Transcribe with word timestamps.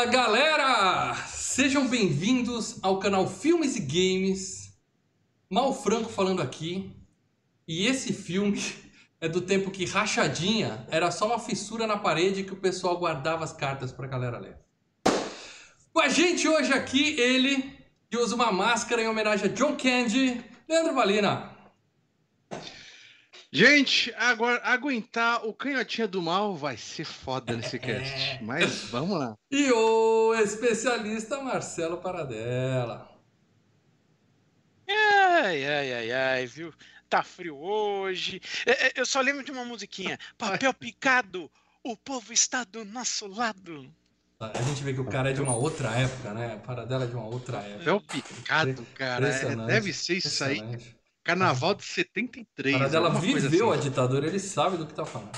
Fala 0.00 0.12
galera! 0.12 1.14
Sejam 1.26 1.86
bem-vindos 1.86 2.78
ao 2.82 2.98
canal 2.98 3.28
Filmes 3.28 3.76
e 3.76 3.80
Games. 3.80 4.72
Mal 5.50 5.74
Franco 5.74 6.08
falando 6.08 6.40
aqui. 6.40 6.90
E 7.68 7.86
esse 7.86 8.14
filme 8.14 8.58
é 9.20 9.28
do 9.28 9.42
tempo 9.42 9.70
que 9.70 9.84
rachadinha 9.84 10.86
era 10.90 11.10
só 11.10 11.26
uma 11.26 11.38
fissura 11.38 11.86
na 11.86 11.98
parede 11.98 12.44
que 12.44 12.54
o 12.54 12.56
pessoal 12.56 12.96
guardava 12.96 13.44
as 13.44 13.52
cartas 13.52 13.92
pra 13.92 14.06
galera 14.06 14.38
ler. 14.38 14.56
Com 15.92 16.00
a 16.00 16.08
gente 16.08 16.48
hoje 16.48 16.72
aqui, 16.72 17.20
ele 17.20 17.78
que 18.08 18.16
usa 18.16 18.34
uma 18.34 18.50
máscara 18.50 19.02
em 19.02 19.06
homenagem 19.06 19.50
a 19.50 19.52
John 19.52 19.76
Candy, 19.76 20.42
Leandro 20.66 20.94
Valina. 20.94 21.49
Gente, 23.52 24.14
agora 24.16 24.60
aguentar 24.62 25.44
o 25.44 25.52
canhotinha 25.52 26.06
do 26.06 26.22
mal 26.22 26.54
vai 26.54 26.76
ser 26.76 27.04
foda 27.04 27.56
nesse 27.56 27.80
cast. 27.80 28.38
Mas 28.44 28.84
vamos 28.84 29.18
lá. 29.18 29.36
E 29.50 29.72
o 29.72 30.34
especialista 30.34 31.42
Marcelo 31.42 31.98
Paradela. 31.98 33.10
Ai, 34.88 35.64
ai, 35.64 35.92
ai, 35.92 36.12
ai, 36.12 36.46
viu? 36.46 36.72
Tá 37.08 37.24
frio 37.24 37.56
hoje. 37.56 38.40
É, 38.64 38.86
é, 38.86 38.92
Eu 38.94 39.04
só 39.04 39.20
lembro 39.20 39.42
de 39.42 39.50
uma 39.50 39.64
musiquinha. 39.64 40.16
Papel 40.38 40.72
picado, 40.72 41.50
o 41.82 41.96
povo 41.96 42.32
está 42.32 42.62
do 42.62 42.84
nosso 42.84 43.26
lado. 43.26 43.92
A 44.38 44.62
gente 44.62 44.82
vê 44.84 44.94
que 44.94 45.00
o 45.00 45.04
cara 45.04 45.30
é 45.30 45.32
de 45.32 45.42
uma 45.42 45.56
outra 45.56 45.90
época, 45.90 46.32
né? 46.32 46.54
A 46.54 46.58
Paradela 46.58 47.04
é 47.04 47.08
de 47.08 47.14
uma 47.14 47.26
outra 47.26 47.58
época. 47.58 47.90
É 47.90 47.92
o 47.92 48.00
picado, 48.00 48.86
cara. 48.94 49.28
É, 49.28 49.56
deve 49.66 49.92
ser 49.92 50.18
isso 50.18 50.44
aí. 50.44 50.62
Carnaval 51.24 51.74
de 51.74 51.84
73. 51.84 52.76
Paradela 52.76 53.08
alguma 53.08 53.32
coisa 53.32 53.48
viveu 53.48 53.70
a 53.70 53.74
assim. 53.74 53.88
ditadura, 53.88 54.26
ele 54.26 54.38
sabe 54.38 54.76
do 54.76 54.86
que 54.86 54.94
tá 54.94 55.04
falando. 55.04 55.30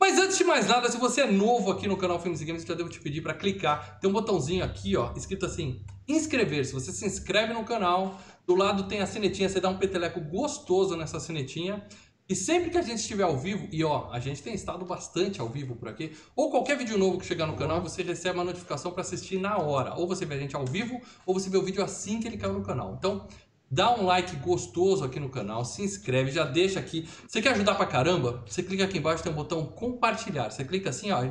Mas 0.00 0.18
antes 0.18 0.38
de 0.38 0.44
mais 0.44 0.66
nada, 0.66 0.90
se 0.90 0.96
você 0.96 1.20
é 1.20 1.30
novo 1.30 1.70
aqui 1.70 1.86
no 1.86 1.96
canal 1.96 2.18
Filmes 2.18 2.40
e 2.40 2.44
Games, 2.46 2.62
eu 2.62 2.68
já 2.68 2.74
devo 2.74 2.88
te 2.88 2.98
pedir 3.00 3.20
para 3.20 3.34
clicar. 3.34 3.98
Tem 4.00 4.08
um 4.08 4.12
botãozinho 4.12 4.64
aqui, 4.64 4.96
ó, 4.96 5.12
escrito 5.14 5.44
assim, 5.44 5.84
inscrever-se. 6.08 6.72
Você 6.72 6.90
se 6.90 7.04
inscreve 7.04 7.52
no 7.52 7.64
canal, 7.64 8.18
do 8.46 8.54
lado 8.54 8.88
tem 8.88 9.00
a 9.00 9.06
sinetinha, 9.06 9.48
você 9.48 9.60
dá 9.60 9.68
um 9.68 9.76
peteleco 9.76 10.18
gostoso 10.20 10.96
nessa 10.96 11.20
sinetinha. 11.20 11.84
E 12.30 12.34
sempre 12.34 12.70
que 12.70 12.78
a 12.78 12.82
gente 12.82 13.00
estiver 13.00 13.24
ao 13.24 13.36
vivo, 13.36 13.68
e 13.72 13.84
ó, 13.84 14.08
a 14.10 14.20
gente 14.20 14.40
tem 14.40 14.54
estado 14.54 14.84
bastante 14.84 15.40
ao 15.40 15.48
vivo 15.48 15.74
por 15.74 15.88
aqui, 15.88 16.16
ou 16.36 16.48
qualquer 16.48 16.78
vídeo 16.78 16.96
novo 16.96 17.18
que 17.18 17.26
chegar 17.26 17.44
no 17.44 17.56
canal, 17.56 17.82
você 17.82 18.04
recebe 18.04 18.38
uma 18.38 18.44
notificação 18.44 18.92
para 18.92 19.02
assistir 19.02 19.38
na 19.38 19.58
hora. 19.58 19.94
Ou 19.96 20.06
você 20.06 20.24
vê 20.24 20.36
a 20.36 20.38
gente 20.38 20.54
ao 20.54 20.64
vivo, 20.64 21.00
ou 21.26 21.34
você 21.34 21.50
vê 21.50 21.58
o 21.58 21.62
vídeo 21.62 21.82
assim 21.82 22.20
que 22.20 22.28
ele 22.28 22.36
caiu 22.36 22.54
no 22.54 22.62
canal. 22.62 22.94
Então, 22.96 23.26
dá 23.70 23.94
um 23.94 24.04
like 24.04 24.34
gostoso 24.36 25.04
aqui 25.04 25.20
no 25.20 25.28
canal, 25.28 25.64
se 25.64 25.82
inscreve, 25.82 26.32
já 26.32 26.44
deixa 26.44 26.80
aqui. 26.80 27.08
Você 27.26 27.40
quer 27.40 27.50
ajudar 27.50 27.74
pra 27.76 27.86
caramba? 27.86 28.42
Você 28.46 28.62
clica 28.62 28.84
aqui 28.84 28.98
embaixo, 28.98 29.22
tem 29.22 29.30
um 29.30 29.36
botão 29.36 29.64
compartilhar. 29.64 30.50
Você 30.50 30.64
clica 30.64 30.90
assim, 30.90 31.12
ó, 31.12 31.24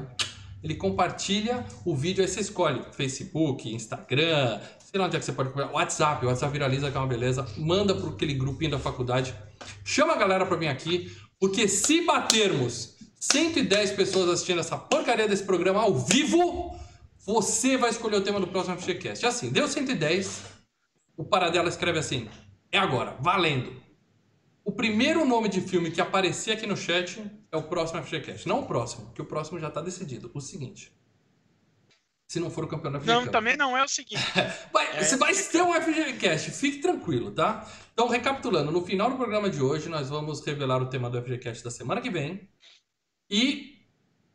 ele 0.64 0.76
compartilha 0.76 1.66
o 1.86 1.96
vídeo, 1.96 2.22
aí 2.24 2.28
você 2.28 2.40
escolhe 2.40 2.82
Facebook, 2.94 3.74
Instagram, 3.74 4.60
sei 4.80 5.00
lá 5.00 5.08
onde 5.08 5.16
é 5.16 5.20
que 5.20 5.26
você 5.26 5.34
pode 5.34 5.52
WhatsApp, 5.58 6.26
o 6.26 6.30
WhatsApp 6.30 6.52
viraliza 6.52 6.90
que 6.90 6.98
é 6.98 7.00
uma 7.00 7.08
beleza, 7.08 7.46
manda 7.58 7.94
pro 7.94 8.10
aquele 8.10 8.34
grupinho 8.34 8.72
da 8.72 8.80
faculdade, 8.80 9.34
chama 9.84 10.14
a 10.14 10.18
galera 10.18 10.46
pra 10.46 10.58
vir 10.58 10.68
aqui, 10.68 11.16
porque 11.40 11.68
se 11.68 12.06
batermos 12.06 12.96
110 13.20 13.92
pessoas 13.92 14.30
assistindo 14.30 14.60
essa 14.60 14.78
porcaria 14.78 15.28
desse 15.28 15.44
programa 15.44 15.82
ao 15.82 15.98
vivo, 15.98 16.76
você 17.26 17.78
vai 17.78 17.90
escolher 17.90 18.18
o 18.18 18.22
tema 18.22 18.40
do 18.40 18.48
próximo 18.48 18.78
FGCast. 18.78 19.26
Assim, 19.26 19.50
deu 19.50 19.68
110, 19.68 20.42
o 21.20 21.26
Paradela 21.26 21.68
escreve 21.68 22.00
assim, 22.00 22.30
é 22.72 22.78
agora, 22.78 23.18
valendo. 23.20 23.76
O 24.64 24.72
primeiro 24.72 25.26
nome 25.26 25.50
de 25.50 25.60
filme 25.60 25.92
que 25.92 26.00
aparecer 26.00 26.54
aqui 26.54 26.66
no 26.66 26.78
chat 26.78 27.22
é 27.52 27.58
o 27.58 27.64
próximo 27.64 28.02
FGCast. 28.02 28.48
Não 28.48 28.62
o 28.62 28.66
próximo, 28.66 29.12
que 29.14 29.22
o 29.22 29.26
próximo 29.26 29.60
já 29.60 29.70
tá 29.70 29.82
decidido. 29.82 30.32
O 30.34 30.40
seguinte. 30.40 30.94
Se 32.26 32.40
não 32.40 32.50
for 32.50 32.64
o 32.64 32.68
campeão 32.70 32.94
da 32.94 33.00
Não, 33.00 33.28
também 33.28 33.58
não 33.58 33.78
é 33.78 33.84
o 33.84 33.88
seguinte. 33.88 34.24
Vai, 34.72 34.98
É, 34.98 35.04
você 35.04 35.18
vai 35.18 35.34
ter 35.34 35.62
um 35.62 35.74
FGCast, 35.74 36.52
fique 36.52 36.78
tranquilo, 36.78 37.32
tá? 37.32 37.70
Então, 37.92 38.08
recapitulando, 38.08 38.72
no 38.72 38.86
final 38.86 39.10
do 39.10 39.18
programa 39.18 39.50
de 39.50 39.62
hoje, 39.62 39.90
nós 39.90 40.08
vamos 40.08 40.40
revelar 40.46 40.82
o 40.82 40.86
tema 40.86 41.10
do 41.10 41.22
FGCast 41.22 41.62
da 41.66 41.72
semana 41.72 42.00
que 42.00 42.10
vem. 42.10 42.48
E 43.30 43.78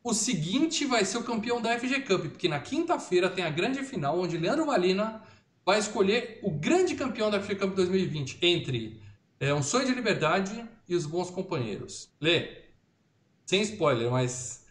o 0.03 0.13
seguinte 0.13 0.85
vai 0.85 1.07
ser 1.07 1.17
o 1.17 1.25
campeão 1.25 1.63
da 1.63 1.79
FG 1.79 2.01
Cup, 2.01 2.27
porque 2.27 2.49
na 2.49 2.61
quinta-feira 2.61 3.31
tem 3.31 3.43
a 3.43 3.49
grande 3.49 3.83
final, 3.85 4.21
onde 4.21 4.37
Leandro 4.37 4.67
Valina 4.67 5.23
vai 5.65 5.79
escolher 5.79 6.39
o 6.43 6.51
grande 6.51 6.95
campeão 6.95 7.31
da 7.31 7.41
FG 7.41 7.57
Cup 7.57 7.75
2020 7.75 8.39
entre 8.43 9.01
é, 9.41 9.53
Um 9.55 9.63
Sonho 9.63 9.87
de 9.87 9.95
Liberdade 9.95 10.65
e 10.89 10.95
Os 10.95 11.07
Bons 11.07 11.31
Companheiros. 11.31 12.11
Lê, 12.21 12.65
sem 13.47 13.63
spoiler, 13.63 14.11
mas 14.11 14.67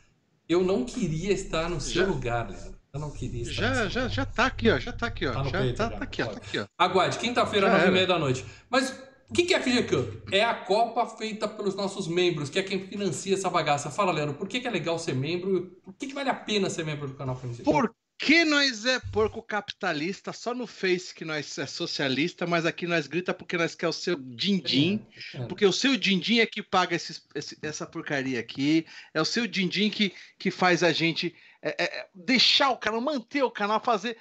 eu 0.47 0.63
não 0.63 0.83
queria 0.85 1.31
estar 1.33 1.69
no 1.69 1.79
seu 1.81 2.03
Já- 2.03 2.07
lugar, 2.07 2.49
Leandro. 2.49 2.73
Eu 2.93 2.99
não 2.99 3.09
queria 3.09 3.41
estar 3.41 3.53
Já, 3.53 3.87
já, 3.89 4.07
já 4.07 4.23
tá 4.25 4.45
aqui, 4.45 4.69
ó. 4.69 4.77
Já 4.79 4.91
tá 4.93 5.07
aqui, 5.07 5.25
ó. 5.25 5.33
Tá 5.33 5.43
já 5.45 5.61
peito, 5.61 5.77
tá, 5.77 5.89
já. 5.89 5.97
tá 5.97 6.03
aqui, 6.03 6.21
ó. 6.21 6.25
Tá 6.27 6.37
aqui, 6.37 6.59
ó. 6.59 6.65
Aguarde, 6.77 7.17
quinta-feira, 7.17 7.67
nove 7.71 7.87
e 7.87 7.91
meia 7.91 8.05
da 8.05 8.19
noite. 8.19 8.45
Mas 8.69 8.91
o 9.27 9.33
que 9.33 9.45
que 9.45 9.53
é 9.55 9.57
a 9.57 9.61
FG 9.63 9.83
Cup? 9.85 10.31
É 10.31 10.43
a 10.43 10.53
Copa 10.53 11.07
feita 11.07 11.47
pelos 11.47 11.73
nossos 11.73 12.07
membros, 12.07 12.51
que 12.51 12.59
é 12.59 12.61
quem 12.63 12.87
financia 12.87 13.33
essa 13.33 13.49
bagaça. 13.49 13.89
Fala, 13.89 14.11
Leandro, 14.11 14.35
por 14.35 14.47
que, 14.47 14.59
que 14.59 14.67
é 14.67 14.69
legal 14.69 14.99
ser 14.99 15.15
membro? 15.15 15.75
Por 15.83 15.91
que, 15.95 16.05
que 16.05 16.13
vale 16.13 16.29
a 16.29 16.35
pena 16.35 16.69
ser 16.69 16.85
membro 16.85 17.07
do 17.07 17.15
canal 17.15 17.35
FG 17.35 17.63
Cup? 17.63 17.65
Por 17.65 17.95
que 18.25 18.45
nós 18.45 18.85
é 18.85 18.99
porco 19.11 19.41
capitalista? 19.41 20.31
Só 20.33 20.53
no 20.53 20.65
Face 20.67 21.13
que 21.13 21.25
nós 21.25 21.57
é 21.57 21.65
socialista, 21.65 22.45
mas 22.47 22.65
aqui 22.65 22.87
nós 22.87 23.07
grita 23.07 23.33
porque 23.33 23.57
nós 23.57 23.75
quer 23.75 23.87
o 23.87 23.93
seu 23.93 24.15
din-din. 24.15 25.05
É. 25.33 25.45
Porque 25.47 25.65
o 25.65 25.73
seu 25.73 25.97
din-din 25.97 26.39
é 26.39 26.45
que 26.45 26.61
paga 26.63 26.95
esses- 26.95 27.25
esse- 27.35 27.57
essa 27.61 27.85
porcaria 27.85 28.39
aqui. 28.39 28.85
É 29.13 29.21
o 29.21 29.25
seu 29.25 29.45
din-din 29.47 29.89
que, 29.89 30.13
que 30.39 30.49
faz 30.51 30.83
a 30.83 30.91
gente 30.91 31.35
é, 31.65 31.83
é, 31.83 32.07
deixar 32.13 32.71
o 32.71 32.77
canal, 32.77 32.99
manter 32.99 33.41
o 33.41 33.49
canal, 33.49 33.81
fazer 33.81 34.17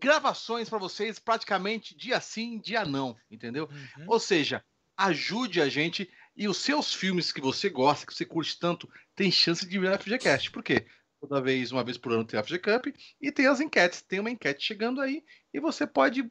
gravações 0.00 0.68
para 0.68 0.78
vocês 0.78 1.18
praticamente 1.18 1.94
dia 1.96 2.20
sim, 2.20 2.58
dia 2.58 2.84
não, 2.84 3.16
entendeu? 3.30 3.68
Uhum. 3.98 4.06
Ou 4.08 4.18
seja, 4.18 4.64
ajude 4.96 5.60
a 5.60 5.68
gente 5.68 6.08
e 6.36 6.48
os 6.48 6.56
seus 6.56 6.94
filmes 6.94 7.30
que 7.30 7.40
você 7.42 7.68
gosta, 7.68 8.06
que 8.06 8.14
você 8.14 8.24
curte 8.24 8.58
tanto, 8.58 8.88
tem 9.14 9.30
chance 9.30 9.66
de 9.66 9.78
vir 9.78 9.90
no 9.90 9.98
FGCast. 9.98 10.50
Por 10.50 10.62
quê? 10.62 10.86
Toda 11.22 11.40
vez, 11.40 11.70
uma 11.70 11.84
vez 11.84 11.96
por 11.96 12.10
ano 12.12 12.24
tem 12.24 12.38
a 12.38 12.42
FG 12.42 12.58
Cup 12.58 12.86
e 13.20 13.30
tem 13.30 13.46
as 13.46 13.60
enquetes. 13.60 14.02
Tem 14.02 14.18
uma 14.18 14.28
enquete 14.30 14.66
chegando 14.66 15.00
aí 15.00 15.22
e 15.54 15.60
você 15.60 15.86
pode 15.86 16.28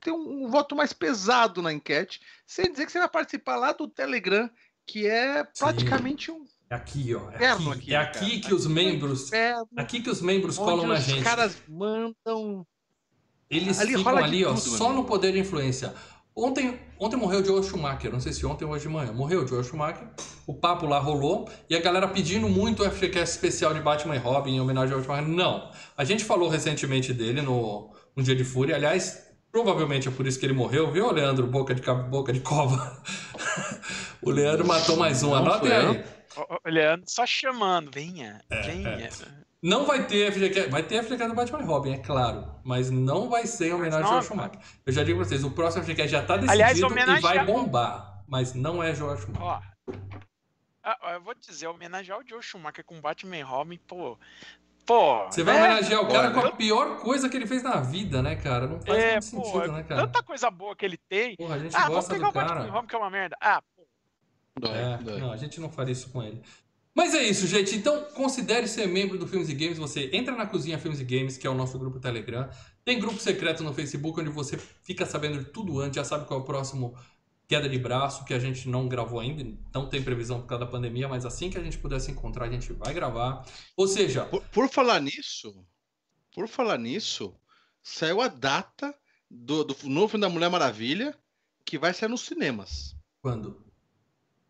ter 0.00 0.12
um, 0.12 0.46
um 0.46 0.48
voto 0.48 0.74
mais 0.74 0.94
pesado 0.94 1.60
na 1.60 1.70
enquete, 1.70 2.22
sem 2.46 2.72
dizer 2.72 2.86
que 2.86 2.92
você 2.92 2.98
vai 2.98 3.08
participar 3.08 3.56
lá 3.56 3.72
do 3.72 3.86
Telegram, 3.86 4.48
que 4.86 5.06
é 5.06 5.44
praticamente 5.58 6.30
um 6.30 6.46
É 6.70 6.74
aqui, 6.74 7.14
ó. 7.14 7.30
É 7.32 7.50
aqui, 7.50 7.70
aqui, 7.70 7.94
é 7.94 7.98
cara. 7.98 8.10
aqui 8.18 8.40
que 8.40 8.54
os 8.54 8.66
membros. 8.66 9.28
inferno, 9.28 9.68
Aqui 9.76 10.00
que 10.00 10.08
os 10.08 10.22
membros 10.22 10.56
colam 10.56 10.86
na 10.86 10.94
os 10.94 11.00
gente. 11.04 11.22
caras 11.22 11.62
mandam. 11.68 12.66
Eles 13.50 13.78
ali 13.78 13.94
ficam 13.98 14.16
ali, 14.16 14.42
ó, 14.46 14.54
tudo, 14.54 14.70
meu 14.70 14.78
só 14.78 14.90
no 14.90 15.04
poder 15.04 15.32
de 15.32 15.40
influência. 15.40 15.94
Ontem, 16.36 16.80
ontem 16.98 17.16
morreu 17.16 17.40
o 17.40 17.44
Joel 17.44 17.62
Schumacher, 17.62 18.10
não 18.10 18.18
sei 18.18 18.32
se 18.32 18.44
ontem 18.44 18.64
ou 18.64 18.72
hoje 18.72 18.88
de 18.88 18.92
manhã. 18.92 19.12
Morreu 19.12 19.44
o 19.44 19.46
Joel 19.46 19.62
Schumacher, 19.62 20.04
o 20.46 20.52
papo 20.54 20.84
lá 20.84 20.98
rolou, 20.98 21.48
e 21.70 21.76
a 21.76 21.80
galera 21.80 22.08
pedindo 22.08 22.48
muito 22.48 22.82
o 22.82 22.90
FGCast 22.90 23.36
especial 23.36 23.72
de 23.72 23.80
Batman 23.80 24.16
e 24.16 24.18
Robin 24.18 24.56
em 24.56 24.60
homenagem 24.60 24.94
ao 24.96 25.00
Schumacher. 25.02 25.28
Não, 25.28 25.70
a 25.96 26.04
gente 26.04 26.24
falou 26.24 26.48
recentemente 26.48 27.12
dele 27.12 27.40
no 27.40 27.92
Um 28.16 28.22
Dia 28.22 28.34
de 28.34 28.42
Fúria, 28.44 28.74
aliás, 28.74 29.28
provavelmente 29.52 30.08
é 30.08 30.10
por 30.10 30.26
isso 30.26 30.40
que 30.40 30.44
ele 30.46 30.52
morreu, 30.54 30.90
viu, 30.90 31.12
Leandro? 31.12 31.46
Boca 31.46 31.72
de, 31.72 31.80
ca- 31.82 31.94
boca 31.94 32.32
de 32.32 32.40
cova. 32.40 33.00
o 34.20 34.30
Leandro 34.30 34.66
matou 34.66 34.96
mais 34.96 35.22
um, 35.22 35.32
anotem 35.34 35.70
aí. 35.70 36.04
Leandro 36.66 37.04
só 37.08 37.24
chamando. 37.24 37.92
Venha, 37.94 38.40
É, 38.50 38.60
venha. 38.62 39.08
Não 39.64 39.86
vai 39.86 40.06
ter 40.06 40.30
FGCast, 40.30 40.68
vai 40.70 40.82
ter 40.82 41.02
FGCast 41.02 41.26
do 41.28 41.34
Batman 41.34 41.60
e 41.60 41.64
Robin, 41.64 41.94
é 41.94 41.98
claro, 41.98 42.54
mas 42.62 42.90
não 42.90 43.30
vai 43.30 43.46
ser 43.46 43.68
em 43.68 43.72
homenagem 43.72 44.12
ao 44.12 44.22
Schumacher. 44.22 44.60
Eu 44.84 44.92
já 44.92 45.02
digo 45.02 45.18
pra 45.18 45.26
vocês, 45.26 45.42
o 45.42 45.50
próximo 45.50 45.82
FGCast 45.82 46.12
já 46.12 46.22
tá 46.22 46.36
decidido 46.36 46.52
Aliás, 46.52 46.78
e 47.18 47.20
vai 47.22 47.46
bombar, 47.46 48.22
mas 48.28 48.52
não 48.52 48.82
é 48.82 48.94
Joel 48.94 49.16
Schumacher. 49.16 49.42
Ó. 49.42 49.60
Ah, 50.82 50.98
ó, 51.00 51.10
Eu 51.12 51.22
vou 51.22 51.34
dizer, 51.34 51.66
homenagear 51.66 52.18
o 52.18 52.28
Joe 52.28 52.42
Schumacher 52.42 52.84
com 52.84 53.00
Batman 53.00 53.38
e 53.38 53.40
Robin, 53.42 53.78
pô. 53.78 54.18
Pô. 54.84 55.24
Você 55.30 55.42
vai 55.42 55.54
né? 55.54 55.64
homenagear 55.64 56.02
o 56.02 56.08
cara 56.08 56.28
Olha, 56.28 56.34
com 56.34 56.46
a 56.46 56.52
pior 56.52 56.98
coisa 56.98 57.26
que 57.30 57.34
ele 57.38 57.46
fez 57.46 57.62
na 57.62 57.80
vida, 57.80 58.20
né, 58.20 58.36
cara? 58.36 58.66
Não 58.66 58.78
faz 58.82 59.02
É, 59.02 59.12
muito 59.14 59.30
pô, 59.30 59.44
sentido, 59.50 59.72
né, 59.72 59.82
cara? 59.84 60.06
tanta 60.06 60.22
coisa 60.22 60.50
boa 60.50 60.76
que 60.76 60.84
ele 60.84 60.98
tem. 60.98 61.36
Porra, 61.36 61.54
a 61.54 61.58
gente 61.58 61.74
Ah, 61.74 61.80
vamos 61.88 61.94
gosta 61.94 62.12
pegar 62.12 62.26
do 62.26 62.30
o 62.30 62.32
Batman 62.34 62.54
e 62.54 62.58
cara. 62.58 62.70
Robin, 62.70 62.86
que 62.86 62.94
é 62.94 62.98
uma 62.98 63.08
merda. 63.10 63.34
Ah, 63.40 63.62
pô. 63.74 63.86
Dói, 64.60 64.76
É, 64.76 64.98
dói. 64.98 65.20
não, 65.20 65.32
a 65.32 65.36
gente 65.38 65.58
não 65.58 65.70
faria 65.70 65.92
isso 65.92 66.10
com 66.10 66.22
ele. 66.22 66.42
Mas 66.94 67.12
é 67.12 67.22
isso, 67.24 67.46
gente. 67.46 67.74
Então, 67.74 68.04
considere 68.14 68.68
ser 68.68 68.86
membro 68.86 69.18
do 69.18 69.26
Filmes 69.26 69.48
e 69.48 69.54
Games. 69.54 69.78
Você 69.78 70.10
entra 70.12 70.36
na 70.36 70.46
cozinha 70.46 70.78
Filmes 70.78 71.00
e 71.00 71.04
Games, 71.04 71.36
que 71.36 71.46
é 71.46 71.50
o 71.50 71.54
nosso 71.54 71.76
grupo 71.78 71.98
Telegram. 71.98 72.48
Tem 72.84 73.00
grupo 73.00 73.18
secreto 73.18 73.64
no 73.64 73.74
Facebook, 73.74 74.20
onde 74.20 74.30
você 74.30 74.56
fica 74.56 75.04
sabendo 75.04 75.38
de 75.38 75.46
tudo 75.46 75.80
antes, 75.80 75.96
já 75.96 76.04
sabe 76.04 76.26
qual 76.26 76.38
é 76.38 76.42
o 76.42 76.46
próximo 76.46 76.96
queda 77.46 77.68
de 77.68 77.78
braço, 77.78 78.24
que 78.24 78.32
a 78.32 78.38
gente 78.38 78.68
não 78.68 78.88
gravou 78.88 79.20
ainda, 79.20 79.44
não 79.74 79.88
tem 79.88 80.02
previsão 80.02 80.40
por 80.40 80.46
causa 80.46 80.64
da 80.64 80.70
pandemia, 80.70 81.08
mas 81.08 81.26
assim 81.26 81.50
que 81.50 81.58
a 81.58 81.62
gente 81.62 81.78
puder 81.78 82.00
se 82.00 82.10
encontrar, 82.10 82.46
a 82.46 82.50
gente 82.50 82.72
vai 82.72 82.94
gravar. 82.94 83.44
Ou 83.76 83.86
seja, 83.86 84.24
Por, 84.26 84.42
por 84.48 84.68
falar 84.68 85.00
nisso, 85.00 85.54
por 86.32 86.48
falar 86.48 86.78
nisso, 86.78 87.34
saiu 87.82 88.20
a 88.20 88.28
data 88.28 88.94
do, 89.30 89.64
do 89.64 89.76
novo 89.88 90.08
filme 90.08 90.22
da 90.22 90.28
Mulher 90.28 90.48
Maravilha 90.48 91.16
que 91.64 91.78
vai 91.78 91.92
sair 91.92 92.08
nos 92.08 92.22
cinemas. 92.22 92.96
quando? 93.20 93.63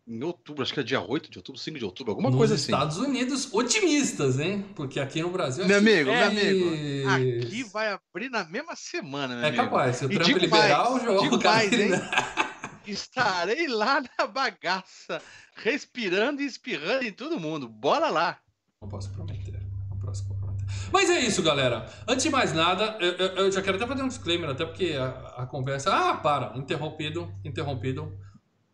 Em 0.06 0.22
outubro, 0.22 0.62
acho 0.62 0.72
que 0.74 0.80
é 0.80 0.82
dia 0.82 1.00
8 1.00 1.30
de 1.30 1.38
outubro, 1.38 1.58
5 1.60 1.78
de 1.78 1.84
outubro, 1.84 2.10
alguma 2.12 2.28
Nos 2.30 2.36
coisa 2.38 2.54
assim. 2.56 2.72
Estados 2.72 2.98
Unidos, 2.98 3.48
otimistas, 3.54 4.38
hein? 4.38 4.64
Porque 4.74 5.00
aqui 5.00 5.22
no 5.22 5.30
Brasil. 5.30 5.64
Meu 5.66 5.76
acho 5.78 5.86
amigo, 5.86 6.10
meu 6.10 6.24
amigo, 6.26 7.40
aqui 7.46 7.64
vai 7.64 7.88
abrir 7.92 8.28
na 8.30 8.44
mesma 8.44 8.76
semana, 8.76 9.34
meu 9.34 9.44
É 9.44 9.48
amigo. 9.48 9.62
capaz, 9.64 9.96
se 9.96 10.06
o 10.06 10.12
E 10.12 10.14
Trump 10.18 10.36
liberar 10.36 10.90
mais, 10.90 11.02
o 11.02 11.38
cara, 11.38 11.54
mais, 11.54 11.72
ele- 11.72 11.94
hein? 11.94 12.00
Estarei 12.86 13.66
lá 13.66 14.02
na 14.18 14.26
bagaça, 14.26 15.22
respirando 15.56 16.42
e 16.42 16.44
espirrando 16.46 17.04
em 17.04 17.12
todo 17.12 17.40
mundo. 17.40 17.66
Bora 17.66 18.10
lá. 18.10 18.38
Não 18.82 18.88
posso 18.90 19.10
prometer. 19.10 19.58
Não 19.88 19.98
posso 19.98 20.26
prometer. 20.28 20.66
Mas 20.92 21.08
é 21.08 21.18
isso, 21.20 21.42
galera. 21.42 21.86
Antes 22.06 22.24
de 22.24 22.30
mais 22.30 22.52
nada, 22.52 22.98
eu, 23.00 23.12
eu- 23.12 23.36
eu 23.36 23.52
já 23.52 23.62
quero 23.62 23.78
até 23.78 23.86
fazer 23.86 24.02
um 24.02 24.08
disclaimer, 24.08 24.50
até 24.50 24.66
porque 24.66 24.92
a, 24.98 25.08
a 25.44 25.46
conversa. 25.46 25.94
Ah, 25.94 26.14
para! 26.16 26.52
Interrompido, 26.58 27.32
interrompido. 27.42 28.12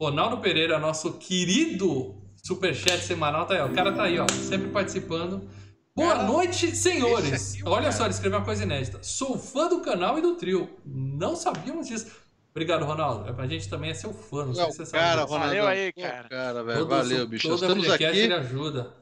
Ronaldo 0.01 0.39
Pereira, 0.39 0.79
nosso 0.79 1.13
querido 1.19 2.17
superchat 2.43 3.03
semanal, 3.05 3.47
tá 3.47 3.55
aí, 3.55 3.61
ó. 3.61 3.67
O 3.67 3.75
cara 3.75 3.93
tá 3.93 4.05
aí, 4.05 4.19
ó, 4.19 4.27
sempre 4.29 4.69
participando. 4.71 5.47
Boa 5.95 6.15
Cara, 6.15 6.23
noite, 6.27 6.75
senhores! 6.75 7.55
aqui, 7.55 7.63
Olha 7.69 7.83
cara. 7.83 7.93
só, 7.93 8.05
ele 8.05 8.15
escreveu 8.15 8.39
uma 8.39 8.45
coisa 8.45 8.63
inédita. 8.63 9.03
Sou 9.03 9.37
fã 9.39 9.69
do 9.69 9.83
canal 9.83 10.19
e 10.19 10.23
do 10.23 10.37
trio. 10.37 10.71
Não 10.87 11.37
sabíamos 11.37 11.89
disso. 11.89 12.11
Obrigado, 12.51 12.85
Ronaldo. 12.85 13.29
É 13.29 13.33
pra 13.33 13.47
gente 13.47 13.69
também 13.69 13.91
é 13.91 13.95
seu 13.95 14.13
fã, 14.15 14.47
não 14.47 14.55
sei 14.55 14.65
Não, 14.65 14.71
se 14.71 14.77
você 14.79 14.87
sabe. 14.87 15.03
cara, 15.03 15.23
disso. 15.23 15.33
Ronaldo. 15.35 15.55
Valeu 15.55 15.67
aí, 15.67 15.93
cara. 15.93 16.29
Cara, 16.29 16.65
velho, 16.65 16.87
valeu, 16.87 17.27
bicho. 17.29 17.49
Toda 17.49 17.67
Estamos 17.67 17.91
aqui. 17.91 18.05
ele 18.05 18.33
ajuda. 18.35 18.95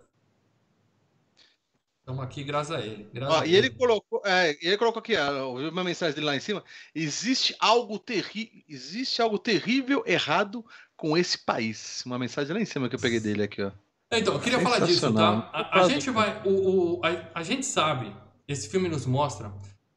Estamos 2.00 2.24
aqui 2.24 2.42
graças 2.42 2.74
a 2.74 2.80
ele. 2.80 3.08
graças 3.12 3.36
Ó, 3.36 3.40
a 3.42 3.46
e 3.46 3.54
ele 3.54 3.68
colocou, 3.70 4.22
é, 4.24 4.56
ele 4.62 4.78
colocou 4.78 4.98
aqui, 5.00 5.14
ó, 5.14 5.48
ouviu 5.50 5.68
uma 5.68 5.84
mensagem 5.84 6.14
dele 6.14 6.26
lá 6.26 6.34
em 6.34 6.40
cima. 6.40 6.64
Existe 6.94 7.54
algo 7.60 7.98
terrível, 7.98 8.62
existe 8.66 9.20
algo 9.20 9.38
terrível 9.38 10.02
errado 10.06 10.64
com 10.98 11.16
esse 11.16 11.38
país. 11.38 12.02
Uma 12.04 12.18
mensagem 12.18 12.52
lá 12.52 12.60
em 12.60 12.66
cima 12.66 12.88
que 12.90 12.96
eu 12.96 13.00
peguei 13.00 13.20
dele 13.20 13.44
aqui, 13.44 13.62
ó. 13.62 13.70
Então, 14.12 14.34
eu 14.34 14.40
queria 14.40 14.60
falar 14.60 14.80
disso, 14.80 15.10
tá? 15.14 15.48
A, 15.52 15.80
a 15.80 15.88
gente 15.88 16.10
vai. 16.10 16.42
O, 16.44 16.96
o- 16.98 17.00
a, 17.04 17.38
a 17.40 17.42
gente 17.42 17.64
sabe, 17.64 18.14
esse 18.46 18.68
filme 18.68 18.88
nos 18.88 19.06
mostra 19.06 19.50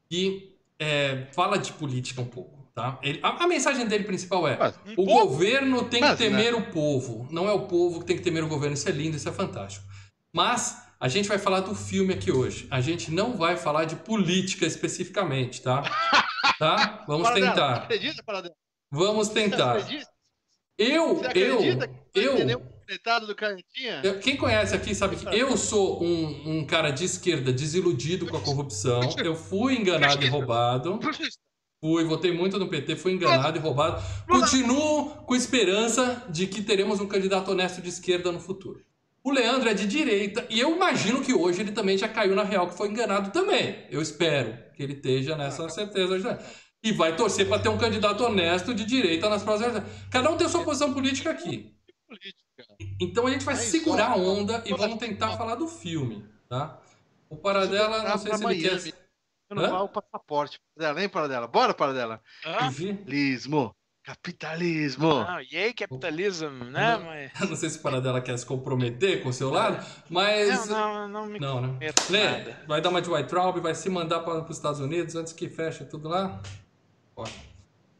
que 0.09 0.56
é, 0.80 1.27
fala 1.33 1.57
de 1.57 1.71
política 1.74 2.21
um 2.21 2.25
pouco, 2.25 2.69
tá? 2.75 3.00
Ele- 3.01 3.19
a, 3.24 3.44
a 3.44 3.48
mensagem 3.48 3.86
dele 3.88 4.03
principal 4.03 4.48
é: 4.48 4.57
Mas, 4.57 4.75
Um 4.86 4.92
o 4.94 4.95
pouco? 4.95 5.27
governo 5.27 5.83
tem 5.86 6.01
Mas, 6.01 6.12
que 6.12 6.18
temer 6.25 6.53
o 6.53 6.62
povo. 6.71 7.27
Não 7.31 7.48
é 7.48 7.51
o 7.53 7.62
povo 7.68 8.00
que 8.01 8.06
tem 8.06 8.18
que 8.18 8.21
temer 8.24 8.44
o 8.44 8.48
governo. 8.48 8.74
Isso 8.75 8.88
é 8.88 8.92
lindo, 8.92 9.15
isso 9.18 9.27
é 9.30 9.31
fantástico. 9.31 9.86
Mas 10.33 10.77
a 11.00 11.07
gente 11.07 11.27
vai 11.27 11.38
falar 11.39 11.62
do 11.62 11.74
filme 11.74 12.13
aqui 12.13 12.31
hoje. 12.31 12.68
A 12.69 12.80
gente 12.81 13.09
não 13.12 13.36
vai 13.38 13.56
falar 13.57 13.86
de 13.86 13.95
política 13.95 14.65
especificamente, 14.65 15.62
tá? 15.62 15.81
Tá? 16.59 17.03
Vamos 17.07 17.24
Paradela, 17.27 17.51
tentar. 17.53 17.74
Acredita, 17.75 18.21
Paradela? 18.24 18.53
Vamos 18.92 19.30
tentar. 19.30 19.77
acredita? 19.77 20.07
Eu, 20.81 21.16
Você 21.16 21.28
eu, 21.36 21.57
que 22.12 22.19
eu, 22.19 23.28
do 23.28 23.36
Canetinha? 23.36 24.01
quem 24.19 24.36
conhece 24.36 24.75
aqui 24.75 24.95
sabe 24.95 25.16
que 25.16 25.25
eu 25.28 25.56
sou 25.56 26.04
um, 26.04 26.57
um 26.57 26.66
cara 26.66 26.89
de 26.89 27.06
esquerda 27.06 27.54
desiludido 27.54 28.25
com 28.25 28.36
a 28.36 28.42
corrupção. 28.42 29.01
Eu 29.24 29.36
fui 29.36 29.75
enganado 29.75 30.24
e 30.24 30.28
roubado. 30.28 31.00
Fui, 31.80 32.04
votei 32.04 32.31
muito 32.31 32.60
no 32.60 32.68
PT, 32.68 32.95
fui 32.95 33.13
enganado 33.13 33.57
e 33.57 33.62
roubado. 33.62 34.04
Continuo 34.28 35.10
com 35.25 35.36
esperança 35.36 36.25
de 36.30 36.48
que 36.48 36.62
teremos 36.63 37.00
um 37.00 37.07
candidato 37.07 37.51
honesto 37.51 37.81
de 37.81 37.89
esquerda 37.89 38.31
no 38.31 38.39
futuro. 38.39 38.84
O 39.24 39.31
Leandro 39.31 39.69
é 39.69 39.74
de 39.75 39.86
direita 39.86 40.45
e 40.50 40.60
eu 40.60 40.75
imagino 40.75 41.22
que 41.22 41.31
hoje 41.31 41.62
ele 41.62 41.72
também 41.72 41.95
já 41.95 42.07
caiu 42.07 42.36
na 42.36 42.44
real, 42.44 42.68
que 42.68 42.77
foi 42.77 42.88
enganado 42.88 43.30
também. 43.31 43.86
Eu 43.92 44.01
espero 44.01 44.57
que 44.75 44.81
ele 44.81 44.94
esteja 44.94 45.36
nessa 45.36 45.69
certeza 45.69 46.13
hoje. 46.13 46.24
também. 46.24 46.44
E 46.83 46.92
vai 46.92 47.16
torcer 47.16 47.48
para 47.48 47.62
ter 47.62 47.69
um 47.69 47.78
candidato 47.78 48.24
honesto 48.24 48.74
de 48.74 48.83
direita 48.86 49.30
nas 49.30 49.44
próximas 49.44 49.75
eleições. 49.75 50.07
Cada 50.10 50.31
um 50.31 50.38
tem 50.38 50.50
sua 50.50 50.63
posição 50.63 50.94
política 50.94 51.30
aqui. 51.30 51.75
Então 53.00 53.28
a 53.28 53.31
gente 53.31 53.45
vai 53.45 53.56
Mas, 53.56 53.66
segurar 53.66 54.12
a 54.12 54.16
onda 54.16 54.63
e 54.66 54.74
vamos 54.74 54.98
tentar 54.98 55.38
falar 55.38 55.56
do 55.56 55.68
filme, 55.68 56.25
tá? 56.50 56.80
O 57.30 57.38
Paradela, 57.38 58.04
não 58.04 58.18
sei 58.18 58.33
se 58.33 58.45
ele 58.45 58.62
quer... 58.62 58.94
Renovar 59.50 59.83
o 59.83 59.89
passaporte. 59.89 60.60
Paradela, 60.75 61.01
hein, 61.01 61.10
Paradela? 61.10 61.48
Bora, 61.48 61.74
Paradela. 61.74 62.22
Ah? 62.45 62.69
Capitalismo. 62.69 63.75
Capitalismo. 64.04 65.24
não, 65.24 65.39
yay, 65.42 65.74
capitalism, 65.74 66.50
né? 66.72 66.98
Não. 66.98 67.06
Mas... 67.06 67.31
Não 67.50 67.56
sei 67.56 67.69
se 67.69 67.77
o 67.77 67.81
Paradela 67.81 68.19
quer 68.19 68.36
se 68.38 68.45
comprometer 68.45 69.22
com 69.22 69.30
o 69.30 69.34
seu 69.34 69.51
lado, 69.51 69.86
mas... 70.10 70.68
Não, 70.68 70.94
não, 70.94 71.07
não 71.07 71.25
me 71.27 71.39
Não, 71.39 71.62
né? 71.62 71.77
Lê, 72.10 72.24
nada. 72.24 72.63
vai 72.68 72.81
dar 72.81 72.89
uma 72.89 73.01
de 73.01 73.10
White 73.10 73.30
Traub, 73.30 73.60
vai 73.60 73.75
se 73.75 73.89
mandar 73.89 74.22
para 74.22 74.44
os 74.44 74.57
Estados 74.57 74.80
Unidos 74.80 75.16
antes 75.16 75.34
que 75.34 75.48
feche 75.48 75.86
tudo 75.86 76.10
lá. 76.10 76.42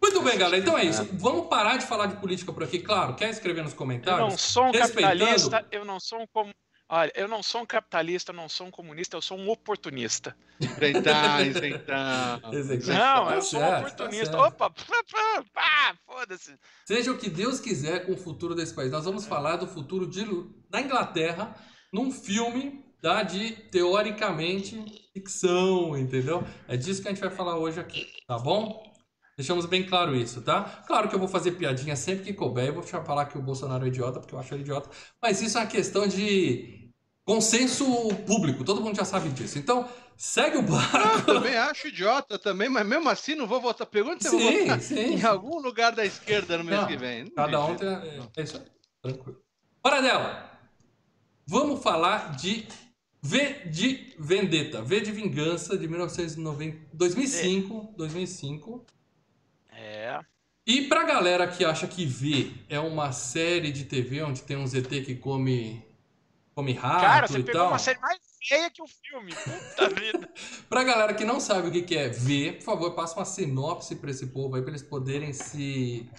Muito 0.02 0.22
bem, 0.24 0.38
galera. 0.38 0.58
Então 0.62 0.78
é 0.78 0.84
isso. 0.84 1.08
Vamos 1.13 1.48
parar 1.48 1.78
de 1.78 1.86
falar 1.86 2.08
de 2.08 2.16
política 2.18 2.52
por 2.52 2.63
aqui. 2.63 2.80
Claro, 2.80 3.16
quer 3.16 3.30
escrever 3.30 3.63
nos 3.63 3.74
Eu 3.74 3.78
comentários? 3.78 4.19
não 4.19 4.38
sou 4.38 4.66
um 4.66 4.72
capitalista, 4.72 5.66
eu 5.72 5.86
não 5.86 6.00
sou 6.00 6.22
um 6.22 6.28
com... 6.28 6.50
Olha, 6.94 7.12
eu 7.16 7.28
não 7.28 7.42
sou 7.42 7.62
um 7.62 7.66
capitalista, 7.66 8.31
eu 8.31 8.36
não 8.36 8.50
sou 8.50 8.68
um 8.68 8.72
comunista, 8.72 9.16
eu 9.16 9.22
sou 9.22 9.38
um 9.38 9.50
oportunista. 9.50 10.36
Isentar, 10.60 11.48
isentar. 11.48 12.42
Não, 12.52 13.25
Tá 13.28 13.36
eu 13.36 13.42
sou 13.42 13.60
um 13.62 13.63
certo, 13.63 13.72
tá 13.72 13.78
oportunista. 13.80 14.25
certo. 14.25 14.48
Opa, 14.48 14.69
pá, 14.69 14.84
pá, 15.10 15.44
pá, 15.54 15.96
foda-se. 16.06 16.54
Seja 16.86 17.12
o 17.12 17.18
que 17.18 17.30
Deus 17.30 17.62
quiser 17.62 18.06
com 18.06 18.12
o 18.12 18.18
futuro 18.18 18.54
desse 18.54 18.74
país. 18.74 18.92
Nós 18.92 19.06
vamos 19.06 19.25
falar 19.25 19.56
do 19.56 19.68
futuro 19.68 20.06
de, 20.06 20.25
da 20.69 20.81
Inglaterra 20.81 21.56
num 21.94 22.12
filme 22.12 22.84
tá, 23.02 23.24
de, 23.24 23.52
teoricamente, 23.72 24.84
ficção, 25.13 25.98
entendeu? 25.98 26.44
É 26.68 26.75
disso 26.75 27.02
que 27.02 27.08
a 27.08 27.12
gente 27.12 27.22
vai 27.22 27.31
falar 27.31 27.58
hoje 27.58 27.80
aqui, 27.80 28.08
tá 28.28 28.38
bom? 28.38 28.91
Deixamos 29.42 29.66
bem 29.66 29.84
claro 29.84 30.16
isso, 30.16 30.40
tá? 30.44 30.84
Claro 30.86 31.10
que 31.10 31.16
eu 31.16 31.20
vou 31.20 31.28
fazer 31.28 31.54
piadinha 31.54 31.96
sempre 31.96 32.26
que 32.26 32.32
couber. 32.34 32.68
Eu 32.68 32.76
vou 32.76 32.84
falar 32.84 33.26
que 33.26 33.40
o 33.40 33.42
Bolsonaro 33.42 33.84
é 33.86 33.88
idiota, 33.88 34.20
porque 34.20 34.36
eu 34.36 34.40
acho 34.40 34.54
ele 34.54 34.62
idiota. 34.62 34.88
Mas 35.20 35.42
isso 35.42 35.58
é 35.58 35.62
uma 35.62 35.68
questão 35.68 36.08
de 36.08 36.92
consenso 37.26 37.84
público. 38.28 38.64
Todo 38.64 38.82
mundo 38.82 38.96
já 38.96 39.04
sabe 39.04 39.30
disso. 39.30 39.58
Então, 39.58 39.90
segue 40.16 40.58
o 40.58 40.60
Eu 40.60 40.64
barco. 40.68 41.26
também 41.26 41.58
acho 41.58 41.88
idiota 41.88 42.38
também, 42.38 42.70
mas 42.70 42.86
mesmo 42.86 43.10
assim 43.10 43.34
não 43.34 43.48
vou 43.48 43.60
votar. 43.60 43.88
Pergunta 43.88 44.30
se 44.30 44.36
eu 44.36 44.40
vou 44.40 44.52
Sim, 44.52 44.60
votar 44.62 44.82
sim. 44.82 45.16
em 45.16 45.24
algum 45.24 45.60
lugar 45.60 45.92
da 45.92 46.06
esquerda 46.06 46.56
no 46.60 46.64
mês 46.64 46.80
Não, 46.82 46.88
que 46.88 46.98
vem. 46.98 47.24
Não 47.24 47.32
Cada 47.32 47.66
um 47.66 47.76
tem. 47.76 47.88
É, 47.90 48.20
é 48.38 48.44
isso 48.44 48.58
aí. 48.58 48.64
Tranquilo. 49.02 49.40
Para 49.82 50.02
dela. 50.02 50.52
Vamos 51.48 51.82
falar 51.82 52.36
de 52.36 52.68
V 53.24 53.54
de 53.72 54.15
Vendetta. 54.20 54.84
V 54.84 55.01
de 55.01 55.12
Vingança 55.12 55.75
de 55.75 55.88
1990, 55.88 56.77
2005. 56.94 57.96
2005. 57.98 58.86
E 60.65 60.88
pra 60.88 61.03
galera 61.03 61.48
que 61.48 61.65
acha 61.65 61.88
que 61.88 62.06
V 62.06 62.53
é 62.70 62.80
uma 62.80 63.12
série 63.12 63.72
de 63.72 63.86
TV 63.86 64.22
onde 64.22 64.44
tem 64.44 64.58
um 64.58 64.68
ZT 64.68 65.01
que 65.03 65.15
come. 65.15 65.84
Come 66.53 66.74
rato 66.74 67.01
Cara, 67.01 67.27
você 67.27 67.39
e 67.39 67.44
pegou 67.44 67.62
tal. 67.62 67.70
uma 67.70 67.80
série 67.80 68.00
mais 68.00 68.20
feia 68.46 68.70
que 68.70 68.82
o 68.82 68.88
filme. 68.88 69.34
Puta 69.34 69.89
vida. 70.00 70.30
Pra 70.70 70.84
galera 70.84 71.13
que 71.13 71.24
não 71.24 71.39
sabe 71.39 71.70
o 71.70 71.72
que 71.86 71.96
é 71.98 72.10
V, 72.10 72.53
por 72.60 72.63
favor, 72.65 72.94
passa 72.94 73.15
uma 73.18 73.24
sinopse 73.25 73.96
pra 73.96 74.12
esse 74.12 74.27
povo 74.27 74.56
aí, 74.56 74.62
pra 74.62 74.72
eles 74.72 74.84
poderem 74.84 75.32
se 75.32 76.10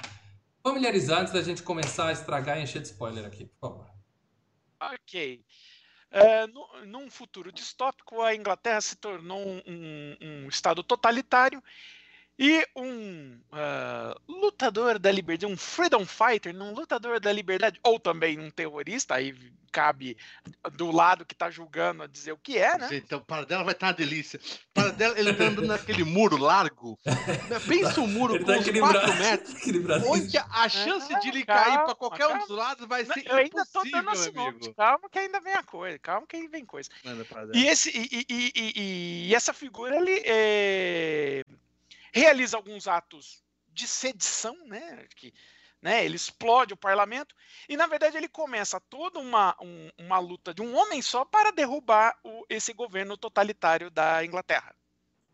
familiarizar 0.63 1.21
antes 1.21 1.35
da 1.35 1.43
gente 1.43 1.63
começar 1.63 2.09
a 2.09 2.13
estragar 2.13 2.59
e 2.59 2.63
encher 2.63 2.81
de 2.81 2.89
spoiler 2.89 3.27
aqui, 3.27 3.45
por 3.45 3.59
favor. 3.61 3.91
Ok. 4.81 5.45
É, 6.11 6.47
no- 6.47 6.87
num 6.87 7.11
futuro 7.11 7.53
distópico, 7.53 8.23
a 8.23 8.35
Inglaterra 8.35 8.81
se 8.81 8.97
tornou 8.97 9.39
um, 9.39 9.63
um- 9.67 10.17
um 10.45 10.49
estado 10.49 10.83
totalitário 10.83 11.63
e 12.45 12.67
um 12.77 13.39
ah, 13.53 14.17
lutador 14.29 14.99
da 14.99 15.13
liberdade, 15.13 15.53
um 15.53 15.57
freedom 15.57 16.05
fighter, 16.05 16.55
um 16.57 16.73
lutador 16.75 17.21
da 17.21 17.33
liberdade, 17.33 17.79
ou 17.85 18.01
também 18.01 18.39
um 18.41 18.51
terrorista, 18.51 19.15
aí 19.15 19.33
cabe 19.71 20.19
do 20.73 20.91
lado 20.91 21.25
que 21.25 21.33
está 21.33 21.49
julgando 21.51 22.03
a 22.03 22.07
dizer 22.07 22.33
o 22.33 22.37
que 22.37 22.59
é, 22.59 22.77
né? 22.77 22.89
Então, 22.93 23.21
o 23.21 23.25
Paradela 23.25 23.65
vai 23.65 23.73
estar 23.73 23.87
uma 23.87 23.93
delícia. 23.95 24.39
O 24.39 24.75
Paradela, 24.75 25.19
ele 25.19 25.33
tá 25.33 25.45
andando 25.45 25.67
naquele 25.67 26.05
muro 26.05 26.37
largo. 26.37 26.99
Pensa 27.67 28.01
um 28.03 28.07
muro 28.07 28.35
Ele 28.35 28.45
com 28.45 28.53
tá 28.53 28.59
uns 28.59 28.67
equilibrado. 28.69 28.99
4 29.07 29.15
metros. 29.19 29.55
equilibrado. 29.63 30.07
Onde 30.09 30.37
a 30.37 30.69
chance 30.69 31.21
de 31.21 31.29
ele 31.29 31.45
calma, 31.47 31.65
cair 31.65 31.85
para 31.87 31.95
qualquer 31.95 32.27
um 32.27 32.31
calma. 32.31 32.47
dos 32.47 32.57
lados 32.57 32.87
vai 32.87 33.05
ser 33.07 33.27
Eu 33.27 33.37
ainda 33.37 33.65
tô 33.73 33.83
dando 33.85 33.97
a 33.97 34.03
meu 34.03 34.17
sinopse, 34.17 34.39
amigo. 34.47 34.75
calma 34.75 35.09
que 35.11 35.19
ainda 35.19 35.41
vem 35.41 35.55
a 35.55 35.63
coisa, 35.63 35.99
calma 36.01 36.27
que 36.27 36.37
aí 36.37 36.49
vem 36.49 36.67
coisa. 36.67 36.91
E, 37.55 37.65
esse, 37.67 37.89
e, 37.97 38.03
e- 38.13 38.27
e- 38.29 38.53
e- 38.77 39.29
e 39.31 39.35
essa 39.35 39.55
figura 39.55 39.97
ele 39.97 40.23
é, 40.27 41.43
realiza 42.13 42.57
alguns 42.57 42.87
atos 42.87 43.43
de 43.69 43.87
sedição, 43.87 44.57
né? 44.67 45.07
Que, 45.17 45.33
né? 45.81 46.05
Ele 46.05 46.17
explode 46.17 46.75
o 46.75 46.77
parlamento 46.77 47.35
e 47.69 47.77
na 47.77 47.87
verdade 47.87 48.17
ele 48.17 48.29
começa 48.29 48.79
toda 48.79 49.19
uma, 49.19 49.57
um- 49.61 49.91
uma 49.99 50.19
luta 50.19 50.53
de 50.55 50.61
um 50.63 50.77
homem 50.77 51.01
só 51.03 51.25
para 51.25 51.51
derrubar 51.51 52.17
o- 52.23 52.45
esse 52.49 52.73
governo 52.73 53.17
totalitário 53.17 53.91
da 53.91 54.25
Inglaterra. 54.25 54.75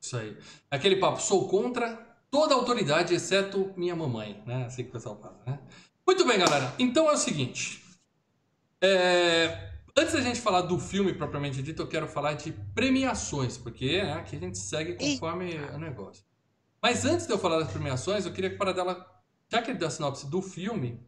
Isso 0.01 0.17
aí. 0.17 0.39
Aquele 0.71 0.97
papo, 0.97 1.21
sou 1.21 1.49
contra 1.49 1.97
toda 2.31 2.55
autoridade, 2.55 3.13
exceto 3.15 3.75
minha 3.77 3.97
mamãe, 3.97 4.43
né? 4.47 4.65
Assim 4.67 4.85
que 4.85 4.91
o 4.91 4.93
pessoal 4.93 5.21
fala, 5.21 5.43
né? 5.47 5.59
Muito 6.07 6.25
bem, 6.27 6.39
galera. 6.39 6.73
Então 6.79 7.09
é 7.11 7.13
o 7.13 7.17
seguinte. 7.17 7.83
É, 8.81 9.67
Antes 9.97 10.13
da 10.13 10.21
gente 10.21 10.41
falar 10.41 10.61
do 10.63 10.79
filme 10.79 11.13
propriamente 11.13 11.61
dito, 11.61 11.83
eu 11.83 11.89
quero 11.89 12.07
falar 12.07 12.35
de 12.35 12.53
premiações, 12.73 13.59
porque 13.59 14.01
né, 14.01 14.13
aqui 14.13 14.37
a 14.37 14.39
gente 14.39 14.57
segue 14.57 14.95
conforme 14.95 15.57
o 15.57 15.79
negócio. 15.79 16.25
Mas 16.83 17.05
antes 17.05 17.27
de 17.27 17.33
eu 17.33 17.39
falar 17.39 17.59
das 17.59 17.71
premiações, 17.73 18.25
eu 18.27 18.33
queria 18.33 18.51
que 18.51 18.57
para 18.57 18.73
dela, 18.73 19.05
já 19.49 19.61
que 19.63 19.71
ele 19.71 19.79
deu 19.79 19.89
a 19.89 19.91
sinopse 19.91 20.27
do 20.31 20.41
filme, 20.41 21.01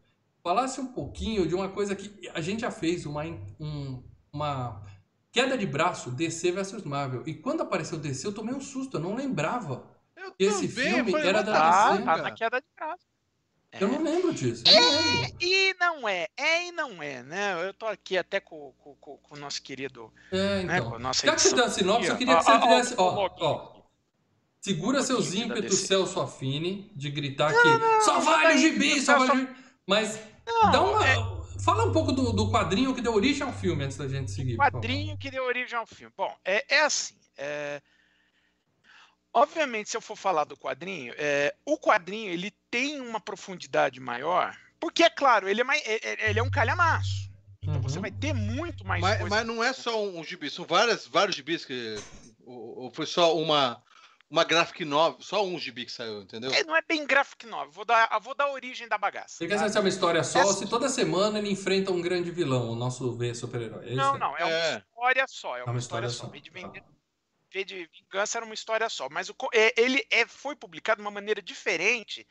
falasse 0.42 0.80
um 0.80 0.88
pouquinho 0.92 1.46
de 1.46 1.54
uma 1.54 1.68
coisa 1.68 1.94
que 1.94 2.28
a 2.34 2.40
gente 2.40 2.60
já 2.60 2.70
fez, 2.70 3.06
uma, 3.06 3.22
um, 3.60 4.02
uma 4.32 4.82
queda 5.30 5.56
de 5.56 5.66
braço, 5.66 6.10
DC 6.10 6.50
versus 6.52 6.82
Marvel. 6.82 7.22
E 7.26 7.34
quando 7.34 7.62
apareceu 7.62 7.98
DC, 7.98 8.26
eu 8.26 8.32
tomei 8.34 8.54
um 8.54 8.60
susto, 8.60 8.96
eu 8.96 9.00
não 9.00 9.14
lembrava. 9.14 9.86
Eu 10.16 10.34
Esse 10.38 10.68
também, 10.68 10.92
filme 10.94 11.10
falei, 11.12 11.28
era 11.28 11.42
da 11.42 11.52
Tá, 11.52 11.90
DC, 11.92 12.04
tá 12.04 12.12
fuck, 12.14 12.22
na 12.24 12.30
queda 12.32 12.60
de 12.60 12.66
braço. 12.76 13.04
Eu 13.72 13.86
não 13.86 14.02
lembro 14.02 14.34
disso. 14.34 14.64
Eu 14.66 14.80
não 14.80 14.90
lembro. 15.20 15.36
E 15.40 15.74
não 15.78 16.08
é, 16.08 16.26
é 16.36 16.66
e 16.66 16.72
não 16.72 17.00
é, 17.00 17.22
né? 17.22 17.68
Eu 17.68 17.72
tô 17.72 17.86
aqui 17.86 18.18
até 18.18 18.40
com, 18.40 18.72
com, 18.78 18.96
com- 18.96 19.16
com 19.18 19.34
o 19.36 19.38
nosso 19.38 19.62
querido. 19.62 20.12
É, 20.32 20.64
Né, 20.64 20.74
então. 20.76 20.90
com 20.90 20.96
a 20.96 20.98
nossa 20.98 21.24
Já 21.24 21.34
que 21.36 21.40
você 21.42 21.54
deu 21.54 21.64
a 21.64 21.70
sinopse, 21.70 22.08
eu 22.08 22.16
queria 22.16 22.36
que 22.36 22.42
você 22.44 22.50
Ó, 22.50 22.56
ó, 22.56 22.60
fizesse. 22.62 22.94
ó, 22.98 23.02
Ó, 23.04 23.10
o 23.12 23.14
loginho 23.14 23.46
ó. 23.46 23.54
aqui. 23.70 23.80
Segura 24.60 25.02
seus 25.02 25.32
ímpetos. 25.32 25.78
Celso 25.80 26.20
Affine, 26.20 26.90
de 26.94 27.10
gritar 27.10 27.52
que 27.52 28.04
só 28.04 28.20
vale 28.20 28.54
o 28.54 28.58
gibi, 28.58 29.00
só 29.00 29.18
vale 29.18 29.30
o 29.32 29.36
gibi. 29.46 29.56
Mas 29.86 30.20
Não, 30.46 30.70
dá 30.70 30.82
uma. 30.82 31.08
é- 31.08 31.40
Fala 31.62 31.84
um 31.84 31.92
pouco 31.92 32.10
do, 32.10 32.32
do 32.32 32.50
quadrinho 32.50 32.94
que 32.94 33.02
deu 33.02 33.14
origem 33.14 33.42
ao 33.42 33.52
filme 33.52 33.84
antes 33.84 33.96
da 33.98 34.08
gente 34.08 34.30
seguir. 34.30 34.56
favor. 34.56 34.72
quadrinho 34.72 35.16
que 35.18 35.30
deu 35.30 35.44
origem 35.44 35.76
ao 35.78 35.86
filme. 35.86 36.12
Bom, 36.16 36.34
é, 36.44 36.64
é 36.74 36.80
assim. 36.82 37.14
é, 37.36 37.82
Obviamente, 39.32 39.90
se 39.90 39.96
eu 39.96 40.00
for 40.00 40.16
falar 40.16 40.44
do 40.44 40.56
quadrinho, 40.56 41.14
é, 41.16 41.54
o 41.64 41.78
quadrinho 41.78 42.32
ele 42.32 42.50
tem 42.70 43.00
uma 43.00 43.20
profundidade 43.20 44.00
maior, 44.00 44.56
porque 44.80 45.04
é 45.04 45.10
claro, 45.10 45.48
ele 45.48 45.60
é, 45.60 45.64
mais, 45.64 45.80
é- 45.86 46.00
é- 46.02 46.30
ele 46.30 46.38
é 46.40 46.42
um 46.42 46.50
calhamaço. 46.50 47.30
Então 47.62 47.80
você 47.80 47.96
Uhum. 47.96 48.02
vai 48.02 48.10
ter 48.10 48.32
muito 48.32 48.84
mais 48.84 49.00
Mas, 49.02 49.18
coisa. 49.20 49.36
mas 49.36 49.46
não 49.46 49.62
é 49.62 49.72
só 49.72 50.02
um, 50.02 50.18
um 50.18 50.24
gibi, 50.24 50.50
são 50.50 50.64
várias, 50.64 51.06
vários 51.06 51.36
gibis 51.36 51.64
que. 51.64 51.96
Ou, 52.44 52.84
ou 52.84 52.90
foi 52.90 53.06
só 53.06 53.36
uma, 53.36 53.80
uma 54.30 54.44
graphic 54.44 54.84
novel, 54.84 55.20
só 55.20 55.44
um 55.44 55.58
gibi 55.58 55.84
que 55.84 55.90
saiu, 55.92 56.22
entendeu? 56.22 56.52
É, 56.54 56.62
não 56.62 56.76
é 56.76 56.82
bem 56.82 57.04
graphic 57.04 57.44
novel. 57.46 57.72
Vou 57.72 57.84
dar, 57.84 58.16
vou 58.20 58.34
dar 58.34 58.44
a 58.44 58.52
origem 58.52 58.86
da 58.86 58.96
bagaça. 58.96 59.34
Você 59.36 59.48
quer 59.48 59.58
tá? 59.58 59.68
ser 59.68 59.80
uma 59.80 59.88
história 59.88 60.22
só, 60.22 60.38
Essa- 60.40 60.52
se 60.54 60.68
toda 60.68 60.88
semana 60.88 61.38
ele 61.38 61.50
enfrenta 61.50 61.90
um 61.90 62.00
grande 62.00 62.30
vilão, 62.30 62.70
o 62.70 62.76
nosso 62.76 63.12
V 63.16 63.34
super-herói. 63.34 63.90
É? 63.90 63.94
Não, 63.94 64.16
não, 64.16 64.36
é 64.38 64.44
uma 64.44 64.54
É. 64.54 64.78
história 64.78 65.26
só. 65.28 65.56
É 65.58 65.62
uma, 65.64 65.72
uma 65.72 65.78
história, 65.80 66.06
história 66.06 66.08
só. 66.08 66.26
só. 66.26 66.30
V 67.52 67.64
de, 67.64 67.90
Vingança 68.04 68.38
era 68.38 68.44
uma 68.44 68.54
história 68.54 68.88
só. 68.88 69.08
Mas 69.10 69.28
o 69.28 69.34
co- 69.34 69.50
é, 69.52 69.74
ele 69.76 70.06
é, 70.10 70.24
foi 70.24 70.54
publicado 70.54 70.98
de 71.00 71.04
uma 71.04 71.10
maneira 71.10 71.42
diferente 71.42 72.24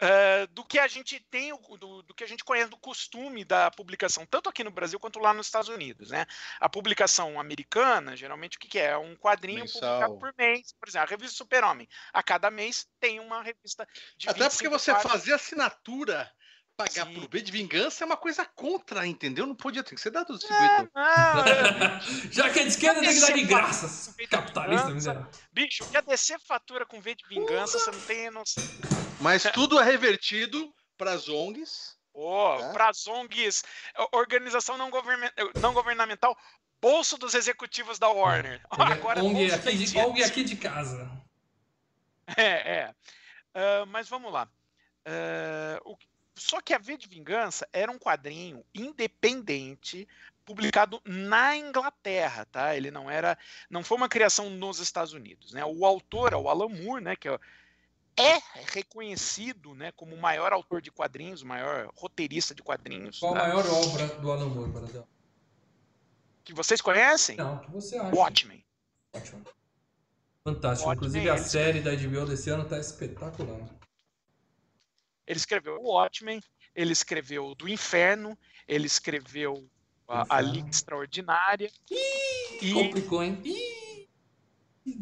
ah, 0.00 0.46
do 0.52 0.64
que 0.64 0.78
a 0.78 0.86
gente 0.86 1.18
tem, 1.30 1.50
do, 1.50 2.02
do 2.02 2.14
que 2.14 2.22
a 2.22 2.26
gente 2.26 2.44
conhece 2.44 2.70
do 2.70 2.76
costume 2.76 3.44
da 3.44 3.70
publicação, 3.70 4.24
tanto 4.24 4.48
aqui 4.48 4.62
no 4.62 4.70
Brasil 4.70 4.98
quanto 5.00 5.18
lá 5.18 5.34
nos 5.34 5.46
Estados 5.46 5.68
Unidos. 5.68 6.10
Né? 6.10 6.24
A 6.60 6.68
publicação 6.68 7.38
americana, 7.40 8.16
geralmente, 8.16 8.56
o 8.56 8.60
que, 8.60 8.68
que 8.68 8.78
é? 8.78 8.90
É 8.90 8.98
um 8.98 9.16
quadrinho 9.16 9.60
Mensal. 9.60 9.80
publicado 9.80 10.18
por 10.18 10.34
mês. 10.38 10.72
Por 10.72 10.88
exemplo, 10.88 11.06
a 11.06 11.10
revista 11.10 11.36
Super-Homem. 11.36 11.88
A 12.12 12.22
cada 12.22 12.50
mês 12.50 12.86
tem 13.00 13.18
uma 13.18 13.42
revista 13.42 13.86
de 14.16 14.28
Até 14.28 14.48
porque 14.48 14.68
25 14.68 14.78
você 14.78 14.92
páginas. 14.92 15.12
fazer 15.12 15.32
assinatura, 15.32 16.32
pagar 16.78 17.06
Sim. 17.06 17.14
por 17.14 17.28
B 17.28 17.40
de 17.42 17.50
vingança 17.50 18.04
é 18.04 18.06
uma 18.06 18.16
coisa 18.16 18.44
contra, 18.44 19.04
entendeu? 19.04 19.44
Não 19.46 19.54
podia 19.56 19.82
ter 19.82 19.96
que 19.96 20.00
ser 20.00 20.10
dado 20.10 20.32
É, 20.32 20.36
distribuidor. 20.36 20.88
não, 20.94 21.44
é- 21.44 22.00
Já 22.30 22.48
que 22.50 22.60
é 22.60 22.62
de 22.62 22.68
esquerda, 22.68 23.00
tem 23.00 23.12
que 23.12 23.20
dar 23.20 23.32
de 23.32 23.42
graça. 23.42 24.14
Capitalista, 24.30 24.90
miserável. 24.90 25.28
Bicho, 25.52 25.84
que 25.90 25.96
a 25.96 26.00
DC 26.00 26.38
fatura 26.38 26.86
com 26.86 27.00
V 27.00 27.16
de 27.16 27.26
vingança, 27.26 27.78
você 27.80 27.90
não 27.90 28.00
tem 28.02 28.30
noção. 28.30 28.62
Mas 29.20 29.42
tudo 29.52 29.80
é 29.80 29.84
revertido 29.84 30.72
para 30.96 31.10
as 31.12 31.28
ONGs. 31.28 31.98
Pô, 32.12 32.56
Tá. 32.58 32.70
para 32.72 32.88
as 32.90 33.06
ONGs, 33.08 33.64
organização 34.12 34.78
não, 34.78 34.88
governmen- 34.90 35.30
não 35.60 35.72
governamental, 35.74 36.36
bolso 36.80 37.18
dos 37.18 37.34
executivos 37.34 37.98
da 37.98 38.08
Warner. 38.08 38.60
Agora, 38.70 39.20
ONG 39.22 39.48
bolso 39.50 39.54
é 39.54 39.70
aqui, 39.70 39.76
de. 39.84 39.98
ONG 39.98 40.22
aqui 40.24 40.44
de 40.44 40.56
casa. 40.56 41.10
É, 42.36 42.42
é. 42.78 42.94
Ah, 43.54 43.84
mas 43.86 44.08
vamos 44.08 44.32
lá. 44.32 44.48
Ah, 45.04 45.80
o- 45.84 45.96
só 46.38 46.60
que 46.60 46.72
a 46.72 46.78
V 46.78 46.96
de 46.96 47.08
Vingança 47.08 47.68
era 47.72 47.90
um 47.90 47.98
quadrinho 47.98 48.64
independente 48.74 50.08
publicado 50.44 51.00
na 51.04 51.56
Inglaterra, 51.56 52.46
tá? 52.46 52.74
Ele 52.74 52.90
não 52.90 53.10
era, 53.10 53.36
não 53.68 53.84
foi 53.84 53.98
uma 53.98 54.08
criação 54.08 54.48
nos 54.48 54.78
Estados 54.78 55.12
Unidos, 55.12 55.52
né? 55.52 55.62
O 55.64 55.84
autor, 55.84 56.32
o 56.34 56.48
Alan 56.48 56.68
Moore, 56.68 57.04
né, 57.04 57.16
que 57.16 57.28
é, 57.28 57.38
é 58.16 58.42
reconhecido, 58.72 59.74
né, 59.74 59.92
como 59.92 60.14
o 60.14 60.20
maior 60.20 60.52
autor 60.52 60.80
de 60.80 60.90
quadrinhos, 60.90 61.42
o 61.42 61.46
maior 61.46 61.90
roteirista 61.94 62.54
de 62.54 62.62
quadrinhos, 62.62 63.18
Qual 63.18 63.34
a 63.34 63.40
tá? 63.40 63.46
maior 63.46 63.66
obra 63.66 64.06
do 64.06 64.32
Alan 64.32 64.48
Moore, 64.48 64.70
Baradão? 64.70 65.06
que 66.48 66.54
vocês 66.54 66.80
conhecem? 66.80 67.36
Não, 67.36 67.58
que 67.58 67.70
você 67.70 67.98
acha? 67.98 68.16
Watchmen. 68.16 68.64
Ótimo. 69.12 69.44
Fantástico. 70.42 70.88
Watchmen, 70.88 71.08
Inclusive 71.08 71.28
a 71.28 71.36
série 71.36 71.80
da 71.80 71.94
HBO 71.94 72.24
desse 72.24 72.48
ano 72.48 72.64
tá 72.64 72.78
espetacular. 72.78 73.68
Ele 75.28 75.36
escreveu 75.36 75.78
o 75.78 75.92
Watchmen, 75.92 76.40
ele 76.74 76.92
escreveu 76.92 77.54
do 77.54 77.68
Inferno, 77.68 78.36
ele 78.66 78.86
escreveu 78.86 79.70
a, 80.08 80.38
a. 80.38 80.40
Liga 80.40 80.70
Extraordinária. 80.70 81.70
e 82.62 82.72
Complicou, 82.72 83.22
hein? 83.22 83.38
Ih! 83.44 84.08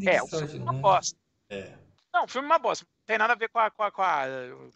É, 0.04 0.21
o 0.21 0.26
filme 0.26 0.59
é 0.59 0.62
uma 0.62 0.73
bosta. 0.73 1.16
É. 1.49 1.73
Não, 2.12 2.25
o 2.25 2.28
filme 2.28 2.49
é 2.49 2.50
uma 2.50 2.59
bosta. 2.59 2.85
Não 3.07 3.15
tem 3.15 3.19
nada 3.19 3.35
a 3.35 3.37
ver 3.37 3.49
com 3.49 3.61
a. 3.61 3.71
Com 3.71 3.85
a, 3.85 3.91
com 3.93 4.03
a, 4.03 4.25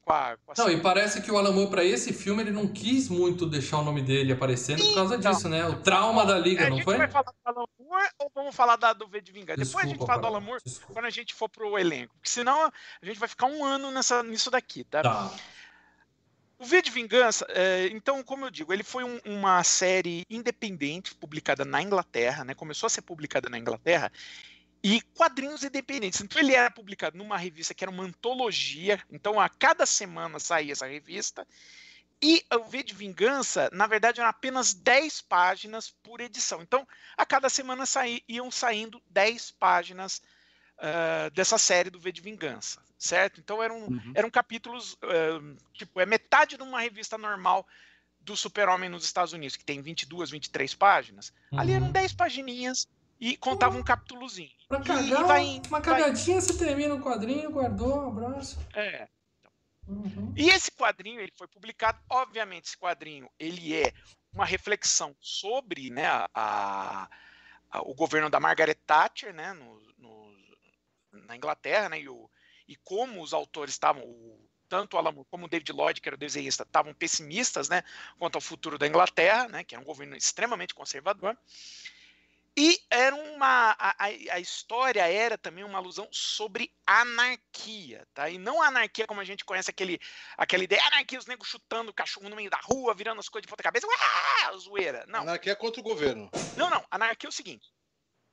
com 0.05 0.13
a, 0.13 0.37
com 0.37 0.53
a 0.53 0.55
Não, 0.57 0.71
e 0.71 0.81
parece 0.81 1.21
que 1.21 1.33
o 1.33 1.37
Alan 1.37 1.51
Moore, 1.51 1.69
pra 1.69 1.85
esse 1.85 2.13
filme, 2.13 2.43
ele 2.45 2.53
não 2.53 2.69
quis 2.69 3.09
muito 3.09 3.45
deixar 3.45 3.79
o 3.79 3.83
nome 3.83 4.03
dele 4.03 4.33
aparecendo 4.33 4.85
por 4.85 4.95
causa 4.95 5.17
Então. 5.17 5.33
disso, 5.33 5.49
né? 5.49 5.67
O 5.67 5.83
trauma 5.83 6.25
da 6.25 6.37
É, 6.37 6.41
Liga, 6.41 6.67
a 6.67 6.71
não 6.71 6.77
gente 6.77 6.85
foi? 6.85 6.97
vai 6.97 7.09
falar 7.09 7.25
do 7.25 7.35
Alan 7.45 7.67
Moore 7.81 8.09
ou 8.21 8.31
vamos 8.33 8.55
falar 8.55 8.77
da, 8.77 8.93
do 8.93 9.09
V 9.09 9.21
de 9.21 9.33
Vingança? 9.33 9.65
Depois 9.65 9.85
a 9.85 9.89
gente 9.89 9.99
fala 9.99 10.07
do 10.19 10.21
Baradão, 10.23 10.31
Alan 10.37 10.41
Moore 10.41 10.63
desculpa. 10.65 10.93
quando 10.93 11.07
a 11.07 11.11
gente 11.11 11.35
for 11.35 11.49
pro 11.49 11.77
elenco. 11.77 12.15
Porque 12.15 12.29
senão 12.31 12.67
a 12.67 13.05
gente 13.05 13.19
vai 13.19 13.29
ficar 13.29 13.47
um 13.47 13.65
ano 13.65 13.91
nessa, 13.91 14.23
nisso 14.23 14.49
daqui, 14.49 14.85
tá? 14.85 15.03
Tá. 15.03 15.31
O 16.57 16.65
V 16.65 16.83
de 16.83 16.91
Vingança, 16.91 17.45
é, 17.49 17.89
então, 17.91 18.23
como 18.23 18.45
eu 18.45 18.51
digo, 18.51 18.73
ele 18.73 18.85
foi 18.85 19.03
um- 19.03 19.19
uma 19.25 19.65
série 19.65 20.25
independente 20.31 21.15
publicada 21.17 21.65
na 21.65 21.83
Inglaterra, 21.83 22.45
né? 22.45 22.55
Começou 22.55 22.87
a 22.87 22.91
ser 22.91 23.01
publicada 23.03 23.49
na 23.49 23.59
Inglaterra 23.59 24.13
e 24.83 25.01
quadrinhos 25.15 25.63
independentes. 25.63 26.21
Então 26.21 26.41
ele 26.41 26.55
era 26.55 26.71
publicado 26.71 27.17
numa 27.19 27.37
revista 27.37 27.75
que 27.75 27.85
era 27.85 27.91
uma 27.91 28.05
antologia. 28.05 29.03
Então 29.11 29.39
a 29.41 29.49
cada 29.49 29.85
semana 29.87 30.39
saía 30.39 30.73
essa 30.73 30.87
revista. 30.87 31.47
E 32.23 32.45
o 32.53 32.65
V 32.65 32.83
de 32.83 32.95
Vingança, 32.95 33.71
na 33.73 33.87
verdade, 33.87 34.21
eram 34.21 34.29
apenas 34.29 34.75
10 34.75 35.23
páginas 35.23 35.91
por 36.03 36.21
edição. 36.21 36.61
Então, 36.61 36.87
a 37.17 37.25
cada 37.25 37.49
semana 37.49 37.87
saí, 37.87 38.23
iam 38.29 38.51
saindo 38.51 39.03
10 39.09 39.53
páginas 39.53 40.21
ah, 40.79 41.31
dessa 41.35 41.57
série 41.59 41.89
do 41.91 41.99
V 41.99 42.13
de 42.13 42.21
Vingança, 42.21 42.83
certo? 42.99 43.41
Então 43.41 43.63
eram 43.63 43.85
Uhum. 43.87 44.13
eram 44.15 44.31
capítulos, 44.31 44.97
eh, 45.03 45.39
tipo, 45.75 46.01
é 46.01 46.07
metade 46.07 46.57
de 46.59 46.63
uma 46.63 46.81
revista 46.81 47.17
normal 47.19 47.67
do 48.21 48.37
Super-Homem 48.37 48.89
nos 48.91 49.05
Estados 49.05 49.33
Unidos, 49.33 49.57
que 49.57 49.65
tem 49.65 49.81
22, 49.83 50.31
23 50.31 50.75
páginas. 50.75 51.33
Ali 51.57 51.73
eram 51.73 51.87
Uhum. 51.87 51.93
10 51.93 52.13
pagininhas 52.15 52.87
e 53.21 53.37
contava 53.37 53.77
um 53.77 53.83
capítulozinho. 53.83 54.50
Pra 54.69 54.81
E- 54.81 54.85
cagar, 54.85 55.05
e 55.21 55.25
vai- 55.25 55.45
uma 55.69 55.81
vai- 55.81 55.83
cagadinha, 55.83 56.41
você 56.41 56.57
termina 56.57 56.95
o 56.95 57.03
quadrinho, 57.03 57.50
guardou, 57.50 58.05
um 58.05 58.09
abraço. 58.09 58.59
É. 58.75 59.09
Uhum. 59.87 60.33
E 60.37 60.49
esse 60.49 60.71
quadrinho, 60.71 61.21
ele 61.21 61.33
foi 61.37 61.49
publicado, 61.49 61.99
obviamente, 62.09 62.67
esse 62.67 62.79
quadrinho, 62.79 63.29
ele 63.39 63.75
é 63.75 63.93
uma 64.33 64.45
reflexão 64.47 65.15
sobre 65.21 65.91
né, 65.91 66.07
a, 66.07 66.29
a- 66.35 67.11
a- 67.71 67.83
o 67.83 67.93
governo 67.95 68.31
da 68.31 68.39
Margaret 68.41 68.77
Thatcher, 68.87 69.35
né, 69.35 69.53
no, 69.53 69.81
no- 69.99 70.31
na 71.27 71.37
Inglaterra, 71.37 71.89
né, 71.89 72.00
e, 72.00 72.09
o- 72.09 72.31
e 72.69 72.77
como 72.77 73.21
os 73.21 73.35
autores 73.35 73.75
estavam, 73.75 74.05
o- 74.05 74.49
tanto 74.69 74.95
o 74.95 74.99
Alan 74.99 75.11
Moore 75.11 75.27
como 75.29 75.47
o 75.47 75.49
David 75.49 75.73
Lloyd, 75.73 76.00
que 76.00 76.09
era 76.09 76.15
o 76.15 76.19
desenhista, 76.19 76.62
estavam 76.62 76.95
pessimistas, 76.95 77.69
né, 77.69 77.83
quanto 78.17 78.37
ao 78.37 78.41
futuro 78.41 78.79
da 78.79 78.87
Inglaterra, 78.87 79.49
né, 79.49 79.65
que 79.65 79.75
era 79.75 79.83
um 79.83 79.87
governo 79.87 80.15
extremamente 80.17 80.73
conservador. 80.73 81.37
E 82.61 82.79
era 82.90 83.17
uma 83.17 83.75
a, 83.79 83.95
a, 84.05 84.38
história 84.38 85.11
era 85.11 85.38
também 85.38 85.64
uma 85.64 85.79
alusão 85.79 86.07
sobre 86.12 86.71
anarquia, 86.87 88.07
tá? 88.12 88.29
E 88.29 88.37
não 88.37 88.61
anarquia 88.61 89.07
como 89.07 89.19
a 89.19 89.25
gente 89.25 89.47
conhece 89.47 89.71
aquele 89.71 89.99
aquela 90.37 90.62
ideia, 90.62 90.83
anarquia 90.88 91.19
os 91.19 91.25
negros 91.25 91.49
chutando 91.49 91.90
o 91.90 91.95
cachorro 91.95 92.29
no 92.29 92.37
meio 92.37 92.50
da 92.50 92.61
rua, 92.62 92.95
virando 92.95 93.19
as 93.19 93.31
coisas 93.31 93.47
de 93.47 93.49
ponta 93.49 93.62
cabeça, 93.62 93.87
uá, 93.87 94.59
zoeira. 94.59 95.07
Não, 95.09 95.21
Anarquia 95.21 95.52
é 95.52 95.57
contra 95.57 95.81
o 95.81 95.83
governo. 95.83 96.29
não, 96.55 96.69
não. 96.69 96.85
Anarquia 96.90 97.29
é 97.29 97.31
o 97.31 97.33
seguinte. 97.33 97.73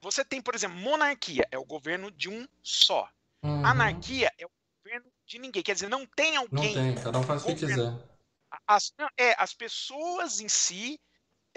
Você 0.01 0.25
tem, 0.25 0.41
por 0.41 0.53
exemplo, 0.53 0.75
monarquia, 0.75 1.47
é 1.49 1.57
o 1.57 1.63
governo 1.63 2.11
de 2.11 2.27
um 2.27 2.45
só. 2.61 3.09
Uhum. 3.41 3.65
Anarquia 3.65 4.29
é 4.37 4.45
o 4.45 4.49
governo 4.83 5.09
de 5.25 5.39
ninguém. 5.39 5.63
Quer 5.63 5.73
dizer, 5.73 5.87
não 5.87 6.05
tem 6.05 6.33
Não 6.33 6.41
alguém. 6.41 6.73
tem, 6.73 6.95
cada 7.01 7.17
um 7.17 7.23
faz 7.23 7.43
o 7.43 7.45
que 7.45 7.55
quiser. 7.55 7.93
As, 8.67 8.93
não, 8.99 9.07
é, 9.17 9.41
as 9.41 9.53
pessoas 9.53 10.41
em 10.41 10.49
si 10.49 10.99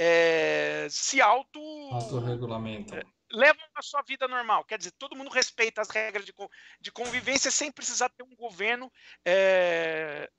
é, 0.02 0.86
se 0.88 1.20
auto. 1.20 1.60
Autorregulamento. 1.92 2.94
levam 3.30 3.62
a 3.74 3.82
sua 3.82 4.00
vida 4.00 4.26
normal. 4.26 4.64
Quer 4.64 4.78
dizer, 4.78 4.92
todo 4.92 5.14
mundo 5.14 5.28
respeita 5.28 5.82
as 5.82 5.90
regras 5.90 6.24
de, 6.24 6.32
de 6.80 6.90
convivência 6.90 7.50
sem 7.50 7.70
precisar 7.70 8.08
ter 8.08 8.22
um 8.22 8.34
governo 8.34 8.90
é, 9.26 10.30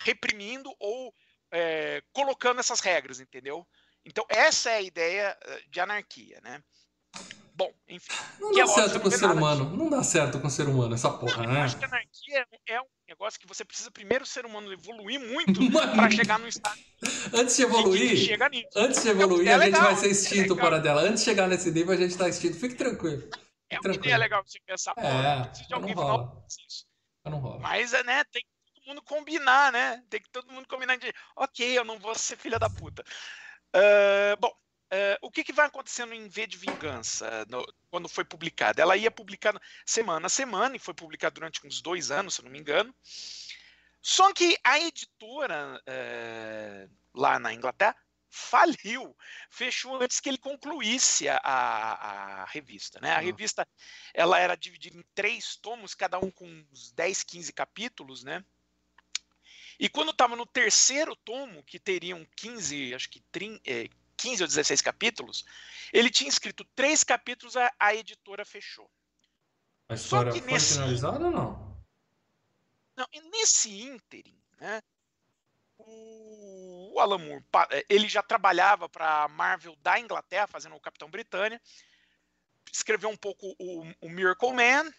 reprimindo 0.00 0.74
ou 0.80 1.12
é, 1.52 2.02
colocando 2.10 2.58
essas 2.58 2.80
regras, 2.80 3.20
entendeu? 3.20 3.68
Então, 4.02 4.24
essa 4.30 4.70
é 4.70 4.76
a 4.76 4.82
ideia 4.82 5.36
eh, 5.42 5.62
de 5.68 5.80
anarquia, 5.80 6.40
né? 6.40 6.62
Bom, 7.56 7.72
enfim. 7.88 8.12
Não 8.38 8.50
que 8.50 8.58
dá 8.58 8.64
é 8.64 8.66
certo 8.66 8.94
não 8.94 9.00
com 9.00 9.08
o 9.08 9.10
ser 9.10 9.24
humano. 9.30 9.76
Não 9.76 9.88
dá 9.88 10.02
certo 10.02 10.38
com 10.38 10.46
o 10.46 10.50
ser 10.50 10.68
humano, 10.68 10.94
essa 10.94 11.10
porra, 11.10 11.42
Eu 11.44 11.48
né? 11.50 11.62
acho 11.62 11.78
que 11.78 11.84
a 11.86 11.88
anarquia 11.88 12.46
é 12.66 12.80
um 12.82 12.86
negócio 13.08 13.40
que 13.40 13.46
você 13.46 13.64
precisa 13.64 13.90
primeiro 13.90 14.24
o 14.24 14.26
ser 14.26 14.44
humano 14.44 14.70
evoluir 14.70 15.18
muito 15.18 15.58
para 15.72 16.10
chegar 16.10 16.38
no 16.38 16.46
estado 16.46 16.78
Antes 17.32 17.56
de 17.56 17.62
evoluir, 17.62 18.38
antes 18.76 19.02
de 19.02 19.08
evoluir, 19.08 19.48
É 19.48 19.54
a 19.54 19.58
gente 19.58 19.72
legal, 19.72 19.82
vai 19.84 19.96
ser 19.96 20.08
é 20.08 20.10
extinto 20.10 20.54
legal. 20.54 20.68
para 20.68 20.78
dela. 20.80 21.00
Antes 21.00 21.20
de 21.20 21.24
chegar 21.24 21.48
nesse 21.48 21.70
nível, 21.70 21.94
a 21.94 21.96
gente 21.96 22.16
tá 22.18 22.28
extinto. 22.28 22.58
Fique 22.58 22.74
tranquilo. 22.74 23.22
É 23.70 23.76
uma 23.76 23.82
tranquilo. 23.82 24.04
ideia 24.04 24.18
legal 24.18 24.42
você 24.46 24.58
pensar, 24.66 24.94
É, 24.98 25.38
não 25.38 25.44
precisa 25.46 25.68
de 25.68 25.74
alguém 25.74 25.94
não 25.94 26.02
rola. 26.02 26.44
isso. 26.46 26.86
Não 27.24 27.38
rola. 27.38 27.58
Mas, 27.60 27.94
é, 27.94 28.04
né, 28.04 28.22
tem 28.24 28.42
que 28.42 28.48
todo 28.74 28.86
mundo 28.88 29.02
combinar, 29.02 29.72
né? 29.72 30.02
Tem 30.10 30.20
que 30.20 30.28
todo 30.30 30.52
mundo 30.52 30.68
combinar 30.68 30.96
de, 30.96 31.10
ok, 31.36 31.78
eu 31.78 31.84
não 31.86 31.98
vou 31.98 32.14
ser 32.14 32.36
filha 32.36 32.58
da 32.58 32.68
puta. 32.68 33.02
Ah, 33.72 34.36
bom, 34.38 34.52
ah, 34.90 35.18
o 35.22 35.30
que, 35.30 35.44
que 35.44 35.52
vai 35.52 35.66
acontecendo 35.66 36.12
em 36.14 36.28
V 36.28 36.46
de 36.46 36.56
Vingança 36.56 37.44
no- 37.48 37.66
quando 37.90 38.08
foi 38.08 38.24
publicada? 38.24 38.80
Ela 38.82 38.96
ia 38.96 39.10
publicando 39.10 39.60
semana 39.84 40.26
a 40.26 40.30
semana 40.30 40.76
e 40.76 40.78
foi 40.78 40.94
publicada 40.94 41.34
durante 41.34 41.66
uns 41.66 41.80
dois 41.80 42.10
anos, 42.10 42.34
se 42.34 42.44
não 42.44 42.50
me 42.50 42.58
engano. 42.58 42.94
Só 44.00 44.32
que 44.32 44.56
a 44.62 44.78
editora 44.78 45.82
eh, 45.86 46.88
lá 47.14 47.38
na 47.38 47.52
Inglaterra 47.52 47.96
faliu, 48.30 49.16
fechou 49.50 50.00
antes 50.00 50.20
que 50.20 50.28
ele 50.28 50.38
concluísse 50.38 51.28
a, 51.28 51.38
a- 51.42 52.42
a 52.42 52.44
revista. 52.46 53.00
Né? 53.00 53.10
A 53.10 53.16
Ah. 53.16 53.20
revista 53.20 53.66
ela 54.14 54.38
era 54.38 54.54
dividida 54.54 54.96
em 54.96 55.04
três 55.14 55.56
tomos, 55.56 55.94
cada 55.94 56.18
um 56.18 56.30
com 56.30 56.46
uns 56.46 56.92
10, 56.92 57.22
15 57.24 57.52
capítulos, 57.52 58.22
né? 58.22 58.44
E 59.78 59.88
quando 59.88 60.10
estava 60.10 60.36
no 60.36 60.46
terceiro 60.46 61.14
tomo, 61.16 61.62
que 61.64 61.78
teriam 61.78 62.26
15, 62.36 62.94
acho 62.94 63.10
que 63.10 63.20
30, 63.32 63.60
eh, 63.66 63.88
15 64.16 64.42
ou 64.42 64.48
16 64.48 64.80
capítulos, 64.82 65.44
ele 65.92 66.10
tinha 66.10 66.28
escrito 66.28 66.64
três 66.74 67.04
capítulos, 67.04 67.56
a, 67.56 67.72
a 67.78 67.94
editora 67.94 68.44
fechou. 68.44 68.90
A 69.88 69.94
história 69.94 70.32
que 70.32 70.40
foi 70.40 70.52
nesse- 70.52 70.74
finalizada 70.74 71.24
ou 71.24 71.30
não? 71.30 71.76
Não, 72.96 73.06
e 73.12 73.20
nesse 73.20 73.82
ínterim, 73.82 74.40
né, 74.58 74.82
o, 75.78 76.94
o 76.94 77.00
Alan 77.00 77.18
Moore, 77.18 77.44
eh, 77.70 77.84
ele 77.88 78.08
já 78.08 78.22
trabalhava 78.22 78.88
para 78.88 79.24
a 79.24 79.28
Marvel 79.28 79.76
da 79.76 80.00
Inglaterra, 80.00 80.46
fazendo 80.46 80.74
o 80.74 80.80
Capitão 80.80 81.10
Britânia, 81.10 81.60
escreveu 82.72 83.10
um 83.10 83.16
pouco 83.16 83.54
o, 83.58 83.82
o 84.00 84.08
Miracle 84.08 84.52
Man, 84.52 84.90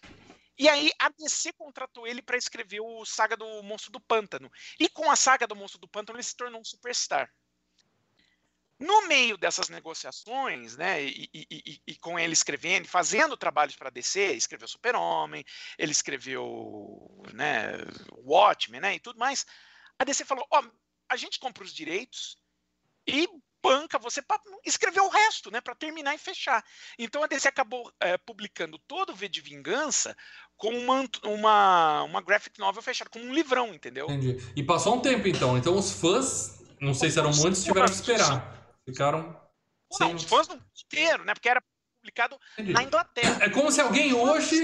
e 0.56 0.68
aí 0.68 0.90
a 0.98 1.08
DC 1.08 1.52
contratou 1.52 2.06
ele 2.06 2.22
para 2.22 2.36
escrever 2.36 2.80
o 2.80 3.04
Saga 3.04 3.36
do 3.36 3.62
Monstro 3.62 3.92
do 3.92 4.00
Pântano. 4.00 4.50
E 4.78 4.88
com 4.88 5.10
a 5.10 5.16
Saga 5.16 5.46
do 5.46 5.54
Monstro 5.54 5.80
do 5.80 5.88
Pântano 5.88 6.16
ele 6.16 6.22
se 6.24 6.36
tornou 6.36 6.60
um 6.60 6.64
superstar. 6.64 7.32
No 8.78 9.08
meio 9.08 9.36
dessas 9.36 9.68
negociações, 9.68 10.76
né, 10.76 11.02
e, 11.02 11.28
e- 11.34 11.46
e- 11.50 11.80
e 11.88 11.96
com 11.96 12.18
ele 12.18 12.32
escrevendo, 12.32 12.84
e 12.84 12.88
fazendo 12.88 13.36
trabalhos 13.36 13.74
para 13.74 13.88
a 13.88 13.90
DC, 13.90 14.32
escreveu 14.34 14.68
Super-Homem, 14.68 15.44
ele 15.76 15.90
escreveu 15.92 17.22
né, 17.34 17.72
Watchmen 18.24 18.80
né, 18.80 18.94
e 18.94 19.00
tudo 19.00 19.18
mais, 19.18 19.44
a 19.98 20.04
DC 20.04 20.24
falou, 20.24 20.46
ó, 20.50 20.62
a 21.08 21.16
gente 21.16 21.40
compra 21.40 21.64
os 21.64 21.72
direitos 21.74 22.36
e 23.06 23.28
banca 23.60 23.98
você 23.98 24.22
para 24.22 24.40
escrever 24.64 25.00
o 25.00 25.08
resto, 25.08 25.50
né, 25.50 25.60
para 25.60 25.74
terminar 25.74 26.14
e 26.14 26.18
fechar. 26.18 26.64
Então 26.96 27.24
a 27.24 27.26
DC 27.26 27.48
acabou 27.48 27.92
eh, 28.00 28.16
publicando 28.18 28.78
todo 28.86 29.10
o 29.10 29.16
V 29.16 29.28
de 29.28 29.40
Vingança 29.40 30.16
com 30.56 30.70
uma, 30.70 31.04
uma, 31.24 32.02
uma 32.04 32.20
graphic 32.22 32.60
novel 32.60 32.80
fechada, 32.82 33.10
com 33.10 33.18
um 33.18 33.32
livrão, 33.34 33.74
entendeu? 33.74 34.06
Entendi. 34.06 34.36
E 34.54 34.62
passou 34.62 34.94
um 34.96 35.00
tempo 35.00 35.26
então. 35.26 35.58
Então 35.58 35.74
os 35.74 35.90
fãs, 35.90 36.62
não 36.80 36.94
sei 36.94 37.10
se 37.10 37.18
eram 37.18 37.32
muitos, 37.32 37.64
tiveram 37.64 37.86
que 37.86 37.94
esperar. 37.94 38.57
Ficaram 38.92 39.22
Não, 39.90 39.96
sem. 39.98 40.14
os 40.14 40.24
fãs 40.24 40.48
não 40.48 40.56
inteiro, 40.84 41.24
né, 41.24 41.34
porque 41.34 41.48
era 41.48 41.62
publicado 42.00 42.38
Entendi. 42.54 42.72
na 42.72 42.82
Inglaterra. 42.82 43.44
É 43.44 43.50
como 43.50 43.70
se 43.70 43.80
alguém 43.80 44.14
hoje 44.14 44.62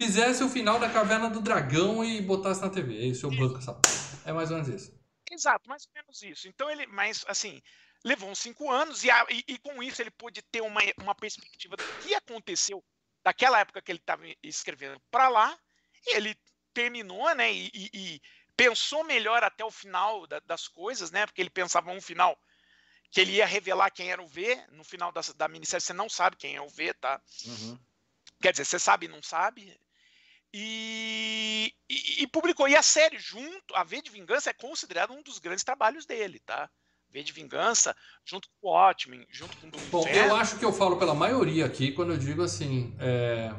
fizesse 0.00 0.42
o 0.42 0.48
final 0.48 0.78
da 0.78 0.88
Caverna 0.88 1.28
do 1.28 1.40
Dragão 1.40 2.04
e 2.04 2.20
botasse 2.22 2.60
na 2.62 2.70
TV. 2.70 2.96
É 2.96 3.06
isso, 3.06 3.26
eu 3.26 3.30
banco 3.30 3.58
essa. 3.58 3.78
É 4.24 4.32
mais 4.32 4.50
ou 4.50 4.56
menos 4.56 4.68
isso. 4.72 4.96
Exato, 5.30 5.68
mais 5.68 5.84
ou 5.86 5.90
menos 5.94 6.22
isso. 6.22 6.48
Então 6.48 6.70
ele, 6.70 6.86
mas 6.86 7.24
assim, 7.28 7.60
levou 8.04 8.30
uns 8.30 8.38
cinco 8.38 8.70
anos 8.70 9.04
e, 9.04 9.10
a- 9.10 9.26
e- 9.30 9.44
e 9.48 9.58
com 9.58 9.82
isso 9.82 10.00
ele 10.00 10.10
pôde 10.10 10.40
ter 10.42 10.62
uma, 10.62 10.80
uma 11.02 11.14
perspectiva 11.14 11.76
do 11.76 11.82
que 11.98 12.14
aconteceu 12.14 12.82
daquela 13.22 13.58
época 13.60 13.82
que 13.82 13.90
ele 13.92 13.98
estava 13.98 14.22
escrevendo 14.42 14.98
para 15.10 15.28
lá. 15.28 15.58
E 16.06 16.16
ele 16.16 16.34
terminou, 16.72 17.34
né? 17.34 17.52
E, 17.52 17.70
e- 17.74 17.90
e 17.92 18.20
pensou 18.56 19.02
melhor 19.04 19.42
até 19.42 19.64
o 19.64 19.70
final 19.70 20.26
da- 20.26 20.40
das 20.40 20.68
coisas, 20.68 21.10
né? 21.10 21.26
Porque 21.26 21.40
ele 21.42 21.50
pensava 21.50 21.90
um 21.90 22.00
final 22.00 22.38
que 23.10 23.20
ele 23.20 23.32
ia 23.32 23.46
revelar 23.46 23.90
quem 23.90 24.10
era 24.10 24.22
o 24.22 24.26
V. 24.26 24.58
No 24.72 24.84
final 24.84 25.10
da, 25.12 25.20
da 25.36 25.48
minissérie 25.48 25.82
você 25.84 25.92
não 25.92 26.08
sabe 26.08 26.36
quem 26.36 26.56
é 26.56 26.60
o 26.60 26.68
V, 26.68 26.92
tá? 26.94 27.20
Uhum. 27.46 27.78
Quer 28.40 28.52
dizer, 28.52 28.64
você 28.64 28.78
sabe 28.78 29.06
e 29.06 29.08
não 29.08 29.22
sabe. 29.22 29.74
E, 30.52 31.72
e- 31.88 32.22
e 32.22 32.26
publicou. 32.26 32.68
E 32.68 32.74
a 32.76 32.82
série, 32.82 33.18
junto, 33.18 33.74
a 33.74 33.84
V 33.84 34.00
de 34.02 34.10
Vingança 34.10 34.50
é 34.50 34.54
considerada 34.54 35.12
um 35.12 35.22
dos 35.22 35.38
grandes 35.38 35.64
trabalhos 35.64 36.06
dele, 36.06 36.40
tá? 36.40 36.70
V 37.10 37.22
de 37.22 37.32
Vingança, 37.32 37.94
junto 38.24 38.48
com 38.60 38.68
o 38.68 38.72
Watchmen, 38.72 39.26
junto 39.30 39.56
com 39.58 39.68
o 39.68 39.70
Bom, 39.70 40.00
Inferno. 40.00 40.30
eu 40.30 40.36
acho 40.36 40.58
que 40.58 40.64
eu 40.64 40.72
falo 40.72 40.96
pela 40.96 41.14
maioria 41.14 41.64
aqui 41.66 41.92
quando 41.92 42.12
eu 42.12 42.18
digo 42.18 42.42
assim. 42.42 42.94
é, 42.98 43.50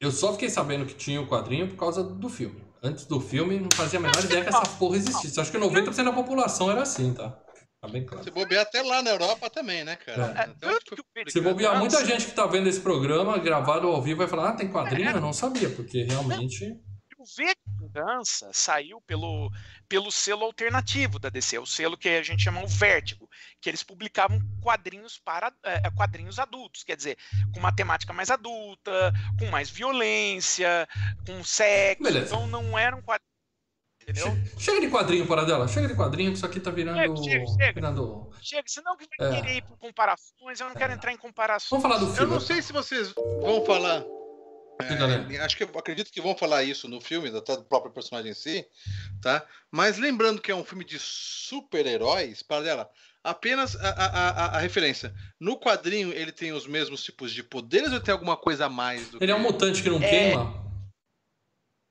Eu 0.00 0.10
só 0.12 0.32
fiquei 0.32 0.48
sabendo 0.48 0.86
que 0.86 0.94
tinha 0.94 1.20
o 1.20 1.26
quadrinho 1.28 1.68
por 1.68 1.76
causa 1.76 2.02
do 2.02 2.28
filme. 2.28 2.66
Antes 2.82 3.04
do 3.06 3.20
filme, 3.20 3.58
não 3.58 3.68
fazia 3.72 3.98
a 3.98 4.02
menor 4.02 4.24
ideia 4.24 4.42
que 4.44 4.48
essa 4.50 4.60
porra 4.78 4.96
existisse. 4.96 5.40
Acho 5.40 5.50
que 5.50 5.58
90% 5.58 6.04
da 6.04 6.12
população 6.12 6.70
era 6.70 6.82
assim, 6.82 7.12
tá? 7.12 7.36
Tá 7.80 7.86
bem 7.88 8.04
claro. 8.04 8.24
Se 8.24 8.30
bobear 8.30 8.62
até 8.62 8.82
lá 8.82 9.02
na 9.02 9.10
Europa 9.10 9.48
também, 9.48 9.84
né, 9.84 9.94
cara? 9.96 10.56
É. 10.62 10.68
É, 10.68 11.30
Se 11.30 11.40
bobear, 11.40 11.74
Vingança- 11.74 11.78
muita 11.78 12.04
gente 12.04 12.26
que 12.26 12.32
tá 12.32 12.44
vendo 12.46 12.68
esse 12.68 12.80
programa 12.80 13.38
gravado 13.38 13.86
ao 13.86 14.02
vivo 14.02 14.18
vai 14.18 14.26
falar: 14.28 14.50
Ah, 14.50 14.52
tem 14.54 14.68
quadrinho? 14.70 15.10
Eu 15.10 15.20
não 15.20 15.32
sabia, 15.32 15.70
porque 15.70 16.02
realmente. 16.02 16.76
O 17.20 17.24
V 17.24 17.44
de 17.46 17.84
Vingança 17.86 18.48
saiu 18.52 19.00
pelo, 19.00 19.50
pelo 19.88 20.10
selo 20.10 20.44
alternativo 20.44 21.18
da 21.18 21.28
DC, 21.28 21.58
o 21.58 21.66
selo 21.66 21.96
que 21.98 22.08
a 22.08 22.22
gente 22.22 22.44
chama 22.44 22.62
o 22.62 22.68
Vértigo, 22.68 23.28
que 23.60 23.68
eles 23.68 23.82
publicavam 23.82 24.40
quadrinhos 24.62 25.18
para 25.24 25.52
é, 25.64 25.90
quadrinhos 25.90 26.38
adultos, 26.38 26.84
quer 26.84 26.96
dizer, 26.96 27.18
com 27.52 27.58
uma 27.58 27.74
temática 27.74 28.12
mais 28.12 28.30
adulta, 28.30 29.12
com 29.36 29.46
mais 29.46 29.68
violência, 29.68 30.88
com 31.26 31.42
sexo. 31.42 32.04
Beleza. 32.04 32.26
Então 32.26 32.46
não 32.46 32.78
era 32.78 32.94
um 32.94 33.02
quadrinho. 33.02 33.27
Entendeu? 34.08 34.26
Che- 34.56 34.60
Chega 34.60 34.80
de 34.80 34.88
quadrinho, 34.90 35.26
Paradela. 35.26 35.68
Chega 35.68 35.86
de 35.88 35.94
quadrinho, 35.94 36.30
que 36.30 36.36
isso 36.38 36.46
aqui 36.46 36.58
tá 36.60 36.70
virando. 36.70 36.98
Chega, 36.98 37.16
chega, 37.16 37.46
chega. 37.46 37.72
virando... 37.72 38.30
Chega, 38.40 38.62
senão 38.66 38.96
que 38.96 39.06
vai 39.18 39.28
É. 39.28 39.40
querer 39.40 39.56
ir 39.58 39.62
por 39.64 39.76
comparações, 39.78 40.60
eu 40.60 40.68
não 40.68 40.74
quero 40.74 40.92
entrar 40.94 41.12
em 41.12 41.16
comparações. 41.18 41.68
Vamos 41.70 41.82
falar 41.82 41.98
do 41.98 42.10
Eu 42.10 42.16
filme. 42.16 42.32
não 42.32 42.40
sei 42.40 42.62
se 42.62 42.72
vocês 42.72 43.12
vão 43.42 43.64
falar. 43.66 44.02
é, 44.80 45.38
acho 45.40 45.56
que 45.56 45.64
eu 45.64 45.70
acredito 45.76 46.10
que 46.10 46.20
vão 46.20 46.36
falar 46.36 46.62
isso 46.62 46.88
no 46.88 47.00
filme, 47.00 47.28
até 47.36 47.56
do 47.56 47.64
próprio 47.64 47.92
personagem 47.92 48.30
em 48.30 48.34
si, 48.34 48.64
tá? 49.20 49.44
Mas 49.70 49.98
lembrando 49.98 50.40
que 50.40 50.50
é 50.50 50.54
um 50.54 50.64
filme 50.64 50.84
de 50.84 50.98
super-heróis, 50.98 52.42
para 52.42 52.62
dela, 52.62 52.90
apenas 53.24 53.74
a, 53.76 53.88
a, 53.90 54.06
a, 54.06 54.46
a 54.56 54.58
referência. 54.60 55.12
No 55.38 55.58
quadrinho 55.58 56.12
ele 56.12 56.30
tem 56.32 56.52
os 56.52 56.66
mesmos 56.66 57.02
tipos 57.02 57.32
de 57.32 57.42
poderes 57.42 57.92
ou 57.92 58.00
tem 58.00 58.12
alguma 58.12 58.36
coisa 58.36 58.66
a 58.66 58.68
mais 58.70 59.08
do 59.10 59.18
Ele 59.20 59.32
é 59.32 59.34
um 59.34 59.44
que- 59.44 59.52
mutante 59.52 59.82
que 59.82 59.90
não 59.90 59.98
É. 60.02 60.08
queima? 60.08 60.68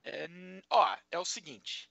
É, 0.05 0.27
n- 0.29 0.63
ó, 0.69 0.95
é 1.11 1.19
o 1.19 1.25
seguinte. 1.25 1.89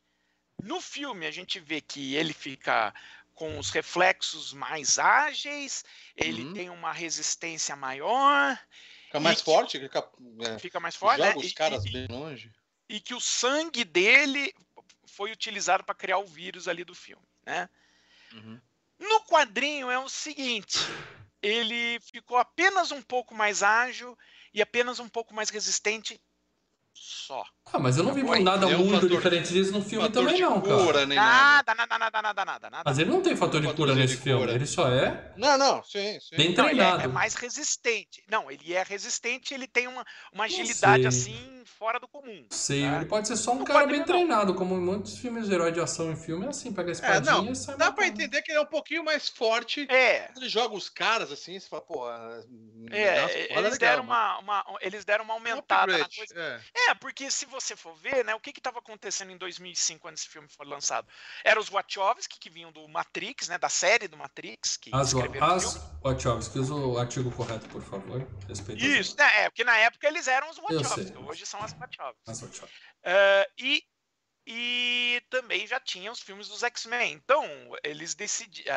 No 0.61 0.81
filme 0.81 1.27
a 1.27 1.31
gente 1.31 1.59
vê 1.61 1.81
que 1.81 2.15
ele 2.15 2.33
fica 2.35 2.93
com 3.35 3.59
os 3.59 3.71
reflexos 3.71 4.53
mais 4.53 4.99
ágeis, 4.99 5.85
ele 6.17 6.45
Uhum. 6.45 6.53
tem 6.55 6.71
uma 6.71 6.93
resistência 6.93 7.77
maior, 7.77 8.59
Fica 9.05 9.21
mais 9.21 9.41
forte, 9.41 9.79
fica, 9.81 10.11
é, 10.43 10.59
fica 10.59 10.81
mais 10.81 10.97
forte, 10.97 11.23
né? 11.23 11.29
joga 11.29 11.39
os 11.39 11.53
E- 11.53 11.55
caras 11.55 11.85
e, 11.85 11.91
bem 11.93 12.07
longe. 12.09 12.53
e 12.89 13.01
que 13.01 13.15
o 13.15 13.21
sangue 13.21 13.85
dele 13.85 14.53
foi 15.09 15.33
utilizado 15.33 15.85
para 15.85 15.95
criar 15.95 16.19
o 16.19 16.27
vírus 16.27 16.69
ali 16.69 16.85
do 16.85 16.95
filme, 16.95 17.27
né? 17.47 17.69
Uhum. 18.33 18.61
No 18.99 19.25
quadrinho 19.25 19.91
é 19.91 19.99
o 19.99 20.09
seguinte, 20.09 21.07
ele 21.43 21.99
ficou 22.01 22.37
apenas 22.37 22.91
um 22.91 23.03
pouco 23.03 23.35
mais 23.35 23.63
ágil 23.63 24.17
e 24.53 24.61
apenas 24.63 24.99
um 24.99 25.09
pouco 25.09 25.35
mais 25.35 25.49
resistente 25.51 26.21
só. 26.99 27.45
Ah, 27.73 27.79
mas 27.81 27.99
eu 27.99 28.05
não 28.05 28.15
vi 28.15 28.23
Oi, 28.23 28.41
nada 28.43 28.67
um 28.69 28.79
muito 28.79 28.93
fator- 28.95 29.11
diferente 29.11 29.53
disso 29.53 29.73
no 29.73 29.83
filme 29.83 30.09
também, 30.09 30.37
de 30.37 30.41
não, 30.43 30.61
cara. 30.63 30.77
cura, 30.85 31.05
nem 31.07 31.19
nada. 31.19 31.75
Nada, 31.75 31.75
nada, 31.75 31.99
nada, 31.99 32.45
nada, 32.45 32.71
nada. 32.71 32.83
Mas 32.87 32.99
ele 32.99 33.11
não 33.11 33.21
tem 33.21 33.35
fator 33.37 33.61
de 33.61 33.73
cura 33.75 33.95
nesse 33.95 34.17
de 34.17 34.23
filme. 34.23 34.41
cura. 34.41 34.53
Ele 34.55 34.67
só 34.67 34.89
é 34.89 35.33
Não, 35.37 35.59
não, 35.59 35.83
sim, 35.83 36.19
sim. 36.21 36.37
bem 36.37 36.55
Não, 36.55 36.69
ele 36.69 36.81
é, 36.81 36.85
treinado. 36.85 37.03
é 37.03 37.07
mais 37.09 37.35
resistente. 37.35 38.23
Não, 38.29 38.49
ele 38.51 38.73
é 38.73 38.83
resistente, 38.85 39.53
ele 39.53 39.67
tem 39.67 39.89
uma, 39.89 40.05
uma 40.33 40.45
agilidade 40.45 41.03
sei. 41.03 41.09
assim 41.09 41.63
fora 41.79 41.99
do 41.99 42.07
comum. 42.07 42.47
Sei, 42.51 42.83
tá? 42.83 42.97
ele 42.97 43.07
pode 43.07 43.27
ser 43.27 43.37
só 43.37 43.53
um 43.53 43.57
No 43.59 43.65
cara 43.65 43.85
bem 43.87 43.99
não. 43.99 44.07
treinado, 44.07 44.55
como 44.55 44.77
em 44.77 44.81
muitos 44.81 45.19
filmes 45.19 45.49
de 45.49 45.55
herói 45.55 45.73
de 45.73 45.81
ação 45.81 46.11
em 46.13 46.17
filme, 46.17 46.47
é 46.47 46.51
assim, 46.51 46.73
pega 46.73 46.89
a 46.89 46.93
É, 46.93 46.93
espadinha 46.93 47.33
não, 47.33 47.51
e 47.51 47.57
sai 47.57 47.77
dá 47.77 47.91
pra 47.91 48.07
entender 48.07 48.41
que 48.43 48.53
ele 48.53 48.59
é 48.59 48.63
um 48.63 48.67
pouquinho 48.67 49.05
mais 49.05 49.29
forte. 49.29 49.87
É, 49.91 50.31
Ele 50.37 50.49
joga 50.49 50.75
os 50.77 50.89
caras 50.89 51.33
assim, 51.33 51.59
você 51.59 51.69
fala, 51.69 51.83
pô, 51.83 52.09
é 52.09 53.57
eles, 53.59 53.79
deram 53.79 54.05
uma, 54.05 54.39
uma, 54.39 54.65
eles 54.81 55.05
deram 55.05 55.25
uma 55.25 55.35
aumentada 55.35 55.99
na 55.99 56.09
coisa. 56.09 56.35
É. 56.35 56.61
É, 56.89 56.95
porque 56.95 57.31
se 57.31 57.47
você 57.47 57.75
for 57.75 57.95
ver, 57.97 58.25
né, 58.25 58.35
o 58.35 58.41
que 58.41 58.51
estava 58.51 58.79
acontecendo 58.79 59.33
em 59.33 59.37
2005 59.37 60.01
quando 60.01 60.15
esse 60.15 60.29
filme 60.29 60.49
foi 60.49 60.67
lançado? 60.67 61.07
Eram 61.45 61.61
os 61.61 61.69
Wachowski, 61.69 62.39
que 62.39 62.51
vinham 62.51 62.71
do 62.71 62.87
Matrix, 62.89 63.49
né, 63.49 63.59
da 63.59 63.69
série 63.69 64.07
do 64.07 64.17
Matrix, 64.17 64.77
que 64.77 64.91
As, 64.95 65.13
as. 65.15 65.77
Wachowski, 66.03 66.59
usa 66.59 66.75
o 66.75 66.99
artigo 66.99 67.31
correto, 67.33 67.69
por 67.69 67.83
favor. 67.83 68.27
Respeito 68.49 68.85
Isso, 68.85 69.17
né, 69.17 69.45
é, 69.45 69.51
porque 69.51 69.65
na 69.65 69.77
época 69.79 70.07
eles 70.07 70.29
eram 70.29 70.49
os. 70.51 70.59
Wachowski, 70.59 71.17
hoje 71.19 71.47
são 71.47 71.61
as 71.63 71.73
Wachowski. 71.73 72.23
as 72.27 72.41
Wachowski. 72.41 72.77
Eh, 73.09 73.51
e, 73.59 73.85
e 74.47 75.21
também 75.29 75.67
já 75.67 75.81
tinha 75.81 76.13
os 76.13 76.21
filmes 76.21 76.49
dos 76.49 76.63
X-Men. 76.63 77.13
Então, 77.15 77.45
eles 77.83 78.15
decidiram. 78.15 78.75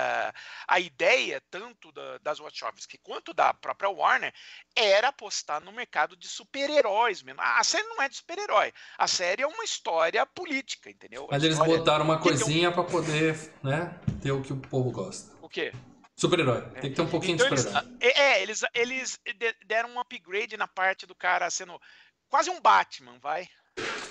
a 0.68 0.80
ideia, 0.80 1.42
tanto 1.52 1.92
da- 1.92 2.18
das 2.20 2.40
Wachowski 2.40 2.98
quanto 2.98 3.34
da 3.34 3.54
própria 3.54 3.90
Warner, 3.90 4.34
era 4.76 5.10
apostar 5.10 5.62
no 5.64 5.72
mercado 5.72 6.16
de 6.16 6.28
super-heróis 6.28 7.22
mesmo. 7.22 7.42
A 7.42 7.64
série 7.64 7.88
não 7.88 8.02
é 8.02 8.10
de 8.10 8.16
super-herói. 8.18 8.74
A 8.98 9.08
série 9.08 9.44
é 9.44 9.48
uma 9.48 9.64
história 9.64 10.26
política, 10.26 10.90
entendeu? 10.90 11.28
Mas 11.30 11.44
eles 11.44 11.58
botaram 11.60 12.06
uma 12.06 12.20
tem 12.20 12.32
um- 12.34 12.38
coisinha 12.38 12.72
pra 12.72 12.84
poder, 12.84 13.36
né, 13.64 14.00
ter 14.22 14.32
o 14.32 14.42
que 14.42 14.54
o 14.54 14.58
povo 14.58 14.92
gosta. 14.92 15.36
O 15.42 15.50
quê? 15.50 15.72
Super-herói. 16.16 16.62
Tem 16.82 16.90
que 16.90 16.96
ter 16.96 17.02
um 17.02 17.10
pouquinho 17.10 17.36
Então, 17.36 17.50
de 17.50 17.58
super-herói. 17.62 17.98
é, 18.02 18.22
é, 18.22 18.42
eles, 18.42 18.62
eles 18.74 19.20
de- 19.38 19.56
deram 19.66 19.90
um 19.90 20.00
upgrade 20.00 20.58
na 20.58 20.68
parte 20.68 21.06
do 21.06 21.16
cara 21.16 21.50
sendo 21.50 21.80
quase 22.28 22.50
um 22.50 22.60
Batman, 22.62 23.18
vai. 23.20 23.48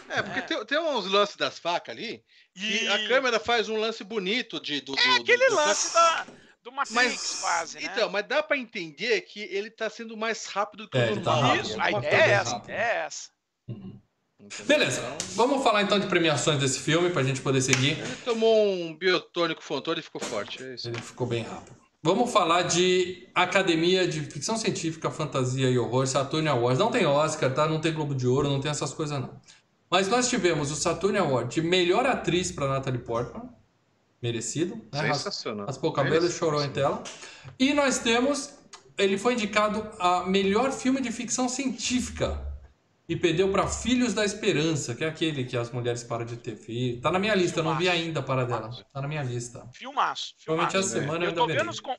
É, 0.09 0.23
porque 0.23 0.39
É. 0.39 0.43
Tem, 0.43 0.65
tem 0.65 0.79
uns 0.81 1.07
lances 1.11 1.37
das 1.37 1.59
facas 1.59 1.95
ali 1.95 2.23
E 2.57 2.85
e 2.85 2.89
a 2.89 3.09
câmera 3.09 3.39
faz 3.39 3.69
um 3.69 3.77
lance 3.77 4.03
bonito 4.03 4.61
de, 4.61 4.81
do, 4.81 4.95
é 4.95 4.97
do- 4.97 5.15
do- 5.17 5.21
aquele 5.23 5.49
do- 5.49 5.55
lance 5.55 5.93
da, 5.93 6.27
do 6.63 6.73
Matrix, 6.73 6.95
Mas, 6.95 7.41
quase, 7.41 7.75
né? 7.81 7.91
então, 7.93 8.09
mas 8.11 8.27
dá 8.27 8.43
pra 8.43 8.57
entender 8.57 9.21
que 9.23 9.41
ele 9.41 9.71
tá 9.71 9.89
sendo 9.91 10.17
mais 10.17 10.47
rápido 10.47 10.85
do 10.85 10.91
que 10.91 10.99
É, 10.99 11.09
o 11.09 11.13
ele 11.13 11.21
tá 11.21 11.33
normal. 11.33 11.51
rápido. 11.57 11.67
Isso, 11.69 11.81
a 11.81 11.83
tá 11.83 11.91
ideia 11.91 12.23
é 12.25 12.31
essa, 12.31 12.63
é 12.69 12.97
essa. 13.07 13.29
Uhum. 13.69 14.01
Entendeu? 14.41 14.67
Beleza. 14.67 15.03
Vamos 15.35 15.63
falar 15.65 15.83
então 15.83 15.99
de 15.99 16.07
premiações 16.07 16.61
desse 16.61 16.79
filme 16.79 17.11
pra 17.11 17.23
gente 17.25 17.41
poder 17.41 17.61
seguir. 17.61 17.99
ele 17.99 18.17
tomou 18.25 18.67
um 18.73 18.95
biotônico 18.97 19.63
fontor 19.63 19.99
e 19.99 20.03
ficou 20.03 20.21
forte. 20.21 20.63
É 20.63 20.75
isso. 20.75 20.89
Ele 20.89 21.01
ficou 21.03 21.27
bem 21.27 21.43
rápido. 21.43 21.77
Vamos 22.01 22.33
falar 22.33 22.63
de 22.63 23.29
Academia 23.35 24.07
de 24.07 24.21
Ficção 24.21 24.57
Científica, 24.57 25.11
Fantasia 25.11 25.69
e 25.69 25.77
Horror, 25.77 26.07
Saturn 26.07 26.47
Awards. 26.49 26.79
Não 26.79 26.93
tem 26.93 27.05
Oscar, 27.05 27.53
tá? 27.53 27.67
Não 27.67 27.81
tem 27.81 27.93
Globo 27.93 28.15
de 28.15 28.29
Ouro, 28.29 28.49
não 28.49 28.61
tem 28.61 28.71
essas 28.71 28.95
coisas 28.95 29.19
não. 29.21 29.41
Mas 29.91 30.09
nós 30.09 30.29
tivemos 30.29 30.71
o 30.71 30.77
Saturn 30.77 31.17
Award 31.19 31.55
de 31.55 31.63
melhor 31.63 32.05
atriz 32.07 32.53
para 32.53 32.69
Natalie 32.69 33.01
Portman, 33.01 33.49
merecido. 34.21 34.75
Né? 34.93 35.01
Ras- 35.01 35.19
Sensacional. 35.19 35.67
Raspou 35.67 35.91
o 35.91 35.93
cabelo 35.93 36.29
chorou 36.31 36.63
em 36.63 36.71
tela. 36.71 37.03
E 37.59 37.73
nós 37.73 37.99
temos, 37.99 38.55
ele 38.99 39.17
foi 39.17 39.33
indicado 39.35 39.89
a 39.99 40.25
melhor 40.27 40.73
filme 40.73 41.01
de 41.01 41.11
ficção 41.11 41.49
científica 41.49 42.45
e 43.09 43.17
perdeu 43.17 43.51
para 43.51 43.67
Filhos 43.67 44.13
da 44.13 44.23
Esperança, 44.25 44.95
que 44.95 45.03
é 45.03 45.09
aquele 45.09 45.45
que 45.45 45.57
as 45.57 45.71
mulheres 45.71 46.03
param 46.05 46.27
de 46.27 46.37
ter 46.37 46.57
filho. 46.57 47.01
Tá 47.01 47.11
na 47.11 47.19
minha 47.19 47.35
lista, 47.35 47.61
eu 47.61 47.65
não 47.65 47.77
vi 47.79 47.89
ainda 47.89 48.23
para 48.23 48.45
dela. 48.45 48.71
Tá 48.93 49.01
na 49.01 49.09
minha 49.09 49.23
lista. 49.23 49.67
Filmaço. 49.73 50.35
Provavelmente 50.45 50.73
filmaço. 50.73 50.77
essa 50.77 51.01
semana 51.01 51.19
eu 51.21 51.23
Eu 51.23 51.29
ainda 51.31 51.41
tô 51.41 51.47
verei. 51.47 51.63
vendo 51.63 51.71
os 51.71 51.81
con- 51.81 51.97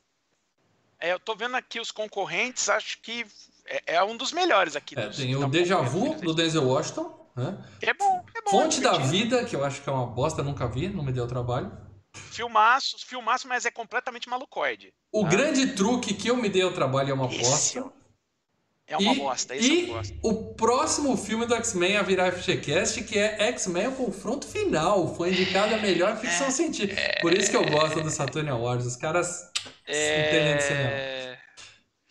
é, 1.00 1.12
eu 1.12 1.18
tô 1.18 1.34
vendo 1.34 1.56
aqui 1.56 1.80
os 1.80 1.90
concorrentes, 1.90 2.68
acho 2.68 3.00
que 3.02 3.26
é, 3.66 3.94
é 3.96 4.04
um 4.04 4.16
dos 4.16 4.30
melhores 4.30 4.76
aqui. 4.76 4.96
É, 4.96 5.08
dos- 5.08 5.16
tem 5.16 5.34
o 5.34 5.48
Deja. 5.48 5.80
Vu 5.80 6.14
do 6.14 6.32
Denzel 6.32 6.62
Washington, 6.64 7.19
né? 7.36 7.58
É 7.82 7.94
bom, 7.94 8.24
é 8.34 8.42
bom. 8.42 8.50
Fonte 8.50 8.78
é 8.78 8.82
da. 8.82 8.98
Vida, 8.98 9.44
que 9.44 9.54
eu 9.56 9.64
acho 9.64 9.82
que 9.82 9.88
é 9.88 9.92
uma 9.92 10.06
bosta, 10.06 10.42
nunca 10.42 10.66
vi, 10.66 10.88
não 10.88 11.02
me 11.04 11.12
deu 11.12 11.26
trabalho. 11.26 11.70
Filmaço, 12.12 12.96
filmaço, 13.06 13.46
mas 13.46 13.64
é 13.64 13.70
completamente 13.70 14.28
malucoide. 14.28 14.92
O 15.12 15.24
Ah. 15.24 15.28
grande 15.28 15.74
truque 15.74 16.12
que 16.14 16.28
eu 16.28 16.36
me 16.36 16.48
dei 16.48 16.62
ao 16.62 16.72
trabalho 16.72 17.10
é 17.10 17.14
uma 17.14 17.26
Esse 17.26 17.38
bosta. 17.40 17.92
É 18.86 18.96
uma 18.96 19.12
e, 19.12 19.16
bosta, 19.20 19.54
esse 19.54 19.72
e 19.72 19.88
eu 19.88 19.94
gosto. 19.94 20.18
o 20.20 20.54
próximo 20.54 21.16
filme 21.16 21.46
do 21.46 21.54
X-Men 21.54 21.96
a 21.98 22.02
virar 22.02 22.32
FGCast, 22.32 23.04
que 23.04 23.16
é 23.16 23.40
X-Men 23.50 23.86
o 23.86 23.92
Confronto 23.92 24.48
Final. 24.48 25.14
Foi 25.14 25.30
indicado 25.30 25.72
a 25.76 25.78
melhor 25.78 26.16
ficção 26.16 26.50
científica. 26.50 27.00
Por 27.20 27.32
isso 27.32 27.48
que 27.48 27.56
eu 27.56 27.64
gosto 27.70 28.00
do 28.02 28.10
Saturn 28.10 28.50
Awards. 28.50 28.84
Os 28.86 28.96
caras 28.96 29.48
entendem 29.88 30.56
de 30.56 30.62
cinema. 30.64 30.90
É... 30.90 31.38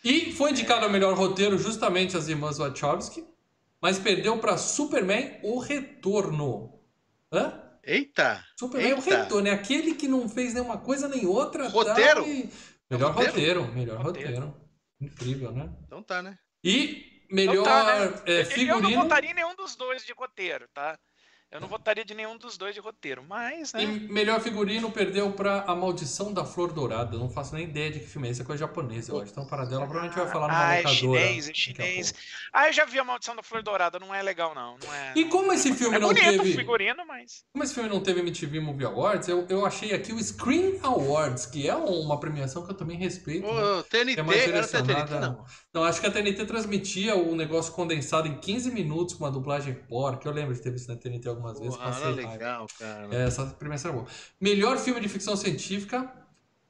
E 0.02 0.32
foi 0.32 0.52
indicado 0.52 0.86
ao 0.86 0.90
melhor 0.90 1.12
roteiro 1.14 1.58
justamente 1.58 2.16
as 2.16 2.28
irmãs 2.28 2.56
Wachowski, 2.56 3.26
mas 3.80 3.98
perdeu 3.98 4.38
para 4.38 4.56
Superman 4.56 5.38
o 5.42 5.58
Retorno. 5.58 6.80
Hã? 7.32 7.60
Eita! 7.82 8.44
Superman 8.58 8.94
o 8.94 8.96
Eita. 8.98 9.16
Retorno, 9.22 9.48
é 9.48 9.52
aquele 9.52 9.94
que 9.94 10.06
não 10.08 10.28
fez 10.28 10.54
nenhuma 10.54 10.78
coisa 10.78 11.08
nem 11.08 11.26
outra. 11.26 11.68
Roteiro? 11.68 12.26
e- 12.26 12.50
Melhor 12.90 13.12
Roteiro? 13.12 13.30
roteiro, 13.62 13.72
melhor 13.72 14.00
Roteiro. 14.02 14.28
roteiro. 14.40 14.56
Incrível, 15.00 15.52
né? 15.52 15.70
Então 15.86 16.02
tá, 16.02 16.20
né? 16.22 16.36
E 16.62 17.24
melhor 17.30 17.52
Então 17.52 17.64
tá, 17.64 17.84
né? 17.84 18.22
é, 18.26 18.32
Eu 18.40 18.44
não 18.44 18.50
figurino. 18.50 19.02
votaria 19.02 19.32
nenhum 19.32 19.54
dos 19.54 19.76
dois 19.76 20.04
de 20.04 20.12
roteiro, 20.12 20.68
tá? 20.74 20.98
Eu 21.52 21.60
não 21.60 21.66
votaria 21.66 22.04
de 22.04 22.14
nenhum 22.14 22.38
dos 22.38 22.56
dois 22.56 22.74
de 22.74 22.80
roteiro, 22.80 23.24
mas, 23.28 23.72
né? 23.72 23.82
E 23.82 23.86
melhor 23.86 24.40
figurino 24.40 24.88
perdeu 24.92 25.32
pra 25.32 25.62
A 25.66 25.74
Maldição 25.74 26.32
da 26.32 26.44
Flor 26.44 26.72
Dourada. 26.72 27.18
Não 27.18 27.28
faço 27.28 27.56
nem 27.56 27.64
ideia 27.64 27.90
de 27.90 27.98
que 27.98 28.06
filme 28.06 28.28
é 28.28 28.30
esse, 28.30 28.40
é 28.42 28.44
coisa 28.44 28.60
japonesa, 28.60 29.10
eu 29.10 29.20
acho. 29.20 29.32
Então, 29.32 29.44
para 29.44 29.64
dela, 29.64 29.80
provavelmente 29.84 30.16
vai 30.16 30.28
falar 30.28 30.46
numa 30.46 30.68
Ah, 30.68 30.74
é 30.76 30.86
chinês, 30.86 31.48
é 31.48 31.52
chinês. 31.54 32.14
Ah, 32.52 32.68
eu 32.68 32.72
já 32.72 32.84
vi 32.84 33.00
a 33.00 33.04
Maldição 33.04 33.34
da 33.34 33.42
Flor 33.42 33.64
Dourada, 33.64 33.98
não 33.98 34.14
é 34.14 34.22
legal, 34.22 34.54
não. 34.54 34.76
não 34.80 34.94
é, 34.94 35.12
E 35.16 35.24
como 35.24 35.52
esse 35.52 35.74
filme 35.74 35.96
é 35.96 35.98
não 35.98 36.08
bonito 36.10 36.24
teve. 36.24 36.50
o 36.52 36.54
figurino, 36.56 37.04
mas. 37.04 37.42
Como 37.52 37.64
esse 37.64 37.74
filme 37.74 37.88
não 37.88 38.00
teve 38.00 38.20
MTV 38.20 38.60
Movie 38.60 38.84
Awards, 38.84 39.26
eu, 39.26 39.44
eu 39.48 39.66
achei 39.66 39.92
aqui 39.92 40.12
o 40.12 40.22
Screen 40.22 40.78
Awards, 40.84 41.46
que 41.46 41.68
é 41.68 41.74
uma 41.74 42.20
premiação 42.20 42.64
que 42.64 42.70
eu 42.70 42.76
também 42.76 42.96
respeito. 42.96 43.44
né? 43.52 43.60
O 43.60 43.82
TNT, 43.82 44.20
É 44.20 44.22
mais 44.22 44.40
era 44.42 44.60
até 44.60 44.68
TNT, 44.82 44.86
direcionada- 44.94 45.20
não. 45.20 45.44
Não, 45.74 45.82
acho 45.84 46.00
que 46.00 46.06
a 46.06 46.10
TNT 46.12 46.44
transmitia 46.46 47.16
o 47.16 47.34
negócio 47.34 47.72
condensado 47.72 48.28
em 48.28 48.38
15 48.38 48.70
minutos 48.70 49.14
com 49.16 49.24
uma 49.24 49.30
dublagem 49.32 49.74
porca. 49.74 50.28
Eu 50.28 50.32
lembro 50.32 50.54
de 50.54 50.60
ter 50.62 50.70
visto 50.70 50.88
na 50.88 50.96
TNT 50.96 51.28
algumas 51.48 51.58
vezes. 51.58 51.76
Porra, 51.76 51.88
passei 51.90 52.02
era 52.06 52.14
raiva. 52.14 52.30
legal, 52.32 52.66
cara. 52.78 53.08
É, 53.14 53.26
essa 53.26 53.46
premiação 53.46 53.90
era 53.90 54.00
boa. 54.00 54.10
Melhor 54.40 54.78
filme 54.78 55.00
de 55.00 55.08
ficção 55.08 55.36
científica, 55.36 56.10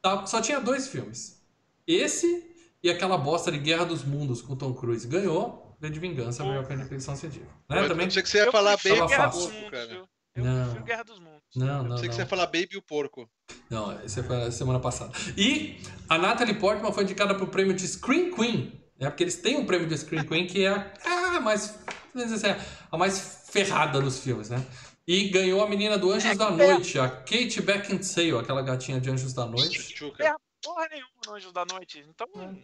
tá- 0.00 0.26
só 0.26 0.40
tinha 0.40 0.61
dois 0.61 0.88
filmes. 0.88 1.40
Esse 1.87 2.48
e 2.83 2.88
aquela 2.90 3.18
bosta 3.18 3.50
de 3.52 3.59
Guerra 3.59 3.85
dos 3.85 4.04
Mundos 4.04 4.40
com 4.42 4.56
Tom 4.56 4.72
Cruise. 4.72 5.06
Ganhou, 5.06 5.76
V 5.80 5.90
de 5.90 5.98
Vingança, 5.98 6.44
melhor 6.44 6.64
filme 6.64 6.83
de 6.83 6.88
ficção 6.88 7.14
científica. 7.16 7.50
Né? 7.68 7.80
Eu 7.85 7.88
Também? 7.88 8.06
pensei 8.06 8.22
que 8.22 8.28
você 8.28 8.38
ia 8.38 8.44
Eu 8.44 8.52
falar 8.52 8.76
Tava 8.78 9.06
Guerra 9.06 9.26
e 9.26 9.30
dos 9.30 9.44
o 9.44 9.50
Mundos, 9.52 9.70
cara. 9.70 10.02
Eu 10.37 10.44
Não. 10.44 10.62
prefiro 10.64 10.85
Guerra 10.85 11.02
dos 11.02 11.18
Mundos. 11.18 11.40
Não, 11.56 11.66
Eu 11.66 11.83
não, 11.83 11.90
pensei 11.90 12.09
que 12.09 12.14
você 12.14 12.20
ia 12.20 12.24
não. 12.24 12.30
falar 12.30 12.46
Baby 12.46 12.68
e 12.72 12.76
o 12.76 12.83
Porco. 12.83 13.28
Não, 13.68 14.00
esse 14.04 14.22
foi 14.22 14.42
a 14.44 14.50
semana 14.52 14.78
passada. 14.78 15.12
E 15.37 15.80
a 16.09 16.16
Natalie 16.18 16.54
Portman 16.54 16.92
foi 16.92 17.02
indicada 17.04 17.35
pro 17.35 17.46
prêmio 17.48 17.74
de 17.74 17.87
Screen 17.87 18.30
Queen. 18.33 18.80
Né? 18.98 19.09
Porque 19.11 19.24
eles 19.24 19.37
têm 19.37 19.56
um 19.56 19.66
prêmio 19.66 19.88
de 19.88 19.96
Screen 19.98 20.24
Queen 20.24 20.46
que 20.46 20.64
é 20.64 20.68
a, 20.68 21.37
a 21.37 21.40
mais. 21.40 21.78
assim, 22.14 22.46
a 22.92 22.96
mais 22.96 23.39
ferrada 23.50 24.00
dos 24.00 24.20
filmes, 24.20 24.48
né? 24.50 24.64
E 25.06 25.28
ganhou 25.28 25.62
a 25.64 25.68
menina 25.68 25.98
do 25.98 26.10
Anjos 26.10 26.30
É, 26.30 26.34
da 26.34 26.46
é- 26.48 26.50
Noite, 26.72 26.98
a 26.98 27.08
Kate 27.08 27.60
Beckinsale, 27.60 28.36
aquela 28.38 28.62
gatinha 28.62 29.00
de 29.00 29.10
Anjos 29.10 29.32
da 29.32 29.44
Noite. 29.46 29.94
É. 30.20 30.34
Porra 30.62 30.88
nenhuma 30.88 31.10
no 31.26 31.34
Anjos 31.34 31.52
da 31.52 31.64
Noite. 31.64 32.04
Então, 32.08 32.28
É. 32.36 32.54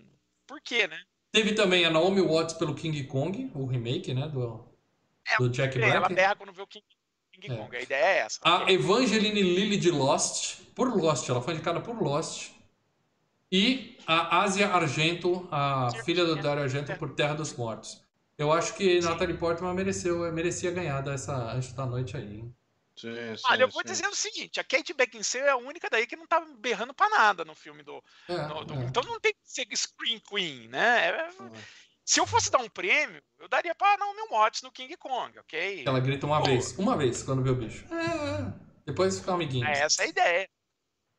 por 0.46 0.60
quê, 0.60 0.86
né? 0.86 0.98
Teve 1.32 1.54
também 1.54 1.84
a 1.84 1.90
Naomi 1.90 2.20
Watts 2.20 2.54
pelo 2.54 2.74
King 2.74 3.02
Kong, 3.04 3.50
o 3.54 3.66
remake, 3.66 4.14
né? 4.14 4.28
Do, 4.28 4.64
do 5.38 5.48
Jack 5.50 5.76
É, 5.78 5.88
ela 5.88 6.00
Black. 6.00 6.14
berra 6.14 6.36
quando 6.36 6.52
vê 6.52 6.62
o 6.62 6.66
King, 6.66 6.84
King 7.32 7.52
É. 7.52 7.56
Kong. 7.56 7.76
A 7.76 7.80
ideia 7.80 8.04
é 8.04 8.18
essa. 8.18 8.38
A 8.44 8.70
Evangeline 8.70 9.42
Lilly 9.42 9.76
de 9.76 9.90
Lost, 9.90 10.60
por 10.74 10.94
Lost, 10.96 11.28
ela 11.28 11.42
foi 11.42 11.54
indicada 11.54 11.80
por 11.80 12.00
Lost. 12.00 12.50
E 13.50 13.96
a 14.06 14.42
Asia 14.42 14.68
Argento, 14.68 15.46
a 15.50 15.90
filha 16.04 16.24
do 16.24 16.36
Dario 16.36 16.62
Argento, 16.64 16.94
por 16.96 17.14
Terra 17.14 17.34
dos 17.34 17.54
Mortos. 17.54 18.04
Eu 18.38 18.52
acho 18.52 18.74
que 18.74 19.00
Sim. 19.00 19.08
Natalie 19.08 19.36
Portman 19.36 19.72
mereceu, 19.74 20.30
merecia 20.32 20.70
ganhar 20.70 21.00
dessa 21.00 21.34
Antes 21.52 21.72
da 21.72 21.86
Noite 21.86 22.16
aí. 22.16 22.38
hein? 22.40 22.56
Sim, 22.96 23.36
sim, 23.36 23.42
Olha, 23.50 23.62
eu 23.64 23.68
vou 23.68 23.82
sim. 23.82 23.88
dizer 23.92 24.06
o 24.08 24.14
seguinte: 24.14 24.58
a 24.60 24.64
Kate 24.64 24.92
Beckinsale 24.94 25.44
é 25.44 25.50
a 25.50 25.56
única 25.56 25.88
daí 25.90 26.06
que 26.06 26.16
não 26.16 26.26
tá 26.26 26.40
berrando 26.58 26.94
pra 26.94 27.08
nada 27.10 27.44
no 27.44 27.54
filme 27.54 27.82
do. 27.82 28.02
É, 28.28 28.46
no- 28.46 28.64
do- 28.64 28.74
é. 28.74 28.84
Então 28.84 29.02
não 29.04 29.20
tem 29.20 29.32
que 29.32 29.38
ser 29.44 29.66
Screen 29.74 30.18
Queen, 30.20 30.68
né? 30.68 31.08
É- 31.10 31.30
Hum. 31.42 31.50
se 32.04 32.20
eu 32.20 32.26
fosse 32.26 32.50
dar 32.50 32.58
um 32.58 32.68
prêmio, 32.68 33.22
eu 33.38 33.48
daria 33.48 33.74
pra 33.74 33.98
Naomi 33.98 34.28
Watts 34.30 34.62
no 34.62 34.72
King 34.72 34.96
Kong, 34.96 35.38
ok? 35.38 35.84
Ela 35.86 36.00
grita 36.00 36.24
uma 36.26 36.38
Pô. 36.40 36.46
vez, 36.46 36.72
uma 36.78 36.96
vez 36.96 37.22
quando 37.22 37.42
vê 37.42 37.50
o 37.50 37.54
bicho. 37.56 37.84
É, 37.92 38.40
é. 38.42 38.52
Depois 38.86 39.18
fica 39.18 39.32
amiguinho. 39.34 39.66
É 39.66 39.80
essa 39.80 40.02
a 40.02 40.06
ideia. 40.06 40.48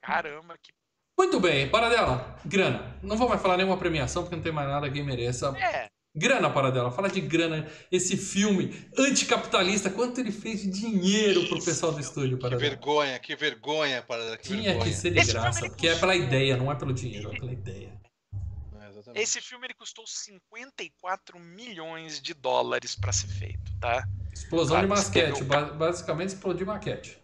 Caramba, 0.02 0.58
que. 0.58 0.72
Muito 1.20 1.40
bem, 1.40 1.70
para 1.70 1.90
dela, 1.90 2.40
grana. 2.46 2.96
Não 3.04 3.18
vou 3.18 3.28
mais 3.28 3.42
falar 3.42 3.58
nenhuma 3.58 3.78
premiação 3.78 4.24
porque 4.24 4.36
não 4.36 4.44
tem 4.44 4.52
mais 4.52 4.68
nada 4.68 4.90
que 4.90 5.02
mereça. 5.02 5.48
É, 5.58 5.90
Grana 6.18 6.50
para 6.50 6.72
dela, 6.72 6.92
fala 6.92 7.10
de 7.10 7.22
grana. 7.22 7.70
Esse 7.92 8.18
filme 8.18 8.74
anticapitalista, 8.98 9.90
quanto 9.92 10.20
ele 10.20 10.32
fez 10.32 10.62
de 10.62 10.70
dinheiro 10.72 11.48
pro 11.48 11.64
pessoal 11.64 11.92
do 11.92 12.00
estúdio 12.00 12.38
Que 12.38 12.42
para 12.42 12.58
dela. 12.58 12.62
vergonha, 12.62 13.20
que 13.20 13.36
vergonha, 13.36 14.02
para 14.02 14.36
que 14.38 14.48
Tinha 14.48 14.64
vergonha. 14.72 14.86
que 14.86 14.94
ser 14.96 15.12
de 15.12 15.20
Esse 15.20 15.34
graça, 15.34 15.60
porque 15.60 15.88
é 15.88 15.92
custou- 15.92 16.10
pela 16.10 16.16
ideia, 16.16 16.58
não 16.58 16.72
é 16.72 16.76
pelo 16.76 16.92
dinheiro, 16.92 17.32
é 17.32 17.40
pela 17.40 17.52
ideia. 17.54 17.94
É, 18.82 18.90
exatamente. 18.90 19.22
esse 19.24 19.42
filme 19.42 19.68
ele 19.68 19.74
custou 19.76 20.08
54 20.08 21.40
milhões 21.40 22.20
de 22.20 22.34
dólares 22.34 22.96
pra 22.96 23.14
ser 23.14 23.28
feito, 23.28 23.72
tá? 23.80 24.04
Explosão 24.34 24.88
Claro, 24.88 24.88
de 25.34 25.42
o- 25.44 25.46
ba- 25.46 25.66
basicamente 25.74 26.30
explodiu 26.30 26.66
maquete. 26.66 27.18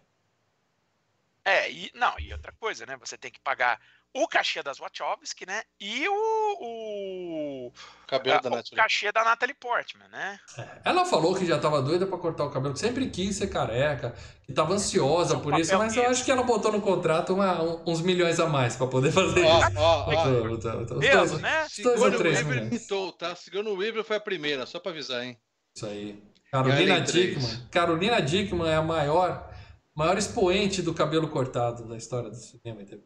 É, 1.44 1.70
e 1.70 1.90
não, 1.94 2.18
e 2.18 2.32
outra 2.32 2.52
coisa, 2.52 2.86
né? 2.86 2.96
Você 2.98 3.18
tem 3.18 3.30
que 3.30 3.40
pagar 3.40 3.78
o 4.14 4.28
cachê 4.28 4.62
das 4.62 4.78
Wachowski, 4.78 5.44
né? 5.44 5.62
E 5.80 6.08
o, 6.08 6.14
o, 6.60 7.72
Cabelo 8.06 8.36
a- 8.36 8.40
da 8.40 8.48
o 8.48 8.52
Natalie. 8.56 8.76
cachê 8.76 9.10
da 9.12 9.24
Natalie 9.24 9.54
Portman, 9.54 10.08
né? 10.08 10.38
Ela 10.84 11.04
falou 11.04 11.34
que 11.34 11.44
já 11.44 11.58
tava 11.58 11.82
doida 11.82 12.06
pra 12.06 12.16
cortar 12.16 12.44
o 12.44 12.50
cabelo, 12.50 12.74
que 12.74 12.80
sempre 12.80 13.10
quis 13.10 13.36
ser 13.36 13.48
careca, 13.48 14.14
que 14.46 14.52
tava 14.52 14.74
ansiosa 14.74 15.34
É 15.34 15.36
um 15.36 15.40
por 15.40 15.58
isso, 15.58 15.76
mas 15.76 15.96
eu 15.96 16.08
acho 16.08 16.24
que 16.24 16.30
ela 16.30 16.42
botou 16.44 16.70
no 16.70 16.80
contrato 16.80 17.34
uma- 17.34 17.60
um- 17.62 17.82
uns 17.86 18.00
milhões 18.00 18.38
a 18.38 18.46
mais 18.46 18.76
pra 18.76 18.86
poder 18.86 19.10
fazer 19.12 19.44
Ó, 19.44 19.58
isso. 19.58 19.78
ó, 19.78 19.80
ó. 19.80 20.04
Botou, 20.04 20.48
botou, 20.48 20.78
botou. 20.78 20.98
Os 20.98 21.04
Mesmo, 21.04 21.38
né? 21.38 21.66
ou 21.84 22.10
três 22.16 22.38
Weaver 22.38 22.58
imitou, 22.66 23.12
tá? 23.12 23.34
Sigourney 23.34 23.72
Weaver 23.76 24.04
foi 24.04 24.16
a 24.16 24.20
primeira, 24.20 24.64
só 24.64 24.78
pra 24.78 24.92
avisar, 24.92 25.24
hein? 25.24 25.36
Isso 25.74 25.86
aí. 25.86 26.22
Carolina. 26.52 27.00
Dickman. 27.00 27.66
Carolina 27.68 28.22
Dickman 28.22 28.70
é 28.70 28.76
a 28.76 28.82
maior, 28.82 29.52
maior 29.92 30.16
expoente 30.16 30.82
do 30.82 30.94
cabelo 30.94 31.26
cortado 31.28 31.88
da 31.88 31.96
história 31.96 32.30
do 32.30 32.36
cinema 32.36 32.80
e 32.82 32.84
TV. 32.84 33.02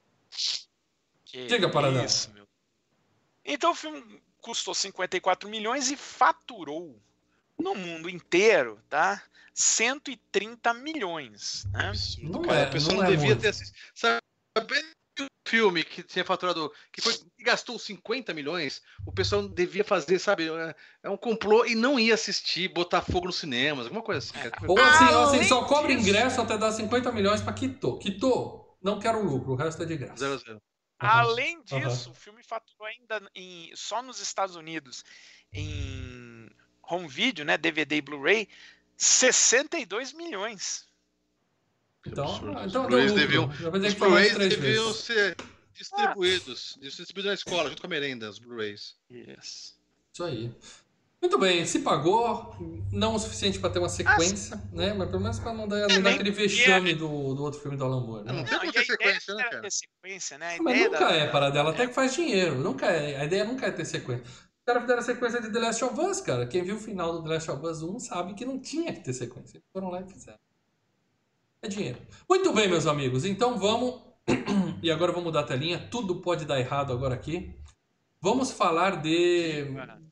Que 1.29 1.47
Diga, 1.47 1.69
Paradela. 1.69 2.05
isso, 2.05 2.31
meu. 2.33 2.45
Então 3.45 3.73
o 3.73 3.75
filme 3.75 4.23
custou 4.41 4.75
54 4.75 5.49
milhões 5.49 5.91
e 5.91 5.97
faturou 5.97 6.99
no 7.59 7.75
mundo 7.75 8.09
inteiro, 8.09 8.81
tá? 8.89 9.23
130 9.55 10.73
milhões, 10.75 11.65
né? 11.73 11.89
Absurdo, 11.89 12.31
Não 12.33 12.43
cara. 12.43 12.61
é- 12.61 12.65
a 12.65 12.71
pessoa 12.71 12.95
não 12.95 13.03
não, 13.03 13.09
é 13.09 13.11
devia 13.11 13.27
muito. 13.27 13.41
ter 13.43 13.49
assistido. 13.49 13.77
Sabe 13.95 14.19
o 15.21 15.27
filme 15.49 15.83
que 15.83 16.03
tinha 16.03 16.25
faturado, 16.25 16.73
que, 16.93 17.01
foi, 17.01 17.13
que 17.15 17.43
gastou 17.43 17.77
50 17.79 18.33
milhões, 18.33 18.81
o 19.05 19.11
pessoal 19.13 19.49
devia 19.49 19.83
fazer, 19.83 20.19
sabe? 20.21 20.49
É, 20.49 20.75
é 21.03 21.11
um 21.11 21.17
complô 21.17 21.65
e 21.67 21.75
não 21.75 21.99
ia 21.99 22.15
assistir, 22.15 22.69
botar 22.69 23.03
fogo 23.03 23.27
nos 23.27 23.37
cinemas, 23.37 23.87
alguma 23.87 24.03
coisa 24.03 24.21
assim. 24.25 24.39
cara. 24.51 24.71
Ou 24.71 24.79
assim, 24.79 25.05
ou 25.15 25.23
assim, 25.25 25.43
só 25.45 25.65
cobra 25.65 25.95
disso- 25.95 26.09
ingresso 26.09 26.41
até 26.41 26.57
dar 26.57 26.71
50 26.73 27.11
milhões 27.11 27.43
pra 27.43 27.53
Quito. 27.53 27.99
Quito, 27.99 28.65
não 28.81 29.01
quero 29.01 29.23
lucro, 29.25 29.53
o 29.53 29.57
resto 29.57 29.83
é 29.83 29.87
de 29.87 29.97
graça. 29.97 30.17
Zero, 30.17 30.39
zero. 30.39 30.63
Além 30.99 31.63
disso, 31.63 32.11
o 32.11 32.15
filme 32.15 32.43
faturou 32.43 32.87
ainda 32.87 33.23
em, 33.35 33.71
só 33.77 34.03
nos 34.03 34.21
Estados 34.21 34.57
Unidos, 34.57 35.05
em 35.53 36.51
home 36.83 37.07
video, 37.09 37.45
né, 37.45 37.57
DVD 37.57 37.97
e 37.97 38.01
Blu-ray, 38.03 38.49
62 38.97 40.13
milhões. 40.13 40.87
Então, 42.07 42.25
ah, 42.57 42.63
Os 42.65 42.71
então 42.71 42.87
Blu-rays 42.87 43.13
deviam- 43.13 43.49
Os 43.49 43.95
Blu-rays 43.95 44.37
deviam 44.39 44.87
vezes. 44.87 45.05
ser 45.05 45.37
distribuídos, 45.75 46.79
distribuídos 46.81 47.25
na 47.27 47.35
escola, 47.35 47.69
junto 47.69 47.81
com 47.81 47.87
a 47.87 47.91
merenda, 47.91 48.29
os 48.29 48.39
Blu-rays. 48.39 48.97
Yes. 49.11 49.79
Isso 50.13 50.25
aí. 50.25 50.53
Muito 51.21 51.37
bem, 51.37 51.67
se 51.67 51.81
pagou, 51.81 52.55
não 52.93 53.17
o 53.17 53.19
suficiente 53.19 53.59
pra 53.59 53.69
ter 53.71 53.81
uma 53.81 53.89
sequência, 53.89 54.57
né? 54.73 54.95
Mas 54.95 55.09
pelo 55.11 55.21
menos 55.21 55.39
pra 55.41 55.53
não 55.53 55.67
dar, 55.67 55.81
não 55.81 55.89
dar 55.89 56.01
nem- 56.01 56.15
aquele 56.15 56.31
vexame 56.31 56.95
do, 56.95 57.35
do 57.35 57.43
outro 57.43 57.59
filme 57.61 57.77
do 57.77 57.85
Alan 57.85 58.01
Moore, 58.07 58.25
Não, 58.25 58.35
né? 58.35 58.45
tem 58.45 58.57
como 58.59 58.71
e 58.71 58.73
ter 58.73 58.85
sequência, 58.85 59.35
né, 59.35 59.41
era 59.41 59.51
cara? 59.51 59.63
ter 59.63 59.71
sequência, 59.73 60.39
né? 60.39 60.59
Mas 60.61 60.75
ideia 60.77 60.89
nunca 60.91 61.05
da- 61.09 61.17
é 61.17 61.27
para 61.27 61.51
dela, 61.51 61.71
até 61.71 61.89
que 61.89 61.93
faz 61.93 62.15
dinheiro. 62.15 62.55
Nunca 62.57 62.87
é. 62.87 63.21
A 63.21 63.25
ideia 63.25 63.45
nunca 63.45 63.67
é 63.67 63.71
ter 63.73 63.85
sequência. 63.85 64.23
Os 64.25 64.65
caras 64.65 64.83
fizeram 64.83 65.01
a 65.01 65.05
sequência 65.05 65.41
de 65.43 65.51
The 65.53 65.59
Last 65.59 65.85
of 65.85 66.01
Us, 66.01 66.21
cara. 66.21 66.47
Quem 66.47 66.63
viu 66.63 66.77
o 66.77 66.81
final 66.81 67.13
do 67.13 67.23
The 67.25 67.29
Last 67.35 67.51
of 67.51 67.67
Us 67.67 67.83
1 67.83 67.99
sabe 67.99 68.35
que 68.35 68.45
não 68.45 68.61
tinha 68.61 68.93
que 68.93 69.01
ter 69.01 69.13
sequência. 69.13 69.57
Eles 69.57 69.67
foram 69.73 69.89
lá 69.91 70.01
e 70.01 70.05
fizeram. 70.09 70.39
É 71.63 71.67
dinheiro. 71.69 71.99
Muito 72.29 72.53
bem, 72.53 72.69
meus 72.69 72.87
amigos. 72.87 73.25
Então 73.25 73.59
vamos. 73.59 74.01
e 74.83 74.89
agora 74.91 75.11
eu 75.11 75.15
vou 75.15 75.25
mudar 75.25 75.41
a 75.41 75.45
telinha. 75.45 75.89
Tudo 75.91 76.21
pode 76.21 76.45
dar 76.45 76.61
errado 76.61 76.93
agora 76.93 77.15
aqui. 77.15 77.59
Vamos 78.21 78.53
falar 78.53 79.01
de 79.03 79.65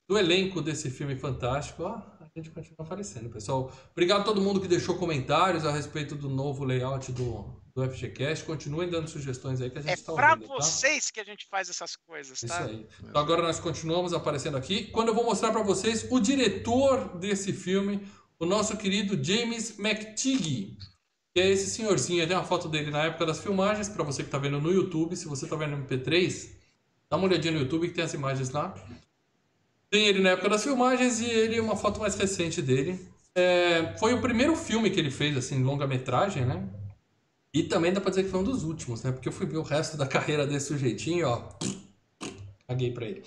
do 0.09 0.17
elenco 0.19 0.61
desse 0.63 0.91
filme 0.91 1.17
fantástico. 1.17 1.83
Ó, 1.83 1.97
a 2.21 2.29
gente 2.35 2.51
continua 2.51 2.77
aparecendo, 2.85 3.29
pessoal. 3.31 3.73
Obrigado 3.93 4.21
a 4.21 4.25
todo 4.25 4.41
mundo 4.41 4.61
que 4.61 4.69
deixou 4.69 4.97
comentários 4.97 5.65
a 5.65 5.73
respeito 5.73 6.15
do 6.15 6.29
novo 6.29 6.65
layout 6.65 7.11
do, 7.13 7.45
do 7.75 7.89
FGCast. 7.91 8.45
Continuem 8.45 8.89
dando 8.89 9.09
sugestões 9.09 9.61
aí 9.61 9.71
que 9.71 9.79
a 9.79 9.81
gente 9.81 9.91
É 9.91 9.95
está 9.95 10.13
pra 10.13 10.33
ouvindo, 10.33 10.49
tá? 10.49 10.55
vocês 10.55 11.11
que 11.11 11.19
a 11.19 11.25
gente 11.25 11.47
faz 11.51 11.69
essas 11.69 11.97
coisas, 11.97 12.43
Isso 12.43 12.47
tá? 12.47 12.65
aí. 12.65 12.87
Então 13.03 13.21
agora 13.21 13.43
nós 13.43 13.59
continuamos 13.59 14.13
aparecendo 14.13 14.57
aqui. 14.57 14.85
Quando 14.87 15.09
eu 15.09 15.15
vou 15.15 15.25
mostrar 15.25 15.51
para 15.51 15.63
vocês 15.63 16.07
o 16.11 16.21
diretor 16.21 17.17
desse 17.19 17.53
filme, 17.53 18.07
o 18.39 18.45
nosso 18.47 18.77
querido 18.77 19.23
James 19.23 19.79
McTeague. 19.79 20.77
Que 21.35 21.41
é 21.41 21.51
esse 21.51 21.69
senhorzinho, 21.69 22.27
tem 22.27 22.35
uma 22.35 22.45
foto 22.45 22.67
dele 22.67 22.91
na 22.91 23.05
época 23.05 23.27
das 23.27 23.41
filmagens, 23.41 23.91
para 23.91 24.03
você 24.03 24.25
que 24.25 24.31
tá 24.31 24.39
vendo 24.39 24.59
no 24.61 24.73
YouTube. 24.73 25.15
Se 25.17 25.27
você 25.27 25.47
tá 25.47 25.55
vendo 25.55 25.77
no 25.77 25.85
MP3, 25.87 26.49
dá 27.11 27.17
uma 27.19 27.27
olhadinha 27.27 27.53
no 27.53 27.61
YouTube 27.61 27.89
que 27.89 27.95
tem 27.95 28.05
as 28.05 28.15
imagens 28.15 28.51
lá. 28.51 28.75
Tem 29.91 30.07
ele 30.07 30.21
na 30.21 30.31
época 30.31 30.49
das 30.49 30.63
filmagens 30.65 31.21
e 31.21 31.27
ele 31.31 31.61
uma 31.61 31.77
foto 31.77 32.01
mais 32.01 32.15
recente 32.17 32.61
dele. 32.61 33.09
É, 33.35 33.97
foi 33.99 34.15
o 34.15 34.21
primeiro 34.21 34.57
filme 34.57 34.91
que 34.91 34.99
ele 34.99 35.11
fez, 35.11 35.37
assim, 35.37 35.63
longa-metragem, 35.63 36.45
né? 36.45 36.67
E 37.53 37.63
também 37.63 37.93
dá 37.93 38.01
pra 38.01 38.11
dizer 38.11 38.25
que 38.25 38.31
foi 38.31 38.41
um 38.41 38.45
dos 38.45 38.65
últimos, 38.65 39.03
né? 39.03 39.13
Porque 39.13 39.29
eu 39.29 39.33
fui 39.33 39.47
ver 39.47 39.59
o 39.59 39.63
resto 39.63 39.97
da 39.97 40.07
carreira 40.09 40.47
desse 40.47 40.69
sujeitinho, 40.69 41.29
ó. 41.29 41.53
Caguei 42.67 42.93
pra 42.93 43.07
ele. 43.07 43.23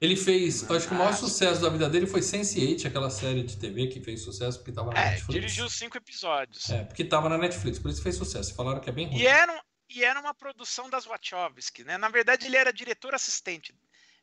Ele 0.00 0.16
fez, 0.16 0.68
acho 0.70 0.88
que 0.88 0.94
o 0.94 0.98
maior 0.98 1.14
sucesso 1.14 1.62
da 1.62 1.70
vida 1.70 1.88
dele 1.88 2.06
foi 2.06 2.20
Sense8, 2.20 2.84
aquela 2.86 3.08
série 3.08 3.42
de 3.42 3.56
TV 3.56 3.86
que 3.86 4.00
fez 4.00 4.20
sucesso 4.20 4.58
porque 4.58 4.72
tava 4.72 4.92
na 4.92 5.00
É, 5.00 5.10
Netflix. 5.12 5.32
dirigiu 5.34 5.70
cinco 5.70 5.96
episódios. 5.96 6.68
É, 6.68 6.82
porque 6.84 7.04
tava 7.04 7.28
na 7.28 7.38
Netflix, 7.38 7.78
por 7.78 7.90
isso 7.90 8.02
fez 8.02 8.14
sucesso. 8.16 8.54
Falaram 8.54 8.80
que 8.80 8.90
é 8.90 8.92
bem 8.92 9.06
ruim. 9.06 9.18
E 9.18 9.26
era, 9.26 9.50
um- 9.52 9.58
e 9.88 10.04
era 10.04 10.20
uma 10.20 10.34
produção 10.34 10.90
das 10.90 11.06
Wachowski, 11.06 11.84
né? 11.84 11.96
Na 11.96 12.08
verdade, 12.10 12.46
ele 12.46 12.56
era 12.56 12.70
diretor 12.72 13.14
assistente. 13.14 13.74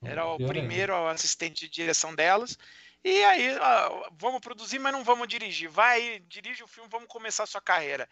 Era 0.03 0.25
o 0.25 0.37
primeiro 0.47 1.07
assistente 1.07 1.61
de 1.61 1.69
direção 1.69 2.13
delas. 2.15 2.57
E 3.03 3.23
aí, 3.23 3.57
ó, 3.57 4.09
vamos 4.19 4.41
produzir, 4.41 4.79
mas 4.79 4.93
não 4.93 5.03
vamos 5.03 5.27
dirigir. 5.27 5.69
Vai, 5.69 6.19
dirige 6.27 6.63
o 6.63 6.67
filme, 6.67 6.89
vamos 6.91 7.07
começar 7.07 7.43
a 7.43 7.47
sua 7.47 7.61
carreira. 7.61 8.07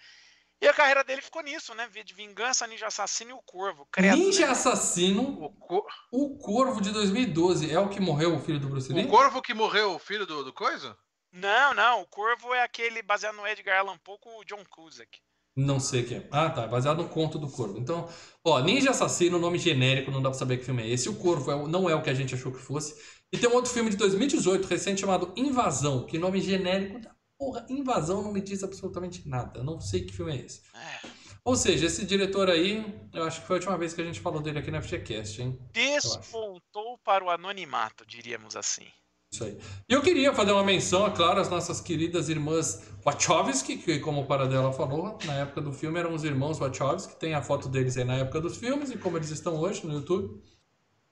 E 0.62 0.68
a 0.68 0.74
carreira 0.74 1.04
dele 1.04 1.22
ficou 1.22 1.42
nisso, 1.42 1.74
né? 1.74 1.88
V 1.88 2.04
de 2.04 2.14
Vingança, 2.14 2.68
Ninja 2.68 2.88
Assassino 2.88 3.30
e 3.32 3.34
o 3.34 3.42
Corvo. 3.42 3.88
Credo, 3.92 4.18
Ninja 4.18 4.46
né? 4.46 4.52
Assassino, 4.52 5.42
O, 5.42 5.50
co- 5.52 5.88
o 6.12 6.38
Corvo 6.38 6.82
de 6.82 6.92
2012. 6.92 7.72
É 7.72 7.80
o 7.80 7.88
que 7.90 8.00
morreu 8.02 8.36
o 8.36 8.40
filho 8.42 8.60
do 8.60 8.68
Bruce 8.68 8.92
Lee? 8.92 9.06
o 9.06 9.08
corvo 9.08 9.42
que 9.42 9.54
morreu, 9.54 9.94
o 9.96 10.00
filho 10.00 10.26
do, 10.26 10.44
do 10.44 10.52
coisa? 10.52 10.98
Não, 11.32 11.74
não. 11.74 12.02
O 12.02 12.08
Corvo 12.08 12.54
é 12.54 12.62
aquele 12.64 13.02
baseado 13.02 13.36
no 13.36 13.48
Edgar 13.48 13.80
Allan 13.80 13.98
Poe 14.00 14.18
com 14.20 14.38
o 14.38 14.44
John 14.44 14.64
Cusack. 14.70 15.22
Não 15.66 15.80
sei 15.80 16.04
quem 16.04 16.18
é. 16.18 16.28
Ah, 16.32 16.50
tá. 16.50 16.68
Baseado 16.68 17.04
no 17.04 17.10
conto 17.10 17.38
do 17.38 17.50
Corvo. 17.50 17.78
Então, 17.78 18.08
ó, 18.46 18.60
Ninja 18.62 18.92
Assassino, 18.92 19.38
nome 19.40 19.58
genérico, 19.58 20.12
não 20.12 20.22
dá 20.22 20.30
pra 20.30 20.40
saber 20.40 20.58
que 20.58 20.66
filme 20.66 20.84
é 20.84 20.88
esse. 20.90 21.10
O 21.10 21.16
Corvo 21.16 21.52
é 21.52 21.56
o- 21.56 21.68
não 21.68 21.90
é 21.90 21.96
o 21.96 22.02
que 22.02 22.10
a 22.10 22.14
gente 22.14 22.34
achou 22.36 22.52
que 22.52 22.60
fosse. 22.60 22.96
E 23.32 23.38
tem 23.38 23.50
um 23.50 23.54
outro 23.54 23.72
filme 23.72 23.90
de 23.90 23.98
2018, 23.98 24.68
recente, 24.68 25.02
chamado 25.02 25.34
Invasão. 25.36 26.06
Que 26.06 26.18
nome 26.18 26.40
genérico 26.42 27.00
da 27.00 27.12
porra. 27.38 27.66
Invasão 27.70 28.22
não 28.24 28.32
me 28.32 28.42
diz 28.42 28.64
absolutamente 28.64 29.28
nada. 29.28 29.64
Não 29.64 29.80
sei 29.80 30.06
que 30.06 30.14
filme 30.14 30.32
é 30.38 30.46
esse. 30.46 30.62
É. 30.74 31.08
Ou 31.44 31.56
seja, 31.56 31.86
esse 31.88 32.06
diretor 32.06 32.50
aí, 32.50 32.84
eu 33.14 33.24
acho 33.24 33.42
que 33.42 33.48
foi 33.48 33.56
a 33.56 33.60
última 33.60 33.78
vez 33.78 33.94
que 33.94 34.02
a 34.02 34.06
gente 34.06 34.20
falou 34.20 34.42
dele 34.42 34.60
aqui 34.60 34.70
no 34.72 34.82
FGCast, 34.82 35.42
hein? 35.42 35.58
Despontou 35.74 36.98
para 37.04 37.24
o 37.24 37.30
anonimato, 37.30 38.06
diríamos 38.06 38.56
assim. 38.56 38.86
Isso 39.32 39.44
aí. 39.44 39.58
E 39.88 39.94
eu 39.94 40.02
queria 40.02 40.34
fazer 40.34 40.52
uma 40.52 40.64
menção, 40.64 41.06
é 41.06 41.12
claro, 41.12 41.40
às 41.40 41.50
nossas 41.50 41.80
queridas 41.80 42.30
irmãs 42.30 42.82
Wachowski, 43.04 43.78
que, 43.78 44.00
como 44.00 44.22
o 44.22 44.26
Paradela 44.26 44.74
falou, 44.74 45.18
na 45.26 45.34
época 45.36 45.62
do 45.62 45.72
filme 45.72 46.00
eram 46.00 46.14
os 46.14 46.24
irmãos 46.24 46.58
Wachowski, 46.58 47.16
tem 47.16 47.36
a 47.36 47.42
foto 47.42 47.70
deles 47.70 47.96
aí 47.96 48.04
na 48.04 48.16
época 48.16 48.42
dos 48.42 48.58
filmes 48.58 48.90
e 48.90 48.98
como 48.98 49.18
eles 49.18 49.30
estão 49.30 49.56
hoje 49.58 49.86
no 49.86 49.94
YouTube. 49.94 50.42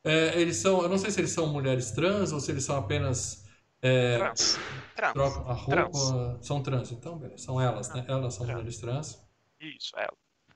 É, 0.04 0.40
eles 0.40 0.58
são, 0.58 0.82
eu 0.82 0.90
não 0.90 0.98
sei 0.98 1.12
se 1.12 1.20
eles 1.20 1.32
são 1.32 1.48
mulheres 1.48 1.92
trans 1.92 2.32
ou 2.32 2.40
se 2.40 2.50
eles 2.52 2.64
são 2.64 2.78
apenas. 2.78 3.46
É, 3.82 4.18
Trans. 4.18 4.58
A 4.96 5.54
roupa. 5.54 5.70
Trans. 5.70 6.46
São 6.46 6.64
trans, 6.64 6.92
então, 6.92 7.18
beleza. 7.20 7.44
São 7.44 7.62
elas, 7.62 7.90
né? 7.90 8.04
Elas 8.08 8.34
são 8.34 8.46
Trans. 8.46 8.58
mulheres 8.58 8.78
trans. 8.80 9.20
Isso, 9.60 9.92
ela. 9.96 10.14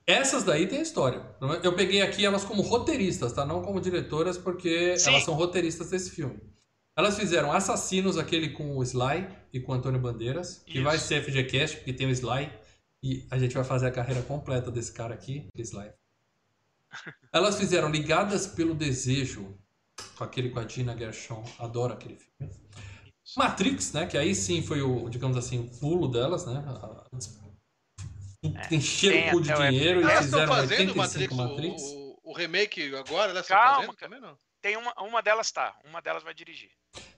Essas 0.08 0.44
daí 0.44 0.68
tem 0.68 0.82
história. 0.82 1.24
Eu 1.64 1.76
peguei 1.76 2.02
aqui 2.02 2.26
elas 2.26 2.44
como 2.44 2.62
roteiristas, 2.64 3.34
tá? 3.34 3.46
Não 3.46 3.62
como 3.62 3.80
diretoras, 3.80 4.38
porque 4.38 4.98
Sim. 4.98 5.10
elas 5.12 5.24
são 5.24 5.36
roteiristas 5.36 5.90
desse 5.92 6.10
filme. 6.12 6.40
Elas 6.96 7.18
fizeram 7.18 7.52
Assassinos, 7.52 8.18
aquele 8.18 8.50
com 8.50 8.78
o 8.78 8.84
Sly 8.84 9.28
e 9.54 9.60
com 9.60 9.72
o 9.72 9.76
Antônio 9.76 10.00
Bandeiras, 10.00 10.62
que 10.66 10.76
Isso. 10.76 10.84
vai 10.84 10.98
ser 10.98 11.24
FGCast, 11.24 11.78
porque 11.78 11.94
tem 11.94 12.08
o 12.08 12.12
Sly. 12.12 12.52
E 13.04 13.26
a 13.32 13.40
gente 13.40 13.56
vai 13.56 13.64
fazer 13.64 13.88
a 13.88 13.92
carreira 13.92 14.22
completa 14.22 14.70
desse 14.70 14.92
cara 14.92 15.14
aqui, 15.14 15.48
Sly. 15.58 15.92
Elas 17.34 17.58
fizeram 17.58 17.90
Ligadas 17.90 18.46
pelo 18.48 18.76
Desejo, 18.76 19.58
com 20.18 20.24
aquele 20.24 20.50
com 20.50 20.60
a 20.60 20.68
Gina 20.68 20.96
Gershon. 20.98 21.44
Adoro 21.60 21.94
aquele 21.94 22.16
filme. 22.18 22.54
Matrix, 23.38 23.94
né? 23.94 24.06
Que 24.06 24.18
aí 24.18 24.36
sim 24.36 24.62
foi 24.62 24.82
o, 24.82 25.10
digamos 25.10 25.38
assim, 25.38 25.60
o 25.60 25.80
pulo 25.80 26.08
delas, 26.10 26.46
né? 26.46 26.64
A- 26.68 26.86
a- 26.86 27.02
Encheram 28.72 29.16
tem 29.16 29.30
o 29.30 29.32
cu 29.34 29.42
de 29.42 29.54
dinheiro 29.54 30.00
e 30.02 30.04
Elas 30.04 30.26
estão 30.26 30.40
fizeram 30.42 30.54
fazendo 30.56 30.92
o 30.94 30.98
Matrix, 30.98 31.32
85 31.32 31.36
Matrix. 31.36 31.82
o, 31.84 32.20
o, 32.24 32.32
o 32.32 32.34
remake 32.34 32.96
agora, 32.96 33.32
elas 33.32 33.44
estão 33.46 33.58
Calma, 33.58 33.76
fazendo 33.76 33.96
cara. 33.96 34.10
também 34.12 34.20
não? 34.20 34.38
Tem 34.62 34.78
uma, 34.78 34.94
uma 35.00 35.22
delas 35.22 35.52
tá, 35.52 35.78
uma 35.86 36.02
delas 36.02 36.24
vai 36.24 36.34
dirigir. 36.34 36.72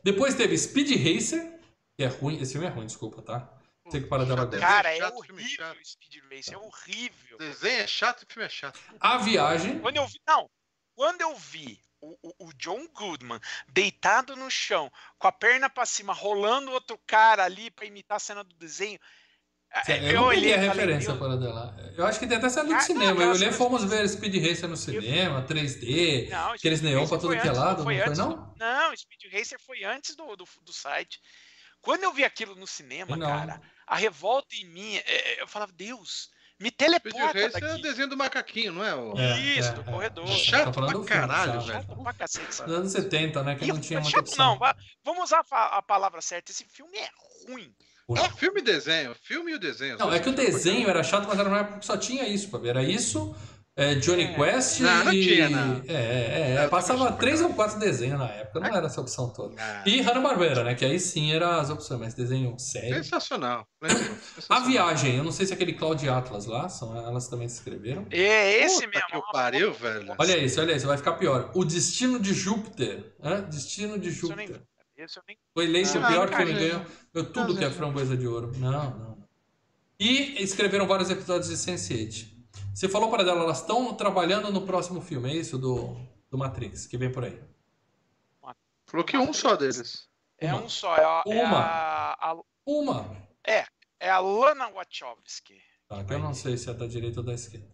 Depois 0.04 0.36
teve 0.36 0.58
Speed 0.58 0.92
Racer, 0.98 1.60
que 1.98 2.04
é 2.04 2.08
ruim. 2.08 2.40
Esse 2.42 2.54
filme 2.54 2.68
é 2.68 2.70
ruim, 2.70 2.86
desculpa, 2.86 3.22
tá? 3.22 3.50
Sei 3.90 4.02
que 4.02 4.08
para 4.08 4.24
dela 4.26 4.38
Chato, 4.42 4.56
agora. 4.56 4.60
Cara, 4.62 4.94
é 4.96 4.98
chato, 4.98 5.24
filme 5.24 5.42
horrível 5.44 5.72
o 5.82 5.86
Speed 5.86 6.24
Racer, 6.32 6.54
é 6.54 6.58
horrível. 6.58 7.38
Desenho 7.38 7.82
é 7.82 7.88
chato 7.88 8.24
e 8.24 8.34
filme 8.34 8.46
é 8.46 8.50
chato. 8.50 8.80
A 9.00 9.18
Viagem. 9.18 9.80
Quando 9.80 9.98
eu 9.98 10.08
vi, 10.08 10.22
não, 10.28 10.50
quando 10.96 11.22
eu 11.22 11.36
vi 11.36 11.80
o, 12.02 12.18
o- 12.22 12.48
o 12.48 12.54
John 12.54 12.88
Goodman 12.94 13.40
deitado 13.70 14.36
no 14.36 14.50
chão, 14.50 14.92
com 15.18 15.28
a 15.28 15.32
perna 15.32 15.70
pra 15.70 15.86
cima, 15.86 16.14
rolando 16.14 16.72
outro 16.72 16.98
cara 17.06 17.44
ali 17.44 17.70
pra 17.72 17.86
imitar 17.86 18.18
a 18.18 18.20
cena 18.20 18.44
do 18.44 18.56
desenho, 18.56 19.00
Eu, 19.88 19.96
eu 19.96 20.02
não 20.02 20.06
peguei 20.06 20.18
olhei 20.20 20.54
a 20.54 20.58
referência 20.58 21.16
para 21.16 21.36
dela. 21.36 21.76
Eu 21.98 22.06
acho 22.06 22.20
que 22.20 22.28
tem 22.28 22.38
até 22.38 22.48
saído 22.50 22.70
do 22.70 22.76
Ah, 22.76 22.80
cinema. 22.82 23.14
não, 23.16 23.22
Eu 23.24 23.32
olhei, 23.32 23.52
fomos 23.52 23.84
ver 23.84 24.08
Speed 24.08 24.36
Racer 24.48 24.70
no 24.70 24.78
cinema, 24.78 25.42
3D, 25.48 26.30
Não, 26.30 26.52
aqueles 26.52 26.80
Speed 26.80 26.92
neon 26.94 27.08
pra 27.08 27.18
tudo 27.18 27.28
foi 27.34 27.40
que 27.40 27.48
é 27.48 27.52
lado, 27.52 27.78
não 27.78 27.84
foi 27.84 27.96
foi 27.98 28.06
antes 28.08 28.20
não? 28.20 28.30
do- 28.30 28.54
Não, 28.60 28.96
Speed 28.96 29.34
Racer 29.34 29.60
foi 29.60 29.84
antes 29.84 30.16
do, 30.16 30.36
do, 30.36 30.48
do 30.62 30.74
site. 30.74 31.20
Quando 31.82 32.04
eu 32.04 32.14
vi 32.14 32.24
aquilo 32.24 32.56
no 32.56 32.68
cinema, 32.68 33.16
Não. 33.18 33.28
cara, 33.28 33.60
a 33.88 33.96
revolta 33.96 34.56
em 34.56 34.66
mim, 34.66 34.96
é, 34.98 35.42
eu 35.42 35.48
falava, 35.48 35.72
Deus, 35.74 36.30
me 36.60 36.68
Speed 36.70 36.78
teleporta 36.78 37.26
Racer 37.28 37.44
é 37.44 37.48
o 37.66 37.70
daqui. 37.72 37.82
desenho 37.82 38.08
do 38.10 38.16
macaquinho, 38.16 38.74
não 38.74 38.86
é? 38.86 38.94
O... 38.96 39.18
É, 39.18 39.40
Isso, 39.40 39.70
é, 39.70 39.74
do 39.74 39.82
é. 39.82 39.84
corredor. 39.86 40.28
Chato 40.28 40.66
Tá 40.66 40.74
falando 40.74 40.90
pra 40.92 41.00
do 41.00 41.06
filme, 41.08 41.22
caralho, 41.28 41.52
chato. 41.54 41.66
velho. 41.66 41.82
Chato 41.88 42.04
pra 42.04 42.14
cacete, 42.14 42.56
sabe? 42.56 42.74
anos 42.74 42.92
70, 42.92 43.44
né? 43.44 43.56
Que 43.56 43.66
E 43.66 43.68
não 43.70 43.76
eu- 43.76 43.82
tinha 43.82 44.00
muita 44.00 44.18
chato 44.18 44.28
opção. 44.30 44.46
não, 44.52 44.60
va- 44.60 44.76
vamos 45.04 45.24
usar 45.26 45.44
a, 45.52 45.78
a 45.80 45.82
palavra 45.82 46.22
certa. 46.22 46.52
Esse 46.52 46.64
filme 46.66 46.96
é 46.98 47.10
ruim. 47.50 47.76
É 48.18 48.30
filme 48.30 48.60
e 48.60 48.64
desenho. 48.64 49.16
Filme 49.22 49.52
e 49.52 49.56
o 49.56 49.60
desenho. 49.60 49.98
Não, 49.98 50.14
é 50.14 50.20
que 50.20 50.30
o 50.30 50.34
desenho 50.34 50.90
era 50.90 51.04
chato, 51.04 51.28
mas 51.28 51.40
era 51.40 51.48
uma 51.48 51.60
época 51.60 51.80
que 51.80 51.86
só 51.86 51.98
tinha 51.98 52.28
isso, 52.28 52.50
pra 52.50 52.60
ver. 52.60 52.70
Era 52.70 52.84
isso, 52.84 53.34
é, 53.76 53.96
Johnny 53.96 54.26
É. 54.26 54.34
Quest 54.36 54.82
Não, 54.82 55.06
não 55.06 55.14
e... 55.14 55.24
tinha, 55.24 55.50
não. 55.50 55.82
É, 55.88 55.94
é, 55.94 56.56
é, 56.60 56.66
Eu 56.66 56.70
passava 56.70 57.12
três 57.14 57.42
ou 57.42 57.50
quatro 57.56 57.80
desenhos 57.80 58.20
na 58.20 58.28
época, 58.28 58.60
não 58.60 58.68
era 58.68 58.86
essa 58.86 59.02
opção 59.02 59.30
toda. 59.30 59.56
Ah, 59.60 59.84
E 59.86 60.00
Hanna-Barbera, 60.00 60.64
né? 60.64 60.76
Que 60.76 60.86
aí 60.86 61.00
sim 61.00 61.34
era 61.34 61.60
as 61.60 61.72
opções, 61.72 62.00
mas 62.00 62.14
desenho 62.14 62.56
sério. 62.60 63.04
Sensacional. 63.04 63.68
A. 64.48 64.60
Viagem, 64.60 65.16
eu 65.18 65.24
não 65.24 65.32
sei 65.32 65.48
se 65.48 65.54
é 65.54 65.56
aquele 65.56 65.74
Cloud 65.74 66.08
Atlas 66.08 66.46
lá, 66.46 66.70
são 66.70 66.96
elas 66.96 67.28
também 67.28 67.50
se 67.50 67.56
escreveram. 67.56 68.06
É 68.12 68.64
esse 68.64 68.86
Puta 68.86 69.00
mesmo. 69.10 69.24
que 69.26 69.32
pariu, 69.32 69.74
velho. 69.74 70.16
Olha 70.20 70.38
isso, 70.38 70.62
olha 70.62 70.74
isso, 70.74 70.86
vai 70.86 70.98
ficar 70.98 71.14
pior. 71.14 71.50
O 71.56 71.66
Destino 71.66 72.20
de 72.20 72.34
Júpiter. 72.34 73.16
Hã? 73.24 73.42
Destino 73.42 73.98
de 73.98 74.12
Júpiter. 74.12 74.62
Esse 75.04 75.18
eu 75.18 75.24
nem- 75.28 75.38
Foi 75.54 75.66
eleito 75.66 75.98
Não, 76.00 76.04
o 76.04 76.12
pior 76.12 76.28
filme, 76.30 76.52
não, 76.54 76.60
ganhou 76.60 76.86
eu 77.14 77.32
tudo 77.34 77.50
não, 77.50 77.58
que 77.58 77.64
é 77.64 77.70
não. 77.70 77.76
framboesa 77.76 78.18
de 78.18 78.28
ouro. 78.28 78.52
Não, 78.58 78.72
não, 78.72 78.98
não. 79.18 79.28
E 80.00 80.42
escreveram 80.44 80.88
vários 80.88 81.10
episódios 81.10 81.48
de 81.50 81.56
Sense8. 81.56 82.28
Você 82.74 82.90
falou 82.90 83.10
para 83.10 83.24
dela, 83.24 83.42
elas 83.44 83.62
estão 83.62 83.94
trabalhando 83.94 84.52
no 84.52 84.66
próximo 84.66 85.00
filme, 85.02 85.30
é 85.32 85.36
isso? 85.36 85.58
Do, 85.58 85.96
do 86.30 86.38
Matrix, 86.38 86.86
que 86.88 86.98
vem 86.98 87.12
por 87.12 87.24
aí. 87.24 87.42
Falou 88.88 89.06
que 89.06 89.18
um 89.18 89.32
só 89.34 89.56
deles. 89.56 90.08
É 90.38 90.54
Uma. 90.54 90.64
um 90.64 90.70
só. 90.70 90.96
É 90.98 91.04
a, 91.04 91.24
é 91.26 91.44
Uma. 91.44 91.58
a- 91.60 92.32
a- 92.32 92.42
Uma. 92.66 93.28
é 93.46 94.10
a 94.10 94.20
Lana 94.20 94.70
Wachowski. 94.70 95.60
Tá, 95.88 96.04
que 96.04 96.14
eu 96.14 96.20
não 96.20 96.34
sei 96.34 96.58
se 96.58 96.70
é 96.70 96.74
da 96.74 96.86
direita 96.88 97.20
ou 97.22 97.26
da 97.26 97.34
esquerda. 97.34 97.74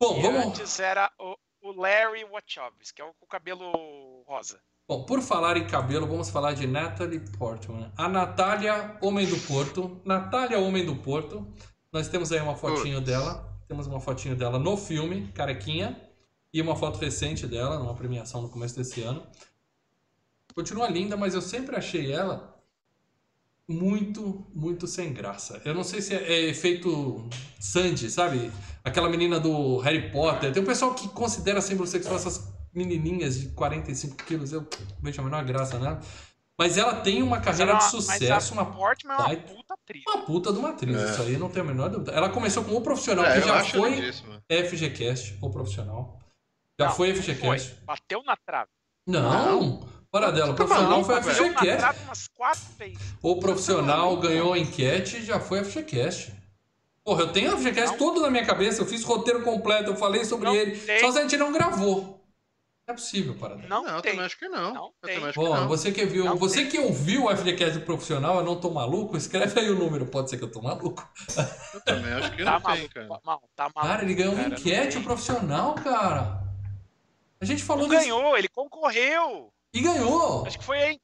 Bom, 0.00 0.18
E 0.18 0.22
vamos. 0.22 0.46
antes 0.46 0.78
era 0.80 1.10
o, 1.18 1.36
o 1.62 1.72
Larry 1.72 2.24
Wachowski, 2.24 2.92
que 2.94 3.00
é 3.00 3.04
o 3.04 3.14
com 3.14 3.24
o 3.24 3.28
cabelo 3.28 4.22
rosa. 4.26 4.60
Bom, 4.92 5.04
por 5.04 5.22
falar 5.22 5.56
em 5.56 5.66
cabelo, 5.66 6.06
vamos 6.06 6.28
falar 6.28 6.52
de 6.52 6.66
Natalie 6.66 7.18
Portman. 7.38 7.90
A 7.96 8.10
Natália, 8.10 8.98
Homem 9.00 9.26
do 9.26 9.38
Porto. 9.38 9.98
Natália, 10.04 10.58
Homem 10.58 10.84
do 10.84 10.94
Porto. 10.96 11.46
Nós 11.90 12.08
temos 12.08 12.30
aí 12.30 12.42
uma 12.42 12.54
fotinho 12.54 13.00
dela. 13.00 13.58
Temos 13.66 13.86
uma 13.86 13.98
fotinho 14.00 14.36
dela 14.36 14.58
no 14.58 14.76
filme, 14.76 15.32
carequinha. 15.32 15.98
E 16.52 16.60
uma 16.60 16.76
foto 16.76 16.98
recente 16.98 17.46
dela, 17.46 17.78
numa 17.78 17.94
premiação 17.94 18.42
no 18.42 18.50
começo 18.50 18.76
desse 18.76 19.00
ano. 19.00 19.26
Continua 20.54 20.90
linda, 20.90 21.16
mas 21.16 21.32
eu 21.32 21.40
sempre 21.40 21.74
achei 21.74 22.12
ela 22.12 22.54
muito, 23.66 24.46
muito 24.54 24.86
sem 24.86 25.10
graça. 25.14 25.62
Eu 25.64 25.72
não 25.72 25.84
sei 25.84 26.02
se 26.02 26.14
é, 26.14 26.22
é 26.22 26.50
efeito 26.50 27.30
Sandy, 27.58 28.10
sabe? 28.10 28.52
Aquela 28.84 29.08
menina 29.08 29.40
do 29.40 29.78
Harry 29.78 30.12
Potter. 30.12 30.52
Tem 30.52 30.62
um 30.62 30.66
pessoal 30.66 30.94
que 30.94 31.08
considera 31.08 31.62
símbolo 31.62 31.86
sexual 31.86 32.16
essas 32.16 32.52
menininhas 32.72 33.38
de 33.40 33.48
45 33.50 34.16
quilos. 34.24 34.52
Eu 34.52 34.66
vejo 35.02 35.20
a 35.20 35.24
menor 35.24 35.44
graça, 35.44 35.78
né? 35.78 35.98
Mas 36.58 36.76
ela 36.76 36.96
tem 37.00 37.22
uma 37.22 37.40
carreira 37.40 37.72
Ela- 37.72 37.78
de 37.78 37.84
mas 37.84 38.04
sucesso, 38.04 38.52
a 38.58 38.62
uma, 38.62 38.72
Portman 38.72 39.14
é 39.14 39.16
uma 39.16 39.36
puta 39.36 39.74
atriz. 39.74 40.02
uma 40.06 40.18
puta 40.24 40.52
de 40.52 40.58
uma 40.58 40.68
atriz. 40.70 40.96
É. 40.96 41.04
Isso 41.10 41.22
aí 41.22 41.36
não 41.36 41.48
tem 41.48 41.62
a 41.62 41.64
menor 41.64 41.88
dúvida. 41.88 42.12
Ela 42.12 42.28
começou 42.28 42.62
com 42.62 42.74
o 42.76 42.80
profissional, 42.80 43.24
É, 43.24 43.40
que 43.40 43.48
já 43.48 43.64
foi. 43.64 44.12
FGCast, 44.48 45.38
o 45.40 45.50
profissional. 45.50 46.18
Já 46.78 46.86
Não, 46.88 46.94
foi 46.94 47.08
não 47.12 47.16
FGCast. 47.16 47.74
Bateu 47.84 48.22
na 48.22 48.36
trave. 48.36 48.70
Não, 49.06 49.86
para 50.10 50.30
dela, 50.30 50.52
o 50.52 50.54
profissional 50.54 51.02
foi 51.04 51.16
FGCast. 51.22 51.76
trave 51.78 51.98
umas 52.04 52.28
quatro 52.28 52.62
vezes. 52.78 52.98
O 53.22 53.36
profissional 53.36 54.16
ganhou 54.18 54.52
a 54.52 54.58
enquete 54.58 55.16
e 55.18 55.24
já 55.24 55.40
foi 55.40 55.64
FGCast. 55.64 56.32
Porra, 57.04 57.22
eu 57.22 57.32
tenho 57.32 57.52
a 57.52 57.56
FGCast 57.56 57.92
Não. 57.92 57.98
todo 57.98 58.20
na 58.20 58.30
minha 58.30 58.44
cabeça, 58.46 58.82
eu 58.82 58.86
fiz 58.86 59.02
roteiro 59.02 59.42
completo, 59.42 59.90
eu 59.90 59.96
falei 59.96 60.24
sobre 60.24 60.46
Não 60.48 60.54
ele. 60.54 60.76
tem. 60.78 61.00
Só 61.00 61.10
se 61.10 61.18
a 61.18 61.22
gente 61.22 61.36
não 61.36 61.52
gravou. 61.52 62.21
Não 62.86 62.94
é 62.94 62.96
possível, 62.96 63.34
Paradela. 63.38 63.68
Não, 63.68 63.84
Não, 63.84 63.94
eu 63.96 64.02
tem. 64.02 64.12
também 64.12 64.26
acho 64.26 64.38
que 64.38 64.48
não. 64.48 64.74
Não 64.74 64.84
eu 64.86 64.92
tem. 65.02 65.14
também 65.14 65.28
acho 65.30 65.38
que 65.38 65.44
Bom, 65.46 65.54
não. 65.54 65.68
você 65.68 65.92
que 65.92 66.04
viu, 66.04 66.24
Não 66.24 66.36
você 66.36 66.62
tem. 66.62 66.68
que 66.70 66.78
ouviu 66.80 67.24
o 67.26 67.36
FGCast 67.36 67.78
do 67.78 67.84
profissional, 67.84 68.38
eu 68.38 68.44
não 68.44 68.56
tô 68.60 68.70
maluco, 68.70 69.16
escreve 69.16 69.58
aí 69.60 69.70
o 69.70 69.76
número, 69.78 70.04
pode 70.06 70.30
ser 70.30 70.36
que 70.36 70.42
eu 70.44 70.50
tô 70.50 70.60
maluco. 70.60 71.08
Eu 71.74 71.80
também 71.82 72.12
acho 72.12 72.32
que 72.36 72.42
Tá 72.44 72.52
não 72.52 72.60
tem, 72.60 72.70
maluco, 72.76 72.94
cara. 72.94 73.08
mal, 73.24 73.42
tá 73.54 73.70
maluco. 73.74 73.92
Cara, 73.92 74.02
ele 74.04 74.14
ganhou 74.14 74.32
uma 74.32 74.42
cara, 74.42 74.50
não 74.54 74.58
enquete, 74.58 74.92
tem. 74.94 75.00
o 75.00 75.04
profissional, 75.04 75.74
cara. 75.76 76.42
A 77.40 77.44
gente 77.44 77.62
falou 77.62 77.84
Não 77.84 77.90
desse- 77.90 78.04
ganhou, 78.08 78.36
ele 78.36 78.48
concorreu. 78.48 79.52
E 79.74 79.80
ganhou. 79.80 80.44
Acho 80.46 80.58
que 80.58 80.64
foi 80.64 80.98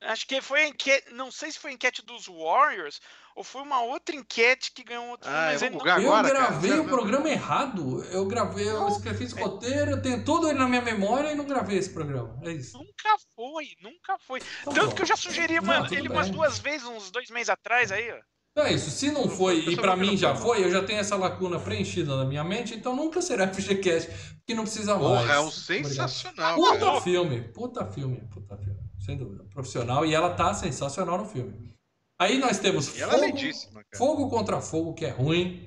Acho 0.00 0.26
que 0.26 0.40
foi 0.40 0.62
a 0.62 0.68
enquete. 0.68 1.12
Não 1.12 1.30
sei 1.30 1.50
se 1.50 1.58
foi 1.58 1.70
a 1.72 1.74
enquete 1.74 2.04
dos 2.04 2.26
Warriors 2.26 3.00
ou 3.34 3.42
foi 3.42 3.62
uma 3.62 3.82
outra 3.82 4.14
enquete 4.14 4.72
que 4.72 4.84
ganhou 4.84 5.06
outro 5.08 5.28
Ah, 5.28 5.48
mas 5.52 5.62
eu 5.62 5.68
ele 5.68 5.76
vou 5.76 5.84
não- 5.86 5.98
Eu 6.00 6.14
agora, 6.14 6.28
cara. 6.34 6.46
gravei 6.50 6.70
Sério 6.70 6.82
o 6.82 6.86
mesmo? 6.86 6.98
programa 6.98 7.28
errado. 7.28 8.04
Eu 8.04 8.26
gravei, 8.26 8.68
eu 8.68 8.88
escrevi 8.88 9.24
esse 9.24 9.34
roteiro, 9.40 9.90
eu 9.92 10.02
tenho 10.02 10.24
tudo 10.24 10.48
ele 10.48 10.58
na 10.58 10.68
minha 10.68 10.82
memória 10.82 11.32
e 11.32 11.34
não 11.34 11.44
gravei 11.46 11.78
esse 11.78 11.90
programa. 11.92 12.38
É 12.44 12.52
isso. 12.52 12.76
Nunca 12.78 13.16
foi, 13.34 13.68
nunca 13.82 14.18
foi. 14.18 14.40
Então, 14.62 14.72
Tanto 14.72 14.88
bom. 14.90 14.94
que 14.94 15.02
eu 15.02 15.06
já 15.06 15.16
sugeri 15.16 15.60
Não, 15.60 15.86
ele 15.86 16.08
umas 16.08 16.26
bem. 16.28 16.36
duas 16.36 16.58
vezes, 16.58 16.86
uns 16.86 17.10
dois 17.10 17.28
meses 17.30 17.48
atrás 17.48 17.90
aí, 17.92 18.10
ó. 18.12 18.18
Então 18.52 18.66
é 18.66 18.72
isso. 18.72 18.90
Se 18.90 19.10
não 19.12 19.28
foi 19.28 19.58
Eu 19.66 19.72
e 19.72 19.76
vou 19.76 19.96
mim 19.96 20.16
já 20.16 20.34
foi, 20.34 20.64
eu 20.64 20.70
já 20.70 20.82
tenho 20.84 20.98
essa 20.98 21.14
lacuna 21.16 21.60
preenchida 21.60 22.16
na 22.16 22.24
minha 22.24 22.42
mente, 22.42 22.74
então 22.74 22.94
nunca 22.96 23.22
será 23.22 23.46
FGCast, 23.54 24.10
porque 24.38 24.54
não 24.54 24.64
precisa 24.64 24.96
mais. 24.96 25.06
Porra, 25.20 25.34
é 25.34 25.40
um 25.40 25.50
sensacional, 25.50 26.56
Puta 26.56 26.78
cara. 26.78 27.00
filme, 27.00 27.40
puta 27.52 27.84
filme, 27.86 28.20
puta 28.32 28.56
filme, 28.56 28.77
sem 29.08 29.16
dúvida. 29.16 29.42
Profissional 29.54 30.04
e 30.04 30.14
ela 30.14 30.34
tá 30.34 30.52
sensacional 30.52 31.16
no 31.16 31.24
filme. 31.24 31.74
Aí 32.18 32.36
nós 32.36 32.58
temos 32.58 32.94
E 32.94 33.00
ela 33.00 33.14
é 33.14 33.30
fogo, 33.30 33.72
cara. 33.72 33.86
fogo 33.96 34.28
contra 34.28 34.60
Fogo, 34.60 34.92
que 34.92 35.06
é 35.06 35.10
ruim. 35.10 35.66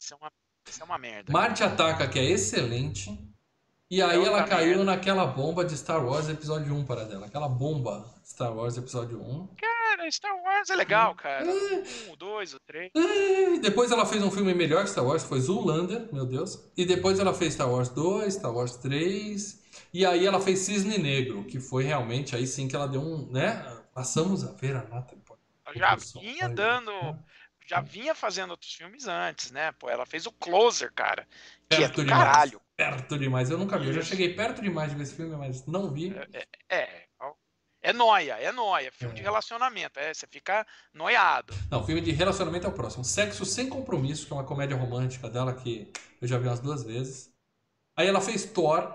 Isso 0.00 0.14
é 0.14 0.16
uma, 0.16 0.32
isso 0.66 0.80
é 0.80 0.84
uma 0.84 0.96
merda. 0.96 1.30
Marte 1.30 1.62
Ataca, 1.62 2.08
que 2.08 2.18
é 2.18 2.24
excelente. 2.24 3.10
E 3.90 4.00
aí 4.00 4.14
É 4.14 4.18
outra 4.18 4.32
ela 4.32 4.44
caiu 4.44 4.68
merda. 4.78 4.84
naquela 4.84 5.26
bomba 5.26 5.64
de 5.66 5.76
Star 5.76 6.02
Wars 6.04 6.28
Episódio 6.30 6.72
1 6.74 6.84
para 6.86 7.04
dela. 7.04 7.26
Aquela 7.26 7.48
bomba 7.48 8.06
Star 8.24 8.56
Wars 8.56 8.78
Episódio 8.78 9.20
1. 9.20 9.48
Cara, 9.60 10.10
Star 10.10 10.34
Wars 10.42 10.70
é 10.70 10.76
legal, 10.76 11.14
cara. 11.14 11.44
Um, 11.46 12.12
o 12.12 12.16
dois, 12.16 12.54
o 12.54 12.60
três. 12.60 12.90
Depois 13.60 13.90
ela 13.90 14.06
fez 14.06 14.22
um 14.22 14.30
filme 14.30 14.54
melhor 14.54 14.84
que 14.84 14.90
Star 14.90 15.04
Wars, 15.04 15.24
foi 15.24 15.40
Zoolander, 15.40 16.08
meu 16.12 16.24
Deus. 16.24 16.58
E 16.76 16.86
depois 16.86 17.18
ela 17.18 17.34
fez 17.34 17.52
Star 17.54 17.70
Wars 17.70 17.88
2, 17.90 18.32
Star 18.34 18.54
Wars 18.54 18.76
3. 18.76 19.57
E 19.92 20.04
aí 20.06 20.26
ela 20.26 20.40
fez 20.40 20.60
Cisne 20.60 20.98
Negro, 20.98 21.44
que 21.44 21.58
foi 21.60 21.84
realmente 21.84 22.34
aí 22.36 22.46
sim 22.46 22.68
que 22.68 22.76
ela 22.76 22.86
deu 22.88 23.00
um, 23.00 23.30
né? 23.30 23.64
Passamos 23.94 24.44
a 24.46 24.52
ver 24.52 24.76
a 24.76 24.84
Natalie. 24.84 25.22
Já 25.74 25.94
vinha 25.96 26.48
dando. 26.48 26.90
Já 27.66 27.82
vinha 27.82 28.14
fazendo 28.14 28.50
outros 28.52 28.72
filmes 28.72 29.06
antes, 29.06 29.50
né? 29.50 29.72
Pô, 29.72 29.90
ela 29.90 30.06
fez 30.06 30.24
o 30.24 30.32
Closer, 30.32 30.90
cara. 30.94 31.28
Que 31.68 31.76
é 31.76 31.80
Perto 31.80 31.96
do 31.96 32.04
demais. 32.04 32.22
caralho. 32.24 32.60
Perto 32.76 33.18
demais. 33.18 33.50
Eu 33.50 33.58
nunca 33.58 33.78
vi. 33.78 33.88
Eu 33.88 33.92
já 33.92 34.02
cheguei 34.02 34.34
perto 34.34 34.62
demais 34.62 34.90
de 34.90 34.96
ver 34.96 35.02
esse 35.02 35.14
filme, 35.14 35.36
mas 35.36 35.66
não 35.66 35.90
vi. 35.90 36.14
É. 36.70 37.06
É 37.80 37.92
noia, 37.92 38.34
é 38.40 38.50
noia. 38.50 38.90
Filme 38.90 39.12
É. 39.14 39.16
de 39.16 39.22
relacionamento. 39.22 40.00
É, 40.00 40.12
você 40.12 40.26
fica 40.26 40.66
noiado. 40.92 41.54
Não, 41.70 41.84
filme 41.84 42.00
de 42.00 42.10
relacionamento 42.10 42.66
é 42.66 42.70
o 42.70 42.72
próximo. 42.72 43.04
Sexo 43.04 43.44
Sem 43.44 43.68
Compromisso, 43.68 44.26
que 44.26 44.32
é 44.32 44.36
uma 44.36 44.44
comédia 44.44 44.76
romântica 44.76 45.28
dela 45.30 45.54
que 45.54 45.92
eu 46.20 46.26
já 46.26 46.38
vi 46.38 46.48
umas 46.48 46.60
duas 46.60 46.82
vezes. 46.82 47.32
Aí 47.96 48.06
ela 48.08 48.20
fez 48.20 48.44
Thor, 48.46 48.92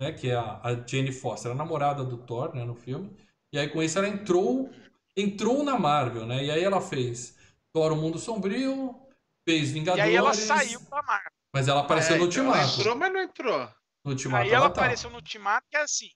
né, 0.00 0.12
que 0.12 0.30
é 0.30 0.34
a, 0.34 0.60
a 0.62 0.74
Jane 0.86 1.12
Foster, 1.12 1.52
a 1.52 1.54
namorada 1.54 2.04
do 2.04 2.18
Thor, 2.18 2.54
né, 2.54 2.64
no 2.64 2.74
filme. 2.74 3.16
E 3.52 3.58
aí 3.58 3.68
com 3.68 3.82
isso 3.82 3.98
ela 3.98 4.08
entrou, 4.08 4.70
entrou 5.16 5.62
na 5.62 5.78
Marvel, 5.78 6.26
né? 6.26 6.44
E 6.44 6.50
aí 6.50 6.62
ela 6.64 6.80
fez 6.80 7.38
Thor, 7.72 7.92
o 7.92 7.96
Mundo 7.96 8.18
Sombrio, 8.18 9.00
fez 9.48 9.70
E 9.70 9.72
Vingadores. 9.74 10.08
aí 10.08 10.16
ela 10.16 10.34
saiu 10.34 10.80
da 10.90 11.02
marca. 11.02 11.32
Mas 11.52 11.68
ela 11.68 11.80
apareceu 11.80 12.16
É, 12.16 12.18
no 12.18 12.24
então, 12.26 12.44
ela 12.44 12.56
Ultimato. 12.56 12.80
entrou, 12.80 12.96
mas 12.96 13.12
não 13.12 13.20
entrou. 13.20 13.74
No 14.04 14.10
Ultimato 14.10 14.42
Aí 14.42 14.50
ela 14.50 14.68
tá. 14.70 14.80
apareceu 14.80 15.08
no 15.10 15.16
Ultimato, 15.16 15.66
que 15.70 15.76
é 15.76 15.82
assim. 15.82 16.10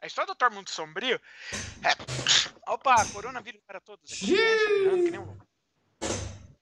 A 0.00 0.06
história 0.06 0.32
do 0.32 0.36
Thor 0.36 0.50
Mundo 0.50 0.70
Sombrio 0.70 1.20
é. 1.84 1.90
Opa, 2.66 3.04
coronavírus 3.06 3.60
para 3.66 3.80
todos. 3.80 4.10
aqui, 4.12 4.32
né? 4.32 5.18
Um. 5.18 5.36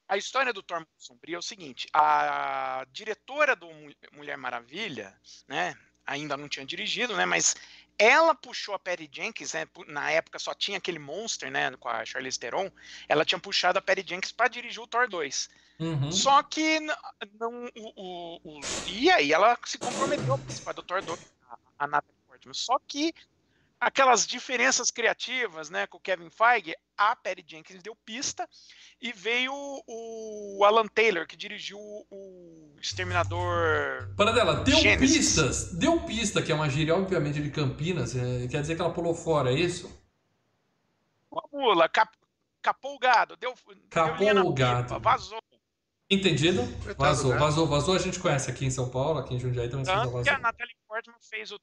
A 0.08 0.16
história 0.16 0.52
do 0.52 0.62
Thor 0.62 0.80
Mundo 0.80 0.88
Sombrio 0.98 1.36
é 1.36 1.38
o 1.38 1.42
seguinte: 1.42 1.86
a 1.94 2.84
diretora 2.90 3.54
do 3.54 3.66
Mul- 3.72 3.94
Mulher 4.12 4.36
Maravilha, 4.36 5.16
né? 5.46 5.76
Ainda 6.06 6.36
não 6.36 6.48
tinha 6.48 6.64
dirigido, 6.66 7.16
né? 7.16 7.24
Mas 7.24 7.54
ela 7.98 8.34
puxou 8.34 8.74
a 8.74 8.78
Patty 8.78 9.08
Jenkins, 9.12 9.52
né? 9.52 9.66
Na 9.86 10.10
época 10.10 10.38
só 10.38 10.54
tinha 10.54 10.78
aquele 10.78 10.98
Monster, 10.98 11.50
né? 11.50 11.70
Com 11.76 11.88
a 11.88 12.04
Charlize 12.04 12.38
Theron. 12.38 12.70
Ela 13.08 13.24
tinha 13.24 13.38
puxado 13.38 13.78
a 13.78 13.82
Patty 13.82 14.04
Jenkins 14.08 14.32
para 14.32 14.48
dirigir 14.48 14.82
o 14.82 14.86
Thor 14.86 15.08
2. 15.08 15.48
Uhum. 15.78 16.10
Só 16.12 16.42
que 16.42 16.80
não. 16.80 17.66
O, 17.76 17.92
o- 17.96 18.40
o- 18.44 18.66
e 18.86 19.10
aí 19.10 19.32
ela 19.32 19.58
se 19.64 19.78
comprometeu 19.78 20.34
a 20.34 20.38
participar 20.38 20.72
do 20.72 20.82
Thor 20.82 21.02
2, 21.02 21.18
a, 21.48 21.58
a 21.78 21.86
Natalie 21.86 22.16
Portman. 22.26 22.54
Só 22.54 22.78
que 22.86 23.14
aquelas 23.80 24.26
diferenças 24.26 24.90
criativas, 24.90 25.70
né, 25.70 25.86
com 25.86 25.96
o 25.96 26.00
Kevin 26.00 26.28
Feige, 26.30 26.74
a 26.96 27.16
Patty 27.16 27.44
Jenkins 27.48 27.82
deu 27.82 27.96
pista 28.04 28.46
e 29.00 29.10
veio 29.12 29.52
o 29.86 30.62
Alan 30.66 30.86
Taylor 30.86 31.26
que 31.26 31.36
dirigiu 31.36 31.78
o 31.78 32.76
Exterminador. 32.80 34.12
Para 34.16 34.32
dela, 34.32 34.56
deu 34.62 34.76
Gênesis. 34.76 35.16
pistas, 35.16 35.72
deu 35.74 35.98
pista 36.02 36.42
que 36.42 36.52
é 36.52 36.54
uma 36.54 36.68
gíria 36.68 36.94
obviamente 36.94 37.42
de 37.42 37.50
Campinas, 37.50 38.14
é, 38.14 38.46
quer 38.48 38.60
dizer 38.60 38.74
que 38.76 38.82
ela 38.82 38.92
pulou 38.92 39.14
fora, 39.14 39.50
é 39.50 39.54
isso? 39.54 39.90
Uma 41.30 41.42
mula, 41.52 41.88
cap, 41.88 42.14
capou 42.60 42.94
o 42.96 42.98
gado, 42.98 43.36
deu, 43.36 43.54
Capou 43.88 44.16
deu 44.18 44.18
linha 44.18 44.34
na 44.34 44.44
o 44.44 44.52
gado. 44.52 44.82
pipa, 44.84 44.98
vazou. 44.98 45.40
Entendido? 46.12 46.62
Coitado, 46.82 46.96
Vazou, 46.98 47.38
vazou, 47.38 47.66
vazou. 47.68 47.94
A 47.94 47.98
gente 47.98 48.18
conhece 48.18 48.50
aqui 48.50 48.66
em 48.66 48.70
São 48.70 48.90
Paulo, 48.90 49.20
aqui 49.20 49.32
em 49.32 49.38
Jundiaí 49.38 49.68
também 49.68 49.86
Tanto 49.86 50.06
vazou. 50.10 50.22
que 50.24 50.28
a 50.28 50.40
Natalie 50.40 50.74
Portman 50.88 51.14
fez 51.20 51.52
o, 51.52 51.60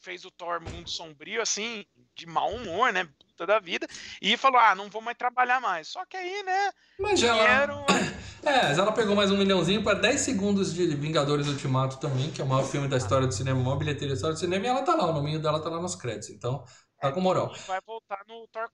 fez 0.00 0.24
o 0.24 0.30
Thor 0.30 0.60
Mundo 0.60 0.88
Sombrio, 0.88 1.42
assim, 1.42 1.84
de 2.14 2.26
mau 2.26 2.50
humor, 2.54 2.92
né? 2.92 3.08
Puta 3.18 3.46
da 3.46 3.58
vida. 3.58 3.86
E 4.20 4.36
falou: 4.36 4.58
ah, 4.58 4.74
não 4.74 4.88
vou 4.88 5.00
mais 5.00 5.16
trabalhar 5.16 5.60
mais. 5.60 5.88
Só 5.88 6.04
que 6.04 6.16
aí, 6.16 6.42
né? 6.42 6.72
Mas 6.98 7.22
ela, 7.22 7.38
Dinheiro. 7.38 7.84
é, 8.44 8.72
ela 8.72 8.92
pegou 8.92 9.14
mais 9.14 9.30
um 9.30 9.36
milhãozinho 9.36 9.82
para 9.82 9.98
10 9.98 10.20
segundos 10.20 10.74
de 10.74 10.86
Vingadores 10.94 11.48
Ultimato 11.48 11.98
também, 11.98 12.30
que 12.30 12.40
é 12.40 12.44
o 12.44 12.48
maior 12.48 12.64
filme 12.64 12.88
da 12.88 12.96
história 12.96 13.26
do 13.26 13.34
cinema, 13.34 13.60
a 13.60 13.64
maior 13.64 13.76
bilheteria 13.76 14.08
da 14.08 14.14
história 14.14 14.34
do 14.34 14.40
cinema, 14.40 14.64
e 14.64 14.68
ela 14.68 14.82
tá 14.82 14.94
lá, 14.94 15.06
o 15.06 15.12
nominho 15.12 15.40
dela 15.40 15.60
tá 15.60 15.68
lá 15.68 15.80
nos 15.80 15.94
créditos. 15.94 16.30
Então, 16.30 16.64
tá 17.00 17.12
com 17.12 17.20
moral. 17.20 17.54
Vai 17.66 17.80
voltar 17.86 18.24
no 18.26 18.46
Thor. 18.48 18.68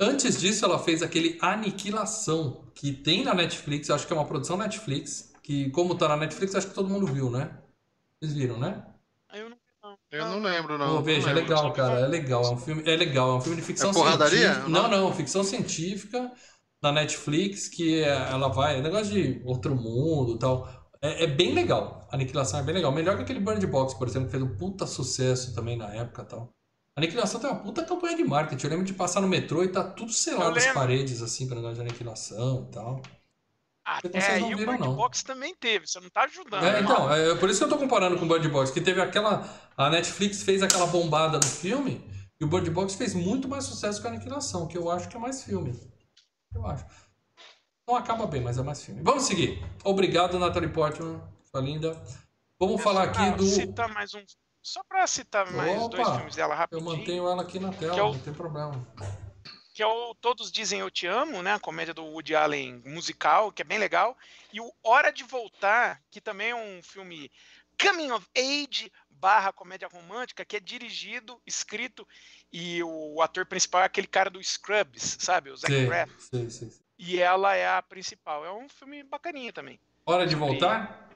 Antes 0.00 0.40
disso, 0.40 0.64
ela 0.64 0.78
fez 0.78 1.02
aquele 1.02 1.38
Aniquilação, 1.40 2.72
que 2.74 2.92
tem 2.92 3.22
na 3.22 3.34
Netflix, 3.34 3.88
acho 3.88 4.06
que 4.06 4.12
é 4.12 4.16
uma 4.16 4.26
produção 4.26 4.56
Netflix, 4.56 5.32
que 5.42 5.70
como 5.70 5.96
tá 5.96 6.08
na 6.08 6.16
Netflix, 6.16 6.54
acho 6.54 6.68
que 6.68 6.74
todo 6.74 6.88
mundo 6.88 7.06
viu, 7.06 7.30
né? 7.30 7.56
Vocês 8.18 8.32
viram, 8.32 8.58
né? 8.58 8.84
Eu 10.12 10.24
não. 10.26 10.32
não. 10.32 10.40
Não 10.40 10.50
lembro, 10.50 10.78
não. 10.78 10.96
Pô, 10.96 11.02
veja, 11.02 11.30
é 11.30 11.34
não 11.34 11.40
lembro. 11.40 11.54
legal, 11.54 11.72
cara, 11.72 12.00
é 12.00 12.06
legal, 12.06 12.44
é 12.44 12.50
um 12.50 12.56
filme, 12.58 12.82
é 12.86 12.96
legal, 12.96 13.30
é 13.30 13.34
um 13.34 13.40
filme 13.40 13.56
de 13.56 13.62
ficção 13.62 13.90
É 13.90 13.92
porradaria? 13.94 14.38
científica. 14.38 14.68
Não, 14.68 14.88
não, 14.88 15.12
ficção 15.14 15.42
científica 15.42 16.30
na 16.82 16.92
Netflix, 16.92 17.68
que 17.68 18.02
é- 18.02 18.08
ela 18.30 18.48
vai, 18.48 18.78
é 18.78 18.82
negócio 18.82 19.12
de 19.12 19.40
outro 19.44 19.74
mundo 19.74 20.34
e 20.34 20.38
tal. 20.38 20.68
É, 21.00 21.24
é 21.24 21.26
bem 21.26 21.52
legal, 21.54 22.06
Aniquilação 22.12 22.60
é 22.60 22.62
bem 22.62 22.74
legal. 22.74 22.92
Melhor 22.92 23.16
que 23.16 23.22
aquele 23.22 23.40
Bird 23.40 23.66
Box, 23.66 23.94
por 23.98 24.06
exemplo, 24.06 24.26
que 24.26 24.32
fez 24.32 24.42
um 24.42 24.56
puta 24.56 24.86
sucesso 24.86 25.54
também 25.54 25.76
na 25.76 25.92
época 25.94 26.22
e 26.22 26.26
tal. 26.26 26.52
Aniquilação 26.94 27.40
tem 27.40 27.48
uma 27.50 27.58
puta 27.60 27.82
campanha 27.84 28.14
de 28.16 28.22
marketing. 28.22 28.66
Eu 28.66 28.70
lembro 28.70 28.84
de 28.84 28.92
passar 28.92 29.22
no 29.22 29.26
metrô 29.28 29.64
e 29.64 29.68
tá 29.68 29.82
tudo 29.82 30.12
selado 30.12 30.58
as 30.58 30.66
paredes, 30.74 31.22
assim, 31.22 31.46
com 31.46 31.54
o 31.54 31.56
negócio 31.56 31.76
de 31.76 31.80
aniquilação 31.80 32.66
e 32.68 32.72
tal. 32.72 33.00
Até 33.84 34.38
não 34.38 34.46
aí 34.48 34.54
o 34.54 34.56
viram, 34.58 34.72
Bird 34.74 34.88
não. 34.88 34.94
Box 34.96 35.22
também 35.24 35.54
teve, 35.56 35.86
você 35.86 35.98
não 36.00 36.08
tá 36.08 36.22
ajudando. 36.22 36.64
É, 36.64 36.72
né? 36.74 36.80
então, 36.80 37.12
é 37.12 37.34
por 37.36 37.50
isso 37.50 37.58
que 37.58 37.64
eu 37.64 37.68
tô 37.68 37.76
comparando 37.78 38.16
com 38.16 38.24
o 38.24 38.28
Bird 38.28 38.48
Box, 38.48 38.70
que 38.70 38.80
teve 38.80 39.00
aquela. 39.00 39.44
A 39.76 39.90
Netflix 39.90 40.42
fez 40.42 40.62
aquela 40.62 40.86
bombada 40.86 41.38
no 41.38 41.46
filme, 41.46 42.00
e 42.40 42.44
o 42.44 42.48
Bird 42.48 42.70
Box 42.70 42.94
fez 42.94 43.12
muito 43.14 43.48
mais 43.48 43.64
sucesso 43.64 44.00
que 44.00 44.06
a 44.06 44.10
Aniquilação, 44.10 44.68
que 44.68 44.78
eu 44.78 44.88
acho 44.90 45.08
que 45.08 45.16
é 45.16 45.20
mais 45.20 45.42
filme. 45.42 45.78
Eu 46.54 46.64
acho. 46.66 46.84
Não 47.88 47.96
acaba 47.96 48.26
bem, 48.26 48.40
mas 48.40 48.56
é 48.58 48.62
mais 48.62 48.82
filme. 48.84 49.02
Vamos 49.02 49.24
seguir. 49.24 49.60
Obrigado, 49.82 50.38
Natalie 50.38 50.68
Portman, 50.68 51.20
sua 51.50 51.60
linda. 51.60 52.00
Vamos 52.60 52.80
falar 52.80 53.04
aqui 53.04 53.30
do. 53.32 53.42
Citar 53.44 53.88
mais 53.92 54.14
um. 54.14 54.22
Só 54.62 54.80
pra 54.88 55.04
citar 55.08 55.50
mais 55.50 55.82
Opa, 55.82 55.96
dois 55.96 56.08
filmes 56.16 56.36
dela 56.36 56.54
Eu 56.54 56.58
rapidinho. 56.58 56.88
mantenho 56.88 57.28
ela 57.28 57.42
aqui 57.42 57.58
na 57.58 57.72
tela, 57.72 57.96
é 57.98 58.02
o- 58.02 58.12
não 58.12 58.18
tem 58.20 58.32
problema. 58.32 58.86
Que 59.72 59.82
é 59.82 59.86
o 59.86 60.14
Todos 60.14 60.52
Dizem 60.52 60.80
Eu 60.80 60.90
Te 60.90 61.06
Amo, 61.06 61.42
né? 61.42 61.54
A 61.54 61.58
comédia 61.58 61.94
do 61.94 62.04
Woody 62.04 62.34
Allen 62.34 62.82
musical, 62.84 63.50
que 63.50 63.62
é 63.62 63.64
bem 63.64 63.78
legal. 63.78 64.16
E 64.52 64.60
o 64.60 64.72
Hora 64.82 65.10
de 65.10 65.24
Voltar, 65.24 66.02
que 66.10 66.20
também 66.20 66.50
é 66.50 66.54
um 66.54 66.82
filme 66.82 67.30
coming 67.80 68.10
of 68.10 68.26
age 68.36 68.92
barra 69.08 69.52
comédia 69.52 69.88
romântica, 69.88 70.44
que 70.44 70.56
é 70.56 70.60
dirigido, 70.60 71.40
escrito, 71.46 72.06
e 72.52 72.82
o 72.82 73.22
ator 73.22 73.46
principal 73.46 73.82
é 73.82 73.84
aquele 73.84 74.06
cara 74.06 74.28
do 74.28 74.42
Scrubs, 74.42 75.16
sabe? 75.20 75.50
O 75.50 75.56
Zac 75.56 75.86
Braff. 75.86 76.12
sei. 76.50 76.70
E 76.98 77.20
ela 77.20 77.54
é 77.54 77.68
a 77.68 77.80
principal. 77.80 78.44
É 78.44 78.52
um 78.52 78.68
filme 78.68 79.02
bacaninha 79.02 79.52
também. 79.52 79.80
Hora 80.04 80.26
de 80.26 80.34
voltar? 80.34 81.11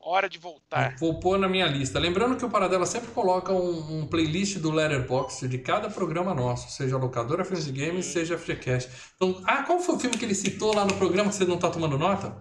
Hora 0.00 0.28
de 0.28 0.38
Voltar. 0.38 0.96
Vou 0.98 1.18
pôr 1.18 1.38
na 1.38 1.48
minha 1.48 1.66
lista. 1.66 1.98
Lembrando 1.98 2.36
que 2.36 2.44
o 2.44 2.50
Paradela 2.50 2.86
sempre 2.86 3.10
coloca 3.10 3.52
um, 3.52 4.00
um 4.00 4.06
playlist 4.06 4.58
do 4.58 4.70
Letterboxd 4.70 5.48
de 5.48 5.58
cada 5.58 5.90
programa 5.90 6.32
nosso, 6.32 6.70
seja 6.70 6.96
locadora 6.96 7.44
Filmes 7.44 7.66
e 7.66 7.72
Games, 7.72 8.06
seja 8.06 8.38
FGCast. 8.38 8.90
Então, 9.16 9.42
ah, 9.44 9.64
qual 9.64 9.80
foi 9.80 9.96
o 9.96 9.98
filme 9.98 10.16
que 10.16 10.24
ele 10.24 10.34
citou 10.34 10.74
lá 10.74 10.84
no 10.84 10.94
programa 10.94 11.30
que 11.30 11.36
você 11.36 11.44
não 11.44 11.58
tá 11.58 11.68
tomando 11.68 11.98
nota? 11.98 12.38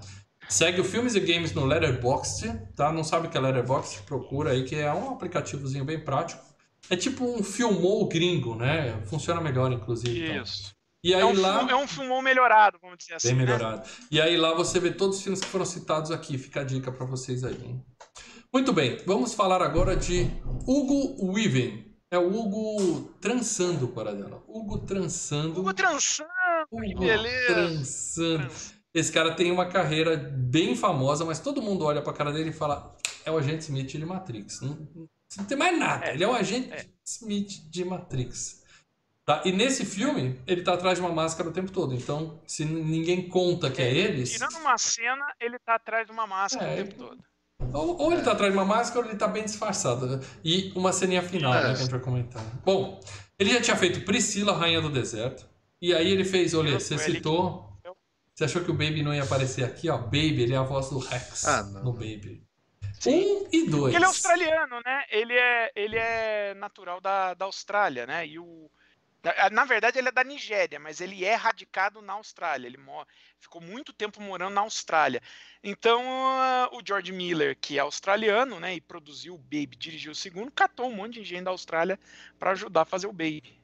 Segue 0.47 0.80
o 0.80 0.84
Filmes 0.84 1.14
e 1.16 1.20
Games 1.20 1.51
no 1.53 1.66
Letterboxd, 1.66 2.74
tá? 2.76 2.91
Não 2.91 3.03
sabe 3.03 3.28
o 3.28 3.30
que 3.30 3.38
é 3.38 3.41
Letterboxd? 3.41 4.03
Procura 4.03 4.51
aí, 4.51 4.64
que 4.64 4.76
é 4.76 4.93
um 4.93 5.12
aplicativozinho 5.12 5.84
bem 5.84 5.99
prático. 5.99 6.41
É 6.89 6.95
tipo 6.95 7.26
um 7.26 7.43
filmou 7.43 8.08
gringo, 8.08 8.55
né? 8.55 9.01
Funciona 9.08 9.41
melhor, 9.41 9.72
inclusive. 9.74 10.24
então. 10.24 10.43
Isso. 10.43 10.76
E 11.08 11.14
aí 11.14 11.22
É 11.22 11.26
um, 11.26 11.39
lá... 11.39 11.60
filme, 11.60 11.72
é 11.72 11.76
um 11.78 11.88
filmão 11.88 12.22
melhorado, 12.22 12.78
vamos 12.82 12.97
dizer 12.97 13.14
assim. 13.14 13.30
Bem 13.30 13.38
né? 13.38 13.45
melhorado. 13.45 13.88
E 14.12 14.20
aí 14.20 14.36
lá 14.36 14.53
você 14.53 14.78
vê 14.78 14.91
todos 14.91 15.16
os 15.16 15.24
filmes 15.24 15.39
que 15.39 15.47
foram 15.47 15.64
citados 15.64 16.12
aqui. 16.12 16.38
Fica 16.38 16.60
a 16.60 16.64
dica 16.66 16.91
pra 16.91 17.05
vocês 17.05 17.45
aí. 17.45 17.55
hein? 17.64 17.82
Muito 18.53 18.74
bem, 18.74 18.97
vamos 19.05 19.34
falar 19.34 19.62
agora 19.62 19.95
de 19.95 20.30
Hugo 20.68 21.32
Weaving. 21.34 21.86
É 22.12 22.18
o 22.18 22.28
Hugo 22.28 23.14
trançando 23.22 23.88
para 23.88 24.14
dela. 24.14 24.43
Hugo 24.49 24.80
trançando. 24.80 25.62
Hugo 25.62 25.74
Trançando, 25.74 26.30
que 26.70 26.76
Hugo 26.76 26.99
beleza. 26.99 27.53
trançando. 27.53 28.51
Esse 28.93 29.12
cara 29.12 29.34
tem 29.34 29.49
uma 29.49 29.66
carreira 29.68 30.18
bem 30.18 30.76
famosa, 30.76 31.24
mas 31.24 31.39
todo 31.39 31.62
mundo 31.62 31.86
olha 31.86 32.01
pra 32.01 32.12
cara 32.12 32.34
dele 32.34 32.49
e 32.49 32.53
fala: 32.53 32.95
é 33.26 33.32
o 33.32 33.38
agente 33.38 33.64
Smith 33.64 33.88
de 33.91 34.05
Matrix. 34.05 34.60
Não, 34.60 34.88
não 35.38 35.45
tem 35.45 35.58
mais 35.58 35.78
nada. 35.80 36.05
É, 36.08 36.14
ele 36.16 36.24
é 36.24 36.28
o 36.28 36.34
agente 36.34 36.70
é. 36.74 36.86
Smith 37.05 37.70
de 37.70 37.86
Matrix. 37.86 38.64
Tá? 39.28 39.41
E 39.43 39.51
nesse 39.51 39.86
filme, 39.86 40.39
ele 40.47 40.61
tá 40.61 40.73
atrás 40.73 40.97
de 40.97 41.03
uma 41.03 41.11
máscara 41.13 41.49
o 41.49 41.51
tempo 41.51 41.69
todo. 41.69 41.93
Então, 41.93 42.39
se 42.47 42.63
ninguém 42.63 43.28
conta 43.28 43.69
que 43.69 43.82
é, 43.82 43.93
ele. 43.93 44.23
Tirando 44.23 44.55
uma 44.55 44.78
cena, 44.78 45.25
ele 45.38 45.59
tá 45.59 45.75
atrás 45.75 46.05
de 46.07 46.13
uma 46.13 46.25
máscara 46.25 46.65
É, 46.71 46.73
o 46.75 46.78
tempo 46.86 46.95
todo. 46.95 47.21
Ou, 47.73 47.97
ou 48.03 48.13
ele 48.13 48.21
tá 48.21 48.32
atrás 48.32 48.53
de 48.53 48.57
uma 48.57 48.63
máscara 48.63 49.01
ou 49.01 49.11
ele 49.11 49.19
tá 49.19 49.28
bem 49.28 49.43
disfarçado. 49.43 50.07
né? 50.07 50.23
E 50.45 50.71
uma 50.78 50.93
ceninha 50.93 51.21
final, 51.21 51.53
É. 51.53 51.57
né, 51.57 51.63
que 51.65 51.71
a 51.71 51.75
gente 51.75 51.91
vai 51.91 51.99
comentar. 51.99 52.41
Bom, 52.63 53.01
ele 53.38 53.51
já 53.51 53.59
tinha 53.59 53.75
feito 53.75 54.05
Priscila, 54.05 54.53
Rainha 54.55 54.80
do 54.80 54.89
Deserto. 54.89 55.45
E 55.82 55.93
aí 55.93 56.09
ele 56.09 56.23
fez, 56.23 56.53
olha, 56.53 56.80
você 56.80 56.97
citou. 56.97 57.67
Você 58.34 58.45
achou 58.45 58.63
que 58.63 58.71
o 58.71 58.75
Baby 58.75 59.03
não 59.03 59.13
ia 59.13 59.23
aparecer 59.23 59.65
aqui, 59.65 59.89
ó? 59.89 59.97
Baby, 59.97 60.43
ele 60.43 60.53
é 60.53 60.57
a 60.57 60.63
voz 60.63 60.89
do 60.89 60.99
Rex 60.99 61.45
Ah, 61.45 61.63
não. 61.63 61.84
no 61.84 61.91
Baby. 61.91 62.43
Sim. 62.97 63.11
Um 63.43 63.47
e 63.51 63.67
dois. 63.67 63.82
Porque 63.82 63.95
ele 63.97 64.05
é 64.05 64.07
australiano, 64.07 64.80
né? 64.86 65.03
Ele 65.11 65.34
é, 65.34 65.71
ele 65.75 65.97
é 65.97 66.53
natural 66.53 67.01
da, 67.01 67.34
da 67.34 67.43
Austrália, 67.45 68.05
né? 68.05 68.25
E 68.25 68.39
o. 68.39 68.71
Na, 69.24 69.49
na 69.49 69.65
verdade, 69.65 69.97
ele 69.97 70.09
é 70.09 70.11
da 70.11 70.24
Nigéria, 70.24 70.80
mas 70.80 71.01
ele 71.01 71.26
é 71.26 71.36
radicado 71.36 72.01
na 72.01 72.13
Austrália. 72.13 72.68
Ele 72.68 72.80
ficou 73.39 73.61
muito 73.61 73.91
tempo 73.91 74.22
morando 74.22 74.53
na 74.53 74.61
Austrália. 74.61 75.22
Então, 75.63 76.01
ah, 76.05 76.70
o 76.74 76.82
George 76.86 77.11
Miller, 77.11 77.57
que 77.59 77.78
é 77.78 77.82
australiano, 77.82 78.59
né? 78.59 78.76
E 78.76 78.82
produziu 78.82 79.36
o 79.36 79.38
Baby, 79.38 79.76
dirigiu 79.78 80.11
o 80.11 80.15
segundo, 80.15 80.51
catou 80.51 80.88
um 80.88 80.95
monte 80.95 81.15
de 81.15 81.24
gente 81.24 81.43
da 81.43 81.51
Austrália 81.51 81.99
para 82.39 82.51
ajudar 82.51 82.82
a 82.82 82.86
fazer 82.86 83.07
o 83.07 83.13
Baby. 83.13 83.57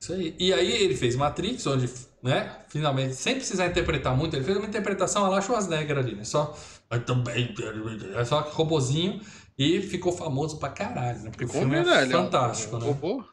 Isso 0.00 0.12
aí. 0.12 0.36
E 0.38 0.52
aí 0.52 0.70
ele 0.70 0.96
fez 0.96 1.16
Matrix, 1.16 1.66
onde, 1.66 1.90
né, 2.22 2.58
finalmente, 2.68 3.14
sem 3.14 3.36
precisar 3.36 3.66
interpretar 3.66 4.14
muito, 4.14 4.36
ele 4.36 4.44
fez 4.44 4.56
uma 4.56 4.66
interpretação 4.66 5.24
a 5.24 5.28
lá 5.28 5.40
Schwarzenegger 5.40 5.98
ali, 5.98 6.14
né? 6.14 6.24
Só. 6.24 6.56
É 8.14 8.24
só 8.24 8.40
robozinho 8.40 9.20
e 9.58 9.80
ficou 9.80 10.12
famoso 10.12 10.58
pra 10.58 10.68
caralho, 10.68 11.20
né? 11.20 11.30
Porque 11.30 11.44
o 11.44 11.48
filme 11.48 11.76
é 11.76 11.80
é 11.80 12.06
fantástico, 12.06 12.76
né? 12.76 12.86
robô? 12.86 13.24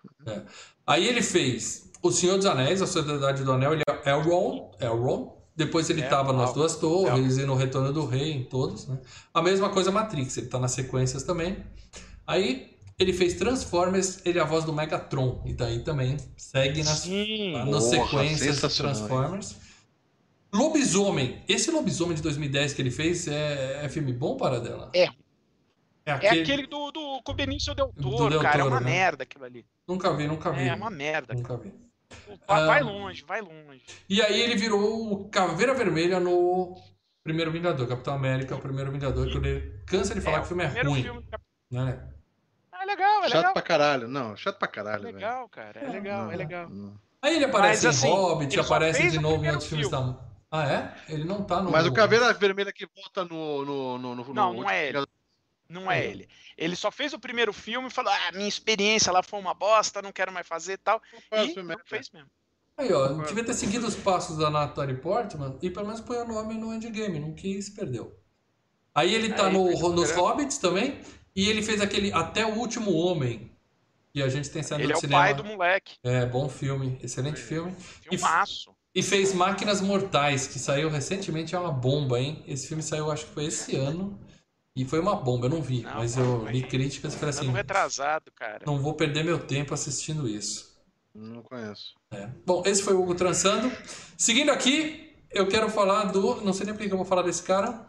Aí 0.91 1.07
ele 1.07 1.21
fez 1.21 1.89
O 2.03 2.11
Senhor 2.11 2.37
dos 2.37 2.45
Anéis, 2.45 2.81
A 2.81 2.87
Sociedade 2.87 3.43
do 3.43 3.51
Anel, 3.51 3.73
ele 3.73 3.83
é 3.87 4.09
Elrond, 4.09 4.71
Elrond. 4.79 5.29
Depois 5.55 5.89
ele 5.89 6.01
É, 6.01 6.07
tava 6.07 6.33
nas. 6.33 6.53
Duas 6.53 6.75
Torres 6.75 7.37
e 7.37 7.45
no 7.45 7.55
Retorno 7.55 7.93
do 7.93 8.05
Rei, 8.05 8.31
em 8.31 8.43
todos, 8.43 8.87
né? 8.87 8.97
A 9.33 9.41
mesma 9.41 9.69
coisa 9.69 9.91
Matrix, 9.91 10.37
ele 10.37 10.47
tá 10.47 10.57
nas 10.59 10.71
sequências 10.71 11.23
também. 11.23 11.57
Aí 12.25 12.71
ele 12.97 13.13
fez 13.13 13.33
Transformers, 13.35 14.19
ele 14.25 14.39
é 14.39 14.41
a 14.41 14.45
voz 14.45 14.63
do 14.63 14.71
Megatron, 14.73 15.41
e 15.45 15.53
daí 15.53 15.79
também 15.83 16.17
segue 16.37 16.83
nas, 16.83 16.99
Sim. 16.99 17.53
nas 17.53 17.85
Porra, 17.85 18.05
sequências 18.07 18.61
de? 18.61 18.77
Transformers. 18.77 19.55
Lobisomem, 20.53 21.41
esse 21.47 21.71
Lobisomem 21.71 22.15
de 22.15 22.21
2010 22.21 22.73
que 22.73 22.81
ele 22.81 22.91
fez 22.91 23.27
é, 23.27 23.85
é 23.85 23.89
filme 23.89 24.11
bom 24.13 24.35
para 24.37 24.59
dela? 24.59 24.89
É. 24.93 25.03
É 25.03 25.09
É 26.05 26.11
aquele... 26.13 26.41
aquele 26.41 26.67
do, 26.67 26.91
do 27.24 27.32
o 27.32 27.34
Benício 27.34 27.74
Del 27.76 27.93
Toro, 28.01 28.30
Del 28.30 28.41
cara. 28.41 28.55
é 28.55 28.61
Toro, 28.63 28.69
uma 28.76 28.80
né? 28.82 28.89
merda 28.91 29.24
aquilo 29.24 29.45
ali. 29.45 29.65
Nunca 29.88 30.13
vi, 30.13 30.28
nunca 30.28 30.51
vi. 30.51 30.67
É 30.67 30.74
uma 30.74 30.89
merda. 30.89 31.34
Nunca 31.34 31.57
vi. 31.57 31.74
Vai, 32.47 32.61
Ah. 32.61 32.65
vai 32.65 32.84
longe, 32.84 33.24
vai 33.24 33.41
longe. 33.41 33.82
E 34.09 34.22
aí 34.22 34.41
ele 34.41 34.55
virou 34.55 35.13
o 35.13 35.30
Caveira 35.30 35.74
Vermelha 35.74 36.19
no 36.19 36.76
Primeiro 37.24 37.51
Vingador, 37.51 37.88
Capitão 37.88 38.13
América, 38.15 38.55
o 38.55 38.59
Primeiro 38.59 38.91
Vingador, 38.91 39.28
que 39.30 39.38
ele 39.38 39.80
cansa 39.86 40.13
de 40.13 40.22
falar 40.22 40.39
que 40.39 40.45
o 40.45 40.47
filme 40.47 40.63
é 40.63 40.67
primeiro 40.67 40.89
ruim. 40.89 41.03
filme 41.03 41.24
Né? 41.72 42.07
Ah, 42.72 42.84
é 42.84 42.86
legal, 42.86 43.24
é 43.24 43.30
Chato 43.30 43.38
legal. 43.38 43.53
pra 43.53 43.61
caralho. 43.61 44.07
Não, 44.07 44.36
chato 44.36 44.57
pra 44.57 44.67
É 44.67 44.72
caralho, 44.72 45.03
velho. 45.03 45.15
legal, 45.15 45.47
cara. 45.49 45.80
É 45.80 45.88
legal, 45.89 46.24
Não, 46.26 46.32
é 46.32 46.36
legal. 46.36 46.69
não. 46.69 46.93
Aí 47.22 47.36
ele 47.36 47.45
aparece 47.45 47.86
Mas, 47.86 47.97
assim, 47.97 48.07
em 48.07 48.11
Hobbit, 48.11 48.55
ele 48.55 48.63
só 48.63 48.74
aparece 48.74 49.09
de 49.11 49.19
novo 49.19 49.45
em 49.45 49.49
outros 49.49 49.67
filmes 49.69 49.88
filme. 49.88 50.13
da. 50.13 50.19
Ah, 50.53 50.67
é? 50.69 51.13
Ele 51.13 51.24
não 51.24 51.43
tá 51.43 51.61
no. 51.61 51.72
Mas 51.72 51.86
o 51.86 51.93
Caveira 51.93 52.34
Vermelha 52.34 52.74
que 52.74 52.86
volta 52.93 53.24
no. 53.24 53.63
no, 53.63 53.97
no, 53.97 54.15
no 54.15 54.34
Não, 54.34 54.53
no 54.53 54.61
não 54.63 54.69
é 54.69 54.88
ele. 54.88 54.97
Não 55.69 55.82
Não 55.84 55.91
é 55.91 56.05
ele. 56.05 56.28
Ele 56.62 56.76
só 56.76 56.91
fez 56.91 57.12
o 57.12 57.20
primeiro 57.20 57.51
filme 57.51 57.88
e 57.88 57.91
falou: 57.91 58.14
ah, 58.14 58.32
minha 58.34 58.47
experiência 58.47 59.12
lá 59.12 59.24
foi 59.24 59.39
uma 59.39 59.51
bosta, 59.53 59.99
não 59.99 60.12
quero 60.12 60.32
mais 60.32 60.47
fazer 60.47 60.74
e 60.74 60.78
tal. 60.78 61.01
E 61.32 61.55
não 61.55 61.80
fez 61.84 62.12
mesmo. 62.12 62.30
Aí, 62.78 62.93
ó, 62.93 63.07
devia 63.24 63.43
ter 63.43 63.55
seguido 63.55 63.88
os 63.88 63.95
passos 63.95 64.38
da 64.38 64.49
Natalie 64.49 64.95
Portman 64.95 65.57
e 65.59 65.72
pelo 65.72 65.88
menos 65.88 66.01
põe 66.01 66.18
o 66.18 66.28
nome 66.28 66.53
no 66.53 66.72
endgame, 66.72 67.20
não 67.20 67.34
quis, 67.34 67.68
perdeu. 67.70 68.16
Aí 68.93 69.14
ele 69.14 69.34
tá 69.34 69.47
Aí, 69.47 69.53
no, 69.53 69.89
nos 69.89 70.12
Hobbits 70.12 70.59
também, 70.59 71.01
e 71.36 71.49
ele 71.49 71.64
fez 71.64 71.82
aquele 71.82 72.14
Até 72.14 72.45
o 72.45 72.53
Último 72.55 72.93
Homem, 72.93 73.51
que 74.14 74.22
a 74.22 74.30
gente 74.30 74.49
tem 74.51 74.62
saindo 74.62 74.84
Ele 74.84 74.93
do 74.93 74.93
é 74.93 74.97
o 74.97 75.01
cinema. 75.01 75.22
pai 75.22 75.34
do 75.34 75.43
moleque. 75.43 75.95
É, 76.03 76.26
bom 76.28 76.47
filme, 76.47 76.99
excelente 77.01 77.39
filme. 77.41 77.76
E, 78.12 78.18
Filmaço. 78.18 78.76
e 78.93 79.01
fez 79.01 79.34
Máquinas 79.34 79.82
Mortais, 79.82 80.45
que 80.47 80.59
saiu 80.59 80.89
recentemente, 80.89 81.55
é 81.55 81.59
uma 81.59 81.72
bomba, 81.72 82.20
hein? 82.20 82.43
Esse 82.47 82.68
filme 82.68 82.84
saiu, 82.84 83.09
acho 83.12 83.26
que 83.26 83.34
foi 83.34 83.45
esse 83.45 83.76
ano, 83.76 84.20
e 84.76 84.86
foi 84.86 84.99
uma 84.99 85.15
bomba, 85.15 85.47
eu 85.47 85.49
não 85.49 85.61
vi, 85.61 85.82
Não, 85.82 85.95
mas 85.95 86.15
eu 86.15 86.47
li 86.47 86.63
críticas 86.63 87.13
e 87.13 87.17
falei 87.17 87.36
assim, 87.36 87.51
retrasado, 87.51 88.32
cara. 88.32 88.63
não 88.65 88.80
vou 88.80 88.93
perder 88.93 89.24
meu 89.24 89.39
tempo 89.39 89.74
assistindo 89.74 90.28
isso. 90.28 90.72
Não 91.13 91.41
conheço. 91.41 91.95
É. 92.11 92.30
Bom, 92.45 92.63
esse 92.65 92.82
foi 92.82 92.93
o 92.93 93.01
Hugo 93.01 93.15
Transando. 93.15 93.69
Seguindo 94.17 94.49
aqui, 94.49 95.13
eu 95.30 95.45
quero 95.47 95.69
falar 95.69 96.05
do. 96.05 96.41
Não 96.41 96.53
sei 96.53 96.65
nem 96.65 96.74
por 96.74 96.86
que 96.86 96.91
eu 96.91 96.97
vou 96.97 97.05
falar 97.05 97.24
desse 97.24 97.43
cara. 97.43 97.86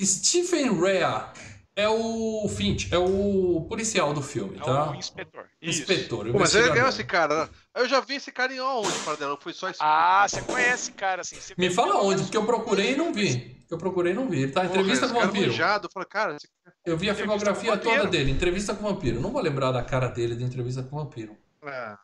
Stephen 0.00 0.80
Rea. 0.80 1.32
É 1.80 1.88
o 1.88 2.48
Finch, 2.48 2.92
é 2.92 2.98
o 2.98 3.64
policial 3.68 4.12
do 4.12 4.20
filme, 4.20 4.56
É 4.58 4.60
tá? 4.64 4.90
o 4.90 4.96
inspetor. 4.96 5.44
Isso. 5.62 5.82
Inspetor. 5.82 6.28
Pô, 6.32 6.38
mas 6.40 6.52
é 6.56 6.62
legal 6.62 6.88
investigador. 6.88 6.88
esse 6.88 7.04
cara. 7.04 7.44
né? 7.44 7.50
Eu 7.76 7.88
já 7.88 8.00
vi 8.00 8.16
esse 8.16 8.32
cara 8.32 8.52
em 8.52 8.58
onde, 8.60 8.90
Paradela? 9.04 9.38
Foi 9.40 9.52
só 9.52 9.70
esse. 9.70 9.78
Ah, 9.80 10.26
você 10.28 10.42
conhece, 10.42 10.90
cara, 10.90 11.20
assim. 11.20 11.36
você 11.36 11.54
Me 11.56 11.70
fala 11.70 11.94
onde, 11.98 12.08
menos 12.08 12.22
porque 12.22 12.36
eu 12.36 12.44
procurei 12.44 12.94
e 12.94 12.96
não 12.96 13.12
vi. 13.14 13.56
Eu 13.70 13.78
procurei 13.78 14.12
e 14.12 14.14
não 14.16 14.28
vi. 14.28 14.42
Ele 14.42 14.50
tá 14.50 14.64
em 14.64 14.68
Porra, 14.68 14.80
entrevista 14.80 15.04
esse 15.04 15.14
com 15.14 15.18
o 15.20 15.22
cara 15.22 15.32
vampiro. 15.32 15.52
manjado. 15.52 15.86
Eu 15.86 15.90
falei, 15.92 16.08
cara, 16.08 16.34
esse 16.36 16.48
cara- 16.64 16.76
Eu 16.84 16.96
vi 16.96 17.10
a 17.10 17.14
filmografia 17.14 17.76
toda 17.76 18.06
dele, 18.06 18.32
entrevista 18.32 18.74
com 18.74 18.84
o 18.84 18.92
vampiro. 18.92 19.20
Não 19.20 19.30
vou 19.30 19.40
lembrar 19.40 19.70
da 19.70 19.82
cara 19.84 20.08
dele 20.08 20.34
de 20.34 20.42
entrevista 20.42 20.82
com 20.82 20.96
o 20.96 21.04
vampiro. 21.04 21.36
é. 21.64 21.96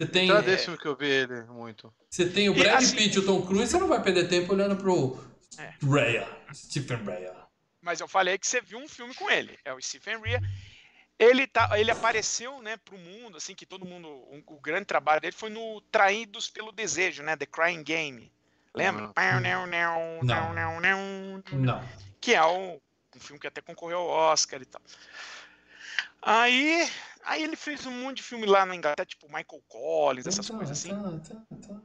Você 0.00 0.06
tem, 0.06 0.24
Então 0.26 0.38
é 0.38 0.42
desse 0.42 0.74
que 0.78 0.86
eu 0.86 0.96
vi 0.96 1.06
ele 1.08 1.42
muito. 1.50 1.92
você 2.08 2.24
tem 2.24 2.48
o 2.48 2.54
E, 2.56 2.60
Brad 2.62 2.82
assim- 2.82 2.94
Pitt 2.96 3.16
e 3.16 3.18
o 3.18 3.26
Tom 3.26 3.42
Cruise, 3.42 3.66
você 3.66 3.78
não 3.78 3.88
vai 3.88 4.00
perder 4.00 4.28
tempo 4.28 4.52
olhando 4.54 4.76
pro 4.76 5.18
É. 5.58 5.72
Stephen 6.54 6.98
Rea. 7.04 7.47
Mas 7.80 8.00
eu 8.00 8.08
falei 8.08 8.38
que 8.38 8.46
você 8.46 8.60
viu 8.60 8.78
um 8.78 8.88
filme 8.88 9.14
com 9.14 9.30
ele. 9.30 9.58
É 9.64 9.72
o 9.72 9.80
Stephen 9.80 10.20
Rea. 10.20 10.40
Ele, 11.18 11.46
tá, 11.46 11.68
ele 11.78 11.90
apareceu 11.90 12.62
né, 12.62 12.76
para 12.76 12.94
o 12.94 12.98
mundo, 12.98 13.36
assim, 13.36 13.54
que 13.54 13.66
todo 13.66 13.84
mundo. 13.84 14.08
um- 14.30 14.42
o 14.46 14.60
grande 14.60 14.84
trabalho 14.86 15.20
dele 15.20 15.32
foi 15.34 15.50
no 15.50 15.80
Traídos 15.82 16.48
pelo 16.48 16.70
Desejo, 16.72 17.22
né? 17.22 17.36
The 17.36 17.46
Crying 17.46 17.82
Game. 17.82 18.30
Lembra? 18.74 19.10
Ah. 19.16 19.40
Não. 19.40 19.66
Não, 19.66 20.22
Não. 20.22 20.54
não, 20.54 20.80
não, 20.80 21.42
Não. 21.52 21.88
Que 22.20 22.34
é 22.34 22.44
um, 22.44 22.80
um 23.16 23.20
filme 23.20 23.40
que 23.40 23.46
até 23.48 23.60
concorreu 23.60 23.98
ao 23.98 24.06
Oscar 24.08 24.62
e 24.62 24.64
tal. 24.66 24.80
Aí, 26.20 26.88
aí 27.24 27.42
ele 27.42 27.56
fez 27.56 27.86
um 27.86 27.90
monte 27.90 28.18
de 28.18 28.22
filme 28.22 28.46
lá 28.46 28.66
na 28.66 28.74
Inglaterra, 28.76 29.06
tipo 29.06 29.26
Michael 29.26 29.62
Collins, 29.68 30.26
essas 30.26 30.44
Então, 30.46 30.56
coisas 30.56 30.78
assim. 30.78 30.90
Tá, 31.22 31.34
tá, 31.34 31.68
tá. 31.68 31.80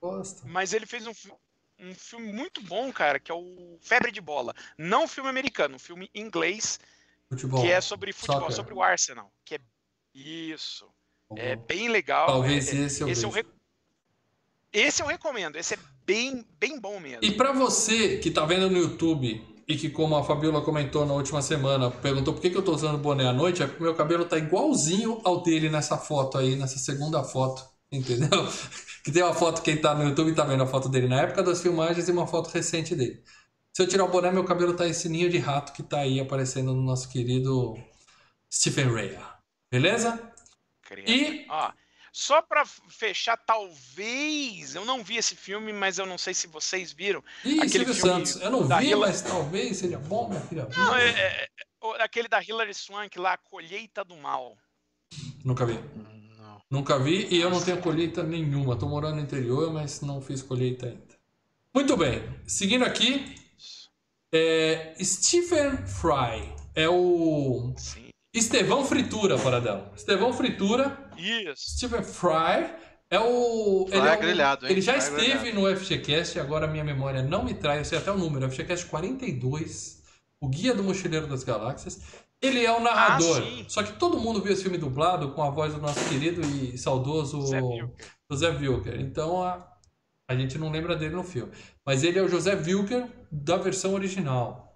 Gosto. 0.00 0.46
Mas 0.46 0.72
ele 0.72 0.86
fez 0.86 1.06
um, 1.06 1.14
fi- 1.14 1.32
um 1.78 1.94
filme 1.94 2.32
muito 2.32 2.60
bom, 2.62 2.92
cara, 2.92 3.18
que 3.20 3.30
é 3.30 3.34
o 3.34 3.76
Febre 3.80 4.10
de 4.10 4.20
Bola. 4.20 4.54
Não 4.78 5.04
um 5.04 5.08
filme 5.08 5.28
americano, 5.30 5.76
um 5.76 5.78
filme 5.78 6.10
inglês, 6.14 6.80
Futebol. 7.28 7.60
que 7.62 7.70
é 7.70 7.80
sobre 7.80 8.12
futebol, 8.12 8.40
soccer. 8.42 8.56
sobre 8.56 8.74
o 8.74 8.82
Arsenal. 8.82 9.30
Que 9.44 9.56
é 9.56 9.60
isso. 10.14 10.86
É 11.36 11.56
Bom, 11.56 11.64
bem 11.66 11.88
legal. 11.88 12.26
Talvez 12.26 12.72
é- 12.72 12.76
é- 12.76 12.80
esse 12.86 13.00
eu 13.02 13.08
esse 13.08 13.24
eu, 13.24 13.30
re- 13.30 13.46
esse 14.72 15.02
eu 15.02 15.06
recomendo. 15.06 15.56
Esse 15.56 15.74
é 15.74 15.78
bem, 16.04 16.46
bem 16.58 16.78
bom 16.80 16.98
mesmo. 17.00 17.24
E 17.24 17.32
pra 17.32 17.52
você 17.52 18.18
que 18.18 18.30
tá 18.30 18.44
vendo 18.44 18.70
no 18.70 18.78
YouTube 18.78 19.44
e 19.68 19.76
que, 19.76 19.90
como 19.90 20.14
a 20.16 20.22
Fabiola 20.24 20.62
comentou 20.62 21.04
na 21.04 21.12
última 21.14 21.42
semana, 21.42 21.90
perguntou 21.90 22.32
por 22.32 22.40
que, 22.40 22.50
que 22.50 22.56
eu 22.56 22.64
tô 22.64 22.72
usando 22.72 22.96
boné 22.98 23.26
à 23.26 23.32
noite, 23.32 23.62
é 23.62 23.66
porque 23.66 23.82
meu 23.82 23.94
cabelo 23.96 24.24
tá 24.24 24.38
igualzinho 24.38 25.20
ao 25.24 25.42
dele 25.42 25.68
nessa 25.68 25.98
foto 25.98 26.38
aí, 26.38 26.54
nessa 26.54 26.78
segunda 26.78 27.24
foto. 27.24 27.68
Entendeu? 27.92 28.28
Que 29.06 29.12
tem 29.12 29.22
uma 29.22 29.32
foto, 29.32 29.62
quem 29.62 29.80
tá 29.80 29.94
no 29.94 30.02
YouTube 30.02 30.34
tá 30.34 30.44
vendo 30.44 30.64
a 30.64 30.66
foto 30.66 30.88
dele 30.88 31.06
na 31.06 31.20
época 31.20 31.40
das 31.40 31.62
filmagens 31.62 32.08
e 32.08 32.10
uma 32.10 32.26
foto 32.26 32.48
recente 32.50 32.92
dele. 32.96 33.22
Se 33.72 33.80
eu 33.80 33.86
tirar 33.86 34.04
o 34.04 34.08
boné, 34.08 34.32
meu 34.32 34.44
cabelo 34.44 34.74
tá 34.74 34.84
esse 34.84 35.08
ninho 35.08 35.30
de 35.30 35.38
rato 35.38 35.72
que 35.72 35.80
tá 35.84 36.00
aí 36.00 36.18
aparecendo 36.18 36.74
no 36.74 36.82
nosso 36.82 37.08
querido 37.08 37.74
Stephen 38.52 38.92
Rea. 38.92 39.22
Beleza? 39.70 40.20
Credo. 40.82 41.08
E 41.08 41.46
Ó, 41.48 41.70
só 42.12 42.42
pra 42.42 42.64
fechar, 42.66 43.36
talvez. 43.36 44.74
Eu 44.74 44.84
não 44.84 45.04
vi 45.04 45.18
esse 45.18 45.36
filme, 45.36 45.72
mas 45.72 45.98
eu 45.98 46.06
não 46.06 46.18
sei 46.18 46.34
se 46.34 46.48
vocês 46.48 46.92
viram. 46.92 47.22
Ih, 47.44 47.58
Aquele 47.60 47.84
Silvio 47.84 47.94
filme 47.94 48.26
Santos. 48.26 48.42
Eu 48.42 48.50
não 48.50 48.66
vi, 48.66 48.86
Hillary- 48.86 48.96
mas 49.12 49.22
talvez 49.22 49.76
seja 49.76 49.98
bom, 50.00 50.28
minha 50.28 50.40
filha. 50.40 50.68
Não, 50.76 50.96
é, 50.96 51.08
é- 51.10 51.44
é- 51.44 52.02
aquele 52.02 52.26
da 52.26 52.42
Hilary 52.42 52.74
Swank 52.74 53.16
lá, 53.20 53.36
Colheita 53.36 54.04
do 54.04 54.16
Mal. 54.16 54.56
Nunca 55.44 55.64
vi. 55.64 55.78
Nunca 56.70 56.98
vi 56.98 57.28
e 57.30 57.40
eu 57.40 57.50
não 57.50 57.62
tenho 57.62 57.78
colheita 57.78 58.22
nenhuma. 58.22 58.76
Tô 58.76 58.88
morando 58.88 59.16
no 59.16 59.22
interior, 59.22 59.72
mas 59.72 60.00
não 60.00 60.20
fiz 60.20 60.42
colheita 60.42 60.86
ainda. 60.86 61.16
Muito 61.74 61.96
bem. 61.96 62.22
Seguindo 62.46 62.84
aqui, 62.84 63.36
é 64.32 64.94
Stephen 65.00 65.76
Fry. 65.86 66.52
É 66.74 66.88
o 66.88 67.72
Sim. 67.76 68.10
Estevão 68.34 68.84
Fritura, 68.84 69.38
Paradelo. 69.38 69.86
Estevão 69.96 70.32
Fritura. 70.32 71.10
Isso. 71.16 71.70
Stephen 71.70 72.02
Fry 72.02 72.70
é 73.10 73.18
o. 73.18 73.86
Ele, 73.90 74.08
é 74.08 74.12
é 74.12 74.16
grelhado, 74.16 74.66
hein? 74.66 74.72
ele 74.72 74.80
já 74.80 75.00
Fry 75.00 75.20
é 75.20 75.28
esteve 75.28 75.52
no 75.52 75.74
FGCast, 75.76 76.38
agora 76.38 76.66
minha 76.66 76.84
memória 76.84 77.22
não 77.22 77.44
me 77.44 77.54
traz, 77.54 77.78
eu 77.78 77.84
sei 77.84 77.98
até 77.98 78.10
o 78.10 78.18
número, 78.18 78.50
FGCast 78.50 78.86
42, 78.86 80.02
o 80.40 80.48
Guia 80.48 80.74
do 80.74 80.82
Mochileiro 80.82 81.26
das 81.26 81.44
Galáxias. 81.44 82.00
Ele 82.40 82.64
é 82.64 82.72
o 82.72 82.80
narrador. 82.80 83.42
sim. 83.42 83.64
Só 83.68 83.82
que 83.82 83.92
todo 83.92 84.20
mundo 84.20 84.42
viu 84.42 84.52
esse 84.52 84.62
filme 84.62 84.78
dublado 84.78 85.32
com 85.32 85.42
a 85.42 85.50
voz 85.50 85.74
do 85.74 85.80
nosso 85.80 86.06
querido 86.08 86.42
e 86.42 86.76
saudoso 86.76 87.38
Wilker. 87.40 87.90
José 88.30 88.50
Wilker. 88.50 89.00
Então 89.00 89.42
a, 89.42 89.66
a 90.28 90.34
gente 90.34 90.58
não 90.58 90.70
lembra 90.70 90.94
dele 90.96 91.14
no 91.14 91.24
filme. 91.24 91.52
Mas 91.84 92.02
ele 92.04 92.18
é 92.18 92.22
o 92.22 92.28
José 92.28 92.54
Wilker 92.54 93.08
da 93.30 93.56
versão 93.56 93.94
original. 93.94 94.66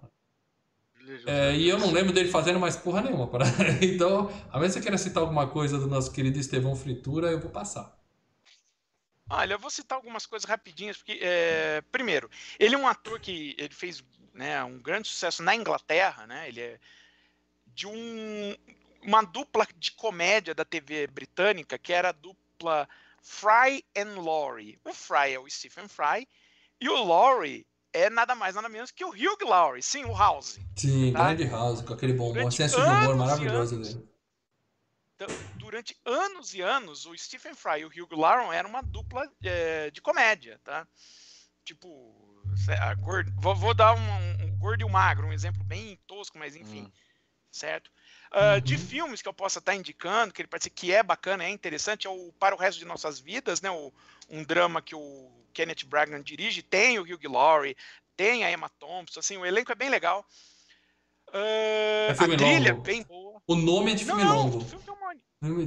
É, 1.25 1.55
e 1.55 1.67
eu 1.67 1.77
não 1.77 1.91
lembro 1.91 2.13
dele 2.13 2.29
fazendo 2.29 2.59
mais 2.59 2.75
porra 2.75 3.01
nenhuma. 3.01 3.27
Para... 3.27 3.45
Então, 3.81 4.31
a 4.49 4.57
menos 4.57 4.73
que 4.73 4.79
você 4.79 4.81
queira 4.81 4.97
citar 4.97 5.21
alguma 5.21 5.47
coisa 5.47 5.77
do 5.77 5.87
nosso 5.87 6.11
querido 6.11 6.39
Estevão 6.39 6.75
Fritura, 6.75 7.29
eu 7.31 7.39
vou 7.39 7.51
passar. 7.51 7.95
Olha, 9.29 9.53
eu 9.53 9.59
vou 9.59 9.69
citar 9.69 9.97
algumas 9.97 10.25
coisas 10.25 10.47
rapidinhas, 10.47 10.97
porque, 10.97 11.19
é, 11.21 11.81
primeiro, 11.91 12.29
ele 12.59 12.75
é 12.75 12.77
um 12.77 12.87
ator 12.87 13.19
que 13.19 13.55
ele 13.57 13.73
fez 13.73 14.03
né, 14.33 14.61
um 14.63 14.77
grande 14.77 15.07
sucesso 15.07 15.41
na 15.41 15.55
Inglaterra, 15.55 16.27
né? 16.27 16.49
Ele 16.49 16.59
é 16.59 16.79
de 17.81 17.87
um, 17.87 18.55
uma 19.01 19.23
dupla 19.23 19.67
de 19.75 19.91
comédia 19.93 20.53
da 20.53 20.63
TV 20.63 21.07
britânica, 21.07 21.79
que 21.79 21.91
era 21.91 22.09
a 22.09 22.11
dupla 22.11 22.87
Fry 23.23 23.83
and 23.97 24.21
Laurie. 24.21 24.79
O 24.85 24.93
Fry 24.93 25.33
é 25.33 25.39
o 25.39 25.49
Stephen 25.49 25.87
Fry, 25.87 26.27
e 26.79 26.87
o 26.87 27.03
Laurie 27.03 27.65
é 27.91 28.07
nada 28.07 28.35
mais, 28.35 28.53
nada 28.53 28.69
menos 28.69 28.91
que 28.91 29.03
o 29.03 29.09
Hugh 29.09 29.47
Laurie, 29.47 29.81
sim, 29.81 30.05
o 30.05 30.15
House. 30.15 30.59
Sim, 30.75 31.11
Tá. 31.11 31.23
grande 31.23 31.45
House, 31.45 31.81
com 31.81 31.93
aquele 31.93 32.13
bom, 32.13 32.27
bom 32.27 32.33
Durante 32.33 32.55
senso 32.55 32.75
de 32.75 32.81
humor 32.83 32.93
anos 32.93 33.15
e 33.15 33.17
maravilhoso 33.17 33.75
anos. 33.75 33.93
dele. 33.95 34.07
Então, 35.15 35.27
durante 35.55 35.97
anos 36.05 36.53
e 36.53 36.61
anos, 36.61 37.07
o 37.07 37.17
Stephen 37.17 37.55
Fry 37.55 37.79
e 37.79 37.85
o 37.85 37.87
Hugh 37.87 38.15
Laurie 38.15 38.55
eram 38.55 38.69
uma 38.69 38.83
dupla 38.83 39.27
é, 39.43 39.89
de 39.89 40.01
comédia, 40.01 40.59
tá? 40.63 40.87
Tipo, 41.65 41.87
gordo- 42.99 43.31
vou, 43.37 43.55
vou 43.55 43.73
dar 43.73 43.93
um, 43.95 44.45
um 44.45 44.57
gordo 44.59 44.81
e 44.81 44.83
o 44.85 44.89
magro, 44.89 45.25
um 45.25 45.33
exemplo 45.33 45.63
bem 45.63 45.97
tosco, 46.05 46.37
mas 46.37 46.55
enfim, 46.55 46.83
Hum. 46.83 46.91
Certo? 47.51 47.91
Ah, 48.31 48.59
De 48.59 48.75
Uhum. 48.75 48.79
filmes 48.79 49.21
que 49.21 49.27
eu 49.27 49.33
possa 49.33 49.59
estar 49.59 49.75
indicando, 49.75 50.33
que 50.33 50.41
ele 50.41 50.47
parece 50.47 50.69
que 50.69 50.91
é 50.93 51.03
bacana, 51.03 51.43
é 51.43 51.49
interessante, 51.49 52.07
é 52.07 52.09
o 52.09 52.31
Para 52.39 52.55
o 52.55 52.57
Resto 52.57 52.79
de 52.79 52.85
Nossas 52.85 53.19
Vidas, 53.19 53.61
né? 53.61 53.69
O, 53.69 53.91
um 54.29 54.43
drama 54.43 54.81
que 54.81 54.95
o 54.95 55.29
Kenneth 55.53 55.85
Branagh 55.85 56.23
dirige, 56.23 56.61
tem 56.63 56.97
o 56.99 57.03
Hugh 57.03 57.27
Laurie, 57.29 57.75
tem 58.15 58.43
a 58.45 58.51
Emma 58.51 58.69
Thompson, 58.69 59.19
assim, 59.19 59.37
o 59.37 59.45
elenco 59.45 59.71
é 59.71 59.75
bem 59.75 59.89
legal. 59.89 60.25
Ah, 61.33 62.07
É 62.07 62.11
a 62.11 62.15
trilha 62.15 62.69
é 62.69 62.73
longo? 62.73 62.83
bem 62.83 63.03
boa. 63.03 63.41
O 63.47 63.55
nome 63.55 63.91
é 63.91 63.95
de 63.95 64.05
filme 64.05 64.23
não, 64.23 64.37
longo. 64.37 64.57
o 64.57 64.65
filme 64.65 64.83
tem 64.83 64.93
uma 64.93 65.13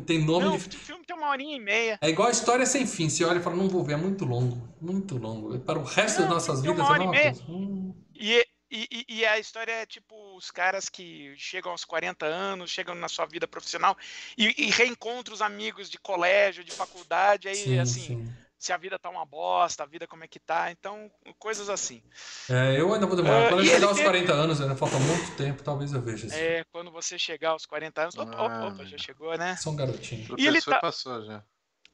Tem 0.07 0.24
nome 0.24 0.47
não, 0.47 0.59
de. 0.59 0.76
filme 0.76 1.05
tem 1.05 1.16
uma 1.16 1.28
horinha 1.28 1.57
e 1.57 1.61
meia. 1.61 1.99
É 2.01 2.09
igual 2.09 2.28
a 2.28 2.30
história 2.30 2.64
sem 2.66 2.87
fim. 2.87 3.09
Você 3.09 3.24
olha 3.24 3.39
e 3.39 3.43
fala, 3.43 3.57
não 3.57 3.68
vou 3.68 3.82
ver, 3.85 3.95
é 3.95 3.97
muito 3.97 4.24
longo. 4.24 4.57
Muito 4.80 5.16
longo. 5.16 5.59
Para 5.61 5.78
o 5.78 5.85
resto 5.85 6.18
Não, 6.20 6.28
das 6.28 6.35
nossas 6.47 6.61
uma 6.61 6.72
vidas 6.72 6.78
é 6.78 6.82
a 6.82 6.89
hora 6.91 6.99
mesma 6.99 7.12
meia. 7.12 7.32
coisa. 7.32 7.45
Hum, 7.49 7.93
E, 8.14 8.47
e, 8.74 8.88
e- 9.08 9.18
e 9.20 9.26
a 9.26 9.38
história 9.38 9.72
é 9.72 9.86
tipo 9.86 10.14
os 10.36 10.50
caras 10.50 10.88
que 10.88 11.34
chegam 11.36 11.72
aos 11.72 11.84
40 11.84 12.26
anos, 12.26 12.70
chegam 12.70 12.94
na 12.94 13.08
sua 13.08 13.26
vida 13.26 13.46
profissional 13.46 13.96
e, 14.36 14.66
e 14.66 14.70
reencontram 14.70 15.34
os 15.34 15.40
amigos 15.42 15.88
de 15.88 15.98
colégio, 15.98 16.64
de 16.64 16.72
faculdade, 16.72 17.48
aí 17.48 17.54
sim, 17.56 17.78
assim, 17.78 18.00
sim. 18.06 18.34
se 18.58 18.72
a 18.72 18.76
vida 18.76 18.98
tá 18.98 19.08
uma 19.10 19.24
bosta, 19.24 19.82
a 19.82 19.86
vida 19.86 20.06
como 20.06 20.24
é 20.24 20.28
que 20.28 20.38
tá, 20.40 20.70
então 20.70 21.10
coisas 21.38 21.68
assim. 21.68 22.02
É, 22.50 22.80
eu 22.80 22.92
ainda 22.92 23.06
vou 23.06 23.16
demorar. 23.16 23.46
Ah, 23.46 23.48
Quando 23.50 23.60
eu 23.64 23.66
chegar 23.72 23.86
aos 23.86 23.96
tem- 23.96 24.04
40 24.04 24.32
anos, 24.32 24.60
ainda 24.60 24.76
falta 24.76 24.98
muito 24.98 25.36
tempo, 25.36 25.62
talvez 25.62 25.92
eu 25.92 26.00
veja 26.02 26.26
isso. 26.26 26.34
É, 26.36 26.64
quando 26.72 26.90
você 26.90 27.18
chegar 27.18 27.50
aos 27.50 27.66
40 27.66 28.02
anos, 28.02 28.16
opa, 28.16 28.32
opa, 28.42 28.54
Ah. 28.54 28.66
opa, 28.68 28.84
já 28.86 28.98
chegou, 28.98 29.36
né? 29.38 29.56
Sou 29.56 29.72
um 29.72 29.76
garotinho. 29.76 30.34
O 30.34 30.40
E 30.40 30.42
ele 30.46 30.52
professor 30.60 30.70
tá- 30.72 30.80
passou 30.80 31.24
já. 31.24 31.42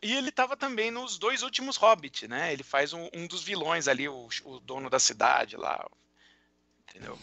E 0.03 0.15
ele 0.17 0.33
tava 0.33 0.57
também 0.57 0.91
nos 0.91 1.19
dois 1.19 1.43
últimos 1.43 1.77
Hobbit, 1.77 2.27
né? 2.27 2.53
Ele 2.55 2.63
faz 2.63 2.95
um, 2.95 3.07
um 3.13 3.27
dos 3.27 3.43
vilões 3.43 3.87
ali, 3.87 4.09
o, 4.09 4.29
o 4.45 4.59
dono 4.61 4.89
da 4.89 4.99
cidade 4.99 5.59
lá. 5.59 5.87
Entendeu? 6.91 7.17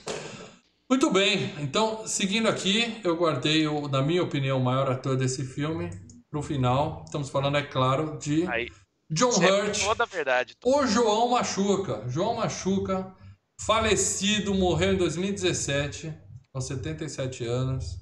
Muito 0.89 1.11
bem, 1.11 1.53
então 1.59 2.07
seguindo 2.07 2.47
aqui, 2.47 2.99
eu 3.03 3.17
guardei, 3.17 3.67
o, 3.67 3.89
na 3.89 4.01
minha 4.01 4.23
opinião, 4.23 4.57
o 4.57 4.63
maior 4.63 4.89
ator 4.89 5.17
desse 5.17 5.43
filme 5.43 5.89
pro 6.31 6.41
final. 6.41 7.03
Estamos 7.05 7.29
falando, 7.29 7.57
é 7.57 7.61
claro, 7.61 8.17
de 8.17 8.47
Aí, 8.47 8.69
John 9.09 9.31
é 9.43 9.51
Hurt, 9.51 9.83
toda 9.83 10.03
a 10.03 10.07
verdade. 10.07 10.55
o 10.63 10.87
João 10.87 11.29
Machuca. 11.29 12.03
João 12.07 12.35
Machuca, 12.35 13.13
falecido, 13.59 14.53
morreu 14.53 14.93
em 14.93 14.97
2017, 14.97 16.13
aos 16.53 16.65
77 16.65 17.45
anos. 17.45 17.97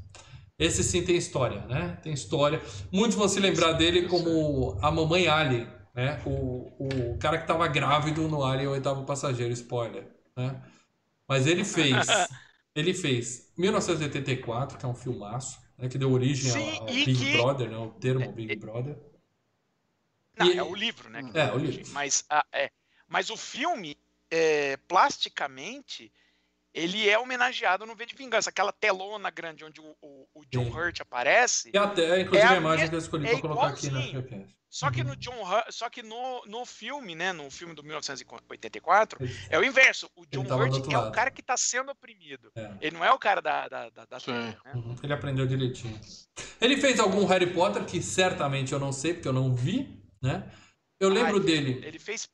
Esse 0.60 0.84
sim 0.84 1.04
tem 1.04 1.18
história, 1.18 1.66
né? 1.66 1.98
Tem 2.04 2.14
história. 2.14 2.62
Muitos 2.92 3.18
vão 3.18 3.28
se 3.28 3.40
lembrar 3.40 3.74
dele 3.74 4.08
como 4.08 4.78
a 4.82 4.92
mamãe 4.92 5.28
Alien, 5.28 5.68
né? 5.94 6.22
O, 6.26 6.72
o 6.80 7.18
cara 7.18 7.40
que 7.40 7.48
tava 7.48 7.68
grávido 7.68 8.28
no 8.28 8.44
Alien, 8.44 8.68
o 8.68 8.72
oitavo 8.72 9.06
passageiro, 9.06 9.52
spoiler, 9.52 10.08
né? 10.38 10.62
Mas 11.28 11.48
ele 11.48 11.64
fez, 11.66 12.08
ele 12.76 12.94
fez 12.94 13.52
1984, 13.58 14.78
que 14.78 14.86
é 14.86 14.88
um 14.88 14.96
filmaço, 14.96 15.60
né? 15.78 15.90
Que 15.90 15.98
deu 15.98 16.12
origem 16.12 16.52
ao, 16.52 16.58
Sim, 16.58 16.78
ao 16.82 16.90
e 16.90 17.06
Big 17.06 17.14
que- 17.18 17.38
Brother, 17.38 17.70
né? 17.70 17.78
O 17.78 17.92
termo 17.92 18.32
Big 18.32 18.56
Brother. 18.58 18.98
Não, 20.38 20.48
E- 20.48 20.58
é 20.58 20.64
o 20.64 20.76
livro, 20.76 21.10
né? 21.10 21.24
que 21.24 21.38
É, 21.38 21.52
o 21.54 21.58
livro. 21.58 21.92
Mas, 21.94 22.26
a- 22.30 22.46
é, 22.52 22.70
mas 23.08 23.30
o 23.30 23.38
filme, 23.38 23.98
é, 24.30 24.78
plasticamente, 24.88 26.12
ele 26.76 27.10
é 27.10 27.18
homenageado 27.18 27.86
no 27.86 27.96
V 27.96 28.06
de 28.06 28.16
Vingança. 28.16 28.50
Aquela 28.50 28.72
telona 28.74 29.30
grande 29.30 29.64
onde 29.64 29.80
o, 29.80 29.96
o- 30.02 30.28
o 30.36 30.46
John 30.52 30.66
Sim. 30.66 30.72
Hurt 30.72 31.00
aparece. 31.02 31.72
E 31.74 31.78
até, 31.78 32.22
inclusive, 32.22 32.38
É 32.38 32.48
a 32.48 32.52
a 32.52 32.58
imagem 32.58 32.90
que 32.90 32.96
eu 32.96 33.00
escolhi 33.00 33.28
é 33.28 33.32
pra 33.32 33.40
colocar 33.42 33.68
aqui 33.68 33.90
na 33.90 34.02
podcast. 34.02 34.56
Só 34.70 34.92
que 34.92 35.00
Uhum. 35.02 35.08
no 35.08 35.16
John 35.16 35.42
Hurt, 35.42 35.72
só 35.72 35.90
que 35.90 36.04
no, 36.04 36.44
no 36.48 36.66
filme, 36.66 37.16
né, 37.16 37.32
no 37.32 37.50
filme 37.50 37.74
do 37.74 37.82
1984, 37.82 39.18
é 39.50 39.58
o 39.58 39.64
inverso. 39.64 40.10
O 40.16 40.26
John 40.26 40.42
Hurt 40.42 40.92
é 40.92 40.98
lado. 40.98 41.10
o 41.10 41.12
cara 41.14 41.32
que 41.32 41.40
está 41.40 41.56
sendo 41.56 41.92
oprimido. 41.92 42.52
É. 42.56 42.72
Ele 42.82 42.98
não 42.98 43.06
é 43.06 43.12
o 43.12 43.18
cara 43.18 43.42
da, 43.42 43.68
da, 43.70 43.90
da, 43.90 44.06
da 44.06 44.20
tela, 44.20 44.38
né? 44.48 44.58
Uhum, 44.76 44.96
Ele 45.02 45.14
aprendeu 45.14 45.48
direitinho. 45.48 45.98
Ele 46.60 46.76
fez 46.78 47.00
algum 47.00 47.26
Harry 47.26 47.54
Potter 47.54 47.86
que 47.86 48.02
certamente 48.02 48.74
eu 48.74 48.80
não 48.80 48.92
sei, 48.92 49.14
porque 49.14 49.28
eu 49.30 49.34
não 49.34 49.56
vi, 49.56 50.04
né? 50.22 50.52
Eu 51.00 51.08
lembro 51.10 51.36
Ah, 51.38 51.38
ele- 51.38 51.46
dele. 51.46 51.86
Ele 51.86 52.00
fez, 52.00 52.28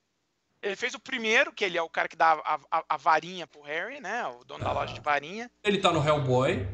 ele 0.61 0.75
fez 0.75 0.93
o 0.93 0.99
primeiro, 0.99 1.51
que 1.51 1.63
ele 1.65 1.77
é 1.77 1.81
o 1.81 1.89
cara 1.89 2.07
que 2.07 2.15
dá 2.15 2.33
a, 2.33 2.59
a, 2.71 2.83
a 2.89 2.97
varinha 2.97 3.47
pro 3.47 3.61
Harry, 3.61 3.99
né? 3.99 4.25
O 4.27 4.43
dono 4.43 4.63
da 4.63 4.69
Ah. 4.69 4.73
loja 4.73 4.93
de 4.93 4.99
varinha. 5.01 5.49
Ele 5.63 5.77
tá 5.79 5.91
no 5.91 6.05
Hellboy. 6.05 6.67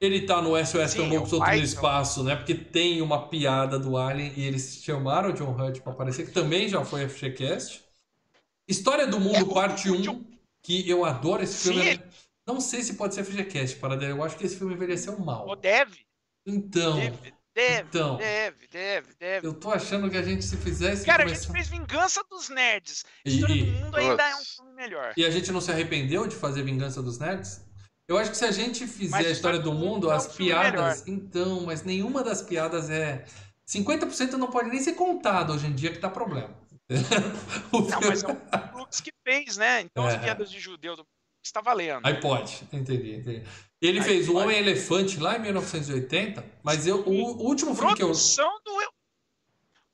Ele 0.00 0.22
tá 0.26 0.42
no 0.42 0.56
SOS 0.56 0.90
Sim, 0.90 0.98
Louco 1.08 1.14
é 1.14 1.20
o 1.20 1.26
Solto 1.26 1.46
no 1.48 1.54
Espaço, 1.54 2.24
né? 2.24 2.34
Porque 2.34 2.54
tem 2.56 3.00
uma 3.00 3.28
piada 3.28 3.78
do 3.78 3.96
Alien 3.96 4.32
e 4.36 4.44
eles 4.44 4.82
chamaram 4.82 5.30
o 5.30 5.32
John 5.32 5.52
Hurt 5.56 5.80
pra 5.80 5.92
aparecer, 5.92 6.26
que 6.26 6.32
também 6.32 6.68
já 6.68 6.84
foi 6.84 7.08
FGCast. 7.08 7.84
História 8.66 9.06
do 9.06 9.20
Mundo, 9.20 9.50
É, 9.50 9.54
parte 9.54 9.88
o 9.88 9.94
1, 9.94 10.00
John- 10.02 10.24
que 10.60 10.88
eu 10.90 11.04
adoro 11.04 11.42
esse 11.44 11.54
Sim, 11.54 11.74
filme. 11.74 11.88
ele- 11.90 12.02
Não 12.44 12.60
sei 12.60 12.82
se 12.82 12.94
pode 12.94 13.14
ser 13.14 13.22
FGCast, 13.24 13.76
para 13.76 13.94
eu 14.04 14.24
acho 14.24 14.36
que 14.36 14.44
esse 14.44 14.56
filme 14.56 14.74
envelheceu 14.74 15.16
mal. 15.20 15.46
Ou 15.46 15.54
deve, 15.54 16.04
Então, 16.44 16.96
deve, 16.96 17.32
deve, 17.54 17.88
então, 17.88 18.16
deve, 18.16 18.66
deve, 18.68 19.14
deve. 19.18 19.46
eu 19.46 19.54
tô 19.54 19.70
achando 19.70 20.10
que 20.10 20.16
a 20.16 20.22
gente 20.22 20.44
se 20.44 20.56
fizesse 20.56 21.04
Cara, 21.04 21.22
a 21.22 21.26
começar- 21.26 21.42
gente 21.44 21.52
fez 21.52 21.68
Vingança 21.68 22.22
dos 22.30 22.48
Nerds. 22.48 23.04
E- 23.24 23.34
História 23.34 23.54
e- 23.54 23.64
do 23.64 23.72
Mundo 23.84 23.96
ainda 23.96 24.22
é 24.30 24.34
um 24.36 24.44
filme 24.44 24.72
melhor. 24.74 25.12
E 25.16 25.24
a 25.24 25.30
gente 25.30 25.50
não 25.52 25.60
se 25.60 25.70
arrependeu 25.70 26.26
de 26.26 26.34
fazer 26.36 26.62
Vingança 26.62 27.02
dos 27.02 27.18
Nerds? 27.18 27.60
Eu 28.08 28.18
acho 28.18 28.30
que 28.30 28.36
se 28.36 28.44
a 28.44 28.50
gente 28.50 28.86
fizer 28.86 29.10
Mas 29.10 29.26
a 29.26 29.30
história 29.30 29.58
do 29.58 29.72
mundo, 29.72 30.10
é 30.10 30.14
um 30.14 30.16
as 30.16 30.26
piadas. 30.26 31.06
Então, 31.06 31.60
mas 31.62 31.82
nenhuma 31.84 32.22
das 32.22 32.42
piadas 32.42 32.90
é. 32.90 33.24
50% 33.66 34.32
não 34.32 34.48
pode 34.50 34.68
nem 34.68 34.80
ser 34.80 34.94
contado 34.94 35.52
hoje 35.52 35.66
em 35.66 35.72
dia, 35.74 35.90
que 35.92 35.98
tá 35.98 36.10
problema. 36.10 36.50
O 37.72 37.80
Não, 37.80 37.88
filme- 37.88 38.06
mas 38.08 38.22
é 38.22 38.26
o 38.28 38.34
Brooks 38.72 39.00
que 39.00 39.12
fez, 39.26 39.56
né? 39.56 39.80
Então 39.82 40.08
É. 40.08 40.14
as 40.16 40.22
piadas 40.22 40.50
de 40.50 40.58
judeu 40.60 40.96
do 40.96 41.06
está 41.42 41.60
valendo. 41.60 42.04
Aí 42.06 42.20
pode, 42.20 42.62
entendi, 42.72 43.16
entendi. 43.16 43.42
Ele 43.80 43.98
Aí 43.98 44.04
fez 44.04 44.28
o 44.28 44.32
pode. 44.32 44.44
Homem-Elefante 44.44 45.18
lá 45.18 45.36
em 45.36 45.40
1980, 45.42 46.44
mas 46.62 46.86
eu, 46.86 47.00
o, 47.00 47.10
o 47.10 47.42
último 47.46 47.74
filme 47.74 47.94
que 47.94 48.02
eu. 48.02 48.08
Produção 48.08 48.50
do 48.64 48.72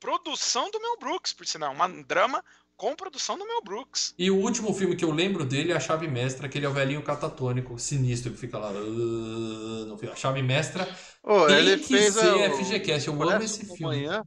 produção 0.00 0.70
do 0.70 0.80
Mel 0.80 0.96
Brooks, 0.98 1.32
por 1.32 1.46
sinal, 1.46 1.74
um 1.74 2.02
drama 2.02 2.44
com 2.76 2.94
produção 2.94 3.36
do 3.36 3.44
Mel 3.44 3.60
Brooks. 3.62 4.14
E 4.16 4.30
o 4.30 4.36
último 4.36 4.72
filme 4.72 4.94
que 4.94 5.04
eu 5.04 5.10
lembro 5.10 5.44
dele 5.44 5.72
é 5.72 5.76
A 5.76 5.80
Chave 5.80 6.06
Mestra, 6.06 6.48
que 6.48 6.56
ele 6.56 6.66
é 6.66 6.68
o 6.68 6.72
velhinho 6.72 7.02
catatônico, 7.02 7.76
sinistro, 7.78 8.30
que 8.30 8.38
fica 8.38 8.56
lá. 8.58 8.70
No 8.72 9.98
filme. 9.98 10.12
A 10.12 10.16
Chave 10.16 10.42
Mestra 10.42 10.88
Ô, 11.22 11.46
tem 11.46 11.56
ele 11.56 11.78
que 11.78 11.88
fez 11.88 12.14
ser 12.14 12.32
o- 12.32 12.56
FGCast, 12.56 13.08
eu 13.08 13.14
amo 13.14 13.24
Expresso 13.24 13.44
esse 13.62 13.76
filme. 13.76 13.96
Manhã, 13.96 14.22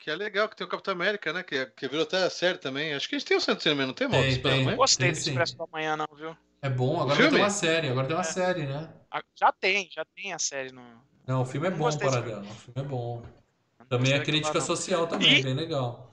que 0.00 0.10
é 0.10 0.16
legal, 0.16 0.48
que 0.48 0.56
tem 0.56 0.66
o 0.66 0.70
Capitão 0.70 0.92
América, 0.94 1.30
né? 1.32 1.42
Que, 1.42 1.66
que 1.66 1.86
virou 1.86 2.04
até 2.04 2.28
série 2.30 2.56
também. 2.58 2.94
Acho 2.94 3.06
que 3.08 3.14
a 3.14 3.18
gente 3.18 3.28
tem 3.28 3.36
o 3.36 3.40
Centro 3.40 3.62
Cinema, 3.62 3.86
não 3.86 3.92
tem, 3.94 4.08
moto? 4.08 4.22
Tem, 4.22 4.30
Expresso 4.30 4.42
da 4.48 4.56
tem. 4.56 4.64
Manhã? 4.64 4.76
Gostei 4.76 5.12
Tem 5.12 5.22
do. 5.22 5.28
Expresso 5.28 5.58
da 5.58 5.66
Manhã, 5.70 5.96
não, 5.96 6.06
viu? 6.16 6.36
É 6.62 6.68
bom, 6.70 7.00
agora 7.00 7.30
ter 7.30 7.36
uma 7.36 7.50
série, 7.50 7.88
agora 7.88 8.06
tem 8.06 8.16
uma 8.16 8.22
É. 8.22 8.24
série, 8.24 8.66
né? 8.66 8.88
Já 9.38 9.52
tem, 9.52 9.88
já 9.92 10.04
tem 10.16 10.32
a 10.32 10.38
série 10.38 10.72
no. 10.72 10.82
Não, 11.26 11.42
o 11.42 11.44
filme 11.44 11.66
é 11.66 11.70
Não 11.70 11.78
bom, 11.78 11.98
Paradela. 11.98 12.40
O 12.40 12.44
filme 12.54 12.80
é 12.80 12.82
bom. 12.82 13.22
não 13.78 13.86
Também 13.86 14.12
é 14.14 14.20
crítica 14.20 14.58
não. 14.58 14.66
social 14.66 15.06
também, 15.06 15.38
E- 15.38 15.42
bem 15.42 15.54
legal. 15.54 16.10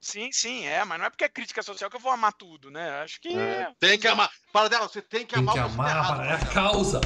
Sim, 0.00 0.30
sim, 0.32 0.66
é, 0.66 0.84
mas 0.84 0.98
não 0.98 1.06
é 1.06 1.10
porque 1.10 1.24
é 1.24 1.28
crítica 1.30 1.62
social 1.62 1.88
que 1.88 1.96
eu 1.96 2.00
vou 2.00 2.12
amar 2.12 2.34
tudo, 2.34 2.70
né? 2.70 2.90
Acho 3.02 3.18
que. 3.22 3.28
É, 3.34 3.70
Tem 3.80 3.98
que 3.98 4.06
amar. 4.06 4.30
Para 4.52 4.68
dela, 4.68 4.86
você 4.86 5.00
tem 5.00 5.24
que 5.24 5.34
Tem 5.34 5.38
amar 5.42 5.54
que 5.54 5.60
o 5.60 5.64
que 5.70 5.76
tá 5.76 5.82
amar, 5.82 5.96
errado, 5.96 6.22
é 6.24 6.32
a 6.34 6.38
Paradela. 6.52 7.00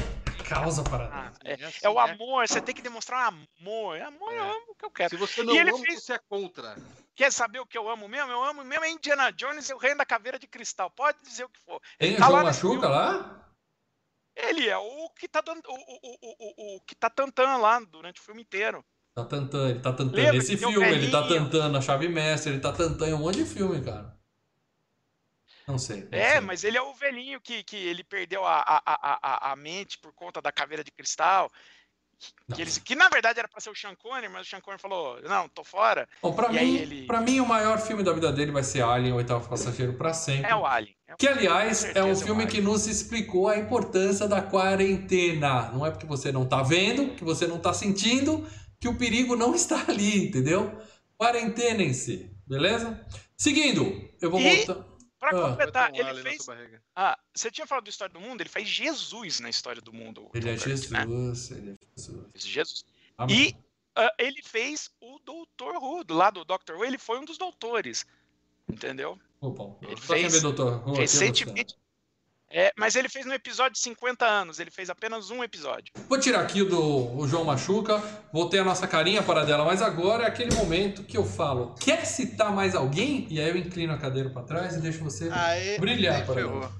Causa. 0.49 0.83
Causa, 0.83 1.09
Ah, 1.11 1.31
é, 1.43 1.51
É 1.51 1.65
assim, 1.65 1.79
é 1.83 1.89
o 1.89 1.93
né? 2.05 2.11
amor, 2.11 2.47
você 2.47 2.59
tem 2.61 2.73
que 2.75 2.81
demonstrar 2.81 3.27
amor. 3.27 4.01
Amor, 4.01 4.33
eu 4.33 4.43
É. 4.43 4.49
amo 4.49 4.65
o 4.69 4.75
que 4.75 4.85
eu 4.85 4.91
quero. 4.91 5.09
Se 5.09 5.15
você 5.15 5.43
não 5.43 5.53
E 5.53 5.57
ele 5.59 5.69
ama, 5.69 5.79
fez- 5.79 6.03
você 6.03 6.13
é 6.13 6.19
contra. 6.29 6.75
Quer 7.15 7.31
saber 7.31 7.59
o 7.59 7.65
que 7.65 7.77
eu 7.77 7.89
amo 7.89 8.07
mesmo? 8.07 8.31
Eu 8.31 8.43
amo 8.43 8.63
mesmo 8.63 8.85
é 8.85 8.89
Indiana 8.89 9.31
Jones 9.31 9.69
e 9.69 9.73
o 9.73 9.77
Reino 9.77 9.97
da 9.97 10.05
Caveira 10.05 10.39
de 10.39 10.47
Cristal. 10.47 10.89
Pode 10.89 11.21
dizer 11.21 11.43
o 11.45 11.49
que 11.49 11.59
for. 11.61 11.81
Tem 11.97 12.15
o 12.15 12.17
tá 12.17 12.25
João 12.25 12.37
lá 12.37 12.43
nesse 12.45 12.65
Machuca 12.65 12.87
lá? 12.89 13.45
Ele 14.35 14.69
é 14.69 14.77
o 14.77 15.09
que 15.09 15.27
tá 15.27 15.41
dando. 15.41 15.61
O, 15.67 15.73
o, 15.73 15.99
o, 16.03 16.19
o, 16.21 16.75
o 16.77 16.81
que 16.81 16.95
tá 16.95 17.09
tantando 17.09 17.61
lá 17.61 17.79
durante 17.81 18.21
o 18.21 18.23
filme 18.23 18.41
inteiro. 18.41 18.83
Tá 19.15 19.25
tantando, 19.25 19.69
ele 19.69 19.79
tá 19.79 19.91
tantando 19.91 20.15
Lembra 20.15 20.37
esse 20.37 20.55
o 20.55 20.57
filme, 20.57 20.85
ele 20.87 21.11
tá 21.11 21.27
tantando 21.27 21.77
a 21.77 21.81
Chave 21.81 22.07
Mestra, 22.07 22.51
ele 22.53 22.61
tá 22.61 22.71
tantando 22.71 23.05
em 23.05 23.13
um 23.13 23.17
monte 23.19 23.43
de 23.43 23.45
filme, 23.45 23.83
cara. 23.83 24.17
Não 25.69 25.77
sei. 25.77 26.07
não 26.11 26.17
É, 26.19 26.31
sei. 26.31 26.41
mas 26.41 26.63
ele 26.63 26.77
é 26.77 26.81
o 26.81 26.93
velhinho 26.93 27.39
que, 27.39 27.63
que 27.63 27.75
ele 27.77 28.03
perdeu 28.03 28.43
a, 28.45 28.57
a, 28.59 28.81
a, 28.85 29.19
a, 29.21 29.51
a 29.51 29.55
mente 29.55 29.97
por 29.99 30.11
conta 30.13 30.41
da 30.41 30.51
caveira 30.51 30.83
de 30.83 30.91
cristal. 30.91 31.49
Que, 32.53 32.61
eles, 32.63 32.77
que 32.77 32.95
na 32.95 33.07
verdade 33.07 33.39
era 33.39 33.47
pra 33.47 33.61
ser 33.61 33.69
o 33.69 33.75
Sean 33.75 33.95
Connery, 33.95 34.27
mas 34.27 34.45
o 34.45 34.49
Sean 34.49 34.59
Connery 34.59 34.81
falou: 34.81 35.21
Não, 35.21 35.47
tô 35.47 35.63
fora. 35.63 36.05
Bom, 36.21 36.33
pra 36.33 36.51
E 36.51 36.55
mim, 36.65 36.75
ele- 36.75 37.05
pra 37.07 37.21
mim, 37.21 37.39
o 37.39 37.45
maior 37.45 37.79
filme 37.79 38.03
da 38.03 38.11
vida 38.11 38.29
dele 38.33 38.51
vai 38.51 38.61
ser 38.61 38.81
Alien, 38.81 39.13
o 39.13 39.15
oitavo 39.15 39.47
passageiro, 39.47 39.93
pra 39.93 40.13
sempre. 40.13 40.51
É 40.51 40.53
o 40.55 40.65
Alien. 40.65 40.93
É 41.07 41.13
o- 41.13 41.17
Que, 41.17 41.27
aliás, 41.29 41.85
é 41.95 42.03
um 42.03 42.09
é 42.09 42.11
o 42.11 42.15
filme 42.17 42.43
Alien. 42.43 42.47
que 42.49 42.61
nos 42.61 42.87
explicou 42.87 43.47
a 43.47 43.57
importância 43.57 44.27
da 44.27 44.41
quarentena. 44.41 45.71
Não 45.71 45.85
é 45.85 45.91
porque 45.91 46.05
você 46.05 46.29
não 46.29 46.45
tá 46.45 46.61
vendo, 46.61 47.15
que 47.15 47.23
você 47.23 47.47
não 47.47 47.57
tá 47.57 47.73
sentindo, 47.73 48.45
que 48.81 48.89
o 48.89 48.97
perigo 48.97 49.37
não 49.37 49.55
está 49.55 49.85
ali, 49.87 50.27
entendeu? 50.27 50.77
Quarentenem-se, 51.17 52.29
beleza? 52.45 52.99
Seguindo, 53.37 54.09
eu 54.21 54.29
vou 54.29 54.41
E- 54.41 54.65
voltar. 54.65 54.88
Pra 55.19 55.29
Ah. 55.31 55.49
completar, 55.49 55.91
ele 55.93 56.21
fez. 56.21 56.45
Ah, 56.95 57.19
você 57.33 57.51
tinha 57.51 57.67
falado 57.67 57.83
do 57.83 57.89
História 57.89 58.13
do 58.13 58.21
Mundo? 58.21 58.41
Ele 58.41 58.49
faz 58.49 58.67
Jesus 58.67 59.39
na 59.41 59.49
História 59.49 59.81
do 59.81 59.91
Mundo. 59.91 60.29
Ele 60.33 60.49
é 60.49 60.55
Tom 60.55 60.63
Cruise, 60.63 60.93
né? 60.93 61.05
Jesus, 61.05 61.51
ele 61.51 61.71
é 61.71 61.75
Jesus. 61.97 62.27
Jesus. 62.35 62.85
Amém. 63.17 63.49
E 63.49 63.55
ah, 63.95 64.13
ele 64.17 64.41
fez 64.41 64.89
o 65.01 65.19
Doutor 65.19 65.75
Who, 65.75 66.03
do 66.05 66.13
lado 66.13 66.39
do 66.39 66.45
Doctor 66.45 66.77
Who, 66.77 66.85
ele 66.85 66.97
foi 66.97 67.19
um 67.19 67.25
dos 67.25 67.37
doutores. 67.37 68.05
Entendeu? 68.71 69.19
Bom, 69.41 69.79
Ele 69.81 69.99
fez 69.99 70.41
Doutor 70.41 70.87
Who 70.87 70.95
Recentemente. 70.95 71.75
É, 72.51 72.73
mas 72.75 72.95
ele 72.95 73.07
fez 73.07 73.25
no 73.27 73.33
episódio 73.33 73.73
de 73.73 73.79
50 73.79 74.25
anos, 74.25 74.59
ele 74.59 74.71
fez 74.71 74.89
apenas 74.89 75.29
um 75.29 75.43
episódio. 75.43 75.93
Vou 76.07 76.19
tirar 76.19 76.41
aqui 76.41 76.63
do 76.63 77.15
o 77.15 77.27
João 77.27 77.43
Machuca, 77.43 77.99
vou 78.33 78.49
ter 78.49 78.59
a 78.59 78.63
nossa 78.63 78.87
carinha 78.87 79.21
para 79.21 79.45
dela, 79.45 79.63
mas 79.63 79.83
agora 79.83 80.23
é 80.23 80.27
aquele 80.27 80.55
momento 80.55 81.03
que 81.03 81.15
eu 81.15 81.23
falo, 81.23 81.75
quer 81.75 82.05
citar 82.05 82.51
mais 82.51 82.73
alguém? 82.73 83.27
E 83.29 83.39
aí 83.39 83.49
eu 83.49 83.55
inclino 83.57 83.93
a 83.93 83.99
cadeira 83.99 84.31
para 84.31 84.41
trás 84.43 84.75
e 84.75 84.81
deixo 84.81 85.03
você 85.03 85.29
Aê, 85.31 85.77
brilhar 85.77 86.15
aí 86.15 86.25
para 86.25 86.33
ferrou. 86.33 86.63
ela. 86.63 86.71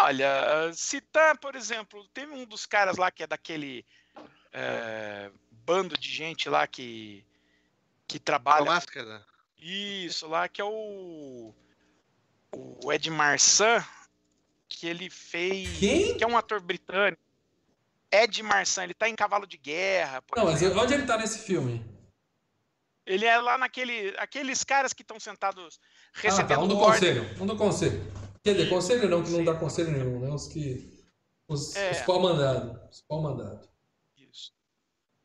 Olha, 0.00 0.72
citar, 0.74 1.38
por 1.38 1.54
exemplo, 1.54 2.06
teve 2.14 2.32
um 2.32 2.44
dos 2.46 2.64
caras 2.66 2.96
lá 2.96 3.10
que 3.10 3.22
é 3.22 3.26
daquele 3.26 3.84
é, 4.52 5.30
bando 5.50 5.98
de 5.98 6.10
gente 6.10 6.48
lá 6.48 6.66
que, 6.66 7.24
que 8.08 8.16
A 8.16 8.20
trabalha. 8.20 8.64
máscara. 8.64 9.24
Isso, 9.58 10.26
lá 10.26 10.48
que 10.48 10.60
é 10.60 10.64
o. 10.64 11.54
O 12.52 12.92
Ed 12.92 13.10
Marsan, 13.10 13.84
que 14.68 14.86
ele 14.86 15.08
fez. 15.10 15.78
Quem? 15.78 16.16
Que 16.16 16.24
é 16.24 16.26
um 16.26 16.36
ator 16.36 16.60
britânico. 16.60 17.22
Ed 18.10 18.42
Marsan, 18.42 18.84
ele 18.84 18.94
tá 18.94 19.08
em 19.08 19.16
Cavalo 19.16 19.46
de 19.46 19.56
Guerra. 19.56 20.22
Não, 20.36 20.44
mas 20.44 20.62
onde 20.62 20.94
ele 20.94 21.06
tá 21.06 21.18
nesse 21.18 21.40
filme? 21.40 21.84
Ele 23.04 23.24
é 23.24 23.38
lá 23.38 23.56
naquele. 23.58 24.14
Aqueles 24.18 24.64
caras 24.64 24.92
que 24.92 25.02
estão 25.02 25.18
sentados 25.20 25.78
Ah, 25.78 26.12
tá, 26.14 26.20
recebendo 26.28 26.62
um 26.62 26.68
do 26.68 26.78
ordem. 26.78 27.14
conselho, 27.22 27.42
um 27.42 27.46
do 27.46 27.56
conselho. 27.56 28.12
Quer 28.42 28.54
dizer, 28.54 28.68
conselho 28.68 29.08
não, 29.08 29.22
que 29.22 29.30
não 29.30 29.44
dá 29.44 29.54
conselho 29.54 29.90
nenhum, 29.90 30.20
né? 30.20 30.28
Os 30.30 30.46
que... 30.46 31.04
Os, 31.48 31.74
É. 31.76 31.90
os 31.92 31.98
pau-mandados. 32.00 32.80
Os 32.90 33.02
pau-mandados. 33.02 33.68
Isso. 34.16 34.52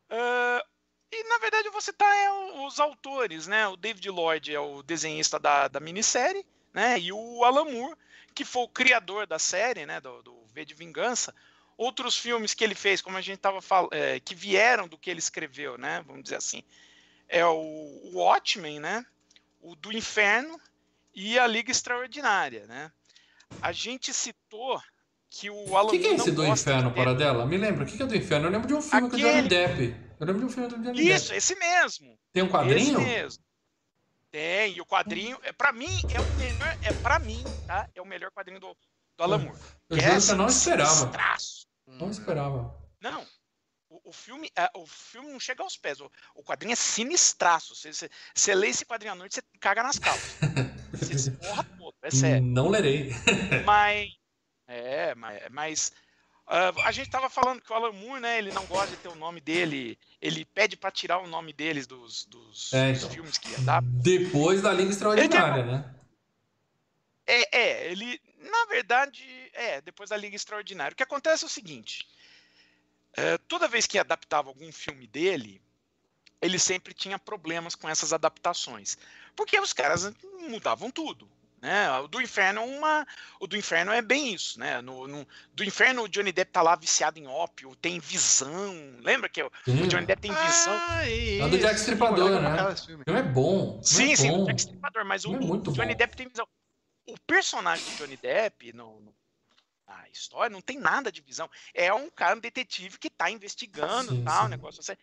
Ah, 0.09 0.63
e 1.11 1.23
na 1.29 1.37
verdade 1.39 1.67
eu 1.67 1.71
vou 1.71 1.81
citar 1.81 2.11
é, 2.15 2.31
os 2.65 2.79
autores, 2.79 3.45
né? 3.47 3.67
O 3.67 3.75
David 3.75 4.09
Lloyd 4.09 4.53
é 4.53 4.59
o 4.59 4.81
desenhista 4.83 5.39
da, 5.39 5.67
da 5.67 5.79
minissérie, 5.79 6.45
né? 6.73 6.99
E 6.99 7.11
o 7.11 7.43
Alan 7.43 7.65
Moore, 7.65 7.95
que 8.33 8.45
foi 8.45 8.63
o 8.63 8.67
criador 8.67 9.25
da 9.27 9.37
série, 9.39 9.85
né? 9.85 9.99
Do, 9.99 10.21
do 10.23 10.45
V 10.53 10.65
de 10.65 10.73
Vingança, 10.73 11.33
outros 11.77 12.17
filmes 12.17 12.53
que 12.53 12.63
ele 12.63 12.75
fez, 12.75 13.01
como 13.01 13.17
a 13.17 13.21
gente 13.21 13.37
estava 13.37 13.61
falando, 13.61 13.93
é, 13.93 14.19
que 14.19 14.35
vieram 14.35 14.87
do 14.87 14.97
que 14.97 15.09
ele 15.09 15.19
escreveu, 15.19 15.77
né? 15.77 16.03
Vamos 16.05 16.23
dizer 16.23 16.35
assim. 16.37 16.63
É 17.27 17.45
o, 17.45 17.55
o 17.59 18.11
Watchmen, 18.15 18.79
né? 18.79 19.05
O 19.61 19.75
do 19.75 19.91
Inferno 19.95 20.59
e 21.13 21.37
a 21.39 21.45
Liga 21.47 21.71
Extraordinária, 21.71 22.65
né? 22.67 22.91
A 23.61 23.71
gente 23.71 24.13
citou 24.13 24.81
que 25.29 25.49
o 25.49 25.77
Alan 25.77 25.87
O 25.87 25.91
que, 25.91 25.99
que 25.99 26.07
é 26.07 26.15
esse 26.15 26.31
do 26.31 26.45
inferno, 26.45 26.91
para 26.91 27.13
dela? 27.13 27.45
Me 27.45 27.57
lembra, 27.57 27.83
o 27.83 27.87
que, 27.87 27.95
que 27.97 28.03
é 28.03 28.05
do 28.05 28.15
inferno? 28.15 28.47
Eu 28.47 28.51
lembro 28.51 28.67
de 28.67 28.73
um 28.73 28.81
filme 28.81 29.09
com 29.09 29.15
o 29.15 29.19
Johnny 29.19 29.29
Aquele- 29.29 29.47
Depp. 29.47 29.95
Eu 30.19 30.25
lembro 30.27 30.39
de 30.41 30.45
um 30.45 30.49
filme 30.49 30.67
do 30.69 30.77
Johnny 30.77 31.09
Isso, 31.09 31.27
Depp. 31.27 31.37
esse 31.37 31.55
mesmo. 31.55 32.19
Tem 32.33 32.43
um 32.43 32.49
quadrinho? 32.49 32.99
Esse 32.99 33.09
mesmo. 33.09 33.43
Tem, 34.31 34.77
e 34.77 34.81
o 34.81 34.85
quadrinho, 34.85 35.37
é, 35.43 35.51
pra 35.51 35.73
mim, 35.73 36.01
é 36.09 36.21
o 36.21 36.25
melhor, 36.37 36.77
é 36.81 36.93
pra 36.93 37.19
mim, 37.19 37.53
tá? 37.67 37.87
É 37.93 38.01
o 38.01 38.05
melhor 38.05 38.31
quadrinho 38.31 38.61
do, 38.61 38.77
do 39.17 39.23
Alan 39.23 39.39
Moore. 39.39 39.59
Eu 39.89 39.97
Que 39.97 40.03
é 40.03 40.07
eu 40.15 40.35
não 40.37 40.47
esperava. 40.47 40.89
sinistraço. 40.89 41.67
Não 41.85 42.09
esperava. 42.09 42.73
Não. 43.01 43.27
O, 43.89 44.09
o 44.09 44.13
filme, 44.13 44.49
é, 44.57 44.69
o 44.77 44.87
filme 44.87 45.29
não 45.33 45.39
chega 45.39 45.61
aos 45.61 45.75
pés. 45.75 45.99
O, 45.99 46.09
o 46.33 46.43
quadrinho 46.43 46.71
é 46.71 46.77
sinistraço. 46.77 47.75
Você 47.75 48.55
lê 48.55 48.69
esse 48.69 48.85
quadrinho 48.85 49.11
à 49.11 49.15
noite, 49.15 49.35
você 49.35 49.41
caga 49.59 49.83
nas 49.83 49.99
calças. 49.99 50.37
Você 50.93 51.17
se 51.19 51.31
porra 51.31 51.63
todo, 51.77 51.95
é 52.01 52.09
sério. 52.09 52.47
Não 52.47 52.69
lerei. 52.69 53.11
Mas. 53.65 54.09
É, 54.65 55.13
mas. 55.15 55.41
mas 55.51 55.91
ah, 56.53 56.73
a 56.83 56.91
gente 56.91 57.09
tava 57.09 57.29
falando 57.29 57.61
que 57.61 57.71
o 57.71 57.75
Alan 57.75 57.93
Moore, 57.93 58.19
né? 58.19 58.37
Ele 58.37 58.51
não 58.51 58.65
gosta 58.65 58.93
de 58.93 59.01
ter 59.01 59.07
o 59.07 59.15
nome 59.15 59.39
dele. 59.39 59.97
Ele 60.21 60.43
pede 60.43 60.75
pra 60.75 60.91
tirar 60.91 61.19
o 61.19 61.27
nome 61.27 61.53
deles 61.53 61.87
dos, 61.87 62.25
dos, 62.25 62.73
É, 62.73 62.91
dos 62.91 63.03
então. 63.03 63.09
filmes 63.09 63.37
que 63.37 63.51
ia 63.51 63.59
dar. 63.59 63.81
Depois 63.81 64.61
da 64.61 64.73
Liga 64.73 64.91
Extraordinária, 64.91 65.63
né? 65.63 65.95
É, 67.25 67.57
é, 67.57 67.91
ele, 67.91 68.19
na 68.37 68.65
verdade, 68.65 69.23
é, 69.53 69.79
depois 69.79 70.09
da 70.09 70.17
Liga 70.17 70.35
Extraordinária. 70.35 70.91
O 70.91 70.95
que 70.97 71.03
acontece 71.03 71.45
é 71.45 71.47
o 71.47 71.49
seguinte: 71.49 72.05
é, 73.13 73.37
toda 73.37 73.69
vez 73.69 73.87
que 73.87 73.97
adaptava 73.97 74.49
algum 74.49 74.73
filme 74.73 75.07
dele, 75.07 75.61
ele 76.41 76.59
sempre 76.59 76.93
tinha 76.93 77.17
problemas 77.17 77.75
com 77.75 77.87
essas 77.87 78.11
adaptações. 78.11 78.97
Porque 79.37 79.57
os 79.57 79.71
caras 79.71 80.11
mudavam 80.49 80.91
tudo. 80.91 81.29
Né? 81.61 81.91
O 81.99 82.07
do 82.07 82.19
Inferno 82.19 82.61
é 82.61 82.63
uma. 82.63 83.07
O 83.39 83.45
do 83.45 83.55
Inferno 83.55 83.91
é 83.91 84.01
bem 84.01 84.33
isso, 84.33 84.59
né? 84.59 84.81
No, 84.81 85.07
no- 85.07 85.27
do 85.53 85.63
Inferno, 85.63 86.01
o 86.03 86.09
Johnny 86.09 86.31
Depp 86.31 86.51
tá 86.51 86.61
lá 86.61 86.75
viciado 86.75 87.19
em 87.19 87.27
ópio, 87.27 87.75
tem 87.75 87.99
visão. 87.99 88.73
Lembra 88.99 89.29
que 89.29 89.43
o, 89.43 89.51
Sim. 89.65 89.83
o 89.83 89.87
Johnny 89.87 90.07
Depp 90.07 90.21
tem 90.23 90.31
visão? 90.31 90.73
Ah, 90.73 91.07
É 91.07 91.47
do 91.47 91.59
Jack 91.59 91.79
Stripador, 91.79 92.41
né? 92.41 92.75
filme 92.75 93.03
é 93.07 93.21
bom. 93.21 93.79
o 93.79 93.83
filme 93.85 94.05
Sim, 94.05 94.13
é 94.13 94.15
sim, 94.15 94.31
bom. 94.31 94.39
do 94.39 94.45
Jack 94.47 94.59
Stripador, 94.59 95.05
mas 95.05 95.23
o, 95.23 95.31
Não 95.33 95.37
é 95.37 95.41
muito 95.41 95.69
o 95.69 95.73
Johnny 95.73 95.89
bom. 95.91 95.97
Depp 95.97 96.15
tem 96.17 96.27
visão. 96.27 96.47
O 97.05 97.15
personagem 97.27 97.85
do 97.85 97.93
Johnny 97.93 98.17
Depp 98.17 98.73
no, 98.73 98.99
no- 98.99 99.15
na 99.87 100.09
história 100.09 100.49
não 100.49 100.61
tem 100.61 100.79
nada 100.79 101.11
de 101.11 101.21
visão. 101.21 101.47
É 101.75 101.93
um 101.93 102.09
cara, 102.09 102.35
um 102.35 102.39
detetive 102.39 102.97
que 102.97 103.09
tá 103.09 103.29
investigando 103.29 104.13
Sim, 104.13 104.21
e 104.21 104.25
tal, 104.25 104.45
sim. 104.45 104.49
negócio 104.49 104.79
assim. 104.79 104.93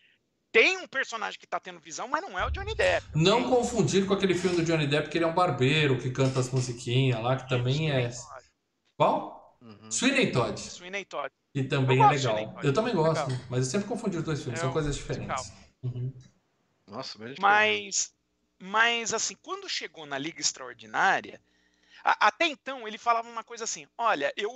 Tem 0.51 0.77
um 0.77 0.87
personagem 0.87 1.39
que 1.39 1.45
tá 1.45 1.59
tendo 1.59 1.79
visão, 1.79 2.07
mas 2.07 2.21
não 2.21 2.37
é 2.37 2.45
o 2.45 2.49
Johnny 2.49 2.73
Depp. 2.75 3.05
Não 3.13 3.39
ok? 3.41 3.49
confundir 3.49 4.05
com 4.07 4.13
aquele 4.13 4.33
filme 4.33 4.57
do 4.57 4.63
Johnny 4.63 4.87
Depp, 4.87 5.09
que 5.09 5.17
ele 5.17 5.25
é 5.25 5.27
um 5.27 5.33
barbeiro 5.33 5.99
que 5.99 6.09
canta 6.09 6.39
as 6.39 6.49
musiquinhas 6.49 7.21
lá, 7.21 7.37
que 7.37 7.47
também 7.47 7.91
é. 7.91 8.09
Qual? 8.97 9.57
Uhum. 9.61 9.91
Sweeney 9.91 10.31
Todd, 10.31 10.59
Sweeney 10.59 11.05
Todd. 11.05 11.31
que 11.53 11.63
também 11.63 11.99
Eu 11.99 12.05
é 12.05 12.09
legal. 12.09 12.59
Eu 12.63 12.73
também 12.73 12.93
gosto, 12.95 13.27
legal. 13.27 13.45
mas 13.49 13.65
eu 13.65 13.71
sempre 13.71 13.87
confundi 13.87 14.17
os 14.17 14.23
dois 14.23 14.41
filmes, 14.41 14.59
É 14.59 14.63
são 14.63 14.71
coisas 14.73 14.95
diferentes. 14.95 15.51
Uhum. 15.83 16.13
Nossa, 16.87 17.19
mas... 17.19 17.35
Mas, 17.39 18.13
mas 18.57 19.13
assim, 19.13 19.35
quando 19.41 19.69
chegou 19.69 20.05
na 20.05 20.17
Liga 20.17 20.41
Extraordinária, 20.41 21.39
a- 22.03 22.27
até 22.27 22.47
então 22.47 22.87
ele 22.87 22.97
falava 22.97 23.29
uma 23.29 23.43
coisa 23.43 23.65
assim: 23.65 23.87
olha, 23.97 24.33
eu 24.35 24.51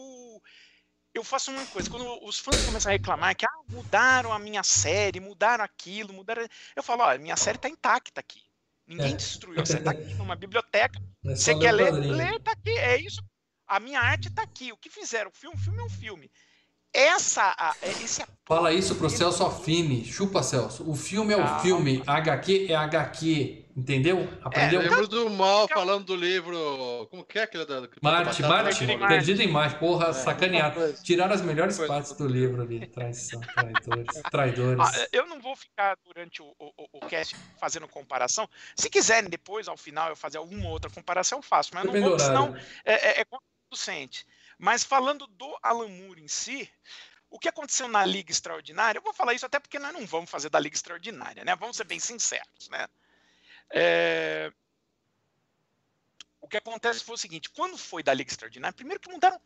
eu 1.14 1.24
faço 1.24 1.52
uma 1.52 1.66
coisa, 1.68 1.90
quando 1.90 2.06
os 2.26 2.40
fãs 2.40 2.66
começam 2.66 2.90
a 2.90 2.94
reclamar 2.94 3.36
que 3.36 3.46
ah, 3.46 3.50
mudaram 3.70 4.34
a 4.34 4.40
minha 4.40 4.64
série, 4.64 5.20
mudaram 5.20 5.64
aquilo, 5.64 6.12
mudaram. 6.14 6.48
Eu 6.76 6.82
falo, 6.84 7.04
olha, 7.04 7.20
minha 7.20 7.36
série 7.38 7.58
tá 7.58 7.70
intacta 7.70 8.20
aqui. 8.20 8.42
Ninguém 8.88 9.14
É. 9.14 9.16
destruiu. 9.16 9.66
Você 9.66 9.80
tá 9.80 9.92
aqui 9.92 10.14
numa 10.16 10.36
biblioteca. 10.36 11.00
É 11.26 11.36
Você 11.36 11.54
ler 11.54 11.60
quer 11.62 11.72
ler? 11.72 11.92
Lê, 11.94 12.40
tá 12.40 12.52
aqui. 12.52 12.72
É 12.72 12.98
isso. 12.98 13.24
A 13.68 13.80
minha 13.80 14.00
arte 14.00 14.30
tá 14.30 14.42
aqui. 14.42 14.72
O 14.74 14.78
que 14.78 14.90
fizeram? 14.90 15.30
O 15.30 15.34
filme, 15.34 15.56
o 15.56 15.60
filme 15.60 15.80
é 15.80 15.84
um 15.84 15.90
filme. 15.90 16.30
Essa, 16.92 17.56
a- 17.58 17.76
é- 17.82 17.90
esse 17.90 18.24
Fala 18.46 18.72
isso 18.74 18.96
pro 18.96 19.10
Celso 19.10 19.44
Affini. 19.46 20.06
Chupa, 20.06 20.44
Celso. 20.44 20.88
O 20.90 20.96
filme 20.96 21.34
é 21.34 21.38
o 21.38 21.44
Calma. 21.44 21.60
filme, 21.60 22.04
HQ 22.06 22.68
é 22.70 22.76
HQ. 22.76 23.63
Entendeu? 23.76 24.30
Aprendeu? 24.44 24.82
Eu 24.84 24.90
lembro 24.92 25.08
do 25.08 25.30
Mal 25.32 25.68
falando 25.68 26.06
do 26.06 26.16
livro. 26.16 27.08
Como 27.10 27.24
que 27.26 27.40
é 27.40 27.44
aquele 27.44 27.66
da. 27.66 27.88
que 27.88 27.98
Marte, 28.04 28.42
batata, 28.44 28.48
Marte, 28.48 28.78
Perdido 28.78 28.92
em? 28.92 28.98
Marte. 29.00 29.14
perdido 29.16 29.42
em 29.42 29.48
Marte. 29.52 29.80
Porra, 29.80 30.08
É. 30.10 30.14
sacaneado. 30.14 30.94
Tiraram 31.04 31.34
as 31.34 31.42
melhores 31.42 31.76
Coisa. 31.78 31.92
partes 31.92 32.12
do 32.14 32.28
livro 32.28 32.62
ali. 32.62 32.86
Traição, 32.86 33.42
traidores. 33.42 34.22
Traidores. 34.32 34.80
Ah, 34.80 35.08
eu 35.12 35.26
não 35.26 35.42
vou 35.42 35.56
ficar 35.56 35.98
durante 36.06 36.42
o, 36.44 36.54
o, 36.60 36.88
o- 36.94 37.00
cast 37.08 37.36
fazendo 37.60 37.88
comparação. 37.88 38.48
Se 38.76 38.90
quiserem 38.92 39.28
depois, 39.30 39.68
ao 39.68 39.76
final, 39.76 40.10
eu 40.10 40.16
fazer 40.16 40.38
alguma 40.38 40.70
outra 40.70 40.92
comparação, 40.92 41.40
eu 41.40 41.44
faço. 41.44 41.72
Mas 41.74 41.84
não 41.86 41.94
Depende 41.94 42.10
vou, 42.12 42.20
senão 42.20 42.56
é, 42.86 42.94
é, 42.94 43.22
é 43.22 43.26
contraproducente. 43.26 44.24
Mas 44.60 44.84
falando 44.84 45.26
do 45.26 45.58
Alan 45.64 45.88
Moore 45.90 46.22
em 46.22 46.28
si, 46.28 46.70
o 47.28 47.40
que 47.40 47.50
aconteceu 47.50 47.88
na 47.88 48.06
Liga 48.06 48.32
Extraordinária, 48.32 49.00
eu 49.00 49.04
vou 49.04 49.16
falar 49.16 49.34
isso 49.34 49.48
até 49.48 49.60
porque 49.60 49.80
nós 49.80 49.92
não 49.94 50.06
vamos 50.06 50.30
fazer 50.30 50.50
da 50.50 50.60
Liga 50.60 50.76
Extraordinária, 50.76 51.44
né? 51.44 51.56
Vamos 51.56 51.76
ser 51.76 51.86
bem 51.86 52.00
sinceros, 52.00 52.70
né? 52.70 52.88
É, 53.70 54.52
O 56.42 56.48
que 56.48 56.58
acontece 56.58 57.04
foi 57.04 57.16
o 57.16 57.18
seguinte: 57.18 57.50
quando 57.50 57.78
foi 57.78 58.04
da 58.04 58.14
Liga 58.14 58.30
Extraordinária, 58.30 58.76
primeiro 58.76 59.00
que 59.00 59.10
mudaram 59.12 59.40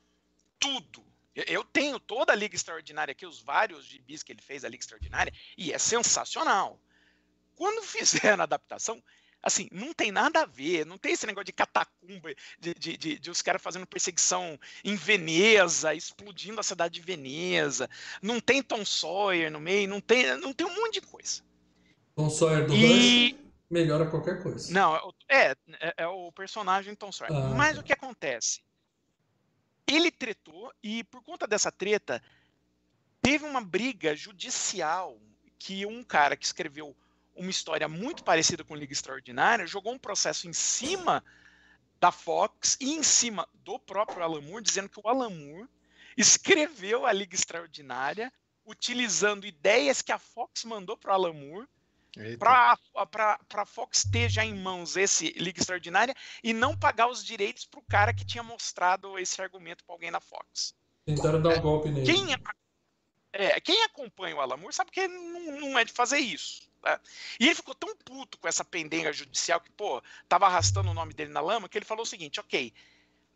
tudo. 0.60 1.06
Eu- 1.36 1.64
tenho 1.64 2.00
toda 2.00 2.34
a 2.34 2.36
Liga 2.36 2.56
Extraordinária 2.56 3.12
aqui, 3.12 3.24
os 3.26 3.40
vários 3.40 3.86
gibis 3.86 4.24
que 4.24 4.32
ele 4.32 4.42
fez, 4.42 4.66
a 4.66 4.70
Liga 4.70 4.82
Extraordinária, 4.82 5.32
e 5.56 5.72
é 5.72 5.78
sensacional. 5.78 6.80
Quando 7.56 7.84
fizeram 7.86 8.42
a 8.42 8.44
adaptação, 8.44 9.02
assim, 9.42 9.70
não 9.72 9.94
tem 9.94 10.12
nada 10.12 10.42
a 10.42 10.46
ver, 10.46 10.84
não 10.84 10.98
tem 10.98 11.14
esse 11.14 11.28
negócio 11.28 11.46
de 11.46 11.54
catacumba, 11.54 12.34
de, 12.60 12.74
de, 12.74 12.98
de- 12.98 13.20
de 13.20 13.30
os 13.30 13.44
caras 13.44 13.62
fazendo 13.62 13.86
perseguição 13.86 14.60
em 14.84 14.96
Veneza, 14.96 15.94
explodindo 15.94 16.60
a 16.60 16.64
cidade 16.64 16.96
de 16.96 17.02
Veneza, 17.06 17.88
não 18.20 18.40
tem 18.40 18.64
Tom 18.64 18.84
Sawyer 18.84 19.52
no 19.52 19.60
meio, 19.60 19.88
não 19.88 20.02
tem, 20.02 20.36
não 20.38 20.52
tem 20.52 20.66
um 20.66 20.76
monte 20.76 20.96
de 20.96 21.02
coisa. 21.02 21.44
Tom 22.16 22.30
Sawyer 22.32 22.66
do 22.66 22.74
E- 22.76 23.32
Rush 23.34 23.47
melhora 23.70 24.10
qualquer 24.10 24.42
coisa. 24.42 24.72
Não, 24.74 24.96
é 24.96 25.00
o- 25.04 25.14
é, 25.30 25.52
é, 25.80 25.94
é 25.98 26.08
o 26.08 26.32
personagem 26.32 26.96
Tom 26.96 27.12
Sawyer. 27.12 27.36
Ah, 27.36 27.50
Mas 27.56 27.76
tá. 27.76 27.82
o 27.82 27.84
que 27.84 27.94
acontece? 27.94 28.62
Ele 29.86 30.12
tretou 30.12 30.74
e 30.84 31.04
por 31.06 31.22
conta 31.24 31.48
dessa 31.48 31.72
treta 31.72 32.22
teve 33.22 33.46
uma 33.46 33.62
briga 33.62 34.16
judicial 34.16 35.18
que 35.60 35.86
um 35.86 36.04
cara 36.04 36.36
que 36.36 36.46
escreveu 36.46 36.96
uma 37.36 37.50
história 37.50 37.88
muito 37.88 38.24
parecida 38.24 38.64
com 38.64 38.76
Liga 38.76 38.94
Extraordinária 38.94 39.66
jogou 39.68 39.94
um 39.94 40.00
processo 40.00 40.48
em 40.48 40.54
cima 40.54 41.24
da 42.00 42.12
Fox 42.12 42.78
e 42.82 42.94
em 42.94 43.04
cima 43.04 43.48
do 43.54 43.80
próprio 43.80 44.24
Alan 44.24 44.42
Moore, 44.42 44.64
dizendo 44.64 44.90
que 44.90 45.00
o 45.00 45.08
Alan 45.08 45.30
Moore 45.30 45.68
escreveu 46.16 47.06
a 47.06 47.12
Liga 47.14 47.36
Extraordinária 47.36 48.32
utilizando 48.66 49.46
ideias 49.48 50.02
que 50.02 50.12
a 50.12 50.20
Fox 50.20 50.64
mandou 50.66 50.98
para 50.98 51.12
o 51.12 51.14
Alan 51.14 51.34
Moore. 51.34 51.68
Para 52.40 52.78
a 53.54 53.66
Fox 53.66 54.04
ter 54.12 54.30
já 54.30 54.44
em 54.44 54.56
mãos 54.56 54.98
esse 54.98 55.32
Liga 55.38 55.60
Extraordinária 55.60 56.16
e 56.44 56.54
não 56.54 56.78
pagar 56.78 57.08
os 57.08 57.24
direitos 57.24 57.66
para 57.66 57.80
o 57.80 57.84
cara 57.84 58.14
que 58.14 58.26
tinha 58.26 58.44
mostrado 58.44 59.18
esse 59.20 59.42
argumento 59.42 59.84
para 59.84 59.96
alguém 59.96 60.12
na 60.12 60.20
Fox. 60.20 60.74
Tentaram 61.06 61.42
dar 61.42 61.58
um 61.58 61.62
golpe 61.62 61.90
nele. 61.90 62.06
Quem, 62.06 62.36
é, 63.34 63.62
quem 63.62 63.84
acompanha 63.84 64.36
o 64.36 64.42
Alan 64.42 64.58
Moore 64.58 64.74
sabe 64.74 64.92
que 64.92 65.00
ele 65.00 65.14
não, 65.14 65.60
não 65.60 65.80
é 65.80 65.86
de 65.86 65.94
fazer 65.94 66.18
isso. 66.18 66.70
tá? 66.82 67.00
E 67.40 67.46
ele 67.46 67.56
ficou 67.56 67.76
tão 67.76 67.96
puto 67.98 68.38
com 68.38 68.48
essa 68.48 68.66
pendenga 68.66 69.14
judicial 69.14 69.62
que, 69.62 69.72
pô, 69.72 70.02
tava 70.28 70.46
arrastando 70.48 70.90
o 70.90 70.94
nome 70.94 71.14
dele 71.14 71.32
na 71.32 71.42
lama, 71.42 71.70
que 71.70 71.78
ele 71.78 71.86
falou 71.86 72.04
o 72.04 72.08
seguinte: 72.08 72.40
ok, 72.40 72.74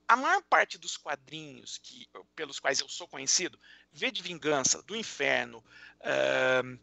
a 0.07 0.15
maior 0.15 0.41
parte 0.49 0.77
dos 0.77 0.97
quadrinhos 0.97 1.77
que, 1.77 2.07
pelos 2.35 2.59
quais 2.59 2.81
eu 2.81 2.89
sou 2.89 3.07
conhecido, 3.07 3.57
V 3.93 4.11
de 4.11 4.21
Vingança, 4.21 4.81
do 4.83 4.95
Inferno, 4.95 5.63
ahn, 6.03 6.77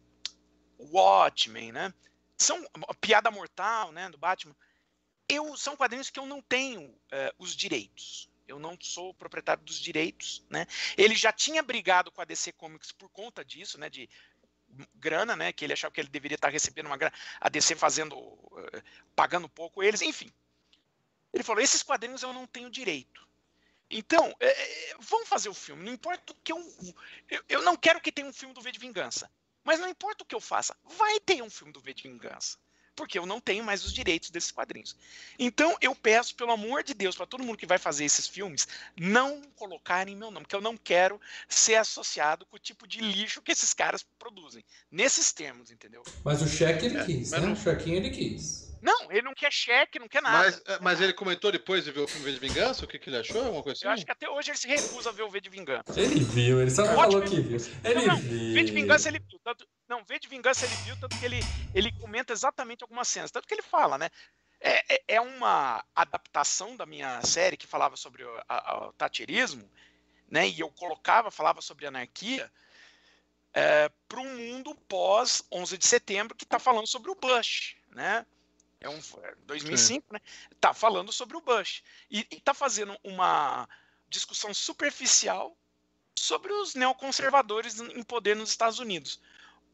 Watchmen, 0.78 1.72
né? 1.72 1.92
São 2.36 2.64
Piada 3.00 3.30
Mortal, 3.30 3.92
né, 3.92 4.08
do 4.08 4.18
Batman. 4.18 4.54
Eu 5.28 5.56
são 5.56 5.76
quadrinhos 5.76 6.08
que 6.08 6.18
eu 6.18 6.26
não 6.26 6.40
tenho 6.40 6.94
eh, 7.10 7.34
os 7.38 7.54
direitos. 7.54 8.30
Eu 8.46 8.58
não 8.58 8.78
sou 8.80 9.12
proprietário 9.12 9.62
dos 9.62 9.78
direitos, 9.78 10.42
né? 10.48 10.66
Ele 10.96 11.14
já 11.14 11.32
tinha 11.32 11.62
brigado 11.62 12.10
com 12.10 12.22
a 12.22 12.24
DC 12.24 12.52
Comics 12.52 12.92
por 12.92 13.10
conta 13.10 13.44
disso, 13.44 13.78
né, 13.78 13.90
de 13.90 14.08
grana, 14.94 15.36
né, 15.36 15.52
que 15.52 15.64
ele 15.64 15.72
achava 15.72 15.92
que 15.92 16.00
ele 16.00 16.08
deveria 16.08 16.36
estar 16.36 16.48
recebendo 16.48 16.86
uma 16.86 16.96
grana, 16.96 17.14
a 17.40 17.48
DC 17.48 17.74
fazendo 17.74 18.16
eh, 18.72 18.82
pagando 19.14 19.48
pouco 19.48 19.82
eles, 19.82 20.00
enfim. 20.00 20.32
Ele 21.32 21.42
falou: 21.42 21.62
"Esses 21.62 21.82
quadrinhos 21.82 22.22
eu 22.22 22.32
não 22.32 22.46
tenho 22.46 22.70
direito. 22.70 23.28
Então, 23.90 24.34
eh, 24.40 24.90
eh, 24.90 24.96
vamos 25.00 25.28
fazer 25.28 25.48
o 25.48 25.54
filme. 25.54 25.84
Não 25.84 25.92
importa 25.92 26.32
o 26.32 26.36
que 26.36 26.52
eu, 26.52 26.94
eu. 27.28 27.42
Eu 27.48 27.62
não 27.62 27.76
quero 27.76 28.00
que 28.00 28.12
tenha 28.12 28.28
um 28.28 28.32
filme 28.32 28.54
do 28.54 28.60
V 28.60 28.70
de 28.70 28.78
Vingança. 28.78 29.30
Mas 29.68 29.78
não 29.80 29.86
importa 29.86 30.24
o 30.24 30.26
que 30.26 30.34
eu 30.34 30.40
faça, 30.40 30.74
vai 30.96 31.20
ter 31.20 31.42
um 31.42 31.50
filme 31.50 31.70
do 31.74 31.80
V 31.82 31.92
de 31.92 32.04
Vingança. 32.08 32.56
porque 32.96 33.16
eu 33.16 33.24
não 33.26 33.38
tenho 33.40 33.62
mais 33.62 33.84
os 33.84 33.92
direitos 33.92 34.28
desses 34.30 34.50
quadrinhos. 34.50 34.96
Então 35.38 35.76
eu 35.80 35.94
peço, 35.94 36.34
pelo 36.34 36.50
amor 36.50 36.82
de 36.82 36.94
Deus, 36.94 37.14
para 37.14 37.26
todo 37.26 37.44
mundo 37.44 37.56
que 37.56 37.64
vai 37.66 37.78
fazer 37.78 38.04
esses 38.04 38.26
filmes, 38.26 38.66
não 38.98 39.40
colocarem 39.54 40.16
meu 40.16 40.32
nome, 40.32 40.44
porque 40.46 40.56
eu 40.56 40.60
não 40.60 40.76
quero 40.76 41.20
ser 41.48 41.76
associado 41.76 42.44
com 42.46 42.56
o 42.56 42.58
tipo 42.58 42.88
de 42.88 42.98
lixo 43.00 43.40
que 43.40 43.52
esses 43.52 43.72
caras 43.72 44.02
produzem. 44.18 44.64
Nesses 44.90 45.32
termos, 45.32 45.70
entendeu? 45.70 46.02
Mas 46.24 46.42
o 46.42 46.48
cheque 46.48 46.86
ele 46.86 46.98
É, 46.98 47.04
quis, 47.04 47.30
né? 47.30 47.38
não- 47.38 47.52
O 47.52 47.56
chequinho 47.56 47.96
ele 47.98 48.10
quis. 48.10 48.67
Não, 48.80 49.10
ele 49.10 49.22
não 49.22 49.34
quer 49.34 49.52
cheque, 49.52 49.98
não 49.98 50.08
quer 50.08 50.22
nada. 50.22 50.38
Mas, 50.38 50.62
é, 50.66 50.78
mas 50.80 51.00
ele 51.00 51.12
comentou 51.12 51.50
depois 51.50 51.84
de 51.84 51.90
ver 51.90 52.00
o 52.00 52.06
filme 52.06 52.24
V 52.26 52.32
de 52.32 52.38
Vingança? 52.40 52.84
O 52.84 52.88
que, 52.88 52.98
que 52.98 53.10
ele 53.10 53.16
achou? 53.16 53.42
Alguma 53.42 53.62
coisa 53.62 53.80
Eu 53.84 53.90
assim? 53.90 53.94
acho 53.94 54.04
que 54.06 54.12
até 54.12 54.28
hoje 54.28 54.50
ele 54.50 54.58
se 54.58 54.68
recusa 54.68 55.10
a 55.10 55.12
ver 55.12 55.22
o 55.22 55.30
V 55.30 55.40
de 55.40 55.50
Vingança. 55.50 56.00
Ele 56.00 56.22
viu, 56.22 56.60
ele 56.60 56.70
só 56.70 56.82
não 56.86 56.96
Ótimo. 56.96 57.12
falou 57.12 57.22
que 57.22 57.40
viu. 57.40 57.58
Ele 57.84 58.06
não, 58.06 58.16
viu. 58.20 58.54
V 58.54 58.64
de 58.64 58.72
Vingança 58.72 59.08
ele 59.08 59.20
viu. 59.28 59.40
Tanto, 59.42 59.68
não, 59.88 60.04
V 60.04 60.18
de 60.18 60.28
Vingança 60.28 60.64
ele 60.64 60.76
viu, 60.76 60.96
tanto 60.96 61.16
que 61.16 61.24
ele, 61.24 61.44
ele 61.74 61.90
comenta 61.92 62.32
exatamente 62.32 62.82
algumas 62.84 63.08
cenas. 63.08 63.30
Tanto 63.30 63.48
que 63.48 63.54
ele 63.54 63.62
fala, 63.62 63.98
né? 63.98 64.08
É, 64.60 64.94
é- 64.94 65.04
é 65.16 65.20
uma 65.20 65.84
adaptação 65.94 66.76
da 66.76 66.84
minha 66.86 67.22
série 67.22 67.56
que 67.56 67.66
falava 67.66 67.96
sobre 67.96 68.24
o, 68.24 68.42
a- 68.48 68.88
o 68.88 68.92
tacherismo, 68.92 69.70
né? 70.30 70.48
E 70.48 70.60
eu 70.60 70.70
colocava, 70.72 71.30
falava 71.30 71.62
sobre 71.62 71.86
anarquia 71.86 72.50
para 74.08 74.20
um 74.20 74.36
mundo 74.36 74.74
pós 74.88 75.42
11 75.52 75.76
de 75.78 75.86
setembro 75.86 76.36
que 76.36 76.44
está 76.44 76.58
falando 76.58 76.86
sobre 76.86 77.10
o 77.10 77.14
Bush, 77.14 77.76
né? 77.88 78.24
É 78.80 78.88
um 78.88 78.98
é 79.22 79.34
2005, 79.46 80.12
né? 80.12 80.20
Tá 80.60 80.72
falando 80.72 81.12
sobre 81.12 81.36
o 81.36 81.40
Bush 81.40 81.82
e, 82.10 82.20
e 82.30 82.40
tá 82.40 82.54
fazendo 82.54 82.96
uma 83.02 83.68
discussão 84.08 84.54
superficial 84.54 85.56
sobre 86.18 86.52
os 86.52 86.74
neoconservadores 86.74 87.80
em 87.80 88.02
poder 88.02 88.36
nos 88.36 88.50
Estados 88.50 88.78
Unidos. 88.78 89.20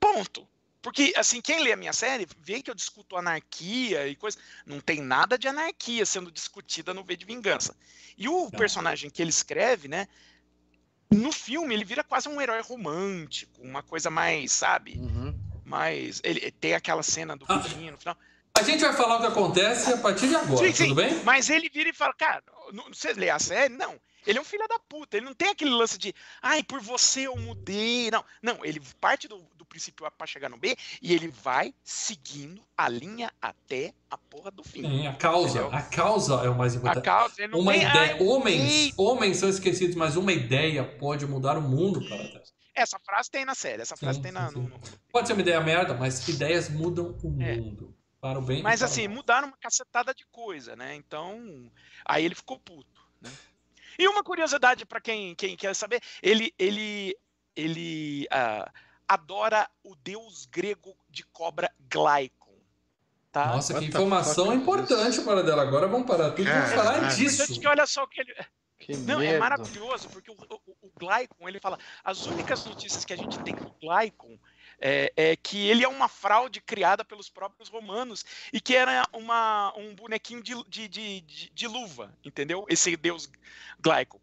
Ponto. 0.01 0.49
Porque, 0.81 1.15
assim, 1.17 1.41
quem 1.41 1.63
lê 1.63 1.73
a 1.73 1.77
minha 1.77 1.95
série 1.95 2.27
vê 2.39 2.63
que 2.63 2.71
eu 2.71 2.75
discuto 2.75 3.17
anarquia 3.17 4.07
e 4.07 4.15
coisa. 4.15 4.37
Não 4.67 4.81
tem 4.81 5.01
nada 5.01 5.39
de 5.39 5.49
anarquia 5.49 6.05
sendo 6.05 6.31
discutida 6.31 6.93
no 6.93 7.03
V 7.03 7.17
de 7.17 7.25
Vingança. 7.25 7.75
E 8.19 8.29
o 8.29 8.51
personagem 8.51 9.09
que 9.09 9.23
ele 9.23 9.31
escreve, 9.31 9.89
né? 9.89 10.07
No 11.11 11.33
filme, 11.33 11.75
ele 11.75 11.87
vira 11.87 12.05
quase 12.05 12.29
um 12.29 12.39
herói 12.39 12.61
romântico, 12.61 13.63
uma 13.63 13.83
coisa 13.83 14.11
mais, 14.11 14.53
sabe? 14.53 14.99
Uhum. 14.99 15.35
Mais. 15.65 16.21
Ele 16.23 16.51
tem 16.51 16.75
aquela 16.75 17.03
cena 17.03 17.35
do 17.35 17.47
Ah. 17.49 17.57
beijinho 17.57 17.93
no 17.93 17.99
final. 17.99 18.17
A 18.57 18.63
gente 18.63 18.83
vai 18.85 18.93
falar 18.93 19.17
o 19.17 19.21
que 19.21 19.27
acontece 19.27 19.93
a 19.93 19.97
partir 19.99 20.29
de 20.29 20.37
agora, 20.37 20.65
Sim, 20.65 20.73
sim. 20.73 20.83
tudo 20.85 20.95
bem? 20.95 21.13
Mas 21.25 21.51
ele 21.51 21.69
vira 21.69 21.89
e 21.89 21.93
fala, 21.93 22.15
cara, 22.15 22.41
não- 22.73 22.85
você 22.89 23.13
lê 23.13 23.29
a 23.29 23.39
série? 23.39 23.75
Não. 23.75 23.97
Ele 24.25 24.39
é 24.39 24.41
um 24.41 24.45
filho 24.45 24.67
da 24.69 24.79
puta. 24.79 25.17
Ele 25.17 25.27
não 25.27 25.35
tem 25.35 25.49
aquele 25.49 25.73
lance 25.73 25.99
de, 25.99 26.15
ai, 26.41 26.63
por 26.63 26.81
você 26.81 27.27
eu 27.27 27.37
mudei. 27.37 28.11
Não, 28.13 28.25
não. 28.41 28.65
Ele 28.65 28.81
parte 29.01 29.27
do, 29.27 29.43
do 29.57 29.65
princípio 29.67 30.07
A 30.07 30.11
pra 30.11 30.25
chegar 30.27 30.49
no 30.49 30.57
B 30.57 30.77
e 31.03 31.13
ele 31.13 31.29
vai 31.43 31.75
seguindo 31.83 32.63
a 32.79 32.89
linha 32.89 33.31
até 33.43 33.93
a 34.09 34.17
porra 34.17 34.51
do 34.53 34.63
fim. 34.63 34.83
Sim, 34.83 35.07
a 35.09 35.15
causa. 35.15 35.59
Entendeu? 35.59 35.77
A 35.79 35.83
causa 35.83 36.35
é 36.37 36.49
o 36.49 36.55
mais 36.57 36.75
A 36.75 36.79
importante. 36.79 37.05
causa, 37.05 37.35
ele 37.39 37.53
não 37.53 37.59
Uma 37.59 37.73
tem, 37.73 37.83
ideia. 37.83 38.15
"Ai, 38.15 38.23
Homens, 38.23 38.63
mudei". 38.63 38.95
homens 38.97 39.37
são 39.37 39.49
esquecidos, 39.49 39.97
mas 39.97 40.17
uma 40.17 40.33
ideia 40.33 40.85
pode 40.85 41.27
mudar 41.27 41.59
o 41.59 41.61
mundo, 41.63 42.09
cara. 42.09 42.43
Essa 42.75 42.99
frase 43.01 43.31
tem 43.31 43.45
na 43.45 43.55
série. 43.55 43.83
Essa 43.83 43.97
frase 43.97 44.19
Sim, 44.19 44.23
tem 44.23 44.33
na. 44.33 44.51
no- 44.53 44.71
Pode 45.13 45.27
ser 45.27 45.35
uma 45.35 45.43
ideia 45.43 45.61
merda, 45.61 45.93
mas 45.93 46.27
ideias 46.29 46.71
mudam 46.71 47.15
o 47.23 47.43
É. 47.43 47.57
mundo. 47.57 47.95
Para 48.25 48.39
o 48.39 48.43
bem 48.43 48.63
Mas 48.63 48.83
assim, 48.83 49.07
mal. 49.07 49.17
mudaram 49.17 49.49
uma 49.49 49.57
cacetada 49.59 50.15
de 50.15 50.25
coisa, 50.33 50.75
né? 50.75 50.95
Então, 50.95 51.71
aí 52.07 52.25
ele 52.25 52.35
ficou 52.35 52.59
puto, 52.59 53.07
né? 53.21 53.31
E 53.99 54.09
uma 54.09 54.25
curiosidade 54.25 54.87
para 54.87 54.99
quem, 54.99 55.35
quem 55.35 55.55
quer 55.55 55.77
saber, 55.77 56.01
ele 56.23 56.51
ele 56.59 57.15
ele 57.55 58.27
ah, 58.31 58.73
adora 59.07 59.69
o 59.83 59.95
deus 59.97 60.47
grego 60.47 60.97
de 61.11 61.23
cobra 61.23 61.71
Glycon, 61.79 62.57
tá? 63.31 63.49
Nossa, 63.49 63.79
que 63.79 63.85
informação 63.85 64.55
importante 64.55 65.21
para 65.21 65.43
dela. 65.43 65.61
Agora 65.61 65.87
vamos 65.87 66.07
parar 66.07 66.31
tudo 66.31 66.49
e 66.49 66.51
vamos 66.51 66.73
falar 66.73 67.15
disso. 67.15 67.61
que 67.61 67.69
olha 67.69 67.87
só 67.87 68.05
o 68.05 68.09
que 68.09 68.23
ele 68.23 68.35
Que 68.79 68.97
Não, 68.97 69.21
é 69.21 69.33
merda. 69.33 69.39
maravilhoso, 69.39 70.09
porque 70.09 70.31
o, 70.31 70.35
o, 70.35 70.77
o 70.81 70.91
Glycon, 70.99 71.47
ele 71.47 71.61
fala, 71.61 71.79
as 72.03 72.25
únicas 72.25 72.65
notícias 72.65 73.05
que 73.05 73.13
a 73.13 73.19
gente 73.19 73.39
tem 73.41 73.55
do 73.55 73.71
Glycon 73.83 74.39
é, 74.81 75.13
é 75.17 75.37
que 75.37 75.69
ele 75.69 75.85
é 75.85 75.89
uma 75.89 76.09
fraude 76.09 76.61
criada 76.61 77.05
pelos 77.05 77.29
próprios 77.29 77.69
romanos 77.69 78.25
e 78.53 78.61
que 78.61 78.75
era 78.75 79.07
uma, 79.13 79.73
um 79.77 79.95
bonequinho 79.95 80.43
de, 80.43 80.55
de, 80.69 80.89
de, 80.89 81.21
de- 81.21 81.51
de 81.51 81.67
luva, 81.69 82.13
entendeu? 82.25 82.65
Esse 82.69 82.97
deus 82.97 83.29
Glycon. 83.81 84.21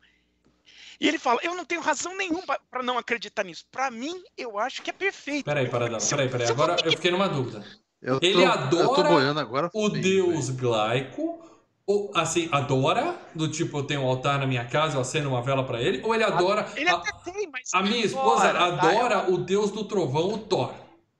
E 0.99 1.07
ele 1.07 1.17
fala, 1.17 1.39
eu 1.41 1.55
não 1.55 1.65
tenho 1.65 1.81
razão 1.81 2.15
nenhuma 2.15 2.59
para 2.69 2.83
não 2.83 2.97
acreditar 2.97 3.43
nisso. 3.43 3.65
Para 3.71 3.89
mim, 3.89 4.23
eu 4.37 4.59
acho 4.59 4.81
que 4.83 4.89
é 4.91 4.93
perfeito. 4.93 5.45
Peraí, 5.45 5.67
peraí, 5.67 5.89
peraí. 6.29 6.47
Agora 6.47 6.73
eu 6.73 6.77
que- 6.91 6.95
fiquei 6.97 7.09
numa 7.11 7.27
dúvida. 7.27 7.65
Eu 8.01 8.19
tô, 8.19 8.25
Ele 8.25 8.43
eu 8.43 8.69
tô 8.69 8.91
adora 8.91 9.39
agora. 9.41 9.67
O 9.67 9.69
fudei, 9.71 10.01
deus 10.01 10.47
velho. 10.49 10.59
Glaico, 10.59 11.60
ou 11.91 12.11
assim, 12.15 12.47
adora, 12.51 13.15
do 13.35 13.49
tipo, 13.49 13.79
eu 13.79 13.83
tenho 13.83 14.01
um 14.01 14.07
altar 14.07 14.39
na 14.39 14.47
minha 14.47 14.65
casa, 14.65 14.97
eu 14.97 15.01
acendo 15.01 15.29
uma 15.29 15.41
vela 15.41 15.63
pra 15.65 15.81
ele, 15.81 16.01
ou 16.03 16.15
ele 16.15 16.23
adora. 16.23 16.71
Ele 16.75 16.89
a, 16.89 16.95
até 16.95 17.11
tem, 17.31 17.49
mas. 17.49 17.69
a 17.73 17.81
minha 17.83 18.05
esposa 18.05 18.53
tá? 18.53 18.65
adora 18.65 19.31
o 19.31 19.37
deus 19.37 19.71
do 19.71 19.83
trovão, 19.83 20.33
o 20.33 20.37
Thor. 20.37 20.73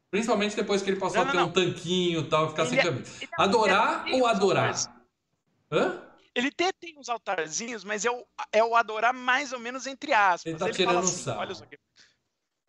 Principalmente 0.10 0.56
depois 0.56 0.82
que 0.82 0.90
ele 0.90 1.00
passou 1.00 1.22
Não, 1.24 1.28
a 1.30 1.32
ter 1.32 1.38
não. 1.38 1.48
um 1.48 1.52
tanquinho 1.52 2.22
e 2.22 2.24
tal, 2.30 2.50
ficar 2.50 2.66
sem 2.66 2.78
Ele 2.78 2.88
é- 2.88 2.92
camisa. 2.92 3.12
Ele 3.22 3.32
Adorar 3.38 4.06
ou 4.12 4.26
adorar? 4.26 4.76
Hã? 5.72 6.02
Ele 6.34 6.48
até 6.48 6.72
tem 6.72 6.98
uns 6.98 7.10
altarzinhos, 7.10 7.84
mas 7.84 8.06
é 8.06 8.12
o, 8.12 8.26
é 8.52 8.64
o 8.64 8.76
adorar 8.76 9.14
mais 9.14 9.52
ou 9.54 9.60
menos 9.60 9.86
entre 9.88 10.14
aspas. 10.14 10.46
Ele 10.46 10.54
tá 10.58 10.66
fala 10.66 10.74
tirando 10.74 11.00
assim, 11.00 11.24
sarro. 11.24 11.40
olha 11.40 11.56
só 11.56 11.64
aqui. 11.64 11.78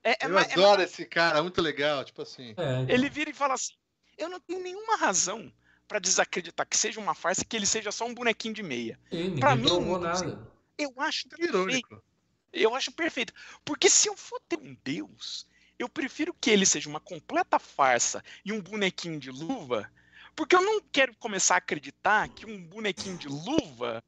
É, 0.05 0.11
é 0.11 0.16
Eu 0.28 0.38
é 0.38 0.42
adoro 0.42 0.82
esse 0.82 1.05
cara, 1.05 1.42
muito 1.42 1.61
legal. 1.62 2.05
Tipo 2.05 2.22
assim. 2.22 2.55
É, 2.57 2.92
Ele 2.92 3.09
vira 3.09 3.30
e 3.30 3.34
fala 3.34 3.55
assim: 3.55 3.74
Eu 4.18 4.28
não 4.28 4.40
tenho 4.40 4.61
nenhuma 4.61 4.96
razão 4.96 5.53
pra 5.93 5.99
desacreditar 5.99 6.66
que 6.66 6.76
seja 6.76 6.99
uma 6.99 7.14
farsa, 7.14 7.45
que 7.45 7.55
ele 7.55 7.66
seja 7.66 7.93
só 7.93 8.07
um 8.07 8.14
bonequinho 8.14 8.55
de 8.55 8.62
meia. 8.62 8.99
pra 9.38 9.55
mim, 9.55 9.66
assim, 9.66 9.99
nada. 9.99 10.49
Eu 10.78 10.95
acho 10.97 11.28
Que 11.28 11.36
perfeito. 11.36 12.03
Eu 12.51 12.74
acho 12.74 12.93
perfeito. 12.93 13.34
Porque 13.62 13.90
se 13.90 14.09
eu 14.09 14.16
for 14.16 14.40
ter 14.49 14.59
um 14.59 14.74
Deus, 14.82 15.47
eu 15.78 15.90
prefiro 15.90 16.32
que 16.32 16.49
ele 16.49 16.64
seja 16.64 16.88
uma 16.88 16.99
completa 16.99 17.59
farsa 17.59 18.24
e 18.43 18.53
um 18.53 18.61
bonequinho 18.61 19.20
de 19.20 19.30
luva, 19.30 19.90
porque 20.34 20.57
eu 20.57 20.62
não 20.62 20.80
quero 20.90 21.14
começar 21.16 21.57
a 21.57 21.59
acreditar 21.59 22.26
que 22.30 22.47
um 22.47 22.66
bonequinho 22.66 23.18
de 23.18 23.28
luva 23.28 24.03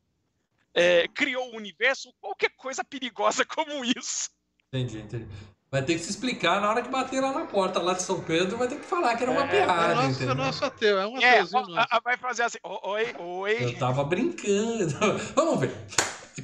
é, 0.72 1.07
criou 1.09 1.53
o 1.53 1.57
universo 1.57 2.09
ou 2.09 2.14
qualquer 2.14 2.51
coisa 2.57 2.82
perigosa 2.82 3.45
como 3.45 3.85
isso. 3.85 4.30
Entendi, 4.68 5.01
entendi. 5.01 5.28
Vai 5.75 5.83
ter 5.83 5.95
que 5.95 6.05
se 6.05 6.11
explicar 6.11 6.61
na 6.61 6.70
hora 6.70 6.83
que 6.83 6.89
bater 6.89 7.20
lá 7.20 7.33
na 7.33 7.47
porta 7.47 7.81
lá 7.83 7.95
de 7.95 8.03
São 8.05 8.20
Pedro, 8.20 8.57
vai 8.57 8.68
ter 8.68 8.77
que 8.79 8.85
falar 8.85 9.16
que 9.16 9.25
era 9.25 9.33
uma 9.33 9.41
É, 9.43 9.45
É 9.45 9.64
piada, 9.64 10.03
é 10.03 10.07
entendeu? 10.07 10.35
nosso 10.37 10.64
ateu, 10.64 11.01
é 11.01 11.05
um 11.05 11.18
É, 11.18 11.41
ateuzinho 11.41 11.77
a- 11.77 11.87
a- 11.91 11.99
vai 12.01 12.16
fazer 12.16 12.45
assim: 12.45 12.59
"Ó, 12.62 12.93
Oi, 12.93 13.12
oi. 13.18 13.64
Eu 13.64 13.77
tava 13.77 14.05
brincando. 14.05 14.95
Vamos 15.35 15.59
ver. 15.59 15.75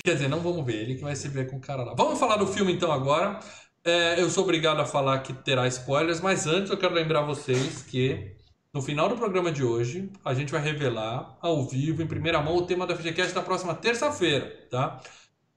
Quer 0.05 0.15
dizer, 0.15 0.29
não 0.29 0.41
vamos 0.41 0.65
ver, 0.67 0.83
ele 0.83 0.97
que 0.97 1.03
vai 1.05 1.15
se 1.15 1.29
ver 1.29 1.49
com 1.49 1.59
o 1.59 1.61
cara 1.61 1.85
lá. 1.85 1.95
Vamos 1.97 2.19
falar 2.19 2.37
do 2.39 2.47
filme 2.49 2.73
então 2.73 2.91
agora. 2.91 3.39
É, 3.85 4.21
eu 4.21 4.29
sou 4.31 4.43
obrigado 4.43 4.81
a 4.81 4.85
falar 4.85 5.21
que 5.21 5.33
terá 5.33 5.67
spoilers, 5.69 6.21
mas 6.21 6.49
antes 6.49 6.69
eu 6.71 6.77
quero 6.77 6.93
lembrar 6.93 7.23
vocês 7.23 7.83
que 7.83 8.35
no 8.75 8.83
final 8.83 9.09
do 9.09 9.17
programa 9.17 9.53
de 9.53 9.63
hoje 9.65 10.11
a 10.25 10.35
gente 10.35 10.51
vai 10.51 10.61
revelar 10.61 11.37
ao 11.41 11.69
vivo, 11.69 12.03
em 12.03 12.07
primeira 12.07 12.41
mão, 12.43 12.57
o 12.57 12.67
tema 12.67 12.85
da 12.85 12.97
FGCast 12.97 13.33
da 13.33 13.43
próxima 13.43 13.75
terça-feira, 13.77 14.67
tá? 14.69 15.01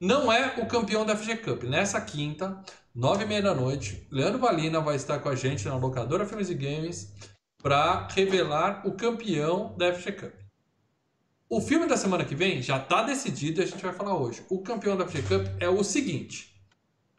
Não 0.00 0.32
é 0.32 0.54
o 0.58 0.66
campeão 0.66 1.04
da 1.04 1.16
FG 1.16 1.36
Cup. 1.38 1.64
Nessa 1.64 2.00
quinta, 2.00 2.60
nove 2.94 3.24
e 3.24 3.26
meia 3.26 3.42
da 3.42 3.54
noite, 3.54 4.06
Leandro 4.08 4.38
Valina 4.38 4.80
vai 4.80 4.94
estar 4.94 5.18
com 5.18 5.28
a 5.28 5.34
gente 5.34 5.66
na 5.66 5.76
locadora 5.76 6.24
Filmes 6.24 6.48
e 6.48 6.54
Games 6.54 7.12
para 7.60 8.06
revelar 8.08 8.86
o 8.86 8.92
campeão 8.92 9.76
da 9.76 9.92
FG 9.92 10.12
Cup. 10.12 10.34
O 11.48 11.60
filme 11.60 11.86
da 11.86 11.96
semana 11.96 12.24
que 12.24 12.36
vem 12.36 12.62
já 12.62 12.76
está 12.76 13.02
decidido 13.02 13.60
e 13.60 13.64
a 13.64 13.66
gente 13.66 13.82
vai 13.82 13.92
falar 13.92 14.16
hoje. 14.16 14.44
O 14.48 14.62
campeão 14.62 14.96
da 14.96 15.08
FG 15.08 15.22
Cup 15.22 15.46
é 15.58 15.68
o 15.68 15.82
seguinte: 15.82 16.54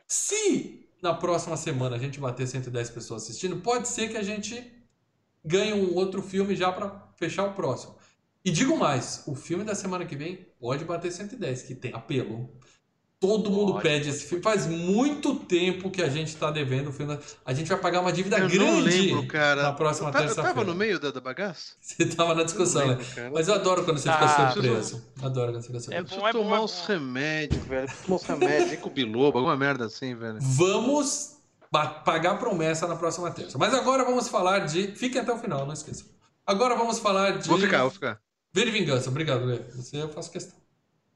se 0.08 0.88
na 1.02 1.14
próxima 1.14 1.58
semana 1.58 1.98
a 1.98 2.00
gente 2.00 2.20
bater 2.22 2.48
110 2.48 2.90
pessoas 2.92 3.24
assistindo, 3.24 3.58
pode 3.58 3.90
ser 3.90 4.08
que 4.08 4.18
a 4.18 4.24
gente 4.24 4.74
ganhe 5.44 5.74
um 5.74 5.94
outro 5.94 6.22
filme 6.22 6.56
já 6.56 6.72
para 6.72 7.12
fechar 7.18 7.44
o 7.44 7.54
próximo. 7.54 7.98
E 8.46 8.52
digo 8.52 8.78
mais: 8.78 9.24
o 9.28 9.36
filme 9.36 9.66
da 9.66 9.76
semana 9.76 10.06
que 10.06 10.16
vem 10.16 10.48
pode 10.58 10.86
bater 10.86 11.12
110, 11.12 11.64
que 11.64 11.76
tem 11.76 11.94
apelo. 11.94 12.50
Todo 13.28 13.50
mundo 13.52 13.72
Pode, 13.74 13.84
pede 13.84 14.10
esse 14.10 14.26
filme. 14.26 14.44
Faz 14.44 14.68
muito 14.68 15.36
tempo 15.36 15.90
que 15.90 16.02
a 16.02 16.10
gente 16.10 16.28
está 16.28 16.52
devendo 16.52 16.90
o 16.90 16.94
filme. 16.94 17.18
A 17.46 17.54
gente 17.54 17.68
vai 17.68 17.78
pagar 17.78 18.02
uma 18.02 18.12
dívida 18.12 18.38
Eu 18.38 18.48
grande 18.48 18.60
não 18.60 18.80
lembro, 18.80 19.28
cara. 19.28 19.64
na 19.64 19.74
próxima 19.74 20.10
eu, 20.10 20.14
ta- 20.14 20.20
eu 20.20 20.26
tava 20.28 20.36
terça-feira. 20.36 20.70
no 20.72 20.76
meio 20.76 21.00
da, 21.00 21.12
da 21.12 21.20
bagaça? 21.20 21.74
Você 21.82 22.04
estava 22.04 22.36
na 22.36 22.44
discussão, 22.44 22.82
Eu 22.84 22.88
né? 22.90 22.94
lembro, 22.96 23.16
cara. 23.16 23.32
Mas 23.34 23.48
eu 23.48 23.54
adoro 23.56 23.84
quando 23.84 23.98
você 23.98 24.10
Ah, 24.10 24.14
fica 24.28 24.52
surpreso. 24.54 25.04
Adoro 25.24 25.52
quando 25.54 25.62
você 25.64 25.68
fica 25.68 25.78
É 25.78 25.82
surpreso. 25.82 26.04
bom, 26.04 26.06
Preciso 26.06 26.28
é 26.28 26.34
bom, 26.34 26.40
tomar 26.44 26.58
é 26.58 26.60
uns 26.62 26.80
bom. 26.82 26.86
remédios, 26.88 27.64
velho. 27.66 27.88
Tomar 28.06 28.16
uns 28.16 28.24
remédios, 28.24 28.70
Zico 28.70 28.90
biloba, 28.90 29.40
alguma 29.40 29.58
merda 29.58 29.86
assim, 29.86 30.14
velho. 30.16 30.38
Vamos 30.42 31.36
pagar 31.72 32.38
promessa 32.40 32.88
na 32.88 32.96
próxima 32.96 33.32
terça. 33.32 33.58
Mas 33.58 33.74
agora 33.74 34.04
vamos 34.06 34.28
falar 34.28 34.60
de. 34.60 34.88
Fiquem 34.96 35.20
até 35.22 35.32
o 35.34 35.38
final, 35.38 35.66
não 35.66 35.74
esqueçam. 35.74 36.06
Agora 36.46 36.76
vamos 36.76 37.00
falar 37.00 37.38
de. 37.40 37.48
Vou 37.50 37.58
ficar, 37.60 37.82
vou 37.82 37.92
ficar. 37.92 38.20
V 38.54 38.64
de 38.66 38.72
Vingança, 38.72 39.10
obrigado, 39.10 39.44
Lê. 39.46 39.60
Você 39.76 39.98
eu 40.02 40.10
faço 40.10 40.32
questão. 40.32 40.56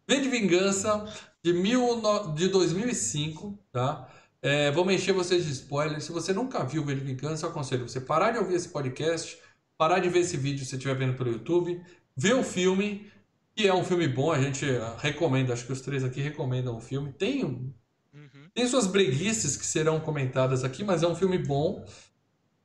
V 0.08 0.20
de 0.20 0.28
Vingança 0.28 1.06
de, 1.44 1.54
mil 1.54 2.02
de 2.36 2.48
2005, 2.50 3.58
tá? 3.72 4.08
É, 4.42 4.72
vou 4.72 4.86
mexer 4.86 5.12
vocês 5.12 5.46
de 5.46 5.52
spoiler. 5.52 6.02
Se 6.02 6.12
você 6.12 6.34
nunca 6.34 6.64
viu 6.64 6.84
Vingança, 6.84 7.46
eu 7.46 7.50
aconselho 7.50 7.88
você 7.88 8.00
parar 8.00 8.32
de 8.32 8.38
ouvir 8.38 8.56
esse 8.56 8.70
podcast, 8.70 9.38
parar 9.78 10.00
de 10.00 10.10
ver 10.10 10.20
esse 10.20 10.38
vídeo 10.38 10.66
se 10.66 10.76
estiver 10.76 10.96
vendo 10.96 11.16
pelo 11.16 11.32
YouTube, 11.32 11.82
ver 12.16 12.36
o 12.36 12.44
filme, 12.44 13.10
que 13.56 13.68
é 13.68 13.74
um 13.74 13.84
filme 13.84 14.08
bom, 14.08 14.32
a 14.32 14.42
gente 14.42 14.66
eh, 14.66 14.94
recomenda, 15.00 15.54
acho 15.54 15.66
que 15.66 15.74
os 15.74 15.82
três 15.82 16.04
aqui 16.04 16.22
recomendam 16.22 16.78
o 16.78 16.80
filme. 16.82 17.12
Tem, 17.14 17.44
um- 17.44 17.74
Uhum. 18.14 18.50
tem 18.56 18.68
suas 18.68 18.88
breguices 18.88 19.56
que 19.56 19.66
serão 19.66 20.00
comentadas 20.00 20.64
aqui, 20.64 20.84
mas 20.84 21.04
é 21.04 21.08
um 21.08 21.16
filme 21.16 21.38
bom. 21.38 21.86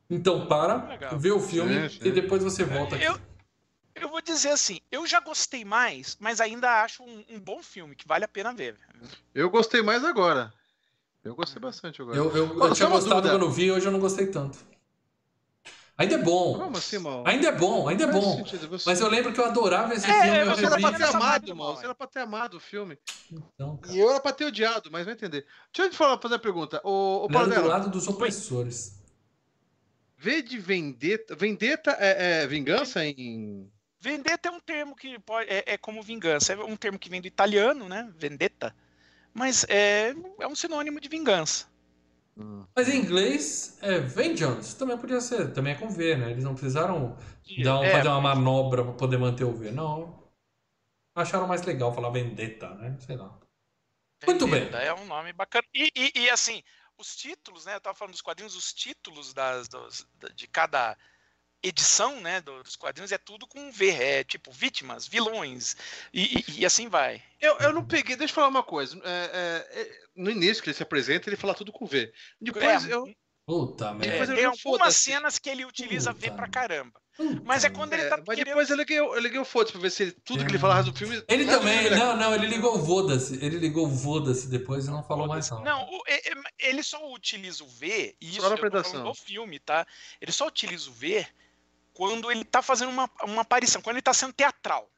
Então 0.09 0.47
para, 0.47 0.87
Legal. 0.89 1.18
vê 1.18 1.31
o 1.33 1.41
filme 1.41 1.89
Sim, 1.89 1.99
sim. 2.01 2.09
e 2.09 2.12
depois 2.12 2.43
você 2.43 2.62
volta 2.64 2.97
aqui. 2.97 3.05
Eu, 3.05 3.18
eu 4.05 4.11
vou 4.11 4.21
dizer 4.21 4.51
assim, 4.51 4.81
eu 4.91 5.07
já 5.07 5.21
gostei 5.21 5.65
mais, 5.65 6.17
mas 6.21 6.41
ainda 6.41 6.83
acho 6.83 7.03
um, 7.03 7.25
um 7.31 7.41
bom 7.41 7.63
filme 7.63 7.95
que 7.97 8.07
vale 8.07 8.25
a 8.25 8.29
pena 8.29 8.53
ver. 8.53 8.77
Eu 9.35 9.51
gostei 9.51 9.83
mais 9.83 10.05
agora. 10.05 10.53
Eu 11.25 11.35
gostei 11.35 11.61
bastante 11.61 12.03
agora. 12.03 12.17
Eu, 12.19 12.31
eu, 12.37 12.59
eu 12.59 12.73
tinha 12.75 12.89
gostado 12.89 13.23
dúvida. 13.23 13.31
quando 13.39 13.51
vi, 13.51 13.71
hoje 13.73 13.87
eu 13.87 13.93
não 13.93 13.99
gostei 14.01 14.27
tanto. 14.27 14.59
Ainda 15.97 16.17
é 16.17 16.19
bom. 16.19 16.59
Como 16.59 16.77
assim, 16.77 16.99
mal? 16.99 17.25
Ainda 17.27 17.49
é 17.49 17.53
bom, 17.53 17.89
ainda 17.89 18.05
é 18.05 18.07
bom. 18.09 18.37
sentido, 18.37 18.69
você- 18.69 18.89
Mas 18.91 19.01
eu 19.01 19.09
lembro 19.09 19.33
que 19.33 19.41
eu 19.41 19.45
adorava 19.45 19.95
esse 19.95 20.11
É, 20.11 20.23
filme. 20.23 20.39
Eu 20.41 20.47
Você 20.57 20.67
era 20.67 20.81
pra 20.81 20.93
ter 20.93 21.05
amado, 21.05 21.57
mal. 21.57 21.77
Você 21.77 21.85
era 21.85 21.95
pra 21.95 22.07
ter 22.07 22.21
amado 22.21 22.57
o 22.57 22.61
filme. 22.61 22.99
Então, 23.31 23.77
cara. 23.79 23.95
E 23.95 24.01
eu 24.01 24.11
era 24.11 24.21
pra 24.21 24.33
ter 24.33 24.45
odiado, 24.45 24.91
mas 24.91 25.05
vai 25.05 25.15
entender. 25.15 25.47
Deixa 25.73 25.87
eu 25.87 25.91
te 25.91 25.97
falar, 25.97 26.21
fazer 26.21 26.35
uma 26.35 26.41
pergunta. 26.41 26.81
O, 26.85 27.25
o 27.25 27.29
do 27.29 27.67
lado 27.67 27.91
dos 27.91 28.09
opressores. 28.09 29.01
V 30.19 30.43
de 30.43 30.59
Vendetta. 30.59 31.35
Vendetta 31.37 31.97
é, 32.01 32.43
é 32.43 32.47
vingança 32.47 33.05
em. 33.05 33.71
Vendetta 34.09 34.51
é 34.51 34.53
um 34.53 34.61
termo 34.61 34.95
que 34.95 35.19
pode, 35.19 35.49
é, 35.51 35.65
é 35.67 35.79
como 35.79 36.03
vingança. 36.03 36.53
É 36.53 36.57
um 36.59 36.77
termo 36.77 36.99
que 36.99 37.09
vem 37.09 37.23
do 37.23 37.27
italiano, 37.27 37.89
né? 37.89 38.13
Vendetta. 38.19 38.77
Mas 39.33 39.65
é, 39.67 40.11
é 40.41 40.47
um 40.47 40.55
sinônimo 40.55 41.01
de 41.01 41.09
vingança. 41.09 41.67
Mas 42.77 42.87
em 42.91 42.99
inglês 42.99 43.79
é 43.81 43.99
vengeance. 44.01 44.77
Também 44.77 44.99
podia 44.99 45.23
ser. 45.23 45.55
Também 45.55 45.73
é 45.73 45.77
com 45.79 45.89
V, 45.89 46.17
né? 46.17 46.33
Eles 46.33 46.45
não 46.45 46.53
precisaram 46.53 47.17
dar 47.63 47.81
um- 47.81 47.85
É, 47.85 47.93
fazer 47.93 48.09
uma 48.09 48.21
manobra 48.21 48.85
pra 48.85 48.93
poder 48.93 49.17
manter 49.17 49.45
o 49.45 49.55
V. 49.55 49.71
Não. 49.71 50.23
Acharam 51.17 51.47
mais 51.47 51.63
legal 51.63 51.95
falar 51.95 52.11
vendetta, 52.11 52.69
né? 52.75 52.99
Sei 53.01 53.17
lá. 53.17 53.39
Muito 54.27 54.47
bem. 54.47 54.65
Vendetta 54.65 54.79
É 54.83 54.93
um 54.93 55.07
nome 55.07 55.33
bacana. 55.33 55.65
E, 55.73 55.91
e- 55.97 56.13
e, 56.15 56.31
assim, 56.31 56.63
os 56.99 57.17
títulos, 57.17 57.65
né? 57.65 57.75
Eu 57.77 57.81
tava 57.81 57.97
falando 57.97 58.13
dos 58.13 58.21
quadrinhos, 58.21 58.55
os 58.55 58.71
títulos 58.75 59.33
das, 59.33 59.67
dos- 59.67 60.07
de 60.35 60.47
cada 60.47 60.95
edição, 61.69 62.21
né? 62.21 62.41
do- 62.41 62.62
Dos 62.62 62.77
quadrinhos 62.77 63.11
é 63.12 63.19
tudo 63.19 63.47
com 63.47 63.71
V. 63.73 63.91
É 63.91 64.23
tipo 64.25 64.53
vítimas, 64.53 65.07
vilões 65.09 65.77
e, 66.12 66.39
e- 66.39 66.45
e 66.61 66.67
assim 66.67 66.89
vai. 66.89 67.23
Eu, 67.41 67.57
eu 67.59 67.73
não 67.73 67.85
peguei, 67.85 68.17
deixa 68.17 68.33
eu 68.33 68.35
falar 68.37 68.49
uma 68.49 68.62
coisa. 68.62 68.97
É, 69.05 69.31
é, 69.75 69.81
é, 69.81 69.91
no 70.17 70.31
início 70.31 70.62
que 70.62 70.69
ele 70.71 70.77
se 70.77 70.83
apresenta, 70.83 71.29
ele 71.29 71.37
fala 71.37 71.55
tudo 71.55 71.73
com 71.73 71.87
V. 71.87 72.12
Depois 72.41 72.89
É, 72.89 72.93
eu. 72.95 73.05
Puta 73.47 73.89
É, 73.89 73.93
merda. 73.95 74.35
Tem 74.35 74.45
algumas 74.47 74.61
foda-se. 74.62 75.01
cenas 75.01 75.39
que 75.39 75.51
ele 75.51 75.67
utiliza 75.67 76.12
V 76.15 76.19
Puta 76.21 76.33
pra 76.33 76.47
merda. 76.47 76.53
caramba. 76.61 77.01
Puta 77.15 77.43
Mas 77.45 77.62
é 77.62 77.69
quando 77.71 77.93
ele 77.93 78.03
É, 78.03 78.09
tá 78.09 78.17
mas 78.17 78.25
querendo. 78.27 78.47
depois 78.47 78.71
eu 78.71 78.77
liguei, 78.77 78.99
eu 78.99 79.19
liguei 79.21 79.39
o 79.39 79.45
foda 79.45 79.71
pra 79.71 79.81
ver 79.83 79.91
se 79.91 80.03
ele- 80.05 80.12
tudo 80.25 80.45
que 80.45 80.51
ele 80.51 80.59
falava 80.59 80.83
do 80.83 80.97
filme. 80.97 81.23
Ele 81.29 81.45
Não, 81.45 81.59
também, 81.59 81.91
não, 81.91 81.99
não, 81.99 82.17
não, 82.17 82.35
ele 82.35 82.47
ligou 82.47 82.75
o 82.75 82.83
Voda-se. 82.83 83.35
Ele 83.45 83.59
ligou 83.59 83.87
o 83.87 83.91
Voda-se 83.91 84.49
depois 84.49 84.87
e 84.87 84.91
não 84.91 85.05
falou 85.05 85.29
mais 85.29 85.49
não. 85.51 85.62
Não, 85.62 85.83
o- 85.91 86.03
é- 86.09 86.31
é- 86.31 86.71
ele 86.71 86.83
só 86.83 87.12
utiliza 87.12 87.62
o 87.62 87.69
V, 87.69 88.17
e 88.19 88.31
isso 88.31 88.41
Só 88.41 88.49
na 88.49 88.55
apresentação. 88.55 89.05
do 89.05 89.15
filme, 89.15 89.59
tá? 89.59 89.87
Ele 90.23 90.33
só 90.33 90.47
utiliza 90.49 90.89
o 90.89 90.93
V 90.95 91.25
quando 91.95 92.30
ele 92.30 92.45
tá 92.45 92.61
fazendo 92.61 92.90
uma, 92.90 93.09
uma 93.22 93.42
aparição, 93.42 93.80
quando 93.80 93.97
ele 93.97 94.03
tá 94.03 94.12
sendo 94.12 94.32
teatral, 94.32 94.90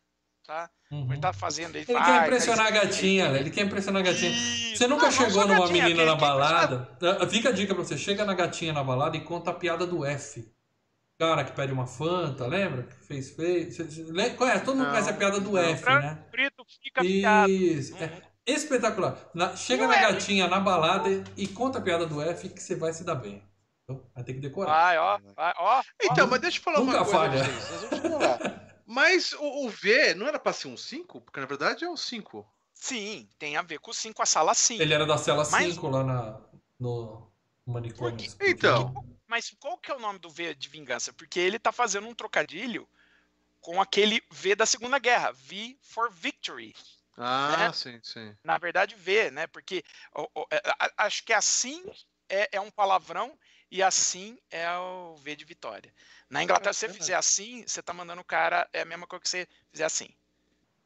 tá? 0.46 0.68
Uhum. 0.90 1.12
Ele 1.12 1.20
tá 1.20 1.32
fazendo, 1.32 1.74
ele, 1.76 1.84
Ele 1.88 1.98
vai, 1.98 2.04
quer 2.04 2.22
impressionar 2.26 2.66
a 2.66 2.70
gatinha, 2.70 3.28
né? 3.32 3.40
ele 3.40 3.50
quer 3.50 3.62
impressionar 3.62 4.02
a 4.02 4.04
gatinha. 4.04 4.30
Isso. 4.30 4.76
Você 4.76 4.86
nunca 4.86 5.02
Não, 5.02 5.10
não 5.10 5.16
chegou 5.16 5.42
só 5.42 5.46
numa 5.46 5.60
gatinha, 5.60 5.84
menina 5.84 6.04
na 6.04 6.14
balada? 6.14 6.98
Ah, 7.20 7.26
Fica 7.26 7.48
a 7.48 7.52
dica 7.52 7.74
pra 7.74 7.82
você: 7.84 7.98
chega 7.98 8.24
na 8.24 8.34
gatinha 8.34 8.72
na 8.72 8.82
balada 8.84 9.16
e 9.16 9.20
conta 9.20 9.50
a 9.50 9.54
piada 9.54 9.86
do 9.86 10.04
F. 10.04 10.48
Cara 11.18 11.44
que 11.44 11.52
pede 11.52 11.72
uma 11.72 11.86
Fanta, 11.86 12.46
lembra? 12.46 12.84
Que 12.84 13.06
fez 13.06 13.30
feio. 13.30 13.68
Lembra? 14.12 14.34
Conhece? 14.34 14.64
Todo 14.64 14.74
mundo 14.76 14.84
Não, 14.84 14.90
conhece 14.92 15.10
a 15.10 15.14
piada 15.14 15.40
do 15.40 15.52
não. 15.52 15.58
F, 15.58 15.84
né? 15.86 16.24
preto, 16.30 16.64
fica. 16.84 17.02
Isso. 17.48 17.96
É 17.96 18.22
espetacular. 18.46 19.16
Na- 19.34 19.56
chega 19.56 19.88
Não 19.88 19.94
na 19.94 20.00
gatinha 20.00 20.46
na 20.46 20.60
balada 20.60 21.08
e 21.36 21.48
conta 21.48 21.78
a 21.78 21.82
piada 21.82 22.06
do 22.06 22.20
F 22.22 22.48
que 22.50 22.62
você 22.62 22.76
vai 22.76 22.92
se 22.92 23.02
dar 23.02 23.16
bem. 23.16 23.42
Então, 23.88 24.04
vai 24.12 24.24
ter 24.24 24.34
que 24.34 24.40
decorar. 24.40 24.72
Vai, 24.72 24.98
ó, 24.98 25.18
vai, 25.36 25.54
ó. 25.58 25.78
ó. 25.78 25.82
Então, 26.02 26.26
mas 26.26 26.40
deixa 26.40 26.58
eu 26.58 26.62
falar 26.62 26.80
Nunca 26.80 27.02
uma 27.02 27.04
coisa. 27.04 27.18
falha. 27.18 27.44
vocês. 27.44 28.66
Mas 28.84 29.32
o, 29.34 29.66
o 29.66 29.68
V 29.70 30.14
não 30.14 30.26
era 30.26 30.38
pra 30.40 30.52
ser 30.52 30.66
um 30.68 30.76
5? 30.76 31.20
Porque 31.20 31.38
na 31.40 31.46
verdade 31.46 31.84
é 31.84 31.88
um 31.88 31.96
5. 31.96 32.44
Sim, 32.74 33.28
tem 33.38 33.56
a 33.56 33.62
ver 33.62 33.78
com 33.78 33.90
o 33.92 33.94
5, 33.94 34.20
a 34.20 34.26
sala 34.26 34.54
5. 34.54 34.82
Ele 34.82 34.92
era 34.92 35.06
da 35.06 35.16
cela 35.16 35.48
Mas- 35.50 35.74
5 35.74 35.88
lá 35.88 36.02
na, 36.04 36.40
no 36.78 37.30
manicômio. 37.64 38.10
Por 38.16 38.16
quê? 38.18 38.28
Então. 38.40 38.92
Mas 39.28 39.54
qual 39.58 39.78
que 39.78 39.90
é 39.90 39.94
o 39.94 39.98
nome 40.00 40.18
do 40.18 40.30
V 40.30 40.54
de 40.54 40.68
vingança? 40.68 41.12
Porque 41.12 41.38
ele 41.40 41.58
tá 41.58 41.70
fazendo 41.72 42.06
um 42.08 42.14
trocadilho 42.14 42.88
com 43.60 43.80
aquele 43.80 44.22
V 44.30 44.54
da 44.54 44.66
Segunda 44.66 44.98
Guerra, 44.98 45.32
V 45.32 45.76
for 45.80 46.10
Victory. 46.12 46.74
Ah, 47.16 47.56
Né? 47.58 47.72
sim, 47.72 47.98
sim. 48.02 48.36
Na 48.44 48.58
verdade, 48.58 48.94
V, 48.94 49.30
né? 49.32 49.46
Porque 49.48 49.82
o- 50.14 50.28
o- 50.42 50.46
é, 50.52 50.60
acho 50.98 51.24
que 51.24 51.32
assim 51.32 51.84
é, 52.28 52.48
é 52.52 52.60
um 52.60 52.70
palavrão 52.70 53.36
e 53.70 53.82
assim 53.82 54.38
é 54.50 54.70
o 54.78 55.16
V 55.16 55.36
de 55.36 55.44
vitória. 55.44 55.92
Na 56.30 56.42
Inglaterra, 56.42 56.72
se 56.72 56.80
você 56.80 56.92
fizer 56.92 57.14
assim, 57.14 57.64
você 57.66 57.82
tá 57.82 57.92
mandando 57.92 58.20
o 58.20 58.24
cara, 58.24 58.68
é 58.72 58.82
a 58.82 58.84
mesma 58.84 59.06
coisa 59.06 59.22
que 59.22 59.28
você 59.28 59.48
fizer 59.70 59.84
assim. 59.84 60.08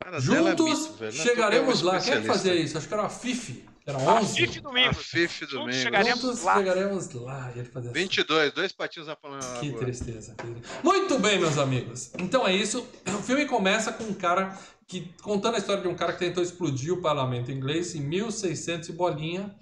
É 0.02 0.18
Juntos 0.20 0.92
chegaremos 1.12 1.80
é 1.80 1.84
um 1.84 1.86
lá. 1.86 2.00
Quem 2.00 2.14
é 2.14 2.20
que 2.22 2.26
fazia 2.26 2.54
isso? 2.54 2.78
Acho 2.78 2.88
que 2.88 2.94
era 2.94 3.02
a 3.02 3.10
Fifi. 3.10 3.68
Era 3.86 3.98
A 3.98 4.20
11. 4.20 4.34
FIF 4.34 4.58
A 4.58 4.62
domingo. 4.62 4.94
FIF 4.94 5.40
do 5.46 5.50
Juntos 5.50 5.66
meio. 5.66 5.82
chegaremos 5.82 6.20
Juntos 6.20 6.42
lá. 6.42 6.54
chegaremos 6.56 7.10
lá. 7.12 7.52
E 7.54 7.58
ele 7.58 7.68
fazia 7.68 7.90
assim. 7.90 8.00
22, 8.00 8.52
dois 8.52 8.72
patinhos 8.72 9.08
na 9.08 9.16
palma. 9.16 9.38
Que 9.60 9.72
tristeza. 9.72 10.34
que 10.34 10.46
tristeza. 10.46 10.80
Muito 10.82 11.18
bem, 11.18 11.38
meus 11.38 11.58
amigos. 11.58 12.12
Então 12.18 12.46
é 12.46 12.54
isso. 12.54 12.86
O 13.06 13.22
filme 13.22 13.46
começa 13.46 13.92
com 13.92 14.04
um 14.04 14.14
cara 14.14 14.56
que 14.86 15.12
contando 15.22 15.56
a 15.56 15.58
história 15.58 15.82
de 15.82 15.88
um 15.88 15.94
cara 15.94 16.12
que 16.12 16.18
tentou 16.18 16.42
explodir 16.42 16.92
o 16.92 17.00
parlamento 17.02 17.50
inglês 17.50 17.94
em 17.94 18.00
1600 18.00 18.88
e 18.88 18.92
bolinha. 18.92 19.54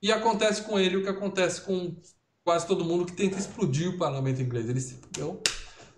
E 0.00 0.12
acontece 0.12 0.62
com 0.62 0.78
ele 0.78 0.96
o 0.96 1.02
que 1.02 1.08
acontece 1.08 1.60
com 1.60 1.96
quase 2.44 2.66
todo 2.66 2.84
mundo 2.84 3.06
que 3.06 3.12
tenta 3.12 3.38
explodir 3.38 3.90
o 3.90 3.98
parlamento 3.98 4.40
inglês. 4.42 4.68
Ele 4.68 4.80
se 4.80 4.94
fudeu, 4.94 5.42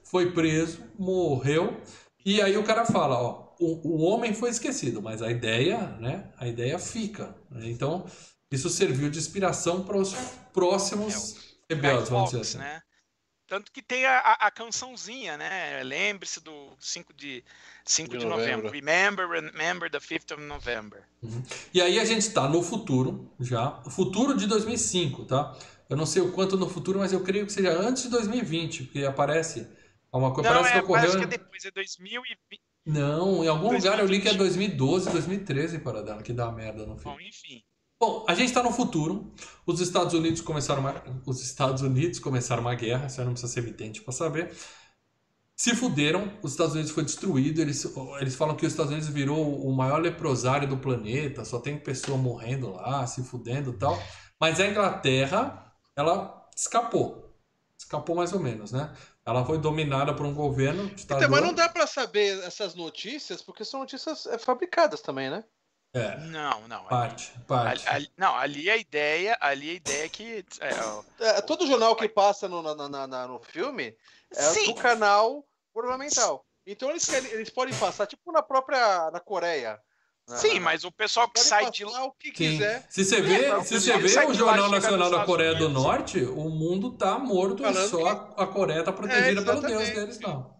foi 0.02 0.32
preso, 0.32 0.80
morreu. 0.98 1.80
E 2.24 2.40
aí 2.40 2.56
o 2.56 2.64
cara 2.64 2.84
fala, 2.86 3.20
ó, 3.20 3.54
o, 3.60 3.88
o 3.88 4.02
homem 4.02 4.32
foi 4.34 4.50
esquecido, 4.50 5.00
mas 5.02 5.22
a 5.22 5.30
ideia, 5.30 5.78
né? 6.00 6.30
A 6.38 6.46
ideia 6.48 6.78
fica. 6.78 7.34
né? 7.50 7.68
Então 7.68 8.06
isso 8.50 8.68
serviu 8.70 9.10
de 9.10 9.18
inspiração 9.18 9.82
para 9.84 9.96
os 9.98 10.14
próximos 10.52 11.56
rebeldes, 11.68 12.08
vamos 12.08 12.30
dizer 12.30 12.42
assim. 12.42 12.58
né? 12.58 12.80
Tanto 13.46 13.70
que 13.70 13.82
tem 13.82 14.06
a, 14.06 14.18
a, 14.20 14.32
a 14.46 14.50
cançãozinha, 14.50 15.36
né? 15.36 15.82
Lembre-se 15.84 16.40
do 16.40 16.70
5 16.80 17.12
de, 17.12 17.44
5 17.84 18.12
de, 18.12 18.18
De 18.20 18.24
novembro. 18.26 18.64
novembro. 18.64 18.70
Remember, 18.72 19.28
remember 19.28 19.90
the 19.90 19.98
5th 19.98 20.32
of 20.34 20.42
November. 20.42 21.02
E 21.72 21.80
aí 21.82 21.98
a 22.00 22.04
gente 22.06 22.22
está 22.22 22.48
no 22.48 22.62
futuro, 22.62 23.30
já. 23.38 23.82
Futuro 23.90 24.34
de 24.34 24.46
2005, 24.46 25.26
tá? 25.26 25.54
Eu 25.88 25.96
não 25.96 26.06
sei 26.06 26.22
o 26.22 26.32
quanto 26.32 26.56
no 26.56 26.68
futuro, 26.68 26.98
mas 26.98 27.12
eu 27.12 27.22
creio 27.22 27.46
que 27.46 27.52
seja 27.52 27.70
antes 27.78 28.04
de 28.04 28.08
2020, 28.10 28.84
porque 28.84 29.04
aparece 29.04 29.66
uma 30.12 30.32
coisa. 30.32 30.50
Não, 30.50 30.56
parece 30.56 30.76
é, 30.76 30.78
que 30.78 30.84
ocorreu. 30.84 31.10
parece 31.10 31.18
que 31.18 31.24
é 31.24 31.38
depois, 31.38 31.64
é 31.64 31.70
2020. 31.70 32.62
Não, 32.86 33.42
em 33.42 33.48
algum 33.48 33.72
lugar 33.72 33.98
eu 33.98 34.06
li 34.06 34.20
que 34.20 34.28
é 34.28 34.34
2020. 34.34 34.76
2012, 34.76 35.10
2013 35.10 35.78
para 35.78 36.02
dela, 36.02 36.22
que 36.22 36.32
dá 36.32 36.50
merda 36.52 36.86
no 36.86 36.96
filme. 36.96 37.16
Bom, 37.16 37.20
enfim. 37.20 37.62
Bom, 37.98 38.24
a 38.28 38.34
gente 38.34 38.48
está 38.48 38.62
no 38.62 38.70
futuro. 38.70 39.32
Os 39.66 39.80
Estados 39.80 40.12
Unidos 40.12 40.40
começaram 40.40 40.80
uma, 40.80 41.02
os 41.24 41.42
Estados 41.42 41.80
Unidos 41.80 42.18
começaram 42.18 42.60
uma 42.60 42.74
guerra, 42.74 43.06
isso 43.06 43.20
aí 43.20 43.26
não 43.26 43.32
precisa 43.32 43.52
ser 43.52 43.60
evidente 43.60 44.02
para 44.02 44.12
saber. 44.12 44.54
Se 45.56 45.74
fuderam, 45.74 46.32
os 46.42 46.50
Estados 46.50 46.74
Unidos 46.74 46.90
foi 46.90 47.04
destruído. 47.04 47.60
Eles, 47.60 47.86
eles 48.20 48.34
falam 48.34 48.56
que 48.56 48.66
os 48.66 48.72
Estados 48.72 48.90
Unidos 48.90 49.08
virou 49.08 49.64
o 49.64 49.74
maior 49.74 50.00
leprosário 50.00 50.68
do 50.68 50.76
planeta, 50.76 51.44
só 51.44 51.60
tem 51.60 51.78
pessoa 51.78 52.18
morrendo 52.18 52.72
lá, 52.72 53.06
se 53.06 53.22
fudendo 53.22 53.70
e 53.70 53.74
tal. 53.74 53.98
Mas 54.40 54.58
a 54.58 54.66
Inglaterra, 54.66 55.63
ela 55.96 56.48
escapou. 56.56 57.30
Escapou 57.78 58.16
mais 58.16 58.32
ou 58.32 58.40
menos, 58.40 58.72
né? 58.72 58.94
Ela 59.26 59.44
foi 59.44 59.58
dominada 59.58 60.14
por 60.14 60.24
um 60.26 60.34
governo 60.34 60.86
ditador. 60.88 61.22
Então, 61.24 61.30
mas 61.30 61.42
não 61.44 61.52
dá 61.54 61.68
pra 61.68 61.86
saber 61.86 62.42
essas 62.44 62.74
notícias, 62.74 63.42
porque 63.42 63.64
são 63.64 63.80
notícias 63.80 64.26
é, 64.26 64.38
fabricadas 64.38 65.00
também, 65.00 65.30
né? 65.30 65.44
É, 65.92 66.16
Não, 66.18 66.66
não. 66.66 66.84
parte, 66.86 67.32
Ali, 67.36 67.44
parte. 67.46 67.88
ali- 67.88 68.12
não, 68.16 68.34
ali 68.34 68.68
a 68.68 68.76
ideia, 68.76 69.38
ali 69.40 69.70
a 69.70 69.74
ideia 69.74 70.04
é 70.04 70.08
que. 70.08 70.44
é, 70.60 71.24
É, 71.24 71.40
todo 71.42 71.66
jornal 71.66 71.94
que 71.94 72.08
passa 72.08 72.48
no, 72.48 72.62
na- 72.62 72.88
na- 72.88 73.06
na- 73.06 73.28
no 73.28 73.38
filme 73.38 73.96
é 74.34 74.42
Sim. 74.42 74.66
do 74.66 74.74
canal 74.74 75.44
governamental. 75.72 76.44
Então 76.66 76.90
eles, 76.90 77.04
querem- 77.04 77.30
eles 77.30 77.50
podem 77.50 77.74
passar, 77.76 78.06
tipo 78.06 78.32
na 78.32 78.42
própria 78.42 79.10
na 79.12 79.20
Coreia. 79.20 79.80
Na- 80.28 80.36
Sim, 80.36 80.54
na- 80.54 80.60
mas 80.60 80.84
o 80.84 80.90
pessoal 80.92 81.26
que 81.28 81.34
podem 81.34 81.48
sai 81.48 81.70
de 81.70 81.84
lá. 81.84 82.04
o 82.04 82.12
que 82.12 82.28
Sim. 82.28 82.32
quiser. 82.32 82.86
Se 82.88 83.04
você 83.04 83.20
vê, 83.20 83.44
É, 83.46 83.62
se 83.62 83.80
você 83.80 83.92
o 83.94 83.98
vê 83.98 84.24
o 84.26 84.34
Jornal 84.34 84.70
Nacional 84.70 85.10
da 85.10 85.24
Coreia 85.24 85.54
do. 85.54 85.68
Norte, 85.68 86.18
o 86.20 86.48
mundo 86.48 86.92
tá 86.92 87.18
morto 87.18 87.62
e 87.62 87.66
Falando 87.66 87.88
só 87.90 88.06
a, 88.36 88.44
a 88.44 88.46
Coreia 88.46 88.82
tá 88.82 88.92
protegida 88.92 89.40
É, 89.40 89.44
pelo 89.44 89.60
Deus 89.60 89.90
deles, 89.90 90.20
não. 90.20 90.54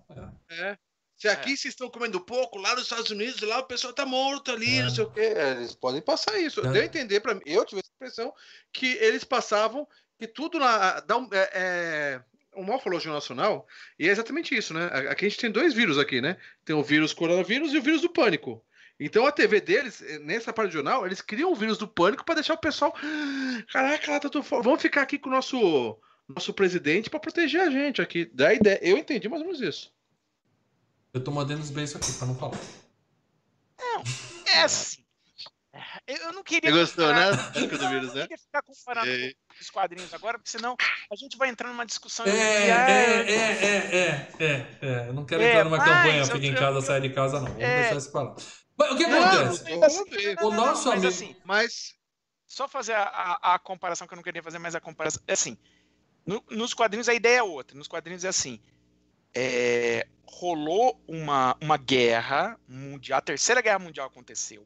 É. 0.51 0.55
É. 0.71 0.79
Se 1.17 1.29
aqui 1.29 1.57
vocês 1.57 1.73
estão 1.73 1.89
comendo 1.89 2.21
pouco, 2.21 2.59
lá 2.59 2.75
nos 2.75 2.83
Estados 2.83 3.11
Unidos, 3.11 3.41
lá 3.41 3.61
o 3.61 3.65
pessoal 3.65 3.93
tá 3.95 4.05
morto 4.05 4.51
ali, 4.51 4.79
É. 4.79 4.83
não 4.83 4.91
sei 4.91 5.05
o 5.05 5.11
quê. 5.11 5.21
É, 5.21 5.53
eles 5.53 5.75
podem 5.75 6.03
passar 6.03 6.39
isso. 6.39 6.61
É. 6.61 6.71
Deu 6.71 6.83
a 6.83 6.85
entender 6.85 7.21
para 7.21 7.35
mim. 7.35 7.41
Eu 7.47 7.65
tive 7.65 7.81
essa 7.81 7.91
impressão 7.95 8.35
que 8.73 8.93
eles 8.97 9.25
passavam 9.25 9.89
que 10.19 10.27
tudo 10.27 10.59
lá 10.59 11.01
dá 11.01 11.17
um, 11.17 11.29
é, 11.33 11.51
é, 11.55 12.21
o 12.55 12.65
Jornal 12.65 13.15
Nacional, 13.15 13.67
e 13.99 14.09
é 14.09 14.13
exatamente 14.13 14.55
isso, 14.55 14.75
né? 14.75 14.87
Aqui 15.11 15.27
a 15.27 15.29
gente 15.29 15.41
tem 15.41 15.51
dois 15.51 15.73
vírus 15.73 15.99
aqui, 15.99 16.21
né? 16.21 16.37
Tem 16.65 16.75
o 16.77 16.83
vírus 16.83 17.15
coronavírus 17.15 17.73
e 17.73 17.79
o 17.79 17.83
vírus 17.83 18.01
do 18.03 18.11
pânico. 18.11 18.63
Então 18.99 19.27
a 19.27 19.33
TV 19.33 19.61
deles, 19.61 20.01
eh, 20.03 20.19
nessa 20.21 20.53
parte 20.53 20.71
do 20.71 20.75
jornal, 20.75 21.05
eles 21.05 21.21
criam 21.21 21.51
o 21.51 21.55
vírus 21.57 21.77
do 21.79 21.89
pânico 21.89 22.25
para 22.25 22.37
deixar 22.37 22.55
o 22.55 22.59
pessoal. 22.59 22.95
"Ah, 23.03 23.63
Caraca, 23.73 24.11
lá, 24.13 24.21
tá 24.21 24.29
tudo 24.29 24.45
fo- 24.45 24.63
vamos 24.63 24.81
ficar 24.81 25.03
aqui 25.03 25.19
com 25.19 25.29
o 25.29 25.33
nosso, 25.33 25.99
nosso 26.29 26.55
presidente 26.55 27.11
para 27.11 27.19
proteger 27.21 27.61
a 27.63 27.71
gente 27.71 28.01
aqui. 28.01 28.25
Da 28.33 28.55
ideia. 28.55 28.79
Eu 28.83 28.97
entendi 28.97 29.29
mais 29.29 29.43
ou 29.43 29.49
menos 29.49 29.61
isso. 29.61 29.93
Eu 31.13 31.23
tô 31.23 31.31
mandando 31.31 31.61
os 31.63 31.71
beijos 31.71 31.97
aqui 31.97 32.13
pra 32.13 32.27
não 32.27 32.37
falar. 32.37 32.59
É 34.47 34.63
assim. 34.63 35.03
Eu 36.07 36.17
eu 36.17 36.33
não 36.33 36.45
queria. 36.45 36.71
Você 36.71 36.79
gostou, 36.79 37.09
ficar- 37.09 37.33
né? 37.33 37.67
Do 37.67 37.79
Não, 37.79 37.91
vírus, 37.91 38.09
eu 38.11 38.15
né? 38.15 38.21
não 38.21 38.29
queria 38.29 38.39
ficar 38.39 38.63
comparando 38.63 39.07
Sei. 39.07 39.33
com 39.49 39.55
os 39.61 39.71
quadrinhos 39.71 40.15
agora, 40.15 40.39
porque 40.39 40.51
senão 40.51 40.77
a 41.11 41.17
gente 41.17 41.37
vai 41.37 41.49
entrar 41.49 41.69
numa 41.69 41.85
discussão. 41.85 42.25
É, 42.27 42.31
de, 42.31 42.37
é, 42.37 43.31
é, 43.31 43.35
é, 43.35 43.97
é, 43.97 44.45
é, 44.45 44.79
é. 44.83 45.09
Eu 45.09 45.13
não 45.15 45.25
quero 45.25 45.43
É, 45.43 45.51
entrar 45.51 45.65
numa 45.65 45.79
campanha, 45.79 46.19
eu- 46.19 46.27
fica 46.27 46.39
em 46.47 46.53
eu- 46.53 46.59
casa, 46.59 46.79
eu- 46.79 46.83
sai 46.83 47.01
de 47.01 47.11
casa, 47.11 47.41
não. 47.41 47.47
Vamos 47.47 47.61
É. 47.63 47.81
deixar 47.83 47.97
isso 47.97 48.13
pra 48.13 48.23
lá. 48.23 48.37
Mas 48.77 48.91
o 48.93 48.97
que 48.97 49.07
Não, 49.07 49.23
acontece? 49.23 49.71
não, 49.71 49.81
Mas 49.81 49.99
assim, 49.99 50.05
não, 50.11 50.35
não, 50.35 50.47
O 50.49 50.51
não, 50.51 50.67
nosso 50.67 50.89
mas 50.89 50.99
amigo- 50.99 51.07
assim, 51.09 51.37
Mas. 51.45 51.95
só 52.47 52.67
fazer 52.69 52.93
a, 52.95 53.03
a- 53.05 53.55
a 53.55 53.59
comparação 53.59 54.07
que 54.07 54.15
eu 54.15 54.17
não 54.17 54.23
queria 54.23 54.43
fazer, 54.43 54.59
mas 54.59 54.75
a 54.75 54.81
comparação. 54.81 55.23
É 55.27 55.33
assim. 55.33 55.57
no- 56.27 56.43
nos 56.51 56.73
quadrinhos 56.75 57.09
a 57.09 57.15
ideia 57.15 57.39
é 57.39 57.43
outra. 57.43 57.77
Nos 57.77 57.87
quadrinhos 57.89 58.25
é 58.25 58.29
assim. 58.29 58.61
é, 59.37 60.07
rolou 60.27 61.03
uma, 61.09 61.57
uma 61.61 61.77
guerra 61.77 62.59
mundial, 62.69 63.19
a 63.19 63.23
terceira 63.23 63.61
guerra 63.61 63.79
mundial 63.81 64.07
aconteceu. 64.07 64.65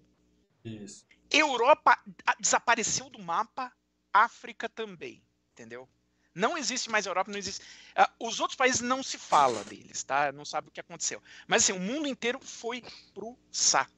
Isso. 0.64 1.06
Europa 1.30 1.98
desapareceu 2.38 3.09
do 3.09 3.18
mapa, 3.18 3.72
África 4.12 4.68
também, 4.68 5.22
entendeu? 5.52 5.88
Não 6.34 6.56
existe 6.56 6.90
mais 6.90 7.06
Europa, 7.06 7.30
não 7.30 7.38
existe. 7.38 7.64
ah, 7.96 8.11
os 8.20 8.40
outros 8.40 8.56
países 8.56 8.80
não 8.82 9.02
se 9.02 9.16
fala 9.18 9.64
deles, 9.64 10.02
tá? 10.04 10.30
Não 10.32 10.44
sabe 10.44 10.68
o 10.68 10.70
que 10.70 10.80
aconteceu. 10.80 11.22
Mas 11.46 11.62
assim, 11.64 11.72
o 11.72 11.80
mundo 11.80 12.06
inteiro 12.06 12.38
foi 12.40 12.82
pro 13.14 13.36
saco. 13.50 13.97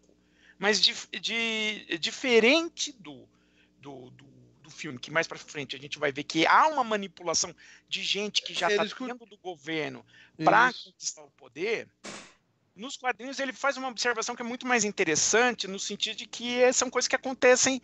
Mas 0.61 0.81
dif- 0.81 1.09
de- 1.21 1.99
diferente 1.99 2.93
do, 3.01 3.29
do, 3.79 4.11
do, 4.13 4.27
do 4.63 4.71
filme, 4.71 5.01
que 5.01 5.11
mais 5.11 5.27
pra 5.29 5.39
frente 5.39 5.77
a 5.77 5.81
gente 5.81 5.99
vai 5.99 6.13
ver 6.13 6.25
que 6.25 6.47
há 6.47 6.69
uma 6.69 6.85
manipulação 6.85 7.55
de 7.89 8.03
gente 8.05 8.43
que 8.43 8.55
já 8.55 8.71
tá 8.71 8.85
cu- 8.97 9.07
dentro 9.09 9.27
do 9.27 9.39
governo 9.39 10.07
para 10.45 10.73
conquistar 10.85 11.25
o 11.25 11.33
poder, 11.33 11.91
nos 12.75 12.97
quadrinhos 12.97 13.39
ele 13.41 13.53
faz 13.53 13.77
uma 13.77 13.89
observação 13.89 14.37
que 14.37 14.43
é 14.43 14.45
muito 14.45 14.67
mais 14.67 14.85
interessante, 14.85 15.69
no 15.69 15.79
sentido 15.79 16.17
de 16.17 16.27
que 16.27 16.61
eh, 16.63 16.73
são 16.73 16.91
coisas 16.91 17.09
que 17.09 17.17
acontecem. 17.17 17.83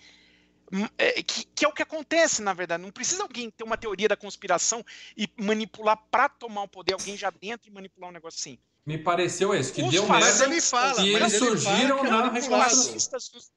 hum, 0.73 0.87
é, 0.99 1.23
que, 1.23 1.45
que 1.55 1.65
é 1.65 1.69
o 1.69 1.73
que 1.75 1.83
acontece, 1.83 2.43
na 2.43 2.55
verdade. 2.55 2.83
Não 2.83 2.93
precisa 2.93 3.23
alguém 3.25 3.51
ter 3.51 3.65
uma 3.65 3.79
teoria 3.79 4.09
da 4.09 4.17
conspiração 4.17 4.85
e 5.17 5.29
manipular 5.39 5.97
para 6.11 6.29
tomar 6.29 6.63
o 6.65 6.69
poder, 6.69 6.95
alguém 6.95 7.17
já 7.17 7.31
dentro 7.31 7.69
e 7.69 7.73
manipular 7.73 8.11
um 8.11 8.13
negócio 8.15 8.39
assim. 8.41 8.59
Me 8.87 8.97
pareceu 8.97 9.53
isso, 9.53 9.73
que 9.73 9.83
Os 9.83 9.91
deu 9.91 10.07
fascistas- 10.07 10.39
merda. 10.39 10.49
Mas 10.49 10.53
ele 10.53 10.61
fala. 10.61 11.07
E 11.09 11.13
mas 11.13 11.33
eles 11.33 11.33
ele 11.35 11.41
fala 11.41 11.59
surgiram 11.61 11.99
é 11.99 12.03
na 12.11 12.31
nos- 12.31 13.51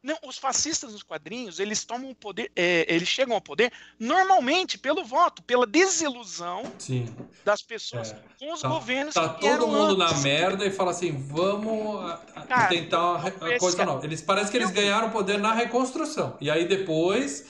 Não, 0.00 0.18
os 0.22 0.36
fascistas 0.36 0.92
nos 0.92 1.02
quadrinhos, 1.02 1.58
eles 1.58 1.82
tomam 1.82 2.10
o 2.10 2.14
poder, 2.14 2.52
é, 2.54 2.84
eles 2.94 3.08
chegam 3.08 3.34
ao 3.34 3.40
poder 3.40 3.72
normalmente 3.98 4.76
pelo 4.76 5.02
voto, 5.02 5.42
pela 5.42 5.66
desilusão 5.66 6.70
Sim. 6.78 7.06
das 7.42 7.62
pessoas 7.62 8.12
É. 8.12 8.20
com 8.38 8.52
os 8.52 8.60
Tá- 8.60 8.68
governos 8.68 9.14
Tá 9.14 9.30
que 9.34 9.40
todo 9.40 9.66
mundo 9.66 9.96
na 9.96 10.10
antes. 10.10 10.22
merda 10.22 10.66
e 10.66 10.70
fala 10.70 10.90
assim, 10.90 11.10
vamos 11.26 12.04
Cara, 12.46 12.68
tentar 12.68 13.12
uma 13.14 13.28
esse 13.28 13.58
coisa 13.58 13.76
cara- 13.78 13.92
nova. 13.92 14.04
Eles 14.06 14.20
parece 14.20 14.50
que 14.50 14.58
eles 14.58 14.68
Eu- 14.68 14.74
ganharam 14.74 15.10
poder 15.10 15.38
na 15.38 15.54
reconstrução. 15.54 16.36
E 16.38 16.50
aí 16.50 16.68
depois 16.68 17.46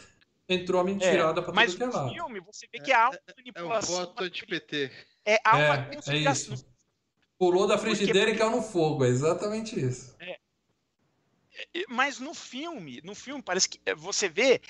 entrou 0.48 0.80
a 0.80 0.84
mentirada 0.84 1.42
pra 1.42 1.52
Mas 1.52 1.72
tudo 1.72 1.78
que 1.78 1.82
é 1.82 1.86
no 1.88 1.92
lado. 1.92 2.14
filme 2.14 2.40
você 2.40 2.68
vê 2.72 2.78
que 2.78 2.92
há 2.92 3.08
uma 3.08 3.16
É 3.16 3.18
um 3.18 3.34
manipulação. 3.36 3.96
voto 3.96 4.22
anti-PT. 4.24 4.92
É, 5.26 5.40
há 5.44 5.58
É, 5.58 5.66
uma 5.66 5.74
é 5.74 5.94
conspiração. 5.96 6.54
isso. 6.54 6.73
Pulou 7.38 7.66
da 7.66 7.76
frigideira 7.76 8.30
e 8.30 8.36
caiu 8.38 8.50
no 8.50 8.62
fogo. 8.62 9.04
É 9.04 9.08
exatamente 9.08 9.78
isso. 9.78 10.16
E- 11.72 11.84
Mas 11.88 12.18
no 12.18 12.34
filme, 12.34 13.00
no 13.04 13.14
filme 13.14 13.42
parece 13.42 13.68
que 13.68 13.80
eh, 13.86 13.94
você 13.94 14.28
vê 14.28 14.60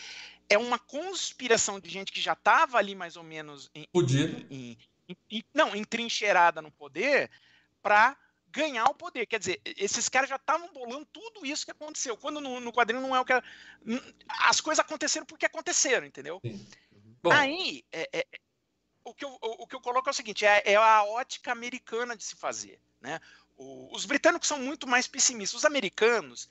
é 0.48 0.58
uma 0.58 0.78
conspiração 0.78 1.80
de 1.80 1.88
gente 1.88 2.12
que 2.12 2.20
já 2.20 2.34
estava 2.34 2.76
ali 2.78 2.94
mais 2.94 3.16
ou 3.16 3.22
menos 3.22 3.70
em, 3.74 3.86
em- 4.50 4.78
em- 5.08 5.16
em- 5.30 5.44
não, 5.54 5.74
entrincheirada 5.74 6.60
no 6.60 6.70
poder 6.70 7.30
para 7.82 8.16
ganhar 8.50 8.84
o 8.84 8.94
poder. 8.94 9.26
Quer 9.26 9.38
dizer, 9.38 9.60
esses 9.64 10.08
caras 10.08 10.28
já 10.28 10.36
estavam 10.36 10.72
bolando 10.72 11.06
tudo 11.06 11.44
isso 11.46 11.64
que 11.64 11.70
aconteceu. 11.70 12.16
Quando 12.16 12.40
no, 12.40 12.60
no 12.60 12.72
quadrinho 12.72 13.00
não 13.02 13.16
é 13.16 13.20
o 13.20 13.24
que 13.24 13.32
as 14.28 14.60
coisas 14.60 14.84
aconteceram 14.84 15.26
porque 15.26 15.46
aconteceram, 15.46 16.06
entendeu? 16.06 16.40
Sim. 16.44 16.66
Bom, 17.22 17.32
Aí, 17.32 17.82
é- 17.90 18.08
é- 18.12 18.26
é- 18.30 18.40
o, 19.04 19.14
que 19.14 19.24
eu, 19.24 19.38
o, 19.40 19.66
que 19.66 19.76
eu 19.76 19.80
coloco 19.80 20.08
é 20.08 20.12
o 20.12 20.14
seguinte: 20.14 20.44
é, 20.46 20.62
é 20.64 20.76
a 20.76 21.04
ótica 21.04 21.52
americana 21.52 22.16
de 22.16 22.24
se 22.24 22.34
fazer. 22.36 22.80
Né? 23.00 23.20
O- 23.56 23.94
os 23.94 24.04
britânicos 24.06 24.48
são 24.48 24.58
muito 24.58 24.86
mais 24.86 25.06
pessimistas. 25.06 25.58
Os 25.58 25.64
americanos, 25.64 26.48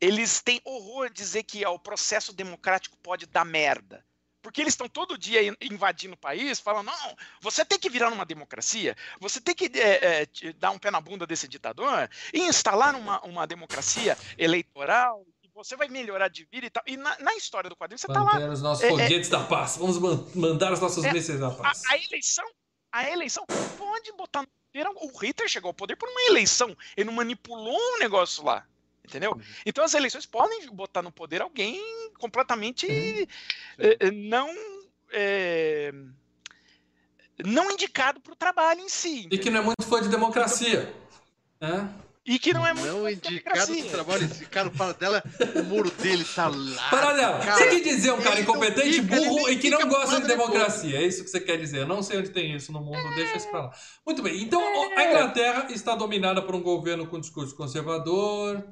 eles 0.00 0.40
têm 0.40 0.60
horror 0.64 1.08
de 1.08 1.14
dizer 1.16 1.42
que 1.42 1.64
ó, 1.64 1.74
o 1.74 1.78
processo 1.78 2.32
democrático 2.32 2.96
pode 2.98 3.26
dar 3.26 3.44
merda. 3.44 4.04
Porque 4.40 4.60
eles 4.60 4.72
estão 4.74 4.88
todo 4.88 5.18
dia 5.18 5.42
in- 5.42 5.56
invadindo 5.60 6.14
o 6.14 6.18
país, 6.18 6.60
falando: 6.60 6.86
não, 6.86 7.16
você 7.40 7.64
tem 7.64 7.78
que 7.78 7.90
virar 7.90 8.12
uma 8.12 8.24
democracia, 8.24 8.96
você 9.18 9.40
tem 9.40 9.54
que 9.54 9.64
é, 9.78 10.22
é, 10.22 10.52
dar 10.54 10.70
um 10.70 10.78
pé 10.78 10.90
na 10.90 11.00
bunda 11.00 11.26
desse 11.26 11.48
ditador 11.48 12.08
e 12.32 12.40
instalar 12.42 12.94
uma, 12.94 13.20
uma 13.22 13.46
democracia 13.46 14.16
eleitoral, 14.38 15.26
você 15.58 15.76
vai 15.76 15.88
melhorar 15.88 16.28
de 16.28 16.44
vida 16.50 16.66
e 16.66 16.70
tal. 16.70 16.82
E 16.86 16.96
na, 16.96 17.18
na 17.18 17.34
história 17.34 17.68
do 17.68 17.76
quadrinho, 17.76 17.98
você 17.98 18.06
está 18.06 18.22
lá 18.22 18.34
manter 18.34 18.48
os 18.50 18.62
nossos 18.62 18.84
é- 18.84 18.86
é- 18.86 18.90
foguetes 18.90 19.28
da 19.28 19.42
paz. 19.44 19.76
Vamos 19.76 19.98
man- 19.98 20.24
mandar 20.34 20.72
os 20.72 20.80
nossos 20.80 21.04
É, 21.04 21.12
mísseis 21.12 21.40
da 21.40 21.48
a, 21.48 21.50
paz. 21.50 21.82
a 21.88 21.96
eleição, 21.98 22.44
a 22.92 23.10
eleição 23.10 23.44
pode 23.76 24.12
botar 24.12 24.42
no 24.42 24.48
poder. 24.72 24.86
O 24.96 25.18
Hitler 25.18 25.48
chegou 25.48 25.68
ao 25.70 25.74
poder 25.74 25.96
por 25.96 26.08
uma 26.08 26.22
eleição. 26.22 26.76
Ele 26.96 27.06
não 27.06 27.12
manipulou 27.14 27.76
um 27.76 27.98
negócio 27.98 28.44
lá. 28.44 28.64
Entendeu? 29.04 29.32
Uhum. 29.32 29.40
Então 29.64 29.82
as 29.84 29.94
eleições 29.94 30.26
podem 30.26 30.66
botar 30.70 31.00
no 31.02 31.10
poder 31.10 31.40
alguém 31.42 31.82
completamente 32.18 32.86
eh, 33.78 33.96
eh, 34.00 34.10
não. 34.10 34.54
eh, 35.12 35.92
não 37.44 37.70
indicado 37.70 38.20
para 38.20 38.32
o 38.32 38.36
trabalho 38.36 38.80
em 38.80 38.88
si. 38.88 39.28
E 39.30 39.38
que 39.38 39.48
não 39.50 39.60
é 39.60 39.62
muito 39.64 39.82
fã 39.84 40.02
de 40.02 40.08
democracia. 40.08 40.94
né? 41.60 41.92
E 42.28 42.38
que 42.38 42.52
não 42.52 42.66
é 42.66 42.74
muito 42.74 42.86
Não 42.86 43.08
indicado 43.08 43.66
democracia. 43.66 43.82
pro 43.84 43.90
trabalho. 43.90 44.24
Esse 44.24 44.44
cara 44.44 44.70
fala 44.70 44.92
dela, 44.92 45.24
o 45.56 45.62
muro 45.62 45.90
dele 45.90 46.24
tá 46.24 46.48
lá. 46.48 46.90
Paralelo, 46.90 47.38
cara. 47.38 47.56
você 47.56 47.80
quer 47.80 47.80
dizer 47.80 48.12
um 48.12 48.20
cara 48.20 48.38
incompetente, 48.40 49.02
fica, 49.02 49.16
burro 49.16 49.48
e 49.48 49.56
que 49.58 49.70
não 49.70 49.88
gosta 49.88 50.00
de 50.00 50.06
falando 50.06 50.26
depois. 50.26 50.48
democracia. 50.50 50.98
É 50.98 51.06
isso 51.06 51.24
que 51.24 51.30
você 51.30 51.40
quer 51.40 51.56
dizer. 51.56 51.78
Eu 51.78 51.86
não 51.86 52.02
sei 52.02 52.18
onde 52.18 52.28
tem 52.28 52.54
isso 52.54 52.70
no 52.70 52.82
mundo, 52.82 53.02
deixa 53.14 53.38
isso 53.38 53.48
pra 53.48 53.62
lá. 53.62 53.70
Muito 54.04 54.22
bem, 54.22 54.42
então 54.42 54.60
a 54.94 55.04
Inglaterra 55.04 55.68
está 55.70 55.94
dominada 55.94 56.42
por 56.42 56.54
um 56.54 56.60
governo 56.62 57.06
com 57.06 57.18
discurso 57.18 57.56
conservador, 57.56 58.62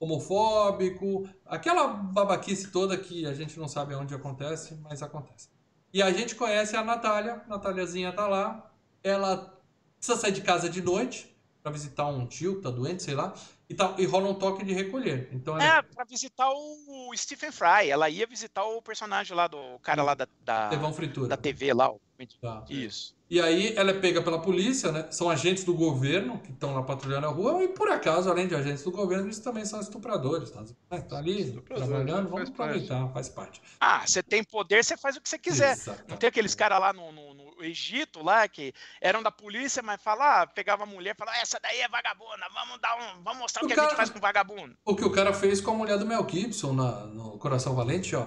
homofóbico, 0.00 1.28
aquela 1.46 1.86
babaquice 1.86 2.70
toda 2.72 2.96
que 2.96 3.26
a 3.26 3.32
gente 3.32 3.58
não 3.58 3.68
sabe 3.68 3.94
onde 3.94 4.12
acontece, 4.12 4.76
mas 4.82 5.02
acontece. 5.02 5.48
E 5.92 6.02
a 6.02 6.10
gente 6.10 6.34
conhece 6.34 6.76
a 6.76 6.82
Natália, 6.82 7.42
Nataliazinha 7.48 8.12
tá 8.12 8.26
lá, 8.26 8.72
ela 9.04 9.56
precisa 9.98 10.18
sair 10.18 10.32
de 10.32 10.40
casa 10.40 10.68
de 10.68 10.82
noite 10.82 11.33
para 11.64 11.72
visitar 11.72 12.06
um 12.06 12.26
tio 12.26 12.56
que 12.56 12.60
tá 12.62 12.70
doente, 12.70 13.02
sei 13.02 13.14
lá, 13.14 13.32
e, 13.70 13.74
tal, 13.74 13.98
e 13.98 14.04
rola 14.04 14.28
um 14.28 14.34
toque 14.34 14.62
de 14.62 14.74
recolher. 14.74 15.30
Então 15.32 15.58
ela 15.58 15.78
É, 15.78 15.82
pra 15.82 16.04
visitar 16.04 16.50
o 16.50 17.10
Stephen 17.16 17.50
Fry. 17.50 17.88
Ela 17.88 18.10
ia 18.10 18.26
visitar 18.26 18.62
o 18.64 18.82
personagem 18.82 19.34
lá 19.34 19.48
do 19.48 19.78
cara 19.78 20.02
lá 20.02 20.12
da, 20.14 20.28
da, 20.44 20.92
fritura. 20.92 21.26
da 21.28 21.38
TV 21.38 21.72
lá. 21.72 21.90
o- 21.90 21.98
Tá. 22.40 22.64
Isso. 22.70 23.14
E 23.28 23.40
aí 23.40 23.74
ela 23.76 23.90
é 23.90 23.94
pega 24.00 24.22
pela 24.22 24.40
polícia, 24.40 24.92
né? 24.92 25.08
São 25.10 25.28
agentes 25.28 25.64
do 25.64 25.74
governo 25.74 26.38
que 26.38 26.52
estão 26.52 26.72
lá 26.72 26.82
patrulhando 26.82 27.26
a 27.26 27.30
rua 27.30 27.64
e 27.64 27.68
por 27.68 27.88
acaso, 27.88 28.30
além 28.30 28.46
de 28.46 28.54
agentes 28.54 28.84
do 28.84 28.92
governo, 28.92 29.24
eles 29.26 29.40
também 29.40 29.64
são 29.64 29.80
estupradores, 29.80 30.50
tá? 30.50 30.62
É, 30.90 31.00
tá 31.00 31.18
ali 31.18 31.60
trabalhando, 31.62 32.28
vamos 32.30 32.50
parte. 32.50 32.70
aproveitar, 32.78 33.08
faz 33.12 33.28
parte. 33.28 33.60
Ah, 33.80 34.06
você 34.06 34.22
tem 34.22 34.44
poder, 34.44 34.84
você 34.84 34.96
faz 34.96 35.16
o 35.16 35.20
que 35.20 35.28
você 35.28 35.38
quiser. 35.38 35.72
Exatamente. 35.72 36.10
Não 36.10 36.16
tem 36.18 36.28
aqueles 36.28 36.54
caras 36.54 36.78
lá 36.78 36.92
no, 36.92 37.10
no- 37.10 37.33
Egito 37.62 38.22
lá 38.22 38.46
que 38.48 38.72
eram 39.00 39.22
da 39.22 39.30
polícia, 39.30 39.82
mas 39.82 40.02
fala, 40.02 40.42
ah, 40.42 40.46
pegava 40.46 40.82
a 40.82 40.86
mulher 40.86 41.14
e 41.14 41.18
falava, 41.18 41.36
essa 41.38 41.58
daí 41.62 41.80
é 41.80 41.88
vagabunda, 41.88 42.46
vamos 42.52 42.80
dar 42.80 42.96
um. 42.96 43.22
Vamos 43.22 43.38
mostrar 43.40 43.62
o, 43.62 43.64
O 43.64 43.68
que 43.68 43.72
a 43.74 43.76
cara- 43.76 43.88
gente 43.88 43.96
faz 43.96 44.10
com 44.10 44.18
vagabundo. 44.20 44.76
O 44.84 44.96
que 44.96 45.04
o 45.04 45.10
cara 45.12 45.32
fez 45.32 45.60
com 45.60 45.70
a 45.70 45.74
mulher 45.74 45.98
do 45.98 46.06
Mel 46.06 46.26
Gibson 46.28 46.72
na- 46.72 47.06
no 47.06 47.38
Coração 47.38 47.74
Valente, 47.74 48.16
ó. 48.16 48.24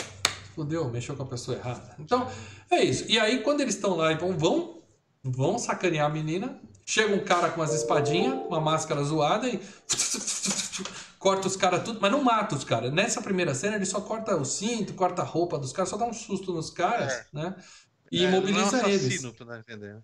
Fudeu, 0.56 0.90
mexeu 0.90 1.16
com 1.16 1.24
a 1.24 1.28
pessoa 1.28 1.56
errada. 1.58 1.96
Então, 2.00 2.28
é 2.72 2.84
isso. 2.84 3.06
E 3.08 3.20
aí, 3.20 3.42
quando 3.44 3.62
eles 3.62 3.76
estão 3.76 3.96
lá 3.96 4.12
e 4.12 4.16
vão, 4.16 4.36
vão, 4.38 4.82
vão 5.24 5.60
sacanear 5.60 6.08
a 6.08 6.10
menina, 6.10 6.60
chega 6.84 7.14
um 7.14 7.24
cara 7.24 7.50
com 7.52 7.62
umas 7.62 7.74
espadinhas, 7.76 8.34
uma 8.48 8.60
máscara 8.60 9.04
zoada 9.04 9.48
e 9.48 9.60
corta 11.20 11.48
os 11.48 11.56
caras 11.56 11.84
tudo, 11.84 12.00
mas 12.02 12.12
não 12.12 12.24
mata 12.24 12.56
os 12.56 12.64
caras. 12.64 12.92
Nessa 12.92 13.22
primeira 13.22 13.54
cena, 13.54 13.76
ele 13.76 13.86
só 13.86 14.02
corta 14.02 14.36
o 14.36 14.46
cinto, 14.46 14.94
corta 14.94 15.22
a 15.22 15.26
roupa 15.26 15.58
dos 15.58 15.72
caras, 15.72 15.90
só 15.90 15.98
dá 15.98 16.06
um 16.06 16.14
susto 16.14 16.54
nos 16.54 16.70
caras, 16.70 17.26
né? 17.34 17.56
E 18.12 18.24
É, 18.24 18.28
imobiliza 18.30 18.72
não 18.72 18.80
é 18.80 18.84
um 18.84 18.88
eles. 18.88 19.04
assassino, 19.06 19.34
tu 19.34 19.46
não 19.46 19.58
entendendo. 19.58 20.04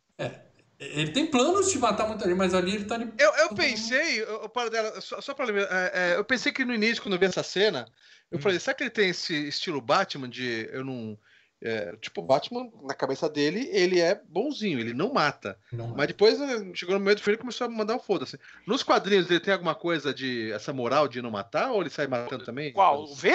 Ele 0.80 1.12
tem 1.12 1.26
planos 1.26 1.72
de 1.72 1.80
matar 1.80 2.08
muita 2.08 2.26
gente, 2.26 2.38
mas 2.38 2.54
ali 2.54 2.76
ele 2.76 2.86
tá 2.86 2.96
ali. 2.96 3.12
Eu, 3.18 3.32
eu 3.36 3.50
pensei, 3.56 4.22
eu, 4.22 4.42
eu, 4.44 4.50
para 4.50 4.70
dela, 4.70 5.00
só, 5.00 5.22
só 5.22 5.34
pra 5.34 5.46
lembrar, 5.46 5.68
é, 5.72 5.92
é, 5.94 6.18
eu 6.18 6.26
pensei 6.26 6.52
que 6.52 6.66
no 6.66 6.74
início, 6.74 7.02
quando 7.02 7.14
eu 7.14 7.20
vi 7.20 7.26
essa 7.26 7.44
cena, 7.44 7.88
eu 8.30 8.38
Hum. 8.38 8.42
falei, 8.42 8.60
será 8.60 8.74
que 8.74 8.84
ele 8.84 8.90
tem 8.90 9.10
esse 9.10 9.34
estilo 9.48 9.80
Batman 9.80 10.28
de 10.30 10.68
eu 10.74 10.84
não, 10.84 11.18
É, 11.62 11.96
tipo, 11.96 12.20
o 12.20 12.26
Batman, 12.26 12.70
na 12.82 12.94
cabeça 12.94 13.30
dele, 13.30 13.70
ele 13.72 14.02
é 14.02 14.22
bonzinho, 14.28 14.78
ele 14.82 14.94
não 14.94 15.14
mata. 15.14 15.58
Não, 15.72 15.96
Mas 15.96 16.08
depois 16.08 16.38
né, 16.38 16.72
chegou 16.76 16.96
no 16.96 17.06
meio 17.06 17.16
do 17.16 17.22
filme 17.22 17.36
e 17.36 17.40
começou 17.40 17.66
a 17.66 17.70
mandar 17.70 17.96
um 17.96 18.00
foda-se. 18.00 18.38
Nos 18.68 18.84
quadrinhos 18.84 19.30
ele 19.32 19.40
tem 19.40 19.54
alguma 19.54 19.74
coisa 19.74 20.14
de. 20.14 20.52
essa 20.52 20.74
moral 20.74 21.08
de 21.08 21.22
não 21.22 21.32
matar 21.32 21.72
ou 21.72 21.80
ele 21.80 21.90
sai 21.90 22.06
matando 22.08 22.44
também? 22.44 22.74
Qual? 22.74 23.04
O 23.04 23.16
V? 23.16 23.30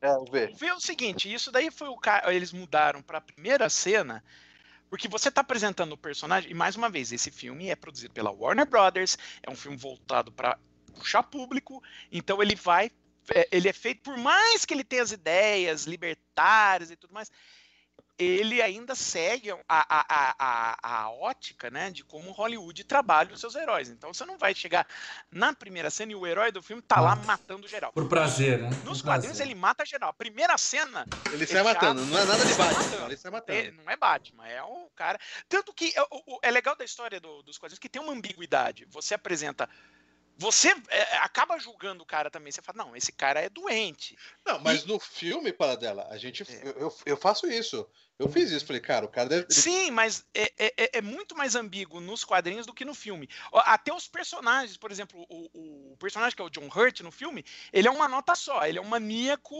É, 0.00 0.12
o 0.12 0.24
V. 0.24 0.50
O 0.52 0.56
V 0.56 0.66
é 0.66 0.74
o 0.74 0.80
seguinte, 0.80 1.32
isso 1.32 1.50
daí 1.52 1.70
foi 1.70 1.88
o 1.88 1.96
cara. 1.96 2.34
Eles 2.34 2.52
mudaram 2.52 3.02
pra 3.02 3.20
primeira 3.20 3.68
cena. 3.68 4.24
Porque 4.88 5.06
você 5.06 5.30
tá 5.30 5.40
apresentando 5.40 5.92
o 5.92 5.96
personagem, 5.96 6.50
e 6.50 6.54
mais 6.54 6.74
uma 6.74 6.90
vez, 6.90 7.12
esse 7.12 7.30
filme 7.30 7.70
é 7.70 7.76
produzido 7.76 8.12
pela 8.12 8.32
Warner 8.32 8.66
Brothers, 8.66 9.16
é 9.40 9.48
um 9.48 9.54
filme 9.54 9.76
voltado 9.76 10.32
para 10.32 10.58
puxar 10.92 11.22
público, 11.22 11.80
então 12.10 12.42
ele 12.42 12.56
vai. 12.56 12.90
é, 13.32 13.48
Ele 13.52 13.68
é 13.68 13.72
feito, 13.72 14.02
por 14.02 14.16
mais 14.16 14.64
que 14.64 14.74
ele 14.74 14.82
tenha 14.82 15.04
as 15.04 15.12
ideias 15.12 15.84
libertárias 15.84 16.90
e 16.90 16.96
tudo 16.96 17.14
mais, 17.14 17.30
ele 18.22 18.60
ainda 18.60 18.94
segue 18.94 19.50
a, 19.50 19.56
a, 19.68 20.34
a, 20.38 20.76
a, 21.04 21.10
ótica 21.10 21.70
né, 21.70 21.90
de 21.90 22.04
como 22.04 22.30
Hollywood 22.32 22.84
trabalha 22.84 23.32
os 23.32 23.40
seus 23.40 23.54
heróis. 23.54 23.88
Então 23.88 24.12
você 24.12 24.24
não 24.26 24.36
vai 24.36 24.54
chegar 24.54 24.86
na 25.30 25.52
primeira 25.54 25.88
cena 25.90 26.12
e 26.12 26.14
o 26.14 26.26
herói 26.26 26.52
do 26.52 26.62
filme 26.62 26.82
tá 26.82 27.00
lá 27.00 27.16
Mata. 27.16 27.26
matando 27.26 27.66
geral. 27.66 27.92
Por 27.92 28.08
prazer, 28.08 28.58
né? 28.58 28.68
Nos 28.84 29.00
Por 29.00 29.08
quadrinhos 29.08 29.36
prazer. 29.38 29.52
ele 29.52 29.58
mata 29.60 29.84
geral. 29.86 30.10
A 30.10 30.12
primeira 30.14 30.58
cena 30.58 31.06
Ele 31.32 31.46
sai 31.46 31.56
já- 31.56 31.64
matando, 31.64 32.04
não 32.04 32.18
é 32.18 32.24
nada 32.24 32.44
de 32.44 32.54
Batman, 32.54 32.82
matando. 32.84 33.06
ele 33.06 33.16
sai 33.16 33.28
é- 33.28 33.32
matando. 33.32 33.72
não 33.84 33.90
é 33.92 33.96
Batman, 33.96 34.48
é 34.48 34.62
um 34.62 34.88
cara. 34.94 35.18
Tanto 35.48 35.72
que 35.72 35.92
é, 35.96 36.02
o- 36.02 36.34
o- 36.34 36.38
é 36.42 36.50
legal 36.50 36.76
da 36.76 36.84
história 36.84 37.18
do- 37.18 37.42
dos 37.42 37.56
quadrinhos 37.58 37.78
que 37.78 37.88
tem 37.88 38.02
uma 38.02 38.12
ambiguidade. 38.12 38.84
Você 38.90 39.14
apresenta. 39.14 39.68
Você 40.40 40.74
é, 40.88 41.16
acaba 41.18 41.58
julgando 41.58 42.02
o 42.02 42.06
cara 42.06 42.30
também. 42.30 42.50
Você 42.50 42.62
fala, 42.62 42.78
não, 42.84 42.96
esse 42.96 43.12
cara 43.12 43.40
é 43.40 43.50
doente. 43.50 44.16
Não, 44.46 44.58
mas 44.58 44.86
no 44.86 44.98
filme, 44.98 45.52
para 45.52 45.76
dela, 45.76 46.08
a 46.10 46.16
gente. 46.16 46.42
É. 46.50 46.62
Eu, 46.68 46.72
eu, 46.80 46.96
eu 47.04 47.16
faço 47.18 47.46
isso. 47.46 47.86
Eu 48.18 48.26
fiz 48.26 48.50
isso. 48.50 48.64
Falei, 48.66 48.80
cara, 48.80 49.04
o 49.04 49.08
cara 49.08 49.28
deve. 49.28 49.46
Sim, 49.50 49.90
mas 49.90 50.24
é, 50.34 50.50
é- 50.58 50.74
é- 50.78 50.90
é 50.98 51.02
muito 51.02 51.36
mais 51.36 51.54
ambíguo 51.54 52.00
nos 52.00 52.24
quadrinhos 52.24 52.64
do 52.66 52.72
que 52.72 52.86
no 52.86 52.94
filme. 52.94 53.28
Até 53.52 53.92
os 53.92 54.08
personagens, 54.08 54.78
por 54.78 54.90
exemplo, 54.90 55.26
o, 55.28 55.92
o 55.92 55.96
personagem 55.98 56.34
que 56.34 56.40
é 56.40 56.44
o 56.44 56.50
John 56.50 56.68
Hurt 56.74 57.00
no 57.00 57.10
filme, 57.12 57.44
ele 57.70 57.86
é 57.88 57.90
uma 57.90 58.08
nota 58.08 58.34
só, 58.34 58.64
ele 58.64 58.78
é 58.78 58.80
um 58.82 58.86
maníaco 58.86 59.54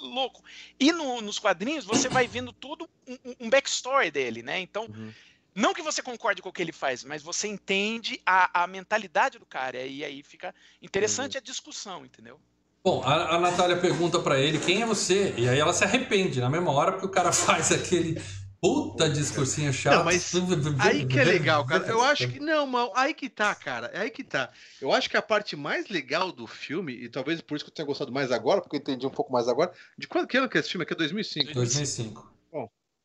louco. 0.00 0.42
E 0.80 0.90
no- 0.92 1.20
nos 1.20 1.38
quadrinhos 1.38 1.84
você 1.84 2.08
vai 2.08 2.26
vendo 2.26 2.52
todo 2.52 2.90
um, 3.06 3.14
um- 3.24 3.36
um 3.40 3.50
backstory 3.50 4.10
dele, 4.10 4.42
né? 4.42 4.58
Então, 4.58 4.84
Uhum. 4.86 5.12
Não 5.54 5.74
que 5.74 5.82
você 5.82 6.02
concorde 6.02 6.40
com 6.40 6.48
o 6.48 6.52
que 6.52 6.62
ele 6.62 6.72
faz, 6.72 7.04
mas 7.04 7.22
você 7.22 7.48
entende 7.48 8.20
a, 8.24 8.62
a 8.62 8.66
mentalidade 8.66 9.38
do 9.38 9.46
cara. 9.46 9.84
E 9.84 10.04
aí 10.04 10.22
fica 10.22 10.54
interessante 10.80 11.36
a 11.36 11.40
discussão, 11.40 12.04
entendeu? 12.04 12.40
Bom, 12.84 13.02
a, 13.04 13.36
a 13.36 13.40
Natália 13.40 13.76
pergunta 13.76 14.18
pra 14.18 14.40
ele 14.40 14.58
quem 14.58 14.82
é 14.82 14.86
você, 14.86 15.32
e 15.36 15.48
aí 15.48 15.58
ela 15.58 15.72
se 15.72 15.84
arrepende 15.84 16.40
na 16.40 16.50
mesma 16.50 16.72
hora 16.72 16.92
porque 16.92 17.06
o 17.06 17.10
cara 17.10 17.30
faz 17.32 17.70
aquele 17.70 18.20
puta 18.60 19.08
discursinho 19.08 19.72
chato. 19.72 19.96
Não, 19.96 20.04
mas 20.04 20.32
Aí 20.78 21.04
que 21.04 21.18
é 21.18 21.24
legal, 21.24 21.66
cara. 21.66 21.86
Eu 21.86 22.00
acho 22.00 22.28
que. 22.28 22.38
Não, 22.40 22.64
mal. 22.66 22.92
Aí 22.94 23.12
que 23.12 23.28
tá, 23.28 23.52
cara. 23.54 23.90
É 23.92 24.02
aí 24.02 24.10
que 24.10 24.22
tá. 24.22 24.50
Eu 24.80 24.92
acho 24.92 25.10
que 25.10 25.16
a 25.16 25.22
parte 25.22 25.56
mais 25.56 25.88
legal 25.88 26.30
do 26.30 26.46
filme, 26.46 26.92
e 26.92 27.08
talvez 27.08 27.40
por 27.40 27.56
isso 27.56 27.64
que 27.64 27.70
eu 27.70 27.74
tenha 27.74 27.86
gostado 27.86 28.12
mais 28.12 28.30
agora, 28.30 28.60
porque 28.60 28.76
eu 28.76 28.80
entendi 28.80 29.04
um 29.04 29.10
pouco 29.10 29.32
mais 29.32 29.48
agora. 29.48 29.72
De 29.98 30.06
quando 30.06 30.28
que 30.28 30.36
ano 30.36 30.48
que 30.48 30.56
é 30.56 30.60
esse 30.60 30.70
filme? 30.70 30.84
Aqui 30.84 30.92
é 30.92 30.96
2005. 30.96 31.52
2005. 31.52 32.31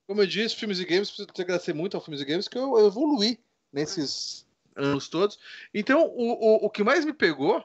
Como 0.07 0.21
eu 0.21 0.27
disse, 0.27 0.55
filmes 0.55 0.79
e 0.79 0.85
games, 0.85 1.09
preciso 1.09 1.27
te 1.27 1.41
agradecer 1.41 1.73
muito 1.73 1.97
ao 1.97 2.01
filmes 2.01 2.21
e 2.21 2.25
games, 2.25 2.47
que 2.47 2.57
eu, 2.57 2.79
eu 2.79 2.87
evoluí 2.87 3.37
nesses 3.71 4.47
anos 4.75 5.09
todos. 5.09 5.37
Então, 5.73 6.05
o, 6.07 6.31
o, 6.31 6.65
o 6.65 6.69
que 6.69 6.83
mais 6.83 7.03
me 7.03 7.13
pegou 7.13 7.63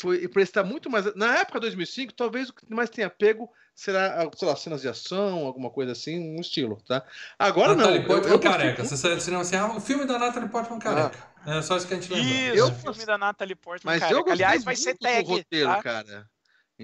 foi 0.00 0.26
prestar 0.28 0.64
muito 0.64 0.88
mais. 0.88 1.14
Na 1.14 1.38
época 1.38 1.60
2005, 1.60 2.12
talvez 2.12 2.48
o 2.48 2.52
que 2.52 2.72
mais 2.72 2.90
tenha 2.90 3.10
pego 3.10 3.50
será, 3.74 4.28
sei 4.36 4.48
lá, 4.48 4.56
cenas 4.56 4.82
de 4.82 4.88
ação, 4.88 5.46
alguma 5.46 5.70
coisa 5.70 5.92
assim, 5.92 6.36
um 6.36 6.40
estilo, 6.40 6.80
tá? 6.86 7.04
Agora 7.38 7.74
Natalie 7.74 8.00
não. 8.00 8.06
Portman 8.06 8.28
eu, 8.28 8.34
eu 8.34 8.40
gostei 8.40 8.50
careca. 8.50 8.84
Você 8.84 9.14
do 9.14 9.20
cinema 9.20 9.42
assim, 9.42 9.56
ah, 9.56 9.76
o 9.76 9.80
filme 9.80 10.04
da 10.04 10.18
Natalie 10.18 10.48
Portman 10.48 10.78
careca. 10.78 11.32
É 11.46 11.62
só 11.62 11.76
isso 11.76 11.86
que 11.86 11.94
a 11.94 12.00
gente 12.00 12.12
lembra. 12.12 12.30
Isso, 12.30 12.56
Eu 12.56 12.66
o 12.68 12.74
filme 12.74 13.06
da 13.06 13.18
Natalie 13.18 13.56
Portman, 13.56 13.92
Mas 13.92 14.00
cara. 14.00 14.14
eu 14.14 14.24
aliás, 14.30 14.62
vai 14.62 14.76
ser 14.76 14.94
do 14.94 15.00
tag. 15.00 15.28
roteiro, 15.28 15.68
tá? 15.68 15.82
cara. 15.82 16.30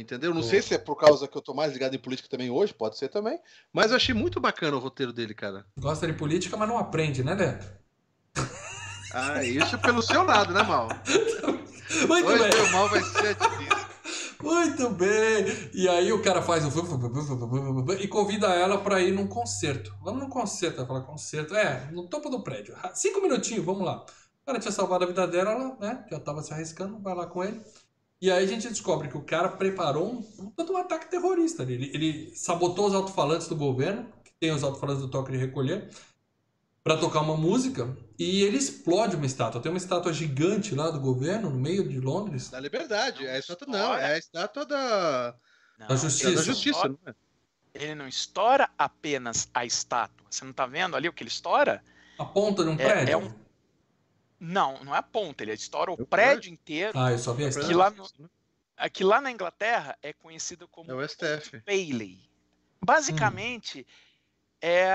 Entendeu? 0.01 0.33
Não 0.33 0.41
Boa. 0.41 0.51
sei 0.51 0.63
se 0.63 0.75
é 0.75 0.79
por 0.79 0.97
causa 0.97 1.27
que 1.27 1.37
eu 1.37 1.43
tô 1.43 1.55
mais 1.55 1.73
ligado 1.73 1.95
em 1.95 1.99
política 1.99 2.29
também 2.29 2.51
hoje, 2.51 2.73
pode 2.75 2.99
ser 2.99 3.09
também. 3.09 3.39
Mas 3.73 3.91
eu 3.91 3.97
achei 3.97 4.15
muito 4.15 4.41
bacana 4.41 4.77
o 4.77 4.81
roteiro 4.81 5.13
dele, 5.13 5.35
cara. 5.35 5.65
Gosta 5.79 6.07
de 6.07 6.13
política, 6.13 6.57
mas 6.57 6.69
não 6.69 6.79
aprende, 6.79 7.23
né, 7.23 7.35
Leandro? 7.35 7.69
Ah, 9.13 9.43
isso 9.43 9.79
pelo 9.79 10.03
seu 10.03 10.23
lado, 10.23 10.53
né, 10.53 10.63
Mal? 10.63 10.89
Muito 12.07 12.29
Hoje 12.29 12.51
bem. 12.51 12.63
o 12.63 12.73
Mal 12.73 12.89
vai 12.91 13.03
ser 13.03 13.35
difícil. 13.35 13.89
Muito 14.43 14.91
bem! 14.91 15.71
E 15.75 15.89
aí 15.89 16.13
o 16.13 16.23
cara 16.23 16.41
faz 16.43 16.65
o 16.65 17.95
e 17.99 18.07
convida 18.07 18.49
ela 18.49 18.79
pra 18.79 19.01
ir 19.01 19.13
num 19.13 19.27
concerto. 19.27 19.93
Vamos 20.03 20.23
num 20.23 20.29
concerto, 20.29 20.79
ela 20.79 20.87
fala 20.87 21.01
concerto. 21.01 21.57
É, 21.57 21.91
no 21.91 22.07
topo 22.07 22.29
do 22.31 22.43
prédio. 22.43 22.77
Cinco 22.95 23.21
minutinhos, 23.21 23.65
vamos 23.65 23.85
lá. 23.85 24.05
O 24.43 24.47
cara 24.47 24.61
tinha 24.61 24.71
salvado 24.71 25.05
a 25.05 25.07
vida 25.07 25.27
dela, 25.27 25.51
ela, 25.51 25.77
né? 25.81 26.05
Já 26.11 26.21
tava 26.21 26.43
se 26.43 26.53
arriscando, 26.53 27.01
vai 27.01 27.15
lá 27.15 27.27
com 27.27 27.43
ele. 27.43 27.61
E 28.21 28.31
aí 28.31 28.45
a 28.45 28.47
gente 28.47 28.69
descobre 28.69 29.09
que 29.09 29.17
o 29.17 29.23
cara 29.23 29.49
preparou 29.49 30.11
um 30.13 30.23
puta 30.23 30.65
de 30.65 30.73
um 30.73 30.77
ataque 30.77 31.09
terrorista. 31.11 31.63
ali. 31.63 31.75
Ele, 31.75 31.91
ele 31.95 32.33
sabotou 32.37 32.87
os 32.87 32.95
alto-falantes 32.95 33.47
do 33.49 33.55
governo, 33.57 34.13
que 34.25 34.33
tem 34.41 34.51
os 34.51 34.65
alto-falantes 34.65 35.03
do 35.03 35.09
toque 35.11 35.31
de 35.31 35.39
recolher, 35.39 35.89
pra 36.83 36.97
tocar 36.97 37.21
uma 37.21 37.37
música. 37.37 37.97
E 38.19 38.43
ele 38.43 38.57
explode 38.57 39.15
uma 39.15 39.27
estátua. 39.27 39.61
Tem 39.61 39.71
uma 39.71 39.79
estátua 39.79 40.13
gigante 40.13 40.75
lá 40.75 40.91
do 40.91 40.99
governo, 40.99 41.49
no 41.51 41.59
meio 41.61 41.89
de 41.89 42.01
Londres. 42.01 42.49
Da 42.51 42.59
liberdade. 42.59 43.23
Não 43.23 43.29
É 43.31 43.35
a 43.37 43.39
estátua, 43.39 43.67
não, 43.69 43.95
é 43.95 44.15
a 44.15 44.19
estátua 44.19 44.67
da, 44.67 45.35
Não, 45.79 45.87
Da 45.87 45.95
justiça. 45.97 46.31
é 46.31 46.35
da 46.35 46.41
ele 46.41 46.47
justiça, 46.47 46.89
não 46.89 46.99
é? 47.07 47.15
Ele 47.75 47.95
não 47.95 48.09
estoura 48.09 48.69
apenas 48.77 49.49
a 49.55 49.65
estátua. 49.65 50.27
Você 50.29 50.45
não 50.45 50.53
tá 50.53 50.67
vendo 50.67 50.97
ali 50.97 51.09
o 51.09 51.13
que 51.13 51.23
ele 51.23 51.31
estoura? 51.31 51.85
A 52.19 52.25
ponta 52.25 52.65
de 52.65 52.71
um 52.71 52.73
É- 52.73 52.77
prédio. 52.77 53.13
é 53.13 53.17
um- 53.17 53.33
Não, 54.41 54.83
não 54.85 54.95
é 54.95 54.99
a 54.99 55.03
ponta. 55.03 55.43
Ele 55.43 55.53
estoura 55.53 55.91
o 55.91 55.97
É 55.99 56.03
o 56.03 56.07
prédio 56.07 56.53
inteiro. 56.53 56.93
Ah, 56.99 57.11
eu 57.13 57.19
só 57.19 57.33
vi 57.33 57.45
a 57.47 57.51
Que 57.51 57.75
lá 57.75 57.91
no- 57.91 58.09
Aqui 58.77 59.03
lá 59.03 59.21
na 59.21 59.31
Inglaterra 59.33 59.99
é 60.01 60.13
conhecido 60.13 60.69
como 60.69 60.91
É 60.91 60.95
o 60.95 61.03
STF. 61.03 61.61
Bailey. 61.67 62.21
Basicamente 62.85 63.85
é 64.63 64.89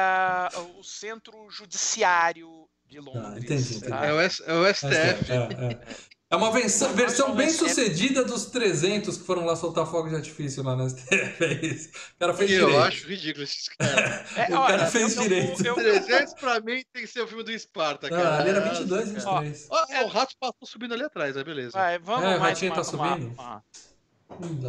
o 0.78 0.84
centro 0.84 1.50
judiciário 1.50 2.68
de 2.86 3.00
Londres. 3.00 3.44
entendi, 3.44 3.76
entendi. 3.78 3.90
tá? 3.90 4.06
É 4.06 4.14
o, 4.14 4.20
S- 4.22 4.44
é 4.46 4.54
o 4.54 4.66
STF. 4.74 5.32
É, 5.32 5.36
é. 5.74 5.96
É 6.34 6.36
uma 6.36 6.52
versão, 6.52 6.92
versão 6.94 7.36
bem 7.36 7.48
sucedida 7.50 8.26
dos 8.26 8.48
300 8.48 9.18
que 9.18 9.24
foram 9.24 9.46
lá 9.46 9.56
soltar 9.56 9.86
fogo 9.86 10.10
de 10.10 10.16
artifício 10.16 10.64
lá 10.64 10.76
na 10.76 10.90
STF. 10.90 11.44
É 11.44 11.66
isso. 11.66 11.90
O 11.90 12.20
cara 12.20 12.34
fez 12.34 12.50
E 12.50 12.54
eu 12.56 12.66
direito. 12.66 12.84
acho 12.88 13.08
ridículo 13.08 13.44
esses 13.44 13.70
caras. 13.78 14.38
É, 14.38 14.48
O 14.56 14.60
olha, 14.60 14.78
cara 14.78 14.92
fez 14.92 15.16
eu- 15.16 15.22
eu- 15.22 15.30
direito. 15.30 15.64
eu- 15.66 15.76
300 15.76 16.34
pra 16.34 16.60
mim 16.60 16.84
tem 16.92 17.04
que 17.04 17.08
ser 17.08 17.22
o 17.22 17.28
filme 17.28 17.44
do 17.44 17.52
Esparta, 17.52 18.10
Não, 18.10 18.18
cara. 18.18 18.38
ali 18.40 18.50
era 18.50 18.60
Nossa, 18.66 18.80
22, 18.80 19.12
cara. 19.24 19.42
23. 19.42 19.68
Ó, 19.70 19.86
ó, 19.92 20.04
o 20.06 20.08
rato 20.08 20.36
passou 20.40 20.66
subindo 20.68 20.96
ali 20.96 21.04
atrás, 21.04 21.38
é 21.38 21.44
beleza. 21.44 21.72
Vai, 21.78 22.00
vamos 22.00 22.26
É, 22.26 22.36
o 22.36 22.40
ratinho 22.40 22.72
uma, 22.74 22.82
tá 22.84 22.90
uma- 22.96 23.08
subindo. 23.14 23.34
uma- 23.34 23.64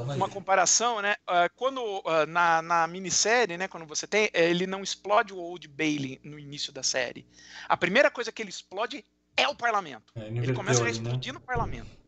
uma 0.05 0.15
jeito. 0.17 0.29
comparação, 0.29 1.01
né? 1.01 1.15
Ah, 1.27 1.49
quando 1.57 1.81
ah, 2.05 2.27
na, 2.27 2.61
na 2.61 2.87
minissérie, 2.87 3.57
né? 3.57 3.67
Quando 3.69 3.87
você 3.87 4.07
tem, 4.07 4.29
eh, 4.35 4.51
ele 4.51 4.67
não 4.67 4.83
explode 4.83 5.33
o 5.33 5.39
Old 5.39 5.67
Bailey 5.69 6.21
no 6.23 6.39
início 6.39 6.71
da 6.71 6.83
série. 6.83 7.27
A 7.67 7.75
primeira 7.75 8.11
coisa 8.11 8.31
que 8.31 8.43
ele 8.43 8.51
explode 8.51 9.03
é 9.37 9.49
o 9.49 9.55
parlamento. 9.55 10.13
É, 10.15 10.27
Ele 10.27 10.53
começa 10.53 10.81
a 10.81 10.85
né? 10.85 10.91
explodir 10.91 11.33
no 11.33 11.41
parlamento. 11.41 12.05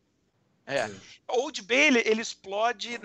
É. 0.65 0.85
Sim. 0.89 0.99
Old 1.29 1.61
Bailey, 1.61 2.03
ele 2.05 2.21
explode 2.21 2.99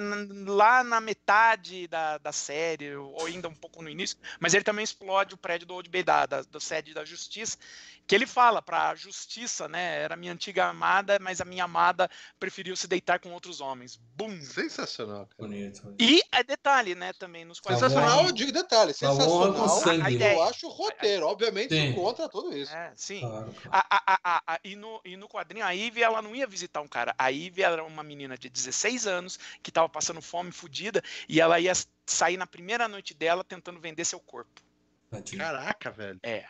lá 0.47 0.83
na 0.83 1.01
metade 1.01 1.87
da, 1.87 2.19
da 2.19 2.33
série, 2.33 2.97
ou 2.97 3.25
ainda 3.25 3.49
um 3.49 3.55
pouco 3.55 3.81
no 3.81 3.89
início, 3.89 4.19
mas 4.41 4.53
ele 4.53 4.65
também 4.65 4.83
explode 4.83 5.35
o 5.35 5.39
prédio 5.39 5.67
do 5.67 5.75
Old 5.75 5.89
Bailey, 5.89 6.05
da, 6.05 6.27
da, 6.27 6.43
da 6.43 6.61
sede 6.61 6.93
da 6.93 7.05
justiça, 7.05 7.57
que 8.13 8.17
ele 8.17 8.27
fala 8.27 8.61
pra 8.61 8.95
justiça, 8.95 9.67
né? 9.69 10.03
Era 10.03 10.17
minha 10.17 10.35
antiga 10.35 10.67
amada, 10.67 11.17
mas 11.19 11.41
a 11.41 11.47
minha 11.47 11.65
amada 11.65 12.11
preferiu 12.39 12.77
se 12.77 12.87
deitar 12.87 13.19
com 13.19 13.33
outros 13.33 13.59
homens. 13.59 13.99
Bum! 14.15 14.39
Sensacional, 14.43 15.27
cara. 15.27 15.49
Bonito. 15.49 15.95
E 15.99 16.21
é 16.31 16.45
detalhe, 16.45 16.95
né, 16.95 17.15
também 17.15 17.47
nos 17.47 17.59
quadrinhos. 17.59 17.91
Sensacional, 17.91 18.27
eu 18.27 18.33
digo 18.33 18.53
detalhe, 18.53 18.93
Tá 18.93 18.99
sensacional. 18.99 19.67
sangue. 19.81 20.23
Eu 20.23 20.43
acho 20.43 20.67
o 20.67 20.71
roteiro, 20.71 21.25
obviamente, 21.27 21.75
Sim. 21.75 21.95
contra 21.95 22.29
tudo 22.29 22.55
isso. 22.55 22.71
É, 22.77 22.93
sim. 22.95 23.21
Claro, 23.21 23.55
claro. 23.55 23.71
A- 23.71 23.87
a- 23.97 24.03
a- 24.13 24.21
a- 24.37 24.43
a- 24.57 24.61
e, 24.63 24.77
no, 24.77 25.01
e 25.07 25.17
no 25.17 25.27
quadrinho, 25.27 25.65
a 25.65 25.71
Ivy, 25.75 26.03
ela 26.03 26.21
não 26.21 26.37
ia 26.37 26.47
visitar 26.47 26.83
um 26.83 26.89
cara. 26.89 27.15
A 27.17 27.29
Ivy 27.31 27.63
era 27.63 27.83
uma 27.83 28.03
menina 28.03 28.37
de 28.37 28.51
16 28.51 29.07
anos 29.07 29.39
que 29.63 29.73
tava 29.73 29.89
passando 29.89 30.21
fome, 30.21 30.53
fudida, 30.53 31.03
e 31.27 31.41
ela 31.41 31.59
ia 31.59 31.73
sair 32.05 32.37
na 32.37 32.47
primeira 32.47 32.87
noite 32.89 33.15
dela 33.15 33.43
tentando 33.43 33.81
vender 33.81 34.05
seu 34.05 34.21
corpo. 34.21 34.61
Caraca, 35.39 35.91
velho. 35.91 36.21
É. 36.23 36.45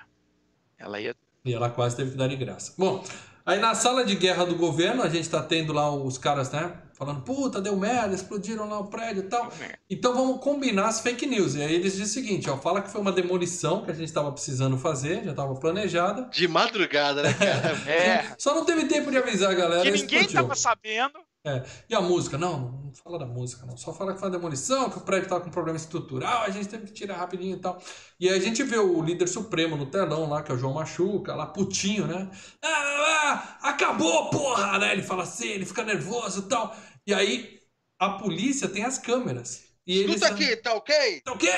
Ela 0.76 1.01
ia. 1.01 1.14
E 1.44 1.52
ela 1.52 1.69
quase 1.69 1.97
teve 1.97 2.12
que 2.12 2.16
dar 2.16 2.28
de 2.28 2.36
graça. 2.36 2.73
Bom, 2.78 3.05
aí 3.44 3.59
na 3.59 3.74
sala 3.74 4.05
de 4.05 4.14
guerra 4.14 4.44
do 4.44 4.55
governo, 4.55 5.02
a 5.02 5.09
gente 5.09 5.28
tá 5.28 5.43
tendo 5.43 5.73
lá 5.73 5.93
os 5.93 6.16
caras, 6.16 6.51
né? 6.51 6.73
Falando, 6.94 7.23
puta, 7.23 7.60
deu 7.60 7.77
merda, 7.77 8.14
explodiram 8.14 8.69
lá 8.69 8.78
o 8.78 8.86
prédio 8.86 9.24
e 9.24 9.27
tal. 9.27 9.52
Então 9.90 10.14
vamos 10.14 10.40
combinar 10.40 10.86
as 10.86 11.01
fake 11.01 11.27
news. 11.27 11.56
E 11.56 11.62
aí 11.62 11.74
eles 11.74 11.94
dizem 11.94 12.05
o 12.05 12.09
seguinte, 12.09 12.48
ó, 12.48 12.56
fala 12.56 12.81
que 12.81 12.89
foi 12.89 13.01
uma 13.01 13.10
demolição 13.10 13.85
que 13.85 13.90
a 13.90 13.94
gente 13.94 14.06
estava 14.06 14.31
precisando 14.31 14.78
fazer, 14.78 15.24
já 15.24 15.32
estava 15.32 15.52
planejada. 15.56 16.28
De 16.31 16.47
madrugada, 16.47 17.23
né, 17.24 17.35
cara? 17.35 17.73
É. 17.90 18.35
Só 18.39 18.55
não 18.55 18.64
teve 18.64 18.85
tempo 18.85 19.10
de 19.10 19.16
avisar 19.16 19.51
a 19.51 19.55
galera. 19.55 19.82
Que 19.82 19.90
ninguém 19.90 20.20
explodiu. 20.20 20.43
tava 20.43 20.55
sabendo. 20.55 21.19
É. 21.44 21.64
E 21.89 21.94
a 21.94 22.01
música? 22.01 22.39
Não, 22.39 22.70
não 22.85 22.94
fala 22.94 23.19
da 23.19 23.27
música, 23.27 23.66
não. 23.66 23.77
Só 23.77 23.93
fala 23.93 24.12
que 24.12 24.20
foi 24.20 24.28
uma 24.28 24.36
demolição, 24.39 24.89
que 24.89 24.98
o 24.98 25.01
prédio 25.01 25.28
tava 25.28 25.40
com 25.43 25.51
problema 25.51 25.77
estrutural, 25.77 26.43
a 26.43 26.51
gente 26.51 26.69
teve 26.69 26.86
que 26.86 26.93
tirar 26.93 27.16
rapidinho 27.16 27.56
e 27.56 27.60
tal. 27.60 27.82
E 28.20 28.28
aí 28.28 28.36
a 28.39 28.40
gente 28.40 28.62
vê 28.62 28.78
o 28.78 29.02
líder 29.02 29.27
supremo 29.28 29.77
no 29.77 29.86
telão 29.90 30.28
lá, 30.28 30.43
que 30.43 30.52
é 30.52 30.55
o 30.55 30.59
João 30.59 30.74
Machuca, 30.74 31.35
lá 31.35 31.47
putinho, 31.47 32.06
né? 32.06 32.31
Ah, 32.62 33.59
ah, 33.60 33.70
acabou, 33.70 34.31
porra! 34.31 34.78
Né? 34.78 34.93
Ele 34.93 35.02
fala 35.02 35.24
assim, 35.24 35.48
ele 35.48 35.66
fica 35.66 35.82
nervoso 35.82 36.43
e 36.43 36.48
tal. 36.48 36.77
E 37.05 37.12
aí 37.12 37.60
a 37.98 38.10
polícia 38.10 38.69
tem 38.69 38.85
as 38.85 38.98
câmeras. 38.98 39.64
E 39.85 40.02
Escuta 40.02 40.12
eles... 40.12 40.23
aqui, 40.23 40.56
tá 40.59 40.74
ok? 40.74 41.20
Tá 41.23 41.32
ok? 41.32 41.51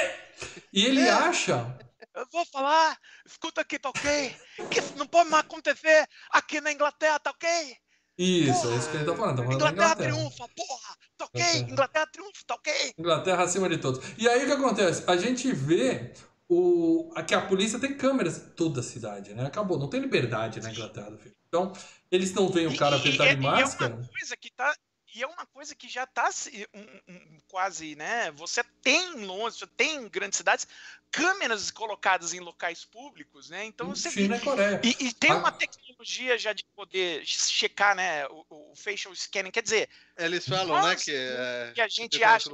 E 0.72 0.84
ele 0.84 1.00
É. 1.00 1.10
acha 1.10 1.76
Eu 2.14 2.26
vou 2.32 2.44
falar, 2.46 2.96
escuta 3.26 3.60
aqui, 3.60 3.78
tá 3.78 3.90
ok? 3.90 4.36
Que 4.70 4.78
isso 4.78 4.96
não 4.96 5.06
pode 5.06 5.28
mais 5.30 5.44
acontecer 5.44 6.06
aqui 6.30 6.60
na 6.60 6.72
Inglaterra, 6.72 7.18
tá 7.18 7.30
ok? 7.30 7.76
Isso, 8.16 8.68
é 8.70 8.76
isso 8.76 8.90
que 8.90 8.96
ele 8.96 9.04
tá 9.04 9.16
falando. 9.16 9.36
Tá 9.38 9.42
falando 9.42 9.54
Inglaterra, 9.54 9.72
Inglaterra. 9.72 10.12
triunfa, 10.14 10.48
porra, 10.56 10.96
tá 11.18 11.24
ok? 11.24 11.40
Inglaterra. 11.42 11.72
Inglaterra 11.72 12.06
triunfa, 12.06 12.40
tá 12.46 12.54
ok? 12.54 12.94
Inglaterra 12.98 13.42
acima 13.42 13.68
de 13.68 13.78
todos. 13.78 14.04
E 14.16 14.28
aí 14.28 14.42
o 14.44 14.46
que 14.46 14.52
acontece? 14.52 15.04
A 15.06 15.16
gente 15.16 15.52
vê 15.52 16.12
o, 16.48 17.10
a- 17.16 17.22
que 17.22 17.34
a 17.34 17.40
polícia 17.40 17.78
tem 17.78 17.96
câmeras 17.96 18.38
em 18.38 18.50
toda 18.50 18.80
a 18.80 18.82
cidade, 18.82 19.34
né? 19.34 19.46
Acabou, 19.46 19.78
não 19.78 19.88
tem 19.88 20.00
liberdade 20.00 20.60
na 20.60 20.70
Inglaterra 20.70 21.10
do 21.10 21.18
filme. 21.18 21.36
Então, 21.48 21.72
eles 22.10 22.32
não 22.34 22.48
veem 22.48 22.66
o 22.68 22.76
cara 22.76 22.98
pintado 22.98 23.30
e- 23.30 23.34
de 23.36 23.40
máscara. 23.40 23.92
É 23.92 23.96
uma 23.96 24.08
coisa 24.08 24.36
que 24.36 24.50
tá. 24.52 24.74
E 25.14 25.22
é 25.22 25.26
uma 25.26 25.46
coisa 25.46 25.74
que 25.76 25.88
já 25.88 26.04
tá 26.06 26.32
se- 26.32 26.68
um- 26.74 27.00
um- 27.08 27.38
quase, 27.46 27.94
né? 27.94 28.32
Você 28.32 28.64
tem 28.82 29.12
em 29.12 29.24
Londres, 29.24 29.58
você 29.58 29.66
tem 29.68 29.94
em 29.96 30.08
grandes 30.08 30.36
cidades 30.36 30.66
câmeras 31.10 31.70
colocadas 31.70 32.34
em 32.34 32.40
locais 32.40 32.84
públicos, 32.84 33.48
né? 33.48 33.64
Então 33.64 33.94
você 33.94 34.10
vê. 34.10 34.22
China 34.22 34.36
e 34.36 34.40
Coreia. 34.40 34.80
E, 34.82 34.96
e 35.06 35.12
tem 35.12 35.30
Ah. 35.30 35.36
uma 35.36 35.52
tecnologia 35.52 36.36
já 36.36 36.52
de 36.52 36.64
poder 36.74 37.24
checar, 37.24 37.94
né? 37.94 38.26
O, 38.26 38.72
o 38.72 38.74
facial 38.74 39.14
scanning. 39.14 39.52
Quer 39.52 39.62
dizer, 39.62 39.88
Eles 40.18 40.48
falam, 40.48 40.74
né, 40.74 40.82
Nós, 40.82 41.04
que, 41.04 41.12
é, 41.14 41.72
que 41.74 41.80
a 41.80 41.86
gente 41.88 42.22
acha. 42.24 42.50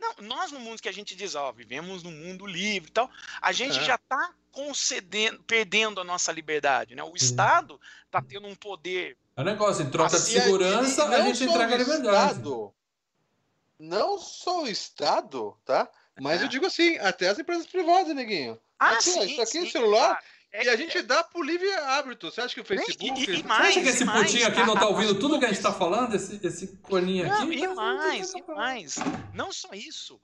Não, 0.00 0.14
nós 0.22 0.50
no 0.50 0.58
mundo 0.58 0.82
que 0.82 0.88
a 0.88 0.92
gente 0.92 1.14
diz, 1.14 1.36
ó, 1.36 1.52
vivemos 1.52 2.02
num 2.02 2.10
mundo 2.10 2.44
livre 2.44 2.88
e 2.90 2.92
tal, 2.92 3.08
a 3.40 3.52
gente 3.52 3.78
É. 3.78 3.84
já 3.84 3.94
está 3.94 4.34
concedendo, 4.50 5.40
perdendo 5.44 6.00
a 6.00 6.04
nossa 6.04 6.32
liberdade, 6.32 6.96
né? 6.96 7.04
O 7.04 7.14
Estado 7.14 7.80
está 8.06 8.20
tendo 8.20 8.48
um 8.48 8.54
poder. 8.56 9.16
É 9.36 9.42
negócio, 9.44 9.82
em 9.84 9.90
troca 9.90 10.18
de 10.20 10.34
E 10.34 10.38
a- 10.38 10.42
segurança, 10.42 11.04
e 11.06 11.14
a 11.14 11.20
gente 11.22 11.44
entrega 11.44 11.74
a 11.74 11.78
liberdade. 11.78 12.32
Estado, 12.32 12.72
não 13.78 14.18
só 14.18 14.62
o 14.62 14.68
Estado, 14.68 15.56
tá? 15.64 15.88
Mas 16.20 16.40
É. 16.40 16.44
eu 16.44 16.48
digo 16.48 16.66
assim, 16.66 16.98
até 16.98 17.28
as 17.28 17.38
empresas 17.38 17.66
privadas, 17.66 18.14
neguinho. 18.14 18.60
Ah, 18.78 18.90
Aqui, 18.92 19.04
sim, 19.04 19.22
isso 19.22 19.40
aqui 19.42 19.58
é 19.58 19.60
sim, 19.62 19.70
celular, 19.70 20.08
claro. 20.08 20.24
É 20.54 20.64
E 20.64 20.68
a 20.68 20.76
gente 20.76 21.00
dá 21.00 21.24
pro 21.24 21.42
livre 21.42 21.72
árbitro. 21.72 22.30
Você 22.30 22.42
acha 22.42 22.52
que 22.54 22.60
o 22.60 22.62
e- 22.62 22.66
Facebook. 22.66 23.20
e- 23.20 23.22
e 23.22 23.36
Você 23.38 23.42
mais, 23.44 23.68
acha 23.70 23.80
que 23.80 23.88
esse 23.88 24.02
e 24.02 24.06
mais, 24.06 24.26
putinho 24.30 24.46
aqui 24.48 24.62
não 24.64 24.74
tá 24.74 24.86
ouvindo 24.86 25.18
tudo 25.18 25.38
que 25.38 25.46
a 25.46 25.48
gente 25.48 25.62
tá 25.62 25.72
falando? 25.72 26.14
Esse, 26.14 26.38
esse 26.46 26.66
corninho 26.76 27.26
Não, 27.26 27.44
aqui? 27.44 27.54
e 27.54 27.66
Tá- 27.68 27.74
mais, 27.74 28.34
e 28.34 28.42
mais. 28.48 28.96
Não 29.32 29.50
só 29.50 29.70
isso. 29.72 30.20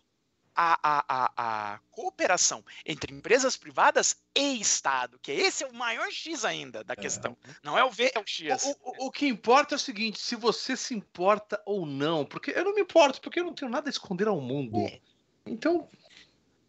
A, 0.61 0.77
a, 0.83 1.05
a, 1.09 1.75
a 1.75 1.79
cooperação 1.93 2.65
entre 2.85 3.15
empresas 3.15 3.57
privadas 3.57 4.17
e 4.37 4.61
Estado, 4.61 5.17
que 5.23 5.31
esse 5.31 5.63
é 5.63 5.69
o 5.69 5.73
maior 5.73 6.11
X 6.11 6.45
ainda 6.45 6.83
da 6.83 6.97
questão. 6.97 7.37
Não 7.63 7.79
é 7.79 7.85
o 7.85 7.91
V, 7.91 8.11
é 8.13 8.19
o 8.19 8.27
X. 8.27 8.65
O, 8.65 8.71
o- 9.05 9.07
o 9.07 9.11
que 9.13 9.29
importa 9.29 9.75
é 9.75 9.77
o 9.77 9.79
seguinte: 9.79 10.19
se 10.19 10.35
você 10.35 10.77
se 10.77 10.95
importa 10.95 11.63
ou 11.65 11.87
não. 11.87 12.25
Porque 12.25 12.51
eu 12.51 12.65
não 12.65 12.75
me 12.75 12.81
importo, 12.81 13.21
porque 13.21 13.39
eu 13.39 13.45
não 13.45 13.55
tenho 13.55 13.71
nada 13.71 13.89
a 13.89 13.93
esconder 13.93 14.27
ao 14.27 14.41
mundo. 14.41 14.79
É. 14.81 15.01
Então, 15.47 15.89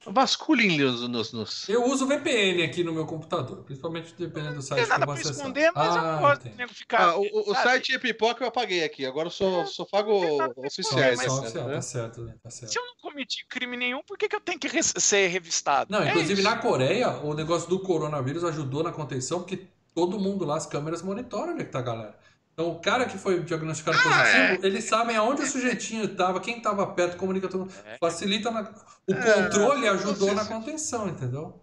vasculhem 0.05 0.77
nos. 0.77 1.07
nos, 1.07 1.34
nos... 1.34 1.69
Eu 1.69 1.85
uso 1.85 2.07
VPN 2.07 2.63
aqui 2.63 2.84
no 2.84 2.93
meu 2.93 3.05
computador, 3.05 3.63
principalmente 3.63 4.13
dependendo 4.17 4.53
do 4.53 4.55
Não 4.55 4.61
site 4.61 4.77
tem 4.80 4.85
que 4.88 4.91
eu 4.93 4.99
nada 4.99 5.05
vou 5.05 5.13
pra 5.15 5.21
acessar. 5.23 5.38
esconder, 5.38 5.71
mas 5.76 5.95
eu 5.95 6.01
Ah, 6.01 6.11
não 6.13 6.19
gosto 6.21 6.49
de 6.49 6.67
ficar. 6.73 7.01
Ah, 7.09 7.17
o, 7.17 7.51
o- 7.51 7.55
site 7.55 7.93
é 7.95 7.99
pipoca 7.99 8.43
eu 8.43 8.47
apaguei 8.47 8.84
aqui. 8.84 9.05
Agora 9.05 9.27
eu 9.27 9.31
só, 9.31 9.65
só 9.65 9.85
pago 9.85 10.19
tem 10.21 10.41
oficiais. 10.65 10.77
esconder, 10.80 11.17
mas- 11.17 11.27
oficial, 11.27 11.67
né? 11.67 11.73
tá 11.76 11.81
certo, 11.81 12.21
né? 12.21 12.35
Tá 12.43 12.49
certo. 12.49 12.71
Se 12.71 12.80
eu 12.80 12.85
não 12.85 12.95
cometi 13.01 13.45
crime 13.47 13.76
nenhum, 13.77 14.01
por 14.03 14.17
que, 14.17 14.27
que 14.30 14.35
eu 14.35 14.41
tenho 14.41 14.59
que 14.59 14.67
re- 14.67 14.84
ser 14.84 15.27
revistado? 15.27 15.91
Não, 15.91 16.01
É 16.01 16.09
inclusive 16.09 16.34
isso. 16.41 16.43
na 16.49 16.57
Coreia, 16.57 17.09
o 17.23 17.34
negócio 17.34 17.69
do 17.69 17.80
coronavírus 17.80 18.43
ajudou 18.43 18.84
na 18.84 18.91
contenção, 18.91 19.39
porque 19.39 19.67
todo 19.93 20.19
mundo 20.19 20.45
lá, 20.45 20.55
as 20.57 20.65
câmeras 20.65 21.01
monitoram 21.01 21.53
onde 21.53 21.61
é 21.63 21.65
que 21.65 21.71
tá 21.71 21.80
a 21.80 21.84
galera. 21.84 22.18
Então, 22.60 22.72
o 22.73 22.80
cara 22.81 23.06
que 23.06 23.18
foi 23.18 23.41
diagnosticado 23.41 23.98
positivo, 23.98 24.65
eles 24.68 24.84
sabem 24.84 25.15
aonde 25.15 25.44
o 25.44 25.48
sujeitinho 25.48 26.03
estava, 26.03 26.41
quem 26.41 26.57
estava 26.57 26.86
perto, 26.88 27.15
comunica 27.15 27.48
todo 27.48 27.61
mundo. 27.61 27.73
É. 27.86 27.98
Facilita 27.98 28.52
na... 28.52 28.64
O 29.07 29.14
É, 29.14 29.34
controle 29.44 29.88
ajudou 29.88 30.34
na 30.36 30.44
contenção, 30.44 31.07
entendeu? 31.07 31.57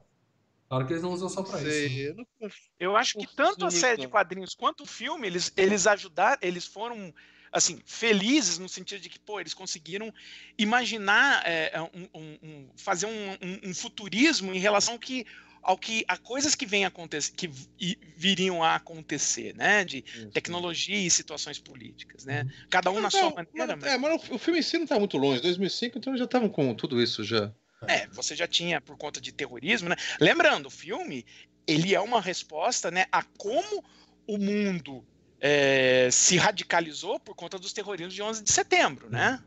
Claro 0.70 0.86
que 0.86 0.94
eles 0.94 1.02
não 1.02 1.12
usam 1.12 1.28
só 1.28 1.42
pra 1.42 1.60
isso. 1.62 2.14
né? 2.40 2.50
Eu 2.80 2.96
acho 2.96 3.18
que 3.18 3.26
tanto 3.36 3.66
a 3.66 3.70
série 3.70 4.00
de 4.00 4.08
quadrinhos 4.08 4.54
quanto 4.54 4.84
o 4.84 4.86
filme, 4.86 5.26
eles, 5.26 5.52
eles 5.54 5.86
ajudaram, 5.86 6.38
eles 6.40 6.64
foram 6.66 7.12
assim, 7.52 7.78
felizes 7.84 8.58
no 8.58 8.68
sentido 8.68 9.00
de 9.00 9.08
que, 9.10 9.18
pô, 9.18 9.38
eles 9.38 9.52
conseguiram 9.54 10.12
imaginar, 10.58 11.42
é, 11.46 11.78
um- 11.94 12.08
um- 12.14 12.38
um- 12.42 12.68
fazer 12.76 13.06
um, 13.06 13.30
um- 13.32 13.70
um 13.70 13.74
futurismo 13.74 14.52
em 14.54 14.58
relação 14.58 14.94
ao 14.94 14.98
que, 15.00 15.26
ao 15.66 15.76
que 15.76 16.04
a 16.06 16.16
coisas 16.16 16.54
que 16.54 16.64
vêm 16.64 16.84
acontecer, 16.84 17.32
que 17.36 17.48
vi- 17.48 17.98
viriam 18.16 18.62
a 18.62 18.76
acontecer, 18.76 19.52
né? 19.56 19.84
De 19.84 20.00
tecnologia 20.32 20.96
e 20.96 21.10
situações 21.10 21.58
políticas, 21.58 22.24
né? 22.24 22.46
Cada 22.70 22.88
um 22.92 23.00
na 23.00 23.10
sua 23.10 23.22
Não, 23.22 23.34
maneira, 23.34 23.76
mas- 23.76 23.78
mas 23.80 23.92
É, 23.92 23.98
mas 23.98 24.30
o 24.30 24.38
filme 24.38 24.60
em 24.60 24.62
si 24.62 24.78
não 24.78 24.86
tá 24.86 24.96
muito 24.96 25.18
longe. 25.18 25.42
2005, 25.42 25.98
então 25.98 26.16
já 26.16 26.24
estavam 26.24 26.48
com 26.48 26.72
tudo 26.72 27.02
isso 27.02 27.24
já. 27.24 27.52
É, 27.88 28.06
você 28.08 28.36
já 28.36 28.46
tinha 28.46 28.80
por 28.80 28.96
conta 28.96 29.20
de 29.20 29.32
terrorismo, 29.32 29.88
né? 29.88 29.96
Lembrando, 30.20 30.66
o 30.66 30.70
filme, 30.70 31.26
ele 31.66 31.94
é 31.96 32.00
uma 32.00 32.20
resposta, 32.20 32.88
né, 32.90 33.06
a 33.10 33.24
como 33.36 33.84
o 34.24 34.38
mundo 34.38 35.04
é, 35.40 36.08
se 36.12 36.36
radicalizou 36.36 37.18
por 37.18 37.34
conta 37.34 37.58
dos 37.58 37.72
terrorismos 37.72 38.14
de 38.14 38.22
11 38.22 38.42
de 38.42 38.52
setembro, 38.52 39.10
né? 39.10 39.38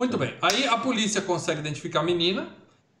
Muito 0.00 0.18
bem. 0.18 0.36
Aí 0.42 0.66
a 0.66 0.76
polícia 0.78 1.22
consegue 1.22 1.60
identificar 1.60 2.00
a 2.00 2.02
menina, 2.02 2.54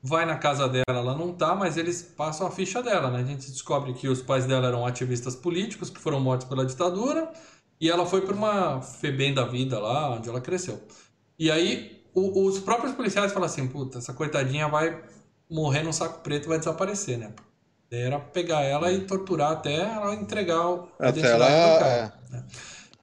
vai 0.06 0.26
na 0.26 0.36
casa 0.36 0.68
dela, 0.68 0.84
ela 0.88 1.14
não 1.16 1.32
tá, 1.32 1.54
mas 1.54 1.78
eles 1.78 2.02
passam 2.02 2.46
a 2.46 2.50
ficha 2.50 2.82
dela, 2.82 3.10
né? 3.10 3.20
A 3.20 3.24
gente 3.24 3.50
descobre 3.50 3.94
que 3.94 4.06
os 4.06 4.20
pais 4.20 4.44
dela 4.44 4.68
eram 4.68 4.84
ativistas 4.84 5.34
políticos 5.34 5.88
que 5.88 5.98
foram 5.98 6.20
mortos 6.20 6.46
pela 6.46 6.66
ditadura 6.66 7.32
e 7.80 7.90
ela 7.90 8.04
foi 8.04 8.20
para 8.20 8.34
uma 8.34 8.82
FEBEM 8.82 9.32
da 9.32 9.46
vida 9.46 9.78
lá, 9.78 10.10
onde 10.10 10.28
ela 10.28 10.42
cresceu. 10.42 10.78
E 11.38 11.50
aí 11.50 12.04
o- 12.14 12.44
os 12.46 12.58
próprios 12.58 12.92
policiais 12.94 13.32
falam 13.32 13.46
assim, 13.46 13.66
puta, 13.66 13.96
essa 13.96 14.12
coitadinha 14.12 14.68
vai 14.68 15.02
morrer 15.50 15.82
num 15.82 15.92
saco 15.92 16.20
preto 16.20 16.44
e 16.44 16.48
vai 16.48 16.58
desaparecer, 16.58 17.16
né? 17.16 17.32
Daí 17.90 18.02
Era 18.02 18.18
pegar 18.20 18.60
ela 18.60 18.92
e 18.92 19.00
torturar 19.06 19.52
até 19.52 19.74
ela 19.76 20.14
entregar 20.14 20.68
o- 20.68 20.88
a 21.00 21.08
Até 21.08 21.20
ela. 21.30 21.78
cara. 21.78 22.20
é. 22.34 22.42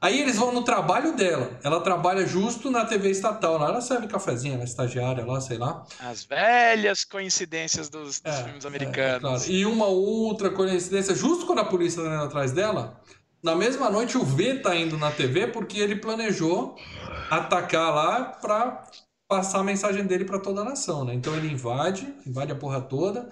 Aí 0.02 0.20
eles 0.20 0.38
vão 0.38 0.52
no 0.52 0.64
trabalho 0.64 1.16
dela. 1.16 1.60
Ela 1.64 1.80
trabalha 1.82 2.26
justo 2.26 2.72
na 2.72 2.86
TV 2.86 3.12
estatal. 3.12 3.58
Lá 3.58 3.68
ela 3.70 3.82
serve 3.82 4.08
cafezinho, 4.08 4.56
ela 4.56 4.64
é 4.64 4.66
estagiária 4.66 5.26
lá, 5.26 5.40
sei 5.40 5.58
lá. 5.58 5.86
As 5.98 6.24
velhas 6.26 7.06
coincidências 7.06 7.90
dos, 7.90 8.20
dos 8.20 8.40
É, 8.40 8.44
filmes 8.44 8.66
é, 8.66 8.68
americanos. 8.68 9.20
claro. 9.20 9.52
E 9.52 9.66
uma 9.66 9.86
outra 9.88 10.50
coincidência, 10.52 11.16
justo 11.16 11.46
quando 11.46 11.60
a 11.60 11.66
polícia 11.66 12.02
tá 12.04 12.10
indo 12.10 12.24
atrás 12.24 12.52
dela, 12.52 13.00
na 13.44 13.56
mesma 13.56 13.90
noite 13.90 14.18
o 14.18 14.24
V 14.26 14.60
tá 14.60 14.76
indo 14.76 14.98
na 14.98 15.12
TV 15.12 15.48
porque 15.48 15.80
ele 15.80 15.96
planejou 15.96 16.76
atacar 17.30 17.94
lá 17.94 18.24
pra 18.26 18.86
passar 19.28 19.60
a 19.60 19.64
mensagem 19.64 20.06
dele 20.06 20.26
pra 20.26 20.40
toda 20.40 20.62
a 20.62 20.66
nação, 20.66 21.06
né? 21.06 21.14
Então 21.14 21.36
ele 21.36 21.52
invade, 21.52 22.14
invade 22.26 22.52
a 22.52 22.56
porra 22.56 22.82
toda, 22.82 23.30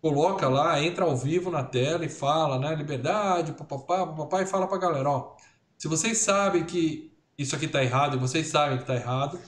coloca 0.00 0.48
lá, 0.48 0.82
entra 0.82 1.04
ao 1.04 1.16
vivo 1.16 1.50
na 1.50 1.64
tela 1.64 2.04
e 2.04 2.08
fala, 2.08 2.58
né? 2.58 2.74
Liberdade, 2.74 3.52
papapá, 3.52 4.06
papapá, 4.06 4.42
e 4.42 4.46
fala 4.46 4.68
pra 4.68 4.78
galera, 4.78 5.10
ó, 5.10 5.36
se 5.78 5.86
vocês 5.86 6.18
sabem 6.18 6.64
que 6.64 7.12
isso 7.38 7.54
aqui 7.54 7.68
tá 7.68 7.82
errado 7.82 8.16
e 8.16 8.20
vocês 8.20 8.48
sabem 8.48 8.78
que 8.78 8.84
tá 8.84 8.96
errado, 8.96 9.40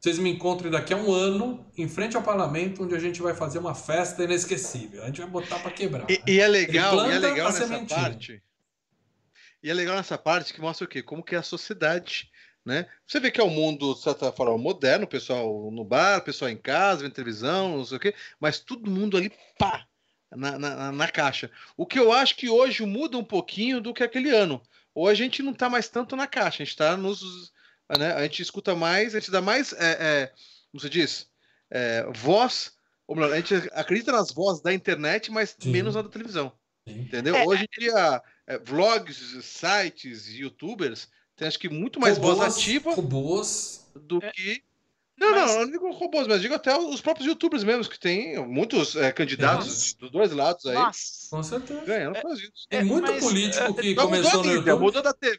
vocês 0.00 0.18
me 0.18 0.30
encontrem 0.30 0.70
daqui 0.70 0.94
a 0.94 0.96
um 0.96 1.12
ano 1.12 1.64
em 1.76 1.86
frente 1.88 2.16
ao 2.16 2.22
parlamento, 2.22 2.82
onde 2.82 2.94
a 2.94 2.98
gente 2.98 3.20
vai 3.20 3.34
fazer 3.34 3.58
uma 3.58 3.74
festa 3.74 4.24
inesquecível. 4.24 5.02
A 5.02 5.06
gente 5.06 5.20
vai 5.20 5.30
botar 5.30 5.58
pra 5.58 5.70
quebrar. 5.70 6.10
E, 6.10 6.20
e 6.26 6.40
é 6.40 6.48
legal, 6.48 7.08
e 7.08 7.12
é 7.12 7.18
legal 7.18 7.46
nessa 7.46 7.66
sementinha. 7.66 8.00
parte. 8.00 8.42
E 9.62 9.70
é 9.70 9.74
legal 9.74 9.96
nessa 9.96 10.18
parte 10.18 10.52
que 10.52 10.60
mostra 10.60 10.86
o 10.86 10.88
quê? 10.88 11.02
Como 11.02 11.22
que 11.22 11.34
é 11.34 11.38
a 11.38 11.42
sociedade, 11.42 12.30
né? 12.64 12.86
Você 13.06 13.20
vê 13.20 13.30
que 13.30 13.40
é 13.40 13.44
um 13.44 13.50
mundo, 13.50 13.94
de 13.94 14.02
certa 14.02 14.32
forma, 14.32 14.56
moderno, 14.56 15.04
o 15.04 15.08
pessoal 15.08 15.70
no 15.70 15.84
bar, 15.84 16.18
o 16.18 16.22
pessoal 16.22 16.50
em 16.50 16.56
casa, 16.56 17.02
vendo 17.02 17.12
televisão, 17.12 17.76
não 17.76 17.84
sei 17.84 17.96
o 17.98 18.00
quê, 18.00 18.14
mas 18.40 18.58
todo 18.58 18.90
mundo 18.90 19.16
ali, 19.16 19.32
pá, 19.58 19.86
na, 20.30 20.58
na, 20.58 20.92
na 20.92 21.08
caixa. 21.08 21.50
O 21.76 21.86
que 21.86 21.98
eu 21.98 22.12
acho 22.12 22.36
que 22.36 22.48
hoje 22.48 22.84
muda 22.84 23.16
um 23.16 23.24
pouquinho 23.24 23.80
do 23.80 23.94
que 23.94 24.02
aquele 24.02 24.30
ano. 24.30 24.62
Hoje 24.94 25.22
a 25.22 25.24
gente 25.26 25.42
não 25.42 25.52
está 25.52 25.68
mais 25.68 25.88
tanto 25.88 26.14
na 26.16 26.26
caixa, 26.26 26.62
a 26.62 26.64
gente 26.64 26.68
está 26.70 26.96
nos. 26.96 27.52
Né? 27.98 28.12
A 28.12 28.22
gente 28.22 28.40
escuta 28.42 28.74
mais, 28.74 29.14
a 29.14 29.20
gente 29.20 29.30
dá 29.30 29.40
mais, 29.42 29.72
é, 29.74 29.90
é, 30.22 30.26
como 30.70 30.80
você 30.80 30.88
diz, 30.88 31.28
é, 31.70 32.04
voz, 32.14 32.72
ou 33.06 33.14
melhor, 33.16 33.32
a 33.32 33.36
gente 33.36 33.54
acredita 33.72 34.12
nas 34.12 34.32
vozes 34.32 34.62
da 34.62 34.72
internet, 34.72 35.30
mas 35.30 35.56
Sim. 35.58 35.70
menos 35.70 35.94
na 35.94 36.02
da 36.02 36.08
televisão. 36.08 36.52
Sim. 36.88 37.00
Entendeu? 37.00 37.34
É, 37.36 37.44
Hoje 37.44 37.64
em 37.64 37.80
dia, 37.80 38.22
é, 38.46 38.58
vlogs, 38.58 39.16
sites, 39.44 40.28
youtubers, 40.28 41.08
tem 41.36 41.48
acho 41.48 41.58
que 41.58 41.68
muito 41.68 41.98
mais 42.00 42.16
voz 42.16 42.38
Robôs- 42.38 42.56
ativa 42.56 42.94
Robôs. 42.94 43.86
do 43.96 44.18
É. 44.24 44.30
que. 44.30 44.62
Não, 45.16 45.30
Mas- 45.30 45.46
não, 45.50 45.60
eu 45.60 45.66
não 45.66 45.72
digo 45.72 45.90
robôs, 45.92 46.26
mas 46.26 46.40
digo 46.40 46.54
até 46.54 46.76
os 46.76 47.00
próprios 47.00 47.26
youtubers 47.28 47.62
mesmo, 47.62 47.88
que 47.88 47.98
tem 48.00 48.36
muitos 48.46 48.96
é, 48.96 49.12
candidatos 49.12 49.66
Nossa. 49.68 49.98
dos 49.98 50.10
dois 50.10 50.32
lados 50.32 50.66
aí 50.66 50.74
Nossa. 50.74 51.30
Com 51.30 51.42
certeza. 51.42 51.84
ganhando 51.84 52.20
causa 52.20 52.36
disso. 52.36 52.66
Tem 52.68 52.80
É, 52.80 52.84
muito 52.84 53.10
mas, 53.12 53.22
político 53.24 53.62
é, 53.64 53.72
que 53.82 53.94
começou 53.94 54.24
mudou 54.24 54.40
a 54.40 54.44
no 54.44 54.48
mídia, 54.58 54.70
YouTube. 54.70 54.84
mudou 54.84 55.02
da 55.02 55.12
TV 55.12 55.38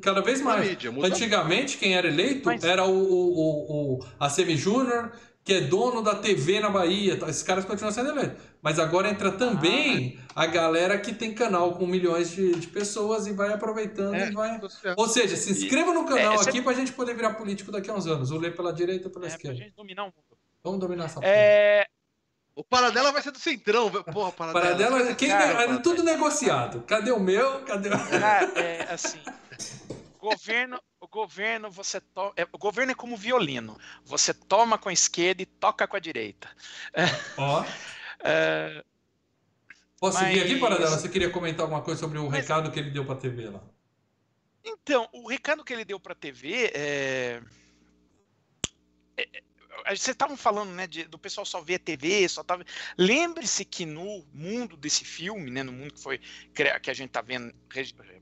Cada 0.00 0.20
vez 0.22 0.40
mais. 0.40 0.66
mídia, 0.68 0.90
Antigamente, 1.02 1.76
quem 1.76 1.96
era 1.96 2.06
eleito 2.08 2.46
Mas- 2.46 2.62
era 2.64 2.84
o, 2.86 2.90
o, 2.92 3.96
o, 3.96 3.98
o 3.98 4.04
ACM 4.20 4.56
Júnior, 4.56 5.12
que 5.48 5.54
é 5.54 5.60
dono 5.62 6.02
da 6.02 6.14
TV 6.14 6.60
na 6.60 6.68
Bahia. 6.68 7.18
tá? 7.18 7.26
Esses 7.30 7.42
caras 7.42 7.64
continuam 7.64 7.90
sendo 7.90 8.10
eleitos. 8.10 8.36
Mas 8.60 8.78
agora 8.78 9.08
entra 9.08 9.32
também 9.32 10.18
a 10.36 10.44
galera 10.44 10.98
que 10.98 11.10
tem 11.10 11.32
canal 11.32 11.72
com 11.76 11.86
milhões 11.86 12.30
de, 12.30 12.52
de 12.54 12.66
pessoas 12.66 13.26
e 13.26 13.32
vai 13.32 13.50
aproveitando 13.50 14.14
É, 14.14 14.28
e 14.28 14.32
vai. 14.32 14.60
Ou 14.94 15.08
seja, 15.08 15.36
se 15.36 15.50
inscreva 15.50 15.94
no 15.94 16.04
canal 16.04 16.34
É, 16.34 16.48
aqui 16.48 16.60
pra 16.60 16.74
gente 16.74 16.92
poder 16.92 17.14
virar 17.14 17.32
político 17.32 17.72
daqui 17.72 17.88
a 17.88 17.94
uns 17.94 18.06
anos. 18.06 18.30
Ou 18.30 18.38
ler 18.38 18.54
pela 18.54 18.74
direita 18.74 19.08
ou 19.08 19.10
pela 19.10 19.24
É, 19.24 19.28
pra 19.28 19.36
esquerda. 19.36 19.56
gente 19.56 19.72
dominar 19.74 20.02
o 20.02 20.06
mundo. 20.06 20.38
Vamos 20.62 20.80
dominar 20.80 21.06
essa 21.06 21.14
porra. 21.14 21.26
É, 21.32 21.86
O 22.54 22.62
Paradela 22.62 23.10
vai 23.10 23.22
ser 23.22 23.30
do 23.30 23.38
Centrão, 23.38 23.88
velho. 23.88 24.04
Porra, 24.04 24.30
Paradela. 24.32 24.62
Paradela, 24.90 25.14
quem 25.14 25.30
Cara, 25.30 25.62
é 25.62 25.78
tudo 25.78 26.02
negociado. 26.02 26.82
Cadê 26.86 27.10
o 27.10 27.18
meu? 27.20 27.60
Cadê 27.60 27.88
o. 27.88 27.92
cara, 27.92 28.52
é 28.60 28.92
assim. 28.92 29.20
Governo, 30.20 30.78
o 31.10 31.10
governo 31.10 31.70
você 31.70 32.00
to... 32.00 32.32
é, 32.36 32.46
o 32.52 32.58
governo 32.58 32.92
é 32.92 32.94
como 32.94 33.16
violino. 33.16 33.78
Você 34.04 34.34
toma 34.34 34.76
com 34.78 34.88
a 34.88 34.92
esquerda 34.92 35.42
e 35.42 35.46
toca 35.46 35.86
com 35.88 35.96
a 35.96 36.00
direita. 36.00 36.48
Ó. 37.36 37.64
É, 38.20 38.82
Posso 40.00 40.18
seguir 40.18 40.40
aqui, 40.42 40.58
Paradela? 40.58 40.98
Você 40.98 41.08
queria 41.08 41.30
comentar 41.30 41.60
alguma 41.60 41.80
coisa 41.82 42.00
sobre 42.00 42.18
o 42.18 42.28
Mas- 42.28 42.40
recado 42.40 42.68
que 42.72 42.80
ele 42.80 42.90
deu 42.90 43.04
pra 43.04 43.14
TV 43.14 43.48
lá? 43.48 43.62
Então, 44.64 45.08
o 45.12 45.28
recado 45.28 45.62
que 45.62 45.72
ele 45.72 45.84
deu 45.84 46.00
para 46.00 46.14
a 46.14 46.16
TV 46.16 46.72
é. 46.74 47.40
é- 49.16 49.28
é- 49.32 49.42
Vocês 49.86 50.08
estavam 50.08 50.36
falando, 50.36 50.70
né, 50.72 50.86
de- 50.86 51.04
do 51.04 51.18
pessoal 51.18 51.44
só 51.44 51.60
ver 51.60 51.78
TV, 51.78 52.28
só 52.28 52.42
tava. 52.42 52.64
Lembre-se 52.96 53.64
que 53.64 53.86
no 53.86 54.24
mundo 54.32 54.76
desse 54.76 55.04
filme, 55.04 55.50
né, 55.50 55.62
no 55.62 55.72
mundo 55.72 55.94
que 55.94 56.00
foi 56.00 56.20
que 56.54 56.90
a 56.90 56.94
gente 56.94 57.10
tá 57.10 57.20
vendo 57.20 57.54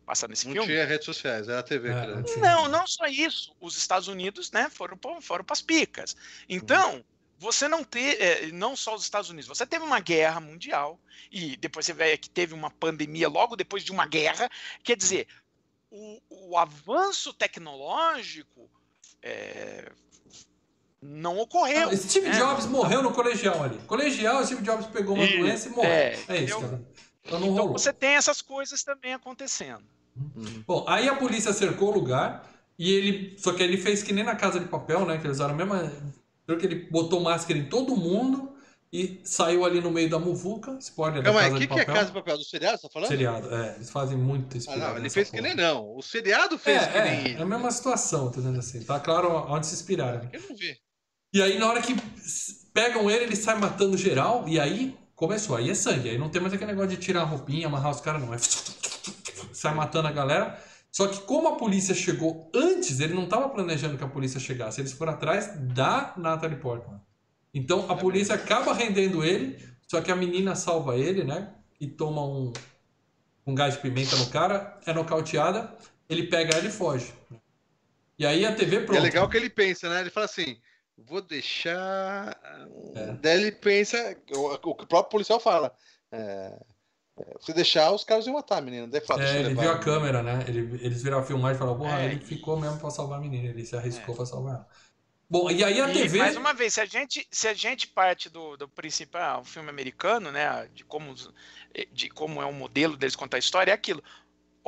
passar 0.04 0.28
nesse 0.28 0.46
Não 0.46 0.52
filme. 0.52 0.68
tinha 0.68 0.84
redes 0.84 1.04
sociais, 1.04 1.48
era 1.48 1.60
a 1.60 1.62
TV. 1.62 1.88
Era. 1.88 2.16
não. 2.20 2.36
Não, 2.38 2.68
não 2.68 2.86
só 2.86 3.06
isso. 3.06 3.54
Os 3.60 3.76
Estados 3.76 4.08
Unidos, 4.08 4.50
né, 4.52 4.68
foram 4.70 4.96
para 4.96 5.20
foram 5.20 5.44
as 5.50 5.62
picas. 5.62 6.16
Então, 6.48 7.04
você 7.38 7.68
não 7.68 7.82
ter, 7.84 8.20
é, 8.20 8.46
não 8.52 8.74
só 8.76 8.94
os 8.94 9.02
Estados 9.02 9.28
Unidos, 9.30 9.48
você 9.48 9.66
teve 9.66 9.84
uma 9.84 10.00
guerra 10.00 10.40
mundial 10.40 10.98
e 11.30 11.56
depois 11.56 11.84
você 11.86 11.92
vê 11.92 12.16
que 12.16 12.30
teve 12.30 12.54
uma 12.54 12.70
pandemia 12.70 13.28
logo 13.28 13.56
depois 13.56 13.84
de 13.84 13.92
uma 13.92 14.06
guerra. 14.06 14.48
Quer 14.82 14.96
dizer, 14.96 15.26
o, 15.90 16.20
o 16.30 16.56
avanço 16.58 17.32
tecnológico 17.34 18.70
é, 19.22 19.90
não 21.02 21.38
ocorreu. 21.38 21.94
Steve 21.96 22.28
né? 22.28 22.38
Jobs 22.38 22.66
morreu 22.66 23.02
no 23.02 23.12
colegial 23.12 23.62
ali. 23.62 23.78
Colegial, 23.86 24.44
Steve 24.44 24.62
Jobs 24.62 24.86
pegou 24.86 25.14
uma 25.14 25.24
Isso, 25.24 25.38
doença 25.38 25.68
e 25.68 25.70
morreu. 25.72 25.90
é, 25.90 26.18
É, 26.28 26.36
isso, 26.42 26.60
cara. 26.60 26.82
Então 27.24 27.40
não 27.40 27.48
Então 27.48 27.62
rolou. 27.64 27.78
você 27.78 27.92
tem 27.92 28.14
essas 28.14 28.40
coisas 28.40 28.82
também 28.82 29.12
acontecendo. 29.14 29.84
Uhum. 30.16 30.64
Bom, 30.66 30.84
aí 30.88 31.08
a 31.08 31.14
polícia 31.14 31.52
cercou 31.52 31.90
o 31.90 31.94
lugar 31.94 32.48
e 32.78 32.90
ele. 32.92 33.34
Só 33.38 33.52
que 33.52 33.62
ele 33.62 33.76
fez 33.76 34.02
que 34.02 34.12
nem 34.12 34.24
na 34.24 34.34
casa 34.34 34.58
de 34.58 34.66
papel, 34.66 35.04
né? 35.04 35.18
Que 35.18 35.26
eles 35.26 35.36
usaram 35.36 35.54
a 35.54 35.56
mesma. 35.56 35.92
Que 36.46 36.64
ele 36.66 36.88
botou 36.90 37.20
máscara 37.20 37.58
em 37.58 37.68
todo 37.68 37.96
mundo 37.96 38.52
e 38.92 39.20
saiu 39.24 39.64
ali 39.64 39.80
no 39.80 39.90
meio 39.90 40.08
da 40.08 40.18
muvuca. 40.18 40.78
Spoiler 40.80 41.22
Calma 41.22 41.40
da 41.40 41.44
casa 41.50 41.56
o 41.56 41.58
que, 41.58 41.66
de 41.66 41.74
que 41.74 41.80
é 41.80 41.84
papel. 41.84 41.94
Casa 41.94 42.06
de 42.06 42.12
Papel? 42.12 42.38
Do 42.38 42.44
seriado, 42.44 42.78
você 42.78 42.82
tá 42.86 42.92
falando? 42.92 43.08
Seriado, 43.08 43.54
é. 43.54 43.74
Eles 43.74 43.90
fazem 43.90 44.16
muito 44.16 44.54
Ah, 44.54 44.56
inspirado 44.56 44.92
não, 44.92 44.98
ele 44.98 45.10
fez 45.10 45.28
que 45.30 45.36
porra. 45.36 45.48
nem 45.48 45.56
não. 45.56 45.96
O 45.96 46.00
seriado 46.02 46.56
fez 46.58 46.82
É, 46.82 46.86
que 46.86 47.00
nem 47.00 47.34
é, 47.34 47.38
é 47.38 47.42
a 47.42 47.44
mesma 47.44 47.70
situação, 47.72 48.30
tô 48.30 48.38
dizendo 48.40 48.58
assim. 48.60 48.82
Tá 48.84 49.00
claro 49.00 49.28
onde 49.52 49.66
se 49.66 49.74
inspiraram. 49.74 50.28
Eu 50.32 50.40
não 50.48 50.56
vi. 50.56 50.78
E 51.36 51.42
aí, 51.42 51.58
na 51.58 51.68
hora 51.68 51.82
que 51.82 51.94
pegam 52.72 53.10
ele, 53.10 53.24
ele 53.24 53.36
sai 53.36 53.58
matando 53.58 53.94
geral. 53.98 54.48
E 54.48 54.58
aí 54.58 54.96
começou. 55.14 55.54
Aí 55.54 55.68
é 55.68 55.74
sangue. 55.74 56.08
Aí 56.08 56.16
não 56.16 56.30
tem 56.30 56.40
mais 56.40 56.54
aquele 56.54 56.70
negócio 56.70 56.88
de 56.88 56.96
tirar 56.96 57.20
a 57.20 57.24
roupinha, 57.24 57.66
amarrar 57.66 57.90
os 57.90 58.00
caras, 58.00 58.22
não. 58.22 58.32
É... 58.32 58.38
Sai 59.52 59.74
matando 59.74 60.08
a 60.08 60.12
galera. 60.12 60.58
Só 60.90 61.06
que 61.06 61.20
como 61.20 61.48
a 61.48 61.56
polícia 61.56 61.94
chegou 61.94 62.50
antes, 62.54 63.00
ele 63.00 63.12
não 63.12 63.24
estava 63.24 63.50
planejando 63.50 63.98
que 63.98 64.04
a 64.04 64.08
polícia 64.08 64.40
chegasse. 64.40 64.80
Eles 64.80 64.92
foram 64.92 65.12
atrás 65.12 65.50
da 65.74 66.14
Natalie 66.16 66.56
Portman. 66.56 67.02
Então 67.52 67.84
a 67.90 67.96
polícia 67.96 68.34
acaba 68.34 68.72
rendendo 68.72 69.22
ele. 69.22 69.62
Só 69.86 70.00
que 70.00 70.10
a 70.10 70.16
menina 70.16 70.54
salva 70.54 70.96
ele, 70.96 71.22
né? 71.22 71.52
E 71.78 71.86
toma 71.86 72.24
um, 72.24 72.50
um 73.46 73.54
gás 73.54 73.74
de 73.74 73.80
pimenta 73.80 74.16
no 74.16 74.30
cara. 74.30 74.80
É 74.86 74.94
nocauteada. 74.94 75.70
Ele 76.08 76.28
pega 76.28 76.56
ela 76.56 76.66
e 76.66 76.72
foge. 76.72 77.12
E 78.18 78.24
aí 78.24 78.46
a 78.46 78.54
TV 78.54 78.80
pronto. 78.80 78.96
é 78.96 79.02
legal 79.02 79.28
que 79.28 79.36
ele 79.36 79.50
pensa, 79.50 79.90
né? 79.90 80.00
Ele 80.00 80.08
fala 80.08 80.24
assim: 80.24 80.56
vou 80.96 81.20
deixar. 81.22 82.38
É. 82.94 83.12
Daí 83.14 83.40
ele 83.42 83.52
pensa, 83.52 84.16
o, 84.34 84.54
o 84.54 84.58
que 84.74 84.84
o 84.84 84.86
próprio 84.86 85.10
policial 85.10 85.40
fala. 85.40 85.74
É, 86.10 86.58
é, 87.18 87.34
se 87.40 87.52
deixar, 87.52 87.92
os 87.92 88.04
caras 88.04 88.26
iam 88.26 88.34
matar 88.34 88.58
a 88.58 88.60
menina. 88.60 88.86
Daí 88.88 89.00
fala, 89.00 89.24
É, 89.24 89.36
eu 89.36 89.40
ele 89.40 89.48
levar. 89.50 89.62
viu 89.62 89.70
a 89.72 89.78
câmera, 89.78 90.22
né? 90.22 90.44
Ele, 90.48 90.84
eles 90.84 91.02
viram 91.02 91.18
a 91.18 91.22
filmagem 91.22 91.56
e 91.56 91.58
falaram, 91.58 91.78
porra, 91.78 92.00
É, 92.02 92.06
ele 92.06 92.20
ficou 92.24 92.58
mesmo 92.58 92.78
pra 92.78 92.90
salvar 92.90 93.18
a 93.18 93.22
menina, 93.22 93.48
ele 93.48 93.64
se 93.64 93.76
arriscou 93.76 94.14
É. 94.14 94.16
pra 94.16 94.26
salvar 94.26 94.54
ela. 94.54 94.68
Bom, 95.28 95.50
e 95.50 95.64
aí 95.64 95.80
a 95.80 95.88
E, 95.90 95.92
TV. 95.92 96.18
mais 96.18 96.36
uma 96.36 96.54
vez, 96.54 96.74
se 96.74 96.80
a 96.80 96.84
gente, 96.86 97.26
se 97.32 97.48
a 97.48 97.54
gente 97.54 97.88
parte 97.88 98.28
do, 98.30 98.56
do 98.56 98.68
princípio, 98.68 99.18
ah, 99.20 99.40
o 99.40 99.44
filme 99.44 99.68
americano, 99.68 100.30
né, 100.30 100.68
de 100.72 100.84
como, 100.84 101.12
de 101.92 102.08
como 102.10 102.40
é 102.40 102.46
o 102.46 102.52
modelo 102.52 102.96
deles 102.96 103.16
contar 103.16 103.36
a 103.36 103.40
história, 103.40 103.72
é 103.72 103.74
aquilo. 103.74 104.02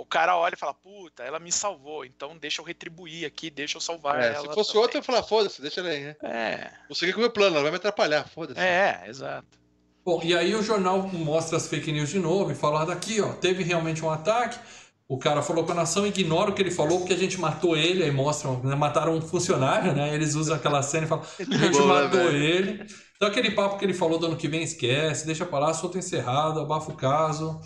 O 0.00 0.06
cara 0.06 0.36
olha 0.36 0.54
e 0.54 0.58
fala, 0.58 0.72
puta, 0.74 1.22
ela 1.24 1.38
me 1.40 1.50
salvou, 1.52 2.04
então 2.04 2.38
deixa 2.38 2.60
eu 2.60 2.64
retribuir 2.64 3.26
aqui, 3.26 3.50
deixa 3.50 3.76
eu 3.76 3.80
salvar 3.80 4.20
É, 4.20 4.34
ela. 4.34 4.48
se 4.48 4.54
fosse 4.54 4.72
também." 4.72 4.82
outro, 4.82 4.96
eu 4.96 5.00
ia 5.00 5.04
falar, 5.04 5.22
foda-se, 5.24 5.60
deixa 5.60 5.80
ela 5.80 5.88
aí, 5.90 6.04
né? 6.04 6.16
É, 6.22 6.70
Vou 6.88 6.94
seguir 6.96 7.12
com 7.12 7.18
o 7.18 7.22
meu 7.22 7.32
plano, 7.32 7.54
ela 7.56 7.62
vai 7.62 7.70
me 7.72 7.76
atrapalhar, 7.78 8.28
foda-se. 8.28 8.60
é, 8.60 9.04
exato. 9.08 9.58
Bom, 10.04 10.20
e 10.22 10.34
aí 10.36 10.54
o 10.54 10.62
jornal 10.62 11.02
mostra 11.08 11.56
as 11.56 11.66
fake 11.68 11.92
news 11.92 12.08
de 12.10 12.18
novo 12.18 12.50
e 12.50 12.54
fala 12.54 12.84
daqui, 12.86 13.20
ó, 13.20 13.32
teve 13.34 13.62
realmente 13.62 14.04
um 14.04 14.10
ataque. 14.10 14.58
O 15.06 15.18
cara 15.18 15.42
falou 15.42 15.64
com 15.64 15.72
a 15.72 15.74
nação, 15.74 16.06
ignora 16.06 16.50
o 16.50 16.54
que 16.54 16.62
ele 16.62 16.70
falou, 16.70 16.98
porque 17.00 17.12
a 17.14 17.16
gente 17.16 17.38
matou 17.40 17.76
ele, 17.76 18.04
aí 18.04 18.10
mostram, 18.10 18.62
né, 18.62 18.74
mataram 18.74 19.14
um 19.14 19.20
funcionário, 19.22 19.94
né? 19.94 20.14
Eles 20.14 20.34
usam 20.34 20.54
aquela 20.56 20.82
cena 20.82 21.04
e 21.06 21.08
falam, 21.08 21.24
a 21.40 21.42
gente 21.44 21.78
Boa, 21.78 22.02
né, 22.02 22.02
matou 22.04 22.20
velho? 22.24 22.36
ele. 22.36 22.86
Então 23.16 23.28
aquele 23.28 23.50
papo 23.50 23.78
que 23.78 23.84
ele 23.84 23.94
falou 23.94 24.18
do 24.18 24.26
ano 24.26 24.36
que 24.36 24.48
vem, 24.48 24.62
esquece, 24.62 25.26
deixa 25.26 25.44
pra 25.46 25.58
lá, 25.58 25.70
assunto 25.70 25.98
encerrado, 25.98 26.60
abafa 26.60 26.90
o 26.92 26.96
caso, 26.96 27.60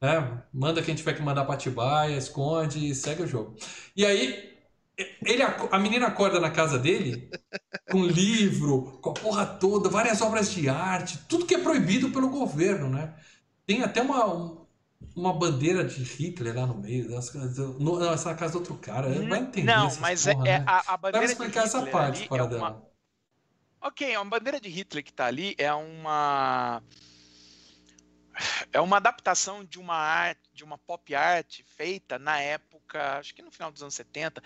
né? 0.00 0.42
Manda 0.52 0.82
quem 0.82 0.94
tiver 0.94 1.14
que 1.14 1.22
mandar 1.22 1.44
pra 1.44 1.54
Atibaia, 1.54 2.16
esconde 2.16 2.88
e 2.90 2.94
segue 2.94 3.22
o 3.22 3.26
jogo. 3.26 3.56
E 3.96 4.04
aí, 4.06 4.56
ele, 5.24 5.42
a 5.42 5.78
menina 5.78 6.06
acorda 6.08 6.40
na 6.40 6.50
casa 6.50 6.78
dele 6.78 7.30
com 7.88 8.04
livro, 8.04 8.98
com 9.00 9.10
a 9.10 9.14
porra 9.14 9.46
toda, 9.46 9.88
várias 9.88 10.20
obras 10.22 10.50
de 10.52 10.68
arte, 10.68 11.18
tudo 11.28 11.46
que 11.46 11.54
é 11.54 11.58
proibido 11.62 12.10
pelo 12.12 12.30
governo, 12.30 12.88
né? 12.90 13.14
Tem 13.66 13.82
até 13.82 14.02
uma, 14.02 14.26
um- 14.34 14.66
uma 15.16 15.32
bandeira 15.34 15.84
de 15.84 16.02
Hitler 16.02 16.54
lá 16.56 16.66
no 16.66 16.76
meio, 16.78 17.08
das, 17.10 17.32
no, 17.34 17.98
não, 18.00 18.12
essa 18.12 18.30
é 18.30 18.34
casa 18.34 18.54
do 18.54 18.58
outro 18.60 18.78
cara. 18.78 19.08
Vai 19.26 19.40
entender 19.40 19.84
Não, 19.84 19.86
essas 19.86 20.10
mas 20.10 20.26
porra, 20.26 20.46
é, 20.46 20.56
é 20.56 20.62
né? 20.62 20.66
a, 20.66 20.94
a 20.94 20.96
Vai 21.12 21.24
bandeira 21.24 21.34
de 21.34 21.46
explicar 21.46 21.64
essa 21.64 21.82
Hitler 21.82 21.86
parte 21.86 22.26
fora 22.28 22.44
é 22.44 22.46
dela. 22.46 22.58
uma... 22.58 22.88
Ok, 23.80 24.14
a 24.14 24.24
bandeira 24.24 24.60
de 24.60 24.68
Hitler 24.68 25.04
que 25.04 25.12
tá 25.12 25.26
ali 25.26 25.54
é 25.58 25.72
uma 25.72 26.82
é 28.72 28.80
uma 28.80 28.96
adaptação 28.98 29.64
de 29.64 29.78
uma 29.78 29.96
arte, 29.96 30.40
de 30.52 30.64
uma 30.64 30.78
pop 30.78 31.14
art 31.14 31.60
feita 31.76 32.18
na 32.18 32.38
época, 32.40 33.18
acho 33.18 33.34
que 33.34 33.42
no 33.42 33.50
final 33.50 33.70
dos 33.70 33.82
anos 33.82 33.94
70, 33.94 34.42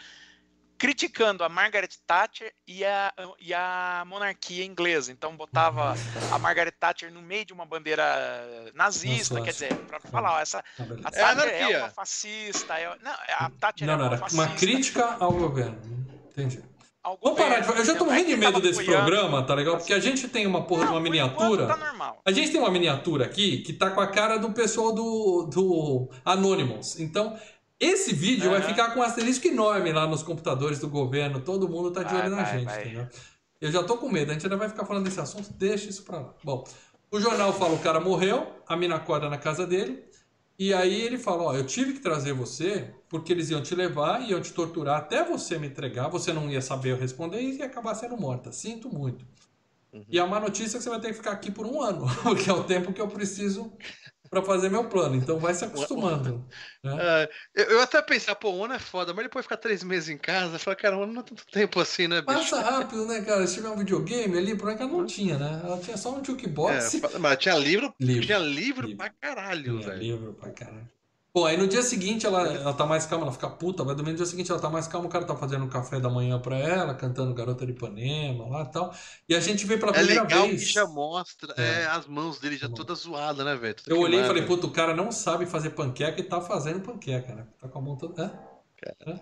criticando 0.79 1.45
a 1.45 1.49
Margaret 1.49 1.91
Thatcher 2.07 2.53
e 2.67 2.85
a, 2.85 3.13
e 3.39 3.55
a 3.55 4.03
monarquia 4.05 4.65
inglesa. 4.65 5.13
Então 5.13 5.37
botava 5.37 5.95
a 6.33 6.39
Margaret 6.41 6.73
Thatcher 6.73 7.13
no 7.13 7.23
meio 7.23 7.45
de 7.45 7.53
uma 7.53 7.65
bandeira 7.65 8.05
nazista, 8.75 9.35
Nossa, 9.35 9.45
quer 9.45 9.53
dizer, 9.53 9.77
para 9.87 10.01
falar, 10.01 10.33
ó, 10.35 10.41
essa 10.41 10.65
beleza. 10.77 11.03
a 11.05 11.09
É 11.09 11.13
Thatcher 11.13 11.49
é, 11.49 11.61
anarquia. 11.63 11.79
uma 11.79 11.91
fascista, 11.91 12.79
é, 12.79 12.99
não, 12.99 13.13
a 13.13 13.51
Thatcher 13.61 13.87
Não, 13.87 13.95
é 13.95 13.97
não, 13.97 14.05
uma 14.07 14.13
era 14.15 14.19
fascista. 14.19 14.45
uma 14.45 14.57
crítica 14.57 15.17
ao 15.21 15.33
governo. 15.33 15.79
Entendi. 16.31 16.65
Vamos 17.05 17.39
parar 17.39 17.61
de... 17.61 17.67
governo, 17.67 17.81
Eu 17.81 17.85
já 17.85 17.95
tô 17.97 18.05
morrendo 18.05 18.29
de 18.29 18.37
medo 18.37 18.61
desse 18.61 18.85
programa, 18.85 19.43
tá 19.43 19.55
legal? 19.55 19.77
Porque 19.77 19.93
a 19.93 19.99
gente 19.99 20.29
tem 20.29 20.47
uma 20.47 20.63
porra 20.65 20.87
de 20.87 20.93
uma 20.93 21.01
miniatura. 21.01 21.67
Tá 21.67 21.77
normal. 21.77 22.21
A 22.25 22.31
gente 22.31 22.51
tem 22.51 22.61
uma 22.61 22.71
miniatura 22.71 23.25
aqui 23.25 23.59
que 23.59 23.73
tá 23.73 23.91
com 23.91 24.01
a 24.01 24.07
cara 24.07 24.37
do 24.37 24.53
pessoal 24.53 24.93
do, 24.93 25.49
do 25.53 26.09
Anonymous. 26.25 27.01
Então, 27.01 27.37
esse 27.81 28.15
vídeo 28.15 28.51
vai 28.51 28.61
Aham. 28.61 28.69
ficar 28.69 28.91
com 28.95 29.01
um 29.01 29.03
asterisco 29.03 29.49
enorme 29.49 29.93
lá 29.93 30.07
nos 30.07 30.23
computadores 30.23 30.79
do 30.79 30.89
governo. 30.89 31.41
Todo 31.41 31.69
mundo 31.69 31.91
tá 31.91 32.05
de 32.05 32.13
Vai, 32.15 32.23
olho 32.23 32.31
na 32.37 32.43
vai, 32.45 32.53
gente, 32.59 32.65
vai. 32.67 32.81
entendeu? 32.83 33.09
Eu 33.61 33.73
já 33.73 33.83
tô 33.83 33.97
com 33.97 34.09
medo, 34.09 34.31
a 34.31 34.35
gente 34.35 34.45
ainda 34.47 34.57
vai 34.57 34.69
ficar 34.69 34.85
falando 34.85 35.05
desse 35.05 35.21
assunto, 35.21 35.53
deixa 35.53 35.89
isso 35.89 36.03
pra 36.05 36.19
lá. 36.19 36.35
Bom, 36.43 36.65
o 37.11 37.21
jornal 37.21 37.53
fala 37.53 37.75
o 37.75 37.79
cara 37.79 38.01
morreu, 38.01 38.47
a 38.67 38.77
mina 38.77 38.97
acorda 38.97 39.29
na 39.29 39.39
casa 39.39 39.65
dele, 39.67 40.03
e 40.59 40.75
aí 40.75 41.01
ele 41.03 41.17
fala, 41.19 41.43
ó, 41.45 41.55
eu 41.55 41.65
tive 41.65 41.93
que 41.93 42.01
trazer 42.01 42.33
você 42.33 42.93
porque 43.13 43.31
eles 43.31 43.51
iam 43.51 43.63
te 43.63 43.75
levar, 43.75 44.23
iam 44.23 44.41
te 44.41 44.55
torturar 44.55 44.97
até 44.97 45.23
você 45.23 45.59
me 45.59 45.67
entregar, 45.67 46.09
você 46.09 46.33
não 46.33 46.51
ia 46.51 46.63
saber 46.63 46.97
responder 46.97 47.43
e 47.43 47.59
ia 47.59 47.67
acabar 47.67 47.95
sendo 47.95 48.17
morta. 48.17 48.51
Sinto 48.51 48.89
muito. 48.89 49.23
E 50.09 50.19
a 50.19 50.27
má 50.27 50.41
notícia 50.41 50.77
é 50.77 50.79
que 50.79 50.83
você 50.83 50.89
vai 50.89 50.99
ter 50.99 51.09
que 51.09 51.15
ficar 51.15 51.33
aqui 51.33 51.51
por 51.51 51.67
um 51.67 51.83
ano, 51.83 52.07
porque 52.25 52.49
é 52.49 52.53
o 52.55 52.65
tempo 52.65 52.91
que 52.91 53.03
eu 53.03 53.09
preciso 53.09 53.71
para 54.31 54.43
fazer 54.43 54.71
meu 54.71 54.89
plano. 54.89 55.15
Então 55.15 55.39
vai 55.39 55.53
se 55.53 55.63
acostumando. 55.63 56.43
Né? 56.83 56.97
É, 56.99 57.31
eu, 57.55 57.65
eu 57.73 57.81
até 57.83 58.01
pensei, 58.01 58.35
pô, 58.35 58.51
um 58.51 58.65
ano 58.65 58.73
é 58.73 58.79
foda, 58.79 59.13
mas 59.13 59.25
depois 59.27 59.45
ficar 59.45 59.59
três 59.59 59.85
meses 59.85 60.09
em 60.09 60.17
casa, 60.17 60.59
falei, 60.59 60.79
cara, 60.79 60.97
um 60.97 61.03
ano 61.03 61.13
não 61.13 61.21
é 61.21 61.25
tanto 61.25 61.45
tempo 61.53 61.81
assim, 61.81 62.09
né, 62.09 62.23
bicho? 62.23 62.33
Passa 62.51 62.63
rápido, 62.63 63.05
né, 63.05 63.21
cara? 63.21 63.47
Se 63.47 63.57
tiver 63.57 63.69
um 63.69 63.77
videogame 63.77 64.39
ali, 64.39 64.57
por 64.57 64.71
ela 64.71 64.87
não 64.87 65.05
tinha, 65.05 65.37
né? 65.37 65.61
Ela 65.63 65.79
tinha 65.79 65.99
só 65.99 66.19
um 66.19 66.25
jukebox. 66.25 66.95
É, 66.95 67.19
mas 67.19 67.37
tinha 67.37 67.59
livro, 67.59 67.95
Livro. 68.01 68.25
tinha 68.25 68.39
livro 68.39 68.87
Livro. 68.87 68.97
pra 68.97 69.11
caralho, 69.11 69.81
Tinha 69.81 69.91
velho. 69.91 70.03
livro 70.03 70.33
pra 70.33 70.51
caralho. 70.51 70.89
Bom, 71.35 71.47
aí 71.47 71.57
no 71.57 71.67
dia 71.67 71.83
seguinte 71.83 72.27
ela, 72.27 72.43
ela 72.47 72.75
tá 72.75 72.85
mais 72.85 73.07
calma, 73.07 73.25
ela 73.25 73.33
fica 73.33 73.49
puta, 73.49 73.83
dormir 73.85 74.11
no 74.13 74.17
dia 74.19 74.27
seguinte 74.27 74.51
ela 74.51 74.61
tá 74.61 74.69
mais 74.69 74.87
calma, 74.87 75.07
o 75.07 75.11
cara 75.11 75.25
tá 75.25 75.35
fazendo 75.35 75.65
um 75.65 75.69
café 75.69 75.99
da 75.99 76.11
manhã 76.11 76.39
pra 76.39 76.57
ela, 76.59 76.95
cantando 76.95 77.33
Garota 77.35 77.65
de 77.65 77.73
Ipanema 77.73 78.47
lá 78.49 78.63
e 78.65 78.71
tal. 78.71 78.95
E 79.29 79.35
a 79.35 79.41
gente 79.41 79.65
vê 79.67 79.79
pela 79.79 79.95
É 79.95 79.97
primeira 79.97 80.25
legal 80.25 80.25
vez. 80.25 80.63
que 80.63 80.67
já 80.67 80.87
mostra 80.87 81.55
É. 81.57 81.83
é, 81.83 81.87
as 81.87 82.07
mãos 82.07 82.39
dele 82.41 82.57
já 82.57 82.69
toda 82.69 82.95
zoada, 82.95 83.45
né, 83.45 83.55
velho? 83.57 83.77
Eu 83.87 83.99
olhei 84.01 84.21
e 84.21 84.25
falei, 84.25 84.45
puta, 84.45 84.67
o 84.67 84.73
cara 84.73 84.95
não 84.95 85.11
sabe 85.13 85.47
fazer 85.47 85.71
panqueca 85.71 86.21
e 86.21 86.25
tá 86.25 86.41
fazendo 86.41 86.81
panqueca, 86.81 87.35
né? 87.35 87.47
Tá 87.61 87.69
com 87.69 87.79
a 87.79 87.83
mão 87.83 87.97
toda. 87.97 88.25
É? 88.25 88.53
É? 89.07 89.21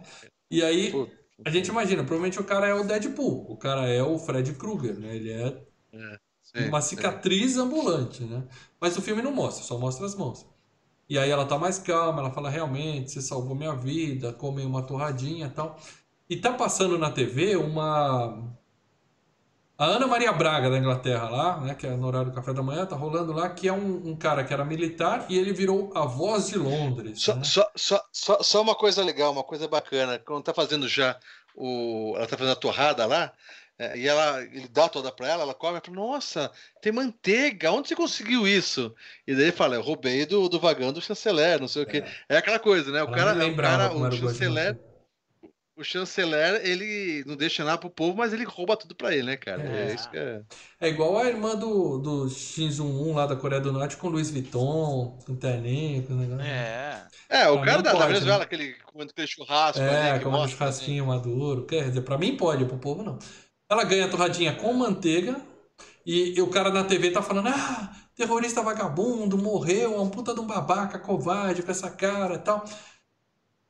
E 0.51 0.63
aí, 0.63 0.93
Puta. 0.93 1.45
a 1.45 1.51
gente 1.51 1.69
imagina, 1.69 2.03
provavelmente 2.05 2.41
o 2.41 2.45
cara 2.45 2.69
é 2.69 2.75
o 2.75 2.85
Deadpool, 2.85 3.51
o 3.51 3.57
cara 3.57 3.89
é 3.89 4.03
o 4.03 4.19
Fred 4.19 4.55
Krueger, 4.55 4.99
né? 4.99 5.17
Ele 5.17 5.33
é 5.33 5.67
Sim, 6.43 6.71
uma 6.71 6.83
cicatriz 6.83 7.57
ambulante, 7.57 8.25
né? 8.25 8.49
Mas 8.81 8.97
o 8.99 9.03
filme 9.03 9.23
não 9.23 9.33
mostra, 9.33 9.65
só 9.65 9.79
mostra 9.79 10.07
as 10.07 10.15
mãos. 10.17 10.47
E 11.11 11.19
aí 11.19 11.29
ela 11.29 11.45
tá 11.45 11.59
mais 11.59 11.77
calma, 11.77 12.21
ela 12.21 12.31
fala, 12.31 12.49
realmente, 12.49 13.11
você 13.11 13.21
salvou 13.21 13.57
minha 13.57 13.75
vida, 13.75 14.33
come 14.33 14.65
uma 14.65 14.81
torradinha 14.81 15.47
e 15.47 15.51
tal. 15.51 15.77
E 16.29 16.37
tá 16.37 16.53
passando 16.53 16.97
na 16.97 17.11
TV 17.11 17.57
uma... 17.57 18.49
A 19.77 19.87
Ana 19.87 20.07
Maria 20.07 20.33
Braga 20.33 20.71
da 20.71 20.79
Inglaterra 20.79 21.29
lá, 21.29 21.61
né, 21.63 21.75
que 21.75 21.85
é 21.85 21.97
no 21.97 22.07
horário 22.07 22.31
do 22.31 22.35
café 22.35 22.53
da 22.53 22.63
manhã, 22.63 22.87
tá 22.87 22.95
rolando 22.95 23.33
lá, 23.33 23.49
que 23.49 23.67
é 23.67 23.73
um, 23.73 24.11
um 24.11 24.15
cara 24.15 24.45
que 24.45 24.53
era 24.53 24.65
militar 24.65 25.27
e 25.29 25.37
ele 25.37 25.53
virou 25.53 25.91
a 25.97 26.05
voz 26.07 26.49
de 26.51 26.59
Londres. 26.59 27.21
Só, 27.21 27.35
né? 27.35 27.43
só, 27.43 27.69
só, 27.75 28.01
só, 28.13 28.41
só 28.41 28.63
uma 28.63 28.77
coisa 28.77 29.03
legal, 29.03 29.33
uma 29.33 29.43
coisa 29.43 29.67
bacana. 29.67 30.17
Quando 30.21 30.45
tá 30.45 30.55
fazendo 30.55 30.87
já 30.87 31.19
o. 31.57 32.13
Ela 32.17 32.27
tá 32.29 32.37
fazendo 32.37 32.53
a 32.53 32.61
torrada 32.61 33.05
lá, 33.05 33.33
é, 33.81 33.97
e 33.99 34.07
ela, 34.09 34.43
ele 34.43 34.69
dá 34.69 34.89
toda 34.89 35.11
pra 35.13 35.29
ela, 35.29 35.43
ela 35.45 35.55
come 35.55 35.79
e 35.79 35.81
fala, 35.81 35.97
nossa, 35.97 36.53
tem 36.83 36.93
manteiga, 36.93 37.73
onde 37.73 37.89
você 37.89 37.97
conseguiu 37.97 38.47
isso? 38.47 38.95
E 39.27 39.35
daí 39.35 39.45
ele 39.45 39.53
fala, 39.53 39.77
eu 39.77 39.83
roubei 39.83 40.27
do, 40.27 40.49
do 40.49 40.61
vagão 40.61 40.93
do 40.93 41.01
chanceler, 41.01 41.61
não 41.61 41.69
sei 41.69 41.83
o 41.83 41.87
quê. 41.87 42.05
É 42.29 42.37
aquela 42.37 42.59
coisa, 42.59 42.91
né? 42.93 43.03
O 43.03 43.07
Ela 43.07 43.17
cara, 43.17 43.35
nem 43.35 43.53
o, 43.53 43.57
cara, 43.57 43.93
o 43.93 44.07
o 44.07 44.11
chanceler, 44.13 44.79
o 45.77 45.83
chanceler, 45.85 46.61
ele 46.67 47.25
não 47.27 47.37
deixa 47.37 47.65
nada 47.65 47.79
pro 47.79 47.89
povo, 47.91 48.17
mas 48.19 48.33
ele 48.35 48.45
rouba 48.45 48.77
tudo 48.77 48.95
pra 48.95 49.15
ele, 49.15 49.23
né, 49.23 49.37
cara? 49.37 49.63
É, 49.63 49.93
É. 49.93 49.95
isso 49.95 50.11
que 50.11 50.19
é. 50.19 50.43
É 50.79 50.89
igual 50.89 51.17
a 51.19 51.27
irmã 51.27 51.57
do, 51.57 51.99
do 51.99 52.29
Shin 52.29 52.69
Jong-un 52.71 53.15
lá 53.15 53.27
da 53.27 53.37
Coreia 53.37 53.61
do 53.63 53.73
Norte 53.73 53.97
com 53.97 54.09
Louis 54.09 54.31
Vuitton, 54.31 55.19
com 55.25 55.37
terninho, 55.37 56.07
com 56.07 56.15
negócio. 56.15 56.43
É. 56.45 57.09
É, 57.29 57.49
o 57.49 57.61
Pra 57.61 57.65
cara 57.65 57.83
da, 57.83 57.95
da 57.95 57.97
pode, 57.99 58.07
Venezuela, 58.07 58.39
né? 58.39 58.45
aquele, 58.45 58.75
comendo 58.85 59.11
aquele 59.13 59.27
churrasco 59.27 59.81
É, 59.83 59.89
ali, 59.93 60.19
que 60.19 60.27
um 60.27 60.31
mostra, 60.31 60.67
assim. 60.69 60.93
churrasquinho 60.93 61.07
maduro. 61.07 61.67
Quer 61.67 61.89
dizer, 61.89 62.03
pra 62.03 62.19
mim 62.19 62.37
pode, 62.37 62.65
pro 62.67 62.79
povo 62.79 63.03
não. 63.03 63.19
Ela 63.71 63.85
ganha 63.85 64.07
a 64.07 64.09
torradinha 64.09 64.55
com 64.55 64.73
manteiga 64.73 65.41
e, 66.05 66.37
e 66.37 66.43
o 66.43 66.49
cara 66.49 66.71
na 66.71 66.85
TV 66.85 67.11
tá 67.11 67.23
falando: 67.23 67.49
ah, 67.49 67.93
terrorista 68.17 68.63
vagabundo, 68.63 69.39
morreu, 69.39 69.95
é 69.95 70.01
um 70.01 70.11
puta 70.11 70.35
de 70.35 70.41
um 70.41 70.47
babaca, 70.47 70.99
covarde, 70.99 71.63
com 71.63 71.71
essa 71.71 71.91
cara 71.91 72.35
e 72.35 72.39
tal. 72.39 72.65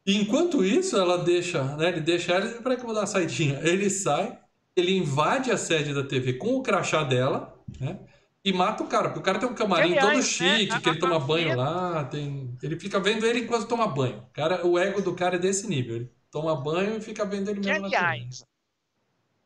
E 0.06 0.16
enquanto 0.16 0.64
isso, 0.64 0.96
ela 0.96 1.18
deixa, 1.18 1.62
né? 1.76 1.88
Ele 1.88 2.00
deixa 2.00 2.32
ela, 2.32 2.46
peraí 2.62 2.76
que 2.76 2.82
eu 2.82 2.86
vou 2.86 2.94
dar 2.94 3.02
uma 3.02 3.06
saidinha. 3.06 3.60
Ele 3.62 3.90
sai, 3.90 4.38
ele 4.74 4.96
invade 4.96 5.50
a 5.50 5.56
sede 5.56 5.92
da 5.92 6.02
TV 6.02 6.34
com 6.34 6.56
o 6.56 6.62
crachá 6.62 7.02
dela, 7.04 7.54
né? 7.78 8.00
E 8.42 8.52
mata 8.54 8.82
o 8.82 8.86
cara, 8.86 9.08
porque 9.08 9.20
o 9.20 9.22
cara 9.22 9.38
tem 9.38 9.48
um 9.48 9.54
camarim 9.54 9.92
Que, 9.92 9.98
aliás, 9.98 10.16
todo 10.16 10.26
chique, 10.26 10.72
né, 10.72 10.80
que 10.80 10.88
ele 10.88 10.98
toma 10.98 11.20
banho 11.20 11.54
lá, 11.54 12.04
tem... 12.04 12.56
ele 12.62 12.80
fica 12.80 12.98
vendo 12.98 13.26
ele 13.26 13.40
enquanto 13.40 13.68
toma 13.68 13.86
banho. 13.86 14.18
O, 14.20 14.32
cara, 14.32 14.66
o 14.66 14.78
ego 14.78 15.02
do 15.02 15.14
cara 15.14 15.36
é 15.36 15.38
desse 15.38 15.68
nível. 15.68 15.96
Ele 15.96 16.10
toma 16.30 16.56
banho 16.56 16.96
e 16.96 17.00
fica 17.02 17.26
vendo 17.26 17.50
ele 17.50 17.60
Que 17.60 17.68
mesmo 17.68 17.82
na 17.82 17.90
TV. 17.90 18.06
aliás, 18.06 18.42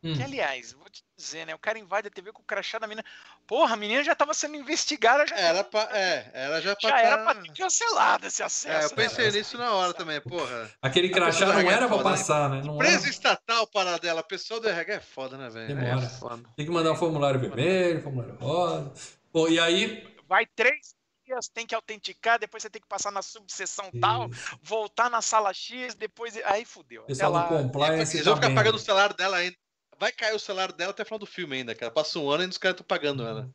Hum. 0.04 0.14
que 0.16 0.22
aliás, 0.22 0.72
vou 0.72 0.88
te 0.90 1.02
dizer, 1.16 1.46
né? 1.46 1.54
O 1.54 1.58
cara 1.58 1.78
invade 1.78 2.08
a 2.08 2.10
TV 2.10 2.30
com 2.30 2.42
o 2.42 2.44
crachá 2.44 2.78
da 2.78 2.86
menina. 2.86 3.04
Porra, 3.46 3.72
a 3.72 3.76
menina 3.76 4.04
já 4.04 4.14
tava 4.14 4.34
sendo 4.34 4.54
investigada, 4.56 5.26
já, 5.26 5.34
Era 5.34 5.64
pra. 5.64 5.88
É, 5.96 6.30
era 6.34 6.60
já 6.60 6.76
pra. 6.76 6.90
já 6.90 7.00
era 7.00 7.16
tá- 7.18 7.34
pra 7.34 7.42
ter 7.42 7.52
cancelado 7.54 8.26
esse 8.26 8.42
acesso. 8.42 8.68
É, 8.68 8.84
eu 8.84 8.90
né, 8.90 8.94
pensei 8.94 9.24
velho? 9.26 9.38
nisso 9.38 9.56
na 9.56 9.72
hora 9.72 9.94
também, 9.94 10.20
porra. 10.20 10.70
Aquele 10.82 11.08
crachá 11.08 11.46
pessoa 11.46 11.52
não 11.62 11.70
é 11.70 11.72
era 11.72 11.88
pra 11.88 11.96
foda, 11.96 12.10
né? 12.10 12.16
passar, 12.16 12.50
né? 12.50 12.62
Não 12.62 12.74
era... 12.80 12.88
Empresa 12.90 13.08
estatal 13.08 13.66
para 13.66 13.98
dela, 13.98 14.20
a 14.20 14.24
pessoa 14.24 14.60
do 14.60 14.68
RH 14.68 14.92
é 14.94 15.00
foda, 15.00 15.38
né, 15.38 15.48
velho? 15.48 15.68
Demora. 15.74 16.04
É 16.06 16.08
foda. 16.10 16.42
Tem 16.56 16.66
que 16.66 16.72
mandar 16.72 16.92
um 16.92 16.96
formulário 16.96 17.40
vermelho, 17.40 18.02
formulário 18.02 18.36
rosa. 18.36 18.92
Bom, 19.32 19.48
e 19.48 19.58
aí. 19.58 20.06
Vai 20.28 20.44
três 20.46 20.94
dias, 21.26 21.48
tem 21.48 21.66
que 21.66 21.74
autenticar, 21.74 22.38
depois 22.38 22.62
você 22.62 22.68
tem 22.68 22.82
que 22.82 22.86
passar 22.88 23.10
na 23.10 23.22
subseção 23.22 23.90
tal, 23.98 24.28
voltar 24.62 25.08
na 25.08 25.22
sala 25.22 25.54
X, 25.54 25.94
depois. 25.94 26.36
Aí 26.44 26.64
fudeu. 26.66 27.02
Pessoal 27.04 27.30
Ela- 27.34 27.42
do 27.46 27.48
compliance. 27.62 28.16
Eles 28.16 28.26
vão 28.26 28.36
ficar 28.36 28.54
pagando 28.54 28.74
o 28.74 28.78
salário 28.78 29.16
dela 29.16 29.38
ainda. 29.38 29.56
Vai 29.98 30.12
cair 30.12 30.34
o 30.34 30.38
salário 30.38 30.74
dela 30.74 30.90
até 30.90 31.02
o 31.02 31.06
final 31.06 31.18
do 31.18 31.26
filme 31.26 31.56
ainda, 31.56 31.74
cara. 31.74 31.90
Passa 31.90 32.18
um 32.18 32.30
ano 32.30 32.44
e 32.44 32.46
os 32.46 32.58
caras 32.58 32.74
estão 32.74 32.86
pagando 32.86 33.22
ela. 33.22 33.48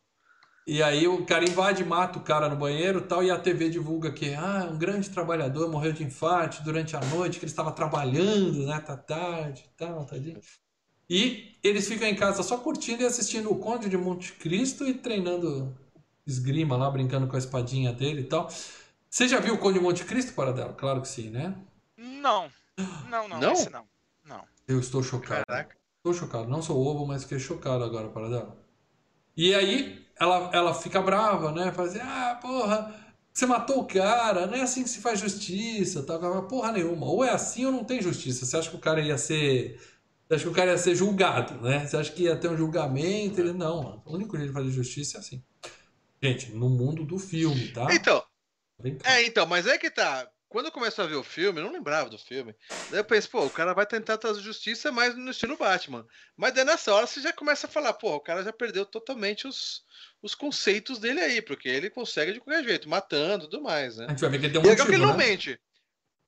E 0.68 0.84
aí 0.84 1.08
o 1.08 1.26
cara 1.26 1.44
invade, 1.44 1.84
mata 1.84 2.20
o 2.20 2.22
cara 2.22 2.48
no 2.48 2.56
banheiro 2.56 3.00
e 3.00 3.04
tal, 3.04 3.24
e 3.24 3.32
a 3.32 3.40
TV 3.40 3.70
divulga 3.70 4.12
que 4.12 4.36
ah, 4.36 4.70
um 4.72 4.78
grande 4.78 5.10
trabalhador 5.10 5.68
morreu 5.68 5.92
de 5.92 6.04
infarte 6.04 6.62
durante 6.62 6.96
a 6.96 7.00
noite, 7.00 7.40
que 7.40 7.46
ele 7.46 7.52
estava 7.52 7.72
trabalhando, 7.72 8.68
né, 8.68 8.80
tá 8.80 8.96
tarde 8.96 9.66
e 9.66 9.78
tal, 9.78 10.06
tadinho. 10.06 10.40
E 11.10 11.58
eles 11.64 11.88
ficam 11.88 12.08
em 12.08 12.16
casa 12.16 12.44
só 12.44 12.56
curtindo 12.60 13.02
e 13.02 13.06
assistindo 13.06 13.52
o 13.52 13.58
Conde 13.58 13.90
de 13.90 13.98
Monte 13.98 14.34
Cristo 14.34 14.88
e 14.88 14.94
treinando 14.94 15.76
esgrima 16.28 16.78
lá, 16.78 16.92
brincando 16.92 17.28
com 17.28 17.36
a 17.36 17.40
espadinha 17.40 17.92
dele 17.92 18.22
e 18.22 18.26
tal. 18.26 18.48
Você 19.10 19.28
já 19.28 19.40
viu 19.40 19.56
o 19.56 19.58
Conde 19.58 19.80
de 19.80 19.84
Monte 19.84 20.06
Cristo, 20.06 20.34
Paradelo? 20.34 20.76
Claro 20.76 21.02
que 21.02 21.08
sim, 21.08 21.32
né? 21.32 21.56
Não. 21.98 22.52
Não, 23.10 23.28
não, 23.28 23.40
Não? 23.40 23.54
esse 23.54 23.72
não. 23.72 23.88
Não. 24.24 24.46
Eu 24.68 24.80
estou 24.80 25.02
chocado. 25.02 25.44
Caraca. 25.48 25.79
Estou 26.00 26.14
chocado. 26.14 26.50
Não 26.50 26.62
sou 26.62 26.78
ovo, 26.78 27.06
mas 27.06 27.24
fiquei 27.24 27.40
chocado 27.40 27.84
agora, 27.84 28.10
para 28.10 28.30
dela. 28.30 28.58
E 29.36 29.54
aí, 29.54 30.06
ela, 30.20 30.50
ela 30.54 30.74
fica 30.74 31.02
brava, 31.02 31.52
né? 31.52 31.72
Fala 31.72 31.88
assim, 31.88 32.00
ah, 32.02 32.40
porra, 32.42 32.96
você 33.34 33.46
matou 33.46 33.80
o 33.80 33.86
cara, 33.86 34.48
não 34.48 34.56
é 34.56 34.62
assim 34.62 34.84
que 34.84 34.90
se 34.90 35.02
faz 35.02 35.20
justiça, 35.20 36.04
fala, 36.04 36.42
Porra 36.44 36.72
nenhuma. 36.72 37.06
Ou 37.06 37.24
é 37.24 37.30
assim 37.30 37.66
ou 37.66 37.72
não 37.72 37.84
tem 37.84 38.02
justiça. 38.02 38.46
Você 38.46 38.58
acha 38.58 38.70
que 38.70 38.76
o 38.76 38.80
cara 38.80 39.02
ia 39.02 39.18
ser... 39.18 39.80
Você 40.28 40.36
acha 40.36 40.44
que 40.44 40.50
o 40.50 40.54
cara 40.54 40.72
ia 40.72 40.78
ser 40.78 40.96
julgado, 40.96 41.62
né? 41.62 41.86
Você 41.86 41.98
acha 41.98 42.12
que 42.12 42.24
ia 42.24 42.36
ter 42.36 42.50
um 42.50 42.58
julgamento? 42.58 43.40
Ele, 43.40 43.52
não, 43.52 44.02
o 44.06 44.14
único 44.16 44.38
jeito 44.38 44.50
de 44.50 44.54
fazer 44.54 44.70
justiça 44.72 45.18
é 45.18 45.20
assim. 45.20 45.44
Gente, 46.22 46.52
no 46.52 46.70
mundo 46.70 47.04
do 47.04 47.18
filme, 47.18 47.70
tá? 47.70 47.88
Então, 47.94 48.24
é, 49.04 49.26
então, 49.26 49.46
mas 49.46 49.68
é 49.68 49.78
que 49.78 49.90
tá. 49.90 50.30
Quando 50.50 50.66
eu 50.66 50.72
começo 50.72 51.00
a 51.00 51.06
ver 51.06 51.16
o 51.16 51.24
filme, 51.24 51.60
eu 51.60 51.66
não 51.66 51.72
lembrava 51.72 52.10
do 52.10 52.18
filme. 52.18 52.56
Daí 52.90 53.00
eu 53.00 53.06
penso, 53.06 53.30
pô, 53.30 53.46
o 53.46 53.52
cara 53.52 53.72
vai 53.72 53.86
tentar 53.86 54.18
trazer 54.18 54.42
justiça 54.42 54.92
mais 54.92 55.16
no 55.16 55.30
estilo 55.30 55.56
Batman. 55.56 56.08
Mas 56.36 56.54
daí 56.54 56.66
nessa 56.66 56.92
hora 56.92 57.06
você 57.06 57.22
já 57.22 57.32
começa 57.32 57.68
a 57.68 57.70
falar, 57.70 57.94
pô, 57.94 58.16
o 58.16 58.20
cara 58.20 58.44
já 58.44 58.52
perdeu 58.52 58.84
totalmente 58.84 59.48
os, 59.48 59.84
os 60.24 60.34
conceitos 60.34 60.98
dele 60.98 61.22
aí, 61.22 61.40
porque 61.40 61.70
ele 61.70 61.92
consegue 61.92 62.34
de 62.34 62.40
qualquer 62.40 62.64
jeito, 62.64 62.90
matando 62.90 63.46
e 63.46 63.50
tudo 63.50 63.62
mais, 63.62 63.98
né? 63.98 64.08
A 64.08 64.10
gente 64.10 64.22
vai 64.22 64.30
ver 64.32 64.40
que 64.40 64.46
ele 64.48 64.54
tem 64.54 64.62
um 64.62 64.66
E 64.66 64.68
é 64.68 64.72
legal 64.72 64.88
que 64.88 64.92
ele 64.94 64.98
motivo, 64.98 65.18
não 65.18 65.24
né? 65.24 65.32
mente. 65.32 65.60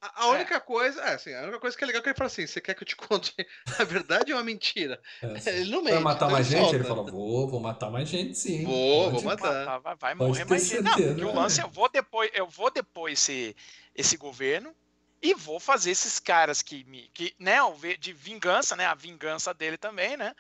A, 0.02 0.24
a 0.24 0.28
única 0.30 0.60
coisa, 0.60 1.00
é, 1.02 1.14
assim, 1.14 1.32
a 1.32 1.44
única 1.44 1.60
coisa 1.60 1.78
que 1.78 1.84
é 1.84 1.88
legal 1.88 2.00
é 2.00 2.04
que 2.04 2.10
ele 2.10 2.18
fala 2.18 2.28
assim: 2.28 2.48
você 2.48 2.60
quer 2.60 2.74
que 2.74 2.82
eu 2.82 2.88
te 2.88 2.96
conte 2.98 3.36
a 3.78 3.84
verdade 3.84 4.34
ou 4.34 4.40
a 4.40 4.44
mentira? 4.44 5.00
É. 5.22 5.28
Ele 5.62 5.70
não 5.70 5.84
mente. 5.84 5.94
Vai 5.94 6.04
matar 6.04 6.26
então 6.26 6.32
mais 6.32 6.48
gente? 6.48 6.60
solta. 6.60 6.76
Ele 6.76 6.84
fala, 6.84 7.04
vou, 7.04 7.48
vou 7.48 7.60
matar 7.60 7.92
mais 7.92 8.10
gente, 8.10 8.36
sim. 8.36 8.64
Vou, 8.66 9.12
Pode. 9.12 9.16
vou 9.18 9.24
matar. 9.24 9.66
Vai, 9.66 9.80
vai, 9.80 9.96
vai 9.96 10.16
morrer 10.16 10.46
mais 10.46 10.68
gente. 10.68 10.82
Não, 10.82 10.96
o 11.30 11.34
né? 11.34 11.40
lance, 11.42 11.62
eu 11.62 11.70
vou 11.70 11.88
depois, 11.88 12.32
eu 12.34 12.48
vou 12.48 12.72
depois 12.72 13.20
esse, 13.20 13.56
esse 13.96 14.18
governo 14.18 14.76
e 15.22 15.34
vou 15.34 15.60
fazer 15.60 15.92
esses 15.92 16.20
caras 16.20 16.62
que 16.62 16.84
me. 16.86 17.10
Que, 17.14 17.36
né, 17.38 17.58
de 18.00 18.12
vingança, 18.12 18.76
né? 18.76 18.86
A 18.86 18.96
vingança 18.96 19.54
dele 19.54 19.78
também, 19.78 20.18
né? 20.18 20.34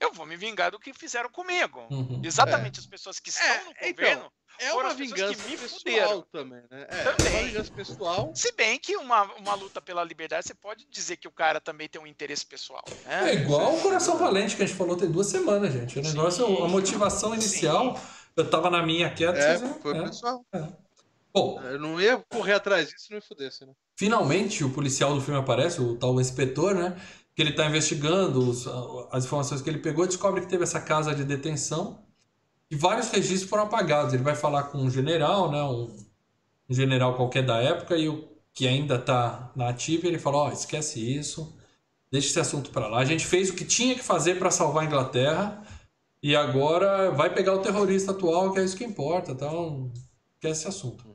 Eu 0.00 0.12
vou 0.12 0.26
me 0.26 0.36
vingar 0.36 0.70
do 0.70 0.78
que 0.78 0.92
fizeram 0.92 1.30
comigo. 1.30 1.86
Uhum. 1.90 2.20
Exatamente 2.24 2.80
as 2.80 2.86
pessoas 2.86 3.20
que 3.20 3.30
estão 3.30 3.46
É, 3.46 3.64
no 3.64 3.70
então, 3.70 3.90
governo. 3.90 4.32
É 4.58 4.70
foram 4.70 4.82
uma 4.86 4.92
as 4.92 4.96
pessoas 4.96 5.18
vingança 5.20 5.42
que 5.42 5.50
me 5.50 5.56
pessoal 5.58 5.78
fuderam. 5.78 6.26
também, 6.30 6.62
né? 6.70 6.86
É, 6.88 7.12
Também. 7.12 7.26
é 7.26 7.38
uma 7.38 7.46
vingança 7.48 7.72
pessoal. 7.72 8.32
Se 8.34 8.52
bem 8.52 8.78
que 8.78 8.96
uma, 8.96 9.22
uma 9.34 9.54
luta 9.54 9.80
pela 9.80 10.04
liberdade, 10.04 10.46
você 10.46 10.54
pode 10.54 10.86
dizer 10.88 11.16
que 11.16 11.26
o 11.26 11.32
cara 11.32 11.60
também 11.60 11.88
tem 11.88 12.00
um 12.00 12.06
interesse 12.06 12.46
pessoal. 12.46 12.84
Né? 13.04 13.30
É 13.30 13.34
igual 13.34 13.74
o 13.74 13.82
Coração 13.82 14.16
Valente 14.16 14.56
que 14.56 14.62
a 14.62 14.66
gente 14.66 14.76
falou 14.76 14.96
tem 14.96 15.10
duas 15.10 15.26
semanas, 15.26 15.72
gente. 15.72 15.98
O 15.98 16.04
Sim, 16.04 16.10
negócio, 16.10 16.64
a 16.64 16.68
motivação 16.68 17.34
inicial, 17.34 18.00
eu 18.36 18.48
tava 18.48 18.70
na 18.70 18.80
minha 18.82 19.12
quieta. 19.12 19.38
É, 19.38 19.58
foi 19.58 19.96
é. 19.98 20.02
pessoal. 20.04 20.46
Bom, 21.34 21.60
Eu 21.62 21.78
não 21.80 22.00
ia 22.00 22.18
correr 22.30 22.52
atrás 22.52 22.88
disso 22.88 23.06
se 23.06 23.10
não 23.10 23.16
me 23.16 23.22
fudesse, 23.22 23.66
né? 23.66 23.72
finalmente 23.96 24.62
o 24.64 24.70
policial 24.70 25.14
do 25.14 25.20
filme 25.20 25.38
aparece, 25.38 25.80
o 25.80 25.96
tal 25.96 26.20
inspetor, 26.20 26.74
né? 26.74 26.96
Que 27.34 27.42
ele 27.42 27.52
tá 27.52 27.66
investigando 27.66 28.38
os- 28.48 28.66
as 29.10 29.24
informações 29.24 29.60
que 29.60 29.68
ele 29.68 29.78
pegou, 29.78 30.06
descobre 30.06 30.40
que 30.42 30.48
teve 30.48 30.62
essa 30.62 30.80
casa 30.80 31.14
de 31.14 31.24
detenção 31.24 32.04
e 32.70 32.76
vários 32.76 33.10
registros 33.10 33.48
foram 33.50 33.64
apagados. 33.64 34.14
Ele 34.14 34.22
vai 34.22 34.34
falar 34.36 34.64
com 34.64 34.78
um 34.78 34.90
general, 34.90 35.50
né? 35.50 35.62
Um, 35.62 35.96
um 36.70 36.74
general 36.74 37.16
qualquer 37.16 37.44
da 37.44 37.60
época 37.60 37.96
e 37.96 38.08
o 38.08 38.28
que 38.52 38.68
ainda 38.68 38.98
tá 38.98 39.52
na 39.56 39.68
ativa, 39.70 40.06
ele 40.06 40.18
fala: 40.18 40.36
Ó, 40.38 40.52
esquece 40.52 41.00
isso, 41.00 41.56
deixa 42.10 42.28
esse 42.28 42.40
assunto 42.40 42.70
para 42.70 42.88
lá. 42.88 42.98
A 42.98 43.04
gente 43.04 43.26
fez 43.26 43.50
o 43.50 43.54
que 43.54 43.64
tinha 43.64 43.94
que 43.94 44.02
fazer 44.02 44.38
para 44.38 44.50
salvar 44.50 44.84
a 44.84 44.86
Inglaterra 44.86 45.62
e 46.22 46.34
agora 46.36 47.10
vai 47.10 47.32
pegar 47.34 47.54
o 47.54 47.62
terrorista 47.62 48.12
atual, 48.12 48.52
que 48.52 48.60
é 48.60 48.64
isso 48.64 48.76
que 48.76 48.84
importa, 48.84 49.32
então 49.32 49.92
esquece 50.36 50.60
esse 50.60 50.68
assunto. 50.68 51.13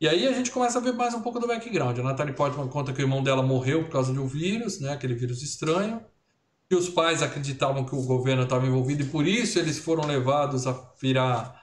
E 0.00 0.08
aí 0.08 0.26
a 0.26 0.32
gente 0.32 0.50
começa 0.50 0.78
a 0.78 0.80
ver 0.80 0.94
mais 0.94 1.12
um 1.12 1.20
pouco 1.20 1.38
do 1.38 1.46
background. 1.46 1.98
A 1.98 2.02
Natalie 2.02 2.32
Portman 2.32 2.66
conta 2.68 2.90
que 2.90 3.02
o 3.02 3.04
irmão 3.04 3.22
dela 3.22 3.42
morreu 3.42 3.84
por 3.84 3.90
causa 3.90 4.14
de 4.14 4.18
um 4.18 4.26
vírus, 4.26 4.80
né? 4.80 4.94
Aquele 4.94 5.12
vírus 5.14 5.42
estranho. 5.42 6.00
Que 6.66 6.74
os 6.74 6.88
pais 6.88 7.22
acreditavam 7.22 7.84
que 7.84 7.94
o 7.94 8.02
governo 8.02 8.44
estava 8.44 8.66
envolvido 8.66 9.02
e 9.02 9.06
por 9.06 9.26
isso 9.26 9.58
eles 9.58 9.78
foram 9.78 10.06
levados 10.06 10.66
a 10.66 10.72
virar 10.98 11.54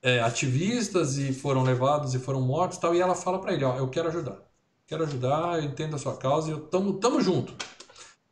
é, 0.00 0.20
ativistas 0.20 1.18
e 1.18 1.34
foram 1.34 1.62
levados 1.62 2.14
e 2.14 2.18
foram 2.18 2.40
mortos 2.40 2.78
e 2.78 2.80
tal. 2.80 2.94
E 2.94 3.00
ela 3.00 3.14
fala 3.14 3.38
pra 3.38 3.52
ele, 3.52 3.64
ó, 3.64 3.76
eu 3.76 3.90
quero 3.90 4.08
ajudar. 4.08 4.38
Quero 4.86 5.04
ajudar, 5.04 5.58
eu 5.58 5.64
entendo 5.64 5.94
a 5.94 5.98
sua 5.98 6.16
causa 6.16 6.48
e 6.48 6.52
eu 6.52 6.60
tamo, 6.60 6.94
tamo 6.94 7.20
junto. 7.20 7.54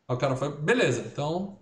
Aí 0.09 0.16
o 0.16 0.19
cara 0.19 0.37
fala, 0.37 0.53
beleza, 0.53 1.03
então 1.03 1.60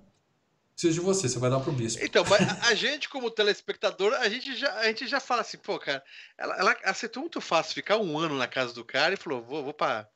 preciso 0.78 1.00
de 1.00 1.00
você, 1.00 1.28
você 1.28 1.38
vai 1.40 1.50
dar 1.50 1.58
pro 1.58 1.72
bispo. 1.72 2.04
Então, 2.04 2.24
mas 2.30 2.40
a, 2.70 2.74
gente, 2.74 3.08
como 3.08 3.30
telespectador, 3.32 4.14
a 4.14 4.28
gente 4.28 4.54
já, 4.54 4.72
a 4.76 4.84
gente 4.84 5.08
já 5.08 5.18
fala 5.18 5.40
assim, 5.40 5.58
pô, 5.58 5.76
cara, 5.76 6.02
ela, 6.38 6.56
ela 6.56 6.76
aceitou 6.84 7.20
muito 7.20 7.40
fácil 7.40 7.74
ficar 7.74 7.96
um 7.96 8.16
ano 8.16 8.36
na 8.36 8.46
casa 8.46 8.72
do 8.72 8.84
cara 8.84 9.14
e 9.14 9.16
falou, 9.16 9.42
vou, 9.42 9.64
vou 9.64 9.74
pra. 9.74 10.08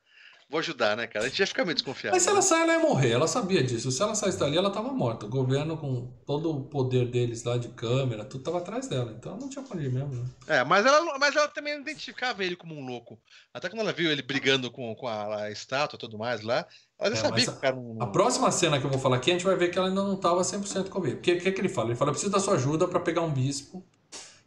Vou 0.52 0.58
ajudar, 0.60 0.94
né, 0.98 1.06
cara? 1.06 1.24
A 1.24 1.28
gente 1.30 1.38
já 1.38 1.46
fica 1.46 1.64
meio 1.64 1.74
desconfiado. 1.74 2.12
Mas 2.12 2.22
se 2.24 2.28
né? 2.28 2.34
ela 2.34 2.42
sair, 2.42 2.60
ela 2.60 2.72
ia 2.74 2.78
morrer, 2.78 3.10
ela 3.12 3.26
sabia 3.26 3.62
disso. 3.64 3.90
Se 3.90 4.02
ela 4.02 4.14
saísse 4.14 4.38
dali, 4.38 4.58
ela 4.58 4.68
tava 4.70 4.92
morta. 4.92 5.24
O 5.24 5.28
governo, 5.30 5.78
com 5.78 6.12
todo 6.26 6.50
o 6.50 6.60
poder 6.64 7.06
deles 7.06 7.42
lá 7.42 7.56
de 7.56 7.68
câmera, 7.68 8.22
tudo 8.22 8.44
tava 8.44 8.58
atrás 8.58 8.86
dela. 8.86 9.14
Então 9.18 9.38
não 9.38 9.48
tinha 9.48 9.64
pra 9.64 9.74
onde 9.78 9.86
ir 9.86 9.90
mesmo, 9.90 10.14
né? 10.14 10.24
É, 10.46 10.62
mas 10.62 10.84
ela, 10.84 11.18
mas 11.18 11.34
ela 11.34 11.48
também 11.48 11.80
identificava 11.80 12.44
ele 12.44 12.54
como 12.54 12.74
um 12.74 12.84
louco. 12.84 13.18
Até 13.54 13.70
quando 13.70 13.80
ela 13.80 13.94
viu 13.94 14.12
ele 14.12 14.20
brigando 14.20 14.70
com, 14.70 14.94
com 14.94 15.08
a, 15.08 15.44
a 15.44 15.50
estátua 15.50 15.96
e 15.96 16.00
tudo 16.00 16.18
mais 16.18 16.42
lá, 16.42 16.66
ela 16.98 17.08
já 17.16 17.16
É, 17.16 17.22
sabia 17.22 17.44
que 17.46 17.50
o 17.50 17.56
cara 17.56 17.74
não. 17.74 18.02
A 18.02 18.06
próxima 18.08 18.50
cena 18.50 18.78
que 18.78 18.84
eu 18.84 18.90
vou 18.90 18.98
falar 19.00 19.16
aqui, 19.16 19.30
a 19.30 19.32
gente 19.34 19.46
vai 19.46 19.56
ver 19.56 19.70
que 19.70 19.78
ela 19.78 19.88
ainda 19.88 20.02
não 20.02 20.16
tava 20.16 20.42
100% 20.42 20.90
convicta. 20.90 21.16
Porque 21.16 21.32
o 21.32 21.40
que, 21.40 21.50
que 21.50 21.60
ele 21.62 21.70
fala? 21.70 21.88
Ele 21.88 21.96
fala, 21.96 22.10
eu 22.10 22.12
preciso 22.12 22.30
da 22.30 22.38
sua 22.38 22.56
ajuda 22.56 22.86
pra 22.86 23.00
pegar 23.00 23.22
um 23.22 23.30
bispo 23.30 23.82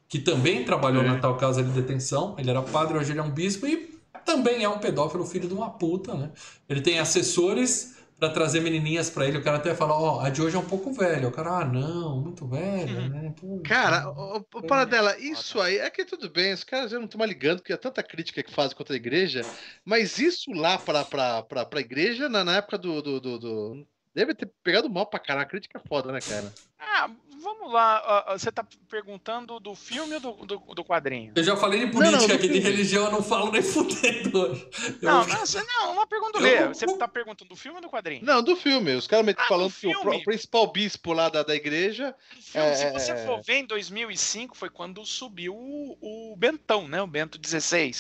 que 0.08 0.20
também 0.20 0.64
trabalhou 0.64 1.02
É. 1.02 1.08
na 1.08 1.20
tal 1.20 1.36
casa 1.36 1.64
de 1.64 1.72
detenção. 1.72 2.36
Ele 2.38 2.52
era 2.52 2.62
padre, 2.62 2.96
hoje 2.96 3.12
ele 3.12 3.20
é 3.20 3.24
um 3.24 3.32
bispo 3.32 3.66
e 3.66 3.95
também 4.26 4.64
é 4.64 4.70
um 4.70 4.80
pedófilo, 4.80 5.26
filho 5.26 5.48
de 5.48 5.54
uma 5.54 5.70
puta, 5.70 6.14
né? 6.16 6.32
Ele 6.68 6.82
tem 6.82 7.00
assessores 7.00 7.94
pra 8.18 8.30
trazer 8.30 8.62
menininhas 8.62 9.10
pra 9.10 9.28
ele. 9.28 9.38
O 9.38 9.44
cara 9.44 9.58
até 9.58 9.76
fala, 9.76 9.94
ó, 9.94 10.22
a 10.22 10.30
de 10.30 10.42
hoje 10.42 10.56
é 10.56 10.60
um 10.60 10.66
pouco 10.66 10.92
velha. 10.94 11.28
O 11.28 11.32
cara, 11.32 11.60
ah, 11.60 11.66
não, 11.66 12.22
muito 12.22 12.48
velha, 12.48 13.02
Uhum. 13.02 13.10
né? 13.10 13.34
Pô, 13.40 13.62
Cara, 13.64 14.10
o. 14.10 14.42
Paradela, 14.64 15.18
isso 15.20 15.60
aí 15.60 15.78
é 15.78 15.90
que 15.90 16.06
tudo 16.06 16.30
bem, 16.30 16.54
os 16.54 16.64
caras 16.64 16.92
já 16.92 16.98
não 16.98 17.06
estão 17.06 17.20
mais 17.20 17.30
ligando, 17.30 17.60
porque 17.60 17.74
é 17.74 17.78
tanta 17.78 18.02
crítica 18.02 18.42
que 18.42 18.54
fazem 18.54 18.76
contra 18.76 18.94
a 18.94 18.98
igreja, 18.98 19.42
mas 19.84 20.18
isso 20.18 20.52
lá 20.54 20.78
pra, 20.78 21.04
pra, 21.04 21.44
pra, 21.44 21.66
pra 21.66 21.80
igreja, 21.82 22.30
na, 22.30 22.44
na 22.44 22.58
época 22.58 22.78
do, 22.78 23.02
do, 23.02 23.20
do, 23.20 23.40
do- 23.40 23.88
Deve 24.14 24.34
ter 24.34 24.50
pegado 24.64 24.90
mal 24.90 25.06
pra 25.06 25.20
caralho, 25.20 25.46
a 25.46 25.50
crítica 25.50 25.78
é 25.78 25.88
foda, 25.90 26.10
né, 26.10 26.20
cara? 26.22 26.54
Ah, 26.80 27.10
vamos 27.46 27.72
lá. 27.72 28.26
Você 28.38 28.52
tá 28.52 28.66
perguntando 28.90 29.60
do 29.60 29.76
filme 29.76 30.16
ou 30.16 30.20
do, 30.20 30.32
do, 30.46 30.58
do 30.76 30.84
quadrinho? 30.84 31.32
Eu 31.36 31.44
já 31.44 31.56
falei 31.56 31.80
de 31.80 31.86
Não, 31.86 31.92
política 31.94 32.20
não, 32.20 32.28
do 32.28 32.34
aqui, 32.34 32.50
de 32.50 32.60
religião 32.60 33.06
eu 33.06 33.12
não 33.12 33.24
falo 33.24 33.52
nem 33.52 33.62
fudendo 33.62 34.38
hoje. 34.40 34.68
Eu- 35.02 35.10
Não, 35.10 35.28
não, 35.28 35.40
você- 35.46 35.64
não, 35.64 35.92
uma 35.94 36.08
pergunta 36.08 36.40
Eu- 36.40 36.42
Lê. 36.42 36.68
Você 36.68 36.86
tá 36.98 37.08
perguntando 37.08 37.48
do 37.50 37.56
filme 37.56 37.78
ou 37.78 37.82
do 37.82 37.90
quadrinho? 37.90 38.26
Não, 38.26 38.42
do 38.44 38.56
filme, 38.56 38.94
os 38.96 39.08
caras 39.08 39.24
meio 39.26 39.36
que 39.36 39.42
Ah, 39.42 39.46
do 39.46 39.50
falando 39.50 39.72
que 39.74 39.88
o, 39.88 40.24
principal 40.24 40.72
bispo 40.72 41.14
lá 41.14 41.30
da, 41.30 41.44
da 41.44 41.56
igreja. 41.56 42.14
Filme, 42.32 42.76
se 42.76 42.84
É, 42.84 42.92
você 42.92 43.12
é, 43.12 43.26
for 43.26 43.42
ver, 43.44 43.60
em 43.60 43.66
2005 43.66 44.58
foi 44.58 44.70
quando 44.70 45.06
subiu 45.06 45.56
o, 45.56 46.32
o 46.32 46.36
Bentão, 46.36 46.88
né? 46.88 47.02
O 47.02 47.08
Bento 47.08 47.40
XVI. 47.46 47.92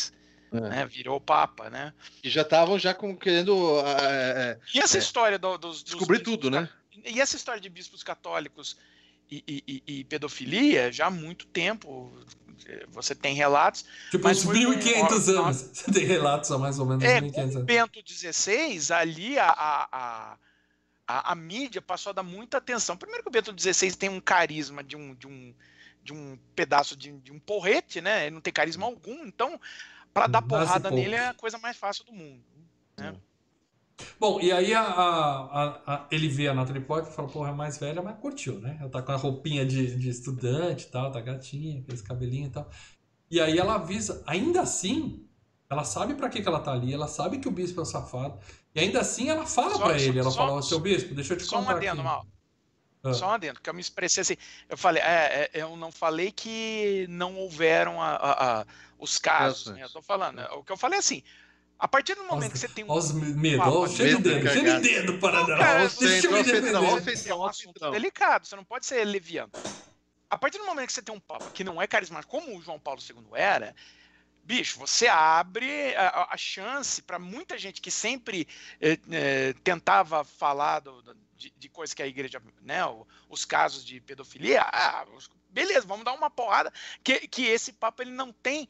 É. 0.53 0.59
Né? 0.61 0.85
Virou 0.85 1.19
Papa, 1.19 1.69
né? 1.69 1.91
que 2.21 2.29
já 2.29 2.41
estavam 2.41 2.79
já 2.79 2.93
com, 2.93 3.15
querendo 3.17 3.79
ah, 3.85 3.97
é, 4.03 4.05
é, 4.05 4.59
E 4.73 4.79
essa 4.79 4.97
É. 4.97 4.99
história 4.99 5.37
do- 5.37 5.57
dos, 5.57 5.83
dos 5.83 5.83
descobrir 5.83 6.19
bispos 6.19 6.33
tudo, 6.35 6.49
né? 6.51 6.69
E 7.03 7.19
essa 7.19 7.35
história 7.35 7.59
de 7.59 7.67
bispos 7.69 8.03
católicos 8.03 8.77
e, 9.29 9.43
e- 9.47 9.83
e- 9.99 10.03
pedofilia, 10.03 10.91
já 10.91 11.07
há 11.07 11.11
muito 11.11 11.45
tempo, 11.47 12.11
eh, 12.67 12.85
você 12.89 13.13
tem 13.15 13.33
relatos. 13.35 13.85
Tipo, 14.11 14.27
uns 14.29 14.43
foi 14.43 14.65
um- 14.65 14.71
1.500 14.73 15.27
ó, 15.29 15.43
anos. 15.45 15.57
Você 15.73 15.91
tem 15.91 16.05
relatos 16.05 16.51
há 16.51 16.57
mais 16.57 16.79
ou 16.79 16.85
menos 16.85 17.03
É, 17.03 17.19
1.500 17.21 17.33
com 17.33 17.39
o 17.39 17.43
anos. 17.59 17.65
Bento 17.65 18.03
XVI, 18.05 18.93
ali 18.93 19.37
a, 19.39 19.47
a, 19.49 20.37
a, 21.07 21.31
a- 21.31 21.35
mídia 21.35 21.81
passou 21.81 22.09
a 22.11 22.13
dar 22.13 22.23
muita 22.23 22.57
atenção. 22.57 22.95
Primeiro 22.97 23.23
que 23.23 23.29
o 23.29 23.31
Bento 23.31 23.53
XVI 23.59 23.95
tem 23.95 24.09
um 24.09 24.21
carisma 24.21 24.83
de 24.83 24.95
um, 24.95 25.13
de 25.15 25.27
um, 25.27 25.53
de 26.03 26.13
um 26.13 26.37
pedaço 26.55 26.95
de, 26.95 27.11
de 27.19 27.31
um 27.31 27.39
porrete, 27.39 28.01
né? 28.01 28.27
Ele 28.27 28.35
não 28.35 28.41
tem 28.41 28.53
carisma 28.53 28.85
algum, 28.85 29.25
então, 29.25 29.59
para 30.13 30.27
dar 30.27 30.41
Nasce 30.41 30.47
porrada 30.49 30.89
pouco. 30.89 30.95
nele 31.03 31.15
é 31.15 31.27
a 31.29 31.33
coisa 31.33 31.57
mais 31.57 31.75
fácil 31.77 32.03
do 32.05 32.13
mundo. 32.13 32.43
Bom, 34.19 34.39
e 34.41 34.51
aí 34.51 34.73
a, 34.73 34.81
a- 34.81 35.63
a- 35.63 35.81
a- 35.95 36.07
ele 36.11 36.27
vê 36.27 36.47
a 36.47 36.53
Natalie 36.53 36.81
Portman 36.81 37.11
e 37.11 37.15
fala, 37.15 37.27
porra, 37.29 37.49
é 37.49 37.53
mais 37.53 37.77
velha, 37.77 38.01
mas 38.01 38.17
curtiu, 38.19 38.59
né? 38.59 38.77
Ela 38.79 38.89
tá 38.89 39.01
com 39.01 39.11
a 39.11 39.15
roupinha 39.15 39.65
de, 39.65 39.95
de 39.95 40.09
estudante 40.09 40.85
e 40.85 40.87
tal, 40.89 41.11
tá 41.11 41.21
gatinha, 41.21 41.79
aqueles 41.79 42.01
cabelinhos 42.01 42.49
e 42.49 42.51
tal. 42.51 42.69
E 43.31 43.39
aí 43.39 43.57
ela 43.57 43.75
avisa, 43.75 44.21
ainda 44.27 44.61
assim, 44.61 45.25
ela 45.69 45.83
sabe 45.83 46.13
pra 46.13 46.29
que, 46.29 46.41
que 46.41 46.47
ela 46.47 46.59
tá 46.59 46.71
ali, 46.73 46.93
ela 46.93 47.07
sabe 47.07 47.39
que 47.39 47.47
o 47.47 47.51
bispo 47.51 47.79
é 47.79 47.83
um 47.83 47.85
safado, 47.85 48.37
e 48.73 48.79
ainda 48.79 48.99
assim 48.99 49.29
ela 49.29 49.45
fala 49.45 49.75
só- 49.75 49.91
ele, 49.91 50.19
ela 50.19 50.29
só- 50.31 50.37
fala, 50.37 50.51
ó, 50.53 50.61
seu 50.61 50.79
bispo, 50.79 51.13
deixa 51.15 51.33
eu 51.33 51.37
te 51.37 51.43
Só 51.43 51.57
um 51.59 51.63
contar 51.63 51.77
adendo, 51.77 51.93
aqui. 52.01 52.03
Mal. 52.03 52.27
Ah. 53.03 53.13
Só 53.13 53.27
um 53.27 53.31
adendo, 53.31 53.61
que 53.61 53.69
eu 53.69 53.73
me 53.73 53.81
expressei 53.81 54.21
assim. 54.21 54.35
Eu 54.67 54.77
falei, 54.77 55.01
é, 55.03 55.49
é, 55.53 55.61
eu 55.61 55.75
não 55.77 55.91
falei 55.91 56.31
que 56.31 57.05
não 57.09 57.35
houveram 57.35 58.01
a- 58.01 58.15
a- 58.15 58.59
a- 58.61 58.65
os 58.99 59.17
casos, 59.17 59.67
né? 59.73 59.83
Eu 59.83 59.89
tô 59.89 60.01
falando. 60.01 60.39
O 60.53 60.63
que 60.63 60.71
eu 60.71 60.77
falei 60.77 60.97
é 60.97 60.99
assim. 60.99 61.21
A 61.77 61.87
partir 61.87 62.15
do 62.15 62.23
momento 62.23 62.53
que 62.53 62.59
você 62.59 62.69
tem 62.69 62.83
um. 62.85 62.87
Olha 62.89 62.99
os 62.99 63.11
medos, 63.13 63.95
cheio 63.95 64.17
de 64.17 64.23
dedo, 64.23 64.49
cheio 64.49 64.81
de 64.81 64.89
dedo 64.89 65.19
para 65.19 65.39
Não, 65.41 65.47
dar. 65.47 65.57
cara, 65.57 65.83
Ó, 65.83 65.85
o 65.87 65.99
Deixa 65.99 66.27
eu 66.27 66.31
me 66.31 66.43
defender. 66.43 67.29
É 67.29 67.35
um 67.35 67.45
assunto 67.45 67.91
delicado, 67.91 68.47
você 68.47 68.55
não 68.55 68.63
pode 68.63 68.85
ser 68.85 69.03
leviano. 69.03 69.51
A 70.29 70.37
partir 70.37 70.57
do 70.57 70.65
momento 70.65 70.87
que 70.87 70.93
você 70.93 71.01
tem 71.01 71.13
um 71.13 71.19
papa 71.19 71.51
que 71.51 71.63
não 71.63 71.81
é 71.81 71.87
carismático, 71.87 72.31
como 72.31 72.57
o 72.57 72.61
João 72.61 72.79
Paulo 72.79 72.99
II 73.01 73.27
era, 73.33 73.75
bicho, 74.43 74.79
você 74.79 75.07
abre 75.07 75.95
a, 75.95 76.27
a- 76.31 76.37
chance 76.37 77.01
para 77.01 77.19
muita 77.19 77.57
gente 77.57 77.81
que 77.81 77.91
sempre 77.91 78.47
eh, 78.81 78.97
eh, 79.11 79.53
tentava 79.63 80.23
falar 80.23 80.79
do- 80.79 81.01
de, 81.35 81.51
de 81.51 81.69
coisas 81.69 81.93
que 81.93 82.01
a 82.01 82.07
igreja, 82.07 82.41
né, 82.61 82.79
os 83.29 83.45
casos 83.45 83.85
de 83.85 83.99
pedofilia, 84.01 84.61
ah, 84.61 85.05
beleza, 85.49 85.85
vamos 85.85 86.05
dar 86.05 86.13
uma 86.13 86.29
porrada, 86.29 86.71
que, 87.03 87.27
que 87.27 87.45
esse 87.45 87.73
papa 87.73 88.03
ele 88.03 88.11
não 88.11 88.31
tem 88.31 88.67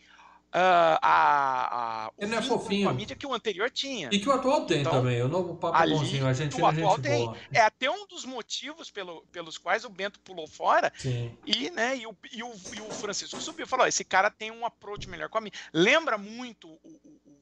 a, 0.57 2.05
a, 2.05 2.09
o 2.09 2.13
Ele 2.23 2.31
não 2.31 2.37
é 2.37 2.41
fofinho. 2.41 2.87
a 2.89 2.93
mídia 2.93 3.15
que 3.15 3.25
o 3.27 3.33
anterior 3.33 3.69
tinha. 3.69 4.09
E 4.11 4.19
que 4.19 4.29
o 4.29 4.31
atual 4.31 4.65
tem 4.65 4.81
Então, 4.81 4.91
também, 4.93 5.21
o 5.21 5.27
novo 5.27 5.55
Papa 5.57 5.79
é 5.79 5.81
ali, 5.81 5.93
bonzinho, 5.93 6.25
a 6.27 6.33
gente 6.33 6.59
o 6.59 6.65
atual 6.65 6.95
gente 6.95 7.03
tem. 7.03 7.25
boa. 7.25 7.37
É 7.51 7.61
até 7.61 7.89
um 7.91 8.07
dos 8.07 8.23
motivos 8.25 8.89
pelo, 8.89 9.21
pelos 9.31 9.57
quais 9.57 9.83
o 9.83 9.89
Bento 9.89 10.19
pulou 10.21 10.47
fora 10.47 10.91
Sim. 10.97 11.37
e, 11.45 11.69
né, 11.71 11.97
e, 11.97 12.07
o, 12.07 12.15
e, 12.31 12.41
o, 12.43 12.51
e 12.75 12.81
o 12.81 12.89
Francisco 12.91 13.41
subiu. 13.41 13.67
Falou: 13.67 13.85
ó, 13.85 13.87
esse 13.87 14.03
cara 14.05 14.31
tem 14.31 14.51
um 14.51 14.65
approach 14.65 15.09
melhor 15.09 15.29
com 15.29 15.37
a 15.37 15.41
mim. 15.41 15.51
Lembra 15.73 16.17
muito 16.17 16.67
o, 16.69 16.79
o- 16.83 17.41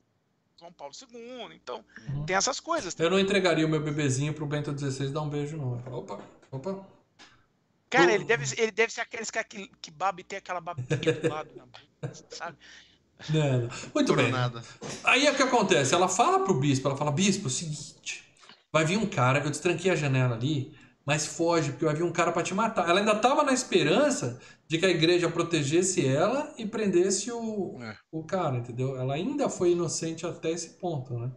João 0.60 0.72
Paulo 0.72 0.94
II. 0.94 1.54
Então, 1.56 1.84
Uhum. 2.08 2.26
tem 2.26 2.36
essas 2.38 2.60
coisas. 2.60 2.96
Eu 2.98 3.10
não 3.10 3.20
entregaria 3.20 3.66
o 3.66 3.70
meu 3.70 3.82
bebezinho 3.82 4.34
pro 4.34 4.46
Bento 4.46 4.72
XVI 4.78 5.10
dar 5.10 5.22
um 5.22 5.30
beijo, 5.30 5.58
não. 5.58 5.74
Opa, 5.94 6.20
opa. 6.52 6.88
Cara, 7.90 8.12
ele 8.14 8.24
deve, 8.24 8.46
ele 8.60 8.72
deve 8.72 8.92
ser 8.92 9.02
aqueles 9.02 9.30
caras 9.30 9.48
que, 9.50 9.70
que 9.82 9.92
baba 9.92 10.20
e 10.22 10.24
tem 10.24 10.38
aquela 10.40 10.60
babinha 10.62 10.88
do 10.88 11.28
lado, 11.30 11.50
na 11.56 11.66
boca, 11.66 12.14
sabe? 12.30 12.58
Não, 13.30 13.62
não. 13.64 13.70
Muito 13.94 14.14
bem. 14.16 14.26
Coronada. 14.26 14.62
Aí 15.04 15.26
é 15.26 15.32
o 15.32 15.36
que 15.36 15.44
acontece? 15.44 15.94
Ela 15.94 16.08
fala 16.08 16.40
pro 16.44 16.60
bispo, 16.60 16.88
ela 16.88 16.98
fala, 16.98 17.12
bispo, 17.12 17.46
é 17.46 17.48
o 17.48 17.50
seguinte, 17.50 18.24
vai 18.72 18.86
vir 18.86 18.98
um 18.98 19.06
cara, 19.06 19.40
eu 19.40 19.50
destranquei 19.50 19.92
a 19.92 19.96
janela 19.96 20.36
ali, 20.36 20.74
mas 21.06 21.26
foge, 21.26 21.72
porque 21.72 21.86
vai 21.86 21.96
vir 21.96 22.04
um 22.04 22.12
cara 22.12 22.32
pra 22.32 22.44
te 22.44 22.54
matar. 22.54 22.90
Ela 22.90 23.00
ainda 23.00 23.16
tava 23.16 23.44
na 23.44 23.54
esperança 23.54 24.40
de 24.68 24.78
que 24.78 24.86
a 24.86 24.90
igreja 24.90 25.30
protegesse 25.30 26.06
ela 26.08 26.54
e 26.58 26.66
prendesse 26.66 27.32
o, 27.32 27.78
É. 27.82 27.96
o 28.12 28.24
cara, 28.24 28.58
entendeu? 28.58 28.98
Ela 28.98 29.16
ainda 29.16 29.50
foi 29.50 29.72
inocente 29.72 30.26
até 30.26 30.52
esse 30.52 30.70
ponto, 30.80 31.14
né? 31.20 31.30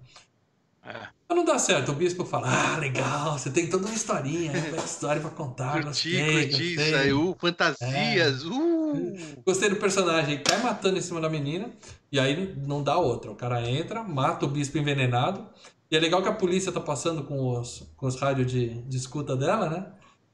É. 0.86 1.08
Mas 1.28 1.36
não 1.36 1.44
dá 1.44 1.58
certo, 1.58 1.90
o 1.90 1.94
bispo 1.94 2.24
fala, 2.24 2.46
ah, 2.48 2.78
legal, 2.78 3.36
você 3.36 3.50
tem 3.50 3.68
toda 3.68 3.86
uma 3.86 3.94
historinha, 3.94 4.52
né? 4.52 4.70
Uma 4.72 4.84
história 4.84 5.20
pra 5.20 5.30
contar, 5.30 5.82
Curti, 5.82 6.16
curti 6.16 6.78
aí. 6.94 7.12
Uh, 7.12 7.36
fantasias. 7.40 8.44
Uh. 8.44 9.16
Gostei 9.44 9.68
do 9.68 9.76
personagem, 9.76 10.40
cai 10.42 10.62
matando 10.62 10.96
em 10.96 11.00
cima 11.00 11.20
da 11.20 11.28
menina, 11.28 11.68
e 12.12 12.20
aí 12.20 12.54
não 12.64 12.80
dá 12.82 12.96
outra. 12.96 13.32
O 13.32 13.34
cara 13.34 13.68
entra, 13.68 14.04
mata 14.04 14.46
o 14.46 14.48
bispo 14.48 14.78
envenenado. 14.78 15.44
E 15.90 15.96
é 15.96 16.00
legal 16.00 16.22
que 16.22 16.28
a 16.28 16.32
polícia 16.32 16.70
tá 16.70 16.80
passando 16.80 17.24
com 17.24 17.58
os, 17.58 17.82
com 17.96 18.06
os 18.06 18.16
rádios 18.20 18.50
de, 18.50 18.82
de 18.82 18.96
escuta 18.96 19.36
dela, 19.36 19.68
né? 19.68 19.86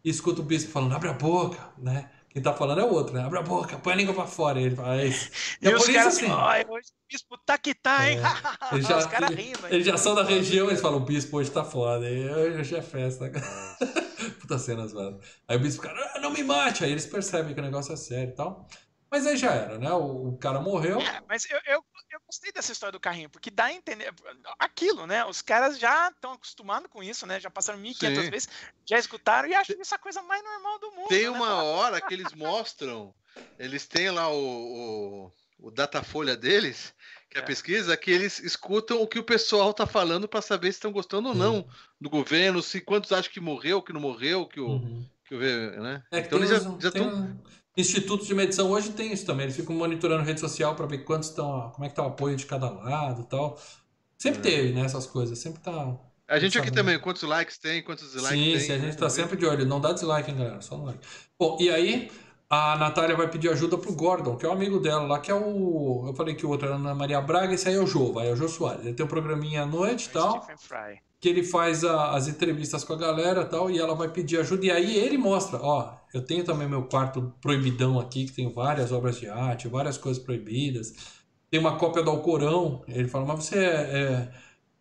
E 0.04 0.10
escuta 0.10 0.42
o 0.42 0.44
bispo 0.44 0.70
falando, 0.70 0.94
abre 0.94 1.08
a 1.08 1.14
boca, 1.14 1.58
né? 1.78 2.10
Quem 2.32 2.40
tá 2.42 2.52
falando 2.54 2.80
é 2.80 2.84
o 2.84 2.90
outro, 2.92 3.12
né? 3.14 3.22
Abre 3.24 3.38
a 3.38 3.42
boca, 3.42 3.76
põe 3.78 3.92
a 3.92 3.96
língua 3.96 4.14
pra 4.14 4.26
fora. 4.26 4.58
E 4.58 4.64
ele 4.64 4.74
fala, 4.76 4.96
é 5.00 5.06
isso. 5.06 5.30
E, 5.60 5.68
E, 5.68 5.74
os 5.74 5.86
caras 5.86 6.16
assim, 6.16 6.26
"Ai, 6.30 6.64
hoje 6.66 6.88
o 6.88 7.12
bispo 7.12 7.36
tá 7.44 7.58
que 7.58 7.74
tá, 7.74 8.08
hein? 8.10 8.18
É. 8.18 8.22
Ele 8.74 8.82
já- 8.82 8.96
os 8.98 9.06
caras 9.06 9.28
rindo. 9.30 9.58
hein? 9.66 9.72
eles 9.74 9.86
já 9.86 9.98
são 9.98 10.14
da 10.14 10.22
região, 10.24 10.68
eles 10.68 10.80
falam, 10.80 10.96
o 10.98 11.04
bispo 11.04 11.36
hoje 11.36 11.50
tá 11.50 11.62
foda. 11.62 12.08
E 12.08 12.30
hoje 12.58 12.74
é 12.74 12.80
festa. 12.82 13.30
Puta 14.40 14.58
cenas, 14.58 14.92
mano. 14.94 15.20
Aí 15.46 15.56
o 15.56 15.60
bispo, 15.60 15.82
cara, 15.82 16.12
"Ah, 16.14 16.20
não 16.20 16.30
me 16.30 16.42
mate. 16.42 16.84
Aí 16.84 16.90
eles 16.90 17.06
percebem 17.06 17.54
que 17.54 17.60
o 17.60 17.64
negócio 17.64 17.92
é 17.92 17.96
sério 17.96 18.30
e 18.30 18.34
tal. 18.34 18.66
Mas 19.10 19.26
aí 19.26 19.36
já 19.36 19.52
era, 19.52 19.78
né? 19.78 19.92
O, 19.92 20.28
o 20.30 20.38
cara 20.38 20.58
morreu. 20.60 20.98
É, 21.00 21.20
mas 21.28 21.44
eu, 21.50 21.60
eu 21.66 21.84
gostei 22.32 22.50
dessa 22.50 22.72
história 22.72 22.92
do 22.92 22.98
carrinho, 23.00 23.28
porque 23.28 23.50
dá 23.50 23.66
a 23.66 23.72
entender 23.74 24.10
aquilo, 24.58 25.06
né? 25.06 25.22
Os 25.26 25.42
caras 25.42 25.78
já 25.78 26.08
estão 26.08 26.32
acostumados 26.32 26.88
com 26.90 27.02
isso, 27.02 27.26
né? 27.26 27.38
Já 27.38 27.50
passaram 27.50 27.78
1.500 27.78 28.24
Sim. 28.24 28.30
vezes, 28.30 28.48
já 28.88 28.98
escutaram 28.98 29.48
e 29.50 29.54
acham 29.54 29.78
isso 29.78 29.94
a 29.94 29.98
coisa 29.98 30.22
mais 30.22 30.42
normal 30.42 30.78
do 30.78 30.90
mundo. 30.92 31.10
Tem 31.10 31.24
né? 31.24 31.30
uma 31.30 31.62
hora 31.62 32.00
que 32.00 32.14
eles 32.14 32.32
mostram, 32.32 33.14
eles 33.58 33.86
têm 33.86 34.10
lá 34.10 34.30
o, 34.30 35.26
o, 35.26 35.32
o 35.58 35.70
datafolha 35.70 36.34
deles, 36.34 36.94
que 37.28 37.36
é 37.36 37.40
a 37.40 37.44
É. 37.44 37.46
pesquisa, 37.46 37.96
que 37.98 38.10
eles 38.10 38.38
escutam 38.38 39.02
o 39.02 39.06
que 39.06 39.18
o 39.18 39.24
pessoal 39.24 39.74
tá 39.74 39.86
falando 39.86 40.26
para 40.26 40.40
saber 40.40 40.72
se 40.72 40.78
estão 40.78 40.90
gostando 40.90 41.28
ou 41.28 41.34
não 41.34 41.66
do 42.00 42.08
governo, 42.08 42.62
se 42.62 42.80
quantos 42.80 43.12
acham 43.12 43.30
que 43.30 43.40
morreu, 43.40 43.82
que 43.82 43.92
não 43.92 44.00
morreu, 44.00 44.46
que 44.46 44.58
o, 44.58 44.80
Uhum. 44.80 45.06
que 45.26 45.34
o 45.34 45.38
né? 45.82 46.02
É 46.10 46.22
que 46.22 46.26
Então 46.26 46.38
eles 46.38 46.48
já, 46.48 46.56
estão 46.88 47.42
institutos 47.76 48.26
de 48.26 48.34
medição 48.34 48.70
hoje 48.70 48.90
tem 48.92 49.12
isso 49.12 49.24
também. 49.26 49.44
Eles 49.44 49.56
ficam 49.56 49.74
monitorando 49.74 50.22
rede 50.24 50.40
social 50.40 50.74
para 50.74 50.86
ver 50.86 50.98
quantos 51.04 51.28
estão, 51.30 51.70
como 51.74 51.84
é 51.84 51.88
que 51.88 51.94
tá 51.94 52.02
o 52.02 52.08
apoio 52.08 52.36
de 52.36 52.46
cada 52.46 52.70
lado, 52.70 53.22
e 53.22 53.26
tal. 53.26 53.58
Sempre 54.18 54.38
É. 54.40 54.42
teve, 54.42 54.72
né, 54.72 54.82
essas 54.82 55.06
coisas. 55.06 55.38
Sempre 55.38 55.60
tá. 55.62 55.96
A 56.28 56.38
gente 56.38 56.58
aqui 56.58 56.70
também, 56.70 56.98
quantos 56.98 57.22
likes 57.22 57.58
tem, 57.58 57.82
quantos 57.82 58.12
dislikes 58.12 58.28
sim, 58.38 58.52
tem. 58.52 58.60
sim, 58.60 58.72
a 58.72 58.78
gente 58.78 58.92
né? 58.94 58.98
tá 58.98 59.10
sempre 59.10 59.36
de 59.36 59.44
olho. 59.44 59.66
Não 59.66 59.80
dá 59.80 59.92
dislike, 59.92 60.30
hein, 60.30 60.36
galera. 60.36 60.60
Só 60.62 60.76
no 60.76 60.84
like. 60.86 61.00
Bom, 61.38 61.58
e 61.60 61.68
aí 61.70 62.10
a 62.48 62.76
Natália 62.76 63.16
vai 63.16 63.28
pedir 63.28 63.50
ajuda 63.50 63.76
pro 63.78 63.92
Gordon, 63.94 64.36
que 64.36 64.46
é 64.46 64.48
um 64.48 64.52
amigo 64.52 64.78
dela 64.78 65.04
lá, 65.06 65.18
que 65.20 65.30
é 65.30 65.34
o. 65.34 66.04
Eu 66.06 66.14
falei 66.14 66.34
que 66.34 66.46
o 66.46 66.50
outro 66.50 66.66
era 66.66 66.76
a 66.76 66.78
Ana 66.78 66.94
Maria 66.94 67.20
Braga, 67.20 67.54
esse 67.54 67.68
aí 67.68 67.74
é 67.74 67.78
o 67.78 67.86
Jô, 67.86 68.12
vai, 68.12 68.28
é 68.28 68.32
o 68.32 68.36
Jô 68.36 68.48
Soares. 68.48 68.84
Ele 68.84 68.94
tem 68.94 69.04
um 69.04 69.08
programinha 69.08 69.62
à 69.62 69.66
noite 69.66 70.06
e 70.06 70.10
tal. 70.10 70.42
Stephen 70.42 70.56
Fry. 70.58 71.00
Que 71.22 71.28
ele 71.28 71.44
faz 71.44 71.84
a- 71.84 72.16
as 72.16 72.26
entrevistas 72.26 72.82
com 72.82 72.94
a 72.94 72.96
galera 72.96 73.44
tal, 73.44 73.70
e 73.70 73.78
ela 73.78 73.94
vai 73.94 74.08
pedir 74.08 74.38
ajuda, 74.40 74.66
e 74.66 74.70
aí 74.72 74.96
ele 74.98 75.16
mostra, 75.16 75.56
ó, 75.62 75.94
eu 76.12 76.20
tenho 76.20 76.42
também 76.44 76.68
meu 76.68 76.82
quarto 76.82 77.32
proibidão 77.40 78.00
aqui, 78.00 78.24
que 78.26 78.32
tem 78.32 78.52
várias 78.52 78.90
obras 78.90 79.20
de 79.20 79.28
arte, 79.28 79.68
várias 79.68 79.96
coisas 79.96 80.20
proibidas, 80.20 80.92
tem 81.48 81.60
uma 81.60 81.76
cópia 81.76 82.02
do 82.02 82.10
Alcorão, 82.10 82.82
ele 82.88 83.06
fala, 83.06 83.24
mas 83.24 83.44
você 83.44 83.56
é, 83.56 83.62
é- 84.02 84.32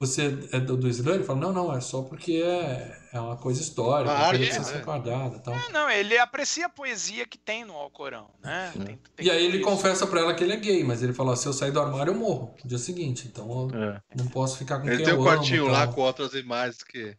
você 0.02 0.50
é 0.52 0.60
do, 0.60 0.76
do 0.76 0.90
Islã? 0.90 1.14
Ele 1.14 1.24
fala, 1.24 1.40
não, 1.40 1.54
não, 1.54 1.74
é 1.74 1.80
só 1.80 2.02
porque 2.02 2.42
é, 2.44 3.00
é 3.14 3.20
uma 3.20 3.38
coisa 3.38 3.62
histórica, 3.62 4.14
que 4.32 4.38
precisa 4.40 4.60
né? 4.60 4.66
ser 4.66 4.84
guardada 4.84 5.38
tal. 5.40 5.54
É, 5.54 5.70
não, 5.72 5.90
ele 5.90 6.18
aprecia 6.18 6.66
a 6.66 6.70
poesia 6.70 7.26
que 7.26 7.38
tem 7.38 7.64
no 7.64 7.74
Alcorão, 7.74 8.30
né? 8.44 8.72
Tem- 8.74 8.86
tem 9.16 9.26
E 9.26 9.30
aí 9.30 9.46
ele 9.46 9.58
isso. 9.60 9.66
confessa 9.70 10.06
pra 10.08 10.20
ela 10.22 10.34
que 10.34 10.44
ele 10.44 10.54
é 10.54 10.58
gay, 10.58 10.84
mas 10.84 11.02
ele 11.04 11.14
fala, 11.14 11.36
se 11.36 11.46
eu 11.48 11.54
sair 11.54 11.72
do 11.72 11.80
armário 11.80 12.12
eu 12.14 12.18
morro, 12.20 12.54
no 12.64 12.68
dia 12.68 12.78
seguinte, 12.80 13.28
então 13.32 13.70
eu 13.72 13.80
É. 13.80 14.02
não 14.18 14.26
posso 14.28 14.58
ficar 14.58 14.80
com 14.80 14.88
Ele 14.88 14.98
quem 14.98 15.06
tem 15.06 15.14
eu 15.14 15.20
um 15.20 15.24
amo 15.24 15.32
e 15.32 15.38
quartinho 15.38 15.68
lá 15.68 15.88
com 15.88 16.02
outras 16.02 16.34
imagens 16.34 16.84
que. 16.84 17.16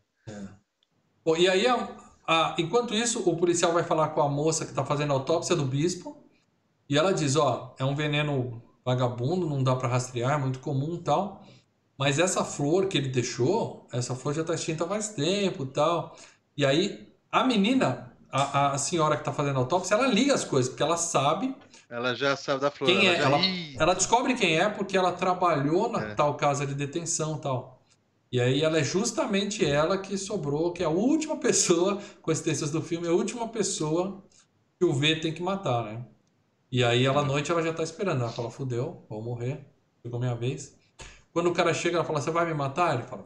Bom, 1.25 1.37
e 1.37 1.49
aí, 1.49 1.67
a- 1.67 1.89
a- 2.27 2.57
enquanto 2.59 2.95
isso, 2.95 3.23
o 3.29 3.37
policial 3.37 3.73
vai 3.73 3.85
falar 3.85 4.09
com 4.09 4.21
a 4.23 4.29
moça 4.29 4.67
que 4.67 4.73
tá 4.75 4.85
fazendo 4.85 5.13
a 5.13 5.15
autópsia 5.15 5.55
do 5.55 5.65
bispo. 5.65 6.21
E 6.89 6.99
ela 6.99 7.13
diz: 7.15 7.37
Ó, 7.37 7.75
é 7.79 7.85
um 7.85 7.95
veneno 7.95 8.61
vagabundo, 8.85 9.49
não 9.49 9.63
dá 9.63 9.77
pra 9.77 9.89
rastrear, 9.89 10.33
é 10.33 10.37
muito 10.37 10.59
comum 10.59 10.97
e 10.97 10.99
tal. 11.05 11.45
Mas 11.99 12.19
essa 12.19 12.45
flor 12.45 12.87
que 12.89 12.99
ele 12.99 13.09
deixou, 13.09 13.87
essa 13.93 14.15
flor 14.15 14.35
já 14.35 14.45
tá 14.45 14.55
extinta 14.55 14.87
faz 14.87 15.11
tempo 15.11 15.65
e 15.65 15.67
tal. 15.69 16.17
E 16.57 16.65
aí, 16.67 17.13
a 17.31 17.45
menina, 17.45 18.13
a, 18.31 18.73
a 18.73 18.79
senhora 18.79 19.17
que 19.17 19.25
tá 19.25 19.33
fazendo 19.33 19.57
a 19.57 19.61
autópsia, 19.61 19.95
ela 19.95 20.07
liga 20.07 20.35
as 20.35 20.45
coisas, 20.45 20.69
porque 20.71 20.83
ela 20.83 20.97
sabe 20.97 21.55
Ela 21.89 22.15
já 22.15 22.35
sabe 22.37 22.61
da 22.61 22.71
flor. 22.71 22.87
quem 22.89 23.07
ela 23.07 23.17
é. 23.17 23.17
já... 23.17 23.25
Ela, 23.25 23.39
ela 23.79 23.95
descobre 23.95 24.35
quem 24.35 24.59
é 24.59 24.69
porque 24.69 24.97
ela 24.97 25.13
trabalhou 25.13 25.91
na 25.91 26.03
É. 26.03 26.15
tal 26.15 26.37
casa 26.37 26.67
de 26.67 26.75
detenção 26.75 27.37
e 27.37 27.41
tal. 27.41 27.83
E 28.33 28.41
aí 28.41 28.63
ela 28.63 28.79
é 28.79 28.85
justamente 28.85 29.65
ela 29.65 29.99
que 29.99 30.17
sobrou, 30.17 30.73
que 30.73 30.83
é 30.83 30.87
a 30.87 30.91
última 30.91 31.37
pessoa, 31.39 32.01
coincidências 32.23 32.71
do 32.71 32.83
filme, 32.83 33.07
é 33.07 33.11
a 33.11 33.15
última 33.15 33.47
pessoa 33.49 34.25
que 34.79 34.85
o 34.87 34.93
V 34.95 35.17
tem 35.21 35.33
que 35.35 35.43
matar, 35.43 35.85
né? 35.85 36.07
E 36.71 36.83
aí 36.83 37.05
ela 37.05 37.21
à 37.21 37.25
noite 37.25 37.53
ela 37.53 37.63
já 37.63 37.73
tá 37.73 37.83
esperando. 37.83 38.23
Ela 38.23 38.33
fala, 38.33 38.51
fudeu, 38.51 39.05
vou 39.09 39.23
morrer, 39.23 39.67
chegou 40.03 40.19
minha 40.19 40.35
vez. 40.35 40.75
Quando 41.33 41.49
o 41.51 41.55
cara 41.55 41.73
chega, 41.73 41.97
ela 41.97 42.05
fala, 42.05 42.21
você 42.21 42.31
vai 42.31 42.45
me 42.47 42.55
matar? 42.55 42.95
Ele 42.95 43.03
fala, 43.05 43.25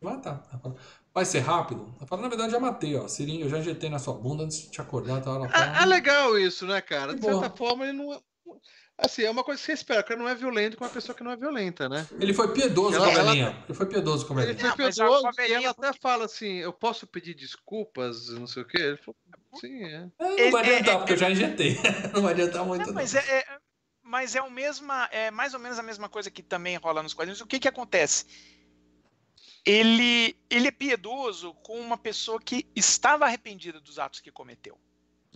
vai 0.00 0.14
matar. 0.14 0.42
Ela 0.50 0.58
fala, 0.60 0.76
vai 1.14 1.24
ser 1.24 1.40
rápido? 1.40 1.92
Ela 1.98 2.06
fala, 2.06 2.22
na 2.22 2.28
verdade 2.28 2.52
já 2.52 2.60
matei, 2.60 2.96
ó, 2.96 3.08
seringa, 3.08 3.44
eu 3.44 3.48
já 3.50 3.58
injetei 3.58 3.88
na 3.90 3.98
sua 3.98 4.14
bunda 4.14 4.44
antes 4.44 4.62
de 4.62 4.70
te 4.70 4.80
acordar. 4.80 5.20
Tal. 5.22 5.36
Ela 5.36 5.48
fala, 5.48 5.78
É, 5.78 5.82
é 5.82 5.86
legal 5.86 6.38
isso, 6.38 6.66
né, 6.66 6.80
cara? 6.80 7.14
De 7.14 7.20
Que 7.20 7.26
certa 7.26 7.50
forma, 7.50 7.84
ele 7.86 7.96
não 7.98 8.12
é. 8.12 8.20
Assim, 9.00 9.22
é 9.22 9.30
uma 9.30 9.44
coisa 9.44 9.60
que 9.60 9.66
você 9.66 9.72
espera, 9.74 10.00
o 10.00 10.04
cara 10.04 10.18
não 10.18 10.28
é 10.28 10.34
violento 10.34 10.76
com 10.76 10.82
uma 10.82 10.90
pessoa 10.90 11.14
que 11.14 11.22
não 11.22 11.30
é 11.30 11.36
violenta, 11.36 11.88
né? 11.88 12.04
Ele 12.18 12.34
foi 12.34 12.52
piedoso 12.52 12.96
Ela- 12.96 13.04
com 13.04 13.10
a 13.12 13.14
ela- 13.14 13.24
velhinha. 13.30 13.64
Ele 13.68 13.74
foi 13.74 13.86
piedoso 13.86 14.26
com 14.26 14.34
a 14.36 14.42
Ele 14.42 14.46
velhinha. 14.54 14.60
foi 14.60 14.68
Não, 14.70 14.76
piedoso 14.92 15.28
e 15.38 15.52
ela 15.52 15.70
até 15.70 15.92
fala 16.02 16.24
assim: 16.24 16.54
eu 16.56 16.72
posso 16.72 17.06
pedir 17.06 17.32
desculpas, 17.34 18.28
não 18.30 18.48
sei 18.48 18.64
o 18.64 18.66
quê. 18.66 18.76
Ele 18.78 18.96
falou, 18.96 19.16
sim, 19.60 19.84
é. 19.84 20.08
É, 20.18 20.44
Não 20.46 20.50
vai 20.50 20.64
Ele- 20.66 20.74
adiantar, 20.74 20.94
é- 20.94 20.98
porque 20.98 21.12
eu 21.12 21.16
já 21.16 21.30
injetei. 21.30 21.78
Não 22.12 22.22
vai 22.22 22.32
adiantar 22.32 22.64
muito, 22.66 22.82
É, 22.82 22.86
não. 22.86 22.94
mas 22.94 23.14
é, 23.14 23.20
é- 23.20 23.46
mas 24.08 24.34
é 24.34 24.40
o 24.42 24.50
mesma, 24.50 25.04
é 25.12 25.30
mais 25.30 25.52
ou 25.54 25.60
menos 25.60 25.78
a 25.78 25.82
mesma 25.82 26.08
coisa 26.08 26.30
que 26.30 26.42
também 26.42 26.76
rola 26.76 27.02
nos 27.02 27.12
quadrinhos. 27.14 27.40
O 27.40 27.46
que 27.46 27.60
que 27.60 27.68
acontece? 27.68 28.24
Ele, 29.64 30.34
ele 30.48 30.68
é 30.68 30.70
piedoso 30.70 31.52
com 31.62 31.78
uma 31.78 31.98
pessoa 31.98 32.40
que 32.40 32.66
estava 32.74 33.26
arrependida 33.26 33.80
dos 33.80 33.98
atos 33.98 34.20
que 34.20 34.32
cometeu. 34.32 34.78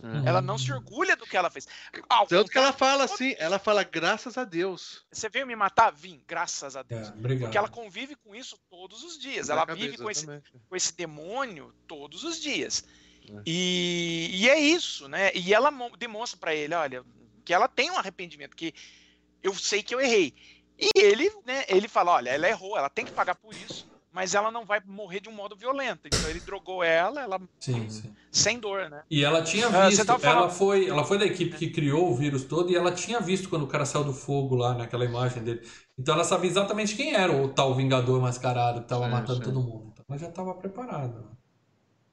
Uhum. 0.01 0.27
Ela 0.27 0.41
não 0.41 0.57
se 0.57 0.71
orgulha 0.73 1.15
do 1.15 1.25
que 1.25 1.37
ela 1.37 1.51
fez. 1.51 1.67
Ao 2.09 2.25
Tanto 2.25 2.49
que 2.51 2.57
ela 2.57 2.73
fala 2.73 3.03
assim, 3.03 3.35
ela 3.37 3.59
fala 3.59 3.83
graças 3.83 4.37
a 4.37 4.43
Deus. 4.43 5.05
Você 5.11 5.29
veio 5.29 5.45
me 5.45 5.55
matar? 5.55 5.91
Vim, 5.91 6.21
graças 6.27 6.75
a 6.75 6.81
Deus. 6.81 7.09
É. 7.09 7.37
Porque 7.37 7.57
ela 7.57 7.69
convive 7.69 8.15
com 8.15 8.33
isso 8.33 8.57
todos 8.69 9.03
os 9.03 9.19
dias. 9.19 9.49
Na 9.49 9.53
Ela 9.53 9.65
cabeça, 9.67 9.85
vive 9.85 9.97
com 10.01 10.09
esse, 10.09 10.25
com 10.25 10.75
esse 10.75 10.95
demônio 10.95 11.73
todos 11.87 12.23
os 12.23 12.41
dias. 12.41 12.83
É. 13.29 13.41
E, 13.45 14.29
e 14.33 14.49
é 14.49 14.59
isso, 14.59 15.07
né? 15.07 15.31
E 15.35 15.53
ela 15.53 15.69
mo- 15.69 15.95
demonstra 15.95 16.39
pra 16.39 16.55
ele, 16.55 16.73
olha, 16.73 17.05
que 17.43 17.53
ela 17.53 17.67
tem 17.67 17.91
um 17.91 17.97
arrependimento, 17.97 18.55
que 18.55 18.73
eu 19.41 19.53
sei 19.55 19.83
que 19.83 19.93
eu 19.95 20.01
errei. 20.01 20.35
E 20.79 20.89
ele, 20.95 21.29
né, 21.45 21.65
ele 21.67 21.87
fala, 21.87 22.13
olha, 22.13 22.31
ela 22.31 22.49
errou, 22.49 22.77
ela 22.77 22.89
tem 22.89 23.05
que 23.05 23.13
pagar 23.13 23.35
por 23.35 23.55
isso, 23.55 23.87
mas 24.11 24.35
ela 24.35 24.51
não 24.51 24.65
vai 24.65 24.81
morrer 24.85 25.19
de 25.21 25.29
um 25.29 25.33
modo 25.33 25.55
violento. 25.55 26.07
Então 26.07 26.29
ele 26.29 26.39
drogou 26.41 26.83
ela, 26.83 27.21
ela 27.21 27.39
Sim, 27.59 27.89
sim. 27.89 28.15
sem 28.31 28.59
dor, 28.59 28.89
né? 28.89 29.03
E 29.09 29.23
ela 29.23 29.43
tinha 29.43 29.69
Ah, 29.69 29.89
visto, 29.89 30.17
falando- 30.19 30.47
ela, 30.47 30.49
foi, 30.49 30.87
ela 30.89 31.03
foi 31.03 31.19
da 31.19 31.25
equipe 31.25 31.55
que 31.57 31.69
criou 31.71 32.09
o 32.11 32.15
vírus 32.15 32.45
todo 32.45 32.71
e 32.71 32.75
ela 32.75 32.91
tinha 32.91 33.19
visto 33.19 33.47
quando 33.49 33.63
o 33.63 33.67
cara 33.67 33.85
saiu 33.85 34.03
do 34.05 34.13
fogo 34.13 34.55
lá, 34.55 34.73
naquela 34.73 35.05
imagem 35.05 35.43
dele. 35.43 35.61
Então 35.97 36.15
ela 36.15 36.23
sabia 36.23 36.49
exatamente 36.49 36.95
quem 36.95 37.13
era 37.13 37.31
o 37.31 37.53
tal 37.53 37.75
Vingador 37.75 38.19
mascarado 38.21 38.81
que 38.81 38.87
tava 38.87 39.07
Sim, 39.07 39.09
matando 39.09 39.41
sim. 39.41 39.43
todo 39.43 39.61
mundo. 39.61 39.89
Então 39.93 40.05
ela 40.09 40.17
já 40.17 40.29
estava 40.29 40.55
preparada. 40.55 41.21
né? 41.21 41.27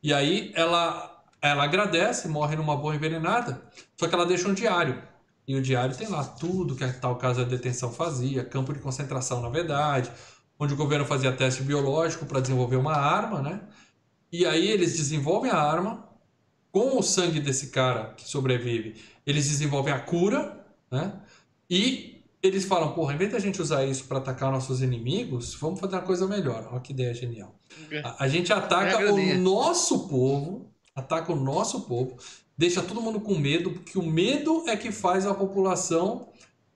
E 0.02 0.14
aí 0.14 0.52
ela, 0.56 1.24
ela 1.42 1.64
agradece, 1.64 2.28
morre 2.28 2.56
numa 2.56 2.76
boa 2.76 2.94
envenenada, 2.96 3.62
só 3.98 4.08
que 4.08 4.14
ela 4.14 4.26
deixa 4.26 4.48
um 4.48 4.54
diário. 4.54 5.02
E 5.50 5.56
o 5.56 5.60
diário 5.60 5.96
tem 5.96 6.06
lá 6.06 6.22
tudo 6.22 6.76
que 6.76 6.84
a 6.84 6.92
tal 6.92 7.16
casa 7.16 7.44
de 7.44 7.50
detenção 7.50 7.92
fazia, 7.92 8.44
campo 8.44 8.72
de 8.72 8.78
concentração, 8.78 9.42
na 9.42 9.48
verdade, 9.48 10.08
onde 10.56 10.74
o 10.74 10.76
governo 10.76 11.04
fazia 11.04 11.32
teste 11.32 11.64
biológico 11.64 12.24
para 12.24 12.38
desenvolver 12.40 12.76
uma 12.76 12.94
arma, 12.94 13.42
né? 13.42 13.60
E 14.30 14.46
aí 14.46 14.68
eles 14.70 14.96
desenvolvem 14.96 15.50
a 15.50 15.56
arma 15.58 16.08
com 16.70 16.96
o 16.96 17.02
sangue 17.02 17.40
desse 17.40 17.70
cara 17.70 18.14
que 18.14 18.28
sobrevive. 18.28 19.02
Eles 19.26 19.48
desenvolvem 19.48 19.92
a 19.92 19.98
cura, 19.98 20.64
né? 20.88 21.20
E 21.68 22.22
eles 22.40 22.64
falam, 22.64 22.92
porra, 22.94 23.14
em 23.14 23.16
vez 23.16 23.32
da 23.32 23.40
gente 23.40 23.60
usar 23.60 23.84
isso 23.84 24.04
para 24.04 24.18
atacar 24.18 24.52
nossos 24.52 24.80
inimigos, 24.80 25.52
vamos 25.54 25.80
fazer 25.80 25.96
uma 25.96 26.02
coisa 26.02 26.28
melhor. 26.28 26.68
Olha 26.70 26.80
que 26.80 26.92
ideia 26.92 27.12
genial. 27.12 27.58
A, 28.04 28.24
a 28.24 28.28
gente 28.28 28.52
É 28.52 28.54
ataca 28.54 28.98
graninha. 28.98 29.34
o 29.34 29.38
nosso 29.38 30.06
povo, 30.06 30.72
ataca 30.94 31.32
o 31.32 31.36
nosso 31.36 31.80
povo, 31.88 32.16
deixa 32.60 32.82
todo 32.82 33.00
mundo 33.00 33.18
com 33.18 33.38
medo, 33.38 33.70
porque 33.70 33.98
o 33.98 34.02
medo 34.02 34.68
é 34.68 34.76
que 34.76 34.92
faz 34.92 35.24
a 35.24 35.32
população 35.32 36.28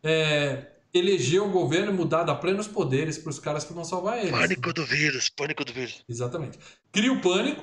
é, 0.02 0.68
eleger 0.94 1.42
o 1.42 1.50
governo 1.50 1.92
e 1.92 1.94
mudar, 1.94 2.22
dar 2.22 2.36
plenos 2.36 2.66
poderes 2.66 3.18
para 3.18 3.28
os 3.28 3.38
caras 3.38 3.64
que 3.64 3.74
vão 3.74 3.84
salvar 3.84 4.18
eles. 4.18 4.30
Pânico 4.30 4.72
do 4.72 4.82
vírus, 4.86 5.28
pânico 5.28 5.62
do 5.62 5.74
vírus. 5.74 6.02
Exatamente. 6.08 6.58
Cria 6.90 7.12
o 7.12 7.20
pânico, 7.20 7.62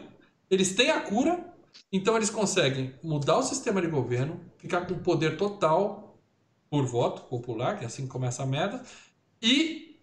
eles 0.51 0.75
têm 0.75 0.91
a 0.91 1.01
cura, 1.01 1.43
então 1.91 2.15
eles 2.15 2.29
conseguem 2.29 2.93
mudar 3.01 3.37
o 3.37 3.43
sistema 3.43 3.81
de 3.81 3.87
governo, 3.87 4.39
ficar 4.59 4.85
com 4.85 4.99
poder 4.99 5.35
total 5.35 6.15
por 6.69 6.85
voto 6.85 7.23
popular, 7.23 7.79
que 7.79 7.85
é 7.85 7.87
assim 7.87 8.03
que 8.03 8.09
começa 8.09 8.43
a 8.43 8.45
merda, 8.45 8.83
e 9.41 9.99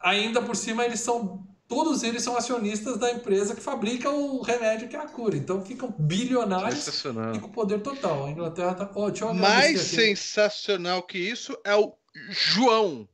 ainda 0.00 0.40
por 0.40 0.56
cima 0.56 0.86
eles 0.86 1.00
são. 1.00 1.46
Todos 1.68 2.02
eles 2.02 2.22
são 2.22 2.34
acionistas 2.34 2.96
da 2.96 3.12
empresa 3.12 3.54
que 3.54 3.60
fabrica 3.60 4.08
o 4.10 4.40
remédio 4.40 4.88
que 4.88 4.96
é 4.96 4.98
a 4.98 5.06
cura. 5.06 5.36
Então 5.36 5.62
ficam 5.62 5.94
bilionários 5.98 6.88
e 7.36 7.38
com 7.38 7.50
poder 7.50 7.80
total. 7.82 8.24
A 8.24 8.30
Inglaterra 8.30 8.74
tá. 8.74 8.90
Ó, 8.94 9.10
deixa 9.10 9.26
eu 9.26 9.34
Mais 9.34 9.78
sensacional 9.82 11.02
que 11.02 11.18
isso 11.18 11.56
é 11.64 11.76
o 11.76 11.92
João. 12.30 13.06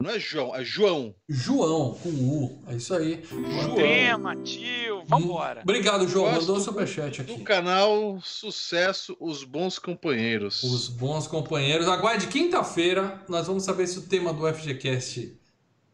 Não 0.00 0.10
é 0.10 0.20
João, 0.20 0.54
é 0.54 0.62
João. 0.62 1.12
João, 1.28 1.94
com 1.94 2.08
U. 2.10 2.62
É 2.68 2.76
isso 2.76 2.94
aí. 2.94 3.20
Trema, 3.74 4.36
tio, 4.36 5.02
vambora. 5.06 5.62
Obrigado, 5.62 6.06
João. 6.06 6.30
Mandou 6.30 6.54
um 6.54 6.58
do- 6.58 6.64
superchat 6.64 7.22
aqui. 7.22 7.34
Do 7.36 7.42
canal 7.42 8.20
Sucesso, 8.22 9.16
Os 9.18 9.42
Bons 9.42 9.76
Companheiros. 9.78 10.62
Os 10.62 10.86
bons 10.88 11.26
companheiros. 11.26 11.88
Aguarde 11.88 12.28
quinta-feira. 12.28 13.20
Nós 13.28 13.48
vamos 13.48 13.64
saber 13.64 13.88
se 13.88 13.98
o 13.98 14.02
tema 14.02 14.32
do 14.32 14.46
FGCast 14.46 15.36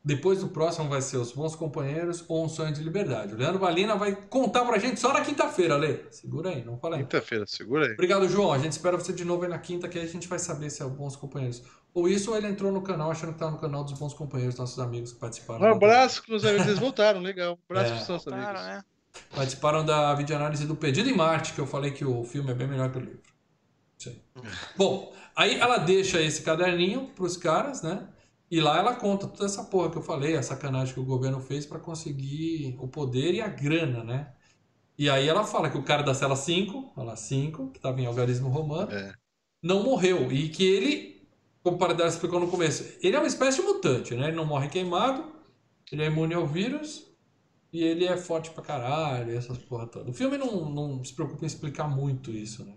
depois 0.05 0.41
do 0.41 0.49
próximo 0.49 0.89
vai 0.89 1.01
ser 1.01 1.17
Os 1.17 1.33
Bons 1.33 1.57
Companheiros 1.57 2.25
ou 2.29 2.45
Um 2.45 2.49
Sonho 2.49 2.73
de 2.73 2.83
Liberdade. 2.83 3.33
O 3.35 3.37
Leandro 3.39 3.59
Valina 3.59 3.97
vai 3.97 4.15
contar 4.15 4.65
pra 4.65 4.79
gente 4.79 5.01
só 5.01 5.13
na 5.13 5.23
quinta-feira, 5.23 5.77
Lê. 5.77 6.01
Segura 6.11 6.51
aí, 6.51 6.63
não 6.65 6.77
fala 6.79 6.97
aí. 6.97 7.03
Quinta-feira, 7.05 7.47
segura 7.47 7.87
aí. 7.87 7.93
Obrigado, 7.95 8.29
João. 8.29 8.53
A 8.53 8.59
gente 8.59 8.73
espera 8.73 8.97
você 8.99 9.13
de 9.15 9.25
novo 9.25 9.45
aí 9.45 9.49
na 9.49 9.59
quinta, 9.59 9.89
que 9.89 9.99
aí 9.99 10.05
a 10.05 10.09
gente 10.09 10.29
vai 10.29 10.39
saber 10.39 10.69
se 10.69 10.83
é 10.83 10.85
o 10.85 10.91
Bons 10.91 11.17
Companheiros. 11.17 11.63
Ou 11.95 12.07
isso, 12.09 12.31
ou 12.33 12.37
ele 12.37 12.49
entrou 12.49 12.71
no 12.71 12.83
canal 12.83 13.11
achando 13.11 13.33
que 13.33 13.39
tá 13.39 13.51
no 13.51 13.57
canal 13.59 13.83
dos 13.83 13.95
Bons 13.99 14.13
Companheiros, 14.13 14.57
nossos 14.59 14.79
amigos 14.79 15.13
que 15.13 15.19
participaram. 15.21 15.65
Um 15.67 15.73
abraço 15.73 16.23
com 16.27 16.35
os 16.35 16.45
amigos, 16.45 16.67
eles 16.67 16.79
voltaram, 16.79 17.21
legal. 17.21 17.55
Um 17.55 17.73
abraço 17.75 17.93
É. 17.93 17.97
pros 17.97 18.09
nossos 18.09 18.25
Claro, 18.33 18.59
amigos. 18.59 18.63
né? 18.77 18.85
Participaram 19.35 19.85
da 19.87 20.13
videoanálise 20.15 20.67
do 20.67 20.75
Perdido 20.75 21.09
em 21.09 21.17
Marte, 21.17 21.53
que 21.55 21.61
eu 21.61 21.67
falei 21.67 21.93
que 21.93 22.05
o 22.05 22.25
filme 22.25 22.51
é 22.51 22.55
bem 22.55 22.67
melhor 22.67 22.91
que 22.91 22.99
o 22.99 23.01
livro. 23.01 23.21
Bom, 24.77 25.15
aí 25.35 25.59
ela 25.59 25.79
deixa 25.79 26.21
esse 26.21 26.43
caderninho 26.43 27.09
pros 27.15 27.37
caras, 27.37 27.81
né? 27.83 28.07
E 28.51 28.61
lá 28.61 28.79
ela 28.79 28.95
conta 28.97 29.27
toda 29.27 29.47
essa 29.47 29.65
porra 29.65 29.91
que 29.91 29.97
eu 29.99 30.03
falei, 30.03 30.37
a 30.37 30.43
sacanagem 30.43 30.95
que 30.95 31.01
o 31.01 31.05
governo 31.05 31.41
fez 31.41 31.67
para 31.67 31.79
conseguir 31.81 32.77
o 32.79 32.87
poder 32.89 33.35
e 33.35 33.41
a 33.41 33.49
grana, 33.49 34.05
né? 34.05 34.33
E 34.99 35.11
aí 35.11 35.29
ela 35.29 35.45
fala 35.45 35.71
que 35.71 35.79
o 35.79 35.83
cara 35.85 36.03
da 36.03 36.15
cela 36.15 36.37
5, 36.37 36.93
ela 36.97 37.17
5, 37.17 37.71
que 37.73 37.81
tava 37.81 38.01
em 38.01 38.07
algarismo 38.07 38.49
romano, 38.49 38.93
É. 38.93 39.15
não 39.63 39.83
morreu. 39.85 40.31
E 40.33 40.49
que 40.51 40.65
ele, 40.65 41.29
como 41.63 41.77
o 41.77 41.79
Paradela 41.79 42.09
explicou 42.09 42.41
no 42.41 42.49
começo, 42.51 42.85
ele 43.03 43.17
é 43.17 43.19
uma 43.19 43.27
espécie 43.29 43.61
de 43.61 43.67
mutante, 43.67 44.15
né? 44.15 44.29
Ele 44.29 44.37
não 44.37 44.47
morre 44.47 44.69
queimado, 44.69 45.25
ele 45.93 46.03
é 46.03 46.07
imune 46.07 46.35
ao 46.35 46.47
vírus 46.47 47.07
e 47.73 47.83
ele 47.83 48.05
é 48.07 48.17
forte 48.17 48.51
pra 48.51 48.63
caralho, 48.65 49.37
essas 49.37 49.59
porra 49.59 49.87
toda. 49.87 50.11
O 50.11 50.15
filme 50.15 50.39
não, 50.39 50.71
não 50.71 51.05
se 51.05 51.15
preocupa 51.15 51.45
em 51.45 51.47
explicar 51.49 51.89
muito 51.89 52.31
isso, 52.31 52.65
né? 52.65 52.75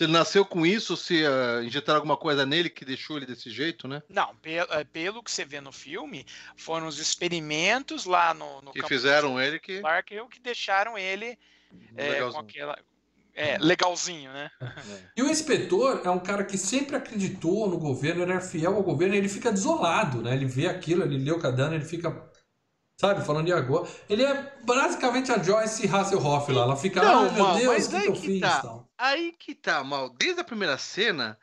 Se 0.00 0.04
ele 0.04 0.14
nasceu 0.14 0.46
com 0.46 0.64
isso, 0.64 0.96
se 0.96 1.26
ah, 1.26 1.62
injetaram 1.62 1.98
alguma 1.98 2.16
coisa 2.16 2.46
nele 2.46 2.70
que 2.70 2.86
deixou 2.86 3.18
ele 3.18 3.26
desse 3.26 3.50
jeito, 3.50 3.86
né? 3.86 4.02
Não, 4.08 4.34
pelo, 4.36 4.72
é, 4.72 4.82
pelo 4.82 5.22
que 5.22 5.30
você 5.30 5.44
vê 5.44 5.60
no 5.60 5.70
filme, 5.70 6.24
foram 6.56 6.86
os 6.86 6.98
experimentos 6.98 8.06
lá 8.06 8.32
no, 8.32 8.62
no 8.62 8.72
Que 8.72 8.78
campo 8.78 8.88
fizeram 8.88 9.38
ele 9.38 9.58
que. 9.58 9.78
Clark 9.80 10.16
que 10.30 10.40
deixaram 10.40 10.96
ele 10.96 11.38
é, 11.94 12.06
com 12.06 12.12
Legalzinho. 12.12 12.42
aquela. 12.42 12.78
É, 13.34 13.58
legalzinho, 13.58 14.32
né? 14.32 14.50
E 15.14 15.22
o 15.22 15.28
inspetor 15.28 16.00
é 16.02 16.08
um 16.08 16.18
cara 16.18 16.44
que 16.44 16.56
sempre 16.56 16.96
acreditou 16.96 17.68
no 17.68 17.76
governo, 17.76 18.22
ele 18.22 18.32
era 18.32 18.40
fiel 18.40 18.76
ao 18.76 18.82
governo, 18.82 19.14
e 19.14 19.18
ele 19.18 19.28
fica 19.28 19.52
desolado, 19.52 20.22
né? 20.22 20.32
Ele 20.32 20.46
vê 20.46 20.66
aquilo, 20.66 21.02
ele 21.02 21.18
lê 21.18 21.30
o 21.30 21.38
caderno, 21.38 21.74
ele 21.74 21.84
fica, 21.84 22.26
sabe, 22.98 23.22
falando 23.22 23.44
de 23.44 23.52
agora. 23.52 23.86
Ele 24.08 24.24
é 24.24 24.54
basicamente 24.64 25.30
a 25.30 25.42
Joyce 25.42 25.86
Hasselhoff 25.86 26.50
lá, 26.50 26.62
ela 26.62 26.76
fica, 26.76 27.02
Não, 27.02 27.28
ah, 27.28 27.32
meu 27.32 27.54
Deus, 27.54 27.88
mas 27.88 28.08
o 28.08 28.12
que, 28.12 28.20
que 28.20 28.26
fiz? 28.26 28.40
tá. 28.40 28.89
Aí 29.00 29.32
que 29.38 29.54
tá, 29.54 29.82
mal. 29.82 30.10
Desde 30.10 30.40
a 30.40 30.44
primeira 30.44 30.76
cena, 30.78 31.38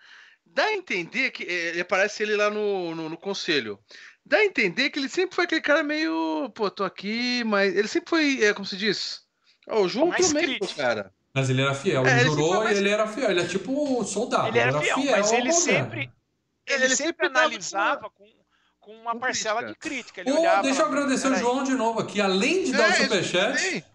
dá 0.45 0.65
a 0.65 0.73
entender 0.73 1.31
que. 1.31 1.43
Ele 1.43 1.81
aparece 1.81 2.21
ele 2.23 2.35
lá 2.35 2.49
no, 2.49 2.93
no, 2.95 3.09
no 3.09 3.17
conselho. 3.17 3.79
Dá 4.25 4.37
a 4.37 4.45
entender 4.45 4.89
que 4.89 4.99
ele 4.99 5.09
sempre 5.09 5.35
foi 5.35 5.45
aquele 5.45 5.61
cara 5.61 5.81
meio. 5.83 6.49
Pô, 6.53 6.69
tô 6.69 6.83
aqui, 6.83 7.43
mas. 7.45 7.75
Ele 7.75 7.87
sempre 7.87 8.09
foi. 8.09 8.43
É, 8.43 8.53
como 8.53 8.65
se 8.65 8.77
diz? 8.77 9.21
Ó, 9.67 9.81
o 9.81 9.89
João 9.89 10.07
Mais 10.09 10.27
também, 10.27 10.45
crítico. 10.45 10.75
cara. 10.75 11.11
Mas 11.33 11.49
ele 11.49 11.61
era 11.61 11.73
fiel, 11.75 12.05
É, 12.05 12.11
ele 12.11 12.19
ele 12.21 12.29
jurou 12.29 12.61
e 12.61 12.63
mais- 12.65 12.77
ele 12.79 12.89
era 12.89 13.05
fiel, 13.07 13.29
ele 13.29 13.41
é 13.41 13.47
tipo 13.47 14.03
soldado, 14.05 14.47
Ele 14.47 14.57
era 14.59 14.81
fiel, 14.81 14.97
mas 15.11 15.31
ao 15.31 15.37
ele 15.37 15.51
sempre, 15.51 16.11
ele, 16.65 16.83
Ele 16.85 16.95
sempre 16.95 17.27
analisava 17.27 18.09
com, 18.09 18.25
com 18.79 18.91
uma 18.95 19.11
com 19.11 19.19
parcela 19.19 19.61
crítica. 19.61 19.73
de 19.73 19.89
crítica. 19.95 20.21
Ele 20.21 20.31
olhava, 20.31 20.63
deixa 20.63 20.81
eu 20.81 20.85
agradecer 20.87 21.27
o 21.27 21.29
"Peraí, 21.29 21.39
João 21.43 21.63
de 21.63 21.73
novo 21.75 21.99
aqui, 21.99 22.19
além 22.19 22.63
de 22.63 22.71
dar 22.71 22.89
o 22.89 22.91
É, 22.91 22.95
superchat. 22.95 23.85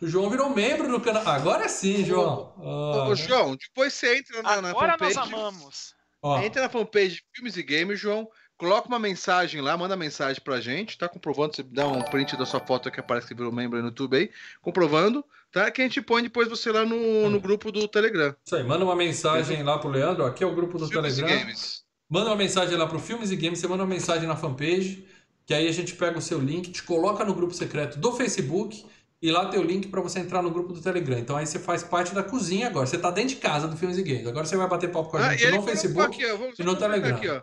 O 0.00 0.06
João 0.06 0.30
virou 0.30 0.50
membro 0.50 0.90
do 0.90 1.00
canal. 1.00 1.26
Agora 1.26 1.68
sim, 1.68 2.04
João. 2.04 2.52
Ô, 2.58 2.92
Ah, 2.94 3.08
ô, 3.08 3.14
João, 3.14 3.56
depois 3.56 3.92
você 3.94 4.18
entra 4.18 4.42
na, 4.42 4.62
na 4.62 4.70
Agora 4.70 4.96
nós 4.98 5.14
fanpage. 5.14 5.34
amamos. 5.34 5.94
ó, 6.22 6.40
Entra 6.40 6.62
na 6.62 6.68
fanpage 6.68 7.16
de 7.16 7.22
Filmes 7.34 7.56
e 7.56 7.62
Games, 7.62 7.98
João. 8.00 8.28
Coloca 8.56 8.88
uma 8.88 8.98
mensagem 8.98 9.62
lá, 9.62 9.74
manda 9.74 9.96
mensagem 9.96 10.42
pra 10.42 10.60
gente, 10.60 10.98
tá 10.98 11.08
comprovando, 11.08 11.56
você 11.56 11.62
dá 11.62 11.88
um 11.88 12.02
print 12.02 12.36
da 12.36 12.44
sua 12.44 12.60
foto 12.60 12.90
que 12.90 13.00
aparece 13.00 13.26
que 13.28 13.34
virou 13.34 13.50
membro 13.50 13.76
aí 13.78 13.82
no 13.82 13.88
YouTube 13.88 14.18
aí, 14.18 14.30
comprovando, 14.60 15.24
tá? 15.50 15.70
Que 15.70 15.80
a 15.80 15.84
gente 15.84 16.02
põe 16.02 16.22
depois 16.22 16.46
você 16.46 16.70
lá 16.70 16.84
no, 16.84 17.30
no 17.30 17.40
grupo 17.40 17.72
do 17.72 17.88
Telegram. 17.88 18.36
Isso 18.44 18.54
aí, 18.54 18.62
manda 18.62 18.84
uma 18.84 18.94
mensagem 18.94 19.62
lá 19.62 19.78
pro 19.78 19.88
Leandro, 19.88 20.24
ó, 20.24 20.26
aqui 20.26 20.44
é 20.44 20.46
o 20.46 20.54
grupo 20.54 20.76
do 20.76 20.86
Filmes 20.86 21.14
e 21.16 21.16
Telegram. 21.22 21.40
Games. 21.46 21.84
Manda 22.06 22.26
uma 22.28 22.36
mensagem 22.36 22.76
lá 22.76 22.86
pro 22.86 22.98
Filmes 22.98 23.30
e 23.30 23.36
Games, 23.36 23.58
você 23.58 23.66
manda 23.66 23.82
uma 23.82 23.88
mensagem 23.88 24.28
na 24.28 24.36
fanpage, 24.36 25.06
que 25.46 25.54
aí 25.54 25.66
a 25.66 25.72
gente 25.72 25.94
pega 25.94 26.18
o 26.18 26.22
seu 26.22 26.38
link, 26.38 26.70
te 26.70 26.82
coloca 26.82 27.24
no 27.24 27.32
grupo 27.34 27.54
secreto 27.54 27.98
do 27.98 28.12
Facebook 28.12 28.84
e 29.22 29.30
lá 29.30 29.46
tem 29.46 29.60
o 29.60 29.62
link 29.62 29.88
pra 29.88 30.00
você 30.00 30.18
entrar 30.20 30.42
no 30.42 30.50
grupo 30.50 30.72
do 30.72 30.80
Telegram. 30.80 31.18
Então 31.18 31.36
aí 31.36 31.46
você 31.46 31.58
faz 31.58 31.82
parte 31.82 32.14
da 32.14 32.22
cozinha 32.22 32.68
agora. 32.68 32.86
Você 32.86 32.98
tá 32.98 33.10
dentro 33.10 33.30
de 33.30 33.36
casa 33.36 33.68
do 33.68 33.76
Filmes 33.76 33.98
e 33.98 34.02
Games. 34.02 34.26
Agora 34.26 34.46
você 34.46 34.56
vai 34.56 34.68
bater 34.68 34.90
papo 34.90 35.10
com 35.10 35.16
a 35.16 35.26
Ah, 35.28 35.30
gente 35.32 35.44
ele 35.44 35.56
no 35.58 35.62
Facebook. 35.62 36.24
aqui, 36.24 36.58
e 36.58 36.64
no 36.64 36.76
Telegram. 36.76 37.16
Aqui. 37.16 37.42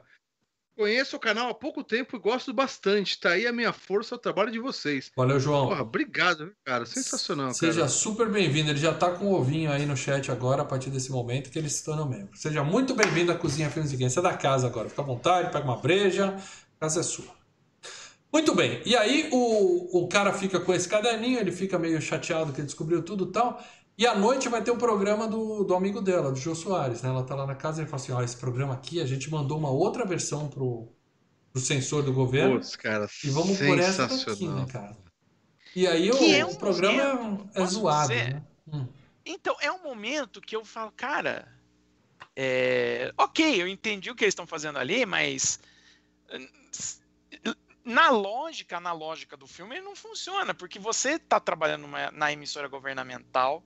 Conheço 0.76 1.16
o 1.16 1.20
canal 1.20 1.50
há 1.50 1.56
pouco 1.56 1.84
tempo 1.84 2.16
e 2.16 2.20
gosto 2.20 2.54
bastante. 2.54 3.20
Tá 3.20 3.32
aí 3.32 3.48
a 3.48 3.52
minha 3.52 3.74
força 3.74 4.14
ao 4.14 4.20
trabalho 4.20 4.52
de 4.52 4.60
vocês. 4.60 5.12
Valeu, 5.18 5.40
João. 5.40 5.70
Porra, 5.70 5.82
obrigado, 5.82 6.52
cara. 6.64 6.86
Sensacional, 6.86 7.52
Seja 7.52 7.80
cara. 7.80 7.88
super 7.90 8.30
bem-vindo. 8.30 8.70
Ele 8.70 8.78
já 8.78 8.94
tá 8.94 9.10
com 9.10 9.26
o 9.26 9.34
ovinho 9.34 9.72
aí 9.72 9.88
no 9.88 9.98
chat 9.98 10.32
agora, 10.32 10.62
a 10.62 10.66
partir 10.66 10.92
desse 10.92 11.12
momento 11.12 11.50
que 11.50 11.58
ele 11.58 11.68
se 11.68 11.84
torna 11.84 12.06
membro. 12.06 12.30
Seja 12.38 12.64
muito 12.64 12.94
bem-vindo 12.94 13.32
à 13.32 13.36
Cozinha 13.36 13.72
Filmes 13.72 13.92
e 13.92 13.98
Games. 13.98 14.14
Você 14.14 14.20
é 14.20 14.22
da 14.22 14.38
casa 14.38 14.68
agora. 14.68 14.88
Fica 14.88 15.02
à 15.02 15.06
vontade, 15.06 15.52
pega 15.52 15.66
uma 15.66 15.78
breja. 15.78 16.36
A 16.76 16.80
casa 16.82 17.00
é 17.00 17.04
sua. 17.04 17.37
Muito 18.32 18.54
bem. 18.54 18.82
E 18.86 18.96
aí 18.96 19.30
o, 19.32 20.04
o 20.04 20.08
cara 20.08 20.34
fica 20.34 20.60
com 20.60 20.74
esse 20.74 20.88
caderninho, 20.88 21.40
ele 21.40 21.52
fica 21.52 21.80
meio 21.80 22.02
chateado 22.02 22.52
que 22.52 22.60
ele 22.60 22.66
descobriu 22.68 23.02
tudo 23.02 23.26
e 23.30 23.32
tal. 23.32 23.64
E 23.98 24.06
à 24.06 24.16
noite 24.16 24.48
vai 24.48 24.62
ter 24.62 24.70
o 24.70 24.78
programa 24.78 25.28
do, 25.28 25.64
do 25.64 25.74
amigo 25.74 26.02
dela, 26.02 26.32
do 26.32 26.38
Jô 26.38 26.54
Soares, 26.54 27.02
né? 27.02 27.10
Ela 27.10 27.24
tá 27.24 27.34
lá 27.34 27.48
na 27.48 27.56
casa 27.56 27.80
e 27.80 27.84
ele 27.84 27.90
fala 27.90 28.02
assim: 28.02 28.12
ó, 28.12 28.22
esse 28.22 28.38
programa 28.38 28.74
aqui, 28.74 29.02
a 29.02 29.06
gente 29.06 29.30
mandou 29.32 29.58
uma 29.58 29.72
outra 29.72 30.06
versão 30.06 30.48
pro, 30.50 30.94
pro 31.52 31.62
sensor 31.62 32.04
do 32.04 32.14
governo. 32.14 32.56
Putz, 32.56 32.76
cara, 32.76 33.08
E 33.24 33.30
vamos 33.30 33.58
por 33.58 33.80
essa 33.80 34.08
daqui, 34.08 34.48
né, 34.48 34.66
cara? 34.72 34.96
E 35.76 35.88
aí 35.88 36.12
o, 36.12 36.16
é 36.16 36.46
um 36.46 36.52
o 36.52 36.58
programa 36.58 37.02
é- 37.02 37.14
momento, 37.14 37.50
é, 37.54 37.60
posso 37.60 37.74
zoado, 37.74 38.10
dizer? 38.10 38.34
né? 38.34 38.44
Hum. 38.72 38.88
Então, 39.26 39.56
é 39.62 39.72
um 39.72 39.84
momento 39.84 40.40
que 40.40 40.56
eu 40.56 40.64
falo, 40.64 40.92
cara, 40.96 41.48
é, 42.36 43.12
ok, 43.18 43.62
eu 43.62 43.68
entendi 43.68 44.10
o 44.12 44.16
que 44.16 44.24
eles 44.24 44.32
estão 44.32 44.48
fazendo 44.48 44.78
ali, 44.78 45.06
mas 45.06 45.60
hum, 46.32 46.48
na 47.88 48.10
lógica, 48.10 48.82
na 48.82 48.92
lógica 48.92 49.38
do 49.38 49.48
filme, 49.48 49.76
ele 49.76 49.86
não 49.86 49.96
funciona, 49.96 50.54
porque 50.54 50.78
você 50.78 51.12
está 51.12 51.40
trabalhando 51.40 51.84
numa- 51.84 52.12
na 52.12 52.32
emissora 52.34 52.68
governamental 52.68 53.64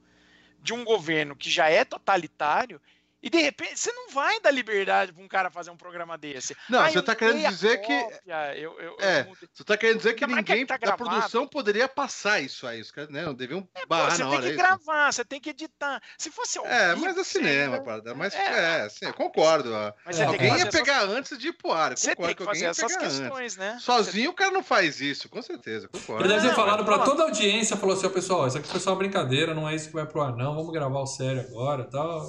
de 0.60 0.73
um 0.73 0.84
governo 0.84 1.35
que 1.35 1.49
já 1.49 1.69
é 1.69 1.84
totalitário 1.84 2.80
e 3.22 3.30
de 3.30 3.38
repente 3.41 3.80
você 3.80 3.91
não 3.91 4.10
vai 4.10 4.39
dar 4.39 4.52
liberdade 4.52 5.14
para 5.14 5.23
um 5.23 5.27
cara 5.27 5.49
fazer 5.49 5.69
um 5.72 5.77
programa 5.77 6.18
desse. 6.18 6.56
Não, 6.69 6.80
Ah, 6.81 6.89
você 6.89 6.98
eu 6.98 7.03
tá 7.03 7.15
querendo 7.15 7.48
dizer 7.49 7.77
que- 7.81 8.02
cópia, 8.03 8.57
eu- 8.57 8.80
eu- 8.80 8.98
eu 8.98 8.98
É. 8.99 9.27
Você 9.53 9.64
tá 9.64 9.77
querendo 9.77 9.98
dizer 9.98 10.14
que 10.14 10.26
ninguém 10.27 10.65
tá 10.65 10.77
da 10.77 10.95
produção 10.98 11.48
poderia 11.48 11.88
passar 11.88 12.39
isso 12.39 12.65
aí. 12.68 12.81
Os 12.81 12.91
caras 12.91 13.10
né, 13.10 13.23
não 13.23 13.34
deviam 13.34 13.61
Pô, 13.61 13.69
barrar 13.88 14.11
você 14.11 14.23
na 14.23 14.30
tem 14.30 14.34
hora. 14.38 14.41
que 14.41 14.48
é 14.48 14.52
isso? 14.52 14.57
gravar, 14.57 15.11
você 15.11 15.26
tem 15.26 15.39
que 15.39 15.49
editar. 15.49 16.02
Se 16.18 16.31
fosse 16.31 16.57
ao 16.57 16.65
É, 16.65 16.89
vivo, 16.93 17.02
mas 17.06 17.18
é 17.18 17.23
você 17.23 17.30
cinema, 17.39 17.73
ainda- 17.76 17.85
parada. 17.85 18.15
Mas 18.15 18.34
É. 18.34 18.85
é, 18.85 18.89
sim, 18.89 19.06
eu 19.06 19.14
concordo. 19.14 19.72
Mas 20.06 20.19
É, 20.19 20.26
você 20.26 20.31
Alguém 20.31 20.48
ia 20.48 20.53
essas- 20.56 20.69
pegar 20.72 21.03
antes 21.03 21.38
de 21.38 21.48
ir 21.49 21.53
pro 21.53 21.72
ar. 21.72 21.91
eu 21.91 21.98
Você 21.98 22.15
Concordo 22.15 22.27
tem 22.27 22.35
que 22.35 22.43
que 22.43 22.49
alguém 22.49 22.53
fazer 22.61 22.65
ia 22.65 22.69
essas 22.69 22.91
pegar 22.95 23.06
antes. 23.06 23.19
questões, 23.19 23.57
né? 23.57 23.77
Sozinho 23.80 24.31
o 24.31 24.34
cara 24.34 24.52
não 24.52 24.64
faz 24.64 24.99
isso, 25.02 25.30
com 25.30 25.41
certeza, 25.41 25.88
concordo. 25.88 26.23
Ele 26.23 26.30
deve 26.34 26.41
ter 26.41 26.48
Não, 26.49 26.56
falado 26.56 26.80
eu 26.80 26.85
pra 26.85 26.95
falo- 26.98 27.10
toda 27.10 27.23
a 27.23 27.26
audiência, 27.27 27.77
falou 27.77 27.95
assim, 27.95 28.06
ó, 28.07 28.10
pessoal, 28.10 28.48
isso 28.48 28.57
aqui 28.57 28.68
foi 28.68 28.80
só 28.80 28.91
uma 28.91 28.98
brincadeira, 28.98 29.53
não 29.53 29.68
é 29.69 29.76
isso 29.76 29.88
que 29.88 29.93
vai 29.93 30.06
pro 30.06 30.22
ar, 30.22 30.35
não, 30.35 30.56
vamos 30.56 30.72
gravar 30.72 30.99
o 30.99 31.06
sério 31.07 31.41
agora 31.41 31.84
e 31.84 31.91
tal. 31.91 32.22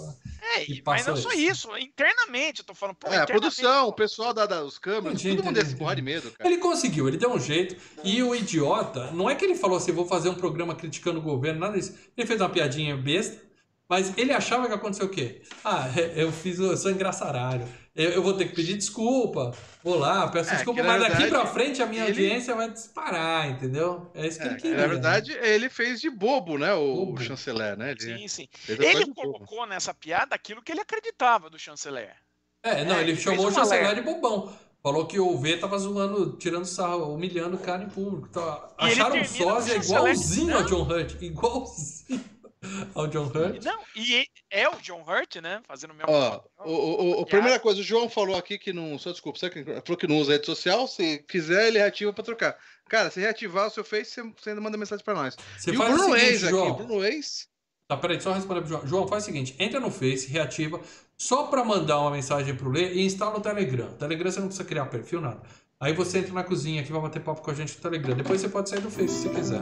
É, 0.55 0.65
E 0.65 0.83
mas 0.85 1.07
não 1.07 1.15
passou 1.15 1.31
só 1.31 1.37
isso. 1.37 1.69
isso, 1.73 1.79
internamente, 1.79 2.61
eu 2.61 2.67
tô 2.67 2.75
falando, 2.75 2.97
pô, 2.97 3.09
É, 3.09 3.19
a 3.19 3.27
produção, 3.27 3.89
o 3.89 3.93
pessoal 3.93 4.33
da, 4.35 4.47
da- 4.47 4.65
os 4.65 4.79
câmeras, 4.79 5.21
todo 5.23 5.43
mundo 5.43 5.51
entendi, 5.51 5.65
desse 5.65 5.77
porra 5.77 5.97
de 5.97 6.03
medo, 6.03 6.31
cara. 6.33 6.51
Ele 6.51 6.59
conseguiu, 6.59 7.09
ele 7.09 7.17
deu 7.17 7.31
um 7.33 7.39
jeito. 7.39 7.77
E 8.05 8.23
o 8.23 8.35
idiota, 8.35 9.11
não 9.13 9.29
é 9.29 9.35
que 9.35 9.45
ele 9.45 9.55
falou 9.55 9.77
assim, 9.77 9.93
vou 9.93 10.07
fazer 10.07 10.29
um 10.29 10.35
programa 10.35 10.75
criticando 10.75 11.19
o 11.19 11.23
governo, 11.23 11.61
nada 11.61 11.77
disso. 11.79 11.97
Ele 12.17 12.27
fez 12.27 12.41
uma 12.41 12.49
piadinha 12.51 12.97
besta, 12.97 13.41
mas 13.89 14.17
ele 14.17 14.33
achava 14.33 14.67
que 14.67 14.73
aconteceu 14.75 15.07
o 15.07 15.11
quê? 15.11 15.43
Ah, 15.65 15.87
eu 16.17 16.33
fiz, 16.33 16.59
eu 16.59 16.77
sou 16.77 16.91
engraçaralho. 16.91 17.67
Eu, 17.95 18.11
eu 18.11 18.23
vou 18.23 18.33
ter 18.35 18.47
que 18.49 18.55
pedir 18.55 18.75
desculpa, 18.79 19.53
vou 19.85 19.99
lá, 19.99 20.27
peço 20.29 20.51
É, 20.51 20.55
desculpa, 20.55 20.83
mas 20.83 21.01
daqui 21.03 21.27
pra 21.29 21.45
frente 21.45 21.83
a 21.83 21.87
minha 21.87 22.05
ele- 22.05 22.11
audiência 22.25 22.55
vai 22.55 22.71
disparar, 22.71 23.51
entendeu? 23.51 24.11
É 24.15 24.27
isso 24.27 24.39
que 24.39 24.45
É, 24.45 24.51
ele 24.51 24.61
queria. 24.61 24.77
na 24.79 24.87
verdade, 24.87 25.33
ele 25.33 25.69
fez 25.69 26.01
de 26.01 26.09
bobo, 26.09 26.57
né, 26.57 26.73
o, 26.73 26.95
Bobo. 27.07 27.21
chanceler, 27.23 27.77
né? 27.77 27.91
Ele 27.91 28.01
Sim, 28.01 28.29
sim. 28.29 28.49
a 28.67 28.73
Ele 28.73 29.05
de 29.05 29.11
bobo. 29.13 29.33
colocou 29.35 29.67
nessa 29.67 29.93
piada 29.93 30.35
aquilo 30.35 30.63
que 30.63 30.73
ele 30.73 30.81
acreditava 30.81 31.51
do 31.51 31.59
chanceler. 31.59 32.15
É, 32.63 32.83
não, 32.85 32.97
É, 32.97 33.01
ele 33.03 33.11
ele 33.13 33.21
chamou 33.21 33.49
o 33.49 33.53
chanceler 33.53 33.85
alerta. 33.87 34.01
de 34.03 34.07
bobão. 34.15 34.51
Falou 34.83 35.07
que 35.07 35.21
o 35.21 35.37
V 35.39 35.59
tava 35.59 35.79
zoando, 35.79 36.37
tirando 36.39 36.65
sarro, 36.65 37.15
humilhando 37.15 37.57
o 37.57 37.61
cara 37.61 37.85
em 37.85 37.89
público. 37.89 38.29
Tá. 38.31 38.69
E 38.81 38.85
ele 38.87 38.93
Acharam 39.01 39.21
um 39.21 39.25
sósia 39.25 39.77
igualzinho 39.77 40.55
ao 40.57 40.61
Não. 40.63 40.67
John 40.69 40.83
Hurt. 40.89 41.23
Igualzinho 41.23 42.25
ao 42.95 43.07
John 43.09 43.25
Hurt. 43.27 43.65
Não, 43.65 43.79
e 43.97 44.27
é 44.51 44.69
o 44.69 44.77
John 44.81 45.03
Hurt, 45.07 45.37
né? 45.37 45.61
Fazendo 45.67 45.91
o 45.91 45.95
mesmo. 45.95 46.11
Ó, 46.13 46.41
o, 46.65 46.71
o, 46.73 47.19
o- 47.19 47.23
a 47.23 47.27
primeira 47.27 47.59
coisa, 47.59 47.81
o 47.81 47.85
João 47.85 48.09
falou 48.09 48.37
aqui 48.37 48.59
que 48.59 48.73
não. 48.73 48.99
Só 48.99 49.11
desculpa, 49.11 49.39
você 49.39 49.51
que- 49.51 49.65
falou 49.65 49.97
que 49.97 50.07
não 50.07 50.19
usa 50.19 50.33
rede 50.33 50.47
social. 50.47 50.87
Se 50.87 51.19
quiser, 51.29 51.69
ele 51.69 51.79
reativa 51.79 52.13
pra 52.13 52.23
trocar. 52.25 52.57
Cara, 52.89 53.11
se 53.11 53.21
reativar 53.21 53.67
o 53.67 53.71
seu 53.71 53.85
Face, 53.85 54.11
você, 54.13 54.23
você 54.37 54.51
ainda 54.51 54.61
manda 54.61 54.77
mensagem 54.77 55.05
pra 55.05 55.15
nós. 55.15 55.37
Você 55.59 55.71
e 55.71 55.75
o 55.75 55.79
faz 55.79 55.91
o 55.91 55.97
Bruno 55.97 56.11
seguinte, 56.15 56.29
Reis 56.29 56.43
aqui, 56.45 56.51
João. 56.53 56.71
o 56.71 56.75
Bruno 56.75 56.99
Reis. 57.01 57.49
Tá, 57.89 57.97
peraí, 57.97 58.21
só 58.21 58.33
responder 58.33 58.61
pro 58.61 58.69
João. 58.71 58.87
João, 58.87 59.09
faz 59.09 59.23
o 59.25 59.27
seguinte: 59.27 59.55
entra 59.59 59.81
no 59.81 59.91
Face, 59.91 60.29
reativa, 60.29 60.81
só 61.17 61.45
pra 61.45 61.65
mandar 61.65 61.99
uma 62.01 62.11
mensagem 62.11 62.55
pro 62.55 62.71
Lê 62.71 62.93
e 62.95 63.05
instala 63.05 63.37
o 63.39 63.41
Telegram. 63.41 63.89
O 63.89 63.95
Telegram 63.95 64.31
você 64.31 64.41
não 64.41 64.47
precisa 64.49 64.69
criar 64.69 64.87
perfil, 64.87 65.21
nada. 65.21 65.41
Aí 65.81 65.93
você 65.93 66.19
entra 66.19 66.33
na 66.33 66.45
cozinha 66.45 66.81
aqui, 66.81 66.93
vai 66.93 67.01
bater 67.03 67.21
papo 67.23 67.43
com 67.43 67.51
a 67.51 67.55
gente 67.55 67.75
no 67.75 67.81
Telegram. 67.83 68.15
Depois 68.15 68.41
você 68.41 68.49
pode 68.49 68.69
sair 68.71 68.81
do 68.81 68.91
Face 68.91 69.23
se 69.23 69.29
quiser. 69.31 69.61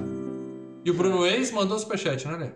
E 0.84 0.90
o 0.90 0.94
Bruno 0.94 1.22
Reis 1.22 1.50
mandou 1.50 1.76
o 1.76 1.80
superchat, 1.80 2.26
né, 2.28 2.36
Lê? 2.36 2.50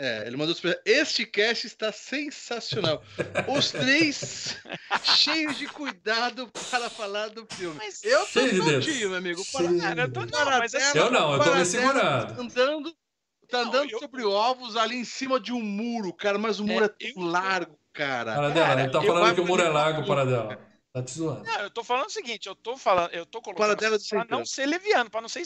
É, 0.00 0.24
ele 0.28 0.36
mandou 0.36 0.54
super. 0.54 0.80
Este 0.84 1.26
cast 1.26 1.66
está 1.66 1.90
sensacional. 1.90 3.02
Os 3.48 3.72
três 3.72 4.56
cheios 5.02 5.58
de 5.58 5.66
cuidado 5.66 6.48
para 6.70 6.88
falar 6.88 7.30
do 7.30 7.44
filme. 7.50 7.76
Mas- 7.76 8.04
eu 8.04 8.20
tô 8.20 8.26
Cheio 8.26 8.52
de 8.52 8.60
dedos. 8.62 8.84
juntinho, 8.84 9.08
meu 9.10 9.18
amigo. 9.18 9.42
De 9.42 9.80
Cara, 9.80 10.02
eu 10.02 10.12
tô- 10.12 10.20
não, 10.24 10.44
mas 10.44 10.74
assim, 10.74 10.98
Eu 10.98 11.10
não, 11.10 11.32
eu 11.34 11.40
tô 11.42 11.52
me 11.54 11.64
segurando. 11.64 12.40
Andando, 12.40 12.92
tá 13.50 13.58
Não, 13.64 13.68
andando 13.70 13.90
eu- 13.90 13.98
sobre 13.98 14.24
ovos 14.24 14.76
ali 14.76 14.96
em 14.96 15.04
cima 15.04 15.40
de 15.40 15.52
um 15.52 15.60
muro, 15.60 16.12
cara. 16.12 16.38
Mas 16.38 16.60
o 16.60 16.64
muro 16.64 16.84
é, 16.84 16.86
É, 17.06 17.12
tão 17.12 17.22
eu- 17.24 17.28
largo, 17.28 17.76
cara. 17.92 18.34
Paradela, 18.36 18.66
Cara, 18.66 18.80
ele 18.82 18.92
tá 18.92 19.02
falando 19.02 19.34
que 19.34 19.40
o 19.40 19.46
muro 19.46 19.62
é 19.62 19.68
largo, 19.68 20.06
Paradela. 20.06 20.58
Tá 20.98 21.02
te 21.04 21.12
zoando. 21.12 21.44
Não, 21.44 21.60
eu 21.60 21.70
tô 21.70 21.84
falando 21.84 22.06
o 22.06 22.10
seguinte, 22.10 22.48
eu 22.48 22.56
tô 22.56 22.76
falando, 22.76 23.12
eu 23.12 23.24
tô 23.24 23.40
colocando 23.40 23.68
Paradela 23.68 23.96
pra 24.10 24.24
não 24.28 24.44
ser 24.44 24.66
leviano, 24.66 25.08
pra 25.08 25.20
não 25.20 25.28
ser 25.28 25.44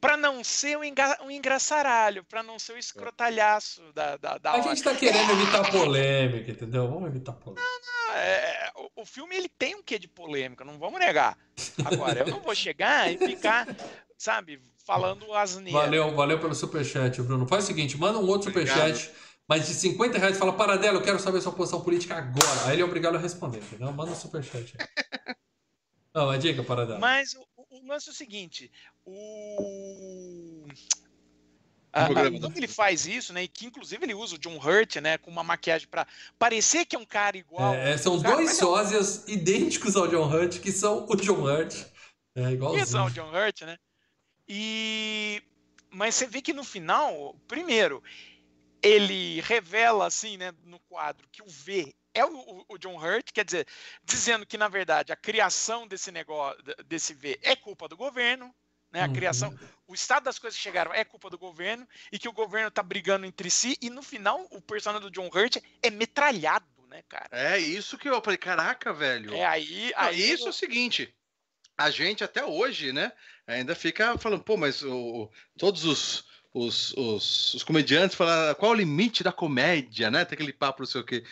para 0.00 0.16
não 0.16 0.42
ser 0.42 0.78
um, 0.78 0.84
enga, 0.84 1.18
um 1.22 1.30
engraçaralho, 1.30 2.24
pra 2.24 2.42
não 2.42 2.58
ser 2.58 2.72
o 2.72 2.78
escrotalhaço 2.78 3.82
da, 3.92 4.16
da, 4.16 4.38
da 4.38 4.52
A 4.52 4.54
hora. 4.54 4.62
gente 4.62 4.82
tá 4.82 4.94
querendo 4.94 5.30
evitar 5.32 5.70
polêmica, 5.70 6.50
entendeu? 6.50 6.88
Vamos 6.88 7.08
evitar 7.08 7.32
polêmica. 7.34 7.68
É, 8.14 8.72
o, 8.74 9.02
o 9.02 9.06
filme 9.06 9.36
ele 9.36 9.50
tem 9.50 9.74
um 9.74 9.82
quê 9.82 9.98
de 9.98 10.08
polêmica, 10.08 10.64
não 10.64 10.78
vamos 10.78 10.98
negar. 10.98 11.36
Agora, 11.84 12.20
eu 12.20 12.26
não 12.26 12.40
vou 12.40 12.54
chegar 12.54 13.12
e 13.12 13.18
ficar, 13.18 13.66
sabe, 14.16 14.62
falando 14.86 15.30
asneira. 15.34 15.78
Valeu, 15.78 16.16
valeu 16.16 16.40
pelo 16.40 16.54
superchat, 16.54 17.20
Bruno. 17.20 17.46
Faz 17.46 17.64
o 17.64 17.66
seguinte, 17.66 17.98
manda 17.98 18.18
um 18.18 18.26
outro 18.26 18.48
Obrigado. 18.48 18.96
superchat, 18.96 19.10
mas 19.48 19.66
de 19.66 19.74
50 19.74 20.18
reais, 20.18 20.36
fala, 20.38 20.52
Paradela, 20.52 20.98
eu 20.98 21.02
quero 21.02 21.18
saber 21.18 21.40
sua 21.40 21.52
posição 21.52 21.80
política 21.80 22.16
agora. 22.16 22.66
Aí 22.66 22.74
ele 22.74 22.82
é 22.82 22.84
obrigado 22.84 23.16
a 23.16 23.18
responder, 23.18 23.58
entendeu? 23.58 23.90
Manda 23.92 24.12
um 24.12 24.14
superchat 24.14 24.74
aí. 24.78 24.86
Não, 26.14 26.32
é 26.32 26.38
dica, 26.38 26.62
Paradela. 26.62 26.98
Mas 26.98 27.34
o, 27.34 27.46
o 27.70 27.86
lance 27.86 28.08
é 28.08 28.12
o 28.12 28.14
seguinte, 28.14 28.70
o... 29.06 30.66
Ah, 31.92 32.06
quando 32.06 32.38
da- 32.38 32.56
ele 32.56 32.68
faz 32.68 33.06
isso, 33.06 33.32
né, 33.32 33.44
e 33.44 33.48
que 33.48 33.66
inclusive 33.66 34.04
ele 34.04 34.14
usa 34.14 34.34
o 34.34 34.38
John 34.38 34.58
Hurt, 34.58 34.96
né, 34.96 35.16
com 35.16 35.30
uma 35.30 35.42
maquiagem 35.42 35.88
pra 35.88 36.06
parecer 36.38 36.84
que 36.84 36.94
é 36.94 36.98
um 36.98 37.04
cara 37.06 37.36
igual. 37.38 37.74
É, 37.74 37.96
são 37.96 38.14
os 38.14 38.22
Cara, 38.22 38.34
dois 38.36 38.48
mas 38.50 38.58
é- 38.58 38.60
sósias 38.60 39.24
idênticos 39.26 39.96
ao 39.96 40.06
John 40.06 40.28
Hurt, 40.28 40.60
que 40.60 40.70
são 40.70 41.06
o 41.08 41.16
John 41.16 41.42
Hurt. 41.42 41.74
É 42.34 42.42
Que 42.48 42.52
igualzinho. 42.52 42.86
são 42.86 43.06
o 43.06 43.10
John 43.10 43.30
Hurt, 43.32 43.62
né? 43.62 43.78
E 44.46 45.42
mas 45.90 46.14
você 46.14 46.26
vê 46.26 46.42
que 46.42 46.52
no 46.52 46.62
final, 46.62 47.34
primeiro, 47.48 48.02
ele 48.82 49.40
revela 49.42 50.06
assim, 50.06 50.36
né, 50.36 50.52
no 50.64 50.78
quadro 50.80 51.28
que 51.30 51.42
o 51.42 51.48
V 51.48 51.94
é 52.14 52.24
o, 52.24 52.64
o- 52.68 52.78
John 52.78 52.96
Hurt, 52.98 53.32
quer 53.32 53.44
dizer, 53.44 53.66
dizendo 54.02 54.46
que 54.46 54.56
na 54.58 54.68
verdade 54.68 55.12
a 55.12 55.16
criação 55.16 55.86
desse 55.86 56.10
negócio 56.10 56.60
desse 56.86 57.14
V 57.14 57.38
é 57.42 57.54
culpa 57.56 57.88
do 57.88 57.96
governo, 57.96 58.54
né? 58.90 59.02
A 59.02 59.08
Uhum. 59.08 59.08
criação, 59.08 59.52
o 59.86 59.94
estado 59.94 60.24
das 60.24 60.38
coisas 60.38 60.56
que 60.56 60.62
chegaram 60.62 60.92
é 60.94 61.04
culpa 61.04 61.28
do 61.30 61.38
governo 61.38 61.86
e 62.10 62.18
que 62.18 62.28
o 62.28 62.32
governo 62.32 62.70
tá 62.70 62.82
brigando 62.82 63.26
entre 63.26 63.50
si 63.50 63.76
e 63.82 63.90
no 63.90 64.02
final 64.02 64.46
o 64.50 64.60
personagem 64.62 65.06
do 65.06 65.12
John 65.12 65.28
Hurt 65.32 65.56
é 65.82 65.90
metralhado, 65.90 66.86
né, 66.88 67.02
cara? 67.08 67.30
É 67.30 67.58
isso 67.58 67.98
que 67.98 68.08
eu 68.08 68.22
falei, 68.22 68.38
caraca, 68.38 68.92
velho. 68.92 69.32
É 69.32 69.44
aí, 69.46 69.92
Não, 69.98 70.10
aí 70.10 70.32
isso 70.32 70.48
é 70.48 70.50
o 70.50 70.52
seguinte, 70.52 71.14
a 71.78 71.90
gente 71.90 72.24
até 72.24 72.44
hoje, 72.44 72.92
né, 72.92 73.12
ainda 73.46 73.76
fica 73.76 74.18
falando, 74.18 74.44
pô, 74.44 74.56
mas 74.56 74.82
o, 74.84 75.30
todos 75.58 75.84
os, 75.84 76.27
os, 76.52 76.92
os, 76.96 77.54
os 77.54 77.62
comediantes 77.62 78.16
falam 78.16 78.54
qual 78.54 78.72
o 78.72 78.74
limite 78.74 79.22
da 79.22 79.32
comédia, 79.32 80.10
né? 80.10 80.24
Tem 80.24 80.34
aquele 80.34 80.52
papo, 80.52 80.82
não 80.82 80.86
sei 80.86 81.00
o 81.00 81.04
quê. 81.04 81.24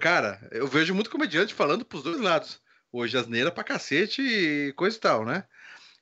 Cara, 0.00 0.46
eu 0.52 0.66
vejo 0.66 0.94
muito 0.94 1.10
comediante 1.10 1.54
falando 1.54 1.84
pros 1.84 2.02
dois 2.02 2.20
lados. 2.20 2.60
Hoje 2.92 3.16
asneira 3.16 3.52
pra 3.52 3.64
cacete 3.64 4.22
e 4.22 4.72
coisa 4.74 4.96
e 4.96 5.00
tal, 5.00 5.24
né? 5.24 5.44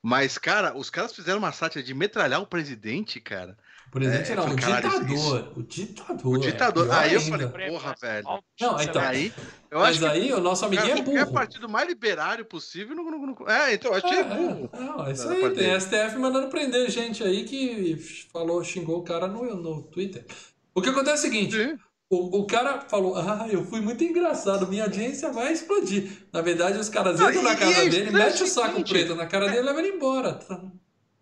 Mas, 0.02 0.38
cara, 0.38 0.76
os 0.76 0.90
caras 0.90 1.12
fizeram 1.12 1.38
uma 1.38 1.52
sátira 1.52 1.82
de 1.82 1.92
metralhar 1.92 2.40
o 2.40 2.46
presidente, 2.46 3.20
cara. 3.20 3.58
O 3.88 3.90
presidente 3.90 4.32
É, 4.32 4.36
não, 4.36 4.44
o 4.44 4.46
falei, 4.60 4.74
ditador. 4.76 5.52
O 5.56 5.62
ditador. 5.62 6.26
O 6.34 6.38
ditador. 6.38 6.88
é 6.88 6.92
aí 6.94 7.14
eu 7.14 7.20
ainda. 7.20 7.48
falei, 7.48 7.70
porra, 7.70 7.94
velho. 8.00 8.24
Não, 8.60 8.80
então, 8.82 9.02
Aí, 9.02 9.32
eu 9.70 9.78
Mas 9.78 9.88
acho 9.90 9.98
que 10.00 10.06
aí 10.06 10.32
o 10.34 10.40
nosso 10.40 10.64
amiguinho 10.66 10.88
cara, 10.88 11.00
é 11.00 11.04
qualquer 11.04 11.24
burro. 11.24 11.34
partido 11.34 11.68
mais 11.70 11.88
liberário 11.88 12.44
possível. 12.44 12.94
Não, 12.94 13.04
não, 13.10 13.26
não- 13.26 13.48
é, 13.48 13.72
então, 13.74 13.90
eu 13.92 13.96
achei 14.04 14.18
É, 14.18 14.24
burro. 14.24 14.70
é, 14.72 14.78
não, 14.80 15.06
é 15.06 15.12
isso 15.12 15.28
aí. 15.28 15.50
Tem. 15.54 15.80
STF 15.80 16.16
mandando 16.18 16.48
prender 16.48 16.90
gente 16.90 17.24
aí 17.24 17.44
que 17.44 17.96
falou, 18.30 18.62
xingou 18.62 18.98
o 18.98 19.02
cara 19.02 19.26
no, 19.26 19.42
no 19.56 19.82
Twitter. 19.84 20.26
O 20.74 20.82
que 20.82 20.90
acontece 20.90 21.24
é 21.26 21.28
o 21.28 21.32
seguinte: 21.32 21.56
Sim. 21.56 21.78
o, 22.10 22.40
o 22.40 22.46
cara 22.46 22.82
falou, 22.82 23.16
ah, 23.16 23.46
eu 23.50 23.64
fui 23.64 23.80
muito 23.80 24.04
engraçado, 24.04 24.66
minha 24.68 24.84
audiência 24.84 25.32
vai 25.32 25.50
explodir. 25.52 26.10
Na 26.30 26.42
verdade, 26.42 26.78
os 26.78 26.90
caras 26.90 27.18
Não, 27.18 27.28
entram 27.30 27.40
e- 27.40 27.44
na 27.44 27.56
casa 27.56 27.72
é 27.84 27.88
dele, 27.88 28.10
mete 28.10 28.42
o 28.42 28.46
saco 28.46 28.72
seguinte, 28.72 28.92
preto 28.92 29.14
na 29.14 29.26
cara 29.26 29.46
dele 29.46 29.58
e 29.60 29.62
leva 29.62 29.78
ele 29.80 29.96
embora. 29.96 30.38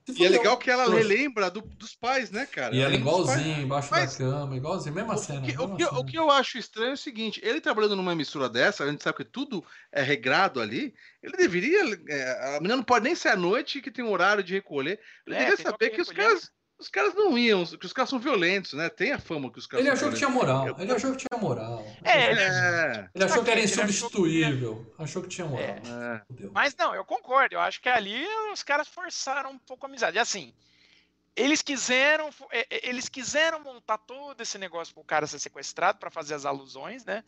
E 0.08 0.24
é 0.24 0.28
legal 0.28 0.56
que 0.56 0.70
ela 0.70 0.88
relembra 0.88 1.50
do- 1.50 1.60
dos 1.62 1.94
pais, 1.96 2.30
né, 2.30 2.46
cara? 2.46 2.74
E 2.74 2.78
ela 2.78 2.90
pais. 2.90 3.00
igualzinho, 3.00 3.60
embaixo 3.62 3.88
Mas- 3.90 4.16
da 4.16 4.24
cama, 4.24 4.56
igualzinho, 4.56 4.94
mesma 4.94 5.16
cena. 5.16 5.40
O 5.40 5.42
que, 5.42 5.52
o, 5.52 5.58
mesma 5.62 5.76
que, 5.76 5.84
cena. 5.84 5.98
o 5.98 6.04
que 6.06 6.18
eu 6.18 6.30
acho 6.30 6.58
estranho 6.58 6.90
é 6.90 6.94
o 6.94 6.96
seguinte: 6.96 7.40
ele 7.42 7.60
trabalhando 7.60 7.96
numa 7.96 8.12
emissora 8.12 8.48
dessa, 8.48 8.84
a 8.84 8.90
gente 8.90 9.02
sabe 9.02 9.16
que 9.18 9.24
tudo 9.24 9.64
é 9.90 10.02
regrado 10.02 10.60
ali. 10.60 10.94
Ele 11.22 11.36
deveria. 11.36 11.80
é, 12.08 12.56
a 12.56 12.60
menina 12.60 12.76
não 12.76 12.84
pode 12.84 13.04
nem 13.04 13.14
ser 13.16 13.30
à 13.30 13.36
noite 13.36 13.80
que 13.80 13.90
tem 13.90 14.04
um 14.04 14.12
horário 14.12 14.44
de 14.44 14.52
recolher. 14.54 15.00
Ele 15.26 15.34
É, 15.36 15.38
deveria 15.40 15.56
saber 15.64 15.90
que 15.90 15.96
que 15.96 16.02
os 16.02 16.08
recolher. 16.08 16.28
caras, 16.28 16.50
os 16.78 16.88
caras 16.88 17.14
não 17.14 17.36
iam, 17.38 17.64
que 17.64 17.86
os 17.86 17.92
caras 17.92 18.10
são 18.10 18.18
violentos, 18.18 18.72
né? 18.74 18.88
Tem 18.90 19.12
a 19.12 19.18
fama 19.18 19.50
que 19.50 19.58
os 19.58 19.66
caras 19.66 19.84
Ele 19.86 19.96
são 19.96 20.08
achou 20.08 20.10
que 20.12 20.18
tinha 20.18 20.28
moral. 20.30 20.66
Eu- 20.68 20.76
Ele 20.78 20.92
achou 20.92 21.12
que 21.12 21.18
tinha 21.26 21.40
moral. 21.40 21.84
É, 22.04 22.30
ele- 22.30 22.40
É, 22.40 23.10
Ele 23.14 23.24
achou 23.24 23.42
que 23.44 23.50
era 23.50 23.60
insubstituível. 23.60 24.94
Achou 24.98 25.22
que 25.22 25.28
tinha 25.28 25.46
moral. 25.46 25.64
é. 25.66 26.22
Fudeu. 26.26 26.50
Mas 26.52 26.74
não, 26.76 26.94
eu 26.94 27.04
concordo. 27.04 27.54
Eu 27.54 27.60
acho 27.60 27.80
que 27.80 27.88
ali 27.88 28.26
os 28.52 28.62
caras 28.62 28.88
forçaram 28.88 29.50
um 29.52 29.58
pouco 29.58 29.86
a 29.86 29.88
amizade. 29.88 30.18
Assim, 30.18 30.52
eles 31.34 31.62
quiseram, 31.62 32.30
é, 32.50 32.66
é, 32.70 32.88
eles 32.88 33.08
quiseram 33.08 33.60
montar 33.60 33.98
todo 33.98 34.40
esse 34.40 34.58
negócio 34.58 34.92
para 34.94 35.00
o 35.00 35.04
cara 35.04 35.26
ser 35.26 35.38
sequestrado 35.38 35.98
para 35.98 36.10
fazer 36.10 36.34
as 36.34 36.44
alusões, 36.44 37.04
né? 37.04 37.24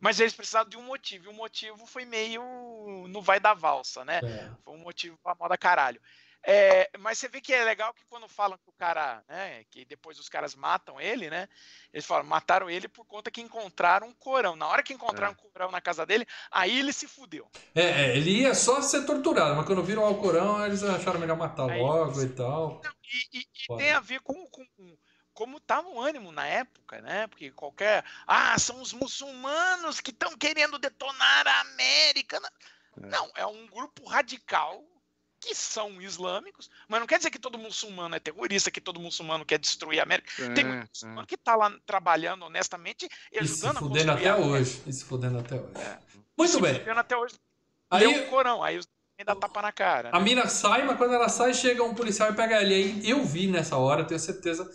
Mas 0.00 0.20
eles 0.20 0.34
precisavam 0.34 0.68
de 0.68 0.76
um 0.76 0.82
motivo. 0.82 1.26
E 1.26 1.28
o 1.28 1.32
motivo 1.32 1.86
foi 1.86 2.04
meio 2.04 2.42
no 3.08 3.22
vai 3.22 3.40
da 3.40 3.54
valsa, 3.54 4.04
né? 4.04 4.20
É. 4.22 4.50
Foi 4.64 4.74
um 4.74 4.78
motivo 4.78 5.16
pra 5.22 5.34
moda 5.34 5.56
caralho. 5.56 6.00
É, 6.46 6.90
mas 6.98 7.18
você 7.18 7.26
vê 7.28 7.40
que 7.40 7.54
é 7.54 7.64
legal 7.64 7.94
que 7.94 8.04
quando 8.04 8.28
falam 8.28 8.58
que 8.58 8.68
o 8.68 8.72
cara, 8.72 9.24
né, 9.28 9.64
que 9.70 9.84
depois 9.86 10.18
os 10.18 10.28
caras 10.28 10.54
matam 10.54 11.00
ele, 11.00 11.30
né? 11.30 11.48
Eles 11.92 12.04
falam, 12.04 12.24
mataram 12.24 12.68
ele 12.68 12.86
por 12.86 13.06
conta 13.06 13.30
que 13.30 13.40
encontraram 13.40 14.08
um 14.08 14.12
corão. 14.12 14.54
Na 14.54 14.68
hora 14.68 14.82
que 14.82 14.92
encontraram 14.92 15.32
um 15.32 15.36
corão 15.50 15.70
na 15.70 15.80
casa 15.80 16.04
dele, 16.04 16.26
aí 16.50 16.78
ele 16.78 16.92
se 16.92 17.08
fudeu. 17.08 17.50
É, 17.74 17.82
é, 18.10 18.16
ele 18.16 18.40
ia 18.42 18.54
só 18.54 18.82
ser 18.82 19.06
torturado, 19.06 19.56
mas 19.56 19.66
quando 19.66 19.82
viram 19.82 20.02
o 20.02 20.06
Alcorão, 20.06 20.64
eles 20.66 20.82
acharam 20.82 21.18
melhor 21.18 21.36
matar 21.36 21.70
Aí- 21.70 21.80
logo 21.80 22.20
e 22.22 22.28
tal. 22.28 22.82
E, 23.10 23.38
e- 23.38 23.46
e 23.54 23.66
Foda. 23.66 23.82
tem 23.82 23.92
a 23.92 24.00
ver 24.00 24.20
com, 24.20 24.46
com- 24.48 24.66
com 24.76 24.96
como 25.32 25.56
estava 25.56 25.88
o 25.88 26.00
ânimo 26.00 26.30
na 26.30 26.46
época, 26.46 27.00
né? 27.00 27.26
Porque 27.26 27.50
qualquer. 27.50 28.04
Ah, 28.24 28.56
são 28.56 28.80
os 28.80 28.92
muçulmanos 28.92 30.00
que 30.00 30.10
estão 30.12 30.36
querendo 30.36 30.78
detonar 30.78 31.48
a 31.48 31.60
América. 31.62 32.38
Não, 32.38 32.48
É. 32.96 33.10
Não, 33.10 33.30
é 33.34 33.44
um 33.46 33.66
grupo 33.66 34.04
radical 34.06 34.80
que 35.44 35.54
são 35.54 36.00
islâmicos, 36.00 36.70
mas 36.88 37.00
não 37.00 37.06
quer 37.06 37.18
dizer 37.18 37.30
que 37.30 37.38
todo 37.38 37.58
muçulmano 37.58 38.14
é 38.14 38.20
terrorista, 38.20 38.70
que 38.70 38.80
todo 38.80 39.00
muçulmano 39.00 39.44
quer 39.44 39.58
destruir 39.58 40.00
a 40.00 40.02
América. 40.04 40.30
Tem 40.54 40.64
É, 40.64 40.68
muito 40.68 40.88
muçulmano 40.88 41.26
que 41.26 41.34
está 41.34 41.56
lá 41.56 41.70
trabalhando 41.86 42.44
honestamente 42.46 43.08
e 43.32 43.38
E 43.38 43.46
se 43.48 43.66
ajudando 43.66 43.78
a 43.78 43.82
fudendo 43.82 44.12
até 44.12 44.28
a 44.30 44.36
hoje. 44.36 44.82
E 44.86 44.92
se 44.92 45.04
fudendo 45.04 45.38
até 45.38 45.56
hoje. 45.56 45.72
É. 45.74 45.98
Muito 46.36 46.52
Se 46.52 46.60
bem. 46.60 46.74
fudendo 46.74 47.00
até 47.00 47.16
hoje. 47.16 47.34
Aí 47.90 48.06
o 48.06 48.28
Corão, 48.28 48.62
aí 48.62 48.78
os 48.78 48.88
ainda 49.18 49.36
tapa 49.36 49.62
na 49.62 49.72
cara. 49.72 50.10
a 50.10 50.18
né? 50.18 50.20
mina 50.20 50.46
sai, 50.48 50.84
mas 50.84 50.96
quando 50.96 51.14
ela 51.14 51.28
sai, 51.28 51.54
chega 51.54 51.82
um 51.84 51.94
policial 51.94 52.30
e 52.30 52.34
pega 52.36 52.56
ela. 52.56 52.64
E 52.72 52.74
aí 52.74 53.10
eu 53.10 53.24
vi 53.24 53.46
nessa 53.46 53.76
hora, 53.76 54.04
tenho 54.04 54.20
certeza. 54.20 54.68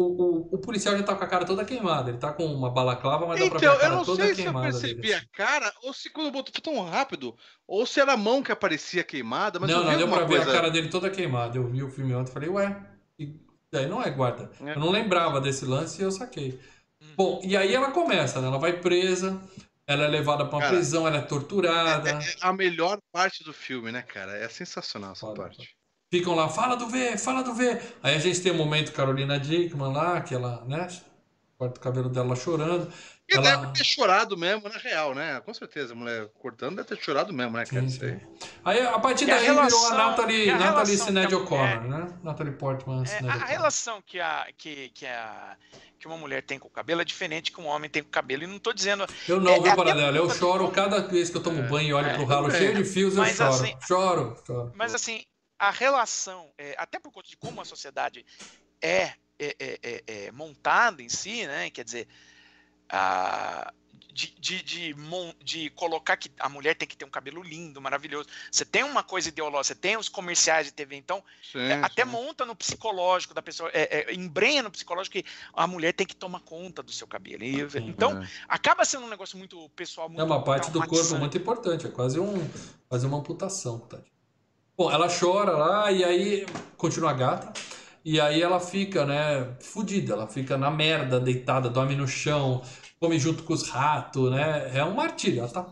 O, 0.00 0.04
o, 0.04 0.54
o 0.54 0.58
policial 0.58 0.96
já 0.96 1.02
tá 1.02 1.14
com 1.14 1.24
a 1.24 1.26
cara 1.26 1.44
toda 1.44 1.62
queimada. 1.64 2.08
Ele 2.10 2.18
tá 2.18 2.32
com 2.32 2.46
uma 2.46 2.70
balaclava, 2.70 3.26
mas 3.26 3.38
dá 3.38 3.46
pra 3.46 3.58
ver 3.58 3.66
Então, 3.66 3.72
a 3.72 3.74
eu 3.74 3.80
cara 3.80 3.96
não 3.96 4.04
toda 4.04 4.24
sei 4.24 4.34
se 4.34 4.40
eu 4.40 4.44
queimada 4.44 4.70
percebi 4.70 5.02
dele. 5.02 5.14
a 5.14 5.26
cara 5.36 5.72
ou 5.82 5.92
se 5.92 6.08
quando 6.08 6.30
botou 6.30 6.52
tão 6.62 6.82
rápido, 6.82 7.36
ou 7.66 7.84
se 7.84 8.00
era 8.00 8.14
a 8.14 8.16
mão 8.16 8.42
que 8.42 8.50
aparecia 8.50 9.04
queimada, 9.04 9.60
mas 9.60 9.68
não, 9.70 9.80
eu 9.80 9.84
não, 9.84 9.98
deu 9.98 10.08
pra 10.08 10.20
alguma 10.20 10.26
ver 10.26 10.36
coisa. 10.36 10.50
a 10.50 10.54
cara 10.54 10.70
dele 10.70 10.88
toda 10.88 11.10
queimada. 11.10 11.58
Eu 11.58 11.68
vi 11.68 11.82
o 11.82 11.90
filme 11.90 12.14
ontem 12.14 12.30
e 12.30 12.32
falei, 12.32 12.48
ué, 12.48 12.82
e 13.18 13.34
daí 13.70 13.86
não 13.86 14.02
é 14.02 14.10
guarda. 14.10 14.50
É. 14.62 14.72
Eu 14.72 14.80
não 14.80 14.90
lembrava 14.90 15.38
desse 15.38 15.66
lance 15.66 16.00
e 16.00 16.04
eu 16.04 16.10
saquei. 16.10 16.58
Hum. 17.02 17.06
Bom, 17.14 17.40
e 17.44 17.54
aí 17.56 17.74
ela 17.74 17.90
começa, 17.90 18.40
né? 18.40 18.46
Ela 18.46 18.58
vai 18.58 18.80
presa, 18.80 19.38
ela 19.86 20.04
é 20.04 20.08
levada 20.08 20.46
pra 20.46 20.56
uma 20.56 20.62
Cara, 20.62 20.76
prisão, 20.76 21.06
ela 21.06 21.18
é 21.18 21.22
torturada. 21.22 22.10
É 22.10 22.20
a 22.40 22.52
melhor 22.54 22.98
parte 23.12 23.44
do 23.44 23.52
filme, 23.52 23.92
né, 23.92 24.00
cara? 24.00 24.36
É 24.36 24.48
sensacional 24.48 25.12
essa 25.12 25.26
Foda, 25.26 25.42
parte. 25.42 25.76
Ficam 26.10 26.34
lá, 26.34 26.48
fala 26.48 26.76
do 26.76 26.88
V, 26.88 27.16
fala 27.18 27.42
do 27.42 27.54
V. 27.54 27.80
Aí 28.02 28.16
a 28.16 28.18
gente 28.18 28.40
tem 28.40 28.50
o 28.50 28.54
momento 28.56 28.92
Carolina 28.92 29.38
Dickman 29.38 29.92
lá, 29.92 30.20
que 30.20 30.34
ela, 30.34 30.64
né? 30.66 30.88
Corta 31.56 31.78
o 31.78 31.82
cabelo 31.82 32.08
dela 32.08 32.34
chorando. 32.34 32.92
E 33.28 33.36
Ela- 33.36 33.56
deve 33.58 33.72
ter 33.74 33.84
chorado 33.84 34.36
mesmo, 34.36 34.68
na 34.68 34.76
real, 34.76 35.14
né? 35.14 35.40
Com 35.44 35.54
certeza, 35.54 35.92
a 35.92 35.96
mulher 35.96 36.26
cortando 36.40 36.76
deve 36.76 36.88
ter 36.88 36.98
chorado 37.00 37.32
mesmo, 37.32 37.56
né? 37.56 37.64
Sim, 37.64 37.78
aí. 37.78 37.90
sim. 37.90 38.20
Aí 38.64 38.80
a 38.84 38.98
partir 38.98 39.28
E 39.28 39.30
a 39.30 39.36
daí 39.36 39.44
virou 39.44 39.60
a 39.60 39.66
relação- 39.66 39.96
Natalie, 39.96 40.46
e 40.46 40.50
a 40.50 40.58
Natalie 40.58 40.96
relação 40.96 41.40
O'Connor, 41.42 41.82
né? 41.84 42.18
Natalie 42.24 42.52
Portman 42.54 43.04
É, 43.04 43.28
a 43.28 43.44
relação 43.44 44.02
que, 44.04 44.18
a, 44.18 44.48
que, 44.58 44.88
que, 44.88 45.06
a, 45.06 45.56
que 45.96 46.08
uma 46.08 46.16
mulher 46.16 46.42
tem 46.42 46.58
com 46.58 46.66
o 46.66 46.70
cabelo 46.72 47.02
é 47.02 47.04
diferente 47.04 47.52
que 47.52 47.60
um 47.60 47.66
homem 47.68 47.88
tem 47.88 48.02
com 48.02 48.08
o 48.08 48.12
cabelo. 48.12 48.42
E 48.42 48.46
não 48.48 48.58
tô 48.58 48.72
dizendo. 48.72 49.06
Eu 49.28 49.40
não, 49.40 49.52
É, 49.52 49.54
viu, 49.58 49.66
é 49.66 49.68
até 49.70 49.76
Paradela? 49.76 50.16
Eu 50.16 50.28
choro 50.30 50.68
cada 50.72 50.98
vez 51.06 51.30
que 51.30 51.36
eu 51.36 51.42
tomo 51.42 51.62
banho 51.68 51.88
e 51.90 51.92
olho 51.94 52.08
é, 52.08 52.14
pro 52.14 52.24
ralo 52.24 52.46
tudo 52.48 52.56
cheio 52.58 52.74
de 52.74 52.84
fios, 52.84 53.16
eu 53.16 53.24
choro. 53.26 53.48
assim- 53.50 53.76
Choro, 53.86 54.36
choro. 54.44 54.72
Mas 54.74 54.92
assim, 54.92 55.22
a 55.60 55.70
relação, 55.70 56.50
é, 56.56 56.74
até 56.78 56.98
por 56.98 57.12
conta 57.12 57.28
de 57.28 57.36
como 57.36 57.60
a 57.60 57.66
sociedade 57.66 58.24
é, 58.80 59.12
é, 59.38 59.56
é, 59.58 59.78
é- 59.82 60.02
é 60.06 60.32
montada 60.32 61.02
em 61.02 61.08
si, 61.10 61.46
né? 61.46 61.68
Quer 61.68 61.84
dizer, 61.84 62.08
a- 62.88 63.70
de, 64.12 64.34
de, 64.40 64.62
de, 64.62 64.96
de, 65.44 65.70
colocar 65.70 66.16
que 66.16 66.32
a 66.38 66.48
mulher 66.48 66.74
tem 66.74 66.88
que 66.88 66.96
ter 66.96 67.04
um 67.04 67.10
cabelo 67.10 67.42
lindo, 67.42 67.80
maravilhoso. 67.80 68.28
Você 68.50 68.64
tem 68.64 68.82
uma 68.82 69.02
coisa 69.02 69.28
ideológica, 69.28 69.74
você 69.74 69.80
tem 69.80 69.96
os 69.98 70.08
comerciais 70.08 70.66
de 70.66 70.72
TV, 70.72 70.96
então 70.96 71.22
sim, 71.42 71.60
é, 71.60 71.74
até 71.74 72.04
monta 72.04 72.44
no 72.46 72.56
psicológico 72.56 73.34
da 73.34 73.42
pessoa, 73.42 73.70
é, 73.72 74.10
é, 74.10 74.14
embrenha 74.14 74.62
no 74.62 74.70
psicológico 74.70 75.12
que 75.12 75.24
a 75.52 75.66
mulher 75.66 75.92
tem 75.92 76.06
que 76.06 76.16
tomar 76.16 76.40
conta 76.40 76.82
do 76.82 76.90
seu 76.90 77.06
cabelo. 77.06 77.44
E, 77.44 77.60
então, 77.86 78.20
é. 78.22 78.28
acaba 78.48 78.84
sendo 78.84 79.04
um 79.04 79.10
negócio 79.10 79.38
muito 79.38 79.68
pessoal. 79.70 80.08
Muito 80.08 80.20
é 80.20 80.24
uma 80.24 80.42
parte 80.42 80.70
do 80.70 80.84
corpo 80.86 81.16
muito 81.16 81.36
importante, 81.36 81.86
é 81.86 81.90
quase, 81.90 82.18
um, 82.18 82.48
quase 82.88 83.06
uma 83.06 83.18
amputação. 83.18 83.78
Tá? 83.80 84.00
Bom, 84.80 84.90
ela 84.90 85.08
chora 85.10 85.50
lá 85.50 85.92
e 85.92 86.02
aí 86.02 86.46
continua 86.78 87.12
gata. 87.12 87.52
E 88.02 88.18
aí 88.18 88.40
ela 88.40 88.58
fica, 88.58 89.04
né, 89.04 89.46
fudida, 89.60 90.14
ela 90.14 90.26
fica 90.26 90.56
na 90.56 90.70
merda, 90.70 91.20
deitada, 91.20 91.68
dorme 91.68 91.94
no 91.94 92.08
chão, 92.08 92.62
come 92.98 93.18
junto 93.18 93.42
com 93.42 93.52
os 93.52 93.68
ratos, 93.68 94.30
né? 94.30 94.70
É 94.74 94.82
um 94.82 94.94
martírio, 94.94 95.40
ela 95.40 95.50
tá 95.50 95.66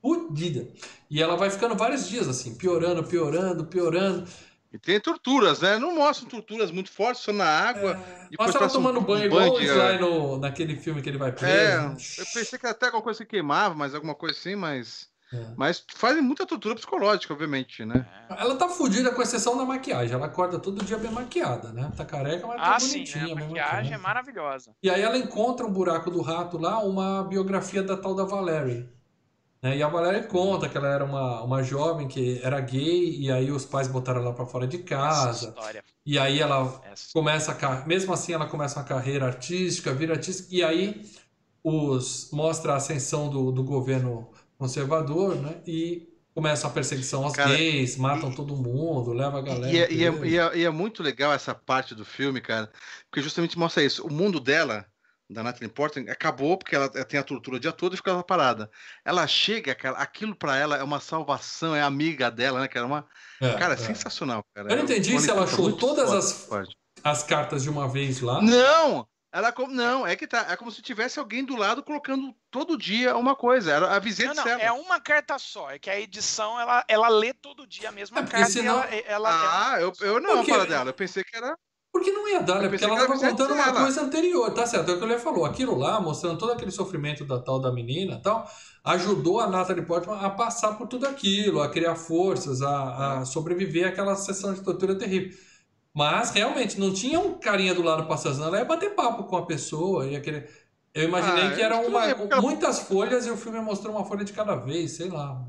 fudida. 0.00 0.66
E 1.10 1.22
ela 1.22 1.36
vai 1.36 1.50
ficando 1.50 1.74
vários 1.74 2.08
dias 2.08 2.26
assim, 2.26 2.54
piorando, 2.54 3.04
piorando, 3.04 3.66
piorando. 3.66 4.26
E 4.72 4.78
tem 4.78 4.98
torturas, 4.98 5.60
né? 5.60 5.78
Não 5.78 5.94
mostram 5.94 6.26
torturas 6.26 6.70
muito 6.70 6.90
fortes, 6.90 7.22
só 7.22 7.34
na 7.34 7.44
água. 7.44 8.02
É... 8.32 8.42
Mostra 8.42 8.62
ela 8.62 8.70
tomando 8.70 8.98
um, 8.98 9.04
banho, 9.04 9.24
um 9.24 9.26
igual 9.26 9.52
o 9.52 9.60
Sly 9.60 9.98
no, 10.00 10.38
naquele 10.38 10.76
filme 10.76 11.02
que 11.02 11.10
ele 11.10 11.18
vai 11.18 11.32
preso. 11.32 11.54
É, 11.54 11.84
eu 11.84 12.26
pensei 12.32 12.58
que 12.58 12.66
até 12.66 12.86
alguma 12.86 13.02
coisa 13.02 13.22
que 13.26 13.30
queimava, 13.32 13.74
mas 13.74 13.94
alguma 13.94 14.14
coisa 14.14 14.34
assim, 14.38 14.56
mas... 14.56 15.12
É. 15.34 15.54
Mas 15.56 15.84
fazem 15.94 16.22
muita 16.22 16.46
tortura 16.46 16.74
psicológica, 16.74 17.32
obviamente, 17.32 17.84
né? 17.84 18.06
É. 18.30 18.40
Ela 18.40 18.56
tá 18.56 18.68
fudida 18.68 19.10
com 19.12 19.20
exceção 19.20 19.56
da 19.58 19.64
maquiagem. 19.64 20.14
Ela 20.14 20.26
acorda 20.26 20.58
todo 20.58 20.84
dia 20.84 20.96
bem 20.96 21.10
maquiada, 21.10 21.72
né? 21.72 21.90
Tá 21.96 22.04
careca, 22.04 22.46
mas 22.46 22.56
tá 22.56 22.76
ah, 22.76 22.78
bonitinha. 22.78 23.26
Sim, 23.26 23.34
né? 23.34 23.42
A 23.42 23.46
maquiagem 23.46 23.92
é 23.94 23.98
maravilhosa. 23.98 24.76
E 24.82 24.88
aí 24.88 25.02
ela 25.02 25.18
encontra 25.18 25.66
um 25.66 25.72
buraco 25.72 26.10
do 26.10 26.22
rato 26.22 26.56
lá, 26.56 26.78
uma 26.78 27.24
biografia 27.24 27.82
da 27.82 27.96
tal 27.96 28.14
da 28.14 28.24
Valerie. 28.24 28.88
Né? 29.60 29.78
E 29.78 29.82
a 29.82 29.88
Valerie 29.88 30.24
conta 30.28 30.68
que 30.68 30.76
ela 30.76 30.88
era 30.88 31.04
uma, 31.04 31.42
uma 31.42 31.62
jovem 31.62 32.06
que 32.06 32.38
era 32.42 32.60
gay, 32.60 33.18
e 33.18 33.32
aí 33.32 33.50
os 33.50 33.64
pais 33.64 33.88
botaram 33.88 34.20
ela 34.20 34.34
para 34.34 34.44
fora 34.44 34.66
de 34.66 34.78
casa. 34.78 35.54
E 36.04 36.18
aí 36.18 36.38
ela 36.38 36.80
Essa 36.84 37.12
começa 37.14 37.52
a, 37.52 37.86
mesmo 37.86 38.12
assim 38.12 38.34
ela 38.34 38.46
começa 38.46 38.78
uma 38.78 38.84
carreira 38.84 39.24
artística, 39.24 39.94
vira 39.94 40.12
artista, 40.12 40.54
e 40.54 40.62
aí 40.62 41.02
os 41.64 42.28
mostra 42.30 42.74
a 42.74 42.76
ascensão 42.76 43.30
do, 43.30 43.50
do 43.50 43.64
governo 43.64 44.28
conservador, 44.64 45.36
né? 45.36 45.60
E 45.66 46.08
começa 46.34 46.66
a 46.66 46.70
perseguição 46.70 47.24
aos 47.24 47.34
cara, 47.34 47.50
gays, 47.50 47.96
matam 47.96 48.30
e, 48.30 48.34
todo 48.34 48.56
mundo, 48.56 49.12
leva 49.12 49.38
a 49.38 49.42
galera. 49.42 49.72
E 49.72 49.78
é, 49.78 49.92
e, 49.92 50.04
é, 50.04 50.26
e, 50.26 50.38
é, 50.38 50.56
e 50.58 50.64
é, 50.64 50.70
muito 50.70 51.02
legal 51.02 51.32
essa 51.32 51.54
parte 51.54 51.94
do 51.94 52.04
filme, 52.04 52.40
cara, 52.40 52.70
porque 53.10 53.22
justamente 53.22 53.58
mostra 53.58 53.84
isso. 53.84 54.04
O 54.04 54.12
mundo 54.12 54.40
dela, 54.40 54.86
da 55.30 55.42
Natalie 55.42 55.68
Portman, 55.68 56.10
acabou 56.10 56.56
porque 56.56 56.74
ela 56.74 56.88
tem 56.88 57.20
a 57.20 57.22
tortura 57.22 57.58
o 57.58 57.60
dia 57.60 57.72
todo 57.72 57.92
e 57.92 57.96
fica 57.96 58.22
parada. 58.24 58.70
Ela 59.04 59.26
chega, 59.26 59.74
cara, 59.74 59.96
aquilo 59.98 60.34
para 60.34 60.56
ela 60.56 60.76
é 60.76 60.82
uma 60.82 60.98
salvação, 60.98 61.76
é 61.76 61.82
amiga 61.82 62.30
dela, 62.30 62.60
né? 62.60 62.68
Que 62.68 62.78
era 62.78 62.86
uma. 62.86 63.06
É, 63.40 63.52
cara, 63.52 63.74
é. 63.74 63.76
sensacional, 63.76 64.42
cara. 64.54 64.72
Eu 64.72 64.76
não 64.76 64.84
entendi 64.84 65.18
se 65.20 65.30
ela 65.30 65.44
achou 65.44 65.76
todas 65.76 66.10
as, 66.10 66.48
as 67.04 67.22
cartas 67.22 67.62
de 67.62 67.70
uma 67.70 67.86
vez 67.86 68.20
lá. 68.20 68.40
Não! 68.40 69.06
Ela 69.34 69.52
não, 69.68 70.06
é 70.06 70.14
que 70.14 70.28
tá. 70.28 70.46
É 70.48 70.56
como 70.56 70.70
se 70.70 70.80
tivesse 70.80 71.18
alguém 71.18 71.44
do 71.44 71.56
lado 71.56 71.82
colocando 71.82 72.32
todo 72.52 72.78
dia 72.78 73.16
uma 73.16 73.34
coisa. 73.34 73.72
Era 73.72 73.96
a 73.96 73.98
visita 73.98 74.32
não, 74.32 74.44
não, 74.44 74.60
É 74.60 74.70
uma 74.70 75.00
carta 75.00 75.36
só. 75.40 75.72
É 75.72 75.78
que 75.80 75.90
a 75.90 75.98
edição 75.98 76.60
ela, 76.60 76.84
ela 76.86 77.08
lê 77.08 77.34
todo 77.34 77.66
dia 77.66 77.88
a 77.88 77.92
mesma 77.92 78.20
é 78.20 78.26
carta. 78.26 78.48
Senão... 78.48 78.80
Ela, 78.84 78.94
ela, 78.94 79.72
ah, 79.72 79.80
eu, 79.80 79.92
eu 80.02 80.20
não 80.20 80.44
fala 80.44 80.64
dela. 80.64 80.90
Eu 80.90 80.94
pensei 80.94 81.24
que 81.24 81.36
era. 81.36 81.58
Porque 81.92 82.12
não 82.12 82.28
ia 82.28 82.40
dar, 82.42 82.60
né? 82.60 82.68
Porque 82.68 82.84
ela 82.84 82.94
estava 82.94 83.18
contando 83.18 83.54
uma 83.54 83.72
coisa 83.72 84.02
anterior, 84.02 84.54
tá 84.54 84.66
certo? 84.68 84.88
É 84.92 84.94
o 84.94 84.98
que 84.98 85.04
ele 85.04 85.18
falou. 85.18 85.44
Aquilo 85.44 85.76
lá, 85.76 86.00
mostrando 86.00 86.38
todo 86.38 86.52
aquele 86.52 86.70
sofrimento 86.70 87.24
da 87.24 87.40
tal 87.40 87.58
da 87.58 87.72
menina 87.72 88.20
tal, 88.22 88.48
ajudou 88.84 89.40
a 89.40 89.48
Natalie 89.48 89.84
Portman 89.84 90.16
a 90.16 90.30
passar 90.30 90.78
por 90.78 90.86
tudo 90.86 91.08
aquilo, 91.08 91.60
a 91.60 91.68
criar 91.68 91.96
forças, 91.96 92.62
a, 92.62 93.18
a 93.18 93.24
sobreviver 93.24 93.88
àquela 93.88 94.14
sessão 94.14 94.54
de 94.54 94.60
tortura 94.60 94.96
terrível. 94.96 95.36
Mas 95.94 96.30
realmente 96.30 96.78
não 96.78 96.92
tinha 96.92 97.20
um 97.20 97.38
carinha 97.38 97.72
do 97.72 97.82
lado 97.82 98.06
passando, 98.06 98.42
ela 98.42 98.58
ia 98.58 98.64
bater 98.64 98.94
papo 98.94 99.24
com 99.24 99.36
a 99.36 99.46
pessoa, 99.46 100.06
ia 100.06 100.20
querer. 100.20 100.50
Eu 100.92 101.04
imaginei 101.04 101.46
ah, 101.46 101.54
que 101.54 101.62
eram 101.62 101.86
uma, 101.86 102.02
muitas 102.40 102.80
folhas 102.80 103.26
e 103.26 103.30
o 103.30 103.36
filme 103.36 103.60
mostrou 103.60 103.94
uma 103.94 104.04
folha 104.04 104.24
de 104.24 104.32
cada 104.32 104.56
vez, 104.56 104.92
sei 104.92 105.08
lá. 105.08 105.40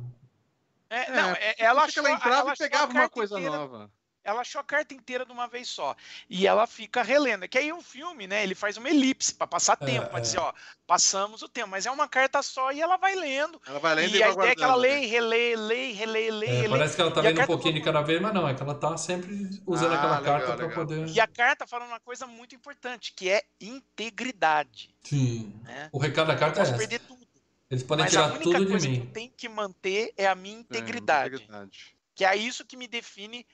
É, 0.90 1.12
não, 1.12 1.32
é, 1.32 1.56
ela, 1.58 1.84
achou, 1.84 2.06
ela 2.06 2.16
entrava 2.16 2.42
ela 2.42 2.54
e 2.54 2.58
pegava 2.58 2.92
uma 2.92 3.10
coisa 3.10 3.40
nova 3.40 3.90
ela 4.26 4.42
achou 4.42 4.60
a 4.60 4.64
carta 4.64 4.94
inteira 4.94 5.24
de 5.24 5.32
uma 5.32 5.48
vez 5.48 5.68
só. 5.68 5.96
E 6.28 6.48
ela 6.48 6.66
fica 6.66 7.04
relendo. 7.04 7.48
Que 7.48 7.60
aí 7.60 7.72
o 7.72 7.82
filme, 7.82 8.26
né, 8.26 8.44
ele 8.44 8.56
faz 8.56 8.76
uma 8.76 8.90
elipse 8.90 9.34
para 9.34 9.46
passar 9.46 9.78
é, 9.80 9.86
tempo, 9.86 10.10
para 10.10 10.18
é. 10.18 10.22
dizer, 10.22 10.40
ó, 10.40 10.52
passamos 10.88 11.44
o 11.44 11.48
tempo, 11.48 11.70
mas 11.70 11.86
é 11.86 11.92
uma 11.92 12.08
carta 12.08 12.42
só 12.42 12.72
e 12.72 12.82
ela 12.82 12.98
vai 12.98 13.14
lendo. 13.16 13.62
Ela 13.68 13.80
vai 13.80 13.94
lendo 13.94 14.16
e, 14.16 14.18
e 14.18 14.24
a 14.24 14.32
ideia 14.32 14.52
é 14.52 14.56
que 14.56 14.64
ela 14.64 14.76
lê, 14.76 15.02
né? 15.02 15.06
relê, 15.06 15.56
lê, 15.56 15.92
relê, 15.92 16.32
lê, 16.32 16.66
é, 16.66 16.70
Parece 16.70 16.96
que 16.96 17.02
ela 17.02 17.12
tá 17.12 17.22
lendo 17.22 17.42
um 17.42 17.46
pouquinho 17.46 17.76
de 17.76 17.82
cada 17.82 18.02
vez, 18.02 18.20
mas 18.20 18.34
não, 18.34 18.50
é 18.50 18.56
que 18.56 18.64
ela 18.64 18.74
tá 18.74 18.98
sempre 18.98 19.50
usando 19.66 19.94
ah, 19.94 19.96
aquela 19.96 20.20
legal, 20.20 20.40
carta 20.40 20.56
para 20.56 20.70
poder. 20.70 21.08
E 21.08 21.20
a 21.20 21.28
carta 21.28 21.68
fala 21.68 21.86
uma 21.86 22.00
coisa 22.00 22.26
muito 22.26 22.56
importante, 22.56 23.14
que 23.14 23.30
é 23.30 23.44
integridade. 23.62 24.90
Sim. 25.04 25.54
Né? 25.64 25.90
O 25.92 26.00
recado 26.00 26.28
da 26.28 26.36
carta 26.36 26.60
é 26.60 26.64
essa. 26.64 26.76
perder 26.76 27.00
tudo. 27.00 27.24
Eles 27.70 27.84
podem 27.84 28.06
mas 28.06 28.12
tirar 28.12 28.38
tudo 28.40 28.66
de 28.66 28.88
mim. 28.88 29.02
Que 29.02 29.08
eu 29.08 29.12
tenho 29.12 29.32
que 29.36 29.50
manter 29.50 30.14
é 30.18 30.28
a 30.28 30.36
minha 30.36 30.60
integridade. 30.60 31.36
É, 31.36 31.38
integridade. 31.38 31.96
Que 32.14 32.24
é 32.24 32.36
isso 32.36 32.64
que 32.64 32.78
me 32.78 32.88
define 32.88 33.46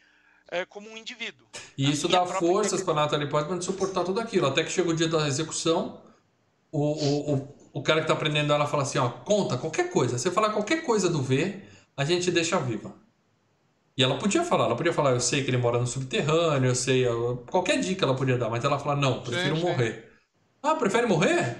é, 0.51 0.65
como 0.65 0.89
um 0.89 0.97
indivíduo. 0.97 1.47
E 1.77 1.89
isso 1.89 2.09
dá 2.09 2.25
forças 2.25 2.83
para 2.83 2.93
Natalie 2.93 3.29
Portman 3.29 3.61
suportar 3.61 4.03
tudo 4.03 4.19
aquilo. 4.19 4.45
Até 4.45 4.63
que 4.63 4.71
chega 4.71 4.89
o 4.89 4.93
dia 4.93 5.07
da 5.07 5.25
execução, 5.27 6.01
o, 6.71 6.79
o, 6.79 7.33
o, 7.33 7.55
o 7.73 7.81
cara 7.81 8.01
que 8.01 8.03
está 8.03 8.13
aprendendo 8.13 8.51
ela 8.51 8.67
fala 8.67 8.83
assim: 8.83 8.99
ó, 8.99 9.09
conta 9.09 9.57
qualquer 9.57 9.89
coisa. 9.89 10.17
Você 10.17 10.29
falar 10.29 10.49
qualquer 10.49 10.83
coisa 10.85 11.09
do 11.09 11.21
V, 11.21 11.63
a 11.95 12.03
gente 12.03 12.29
deixa 12.29 12.59
viva. 12.59 12.93
E 13.97 14.03
ela 14.03 14.17
podia 14.17 14.43
falar, 14.43 14.65
ela 14.65 14.75
podia 14.75 14.93
falar, 14.93 15.11
eu 15.11 15.19
sei 15.19 15.43
que 15.43 15.49
ele 15.49 15.57
mora 15.57 15.77
no 15.77 15.85
subterrâneo, 15.85 16.69
eu 16.69 16.75
sei, 16.75 17.05
qualquer 17.49 17.79
dica 17.79 18.05
ela 18.05 18.15
podia 18.15 18.37
dar, 18.37 18.49
mas 18.49 18.63
ela 18.63 18.79
fala, 18.79 18.95
não, 18.95 19.21
prefiro 19.21 19.55
sim, 19.57 19.61
morrer. 19.61 19.93
Sim. 19.93 20.01
Ah, 20.63 20.75
prefere 20.75 21.07
morrer? 21.07 21.57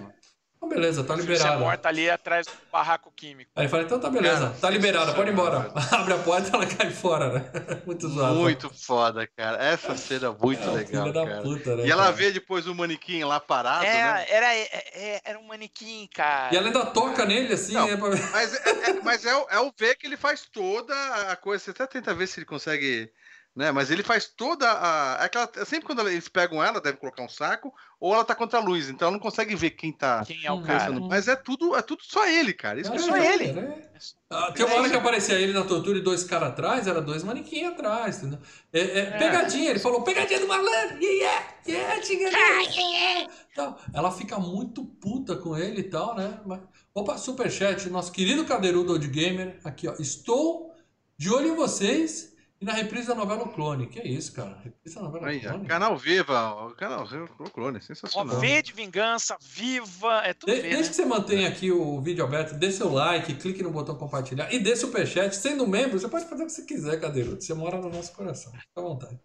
Então, 0.62 0.70
beleza, 0.70 1.04
tá 1.04 1.16
liberado. 1.16 1.54
Você 1.54 1.58
morta 1.58 1.90
ali 1.90 2.08
atrás 2.08 2.46
do 2.46 2.54
barraco 2.72 3.12
químico. 3.16 3.50
Aí 3.56 3.64
ele 3.64 3.70
fala, 3.70 3.82
então 3.82 4.00
tá 4.00 4.12
beleza, 4.12 4.42
cara, 4.42 4.60
tá 4.62 4.70
liberada, 4.70 5.14
pode 5.16 5.32
ir 5.32 5.34
embora. 5.34 5.72
Abre 5.92 6.14
a 6.14 6.18
porta 6.20 6.50
e 6.50 6.54
ela 6.54 6.66
cai 6.68 6.92
fora, 6.92 7.34
né? 7.34 7.52
Muito 7.84 8.08
zoado. 8.08 8.36
Muito 8.36 8.70
foda, 8.70 9.26
cara. 9.36 9.58
Essa 9.58 9.98
cena 9.98 10.28
é 10.28 10.46
muito 10.46 10.62
é, 10.62 10.72
legal, 10.72 11.12
cara. 11.12 11.42
Puta, 11.42 11.76
né, 11.78 11.88
e 11.88 11.92
ela 11.92 12.04
cara? 12.04 12.16
vê 12.16 12.32
depois 12.32 12.68
o 12.68 12.76
manequim 12.76 13.24
lá 13.24 13.40
parado, 13.40 13.86
é, 13.86 13.92
né? 13.92 14.26
Era, 14.30 14.56
é, 14.56 14.62
é, 14.94 15.22
era 15.26 15.40
um 15.40 15.48
manequim, 15.48 16.08
cara. 16.14 16.54
E 16.54 16.58
ela 16.58 16.68
ainda 16.68 16.86
toca 16.86 17.26
nele, 17.26 17.54
assim, 17.54 17.74
Não, 17.74 17.88
né? 17.88 17.98
Mas, 18.32 18.54
é, 18.54 18.94
mas 19.04 19.26
é, 19.26 19.32
é 19.32 19.60
o 19.60 19.74
ver 19.76 19.96
que 19.96 20.06
ele 20.06 20.16
faz 20.16 20.46
toda 20.46 20.94
a 21.32 21.36
coisa. 21.36 21.64
Você 21.64 21.72
até 21.72 21.88
tenta 21.88 22.14
ver 22.14 22.28
se 22.28 22.40
ele 22.40 22.46
consegue 22.46 23.12
né? 23.56 23.72
Mas 23.72 23.92
ele 23.92 24.04
faz 24.04 24.28
toda 24.28 24.66
a. 24.66 25.18
É 25.22 25.26
aquela, 25.26 25.50
sempre 25.66 25.86
quando 25.86 26.08
eles 26.08 26.30
pegam 26.30 26.64
ela, 26.64 26.80
deve 26.80 26.98
colocar 26.98 27.24
um 27.24 27.30
saco, 27.30 27.74
ou 28.00 28.14
ela 28.14 28.24
tá 28.24 28.34
contra 28.34 28.60
a 28.60 28.64
luz, 28.64 28.90
então 28.90 29.08
ela 29.08 29.18
não 29.18 29.22
consegue 29.22 29.56
ver 29.56 29.72
quem 29.72 29.92
tá. 29.92 30.24
Quem 30.26 30.46
é 30.46 30.52
o 30.52 30.62
cara. 30.62 30.92
Mas 31.02 31.28
é 31.28 31.36
tudo, 31.36 31.76
é 31.76 31.82
tudo 31.82 32.02
só 32.04 32.26
ele, 32.28 32.54
cara. 32.54 32.80
Isso 32.80 32.92
é, 32.92 32.96
é 32.96 33.00
só 33.00 33.18
ele. 33.18 33.52
Né? 33.52 33.82
Ah, 34.30 34.52
tem 34.54 34.66
uma 34.66 34.76
hora 34.76 34.90
que 34.90 34.96
aparecia 34.96 35.36
ele 35.36 35.52
na 35.52 35.64
tortura 35.64 35.98
e 35.98 36.02
dois 36.02 36.24
caras 36.24 36.50
atrás, 36.50 36.88
era 36.88 37.02
dois 37.02 37.24
manequins 37.24 37.68
atrás, 37.68 38.18
entendeu? 38.18 38.40
É, 38.72 38.80
é, 38.80 39.00
é, 39.00 39.18
pegadinha, 39.18 39.70
ele 39.70 39.80
falou, 39.80 40.02
pegadinha 40.02 40.40
do 40.40 40.48
malandro! 40.48 40.98
Yeah, 41.02 41.48
yeah, 41.68 42.02
yeah, 42.08 42.62
yeah. 42.72 43.34
Então, 43.52 43.78
ela 43.94 44.12
fica 44.12 44.40
muito 44.40 44.86
puta 44.86 45.36
com 45.36 45.58
ele 45.58 45.82
e 45.82 45.90
tal, 45.90 46.16
né? 46.16 46.40
Mas, 46.46 46.62
opa, 46.96 47.18
superchat, 47.18 47.90
nosso 47.90 48.14
querido 48.14 48.46
cadeirudo 48.46 48.94
Old 48.94 49.08
Gamer, 49.10 49.60
aqui 49.64 49.90
ó, 49.90 49.94
estou 50.00 50.74
de 51.18 51.30
olho 51.30 51.50
em 51.50 51.56
vocês 51.56 52.31
e 52.62 52.66
na 52.66 52.74
reprise 52.74 53.08
da 53.08 53.16
novela 53.16 53.42
O 53.42 53.50
Clone. 53.50 53.88
Que 53.88 54.00
é 54.00 54.08
isso, 54.08 54.34
cara? 54.34 54.56
Reprise 54.64 54.96
da 54.96 55.02
novela 55.02 55.28
Aí, 55.28 55.40
Clone. 55.40 55.66
Canal 55.66 55.98
Viva, 55.98 56.68
o 56.68 56.76
canal 56.76 57.06
Viva 57.08 57.28
O 57.40 57.50
Clone, 57.50 57.82
sensacional. 57.82 58.36
Ó, 58.36 58.40
v 58.40 58.62
de 58.62 58.72
vingança, 58.72 59.36
viva, 59.42 60.22
é 60.24 60.36
tudo 60.36 60.54
de, 60.54 60.62
v, 60.62 60.70
Desde 60.70 60.84
né? 60.84 60.90
que 60.90 60.96
você 60.96 61.06
mantenha 61.06 61.48
aqui 61.48 61.72
o 61.72 62.00
vídeo 62.00 62.24
aberto, 62.24 62.54
dê 62.54 62.72
seu 62.72 62.94
like, 62.94 63.34
clique 63.34 63.64
no 63.64 63.72
botão 63.72 63.96
compartilhar 63.96 64.54
e 64.54 64.60
dê 64.60 64.76
superchat. 64.76 65.36
Sendo 65.36 65.68
membro, 65.68 66.00
você 66.00 66.08
pode 66.08 66.26
fazer 66.26 66.44
o 66.44 66.46
que 66.46 66.52
você 66.52 66.62
quiser, 66.62 67.02
Cadeirudo. 67.02 67.42
Você 67.42 67.54
mora 67.56 67.80
no 67.80 67.90
nosso 67.90 68.14
coração. 68.14 68.52
Fica 68.54 68.68
à 68.78 68.82
vontade. 68.82 69.20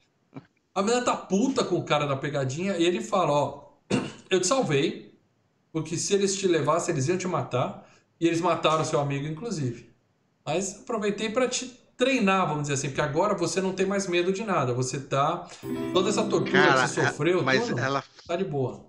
A 0.75 0.83
menina 0.83 1.03
tá 1.03 1.15
puta 1.15 1.63
com 1.63 1.77
o 1.77 1.85
cara 1.85 2.07
da 2.07 2.17
pegadinha 2.17 2.77
e 2.79 2.85
ele 2.85 3.03
fala, 3.03 3.33
ó, 3.33 3.73
eu 4.31 4.41
te 4.41 4.47
salvei, 4.47 5.15
porque 5.71 5.99
se 5.99 6.15
eles 6.15 6.35
te 6.37 6.49
levassem, 6.49 6.95
eles 6.95 7.07
iam 7.07 7.19
te 7.19 7.29
matar. 7.29 7.87
E 8.19 8.27
eles 8.27 8.41
mataram 8.41 8.83
seu 8.83 8.99
amigo, 8.99 9.27
inclusive. 9.27 9.91
Mas 10.43 10.81
aproveitei 10.81 11.29
para 11.29 11.47
te 11.47 11.86
treinar, 11.97 12.47
vamos 12.47 12.62
dizer 12.62 12.74
assim, 12.74 12.89
porque 12.89 13.01
agora 13.01 13.35
você 13.35 13.60
não 13.60 13.73
tem 13.73 13.86
mais 13.86 14.06
medo 14.06 14.32
de 14.32 14.44
nada. 14.44 14.74
Você 14.74 15.01
tá. 15.01 15.48
Toda 15.93 16.10
essa 16.10 16.24
tortura 16.24 16.62
Cara, 16.62 16.82
que 16.82 16.89
você 16.89 17.01
é, 17.01 17.09
sofreu, 17.09 17.43
mas 17.43 17.66
tudo, 17.66 17.81
ela 17.81 18.05
tá 18.27 18.36
de 18.36 18.44
boa. 18.44 18.86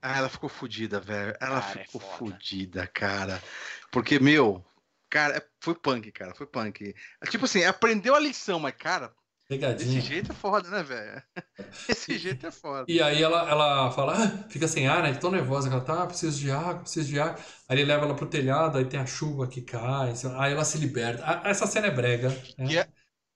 Ah, 0.00 0.18
ela 0.18 0.28
ficou 0.28 0.48
fodida, 0.48 1.00
velho. 1.00 1.34
Ela 1.40 1.60
cara, 1.60 1.80
é 1.80 1.84
ficou 1.84 2.00
é 2.00 2.16
fodida, 2.16 2.86
cara. 2.86 3.42
Porque, 3.90 4.20
meu, 4.20 4.64
cara, 5.10 5.36
é, 5.36 5.42
foi 5.58 5.74
punk, 5.74 6.12
cara. 6.12 6.34
Foi 6.34 6.46
punk. 6.46 6.94
Tipo 7.28 7.44
assim, 7.44 7.64
aprendeu 7.64 8.14
a 8.14 8.20
lição, 8.20 8.60
mas, 8.60 8.74
cara, 8.76 9.12
Pegadinha. 9.48 10.00
Desse 10.00 10.00
jeito 10.00 10.32
é 10.32 10.34
foda, 10.34 10.68
né, 10.70 10.82
velho? 10.82 11.22
Desse 11.88 12.18
jeito 12.18 12.46
é 12.46 12.50
foda. 12.50 12.88
E 12.88 13.00
aí 13.02 13.20
ela, 13.22 13.48
ela 13.50 13.90
fala, 13.90 14.14
ah, 14.14 14.48
fica 14.48 14.68
sem 14.68 14.86
ar, 14.86 15.02
né? 15.02 15.12
Tão 15.14 15.30
nervosa, 15.30 15.68
ela 15.68 15.80
tá, 15.80 16.04
ah, 16.04 16.06
preciso 16.06 16.38
de 16.38 16.50
água, 16.50 16.80
preciso 16.80 17.08
de 17.08 17.18
água. 17.18 17.36
Aí 17.68 17.76
ele 17.78 17.84
leva 17.84 18.04
ela 18.04 18.14
pro 18.14 18.26
telhado, 18.28 18.78
aí 18.78 18.84
tem 18.84 19.00
a 19.00 19.06
chuva 19.06 19.48
que 19.48 19.60
cai, 19.62 20.12
aí 20.38 20.52
ela 20.52 20.64
se 20.64 20.78
liberta. 20.78 21.42
Essa 21.44 21.66
cena 21.66 21.88
é 21.88 21.90
brega. 21.90 22.28
Né? 22.58 22.80
É- 22.80 22.88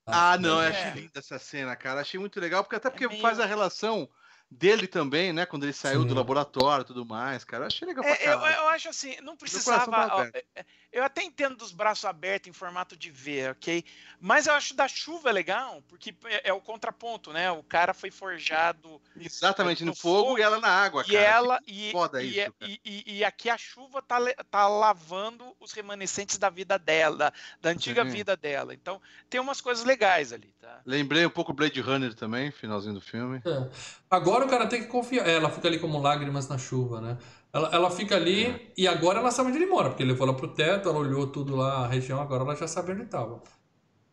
Ah, 0.06 0.38
não, 0.38 0.60
eu 0.62 0.68
É. 0.68 0.68
achei 0.68 0.90
linda 0.92 1.20
essa 1.20 1.38
cena, 1.38 1.76
cara. 1.76 2.00
Achei 2.00 2.18
muito 2.20 2.40
legal, 2.40 2.64
porque 2.64 2.76
até 2.76 2.90
porque 2.90 3.08
meio- 3.08 3.20
faz 3.20 3.40
a 3.40 3.46
relação 3.46 4.08
dele 4.50 4.86
também, 4.88 5.32
né? 5.32 5.46
Quando 5.46 5.62
ele 5.62 5.72
saiu 5.72 6.02
Sim. 6.02 6.08
do 6.08 6.14
laboratório 6.14 6.82
e 6.82 6.86
tudo 6.86 7.06
mais, 7.06 7.44
cara. 7.44 7.64
Eu 7.64 7.66
achei 7.68 7.86
legal 7.86 8.02
pra 8.02 8.14
É, 8.14 8.26
eu, 8.26 8.40
eu 8.40 8.68
acho 8.68 8.88
assim, 8.88 9.16
não 9.22 9.36
precisava. 9.36 9.90
tá 9.90 10.30
é, 10.34 10.44
é, 10.56 10.64
eu 10.92 11.04
até 11.04 11.22
entendo 11.22 11.56
dos 11.56 11.70
braços 11.70 12.04
abertos 12.04 12.48
em 12.48 12.52
formato 12.52 12.96
de 12.96 13.10
V, 13.12 13.50
ok? 13.50 13.84
Mas 14.20 14.46
eu 14.48 14.52
acho 14.54 14.74
da 14.74 14.88
chuva 14.88 15.30
legal, 15.30 15.82
porque 15.86 16.14
é, 16.24 16.48
é 16.48 16.52
o 16.52 16.60
contraponto, 16.60 17.32
né? 17.32 17.50
O 17.52 17.62
cara 17.62 17.94
foi 17.94 18.10
forjado 18.10 19.00
Exatamente, 19.16 19.84
no 19.84 19.90
no 19.90 19.96
fogo, 19.96 20.28
fogo, 20.30 20.38
e 20.38 20.42
ela 20.42 20.58
na 20.58 20.68
água, 20.68 21.04
e 21.06 21.12
cara. 21.12 21.24
ela. 21.24 21.60
E, 21.66 21.90
foda 21.92 22.22
e, 22.22 22.30
isso, 22.30 22.40
é- 22.40 22.50
cara. 22.50 22.70
e- 22.72 22.80
e- 22.84 23.18
e 23.18 23.24
aqui 23.24 23.48
a 23.48 23.56
chuva 23.56 24.02
tá, 24.02 24.18
tá 24.50 24.66
lavando 24.66 25.54
os 25.60 25.72
remanescentes 25.72 26.38
da 26.38 26.50
vida 26.50 26.76
dela, 26.78 27.16
da, 27.16 27.32
da 27.60 27.70
antiga 27.70 28.04
Sim. 28.04 28.10
vida 28.10 28.36
dela. 28.36 28.74
Então 28.74 29.00
tem 29.28 29.40
umas 29.40 29.60
coisas 29.60 29.84
legais 29.84 30.32
ali, 30.32 30.52
tá? 30.60 30.80
Lembrei 30.84 31.24
um 31.24 31.30
pouco 31.30 31.52
Blade 31.52 31.80
Runner 31.80 32.14
também, 32.14 32.50
finalzinho 32.50 32.94
do 32.94 33.00
filme. 33.00 33.40
É. 33.44 34.00
Agora 34.10 34.39
o 34.44 34.48
cara 34.48 34.66
tem 34.66 34.80
que 34.82 34.88
confiar. 34.88 35.26
É, 35.28 35.34
Ela 35.34 35.50
fica 35.50 35.68
ali 35.68 35.78
como 35.78 36.00
lágrimas 36.00 36.48
na 36.48 36.58
chuva, 36.58 37.00
né? 37.00 37.18
Ela, 37.52 37.68
ela 37.72 37.90
fica 37.90 38.14
ali 38.16 38.70
e 38.76 38.86
agora 38.86 39.18
ela 39.18 39.30
sabe 39.30 39.48
onde 39.50 39.58
ele 39.58 39.66
mora, 39.66 39.88
porque 39.90 40.02
ele 40.02 40.12
levou 40.12 40.26
ela 40.28 40.36
pro 40.36 40.48
teto, 40.48 40.88
ela 40.88 40.98
olhou 40.98 41.26
tudo 41.26 41.56
lá, 41.56 41.84
a 41.84 41.88
região, 41.88 42.20
agora 42.20 42.44
ela 42.44 42.54
já 42.54 42.68
sabe 42.68 42.92
onde 42.92 43.04
tava. 43.06 43.42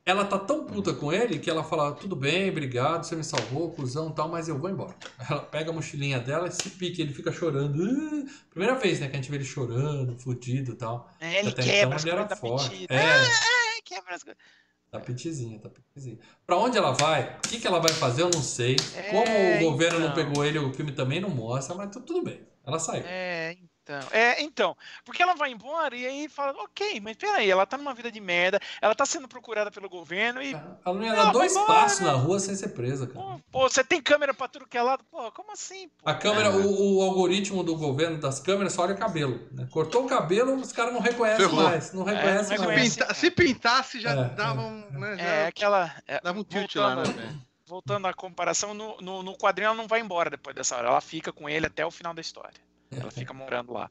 Ela 0.05 0.23
tá 0.23 0.39
tão 0.39 0.65
puta 0.65 0.93
com 0.93 1.11
ele 1.11 1.37
que 1.37 1.49
ela 1.49 1.63
fala: 1.63 1.91
tudo 1.91 2.15
bem, 2.15 2.49
obrigado, 2.49 3.03
você 3.03 3.13
me 3.15 3.23
salvou, 3.25 3.71
cuzão 3.71 4.09
e 4.09 4.13
tal, 4.13 4.29
mas 4.29 4.47
eu 4.47 4.57
vou 4.57 4.69
embora. 4.69 4.95
Ela 5.29 5.41
pega 5.41 5.69
a 5.69 5.73
mochilinha 5.73 6.17
dela 6.19 6.47
e 6.47 6.51
se 6.51 6.69
pique, 6.71 7.01
ele 7.01 7.13
fica 7.13 7.31
chorando. 7.31 7.83
Ah, 7.83 8.31
Primeira 8.49 8.75
vez, 8.75 8.99
né, 9.01 9.07
que 9.09 9.13
a 9.17 9.19
gente 9.21 9.29
vê 9.29 9.35
ele 9.37 9.43
chorando, 9.45 10.17
fudido 10.17 10.71
e 10.71 10.75
tal. 10.75 11.11
É, 11.19 11.39
ele 11.39 11.49
Até 11.49 11.61
quebra 11.61 11.77
então 11.77 11.93
as 11.97 12.05
ele 12.05 12.11
era 12.11 12.35
forte. 12.35 12.69
pedida. 12.69 12.93
É. 12.93 13.03
Ah, 13.25 13.81
quebra 13.83 14.15
as 14.15 14.23
coisas. 14.23 14.41
Tá 14.89 14.99
pitizinha, 14.99 15.59
tá 15.59 15.69
pitizinha. 15.69 16.17
Pra 16.45 16.57
onde 16.57 16.77
ela 16.77 16.91
vai? 16.93 17.35
O 17.37 17.47
que, 17.49 17.59
que 17.59 17.67
ela 17.67 17.79
vai 17.79 17.91
fazer? 17.91 18.21
Eu 18.21 18.29
não 18.33 18.41
sei. 18.41 18.75
É, 18.95 19.11
Como 19.11 19.21
o 19.67 19.71
governo 19.71 19.99
não 19.99 20.07
então. 20.11 20.23
pegou 20.25 20.45
ele, 20.45 20.57
o 20.59 20.73
filme 20.73 20.91
também 20.93 21.19
não 21.19 21.29
mostra, 21.29 21.75
mas 21.75 21.89
tu- 21.91 22.01
tudo 22.01 22.23
bem. 22.23 22.39
Ela 22.65 22.79
saiu. 22.79 23.03
É, 23.05 23.51
então. 23.53 23.67
É, 24.11 24.41
então. 24.41 24.75
Porque 25.05 25.21
ela 25.21 25.33
vai 25.35 25.51
embora 25.51 25.95
e 25.95 26.05
aí 26.05 26.27
fala, 26.29 26.51
ok, 26.63 26.99
mas 26.99 27.15
peraí, 27.17 27.49
ela 27.49 27.65
tá 27.65 27.77
numa 27.77 27.93
vida 27.93 28.11
de 28.11 28.19
merda, 28.19 28.59
ela 28.81 28.93
tá 28.95 29.05
sendo 29.05 29.27
procurada 29.27 29.71
pelo 29.71 29.89
governo 29.89 30.41
e. 30.41 30.51
Ela 30.53 30.75
não 30.85 31.03
ia 31.03 31.13
dar 31.15 31.31
dois 31.31 31.53
passos 31.53 31.99
na 32.01 32.13
rua 32.13 32.39
sem 32.39 32.55
ser 32.55 32.69
presa, 32.69 33.07
cara. 33.07 33.19
Pô, 33.19 33.41
pô, 33.51 33.69
você 33.69 33.83
tem 33.83 34.01
câmera 34.01 34.33
pra 34.33 34.47
tudo 34.47 34.67
que 34.67 34.77
é 34.77 34.81
lado? 34.81 35.03
Pô, 35.11 35.31
como 35.31 35.51
assim? 35.51 35.89
Pô? 35.89 36.09
A 36.09 36.13
câmera, 36.13 36.49
É. 36.49 36.51
o, 36.51 36.97
o 36.97 37.01
algoritmo 37.01 37.63
do 37.63 37.75
governo 37.75 38.17
das 38.17 38.39
câmeras 38.39 38.73
só 38.73 38.83
olha 38.83 38.95
o 38.95 38.97
cabelo. 38.97 39.47
né? 39.51 39.67
Cortou 39.71 40.05
o 40.05 40.07
cabelo, 40.07 40.55
os 40.55 40.71
caras 40.71 40.93
não 40.93 40.99
reconhecem 41.01 41.47
Ferrou. 41.47 41.63
mais. 41.63 41.93
Não 41.93 42.07
É, 42.07 42.13
reconhecem 42.13 42.57
não 42.57 42.65
mais. 42.65 42.77
reconhece. 42.77 42.97
Pinta- 42.99 43.13
Se 43.13 43.31
pintasse, 43.31 43.99
já 44.01 44.11
É, 44.11 44.23
dava 44.29 44.61
um. 44.61 44.85
Né, 44.91 45.15
já 45.17 45.23
É 45.23 45.47
aquela. 45.47 45.93
é, 46.07 46.19
dava 46.21 46.39
um 46.39 46.43
tilt 46.43 46.75
lá, 46.75 46.95
né, 46.95 47.03
velho? 47.03 47.47
voltando 47.65 48.07
à 48.07 48.13
comparação, 48.13 48.73
no, 48.73 48.95
no, 49.01 49.21
no 49.21 49.37
quadrinho 49.37 49.67
ela 49.67 49.75
não 49.75 49.87
vai 49.89 49.99
embora 49.99 50.29
depois 50.29 50.55
dessa 50.55 50.77
hora. 50.77 50.87
Ela 50.87 51.01
fica 51.01 51.33
com 51.33 51.49
ele 51.49 51.65
até 51.65 51.85
o 51.85 51.91
final 51.91 52.13
da 52.13 52.21
história. 52.21 52.53
Ela 52.91 53.11
fica 53.11 53.33
morando 53.33 53.73
lá. 53.73 53.89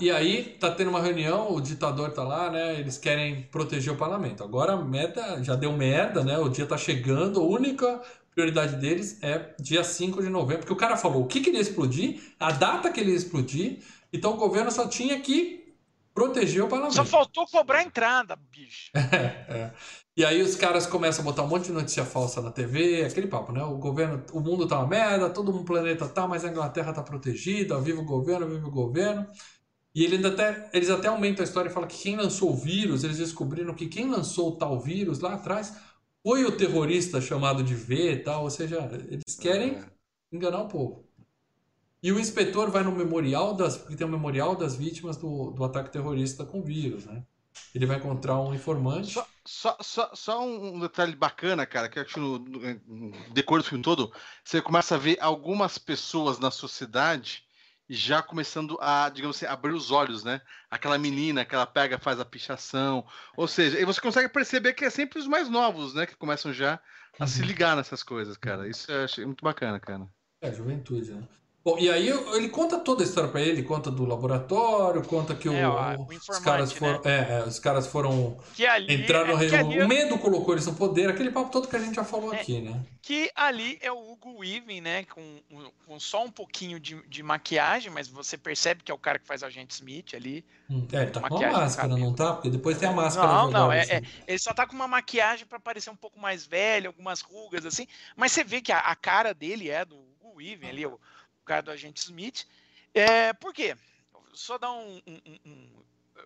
E 0.00 0.10
aí, 0.10 0.56
tá 0.58 0.70
tendo 0.72 0.90
uma 0.90 1.00
reunião, 1.00 1.52
o 1.54 1.60
ditador 1.60 2.10
tá 2.10 2.24
lá, 2.24 2.50
né? 2.50 2.80
Eles 2.80 2.98
querem 2.98 3.42
proteger 3.42 3.92
o 3.92 3.96
parlamento. 3.96 4.42
Agora 4.42 4.72
a 4.72 4.76
meta 4.76 5.42
já 5.44 5.54
deu 5.54 5.72
merda, 5.72 6.24
né? 6.24 6.36
O 6.38 6.48
dia 6.48 6.66
tá 6.66 6.76
chegando, 6.76 7.40
a 7.40 7.44
única 7.44 8.02
prioridade 8.34 8.76
deles 8.76 9.22
é 9.22 9.54
dia 9.58 9.82
5 9.82 10.22
de 10.22 10.28
novembro, 10.28 10.58
porque 10.58 10.72
o 10.72 10.76
cara 10.76 10.96
falou 10.96 11.22
o 11.22 11.26
que 11.26 11.40
queria 11.40 11.60
explodir, 11.60 12.20
a 12.38 12.52
data 12.52 12.92
que 12.92 13.00
ele 13.00 13.12
ia 13.12 13.16
explodir, 13.16 13.78
então 14.12 14.34
o 14.34 14.36
governo 14.36 14.70
só 14.70 14.86
tinha 14.86 15.18
que 15.20 15.65
proteger 16.16 16.64
o 16.64 16.68
parlamento. 16.68 16.96
Só 16.96 17.04
faltou 17.04 17.46
cobrar 17.46 17.80
a 17.80 17.82
entrada, 17.82 18.36
bicho. 18.50 18.90
É. 19.48 19.70
E 20.16 20.24
aí 20.24 20.40
os 20.40 20.56
caras 20.56 20.86
começam 20.86 21.22
a 21.22 21.24
botar 21.26 21.42
um 21.42 21.46
monte 21.46 21.66
de 21.66 21.72
notícia 21.72 22.02
falsa 22.02 22.40
na 22.40 22.50
TV, 22.50 23.04
aquele 23.04 23.26
papo, 23.26 23.52
né? 23.52 23.62
O 23.62 23.76
governo, 23.76 24.24
o 24.32 24.40
mundo 24.40 24.66
tá 24.66 24.78
uma 24.78 24.86
merda, 24.86 25.28
todo 25.28 25.54
um 25.54 25.62
planeta 25.62 26.08
tá, 26.08 26.26
mas 26.26 26.42
a 26.42 26.48
Inglaterra 26.48 26.90
tá 26.92 27.02
protegida, 27.02 27.78
viva 27.80 28.00
o 28.00 28.04
governo, 28.04 28.48
viva 28.48 28.66
o 28.66 28.70
governo. 28.70 29.26
E 29.94 30.04
ele 30.04 30.16
ainda 30.16 30.28
até, 30.28 30.70
eles 30.72 30.88
até 30.88 31.08
aumentam 31.08 31.42
a 31.42 31.46
história 31.46 31.68
e 31.68 31.72
falam 31.72 31.88
que 31.88 31.98
quem 31.98 32.16
lançou 32.16 32.50
o 32.50 32.56
vírus, 32.56 33.04
eles 33.04 33.18
descobriram 33.18 33.74
que 33.74 33.88
quem 33.88 34.08
lançou 34.08 34.48
o 34.48 34.56
tal 34.56 34.80
vírus 34.80 35.20
lá 35.20 35.34
atrás 35.34 35.76
foi 36.26 36.44
o 36.44 36.56
terrorista 36.56 37.20
chamado 37.20 37.62
de 37.62 37.74
V 37.74 38.12
e 38.12 38.22
tal, 38.22 38.44
ou 38.44 38.50
seja, 38.50 38.88
eles 39.10 39.36
querem 39.38 39.78
enganar 40.32 40.62
o 40.62 40.68
povo. 40.68 41.05
E 42.06 42.12
o 42.12 42.20
inspetor 42.20 42.70
vai 42.70 42.84
no 42.84 42.92
memorial 42.92 43.52
das, 43.52 43.76
porque 43.76 43.96
tem 43.96 44.06
um 44.06 44.10
memorial 44.10 44.54
das 44.54 44.76
vítimas 44.76 45.16
do, 45.16 45.50
do 45.50 45.64
ataque 45.64 45.90
terrorista 45.90 46.44
com 46.44 46.62
vírus, 46.62 47.04
né? 47.04 47.24
Ele 47.74 47.84
vai 47.84 47.96
encontrar 47.96 48.40
um 48.40 48.54
informante. 48.54 49.10
Só, 49.10 49.26
só, 49.44 49.76
só, 49.80 50.14
só 50.14 50.46
um 50.46 50.78
detalhe 50.78 51.16
bacana, 51.16 51.66
cara, 51.66 51.88
que 51.88 51.98
eu 51.98 52.04
acho 52.04 52.14
que 52.14 52.20
no, 52.20 52.38
no, 52.38 53.10
decor 53.34 53.60
do 53.60 53.64
filme 53.66 53.82
todo, 53.82 54.12
você 54.44 54.62
começa 54.62 54.94
a 54.94 54.98
ver 54.98 55.18
algumas 55.20 55.78
pessoas 55.78 56.38
na 56.38 56.52
sociedade 56.52 57.42
já 57.90 58.22
começando 58.22 58.78
a, 58.80 59.08
digamos 59.08 59.38
assim, 59.38 59.46
abrir 59.46 59.72
os 59.72 59.90
olhos, 59.90 60.22
né? 60.22 60.40
Aquela 60.70 60.98
menina 60.98 61.44
que 61.44 61.56
ela 61.56 61.66
pega, 61.66 61.98
faz 61.98 62.20
a 62.20 62.24
pichação. 62.24 63.04
Ou 63.36 63.48
seja, 63.48 63.80
e 63.80 63.84
você 63.84 64.00
consegue 64.00 64.28
perceber 64.28 64.74
que 64.74 64.84
é 64.84 64.90
sempre 64.90 65.18
os 65.18 65.26
mais 65.26 65.48
novos, 65.48 65.92
né? 65.92 66.06
Que 66.06 66.14
começam 66.14 66.52
já 66.52 66.78
a 67.18 67.26
se 67.26 67.40
Uhum. 67.40 67.48
ligar 67.48 67.74
nessas 67.74 68.04
coisas, 68.04 68.36
cara. 68.36 68.68
Isso 68.68 68.92
eu 68.92 69.02
achei 69.02 69.26
muito 69.26 69.42
bacana, 69.42 69.80
cara. 69.80 70.08
É, 70.40 70.52
juventude, 70.52 71.12
né? 71.12 71.26
Bom, 71.66 71.76
e 71.80 71.90
aí 71.90 72.08
ele 72.08 72.48
conta 72.48 72.78
toda 72.78 73.02
a 73.02 73.04
história 73.04 73.28
pra 73.28 73.40
ele, 73.40 73.60
conta 73.64 73.90
do 73.90 74.04
laboratório, 74.04 75.02
conta 75.02 75.34
que 75.34 75.48
o- 75.48 75.52
É, 75.52 75.66
ó, 75.68 75.96
o 75.96 76.06
os 76.06 76.38
caras 76.38 76.70
foram, 76.70 77.00
é, 77.04 77.38
é, 77.40 77.44
os 77.44 77.58
caras 77.58 77.88
foram 77.88 78.36
Que 78.54 78.64
ali, 78.64 78.94
entrar 78.94 79.26
no 79.26 79.32
é, 79.32 79.34
reino, 79.34 79.56
ali, 79.56 79.82
o 79.82 79.88
medo 79.88 80.16
colocou 80.16 80.54
eles 80.54 80.64
no 80.64 80.76
poder, 80.76 81.10
aquele 81.10 81.28
papo 81.28 81.50
todo 81.50 81.66
que 81.66 81.74
a 81.74 81.80
gente 81.80 81.96
já 81.96 82.04
falou 82.04 82.32
É. 82.32 82.40
aqui, 82.40 82.60
né? 82.60 82.84
que 83.02 83.30
ali 83.34 83.78
é 83.82 83.90
o 83.90 84.12
Hugo 84.12 84.38
Weaving, 84.38 84.80
né? 84.80 85.04
Com, 85.06 85.40
com 85.86 85.98
só 85.98 86.24
um 86.24 86.30
pouquinho 86.30 86.78
de, 86.78 87.00
de 87.08 87.20
maquiagem, 87.22 87.90
mas 87.90 88.06
você 88.06 88.38
percebe 88.38 88.84
que 88.84 88.90
é 88.92 88.94
o 88.94 88.98
cara 88.98 89.18
que 89.18 89.26
faz 89.26 89.42
o 89.42 89.46
agente 89.46 89.74
Smith 89.74 90.14
ali. 90.14 90.44
Hum, 90.70 90.86
É, 90.92 91.02
ele 91.02 91.10
tá 91.10 91.20
com 91.28 91.34
uma 91.36 91.50
máscara, 91.52 91.96
não 91.96 92.12
tá? 92.14 92.32
Porque 92.34 92.48
depois 92.50 92.78
tem 92.78 92.88
a 92.88 92.92
máscara 92.92 93.26
Não, 93.26 93.50
não, 93.50 93.72
é- 93.72 93.80
assim. 93.80 94.06
Ele 94.26 94.38
só 94.38 94.54
tá 94.54 94.66
com 94.68 94.74
uma 94.76 94.86
maquiagem 94.88 95.46
pra 95.46 95.58
parecer 95.58 95.90
um 95.90 95.96
pouco 95.96 96.18
mais 96.18 96.46
velho, 96.46 96.88
algumas 96.88 97.20
rugas 97.20 97.66
assim, 97.66 97.88
mas 98.16 98.30
você 98.30 98.44
vê 98.44 98.60
que 98.60 98.70
a, 98.70 98.78
a 98.78 98.94
cara 98.94 99.32
dele 99.34 99.68
é 99.68 99.84
do 99.84 99.96
Hugo 99.96 100.36
Weaving 100.38 100.68
ali, 100.68 100.86
o 100.86 100.98
cara 101.46 101.62
do 101.62 101.70
agente 101.70 102.00
Smith. 102.02 102.44
É, 102.92 103.32
por 103.32 103.54
quê? 103.54 103.76
Só 104.34 104.58
dar 104.58 104.72
um. 104.72 105.00
um- 105.06 105.20
um- 105.26 105.38
um- 105.46 105.84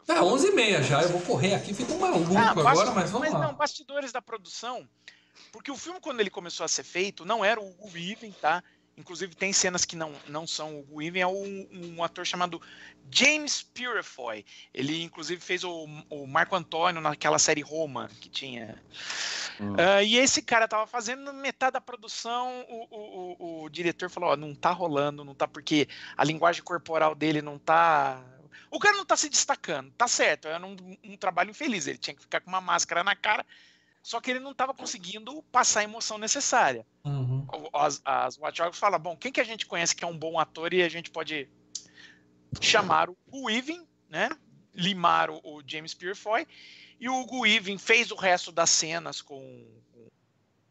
É, 0.08 0.20
11h30 0.20 0.82
já, 0.82 1.02
eu 1.02 1.08
vou 1.10 1.20
correr 1.22 1.54
aqui, 1.54 1.74
fica 1.74 1.92
um 1.92 1.98
maluco 1.98 2.36
Ah, 2.36 2.50
agora, 2.50 2.90
mas 2.92 3.10
vamos 3.10 3.30
lá. 3.32 3.38
não, 3.38 3.54
bastidores 3.54 4.10
da 4.12 4.22
produção. 4.22 4.88
Porque 5.52 5.70
o 5.70 5.76
filme, 5.76 6.00
quando 6.00 6.20
ele 6.20 6.30
começou 6.30 6.64
a 6.64 6.68
ser 6.68 6.82
feito, 6.84 7.24
não 7.24 7.44
era 7.44 7.60
o 7.60 7.68
Hugo 7.70 7.90
Weaving, 7.92 8.32
tá? 8.32 8.62
Inclusive, 8.96 9.34
tem 9.34 9.52
cenas 9.52 9.84
que 9.84 9.96
não, 9.96 10.12
não 10.28 10.46
são 10.46 10.84
o 10.90 10.98
Weaving, 10.98 11.20
é 11.20 11.26
um, 11.26 11.68
um 11.72 12.04
ator 12.04 12.26
chamado 12.26 12.60
James 13.10 13.62
Purefoy. 13.62 14.44
Ele, 14.74 15.02
inclusive, 15.02 15.40
fez 15.40 15.64
o, 15.64 15.86
o 16.10 16.26
Marco 16.26 16.54
Antônio 16.54 17.00
naquela 17.00 17.38
série 17.38 17.62
Roma 17.62 18.10
que 18.20 18.28
tinha. 18.28 18.80
Hum. 19.60 19.74
Ah, 19.78 20.02
e 20.02 20.16
esse 20.16 20.42
cara 20.42 20.68
tava 20.68 20.86
fazendo 20.86 21.32
metade 21.32 21.72
da 21.72 21.80
produção, 21.80 22.64
o, 22.68 22.86
o, 22.90 23.36
o, 23.38 23.64
o 23.64 23.68
diretor 23.70 24.10
falou: 24.10 24.30
Ó, 24.30 24.36
não 24.36 24.54
tá 24.54 24.70
rolando, 24.70 25.24
não 25.24 25.34
tá, 25.34 25.48
porque 25.48 25.88
a 26.16 26.24
linguagem 26.24 26.62
corporal 26.62 27.14
dele 27.14 27.40
não 27.40 27.58
tá. 27.58 28.22
O 28.70 28.78
cara 28.78 28.96
não 28.96 29.04
tá 29.04 29.16
se 29.16 29.28
destacando, 29.28 29.90
tá 29.92 30.06
certo, 30.06 30.46
era 30.46 30.64
um, 30.64 30.76
um 31.04 31.16
trabalho 31.16 31.50
infeliz, 31.50 31.88
ele 31.88 31.98
tinha 31.98 32.14
que 32.14 32.22
ficar 32.22 32.40
com 32.40 32.48
uma 32.48 32.60
máscara 32.60 33.02
na 33.02 33.16
cara, 33.16 33.44
só 34.02 34.20
que 34.20 34.30
ele 34.30 34.40
não 34.40 34.54
tava 34.54 34.72
conseguindo 34.72 35.42
passar 35.44 35.80
a 35.80 35.84
emoção 35.84 36.18
necessária. 36.18 36.86
Uhum. 37.04 37.46
As, 37.72 38.00
as 38.04 38.38
Watch 38.38 38.60
Dogs 38.60 38.78
falam: 38.78 38.98
bom, 38.98 39.16
quem 39.16 39.32
que 39.32 39.40
a 39.40 39.44
gente 39.44 39.66
conhece 39.66 39.94
que 39.94 40.04
é 40.04 40.06
um 40.06 40.16
bom 40.16 40.38
ator 40.38 40.72
e 40.72 40.82
a 40.82 40.88
gente 40.88 41.10
pode 41.10 41.48
chamar 42.60 43.08
o 43.10 43.46
Weaving, 43.46 43.86
né? 44.08 44.30
Limar 44.74 45.30
o, 45.30 45.40
o 45.44 45.62
James 45.66 45.94
Purefoy. 45.94 46.46
E 46.98 47.08
o 47.08 47.20
Hugo 47.20 47.40
Weaving 47.40 47.78
fez 47.78 48.10
o 48.10 48.16
resto 48.16 48.52
das 48.52 48.68
cenas 48.70 49.22
com, 49.22 49.66
com- 49.92 50.08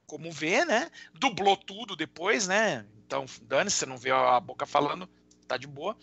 como 0.05 0.31
vê, 0.31 0.63
né? 0.65 0.91
Dublou 1.13 1.57
tudo 1.57 1.95
depois, 1.95 2.47
né? 2.47 2.85
Então, 3.05 3.25
dane-se, 3.41 3.77
você 3.77 3.85
não 3.87 3.97
vê 3.97 4.11
a 4.11 4.39
boca 4.39 4.65
falando, 4.65 5.09
tá 5.47 5.57
de 5.57 5.65
boa. 5.65 5.97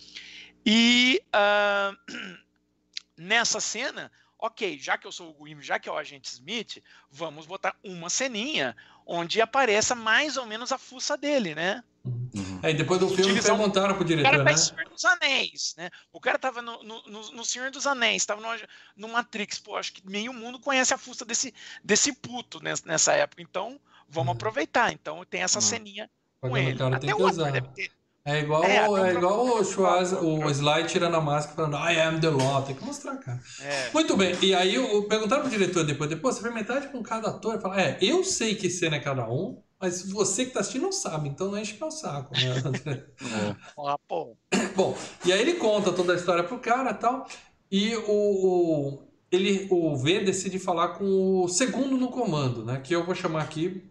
E 0.65 1.23
ah, 1.32 1.93
nessa 3.16 3.61
cena, 3.61 4.11
ok, 4.39 4.79
já 4.79 4.97
que 4.99 5.07
eu 5.07 5.13
sou 5.13 5.37
o 5.39 5.45
Weaving, 5.45 5.63
já 5.63 5.79
que 5.79 5.89
é 5.89 5.93
o 5.93 5.97
agente 5.97 6.29
Smith, 6.33 6.83
vamos 7.11 7.47
botar 7.47 7.77
uma 7.83 8.11
ceninha 8.11 8.77
onde 9.07 9.41
apareça 9.41 9.95
mais 9.95 10.37
ou 10.37 10.47
menos 10.47 10.73
a 10.73 10.79
fuça 10.79 11.17
dele, 11.17 11.55
né? 11.55 11.83
Uhum. 12.05 12.61
Aí 12.63 12.73
depois 12.75 13.01
do 13.01 13.09
filme 13.09 13.23
Utilizar 13.25 13.55
um- 13.55 13.59
perguntaram 13.59 13.95
pro 13.95 14.03
O 14.05 14.07
diretor, 14.07 14.31
cara 14.31 14.39
tá 14.45 14.51
né? 14.51 14.53
em 14.53 14.57
Senhor 14.57 14.89
dos 14.89 15.05
Anéis, 15.05 15.75
né? 15.77 15.91
O 16.13 16.21
cara 16.21 16.39
tava 16.39 16.63
no, 16.63 16.83
no, 16.83 17.03
no- 17.33 17.45
Senhor 17.45 17.71
dos 17.71 17.87
Anéis, 17.87 18.25
tava 18.25 18.41
no, 18.41 18.49
no 18.97 19.09
Matrix. 19.13 19.59
Pô, 19.59 19.77
acho 19.77 19.93
que 19.93 20.09
meio 20.09 20.33
mundo 20.33 20.61
conhece 20.61 20.95
a 20.95 20.99
fuça 20.99 21.25
desse, 21.25 21.53
desse 21.83 22.13
puto 22.13 22.63
nes- 22.63 22.83
nessa 22.85 23.13
época. 23.13 23.43
Então, 23.43 23.81
Vamos 24.09 24.35
É. 24.35 24.37
aproveitar. 24.37 24.93
Então 24.93 25.25
tem 25.25 25.43
essa 25.43 25.59
Hum. 25.59 25.63
ceninha 25.63 26.09
com 26.41 26.57
ele. 26.57 26.81
Até 26.81 27.13
o 27.13 27.27
ator 27.27 27.51
deve 27.51 27.67
ter. 27.71 27.91
É 28.28 28.40
igual, 28.40 28.65
É, 28.65 28.78
é, 28.78 29.15
igual 29.15 29.47
o 29.61 29.65
Schwarz, 29.65 30.12
o 30.12 30.51
Sly 30.51 30.85
tirando 30.89 31.15
a 31.15 31.20
máscara 31.20 31.55
falando 31.55 31.77
I 31.77 32.01
am 32.01 32.19
the 32.20 32.28
law. 32.28 32.61
Tem 32.62 32.74
que 32.74 32.85
mostrar, 32.85 33.15
cara. 33.19 33.40
É. 33.62 33.90
Muito 33.94 34.16
bem. 34.16 34.36
E 34.43 34.53
aí 34.53 34.74
eu, 34.74 35.05
perguntaram 35.05 35.43
pro 35.43 35.51
diretor 35.51 35.85
depois, 35.85 36.11
depois 36.11 36.35
você 36.35 36.43
fez 36.43 36.53
metade 36.53 36.89
com 36.89 37.01
cada 37.05 37.28
ator. 37.28 37.61
Fala, 37.61 37.81
é, 37.81 37.97
eu 38.03 38.24
sei 38.24 38.57
que 38.57 38.69
cena 38.69 38.97
é 38.97 39.01
cada 39.01 39.28
um, 39.31 39.62
mas 39.81 40.11
você 40.11 40.44
que 40.44 40.51
tá 40.51 40.59
assistindo 40.59 40.82
não 40.82 40.90
sabe, 40.93 41.28
então 41.28 41.53
não 41.53 41.57
enche 41.59 41.77
meu 41.78 41.90
saco, 41.93 42.35
né? 42.35 43.05
Ah, 43.78 43.97
pô. 44.09 44.36
Bom, 44.74 44.98
e 45.24 45.32
aí 45.32 45.40
ele 45.40 45.55
conta 45.55 45.93
toda 45.93 46.12
a 46.12 46.16
história 46.16 46.43
pro 46.43 46.59
cara 46.59 46.90
e 46.90 46.94
tal. 46.94 47.28
E 47.70 47.94
o, 47.94 48.11
o- 48.11 49.03
ele, 49.31 49.69
o 49.70 49.97
V 49.97 50.24
decide 50.24 50.59
falar 50.59 50.89
com 50.98 51.44
o 51.44 51.48
segundo 51.48 51.97
no 51.97 52.09
comando, 52.09 52.65
né? 52.65 52.81
Que 52.82 52.93
eu 52.94 53.05
vou 53.07 53.15
chamar 53.15 53.43
aqui 53.43 53.85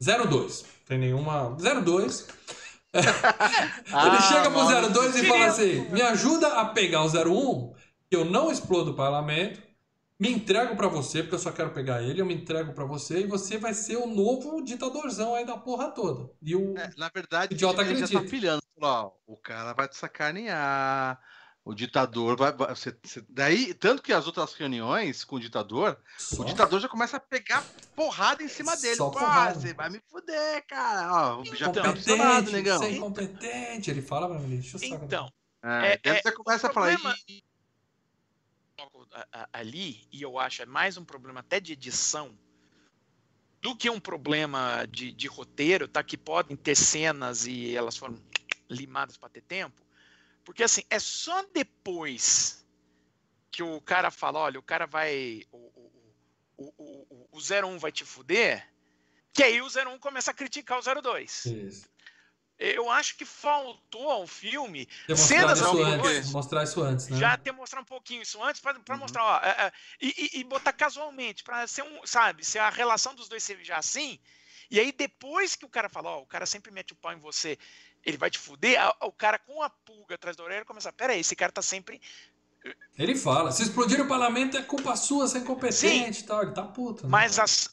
02. 0.00 0.64
Tem 0.88 0.98
nenhuma. 0.98 1.56
02. 1.84 2.26
Ele 2.92 4.22
chega 4.22 4.50
pro 4.50 4.90
02 4.90 5.16
e 5.16 5.26
fala 5.26 5.46
assim: 5.46 5.88
me 5.90 6.02
ajuda 6.02 6.60
a 6.60 6.64
pegar 6.66 7.02
o 7.04 7.08
01, 7.08 7.72
que 8.08 8.16
eu 8.16 8.24
não 8.24 8.50
explodo 8.50 8.90
o 8.92 8.94
parlamento. 8.94 9.62
Me 10.18 10.30
entrego 10.30 10.76
pra 10.76 10.86
você, 10.86 11.22
porque 11.22 11.36
eu 11.36 11.38
só 11.38 11.50
quero 11.50 11.70
pegar 11.70 12.02
ele. 12.02 12.20
Eu 12.20 12.26
me 12.26 12.34
entrego 12.34 12.74
pra 12.74 12.84
você 12.84 13.20
e 13.20 13.26
você 13.26 13.56
vai 13.56 13.72
ser 13.72 13.96
o 13.96 14.06
novo 14.06 14.60
ditadorzão 14.62 15.34
aí 15.34 15.46
da 15.46 15.56
porra 15.56 15.90
toda. 15.92 16.30
E 16.42 16.54
o. 16.54 16.76
É, 16.76 16.90
na 16.98 17.08
verdade, 17.08 17.54
Idiota 17.54 17.80
ele 17.80 17.94
já 17.94 18.00
tá 18.00 18.04
acredita. 18.18 18.30
pilhando. 18.30 18.62
Falou, 18.78 19.14
ó, 19.26 19.32
o 19.32 19.36
cara 19.38 19.72
vai 19.72 19.88
te 19.88 19.96
sacanear. 19.96 21.18
O 21.64 21.74
ditador 21.74 22.36
vai. 22.36 22.52
vai- 22.52 22.74
você- 22.74 22.96
você- 23.02 23.24
daí, 23.28 23.74
tanto 23.74 24.02
que 24.02 24.12
as 24.12 24.26
outras 24.26 24.54
reuniões 24.54 25.24
com 25.24 25.36
o 25.36 25.40
ditador, 25.40 26.00
só- 26.16 26.42
o 26.42 26.44
ditador 26.46 26.80
já 26.80 26.88
começa 26.88 27.18
a 27.18 27.20
pegar 27.20 27.62
porrada 27.94 28.42
em 28.42 28.48
cima 28.48 28.74
dele. 28.76 28.96
Só 28.96 29.10
Pô, 29.10 29.18
você 29.20 29.74
vai 29.74 29.90
me 29.90 30.00
fuder, 30.08 30.66
cara. 30.66 31.36
Ó, 31.38 31.44
já 31.54 31.68
tá 31.70 31.94
funcionado, 31.94 32.50
negão. 32.50 32.78
Você 32.78 32.86
é 32.86 32.92
incompetente. 32.92 33.90
Ele 33.90 34.00
fala 34.02 34.28
pra 34.28 34.38
mim, 34.38 34.48
deixa 34.48 34.78
saco. 34.78 35.04
Então, 35.04 35.30
É, 35.62 35.92
É, 35.92 36.00
é, 36.04 36.22
você 36.22 36.32
começa 36.32 36.68
a 36.68 36.72
falar. 36.72 36.94
problema- 36.94 37.14
"Ih, 37.28 37.42
a- 39.12 39.26
a- 39.30 39.48
ali, 39.52 40.08
e 40.10 40.22
eu 40.22 40.38
acho 40.38 40.62
é 40.62 40.64
mais 40.66 40.96
um 40.96 41.04
problema 41.04 41.40
até 41.40 41.60
de 41.60 41.74
edição 41.74 42.34
do 43.60 43.76
que 43.76 43.90
um 43.90 44.00
problema 44.00 44.86
de, 44.88 45.12
de 45.12 45.26
roteiro, 45.26 45.86
tá? 45.86 46.02
Que 46.02 46.16
podem 46.16 46.56
ter 46.56 46.74
cenas 46.74 47.46
e 47.46 47.76
elas 47.76 47.94
foram 47.98 48.18
limadas 48.70 49.18
para 49.18 49.28
ter 49.28 49.42
tempo. 49.42 49.82
Porque 50.44 50.62
assim, 50.62 50.82
é 50.90 50.98
só 50.98 51.42
depois 51.52 52.66
que 53.50 53.62
o 53.62 53.80
cara 53.80 54.10
fala, 54.10 54.38
olha, 54.40 54.58
o 54.58 54.62
cara 54.62 54.86
vai. 54.86 55.42
O, 55.50 55.56
o, 55.58 56.14
o, 56.56 56.74
o, 56.78 57.28
o, 57.32 57.38
o 57.38 57.38
01 57.38 57.78
vai 57.78 57.90
te 57.92 58.04
fuder, 58.04 58.66
que 59.32 59.42
aí 59.42 59.60
o 59.60 59.66
01 59.66 59.98
começa 59.98 60.30
a 60.30 60.34
criticar 60.34 60.78
o 60.78 61.02
02. 61.02 61.46
Isso. 61.46 61.90
Eu 62.58 62.90
acho 62.90 63.16
que 63.16 63.24
faltou 63.24 64.10
ao 64.10 64.26
filme 64.26 64.86
Demonstrar 65.06 65.40
Cenas 65.40 65.60
isso 65.60 65.82
antes. 65.82 66.30
Mostrar 66.30 66.62
isso 66.64 66.82
antes, 66.82 67.08
né? 67.08 67.18
já 67.18 67.34
ter 67.38 67.52
mostrar 67.52 67.80
um 67.80 67.84
pouquinho 67.84 68.20
isso 68.20 68.42
antes 68.44 68.60
para 68.60 68.76
Uhum. 68.90 68.98
mostrar 68.98 69.24
ó, 69.24 69.38
é, 69.38 69.66
é, 69.66 69.72
e, 69.98 70.08
e- 70.08 70.40
e 70.40 70.44
botar 70.44 70.74
casualmente 70.74 71.42
para 71.42 71.66
ser 71.66 71.82
um 71.82 72.06
sabe 72.06 72.44
se 72.44 72.58
a 72.58 72.68
relação 72.68 73.14
dos 73.14 73.30
dois 73.30 73.42
seja 73.42 73.76
assim 73.76 74.20
e 74.70 74.78
aí 74.78 74.92
depois 74.92 75.56
que 75.56 75.64
o 75.64 75.70
cara 75.70 75.88
fala 75.88 76.10
ó, 76.10 76.20
o 76.20 76.26
cara 76.26 76.44
sempre 76.44 76.70
mete 76.70 76.92
o 76.92 76.96
pau 76.96 77.14
em 77.14 77.18
você 77.18 77.58
ele 78.04 78.16
vai 78.16 78.30
te 78.30 78.38
fuder 78.38 78.80
a- 78.80 78.96
o 79.06 79.12
cara 79.12 79.38
com 79.38 79.62
a 79.62 79.70
pulga 79.70 80.14
atrás 80.14 80.36
da 80.36 80.44
orelha 80.44 80.64
começa 80.64 80.92
pera 80.92 81.12
aí 81.12 81.20
esse 81.20 81.36
cara 81.36 81.52
tá 81.52 81.62
sempre 81.62 82.00
Ele 82.98 83.14
fala, 83.16 83.50
se 83.52 83.62
explodir 83.62 84.00
o 84.00 84.06
parlamento 84.08 84.56
é 84.56 84.62
culpa 84.62 84.94
sua, 84.96 85.26
você 85.26 85.38
é 85.38 85.40
incompetente 85.40 86.20
e 86.20 86.26
tal. 86.26 86.42
Ele 86.42 86.52
tá 86.52 86.62
puto. 86.62 87.04
né? 87.04 87.08
mas 87.10 87.38
as- 87.38 87.70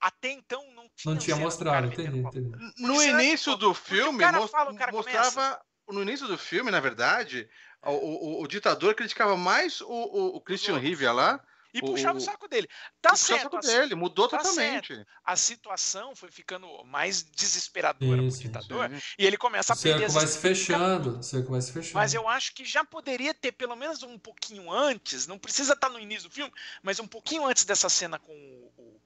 até 0.00 0.30
então 0.30 0.62
não 0.74 0.88
tinha 0.96 1.14
Não 1.14 1.16
tinha 1.18 1.36
do 1.36 1.42
mostrado, 1.42 1.86
entendi, 1.88 2.18
entendi. 2.18 2.50
No 2.78 3.00
será 3.00 3.18
que- 3.18 3.24
início 3.24 3.56
do 3.56 3.74
porque 3.74 3.92
o 3.94 3.96
filme, 3.96 4.18
cara 4.18 4.40
mos- 4.40 4.50
fala, 4.50 4.70
o 4.70 4.76
cara 4.76 4.92
mostrava. 4.92 5.60
No 5.88 6.00
início 6.02 6.26
do 6.26 6.38
filme, 6.38 6.70
na 6.70 6.80
verdade, 6.80 7.46
o, 7.82 7.90
o- 7.90 8.42
o 8.42 8.46
ditador 8.46 8.94
criticava 8.94 9.36
mais 9.36 9.80
o, 9.82 9.86
o- 9.88 10.36
o 10.36 10.40
Christian. 10.40 10.78
Rivia 10.78 11.12
lá. 11.12 11.38
E 11.74 11.80
o- 11.80 11.86
puxava 11.86 12.14
o, 12.18 12.22
o- 12.22 12.24
saco 12.24 12.46
dele 12.48 12.68
tá 13.02 13.10
puxava 13.10 13.14
o 13.14 13.40
certo 13.40 13.52
saco 13.54 13.66
dele, 13.66 13.94
mudou 13.94 14.28
tá 14.28 14.38
totalmente. 14.38 15.04
a 15.24 15.36
situação 15.36 16.14
foi 16.14 16.30
ficando 16.30 16.66
mais 16.84 17.22
desesperadora 17.22 18.16
pro 18.18 18.26
Isso, 18.26 18.38
isso. 18.38 18.42
ditador 18.46 18.88
Sim. 18.90 19.00
e 19.18 19.26
ele 19.26 19.36
começa 19.36 19.72
O 19.72 19.76
a 19.76 19.76
perder 19.76 19.98
cerco 19.98 20.06
as 20.06 20.14
vai 20.14 20.26
se 20.26 20.38
fechando. 20.38 21.18
O 21.18 21.22
cerco 21.22 21.50
vai 21.50 21.60
se 21.60 21.72
fechando. 21.72 21.94
Mas 21.94 22.14
eu 22.14 22.28
acho 22.28 22.54
que 22.54 22.64
já 22.64 22.84
poderia 22.84 23.34
ter, 23.34 23.52
pelo 23.52 23.74
menos 23.76 24.02
um 24.02 24.18
pouquinho 24.18 24.70
antes, 24.70 25.26
não 25.26 25.38
precisa 25.38 25.72
estar 25.74 25.88
no 25.90 25.98
início 25.98 26.28
do 26.28 26.34
filme, 26.34 26.52
mas 26.82 27.00
um 27.00 27.06
pouquinho 27.06 27.44
antes 27.44 27.64
dessa 27.64 27.88
cena 27.88 28.18
com 28.18 28.32
o, 28.32 28.72
o- 28.78 29.00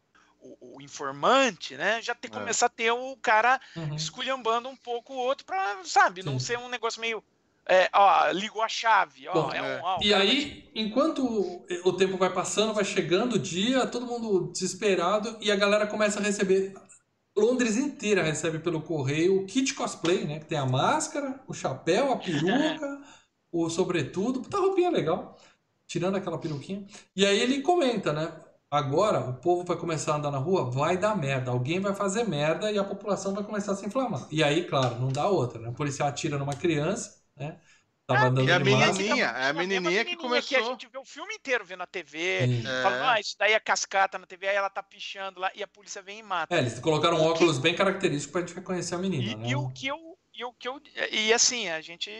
o- 0.60 0.76
o 0.76 0.82
informante, 0.82 1.76
né? 1.76 2.00
Já 2.02 2.14
ter 2.14 2.28
É. 2.28 2.30
começar 2.30 2.66
a 2.66 2.70
ter 2.70 2.90
o 2.92 3.16
cara 3.16 3.60
Uhum. 3.74 3.94
esculhambando 3.96 4.68
um 4.68 4.76
pouco 4.76 5.12
o 5.14 5.16
outro 5.16 5.44
pra, 5.46 5.78
sabe, 5.84 6.22
não 6.22 6.38
Sim. 6.38 6.46
ser 6.46 6.58
um 6.58 6.68
negócio 6.68 7.00
meio. 7.00 7.24
É, 7.68 7.88
ó, 7.92 8.30
ligou 8.30 8.62
a 8.62 8.68
chave, 8.68 9.28
ó, 9.28 9.32
Bom, 9.34 9.52
é 9.52 9.62
um. 9.62 9.64
é. 9.66 9.80
ó, 9.82 9.98
E 10.02 10.10
vai 10.10 10.22
aí, 10.22 10.70
enquanto 10.74 11.22
o 11.84 11.92
tempo 11.92 12.16
vai 12.16 12.32
passando, 12.32 12.72
vai 12.72 12.84
chegando 12.84 13.34
o 13.34 13.38
dia, 13.38 13.86
todo 13.86 14.06
mundo 14.06 14.50
desesperado 14.52 15.36
e 15.40 15.50
a 15.50 15.56
galera 15.56 15.86
começa 15.86 16.18
a 16.18 16.22
receber. 16.22 16.74
Londres 17.36 17.76
inteira 17.76 18.22
recebe 18.22 18.58
pelo 18.58 18.80
correio 18.82 19.40
o 19.42 19.46
kit 19.46 19.74
cosplay, 19.74 20.24
né? 20.24 20.40
Que 20.40 20.46
tem 20.46 20.58
a 20.58 20.66
máscara, 20.66 21.40
o 21.46 21.54
chapéu, 21.54 22.12
a 22.12 22.16
peruca, 22.16 23.02
o 23.52 23.68
sobretudo, 23.70 24.40
puta 24.40 24.58
roupinha 24.58 24.90
legal, 24.90 25.38
tirando 25.86 26.16
aquela 26.16 26.38
peruquinha. 26.38 26.86
E 27.14 27.24
aí 27.26 27.38
ele 27.40 27.62
comenta, 27.62 28.12
né? 28.12 28.32
Agora 28.70 29.20
o 29.20 29.34
povo 29.34 29.64
vai 29.64 29.76
começar 29.76 30.12
a 30.14 30.16
andar 30.16 30.30
na 30.30 30.38
rua, 30.38 30.70
vai 30.70 30.96
dar 30.96 31.16
merda. 31.16 31.50
Alguém 31.50 31.80
vai 31.80 31.94
fazer 31.94 32.24
merda 32.28 32.70
e 32.72 32.78
a 32.78 32.84
população 32.84 33.34
vai 33.34 33.44
começar 33.44 33.72
a 33.72 33.76
se 33.76 33.86
inflamar. 33.86 34.26
E 34.30 34.42
aí, 34.42 34.64
claro, 34.64 34.98
não 35.00 35.08
dá 35.08 35.28
outra, 35.28 35.58
né? 35.60 35.68
O 35.70 35.72
policial 35.74 36.08
atira 36.08 36.36
numa 36.38 36.54
criança, 36.54 37.17
né? 37.39 37.60
Tava 38.06 38.27
andando 38.27 38.48
e 38.48 38.52
a 38.52 38.59
de 38.59 38.65
máscara. 38.65 38.93
menininha, 38.98 39.27
é 39.27 39.48
a 39.48 39.52
menininha 39.52 40.05
que 40.05 40.16
a 40.16 40.16
começou. 40.16 40.59
a 40.59 40.62
gente 40.62 40.86
vê 40.89 40.98
o 40.98 41.05
filme 41.05 41.35
inteiro 41.35 41.65
vendo 41.65 41.81
na 41.81 41.86
TV. 41.86 42.51
É. 42.65 42.70
falando, 42.81 43.02
ah, 43.05 43.20
isso 43.20 43.36
daí 43.39 43.52
é 43.52 43.60
cascata 43.60 44.19
na 44.19 44.27
TV, 44.27 44.48
aí 44.48 44.56
ela 44.56 44.70
tá 44.70 44.82
pichando 44.82 45.40
lá 45.40 45.51
e 45.55 45.62
a 45.62 45.69
polícia 45.69 46.02
vem 46.02 46.19
e 46.19 46.23
mata. 46.23 46.56
É, 46.56 46.59
eles 46.59 46.78
colocaram 46.81 47.19
um 47.19 47.23
óculos 47.24 47.59
bem 47.59 47.74
característico 47.77 48.32
pra 48.32 48.40
gente 48.43 48.55
reconhecer 48.55 48.94
a 48.94 48.98
menina, 48.98 49.32
E, 49.32 49.36
né? 49.36 49.48
e 49.51 49.56
o 49.56 49.69
que 49.70 49.86
eu 49.86 50.17
e 50.39 50.44
o 50.44 50.52
que 50.52 50.69
eu 50.69 50.81
e 51.10 51.32
assim 51.32 51.69
a 51.69 51.81
gente 51.81 52.10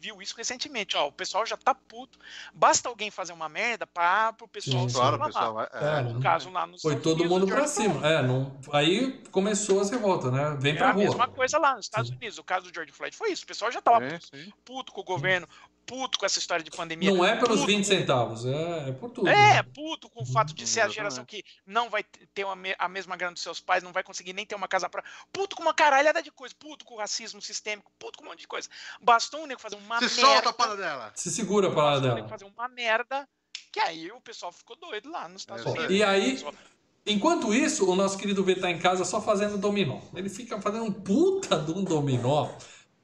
viu 0.00 0.22
isso 0.22 0.34
recentemente 0.34 0.96
ó 0.96 1.08
o 1.08 1.12
pessoal 1.12 1.44
já 1.44 1.56
tá 1.58 1.74
puto 1.74 2.18
basta 2.54 2.88
alguém 2.88 3.10
fazer 3.10 3.34
uma 3.34 3.48
merda 3.50 3.86
para 3.86 4.34
o 4.40 4.48
pessoal 4.48 4.84
Sim, 4.84 4.88
se 4.88 4.94
Claro, 4.94 5.22
pessoal. 5.22 5.60
É, 5.62 5.68
é. 5.72 6.02
não- 6.02 6.14
no 6.14 6.22
caso 6.22 6.50
lá 6.50 6.66
nos 6.66 6.80
Foi 6.80 6.94
Estados 6.94 7.12
todo 7.12 7.20
Unidos, 7.20 7.38
mundo 7.38 7.48
Floyd. 7.52 7.68
cima. 7.70 8.06
É, 8.06 8.22
não... 8.22 8.58
aí 8.72 9.22
começou 9.30 9.80
as 9.80 9.90
revoltas, 9.90 10.32
né? 10.32 10.56
Vem 10.58 10.74
É 10.74 10.76
pra 10.78 10.88
a 10.88 10.92
rua. 10.92 11.04
mesma 11.04 11.28
coisa 11.28 11.58
lá 11.58 11.76
nos 11.76 11.84
Estados. 11.86 12.10
Unidos. 12.10 12.38
O 12.38 12.44
caso 12.44 12.66
do 12.70 12.74
George 12.74 12.92
Floyd 12.92 13.14
foi 13.14 13.30
isso. 13.32 13.44
O 13.44 13.46
pessoal 13.46 13.70
já 13.70 13.80
tava 13.82 14.08
Sim, 14.08 14.18
sim. 14.44 14.52
puto 14.64 14.90
com 14.92 15.02
o 15.02 15.04
governo, 15.04 15.46
puto 15.90 16.20
com 16.20 16.24
essa 16.24 16.38
história 16.38 16.62
de 16.64 16.70
pandemia. 16.70 17.12
Não 17.12 17.24
é 17.24 17.34
pelos 17.34 17.56
puto 17.60 17.66
20 17.66 17.78
com- 17.78 17.84
centavos, 17.84 18.46
é, 18.46 18.88
é 18.90 18.92
por 18.92 19.10
tudo. 19.10 19.28
É, 19.28 19.54
né? 19.54 19.62
puto 19.64 20.08
com 20.08 20.22
o 20.22 20.26
fato 20.26 20.54
de 20.54 20.64
ser 20.64 20.82
a 20.82 20.88
geração 20.88 21.24
que 21.24 21.42
não 21.66 21.90
vai 21.90 22.04
ter 22.32 22.46
a 22.78 22.88
mesma 22.88 23.16
grana 23.16 23.34
dos 23.34 23.42
seus 23.42 23.58
pais, 23.60 23.82
não 23.82 23.92
vai 23.92 24.04
conseguir 24.04 24.32
nem 24.32 24.46
ter 24.46 24.54
uma 24.54 24.68
casa 24.68 24.88
pra. 24.88 25.02
Puto 25.32 25.56
com 25.56 25.62
uma 25.62 25.74
caralhada 25.74 26.22
de 26.22 26.30
coisa, 26.30 26.54
puto 26.56 26.84
com 26.84 26.94
o 26.94 26.98
racismo 26.98 27.42
sistêmico, 27.42 27.90
puto 27.98 28.18
com 28.18 28.24
um 28.24 28.28
monte 28.28 28.40
de 28.42 28.46
coisa. 28.48 28.68
Bastou 29.02 29.42
o 29.42 29.46
nego 29.46 29.60
fazer 29.60 29.74
uma 29.76 29.98
Se 29.98 30.04
merda. 30.04 30.20
solta 30.20 30.48
a 30.50 30.52
parada 30.52 30.76
dela. 30.80 31.12
Se 31.16 31.28
segura 31.30 31.66
a 31.68 31.74
parada 31.74 32.14
dela. 32.14 32.28
fazer 32.28 32.44
uma 32.44 32.68
merda, 32.68 33.28
que 33.72 33.80
aí 33.80 34.12
o 34.12 34.20
pessoal 34.20 34.52
ficou 34.52 34.76
doido 34.76 35.10
lá 35.10 35.28
nos 35.28 35.42
Estados 35.42 35.66
É, 35.66 35.68
Unidos. 35.70 35.90
E 35.90 36.02
aí, 36.04 36.38
enquanto 37.06 37.52
isso, 37.52 37.90
o 37.90 37.96
nosso 37.96 38.16
querido 38.16 38.44
V 38.44 38.54
tá 38.56 38.70
em 38.70 38.78
casa 38.78 39.04
só 39.04 39.20
fazendo 39.20 39.58
dominó. 39.58 40.00
Ele 40.14 40.28
fica 40.28 40.60
fazendo 40.60 40.84
um 40.84 40.92
puta 40.92 41.58
de 41.58 41.72
um 41.72 41.82
dominó 41.82 42.48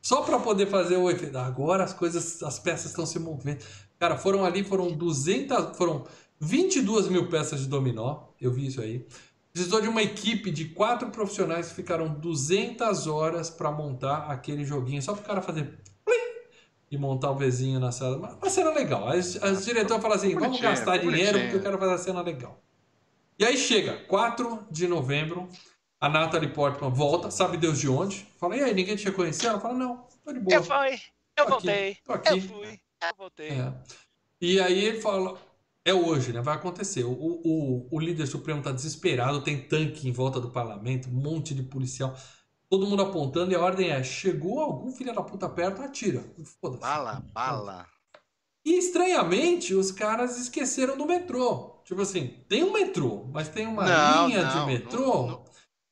só 0.07 0.23
pra 0.23 0.39
poder 0.39 0.66
fazer 0.66 0.97
o 0.97 1.11
efeito. 1.11 1.37
Agora 1.37 1.83
as 1.85 1.93
coisas, 1.93 2.43
as 2.43 2.59
peças 2.59 2.87
estão 2.93 3.05
se 3.05 3.19
movendo. 3.19 3.65
Cara, 3.99 4.16
foram 4.16 4.45
ali, 4.45 4.62
foram 4.62 4.93
200, 4.93 5.77
foram 5.77 6.05
22 6.39 7.09
mil 7.09 7.28
peças 7.28 7.61
de 7.61 7.66
dominó. 7.66 8.24
Eu 8.41 8.53
vi 8.53 8.66
isso 8.66 8.81
aí. 8.81 9.07
Precisou 9.53 9.81
de 9.81 9.89
uma 9.89 10.03
equipe 10.03 10.51
de 10.51 10.66
quatro 10.66 11.09
profissionais 11.11 11.69
que 11.70 11.74
ficaram 11.74 12.09
200 12.09 13.07
horas 13.07 13.49
pra 13.51 13.73
montar 13.73 14.27
aquele 14.31 14.65
joguinho, 14.65 15.01
só 15.03 15.12
pro 15.15 15.24
cara 15.24 15.41
fazer 15.43 15.78
e 16.91 16.97
montar 16.97 17.33
o 17.33 17.37
vizinho 17.37 17.81
na 17.81 17.91
sala. 17.91 18.16
Uma- 18.16 18.35
Uma 18.35 18.51
cena 18.51 18.70
legal. 18.70 19.09
As, 19.09 19.43
as 19.43 19.65
diretoras 19.65 20.01
falam 20.03 20.16
assim: 20.16 20.28
vamos 20.35 20.49
Bonitinho, 20.49 20.69
gastar 20.70 20.99
dinheiro 20.99 21.39
porque 21.41 21.57
eu 21.57 21.62
quero 21.62 21.78
fazer 21.78 21.95
a 21.95 21.99
cena 21.99 22.20
legal. 22.23 22.61
E 23.39 23.45
aí 23.45 23.57
chega, 23.57 23.97
4 24.07 24.66
de 24.70 24.87
novembro, 24.87 25.49
a 26.07 26.09
Natalie 26.09 26.49
Portman 26.53 26.91
volta, 26.91 27.31
sabe 27.31 27.57
Deus 27.57 27.78
de 27.81 27.89
onde? 27.89 28.27
Fala, 28.39 28.57
e 28.57 28.62
aí, 28.62 28.74
ninguém 28.74 28.97
te 28.97 29.05
reconheceu? 29.07 29.51
Ela 29.51 29.61
fala, 29.61 29.74
não, 29.74 30.07
tô 30.24 30.33
de 30.33 30.41
boa. 30.41 30.55
Eu 30.57 30.62
fui, 30.62 30.95
eu 31.37 31.47
Tô 31.47 31.49
aqui, 31.49 31.51
voltei, 31.51 31.97
tô 32.05 32.12
aqui. 32.12 32.39
eu 32.39 32.39
fui, 32.39 32.81
eu 33.03 33.15
voltei. 33.16 33.51
É. 33.51 33.73
E 34.41 34.61
aí 34.61 34.85
ele 34.85 35.01
fala, 35.01 35.39
é 35.85 35.93
hoje, 35.95 36.33
né? 36.33 36.41
Vai 36.43 36.55
acontecer. 36.57 37.05
O, 37.05 37.11
o, 37.12 37.89
o 37.91 38.01
líder 38.01 38.27
supremo 38.27 38.62
tá 38.62 38.73
desesperado, 38.73 39.43
tem 39.43 39.61
tanque 39.69 40.09
em 40.09 40.12
volta 40.12 40.41
do 40.41 40.51
parlamento, 40.51 41.09
um 41.09 41.12
monte 41.12 41.55
de 41.55 41.62
policial, 41.62 42.15
todo 42.69 42.87
mundo 42.87 43.03
apontando, 43.03 43.53
e 43.53 43.55
a 43.55 43.61
ordem 43.61 43.91
é: 43.91 44.03
chegou 44.03 44.61
algum 44.61 44.91
filho 44.93 45.15
da 45.15 45.23
puta 45.23 45.49
perto, 45.49 45.83
atira. 45.83 46.24
Foda-se. 46.61 46.81
Bala, 46.81 47.23
bala. 47.33 47.87
E 48.65 48.78
estranhamente, 48.78 49.74
os 49.74 49.93
caras 49.93 50.39
esqueceram 50.39 50.97
do 50.99 51.07
metrô. 51.07 51.77
Tipo 51.85 52.01
assim, 52.03 52.35
tem 52.49 52.65
um 52.65 52.73
metrô, 52.73 53.24
mas 53.33 53.49
tem 53.49 53.65
uma 53.65 53.85
Não, 53.85 54.27
linha 54.27 54.43
não, 54.43 54.66
de 54.66 54.73
metrô 54.73 55.27
não, 55.28 55.45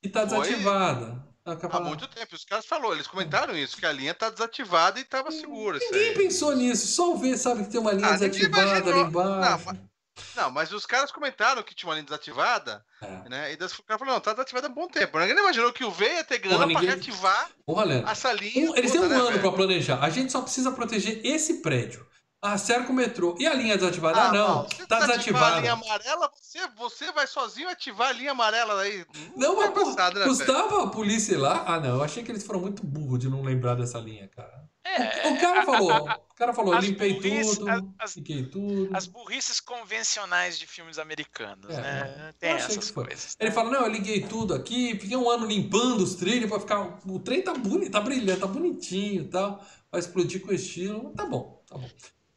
E 0.04 0.08
tá 0.08 0.24
desativada. 0.24 1.24
Ela 1.46 1.58
Há 1.72 1.80
muito 1.80 2.06
tempo. 2.08 2.34
Os 2.34 2.44
caras 2.44 2.64
falaram, 2.64 2.92
eles 2.94 3.06
comentaram 3.06 3.56
isso, 3.56 3.76
que 3.76 3.84
a 3.84 3.92
linha 3.92 4.14
tá 4.14 4.30
desativada 4.30 4.98
e 5.00 5.04
tava 5.04 5.30
segura. 5.30 5.76
isso 5.78 5.86
Ninguém 5.92 6.08
aí. 6.10 6.14
pensou 6.14 6.54
nisso, 6.56 6.86
só 6.86 7.14
ver, 7.16 7.36
sabe, 7.36 7.64
que 7.64 7.70
tem 7.70 7.80
uma 7.80 7.92
linha 7.92 8.08
Ah, 8.08 8.12
desativada 8.16 8.90
ali 8.90 9.00
embaixo. 9.00 9.66
Não, 9.66 9.94
Não, 10.36 10.50
mas 10.50 10.72
os 10.72 10.86
caras 10.86 11.10
comentaram 11.10 11.62
que 11.62 11.74
tinha 11.74 11.88
uma 11.88 11.94
linha 11.96 12.04
desativada, 12.04 12.84
É. 13.02 13.28
né? 13.28 13.52
E 13.52 13.56
daí 13.56 13.68
o 13.68 13.82
cara 13.82 13.98
falou, 13.98 14.14
não, 14.14 14.20
tá 14.20 14.32
desativada 14.32 14.68
há 14.68 14.70
um 14.70 14.74
bom 14.74 14.86
tempo. 14.88 15.18
Ninguém 15.18 15.36
imaginou 15.36 15.72
que 15.72 15.84
o 15.84 15.90
V 15.90 16.04
ia 16.06 16.24
ter 16.24 16.38
grana 16.38 16.56
Porra, 16.58 16.66
pra 16.66 16.74
ninguém- 16.80 16.88
reativar 16.96 17.50
Porra, 17.66 17.84
Leandro. 17.84 18.08
essa 18.10 18.32
linha. 18.32 18.70
Um- 18.70 18.76
eles 18.76 18.92
têm 18.92 19.00
um 19.00 19.08
né, 19.08 19.16
ano 19.16 19.38
pra 19.40 19.52
planejar. 19.52 19.98
A 20.02 20.08
gente 20.10 20.30
só 20.32 20.40
precisa 20.40 20.70
proteger 20.72 21.20
esse 21.26 21.54
prédio. 21.62 22.06
A 22.44 22.58
cerca 22.58 22.92
o 22.92 22.94
metrô. 22.94 23.34
E 23.40 23.46
a 23.46 23.54
linha 23.54 23.74
desativada? 23.74 24.20
Ah, 24.20 24.32
não. 24.32 24.48
Mal, 24.56 24.68
se 24.70 24.86
Tá 24.86 25.00
desativar 25.00 25.42
a 25.44 25.60
linha 25.60 25.74
desativada. 25.74 25.86
amarela, 26.12 26.30
você, 26.38 26.58
você 26.76 27.10
vai 27.12 27.26
sozinho 27.26 27.70
ativar 27.70 28.10
a 28.10 28.12
linha 28.12 28.32
amarela 28.32 28.82
aí. 28.82 29.02
Não, 29.34 29.56
mas 29.56 29.70
é 29.70 29.72
passado, 29.72 30.14
né, 30.18 30.26
velho? 30.26 30.36
custava 30.36 30.84
a 30.84 30.86
polícia 30.88 31.32
ir 31.32 31.38
lá? 31.38 31.64
Ah, 31.66 31.80
não. 31.80 31.96
Eu 31.96 32.02
achei 32.02 32.22
que 32.22 32.30
eles 32.30 32.44
foram 32.44 32.60
muito 32.60 32.84
burros 32.84 33.18
de 33.18 33.30
não 33.30 33.40
lembrar 33.42 33.76
dessa 33.76 33.98
linha, 33.98 34.28
cara. 34.28 34.62
É, 34.86 35.26
O 35.28 35.40
cara 35.40 35.64
falou, 35.64 36.06
o 36.10 36.34
cara 36.34 36.52
falou, 36.52 36.78
limpei 36.78 37.14
burrice- 37.14 37.58
tudo, 37.58 37.94
as- 37.98 38.12
fiquei 38.12 38.44
tudo. 38.44 38.94
as 38.94 39.06
burrices 39.06 39.58
convencionais 39.58 40.58
de 40.58 40.66
filmes 40.66 40.98
americanos, 40.98 41.74
É, 41.74 41.80
né? 41.80 42.26
eu 42.28 42.32
Tem 42.34 42.50
essas 42.50 42.90
coisas. 42.90 43.34
Ele 43.40 43.50
fala, 43.50 43.70
não, 43.70 43.80
eu 43.86 43.88
liguei 43.90 44.20
tudo 44.26 44.52
aqui, 44.52 44.90
fiquei 45.00 45.16
um 45.16 45.30
ano 45.30 45.46
limpando 45.46 46.02
os 46.02 46.14
trilhos 46.16 46.50
pra 46.50 46.60
ficar. 46.60 46.98
O 47.06 47.18
trem 47.18 47.40
tá 47.40 47.54
bonito, 47.54 47.90
tá 47.90 48.00
brilhando, 48.02 48.40
tá 48.40 48.46
bonitinho 48.46 49.22
e 49.22 49.28
tal. 49.28 49.64
Vai 49.90 50.00
explodir 50.00 50.42
com 50.42 50.52
estilo. 50.52 51.14
Tá 51.14 51.24
bom, 51.24 51.62
tá 51.66 51.78
bom. 51.78 51.88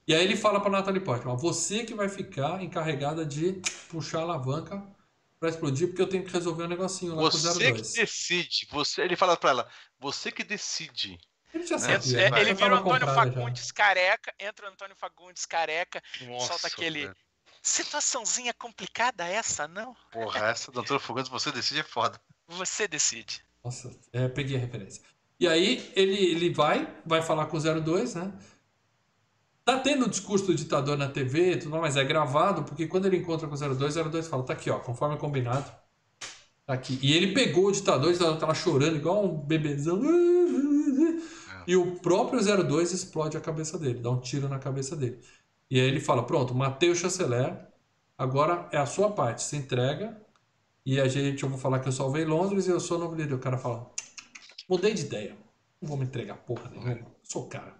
E 0.08 0.16
aí 0.16 0.24
ele 0.24 0.38
fala 0.38 0.62
pra 0.62 0.70
Natalie 0.72 1.02
Portman, 1.02 1.36
você 1.36 1.84
que 1.84 1.94
vai 1.94 2.08
ficar 2.08 2.64
encarregada 2.64 3.26
de 3.26 3.62
puxar 3.90 4.20
a 4.20 4.22
alavanca 4.22 4.82
pra 5.40 5.50
explodir, 5.50 5.88
porque 5.90 6.02
eu 6.02 6.08
tenho 6.08 6.24
que 6.24 6.32
resolver 6.32 6.64
um 6.64 6.68
negocinho 6.68 7.14
lá 7.14 7.22
com 7.22 7.28
o 7.28 7.32
Você 7.32 7.54
que 7.54 7.72
02. 7.74 7.94
decide. 7.94 8.68
Você, 8.72 9.02
ele 9.02 9.16
fala 9.16 9.36
pra 9.36 9.50
ela, 9.50 9.70
você 10.00 10.32
que 10.32 10.44
decide. 10.44 11.20
Ele 11.54 11.66
já 11.66 11.76
É, 11.76 11.80
sabia. 11.80 12.22
É, 12.22 12.28
ele 12.40 12.50
já 12.50 12.54
vira 12.56 12.76
o 12.76 12.78
Antônio 12.78 13.06
já. 13.08 13.14
Fagundes 13.14 13.72
careca, 13.72 14.34
entra 14.40 14.66
o 14.68 14.70
Antônio 14.70 14.96
Fagundes 14.96 15.46
careca, 15.46 16.02
Nossa, 16.22 16.48
solta 16.48 16.68
aquele. 16.68 17.02
velho. 17.02 17.16
Situaçãozinha 17.62 18.54
complicada 18.54 19.26
essa, 19.28 19.68
não? 19.68 19.94
Porra, 20.12 20.40
essa 20.48 20.72
doutora 20.72 21.00
Fogantes, 21.00 21.30
você 21.30 21.52
decide 21.52 21.82
é 21.82 21.84
foda. 21.84 22.20
Você 22.48 22.88
decide. 22.88 23.44
Nossa, 23.64 23.92
é, 24.14 24.30
peguei 24.30 24.56
a 24.56 24.60
referência. 24.60 25.02
E 25.40 25.48
aí 25.48 25.92
ele, 25.96 26.16
ele 26.32 26.54
vai, 26.54 26.88
vai 27.06 27.22
falar 27.22 27.48
com 27.48 27.58
o 27.58 27.60
02, 27.82 28.16
né? 28.16 28.32
Tá 29.68 29.78
tendo 29.78 30.06
o 30.06 30.10
discurso 30.10 30.46
do 30.46 30.56
ditador 30.56 30.98
na 30.98 31.10
TV 31.10 31.58
tudo 31.58 31.72
mais, 31.72 31.82
mas 31.82 31.98
é 31.98 32.04
gravado, 32.06 32.64
porque 32.64 32.88
quando 32.88 33.06
ele 33.06 33.18
encontra 33.18 33.50
com 33.50 33.54
o 33.54 33.58
02, 33.76 33.98
o 33.98 34.04
02 34.06 34.26
fala, 34.26 34.42
tá 34.42 34.54
aqui, 34.54 34.70
ó, 34.70 34.80
conforme 34.80 35.18
combinado. 35.18 35.70
Tá 36.66 36.72
aqui. 36.72 36.98
E 37.04 37.12
ele 37.12 37.34
pegou 37.34 37.66
o 37.66 37.72
ditador, 37.74 38.12
o 38.12 38.14
ditador 38.14 38.48
lá 38.48 38.54
chorando, 38.54 38.96
igual 38.96 39.26
um 39.26 39.38
bebezão. 39.38 40.02
E 41.68 41.76
o 41.76 41.98
próprio 41.98 42.40
02 42.42 42.94
explode 42.94 43.36
a 43.36 43.42
cabeça 43.42 43.78
dele, 43.78 44.00
dá 44.00 44.10
um 44.10 44.22
tiro 44.22 44.48
na 44.48 44.58
cabeça 44.58 44.96
dele. 44.96 45.20
E 45.70 45.78
aí 45.78 45.86
ele 45.86 46.00
fala, 46.00 46.24
pronto, 46.24 46.56
matei 46.56 46.90
o 46.90 46.96
chanceler, 46.96 47.54
agora 48.18 48.70
é 48.72 48.78
a 48.78 48.86
sua 48.86 49.12
parte, 49.12 49.44
se 49.44 49.58
entrega. 49.58 50.18
E 50.86 50.98
a 50.98 51.10
gente, 51.10 51.44
eu 51.44 51.50
vou 51.50 51.60
falar 51.60 51.82
que 51.82 51.90
eu 51.90 51.92
salvei 51.92 52.24
Londres 52.24 52.68
e 52.68 52.70
eu 52.70 52.80
sou 52.80 52.96
o 52.96 53.02
novo 53.02 53.16
líder. 53.16 53.34
O 53.34 53.40
cara 53.40 53.58
fala, 53.58 53.92
mudei 54.70 54.94
de 54.94 55.02
ideia, 55.02 55.36
não 55.82 55.90
vou 55.90 55.98
me 55.98 56.06
entregar 56.06 56.38
porra 56.38 56.70
nenhuma, 56.70 57.06
sou 57.22 57.50
cara. 57.50 57.76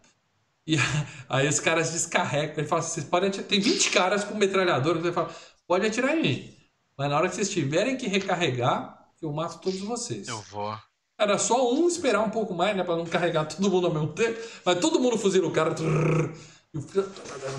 E 0.68 0.76
aí 1.30 1.48
os 1.48 1.60
caras 1.60 1.92
descarregam, 1.92 2.56
ele 2.58 2.68
fala 2.68 2.82
assim, 2.82 2.96
vocês 2.96 3.06
podem 3.06 3.30
atirar, 3.30 3.48
tem 3.48 3.60
20 3.62 3.90
caras 3.90 4.24
com 4.26 4.36
metralhadora, 4.36 5.00
ele 5.00 5.12
fala, 5.14 5.34
pode 5.66 5.88
atirar 5.88 6.18
em 6.18 6.22
mim, 6.22 6.58
mas 6.98 7.10
na 7.10 7.18
hora 7.18 7.30
que 7.30 7.36
vocês 7.36 7.50
tiverem 7.50 7.96
que 7.96 8.08
recarregar, 8.08 9.08
eu 9.22 9.32
mato 9.32 9.60
todos 9.60 9.80
vocês. 9.80 10.28
Eu 10.28 10.42
vou. 10.52 10.78
Era 11.20 11.38
só 11.40 11.74
um 11.74 11.88
esperar 11.88 12.22
um 12.22 12.30
pouco 12.30 12.54
mais, 12.54 12.78
né? 12.78 12.84
Pra 12.84 12.96
não 12.96 13.06
carregar 13.06 13.46
todo 13.50 13.72
mundo 13.72 13.88
ao 13.88 13.94
mesmo 13.94 14.14
tempo. 14.14 14.40
Mas 14.64 14.80
todo 14.80 15.00
mundo 15.00 15.18
fuzila 15.18 15.48
o 15.48 15.52
cara. 15.52 15.74
trrr, 15.74 16.32
e 16.74 16.78
o 16.78 16.82
filho 16.82 17.10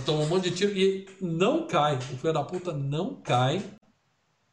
toma 0.07 0.21
um 0.23 0.29
monte 0.29 0.51
de 0.51 0.57
tiro 0.57 0.77
e 0.79 1.09
não 1.21 1.67
cai. 1.67 1.97
O 1.97 2.17
filho 2.19 2.33
da 2.33 2.45
puta 2.45 2.73
não 2.73 3.17
cai. 3.21 3.61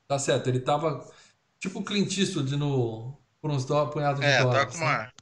Tá 0.08 0.18
certo, 0.18 0.48
ele 0.48 0.60
tava 0.60 1.08
tipo 1.60 1.84
Clint 1.84 2.18
Eastwood 2.18 2.56
no, 2.56 3.16
por 3.42 3.52
uns 3.52 3.66
dó, 3.66 3.86
punhados 3.88 4.22
de 4.22 4.26
É, 4.26 4.38
tá 4.38 4.44
dólares. 4.44 4.74
com 4.74 4.80
né? 4.80 4.86
uma. 4.86 4.96
A 5.04 5.15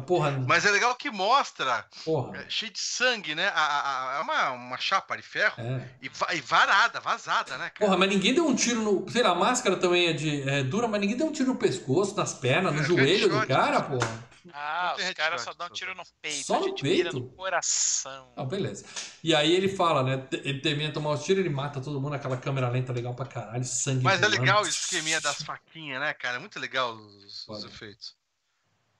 porra, 0.00 0.30
Mas 0.46 0.64
é 0.64 0.70
legal 0.70 0.94
que 0.94 1.10
mostra, 1.10 1.84
porra. 2.04 2.38
é, 2.38 2.46
cheio 2.50 2.72
de 2.72 2.80
sangue, 2.80 3.34
né? 3.34 3.48
A, 3.48 3.60
a- 3.60 4.14
a- 4.14 4.18
é 4.18 4.20
uma, 4.22 4.50
uma 4.52 4.78
chapa 4.78 5.16
de 5.16 5.22
ferro 5.22 5.54
É. 5.62 5.88
e, 6.02 6.10
e 6.36 6.40
varada, 6.40 7.00
vazada, 7.00 7.52
né, 7.58 7.70
cara? 7.70 7.78
Porra, 7.86 7.96
mas 7.96 8.08
ninguém 8.08 8.34
deu 8.34 8.46
um 8.46 8.54
tiro 8.54 8.82
no. 8.82 9.08
Sei 9.10 9.22
lá, 9.22 9.30
a 9.30 9.34
máscara 9.34 9.76
também 9.76 10.06
é, 10.08 10.12
de, 10.12 10.48
é 10.48 10.62
dura, 10.62 10.86
mas 10.88 11.00
ninguém 11.00 11.16
deu 11.16 11.26
um 11.26 11.32
tiro 11.32 11.52
no 11.52 11.58
pescoço, 11.58 12.16
nas 12.16 12.34
pernas, 12.34 12.74
no 12.74 12.80
É, 12.80 12.84
joelho 12.84 13.28
do 13.28 13.46
cara, 13.46 13.80
porra. 13.82 14.28
Ah, 14.50 14.96
os 14.98 15.12
caras 15.12 15.42
só 15.42 15.52
dão 15.52 15.66
só 15.68 15.74
tiro 15.74 15.94
no 15.94 16.02
peito. 16.22 16.46
Só 16.46 16.56
a 16.56 16.60
no 16.60 16.74
peito? 16.74 17.12
no 17.20 17.28
coração. 17.32 18.32
Ah, 18.34 18.44
beleza. 18.44 18.84
E 19.22 19.34
aí 19.34 19.52
ele 19.54 19.68
fala, 19.68 20.02
né? 20.02 20.26
Ele 20.32 20.60
termina 20.60 20.88
de 20.88 20.94
tomar 20.94 21.10
os 21.10 21.22
tiros, 21.22 21.44
ele 21.44 21.52
mata 21.54 21.82
todo 21.82 22.00
mundo, 22.00 22.14
aquela 22.14 22.36
câmera 22.36 22.68
lenta 22.70 22.90
legal 22.92 23.14
pra 23.14 23.26
caralho, 23.26 23.62
sangue. 23.64 24.02
Mas 24.04 24.22
é 24.22 24.28
legal 24.28 24.62
o 24.62 24.66
esqueminha 24.66 25.20
das 25.20 25.42
faquinhas, 25.42 26.00
né, 26.00 26.14
cara? 26.14 26.36
É 26.36 26.38
muito 26.38 26.58
legal 26.58 26.94
os, 26.94 27.46
os 27.46 27.64
efeitos. 27.64 28.16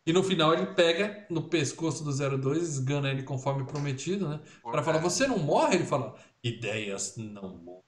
E 0.09 0.13
no 0.13 0.23
final 0.23 0.55
ele 0.55 0.65
pega 0.69 1.27
no 1.29 1.43
pescoço 1.51 2.03
do 2.03 2.39
02, 2.39 2.63
esgana 2.63 3.11
ele 3.11 3.23
conforme 3.23 3.65
prometido, 3.65 4.27
né? 4.27 4.41
O 4.65 4.71
cara 4.71 4.83
fala, 4.83 4.97
É. 4.97 5.01
você 5.03 5.27
não 5.27 5.39
morre? 5.39 5.75
Ele 5.75 5.85
fala, 5.85 6.15
ideias 6.43 7.15
não 7.19 7.57
morrem. 7.59 7.83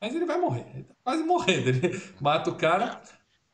Mas 0.00 0.14
ele 0.14 0.24
vai 0.24 0.38
morrer, 0.38 0.64
ele 0.72 0.84
tá 0.84 0.94
quase 1.04 1.22
morrendo. 1.22 1.68
Ele 1.68 2.02
mata 2.18 2.48
o 2.48 2.54
cara 2.56 3.02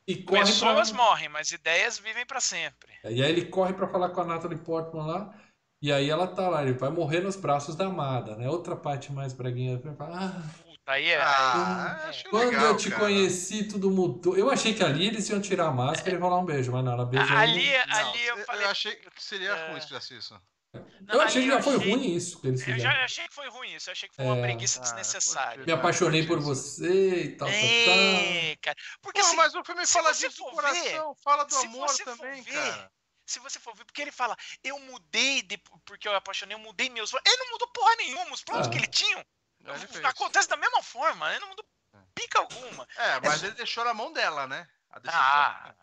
e 0.06 0.14
corre 0.22 0.42
Pessoas 0.42 0.92
pra... 0.92 1.02
morrem, 1.04 1.28
mas 1.28 1.50
ideias 1.50 1.98
vivem 1.98 2.24
pra 2.24 2.40
sempre. 2.40 2.92
E 3.02 3.20
aí 3.20 3.28
ele 3.28 3.46
corre 3.46 3.72
pra 3.72 3.88
falar 3.88 4.10
com 4.10 4.20
a 4.20 4.24
Natalie 4.24 4.58
Portman 4.58 5.04
lá. 5.04 5.34
E 5.82 5.90
aí 5.92 6.08
ela 6.08 6.28
tá 6.28 6.48
lá, 6.48 6.62
ele 6.62 6.74
vai 6.74 6.90
morrer 6.90 7.20
nos 7.22 7.34
braços 7.34 7.74
da 7.74 7.86
amada, 7.86 8.36
né? 8.36 8.48
Outra 8.48 8.76
parte 8.76 9.12
mais 9.12 9.32
braguinha. 9.32 9.80
Fala, 9.98 10.16
ah, 10.16 10.42
aí 10.86 11.08
é. 11.10 11.20
Ah, 11.20 12.06
acho 12.08 12.24
quando 12.30 12.50
legal, 12.50 12.66
eu 12.66 12.76
te 12.76 12.88
cara. 12.90 13.02
conheci, 13.02 13.64
tudo 13.64 13.90
mudou. 13.90 14.36
Eu 14.36 14.50
achei 14.50 14.72
que 14.74 14.82
ali 14.82 15.06
eles 15.08 15.28
iam 15.28 15.40
tirar 15.40 15.66
a 15.66 15.70
máscara 15.72 16.16
e 16.16 16.18
rolar 16.18 16.38
um 16.38 16.44
beijo, 16.44 16.70
mas 16.72 16.84
não, 16.84 16.92
ela 16.92 17.04
beija 17.06 17.36
Ali, 17.38 17.66
ele. 17.68 17.86
Não, 17.86 17.96
ali 18.10 18.26
eu 18.26 18.44
falei. 18.44 18.66
achei 18.66 18.94
que 18.96 19.10
seria 19.22 19.50
É. 19.50 19.70
ruim 19.70 19.80
se 19.80 19.88
fizesse 19.88 20.16
isso. 20.16 20.40
Eu 21.08 21.20
achei 21.22 21.40
ali 21.42 21.50
que 21.50 21.56
já 21.56 21.62
foi 21.62 21.76
achei- 21.76 21.90
ruim 21.94 22.14
isso 22.14 22.38
que 22.40 22.48
eles 22.48 22.68
Eu 22.68 22.78
já 22.78 23.04
achei 23.04 23.26
que 23.28 23.34
foi 23.34 23.48
ruim 23.48 23.74
isso. 23.74 23.88
Eu 23.88 23.92
achei 23.92 24.08
que 24.08 24.14
foi 24.14 24.24
uma 24.26 24.36
É. 24.36 24.42
preguiça 24.42 24.78
Ah, 24.78 24.82
desnecessária. 24.82 25.64
Me 25.64 25.72
apaixonei 25.72 26.26
por 26.26 26.38
você 26.38 27.22
e 27.24 27.28
tal, 27.36 27.48
tal, 27.48 27.56
tal. 27.56 27.64
É, 27.64 28.56
cara. 28.60 28.76
Porque 29.00 29.20
Pô, 29.20 29.26
assim, 29.26 29.36
mas 29.36 29.54
o 29.54 29.64
filme 29.64 29.86
fala 29.86 30.12
disso 30.12 30.36
do 30.44 30.50
coração, 30.50 31.14
fala 31.24 31.44
do 31.44 31.54
se 31.54 31.66
amor 31.66 31.88
você 31.88 32.04
for 32.04 32.16
também, 32.18 32.42
ver, 32.42 32.52
cara. 32.52 32.90
se 33.24 33.38
você 33.40 33.58
for 33.58 33.74
ver, 33.74 33.84
porque 33.86 34.02
ele 34.02 34.12
fala, 34.12 34.36
eu 34.62 34.78
mudei 34.80 35.40
de- 35.42 35.56
porque 35.86 36.06
eu 36.06 36.14
apaixonei, 36.14 36.54
eu 36.54 36.60
mudei 36.60 36.90
meus. 36.90 37.10
Ele 37.12 37.36
não 37.38 37.52
mudou 37.52 37.68
porra 37.68 37.96
nenhuma. 37.96 38.32
Os 38.34 38.44
planos 38.44 38.66
Ah. 38.66 38.70
que 38.70 38.76
ele 38.76 38.86
tinha 38.86 39.24
Ele 39.74 39.86
fez. 39.86 40.04
acontece 40.04 40.48
da 40.48 40.56
mesma 40.56 40.82
forma. 40.82 41.30
Ele 41.30 41.40
não 41.40 41.48
mudou 41.48 41.64
pica 42.14 42.38
alguma. 42.38 42.86
É, 42.96 43.20
mas 43.20 43.42
ele 43.42 43.54
deixou 43.54 43.84
na 43.84 43.92
mão 43.94 44.12
dela, 44.12 44.46
né? 44.46 44.66
Ah, 45.08 45.74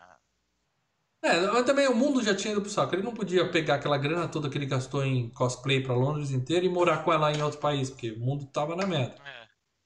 É, 1.21 1.39
mas 1.47 1.65
também 1.65 1.87
o 1.87 1.95
mundo 1.95 2.21
já 2.21 2.35
tinha 2.35 2.51
ido 2.51 2.61
pro 2.61 2.69
saco. 2.69 2.93
Ele 2.95 3.03
não 3.03 3.13
podia 3.13 3.49
pegar 3.49 3.75
aquela 3.75 3.97
grana 3.97 4.27
toda 4.27 4.49
que 4.49 4.57
ele 4.57 4.65
gastou 4.65 5.05
em 5.05 5.29
cosplay 5.29 5.81
pra 5.81 5.93
Londres 5.93 6.31
inteiro 6.31 6.65
e 6.65 6.69
morar 6.69 7.03
com 7.03 7.13
ela 7.13 7.31
em 7.31 7.41
outro 7.41 7.59
país, 7.59 7.89
porque 7.89 8.11
o 8.11 8.19
mundo 8.19 8.45
tava 8.47 8.75
na 8.75 8.85
merda. 8.85 9.15
é. 9.25 9.43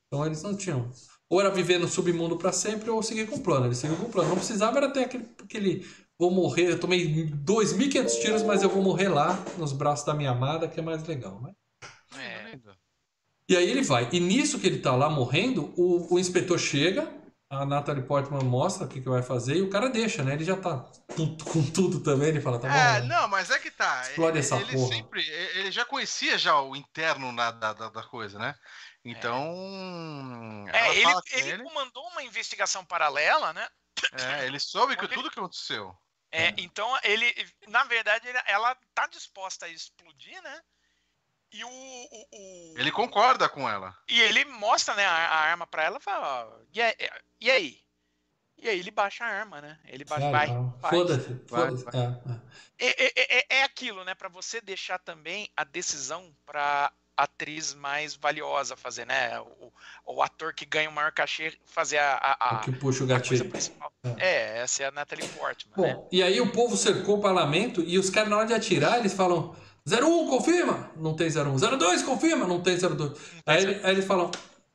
Então 0.07 0.25
eles 0.25 0.41
não 0.41 0.55
tinham. 0.55 0.89
Ou 1.29 1.41
era 1.41 1.51
viver 1.51 1.77
no 1.77 1.87
submundo 1.87 2.37
pra 2.37 2.53
sempre 2.53 2.89
ou 2.89 3.03
seguir 3.03 3.27
com 3.27 3.35
o 3.35 3.43
plano. 3.43 3.65
Ele 3.65 3.75
seguiu 3.75 3.97
com 3.97 4.05
o 4.05 4.09
plano. 4.09 4.29
Não 4.29 4.37
precisava 4.37 4.77
era 4.77 4.89
ter 4.89 5.03
aquele, 5.03 5.29
aquele 5.43 5.85
vou 6.17 6.31
morrer. 6.31 6.71
Eu 6.71 6.79
tomei 6.79 7.29
2.500 7.29 8.21
tiros, 8.21 8.43
mas 8.43 8.63
eu 8.63 8.69
vou 8.69 8.81
morrer 8.81 9.09
lá 9.09 9.33
nos 9.57 9.73
braços 9.73 10.05
da 10.05 10.13
minha 10.13 10.31
amada, 10.31 10.67
que 10.69 10.79
é 10.79 10.83
mais 10.83 11.03
legal. 11.05 11.41
Mas... 11.41 11.53
É. 12.17 12.57
E 13.49 13.55
aí 13.55 13.69
ele 13.69 13.81
vai. 13.81 14.09
E 14.11 14.19
nisso 14.19 14.59
que 14.59 14.67
ele 14.67 14.79
tá 14.79 14.95
lá 14.95 15.09
morrendo, 15.09 15.73
o, 15.77 16.15
o 16.15 16.19
inspetor 16.19 16.59
chega, 16.59 17.09
a 17.49 17.65
Natalie 17.65 18.03
Portman 18.03 18.43
mostra 18.43 18.85
o 18.85 18.89
que, 18.89 18.99
que 18.99 19.07
vai 19.07 19.23
fazer 19.23 19.55
e 19.55 19.61
o 19.61 19.69
cara 19.69 19.89
deixa, 19.89 20.21
né? 20.21 20.33
Ele 20.33 20.43
já 20.43 20.57
tá 20.57 20.77
puto 21.15 21.45
com 21.45 21.63
tudo 21.71 22.03
também. 22.03 22.27
Ele 22.29 22.41
fala, 22.41 22.59
tá 22.59 22.67
bom. 22.67 22.73
É, 22.75 23.01
né? 23.01 23.07
não, 23.07 23.27
mas 23.29 23.49
é 23.49 23.57
que 23.57 23.71
tá. 23.71 24.01
Explode 24.01 24.31
ele, 24.31 24.39
essa 24.39 24.57
ele 24.57 24.73
porra. 24.73 24.87
sempre. 24.87 25.29
Ele 25.29 25.71
já 25.71 25.85
conhecia 25.85 26.37
já 26.37 26.59
o 26.61 26.75
interno 26.75 27.31
na- 27.31 27.51
da, 27.51 27.71
da, 27.71 28.03
coisa, 28.03 28.37
né? 28.37 28.53
Então. 29.03 30.65
É, 30.73 30.97
ele, 30.97 31.13
com 31.13 31.21
ele 31.31 31.63
comandou 31.63 32.03
uma 32.09 32.23
investigação 32.23 32.83
paralela, 32.83 33.53
né? 33.53 33.65
É, 34.11 34.45
ele 34.45 34.59
soube 34.59 34.97
que 34.97 35.07
tudo 35.07 35.31
que 35.31 35.39
aconteceu. 35.39 35.95
É, 36.29 36.53
então 36.57 36.87
ele, 37.03 37.33
na 37.69 37.85
verdade, 37.85 38.27
ele- 38.27 38.41
ela 38.45 38.75
tá 38.93 39.07
disposta 39.07 39.65
a 39.65 39.69
explodir, 39.69 40.41
né? 40.41 40.61
E 41.51 41.63
o, 41.63 41.67
o- 41.69 42.27
o- 42.33 42.73
Ele 42.77 42.91
concorda 42.91 43.47
com 43.47 43.69
ela. 43.69 43.95
e 44.09 44.19
ele 44.21 44.43
mostra, 44.45 44.93
né, 44.95 45.05
a, 45.05 45.11
a 45.13 45.39
arma 45.39 45.65
pra 45.65 45.83
ela, 45.83 45.97
e 45.97 46.03
fala, 46.03 46.45
ó, 46.45 46.59
e, 46.73 46.81
aí- 46.81 46.95
e 47.39 47.51
aí? 47.51 47.77
E 48.59 48.67
aí 48.67 48.79
ele 48.79 48.91
baixa 48.91 49.23
a 49.23 49.27
arma, 49.27 49.61
né? 49.61 49.77
Ele 49.85 50.03
baixa, 50.03 50.25
É, 50.25 50.31
vai. 50.31 50.47
Foda-se, 50.89 51.29
Vai, 51.49 51.69
foda-se. 51.69 51.83
vai. 51.85 51.95
É, 52.79 52.85
é. 52.85 52.87
É, 52.89 53.05
é- 53.05 53.37
é- 53.39 53.45
é 53.59 53.63
aquilo, 53.63 54.03
né? 54.03 54.13
Pra 54.15 54.29
você 54.29 54.59
deixar 54.59 54.97
também 54.99 55.47
a 55.55 55.63
decisão 55.63 56.35
pra 56.45 56.91
atriz 57.15 57.73
mais 57.73 58.15
valiosa 58.15 58.75
fazer, 58.75 59.05
né? 59.05 59.39
O, 59.39 59.71
o 60.05 60.21
ator 60.23 60.53
que 60.53 60.65
ganha 60.65 60.89
o 60.89 60.93
maior 60.93 61.11
cachê 61.11 61.55
fazer 61.65 61.97
a, 61.99 62.13
a, 62.15 62.49
a- 62.49 62.57
O 62.57 62.61
que 62.61 62.71
puxa 62.73 63.03
o 63.03 63.07
gatilho. 63.07 63.51
É. 64.17 64.53
É, 64.55 64.57
vai 64.59 64.67
ser 64.67 64.83
a 64.85 64.91
Natalie 64.91 65.27
Portman, 65.29 65.75
Bom, 65.75 65.83
né? 66.03 66.07
e 66.11 66.21
aí 66.23 66.41
o 66.41 66.51
povo 66.51 66.75
cercou 66.75 67.17
o 67.17 67.21
parlamento 67.21 67.81
e 67.81 67.97
os 67.97 68.09
caras, 68.09 68.29
na 68.29 68.37
hora 68.37 68.47
de 68.47 68.53
atirar, 68.53 68.99
eles 68.99 69.13
falam 69.13 69.55
01, 69.87 70.27
confirma? 70.27 70.91
Não 70.97 71.15
tem 71.15 71.29
01. 71.29 71.57
02, 71.77 72.03
confirma? 72.03 72.45
Não 72.45 72.59
tem 72.61 72.77
02. 72.77 73.13
Aí, 73.45 73.63
ele- 73.63 73.79
aí 73.85 73.91
eles 73.93 74.05
falam, 74.05 74.29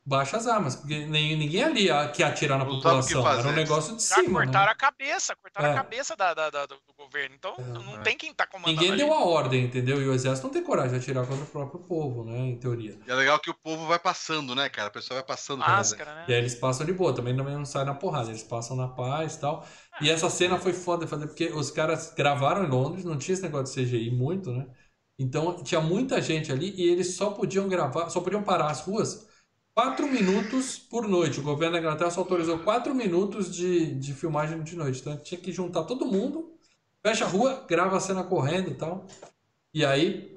baixa 0.05 0.35
as 0.35 0.47
armas, 0.47 0.75
porque 0.75 1.05
nem, 1.05 1.37
ninguém 1.37 1.63
ali 1.63 1.87
quer 2.13 2.23
atirar 2.25 2.57
na 2.57 2.65
Não 2.65 2.75
população. 2.75 3.25
Era 3.25 3.47
um 3.47 3.51
negócio 3.53 3.95
de 3.95 4.03
Já 4.03 4.15
cima. 4.15 4.41
cortaram 4.41 4.65
né? 4.65 4.71
a 4.71 4.75
cabeça, 4.75 5.35
cortaram 5.35 5.69
É. 5.69 5.71
a 5.71 5.75
cabeça 5.75 6.15
da, 6.15 6.33
da- 6.33 6.49
da- 6.49 6.65
do 6.65 6.75
governo. 6.97 7.35
Então 7.35 7.55
não 7.85 8.01
tem 8.01 8.17
quem 8.17 8.33
tá 8.33 8.45
comandando 8.47 8.73
Ninguém 8.75 8.91
ali. 8.91 8.97
deu 9.03 9.13
a 9.13 9.23
ordem, 9.23 9.63
entendeu? 9.63 10.01
E 10.01 10.07
o 10.07 10.13
exército 10.13 10.47
não 10.47 10.53
tem 10.53 10.63
coragem 10.63 10.91
de 10.91 10.97
atirar 10.97 11.25
contra 11.25 11.43
o 11.43 11.47
próprio 11.47 11.79
povo, 11.81 12.25
né? 12.25 12.37
Em 12.39 12.57
teoria. 12.57 12.97
E 13.07 13.11
é 13.11 13.15
legal 13.15 13.39
que 13.39 13.49
o 13.49 13.53
povo 13.53 13.85
vai 13.87 13.99
passando, 13.99 14.53
né, 14.55 14.67
cara? 14.67 14.87
A 14.87 14.91
pessoa 14.91 15.19
vai 15.19 15.25
passando. 15.27 15.59
Máscara, 15.59 16.13
né? 16.15 16.25
E 16.27 16.33
aí 16.33 16.39
eles 16.39 16.55
passam 16.55 16.85
de 16.85 16.91
boa, 16.91 17.13
também 17.13 17.33
não, 17.33 17.45
não 17.45 17.65
sai 17.65 17.85
na 17.85 17.93
porrada, 17.93 18.29
eles 18.29 18.43
passam 18.43 18.75
na 18.75 18.87
paz 18.89 19.35
e 19.35 19.39
tal. 19.39 19.65
E 20.01 20.09
essa 20.09 20.29
cena 20.29 20.57
foi 20.57 20.73
foda 20.73 21.07
fazer, 21.07 21.27
porque 21.27 21.45
os 21.45 21.69
caras 21.71 22.11
gravaram 22.13 22.65
em 22.65 22.69
Londres, 22.69 23.05
não 23.05 23.17
tinha 23.17 23.33
esse 23.33 23.43
negócio 23.43 23.73
de 23.73 23.85
CGI 23.85 24.09
muito, 24.11 24.51
né? 24.51 24.65
Então 25.17 25.63
tinha 25.63 25.81
muita 25.81 26.21
gente 26.21 26.51
ali 26.51 26.73
e 26.75 26.83
eles 26.87 27.15
só 27.15 27.31
podiam 27.31 27.67
gravar, 27.69 28.09
só 28.09 28.19
podiam 28.21 28.43
parar 28.43 28.71
as 28.71 28.81
ruas 28.81 29.27
quatro 29.75 30.07
minutos 30.07 30.77
por 30.77 31.07
noite. 31.07 31.39
O 31.39 31.43
governo 31.43 31.73
da 31.73 31.79
Inglaterra 31.79 32.11
só 32.11 32.21
autorizou 32.21 32.59
quatro 32.59 32.93
minutos 32.93 33.53
de, 33.53 33.95
de 33.95 34.13
filmagem 34.13 34.61
de 34.63 34.75
noite. 34.75 35.01
Então 35.01 35.17
tinha 35.17 35.39
que 35.39 35.51
juntar 35.51 35.83
todo 35.83 36.05
mundo, 36.05 36.51
fecha 37.05 37.25
a 37.25 37.27
rua, 37.27 37.65
grava 37.67 37.97
a 37.97 37.99
cena 37.99 38.23
correndo 38.23 38.71
e 38.71 38.75
tal. 38.75 39.05
E 39.73 39.85
aí 39.85 40.31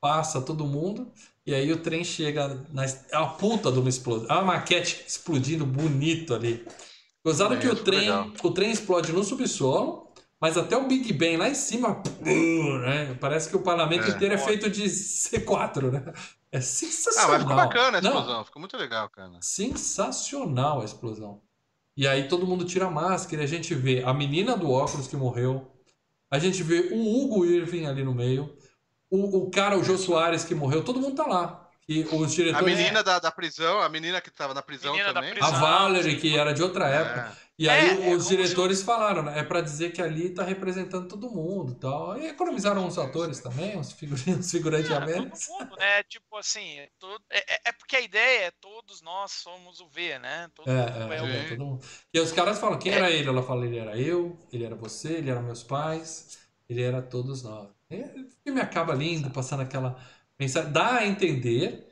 passa 0.00 0.40
todo 0.40 0.66
mundo. 0.66 1.12
E 1.46 1.54
aí 1.54 1.72
o 1.72 1.82
trem 1.82 2.04
chega 2.04 2.64
na 2.72 2.84
é 2.84 3.18
uma 3.18 3.34
puta 3.34 3.72
de 3.72 3.78
uma 3.78 3.88
explosão. 3.88 4.28
É 4.28 4.34
uma 4.34 4.42
maquete 4.44 5.04
explodindo 5.06 5.64
bonito 5.66 6.34
ali. 6.34 6.66
Gozado 7.24 7.54
É, 7.54 7.58
que 7.58 7.68
o 7.68 7.76
trem, 7.76 8.00
legal. 8.00 8.32
o 8.42 8.50
trem 8.52 8.70
explode 8.70 9.12
no 9.12 9.24
subsolo, 9.24 10.07
mas 10.40 10.56
até 10.56 10.76
o 10.76 10.86
Big 10.86 11.12
Ben 11.12 11.36
lá 11.36 11.48
em 11.48 11.54
cima, 11.54 11.96
pum, 12.02 12.78
né? 12.78 13.16
Parece 13.20 13.48
que 13.48 13.56
o 13.56 13.62
parlamento 13.62 14.04
É. 14.06 14.10
inteiro 14.10 14.34
é 14.34 14.38
feito 14.38 14.70
de 14.70 14.84
C4, 14.84 15.90
né? 15.90 16.12
É 16.50 16.58
Ah, 16.58 16.62
sensacional. 16.62 17.30
mas 17.32 17.42
ficou 17.42 17.56
bacana 17.56 17.98
a 17.98 18.00
Não, 18.00 18.10
explosão. 18.10 18.44
Ficou 18.44 18.60
muito 18.60 18.76
legal, 18.76 19.08
cara. 19.10 19.32
Sensacional 19.40 20.80
a 20.80 20.84
explosão. 20.84 21.40
E 21.96 22.06
aí 22.06 22.28
todo 22.28 22.46
mundo 22.46 22.64
tira 22.64 22.86
a 22.86 22.90
máscara 22.90 23.42
e 23.42 23.44
a 23.44 23.48
gente 23.48 23.74
vê 23.74 24.02
a 24.04 24.14
menina 24.14 24.56
do 24.56 24.70
óculos 24.70 25.08
que 25.08 25.16
morreu. 25.16 25.70
A 26.30 26.38
gente 26.38 26.62
vê 26.62 26.90
o 26.92 26.96
Hugo 27.24 27.44
Irving 27.44 27.86
ali 27.86 28.04
no 28.04 28.14
meio. 28.14 28.56
O, 29.10 29.38
o 29.46 29.50
cara, 29.50 29.76
o 29.76 29.82
Jô 29.82 29.96
Soares 29.98 30.44
que 30.44 30.54
morreu. 30.54 30.84
Todo 30.84 31.00
mundo 31.00 31.16
tá 31.16 31.26
lá. 31.26 31.68
E 31.88 32.02
os 32.04 32.32
A 32.32 32.34
diretores... 32.34 32.76
menina 32.76 33.02
da, 33.02 33.18
da 33.18 33.30
prisão, 33.32 33.80
a 33.80 33.88
menina 33.88 34.20
que 34.20 34.30
tava 34.30 34.52
na 34.52 34.60
prisão 34.62 34.92
Menina 34.92 35.12
da 35.12 35.20
também. 35.20 35.30
A 35.32 35.34
prisão. 35.34 35.60
Valerie, 35.60 36.16
que 36.20 36.36
era 36.38 36.52
de 36.52 36.62
outra 36.62 36.86
época. 36.86 37.32
É. 37.34 37.47
E 37.58 37.68
aí 37.68 37.88
É, 37.88 38.10
é 38.12 38.14
os 38.14 38.28
diretores 38.28 38.82
falaram, 38.82 39.22
né? 39.24 39.38
É 39.40 39.42
pra 39.42 39.60
dizer 39.60 39.92
que 39.92 40.00
ali 40.00 40.30
tá 40.32 40.44
representando 40.44 41.08
todo 41.08 41.28
mundo 41.30 41.72
e 41.72 41.74
tal. 41.76 42.16
E 42.18 42.26
economizaram 42.28 42.86
uns 42.86 42.96
atores 42.98 43.40
também, 43.40 43.76
uns 43.76 43.92
figurantes, 43.92 44.26
uns 44.38 44.50
figurantes 44.50 44.90
a 44.92 44.98
Ah, 44.98 45.00
menos. 45.00 45.46
todo 45.46 45.58
mundo, 45.58 45.76
né? 45.76 46.02
Tipo 46.04 46.36
assim, 46.36 46.78
é, 46.78 46.88
todo- 46.98 47.24
é- 47.30 47.54
é- 47.54 47.60
é 47.66 47.72
porque 47.72 47.96
a 47.96 48.00
ideia 48.00 48.46
é 48.46 48.50
todos 48.52 49.02
nós 49.02 49.32
somos 49.32 49.80
o 49.80 49.88
V, 49.88 50.18
né? 50.20 50.48
Todo 50.54 50.70
É, 50.70 50.72
mundo 50.72 51.12
é, 51.12 51.16
é 51.16 51.22
o 51.22 51.34
é, 51.34 51.44
Sim. 51.44 51.48
todo 51.48 51.64
mundo. 51.64 51.84
E 52.12 52.20
os 52.20 52.32
caras 52.32 52.58
falam, 52.58 52.78
É. 52.78 52.78
quem 52.78 52.92
era 52.92 53.10
ele? 53.10 53.28
Ela 53.28 53.42
fala, 53.42 53.66
ele 53.66 53.78
era 53.78 53.98
eu, 53.98 54.38
ele 54.52 54.64
era 54.64 54.76
você, 54.76 55.14
ele 55.14 55.30
era 55.30 55.40
meus 55.42 55.62
pais, 55.62 56.38
ele 56.68 56.82
era 56.82 57.02
todos 57.02 57.42
nós. 57.42 57.68
E 57.90 57.96
o 58.02 58.30
filme 58.44 58.60
acaba 58.60 58.94
lindo, 58.94 59.30
passando 59.30 59.62
aquela 59.62 59.98
mensagem. 60.38 60.70
Dá 60.72 60.96
a 60.98 61.06
entender 61.06 61.87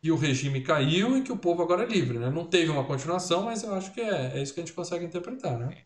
que 0.00 0.10
o 0.10 0.16
regime 0.16 0.62
caiu 0.62 1.16
e 1.16 1.22
que 1.22 1.32
o 1.32 1.38
povo 1.38 1.62
agora 1.62 1.84
é 1.84 1.86
livre, 1.86 2.18
né? 2.18 2.30
Não 2.30 2.46
teve 2.46 2.70
uma 2.70 2.84
continuação, 2.86 3.42
mas 3.44 3.62
eu 3.62 3.74
acho 3.74 3.92
que 3.92 4.00
é, 4.00 4.38
é 4.38 4.42
isso 4.42 4.54
que 4.54 4.60
a 4.60 4.64
gente 4.64 4.74
consegue 4.74 5.04
interpretar, 5.04 5.58
né? 5.58 5.84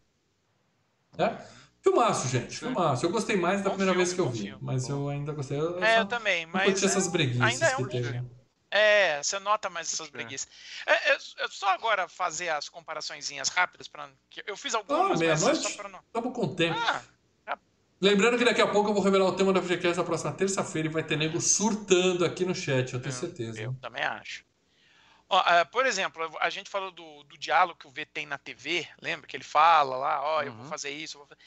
É? 1.18 1.36
Filmaço, 1.82 2.28
gente, 2.28 2.56
filmaço. 2.58 3.04
Eu 3.04 3.10
gostei 3.10 3.36
mais 3.36 3.62
da 3.62 3.68
Bom 3.68 3.70
primeira 3.70 3.92
filme, 3.92 3.94
vez 3.94 4.12
que 4.12 4.20
eu 4.20 4.30
vi, 4.30 4.56
filme, 4.56 4.60
mas 4.60 4.88
bom. 4.88 4.88
eu 4.88 5.08
ainda 5.08 5.32
gostei. 5.32 5.58
Eu, 5.60 5.86
É, 5.86 5.88
só 5.88 6.00
eu 6.00 6.06
também, 6.06 6.46
mas 6.46 6.74
curti 6.74 6.84
essas 6.84 7.06
é- 7.06 7.08
breguices 7.08 7.38
ainda 7.38 7.66
é 7.68 7.76
que 7.76 7.84
um 7.84 7.88
teve. 7.88 8.02
filme. 8.02 8.30
É, 8.70 9.22
você 9.22 9.38
nota 9.38 9.70
mais 9.70 9.92
essas 9.92 10.10
É. 10.14 10.34
preguiças. 10.34 10.48
É, 10.86 11.12
é, 11.12 11.14
é 11.16 11.48
só 11.48 11.68
agora 11.70 12.08
fazer 12.08 12.48
as 12.50 12.68
comparaçõezinhas 12.68 13.48
rápidas 13.48 13.88
para 13.88 14.10
eu 14.46 14.56
fiz 14.56 14.74
Ah, 14.88 15.02
algumas, 15.04 15.22
mas 15.22 15.46
é 15.46 15.54
meia-noite? 15.54 15.60
só 15.62 15.70
para 15.70 15.88
não. 15.88 16.02
Estamos 16.06 16.34
com 16.34 16.54
tempo. 16.54 16.88
Ah, 16.88 17.04
Lembrando 18.00 18.38
que 18.38 18.44
daqui 18.44 18.60
a 18.60 18.66
pouco 18.70 18.90
eu 18.90 18.94
vou 18.94 19.02
revelar 19.02 19.24
o 19.26 19.36
tema 19.36 19.52
da 19.52 19.60
FGCast 19.62 19.98
na 19.98 20.04
próxima 20.04 20.32
terça-feira 20.36 20.88
e 20.88 20.90
vai 20.90 21.04
ter 21.06 21.16
nego 21.16 21.40
surtando 21.40 22.24
aqui 22.24 22.44
no 22.44 22.54
chat, 22.54 22.92
eu 22.92 23.00
tenho 23.00 23.12
certeza. 23.12 23.62
eu 23.62 23.74
também 23.80 24.02
acho. 24.02 24.44
Ó, 25.28 25.38
ah, 25.38 25.64
por 25.64 25.86
exemplo, 25.86 26.36
a 26.40 26.50
gente 26.50 26.70
falou 26.70 26.90
do, 26.92 27.24
do 27.24 27.38
diálogo 27.38 27.78
que 27.78 27.86
o 27.86 27.90
V 27.90 28.06
tem 28.06 28.26
na 28.26 28.38
TV, 28.38 28.86
lembra 29.00 29.26
que 29.26 29.36
ele 29.36 29.44
fala 29.44 29.96
lá, 29.96 30.22
ó, 30.22 30.42
eu 30.42 30.52
vou 30.52 30.64
Uhum. 30.64 30.68
fazer 30.68 30.90
isso, 30.90 31.16
eu 31.16 31.20
vou 31.20 31.28
fazer... 31.28 31.40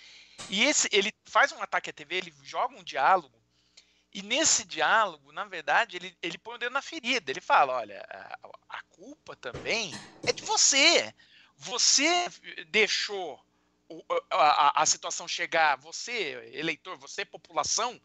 E 0.50 0.64
esse, 0.66 0.90
ele 0.92 1.14
faz 1.26 1.52
um 1.52 1.62
ataque 1.62 1.90
à 1.90 1.94
TV, 1.94 2.16
ele 2.18 2.36
joga 2.44 2.76
um 2.76 2.84
diálogo, 2.84 3.38
e 4.14 4.22
nesse 4.24 4.66
diálogo, 4.66 5.32
na 5.32 5.46
verdade, 5.46 5.98
ele, 5.98 6.18
ele 6.22 6.38
põe 6.38 6.56
o 6.56 6.58
dedo 6.58 6.74
na 6.74 6.82
ferida. 6.82 7.32
Ele 7.32 7.42
fala: 7.42 7.74
olha, 7.76 8.02
a, 8.10 8.78
a 8.80 8.82
culpa 8.90 9.36
também 9.36 10.04
é 10.26 10.34
de 10.34 10.44
você. 10.44 11.14
Você 11.58 12.28
deixou 12.70 13.40
a, 14.32 14.36
a- 14.38 14.82
a 14.82 14.86
situação 14.86 15.28
chegar, 15.28 15.78
você, 15.78 16.52
eleitor, 16.54 16.98
você, 16.98 17.24
população, 17.26 18.00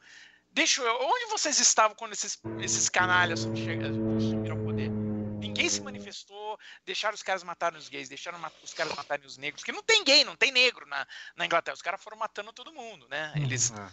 deixou. 0.50 0.84
Onde 1.02 1.26
vocês 1.26 1.58
estavam 1.58 1.96
quando 1.96 2.12
esses, 2.12 2.38
esses 2.60 2.88
canalhas 2.88 3.40
subiram 3.40 4.56
ao 4.58 4.64
poder? 4.64 4.90
Ninguém 4.90 5.68
se 5.68 5.80
manifestou, 5.80 6.58
deixaram 6.86 7.14
os 7.14 7.22
caras 7.22 7.42
matarem 7.42 7.78
os 7.78 7.88
gays, 7.88 8.08
deixaram 8.08 8.40
os 8.62 8.72
caras 8.72 8.94
matarem 8.94 9.26
os 9.26 9.36
negros, 9.36 9.62
porque 9.62 9.72
não 9.72 9.82
tem 9.82 10.04
gay, 10.04 10.24
não 10.24 10.36
tem 10.36 10.52
negro 10.52 10.86
na, 10.86 11.06
na 11.34 11.44
Inglaterra. 11.44 11.74
Os 11.74 11.82
caras 11.82 12.02
foram 12.02 12.16
matando 12.16 12.52
todo 12.52 12.72
mundo, 12.72 13.08
né? 13.08 13.32
Eles, 13.36 13.72
É. 13.72 13.92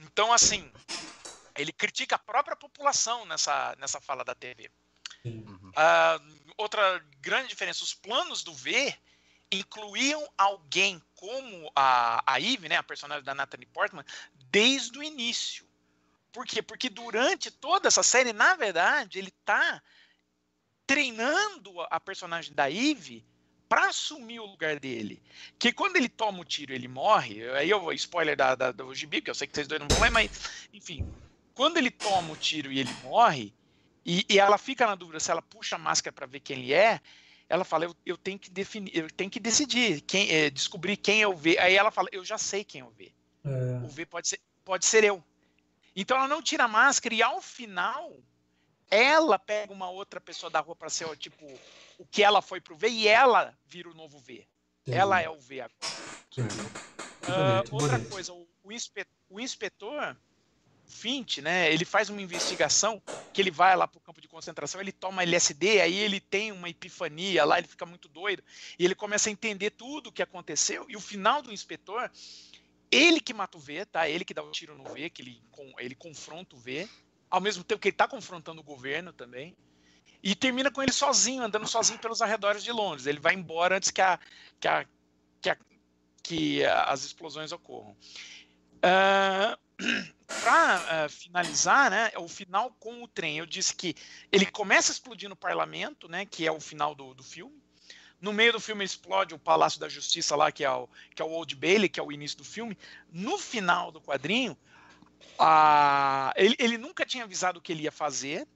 então, 0.00 0.32
assim, 0.32 0.72
ele 1.56 1.72
critica 1.72 2.16
a 2.16 2.18
própria 2.18 2.56
população 2.56 3.26
nessa, 3.26 3.76
nessa 3.78 4.00
fala 4.00 4.24
da 4.24 4.34
TV. 4.34 4.70
Sim. 5.22 5.44
Ah, 5.76 6.18
outra 6.56 6.98
grande 7.20 7.48
diferença, 7.48 7.84
os 7.84 7.92
planos 7.92 8.42
do 8.42 8.54
V 8.54 8.96
incluíam 9.52 10.26
alguém 10.38 11.02
como 11.18 11.70
a, 11.74 12.22
a 12.32 12.40
Eve, 12.40 12.68
né, 12.68 12.76
a 12.76 12.82
personagem 12.82 13.24
da 13.24 13.34
Natalie 13.34 13.66
Portman, 13.66 14.04
desde 14.50 14.96
o 14.98 15.02
início. 15.02 15.66
Por 16.32 16.46
quê? 16.46 16.62
Porque 16.62 16.88
durante 16.88 17.50
toda 17.50 17.88
essa 17.88 18.02
série, 18.04 18.32
na 18.32 18.54
verdade, 18.54 19.18
ele 19.18 19.28
está 19.30 19.82
treinando 20.86 21.80
a- 21.82 21.88
a 21.90 22.00
personagem 22.00 22.54
da 22.54 22.70
Eve 22.70 23.26
para 23.68 23.88
assumir 23.88 24.40
o 24.40 24.46
lugar 24.46 24.78
dele. 24.80 25.22
Que 25.58 25.72
quando 25.72 25.96
ele 25.96 26.08
toma 26.08 26.40
o 26.40 26.44
tiro 26.44 26.72
ele 26.72 26.88
morre, 26.88 27.48
aí 27.50 27.68
eu 27.68 27.80
vou 27.80 27.92
spoiler 27.92 28.36
da, 28.36 28.54
da, 28.54 28.72
do 28.72 28.94
gibi, 28.94 29.20
que 29.20 29.30
eu 29.30 29.34
sei 29.34 29.46
que 29.46 29.54
vocês 29.54 29.68
dois 29.68 29.80
não 29.80 29.88
vão 29.88 30.00
ler, 30.00 30.10
mas 30.10 30.30
enfim. 30.72 31.04
Quando 31.52 31.76
ele 31.78 31.90
toma 31.90 32.32
o 32.32 32.36
tiro 32.36 32.72
e 32.72 32.78
ele 32.78 32.94
morre, 32.94 33.54
e, 34.06 34.24
e 34.30 34.38
ela 34.38 34.56
fica 34.56 34.86
na 34.86 34.94
dúvida 34.94 35.20
se 35.20 35.30
ela 35.30 35.42
puxa 35.42 35.76
a 35.76 35.78
máscara 35.78 36.12
para 36.14 36.26
ver 36.26 36.40
quem 36.40 36.60
ele 36.60 36.72
é, 36.72 37.00
ela 37.48 37.64
fala, 37.64 37.84
eu, 37.84 37.96
eu 38.04 38.16
tenho 38.16 38.38
que 38.38 38.50
definir, 38.50 38.94
eu 38.96 39.10
tenho 39.10 39.30
que 39.30 39.40
decidir, 39.40 40.00
quem, 40.02 40.30
eh, 40.30 40.50
descobrir 40.50 40.96
quem 40.96 41.22
é 41.22 41.26
o 41.28 41.34
V. 41.34 41.56
Aí 41.58 41.74
ela 41.74 41.90
fala, 41.90 42.08
eu 42.12 42.24
já 42.24 42.36
sei 42.36 42.62
quem 42.64 42.80
é 42.82 42.84
o 42.84 42.90
V. 42.90 43.12
É, 43.44 43.84
O 43.84 43.88
V 43.88 44.04
pode 44.06 44.28
ser, 44.28 44.40
pode 44.64 44.84
ser 44.84 45.04
eu. 45.04 45.24
Então 45.96 46.16
ela 46.16 46.28
não 46.28 46.42
tira 46.42 46.64
a 46.64 46.68
máscara 46.68 47.14
e 47.14 47.22
ao 47.22 47.40
final 47.40 48.16
ela 48.90 49.38
pega 49.38 49.72
uma 49.72 49.90
outra 49.90 50.20
pessoa 50.20 50.50
da 50.50 50.60
rua 50.60 50.76
para 50.76 50.88
ser 50.90 51.14
tipo 51.16 51.44
o 51.98 52.06
que 52.06 52.22
ela 52.22 52.40
foi 52.42 52.60
pro 52.60 52.76
V 52.76 52.88
e 52.88 53.08
ela 53.08 53.56
vira 53.66 53.88
o 53.90 53.94
novo 53.94 54.18
V. 54.18 54.46
entendi. 54.82 54.98
Ela 54.98 55.20
é 55.20 55.28
o 55.28 55.38
V 55.40 55.60
agora. 55.60 55.72
Bonito, 57.26 57.74
outra 57.74 57.96
bonito. 57.98 58.10
coisa, 58.10 58.32
o, 58.32 58.48
o 58.62 58.72
inspe- 58.72 59.06
o 59.28 59.40
inspetor 59.40 60.16
Fint, 60.88 61.38
né? 61.38 61.72
Ele 61.72 61.84
faz 61.84 62.08
uma 62.08 62.20
investigação 62.20 63.00
que 63.32 63.40
ele 63.40 63.50
vai 63.50 63.76
lá 63.76 63.86
pro 63.86 64.00
campo 64.00 64.20
de 64.20 64.28
concentração, 64.28 64.80
ele 64.80 64.90
toma 64.90 65.22
LSD, 65.22 65.80
aí 65.80 65.98
ele 65.98 66.18
tem 66.18 66.50
uma 66.50 66.68
epifania 66.68 67.44
lá, 67.44 67.58
ele 67.58 67.68
fica 67.68 67.84
muito 67.84 68.08
doido 68.08 68.42
e 68.78 68.84
ele 68.84 68.94
começa 68.94 69.28
a 69.28 69.32
entender 69.32 69.70
tudo 69.70 70.08
o 70.08 70.12
que 70.12 70.22
aconteceu. 70.22 70.86
E 70.88 70.96
o 70.96 71.00
final 71.00 71.42
do 71.42 71.52
inspetor, 71.52 72.10
ele 72.90 73.20
que 73.20 73.34
mata 73.34 73.58
o 73.58 73.60
V, 73.60 73.84
tá? 73.84 74.08
Ele 74.08 74.24
que 74.24 74.32
dá 74.32 74.42
o 74.42 74.50
tiro 74.50 74.76
no 74.76 74.84
V, 74.84 75.10
que 75.10 75.22
ele, 75.22 75.42
ele 75.78 75.94
confronta 75.94 76.56
o 76.56 76.58
V, 76.58 76.88
ao 77.30 77.40
mesmo 77.40 77.62
tempo 77.62 77.80
que 77.80 77.88
ele 77.88 77.96
tá 77.96 78.08
confrontando 78.08 78.60
o 78.60 78.64
governo 78.64 79.12
também. 79.12 79.54
E 80.22 80.34
termina 80.34 80.70
com 80.70 80.82
ele 80.82 80.92
sozinho, 80.92 81.42
andando 81.42 81.66
sozinho 81.68 81.98
pelos 81.98 82.20
arredores 82.20 82.64
de 82.64 82.72
Londres. 82.72 83.06
Ele 83.06 83.20
vai 83.20 83.34
embora 83.34 83.76
antes 83.76 83.90
que, 83.90 84.00
a, 84.00 84.18
que, 84.58 84.66
a, 84.66 84.86
que, 85.40 85.50
a, 85.50 85.58
que 86.22 86.64
as 86.64 87.04
explosões 87.04 87.52
ocorram. 87.52 87.96
Para 90.42 91.08
finalizar, 91.08 91.90
né, 91.90 92.10
o 92.16 92.28
final 92.28 92.70
com 92.78 93.02
o 93.02 93.08
trem, 93.08 93.38
eu 93.38 93.46
disse 93.46 93.74
que 93.74 93.94
ele 94.30 94.44
começa 94.44 94.90
a 94.90 94.94
explodir 94.94 95.28
no 95.28 95.36
parlamento, 95.36 96.08
né, 96.08 96.26
que 96.26 96.46
é 96.46 96.52
o 96.52 96.60
final 96.60 96.94
do, 96.94 97.14
do 97.14 97.22
filme. 97.22 97.56
No 98.20 98.32
meio 98.32 98.52
do 98.52 98.60
filme 98.60 98.84
explode 98.84 99.34
o 99.34 99.38
Palácio 99.38 99.78
da 99.78 99.88
Justiça 99.88 100.34
lá, 100.34 100.50
que 100.50 100.64
é, 100.64 100.70
o, 100.70 100.88
que 101.14 101.22
é 101.22 101.24
o 101.24 101.30
Old 101.30 101.54
Bailey, 101.54 101.88
que 101.88 102.00
é 102.00 102.02
o 102.02 102.10
início 102.10 102.36
do 102.36 102.44
filme. 102.44 102.76
No 103.12 103.38
final 103.38 103.92
do 103.92 104.00
quadrinho, 104.00 104.56
a, 105.38 106.32
ele, 106.36 106.56
ele 106.58 106.76
nunca 106.76 107.06
tinha 107.06 107.24
avisado 107.24 107.58
o 107.58 107.62
que 107.62 107.72
ele 107.72 107.84
ia 107.84 107.92
fazer. 107.92 108.46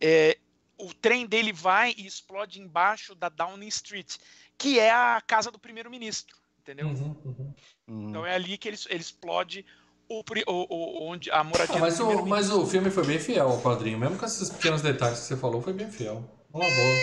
É, 0.00 0.38
o 0.78 0.94
trem 0.94 1.26
dele 1.26 1.52
vai 1.52 1.94
e 1.96 2.06
explode 2.06 2.58
embaixo 2.58 3.14
da 3.14 3.28
Downing 3.28 3.68
Street, 3.68 4.16
que 4.56 4.78
é 4.78 4.90
a 4.90 5.22
casa 5.26 5.50
do 5.50 5.58
primeiro-ministro, 5.58 6.36
entendeu? 6.58 6.86
Uhum, 6.86 7.20
uhum. 7.24 7.54
Uhum. 7.86 8.08
Então 8.08 8.24
é 8.24 8.34
ali 8.34 8.56
que 8.56 8.68
ele, 8.68 8.78
ele 8.88 9.00
explode 9.00 9.66
o, 10.10 10.22
o- 10.46 11.08
onde 11.10 11.30
a 11.30 11.44
moradia 11.44 11.76
Ah, 11.76 11.78
mas, 11.78 12.00
o, 12.00 12.26
mas 12.26 12.50
o 12.50 12.66
filme 12.66 12.90
foi 12.90 13.04
bem 13.04 13.18
fiel 13.18 13.48
ao 13.48 13.60
quadrinho, 13.60 13.98
mesmo 13.98 14.16
com 14.18 14.26
esses 14.26 14.50
pequenos 14.50 14.82
detalhes 14.82 15.20
que 15.20 15.24
você 15.26 15.36
falou, 15.36 15.62
foi 15.62 15.72
bem 15.72 15.90
fiel. 15.90 16.22
Uma 16.52 16.64
boa. 16.64 16.96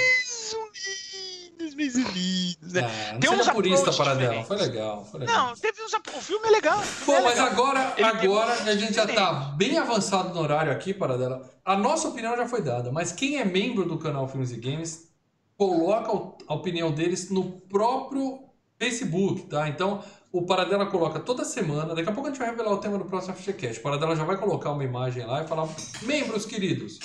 Zumbis, 0.50 1.76
mais 1.76 1.96
ou 1.96 2.02
menos, 2.12 2.74
né? 2.74 2.82
Ah, 3.14 3.18
Tem 3.20 3.30
uns 3.30 3.50
purista 3.50 3.94
para 3.94 4.14
dela, 4.16 4.44
foi 4.44 4.58
legal, 4.58 5.06
foi 5.06 5.20
legal. 5.22 5.48
Não, 5.48 5.56
teve 5.56 5.82
uns. 5.84 5.94
O 5.94 6.22
filme 6.22 6.48
é 6.48 6.52
legal. 6.52 6.82
filme 6.82 7.06
Bom, 7.22 7.28
é 7.28 7.30
mas 7.30 7.40
legal. 7.40 7.48
agora, 7.54 7.94
Ele 7.98 8.06
agora 8.08 8.54
a 8.54 8.76
gente 8.76 8.94
já 8.94 9.08
tá 9.08 9.32
diferente. 9.34 9.56
bem 9.58 9.78
avançado 9.78 10.34
no 10.34 10.40
horário 10.42 10.72
aqui, 10.72 10.94
para 10.94 11.18
dela, 11.18 11.50
a 11.64 11.78
nossa 11.78 12.08
opinião 12.10 12.36
já 12.36 12.48
foi 12.48 12.62
dada, 12.62 12.92
mas 12.92 13.12
quem 13.12 13.38
é 13.38 13.46
membro 13.46 13.86
do 13.86 13.98
canal 13.98 14.28
Filmes 14.28 14.52
e 14.52 14.58
Games 14.58 15.08
coloca 15.58 16.12
a 16.48 16.54
opinião 16.54 16.92
deles 16.92 17.30
no 17.32 17.52
próprio 17.62 18.40
Facebook, 18.78 19.44
tá? 19.44 19.68
Então, 19.68 20.04
o 20.32 20.45
Paradela 20.45 20.86
coloca 20.86 21.20
toda 21.20 21.44
semana, 21.45 21.95
daqui 21.95 22.10
a 22.10 22.12
pouco 22.12 22.28
a 22.28 22.32
gente 22.32 22.40
vai 22.40 22.49
revelar 22.49 22.72
o 22.74 22.78
tema 22.78 22.98
do 22.98 23.06
próximo 23.06 23.36
FGCast. 23.36 23.80
O 23.80 23.84
Paradela 23.84 24.16
já 24.16 24.24
vai 24.24 24.38
colocar 24.38 24.72
uma 24.72 24.84
imagem 24.84 25.26
lá 25.26 25.44
e 25.44 25.48
falar: 25.48 25.68
membros 26.04 26.45
queridos, 26.45 26.99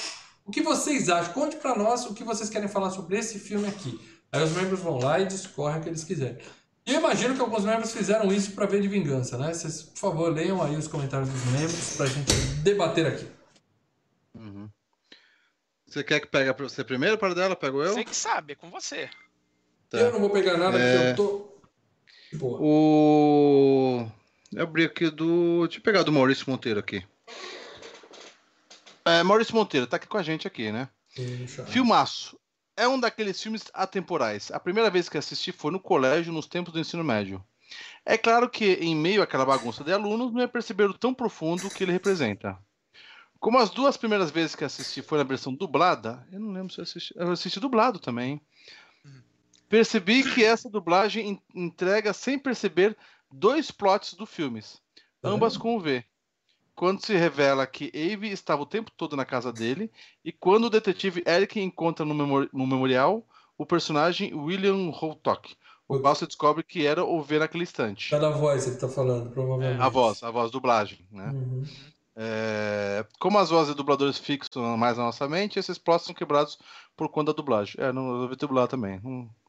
o 0.44 0.50
que 0.50 0.62
vocês 0.62 1.08
acham? 1.08 1.32
Conte 1.32 1.56
pra 1.56 1.76
nós 1.76 2.04
o 2.06 2.14
que 2.14 2.24
vocês 2.24 2.50
querem 2.50 2.68
falar 2.68 2.90
sobre 2.90 3.18
esse 3.18 3.38
filme 3.38 3.68
aqui. 3.68 4.00
Aí 4.32 4.42
os 4.42 4.52
membros 4.52 4.80
vão 4.80 4.98
lá 4.98 5.20
e 5.20 5.26
discorrem 5.26 5.80
o 5.80 5.82
que 5.82 5.88
eles 5.88 6.04
quiserem. 6.04 6.38
E 6.84 6.94
eu 6.94 6.98
imagino 6.98 7.34
que 7.34 7.40
alguns 7.40 7.64
membros 7.64 7.92
fizeram 7.92 8.32
isso 8.32 8.52
pra 8.52 8.66
ver 8.66 8.80
de 8.80 8.88
vingança, 8.88 9.38
né? 9.38 9.52
Vocês, 9.54 9.82
por 9.82 9.98
favor, 9.98 10.32
leiam 10.32 10.60
aí 10.60 10.74
os 10.74 10.88
comentários 10.88 11.28
dos 11.28 11.44
membros 11.46 11.96
pra 11.96 12.06
gente 12.06 12.32
debater 12.62 13.06
aqui. 13.06 13.28
Uhum. 14.34 14.68
Você 15.86 16.02
quer 16.02 16.20
que 16.20 16.26
pegue 16.26 16.52
pra 16.54 16.68
você 16.68 16.82
primeiro, 16.82 17.18
para 17.18 17.34
dela? 17.34 17.54
Pego 17.54 17.82
eu? 17.82 17.92
Você 17.92 18.04
que 18.04 18.16
sabe, 18.16 18.54
é 18.54 18.56
com 18.56 18.70
você. 18.70 19.08
Tá. 19.90 19.98
Eu 19.98 20.12
não 20.12 20.20
vou 20.20 20.30
pegar 20.30 20.56
nada 20.56 20.78
É. 20.78 21.12
porque 21.12 21.22
eu 21.22 21.26
tô. 21.26 21.51
Boa. 22.34 22.58
O. 22.60 24.06
Eu 24.52 24.62
abri 24.64 24.84
aqui 24.84 25.10
do. 25.10 25.66
Deixa 25.66 25.78
eu 25.78 25.82
pegar 25.82 26.02
do 26.02 26.12
Maurício 26.12 26.48
Monteiro 26.50 26.80
aqui. 26.80 27.04
É, 29.04 29.22
Maurício 29.22 29.54
Monteiro, 29.54 29.86
tá 29.86 29.96
aqui 29.96 30.06
com 30.06 30.18
a 30.18 30.22
gente 30.22 30.46
aqui, 30.46 30.70
né? 30.70 30.88
Deixa- 31.16 31.66
Filmaço. 31.66 32.38
É 32.76 32.88
um 32.88 32.98
daqueles 32.98 33.42
filmes 33.42 33.64
atemporais. 33.74 34.50
A 34.50 34.58
primeira 34.60 34.88
vez 34.90 35.08
que 35.08 35.18
assisti 35.18 35.52
foi 35.52 35.70
no 35.70 35.80
colégio, 35.80 36.32
nos 36.32 36.46
tempos 36.46 36.72
do 36.72 36.80
ensino 36.80 37.04
médio. 37.04 37.44
É 38.04 38.16
claro 38.16 38.48
que, 38.48 38.74
em 38.74 38.94
meio 38.94 39.22
àquela 39.22 39.44
bagunça 39.44 39.82
de 39.84 39.92
alunos, 39.92 40.32
não 40.32 40.40
ia 40.40 40.48
perceber 40.48 40.84
o 40.84 40.94
tão 40.96 41.12
profundo 41.12 41.70
que 41.70 41.84
ele 41.84 41.92
representa. 41.92 42.58
Como 43.40 43.58
as 43.58 43.70
duas 43.70 43.96
primeiras 43.96 44.30
vezes 44.30 44.54
que 44.54 44.64
assisti 44.64 45.02
foi 45.02 45.18
na 45.18 45.24
versão 45.24 45.52
dublada, 45.52 46.26
eu 46.30 46.38
não 46.38 46.52
lembro 46.52 46.72
se 46.72 46.78
eu 46.80 46.84
assisti. 46.84 47.12
Eu 47.16 47.30
assisti 47.32 47.58
dublado 47.60 47.98
também. 47.98 48.40
Percebi 49.72 50.22
que 50.22 50.44
essa 50.44 50.68
dublagem 50.68 51.30
en- 51.30 51.42
entrega 51.54 52.12
sem 52.12 52.38
perceber 52.38 52.94
dois 53.32 53.70
plots 53.70 54.12
do 54.12 54.26
filmes, 54.26 54.82
ambas 55.24 55.56
com 55.56 55.78
o 55.78 55.80
V. 55.80 56.04
Quando 56.74 57.02
se 57.02 57.14
revela 57.16 57.66
que 57.66 57.90
Ave 57.94 58.28
estava 58.28 58.60
o 58.60 58.66
tempo 58.66 58.90
todo 58.94 59.16
na 59.16 59.24
casa 59.24 59.50
dele, 59.50 59.90
e 60.22 60.30
quando 60.30 60.64
o 60.66 60.70
detetive 60.70 61.24
Eric 61.26 61.58
encontra 61.58 62.04
no, 62.04 62.12
no 62.14 62.66
memorial 62.66 63.26
o 63.56 63.64
personagem 63.64 64.34
William 64.34 64.90
Holtock, 64.90 65.56
o 65.88 65.98
qual 65.98 66.14
se 66.14 66.26
descobre 66.26 66.62
que 66.62 66.84
era 66.86 67.02
o 67.02 67.22
V 67.22 67.38
naquele 67.38 67.62
instante. 67.64 68.10
Cada 68.10 68.28
voz 68.28 68.66
ele 68.66 68.76
tá 68.76 68.88
falando, 68.90 69.30
provavelmente. 69.30 69.80
A 69.80 69.88
voz, 69.88 70.22
a 70.22 70.30
voz, 70.30 70.50
dublagem, 70.50 70.98
né? 71.10 71.30
Uhum. 71.32 71.64
É, 72.14 73.06
como 73.18 73.38
as 73.38 73.48
vozes 73.48 73.68
de 73.70 73.76
dubladores 73.76 74.18
fixam 74.18 74.76
mais 74.76 74.98
na 74.98 75.04
nossa 75.04 75.26
mente, 75.26 75.58
esses 75.58 75.78
plots 75.78 76.04
são 76.04 76.14
quebrados 76.14 76.58
por 76.94 77.08
conta 77.08 77.32
da 77.32 77.36
dublagem. 77.36 77.74
É, 77.78 77.90
não 77.90 78.12
resolvi 78.12 78.36
dublar 78.36 78.68
também. 78.68 79.00
Não, 79.02 79.10
Eu. 79.22 79.41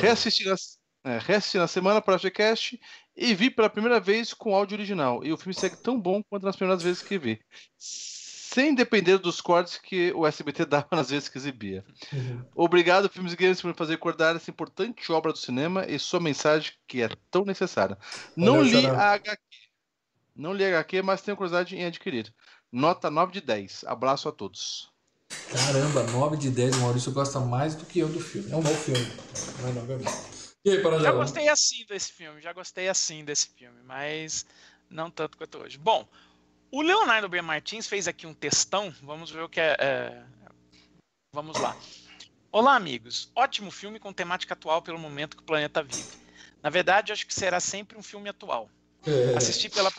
Reassisti 0.00 0.44
na, 0.44 0.56
é, 1.04 1.18
reassisti 1.18 1.58
na 1.58 1.66
semana 1.66 2.00
para 2.00 2.14
o 2.14 2.18
FGCast 2.18 2.80
e 3.16 3.34
vi 3.34 3.50
pela 3.50 3.68
primeira 3.68 3.98
vez 3.98 4.32
com 4.32 4.54
áudio 4.54 4.76
original. 4.76 5.24
E 5.24 5.32
o 5.32 5.36
filme 5.36 5.54
segue 5.54 5.76
tão 5.76 6.00
bom 6.00 6.22
quanto 6.22 6.44
nas 6.44 6.56
primeiras 6.56 6.82
vezes 6.82 7.02
que 7.02 7.18
vi. 7.18 7.40
Sem 7.76 8.74
depender 8.74 9.18
dos 9.18 9.40
cortes 9.40 9.78
que 9.78 10.12
o 10.12 10.26
SBT 10.26 10.64
dava 10.66 10.88
nas 10.92 11.10
vezes 11.10 11.28
que 11.28 11.38
exibia. 11.38 11.84
Uhum. 12.12 12.44
Obrigado, 12.54 13.08
Filmes 13.08 13.32
e 13.32 13.36
Games, 13.36 13.60
por 13.60 13.68
me 13.68 13.74
fazer 13.74 13.92
recordar 13.92 14.36
essa 14.36 14.50
importante 14.50 15.10
obra 15.10 15.32
do 15.32 15.38
cinema 15.38 15.86
e 15.86 15.98
sua 15.98 16.20
mensagem 16.20 16.72
que 16.86 17.02
é 17.02 17.08
tão 17.30 17.44
necessária. 17.44 17.98
Não 18.36 18.62
li 18.62 18.86
a 18.86 19.12
HQ. 19.14 19.42
Não 20.36 20.52
li 20.52 20.64
a 20.64 20.68
HQ, 20.68 21.02
mas 21.02 21.22
tenho 21.22 21.36
curiosidade 21.36 21.76
em 21.76 21.84
adquirir. 21.84 22.32
Nota 22.70 23.10
9 23.10 23.32
de 23.32 23.40
10. 23.40 23.84
Abraço 23.84 24.28
a 24.28 24.32
todos. 24.32 24.91
Caramba, 25.52 26.02
9 26.12 26.36
de 26.36 26.50
10, 26.50 26.76
o 26.76 26.80
Maurício 26.80 27.12
gosta 27.12 27.38
mais 27.40 27.74
do 27.74 27.84
que 27.84 27.98
eu 27.98 28.08
do 28.08 28.20
filme. 28.20 28.50
É 28.50 28.56
um 28.56 28.60
bom 28.62 28.74
filme. 28.74 29.06
Não, 29.60 29.94
é 29.94 29.98
bom. 29.98 30.10
E 30.64 30.70
aí, 30.70 30.76
Já 30.76 30.82
Paradela? 30.82 31.16
gostei 31.16 31.48
assim 31.48 31.84
desse 31.86 32.12
filme, 32.12 32.40
já 32.40 32.52
gostei 32.52 32.88
assim 32.88 33.24
desse 33.24 33.48
filme, 33.48 33.80
mas 33.84 34.46
não 34.88 35.10
tanto 35.10 35.36
quanto 35.36 35.58
hoje. 35.58 35.76
Bom, 35.76 36.06
o 36.70 36.82
Leonardo 36.82 37.28
B. 37.28 37.42
Martins 37.42 37.86
fez 37.86 38.06
aqui 38.06 38.26
um 38.26 38.34
textão, 38.34 38.94
vamos 39.02 39.30
ver 39.30 39.42
o 39.42 39.48
que 39.48 39.60
é. 39.60 39.76
é, 39.78 40.22
Vamos 41.34 41.58
lá. 41.58 41.76
Olá, 42.50 42.76
amigos. 42.76 43.30
Ótimo 43.34 43.70
filme 43.70 43.98
com 43.98 44.12
temática 44.12 44.54
atual 44.54 44.82
pelo 44.82 44.98
momento 44.98 45.36
que 45.36 45.42
o 45.42 45.46
planeta 45.46 45.82
vive. 45.82 46.06
Na 46.62 46.70
verdade, 46.70 47.10
acho 47.10 47.26
que 47.26 47.34
será 47.34 47.58
sempre 47.58 47.98
um 47.98 48.02
filme 48.02 48.28
atual. 48.28 48.70
É, 49.06 49.36
Assisti 49.36 49.68
pela, 49.68 49.90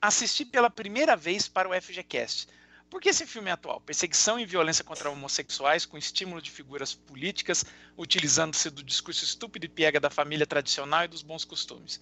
assisti 0.00 0.44
pela 0.44 0.70
primeira 0.70 1.16
vez 1.16 1.48
para 1.48 1.68
o 1.68 1.74
FGCast. 1.74 2.46
Por 2.88 3.00
que 3.00 3.08
esse 3.08 3.26
filme 3.26 3.50
é 3.50 3.52
atual? 3.52 3.80
Perseguição 3.80 4.38
e 4.38 4.46
violência 4.46 4.84
contra 4.84 5.10
homossexuais 5.10 5.84
com 5.84 5.98
estímulo 5.98 6.40
de 6.40 6.50
figuras 6.50 6.94
políticas, 6.94 7.64
utilizando-se 7.96 8.70
do 8.70 8.82
discurso 8.82 9.24
estúpido 9.24 9.66
e 9.66 9.68
piega 9.68 9.98
da 9.98 10.08
família 10.08 10.46
tradicional 10.46 11.04
e 11.04 11.08
dos 11.08 11.20
bons 11.20 11.44
costumes. 11.44 12.00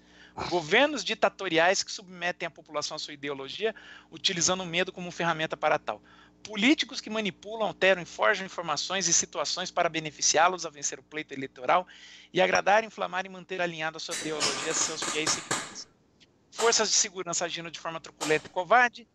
Governos 0.51 1.02
ditatoriais 1.02 1.82
que 1.82 1.90
submetem 1.90 2.47
a 2.47 2.51
população 2.51 2.97
à 2.97 2.98
sua 2.98 3.15
ideologia, 3.15 3.74
utilizando 4.11 4.62
o 4.62 4.66
medo 4.66 4.93
como 4.93 5.11
ferramenta 5.11 5.56
para 5.56 5.78
tal. 5.78 6.02
Políticos 6.43 7.01
que 7.01 7.09
manipulam, 7.09 7.69
alteram 7.69 8.02
e 8.02 8.06
forjam 8.06 8.44
informações 8.44 9.09
e 9.09 9.12
situações 9.15 9.70
para 9.70 9.89
beneficiá-los 9.89 10.66
a 10.66 10.70
vencer 10.70 10.98
o 10.98 11.02
pleito 11.02 11.32
eleitoral 11.32 11.86
e 12.31 12.43
agradar, 12.43 12.85
inflamar 12.85 13.24
e 13.24 13.31
manter 13.31 13.62
alinhado 13.62 13.97
a 13.97 14.01
sua 14.01 14.15
ideologia 14.16 14.70
a 14.70 14.74
seus 14.74 15.02
fiéis 15.02 15.31
seguidores 15.31 15.94
forças 16.55 16.89
de 16.89 16.94
segurança 16.94 17.45
agindo 17.45 17.71
de 17.71 17.80
forma 17.80 18.01
truculenta 18.01 18.46
e 18.46 18.51
covarde, 18.51 19.09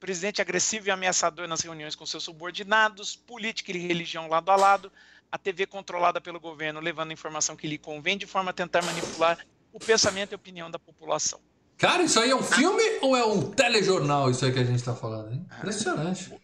presidente 0.00 0.40
agressivo 0.40 0.88
e 0.88 0.90
ameaçador 0.90 1.46
nas 1.46 1.60
reuniões 1.60 1.94
com 1.94 2.06
seus 2.06 2.24
subordinados, 2.24 3.14
política 3.14 3.70
e 3.70 3.78
religião 3.78 4.26
lado 4.26 4.50
a 4.50 4.56
lado, 4.56 4.90
a 5.30 5.38
TV 5.38 5.66
controlada 5.66 6.20
pelo 6.20 6.40
governo 6.40 6.80
levando 6.80 7.10
a 7.10 7.12
informação 7.12 7.54
que 7.54 7.68
lhe 7.68 7.78
convém 7.78 8.16
de 8.16 8.26
forma 8.26 8.50
a 8.50 8.54
tentar 8.54 8.82
manipular 8.82 9.38
o 9.72 9.78
pensamento 9.78 10.32
e 10.32 10.34
opinião 10.34 10.70
da 10.70 10.78
população. 10.78 11.38
Cara, 11.76 12.02
isso 12.02 12.18
aí 12.18 12.30
é 12.30 12.36
um 12.36 12.42
filme 12.42 12.82
ou 13.00 13.16
é 13.16 13.24
um 13.24 13.50
telejornal? 13.52 14.30
Isso 14.30 14.44
aí 14.44 14.52
que 14.52 14.58
a 14.58 14.64
gente 14.64 14.82
tá 14.82 14.94
falando, 14.94 15.32
hein? 15.32 15.46
Impressionante. 15.58 16.34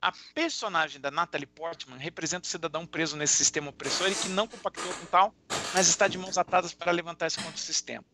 A 0.00 0.12
personagem 0.34 1.00
da 1.00 1.10
Natalie 1.10 1.46
Portman 1.46 1.98
representa 1.98 2.46
o 2.46 2.50
cidadão 2.50 2.86
preso 2.86 3.16
nesse 3.16 3.34
sistema 3.34 3.70
opressor 3.70 4.10
e 4.10 4.14
que 4.14 4.28
não 4.28 4.46
compactou 4.46 4.92
com 4.92 5.06
tal, 5.06 5.34
mas 5.72 5.88
está 5.88 6.06
de 6.06 6.18
mãos 6.18 6.36
atadas 6.38 6.74
para 6.74 6.92
levantar-se 6.92 7.38
contra 7.38 7.54
o 7.54 7.58
sistema. 7.58 8.04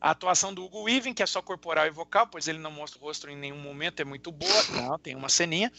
A 0.00 0.10
atuação 0.10 0.54
do 0.54 0.64
Hugo 0.64 0.84
Weaving, 0.84 1.12
que 1.12 1.22
é 1.22 1.26
só 1.26 1.42
corporal 1.42 1.86
e 1.86 1.90
vocal, 1.90 2.26
pois 2.26 2.48
ele 2.48 2.58
não 2.58 2.70
mostra 2.70 2.98
o 2.98 3.02
rosto 3.02 3.28
em 3.28 3.36
nenhum 3.36 3.58
momento, 3.58 4.00
é 4.00 4.04
muito 4.04 4.32
boa. 4.32 4.62
Não, 4.70 4.98
tem 4.98 5.14
uma 5.14 5.28
ceninha. 5.28 5.70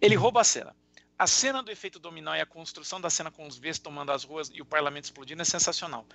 Ele 0.00 0.14
rouba 0.14 0.40
a 0.40 0.44
cena. 0.44 0.74
A 1.18 1.26
cena 1.26 1.62
do 1.62 1.70
efeito 1.70 1.98
dominó 1.98 2.34
e 2.34 2.40
a 2.40 2.46
construção 2.46 3.00
da 3.00 3.10
cena 3.10 3.30
com 3.30 3.46
os 3.46 3.58
Vs 3.58 3.80
tomando 3.80 4.12
as 4.12 4.24
ruas 4.24 4.50
e 4.54 4.62
o 4.62 4.64
parlamento 4.64 5.04
explodindo 5.04 5.42
é 5.42 5.44
sensacional. 5.44 6.06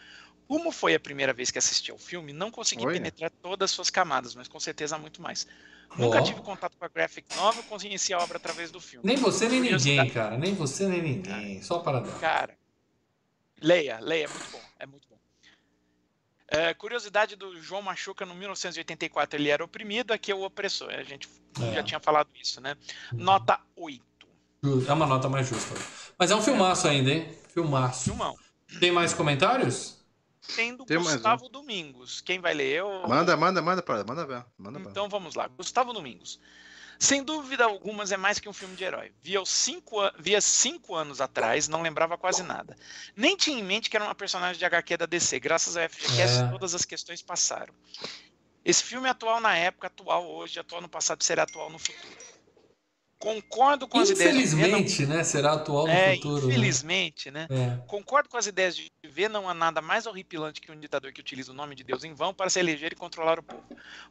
Como 0.47 0.71
foi 0.71 0.95
a 0.95 0.99
primeira 0.99 1.33
vez 1.33 1.51
que 1.51 1.57
assisti 1.57 1.91
ao 1.91 1.97
filme, 1.97 2.33
não 2.33 2.49
consegui 2.49 2.85
Olha. 2.85 2.93
penetrar 2.93 3.29
todas 3.29 3.69
as 3.69 3.75
suas 3.75 3.89
camadas, 3.89 4.33
mas 4.33 4.47
com 4.47 4.59
certeza 4.59 4.95
há 4.95 4.99
muito 4.99 5.21
mais. 5.21 5.45
Nunca 5.97 6.19
Ó. 6.19 6.23
tive 6.23 6.41
contato 6.41 6.77
com 6.77 6.85
a 6.85 6.87
graphic 6.87 7.35
novel, 7.35 7.63
conheci 7.63 8.13
a 8.13 8.19
obra 8.19 8.37
através 8.37 8.71
do 8.71 8.79
filme. 8.79 9.05
Nem 9.05 9.17
você 9.17 9.47
nem 9.47 9.59
ninguém, 9.59 10.09
cara. 10.09 10.37
Nem 10.37 10.55
você 10.55 10.87
nem 10.87 11.01
ninguém. 11.01 11.61
Só 11.61 11.79
Paradela. 11.79 12.17
Cara, 12.19 12.57
leia, 13.61 13.99
leia, 13.99 14.25
é 14.25 14.27
muito 14.27 14.51
bom, 14.51 14.61
é 14.79 14.85
muito 14.85 15.07
bom. 15.07 15.12
É, 16.55 16.71
curiosidade 16.73 17.35
do 17.35 17.59
João 17.59 17.81
Machuca, 17.81 18.25
no 18.27 18.35
1984 18.35 19.39
ele 19.39 19.49
era 19.49 19.63
oprimido, 19.63 20.11
aqui 20.13 20.31
é 20.31 20.35
o 20.35 20.43
opressor, 20.43 20.89
a 20.93 21.01
gente 21.03 21.27
É. 21.59 21.73
já 21.73 21.83
tinha 21.83 21.99
falado 21.99 22.29
isso, 22.39 22.61
né? 22.61 22.75
Nota 23.11 23.59
8, 23.75 24.03
É 24.87 24.93
uma 24.93 25.07
nota 25.07 25.27
mais 25.27 25.47
justa. 25.47 25.73
Mas 26.17 26.29
é 26.31 26.35
um 26.35 26.41
filmaço 26.41 26.87
ainda, 26.87 27.09
hein? 27.11 27.35
Filmaço. 27.49 28.03
filmão. 28.05 28.35
Tem 28.79 28.91
mais 28.91 29.13
comentários? 29.13 29.97
Tem 30.55 30.75
do 30.75 30.85
Tem 30.85 30.97
mais 30.97 31.09
um. 31.09 31.13
Gustavo 31.13 31.49
Domingos, 31.49 32.21
quem 32.21 32.39
vai 32.39 32.53
ler? 32.53 32.79
Eu... 32.79 33.07
Manda, 33.07 33.35
manda, 33.35 33.61
manda 33.61 33.81
para, 33.81 34.03
manda 34.03 34.25
ver, 34.25 34.45
manda 34.57 34.77
ver. 34.79 34.89
Então 34.89 35.09
vamos 35.09 35.35
lá, 35.35 35.47
Gustavo 35.47 35.91
Domingos. 35.91 36.39
Sem 36.99 37.23
dúvida 37.23 37.65
algumas 37.65 38.11
é 38.11 38.17
mais 38.17 38.39
que 38.39 38.47
um 38.47 38.53
filme 38.53 38.75
de 38.75 38.83
herói. 38.83 39.11
Via 39.21 39.41
os 39.41 39.49
cinco, 39.49 39.97
via 40.19 40.39
cinco 40.39 40.95
anos 40.95 41.19
atrás, 41.19 41.67
não 41.67 41.81
lembrava 41.81 42.17
quase 42.17 42.43
nada. 42.43 42.75
Nem 43.15 43.35
tinha 43.35 43.59
em 43.59 43.63
mente 43.63 43.89
que 43.89 43.97
era 43.97 44.05
uma 44.05 44.15
personagem 44.15 44.57
de 44.57 44.65
HQ 44.65 44.97
da 44.97 45.05
DC. 45.05 45.39
Graças 45.39 45.75
ao 45.75 45.83
FGCast, 45.89 46.43
É. 46.43 46.47
todas 46.49 46.73
as 46.73 46.85
questões 46.85 47.21
passaram. 47.21 47.73
Esse 48.63 48.83
filme 48.83 49.07
é 49.07 49.11
atual 49.11 49.41
na 49.41 49.55
época, 49.57 49.87
atual 49.87 50.25
hoje, 50.25 50.59
atual 50.59 50.81
no 50.81 50.87
passado, 50.87 51.21
será 51.23 51.43
atual 51.43 51.69
no 51.69 51.77
futuro. 51.77 52.32
Concordo 53.23 53.87
com 53.87 53.99
as 53.99 54.09
ideias. 54.09 54.35
Infelizmente, 54.35 55.05
né? 55.05 55.23
Será 55.23 55.53
atual 55.53 55.87
no 55.87 55.93
É, 55.93 56.15
futuro. 56.15 56.45
né? 56.45 56.53
infelizmente, 56.53 57.31
né? 57.31 57.47
É. 57.49 57.87
Concordo 57.87 58.27
com 58.27 58.35
as 58.35 58.47
ideias 58.47 58.75
de 58.75 58.91
ver 59.05 59.29
não 59.29 59.47
há 59.47 59.53
nada 59.53 59.81
mais 59.81 60.05
horripilante 60.05 60.59
que 60.59 60.69
um 60.69 60.77
ditador 60.77 61.13
que 61.13 61.21
utiliza 61.21 61.53
o 61.53 61.55
nome 61.55 61.73
de 61.73 61.85
Deus 61.85 62.03
em 62.03 62.13
vão 62.13 62.33
para 62.33 62.49
se 62.49 62.59
eleger 62.59 62.91
e 62.91 62.97
controlar 62.97 63.39
o 63.39 63.43
povo. 63.43 63.63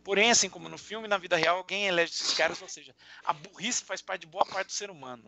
Porém, 0.03 0.31
assim 0.31 0.49
como 0.49 0.67
no 0.67 0.79
filme, 0.79 1.07
na 1.09 1.19
vida 1.19 1.37
real, 1.37 1.59
alguém 1.59 1.89
elege 1.89 2.11
esses 2.11 2.33
caras, 2.33 2.63
ou 2.63 2.69
seja, 2.69 2.95
a 3.23 3.35
burrice 3.35 3.85
faz 3.85 4.01
parte 4.01 4.23
de 4.23 4.29
boa 4.29 4.47
parte 4.47 4.69
do 4.69 4.73
ser 4.73 4.91
humano. 4.91 5.25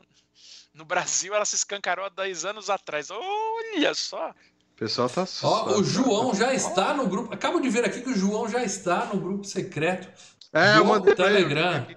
No 0.73 0.87
Brasil, 0.87 1.35
ela 1.35 1.45
se 1.45 1.55
escancarou 1.57 2.07
há 2.07 2.09
10 2.09 2.47
anos 2.47 2.71
atrás. 2.71 3.09
Olha 3.11 3.93
só! 3.93 4.31
O 4.31 4.77
pessoal 4.77 5.11
tá 5.11 5.27
Ó, 5.43 5.79
o 5.79 5.85
João 5.85 6.35
já 6.35 6.55
está 6.55 6.95
no 6.95 7.07
grupo. 7.07 7.35
Acabo 7.35 7.61
de 7.61 7.69
ver 7.69 7.85
aqui 7.85 8.01
que 8.01 8.09
o 8.09 8.17
João 8.17 8.49
já 8.49 8.65
está 8.65 9.05
no 9.05 9.21
grupo 9.21 9.45
secreto 9.45 10.09
É, 10.55 10.79
eu 10.79 10.85
do 10.85 10.85
mandei 10.87 11.15
pra 11.15 11.31
ele. 11.31 11.97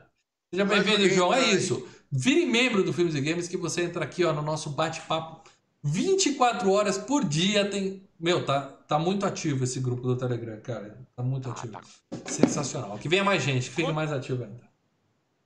Seja 0.52 0.64
Mais 0.66 0.84
bem-vindo, 0.84 1.10
João. 1.14 1.34
É 1.34 1.52
isso. 1.52 1.88
Vire 2.10 2.46
membro 2.46 2.84
do 2.84 2.94
Filmes 2.94 3.16
e 3.16 3.22
Games 3.22 3.48
que 3.50 3.58
você 3.58 3.82
entra 3.84 4.04
aqui 4.06 4.24
ó, 4.24 4.32
no 4.32 4.42
nosso 4.42 4.70
bate-papo 4.70 5.48
24 5.84 6.72
horas 6.72 6.98
por 6.98 7.26
dia. 7.26 7.70
Tem. 7.70 8.02
Meu, 8.18 8.46
tá, 8.46 8.62
tá 8.62 8.98
muito 8.98 9.26
ativo 9.26 9.64
esse 9.66 9.80
grupo 9.80 10.04
do 10.04 10.16
Telegram, 10.16 10.60
cara. 10.62 10.98
Tá 11.16 11.22
muito 11.22 11.50
Ah, 11.50 11.52
ativo. 11.52 11.74
tá. 11.74 11.82
Sensacional. 12.26 12.98
Que 12.98 13.10
venha 13.10 13.24
mais 13.26 13.44
gente, 13.44 13.70
que 13.70 13.76
fique 13.76 13.92
mais 13.92 14.12
ativo 14.12 14.44
ainda. 14.44 14.66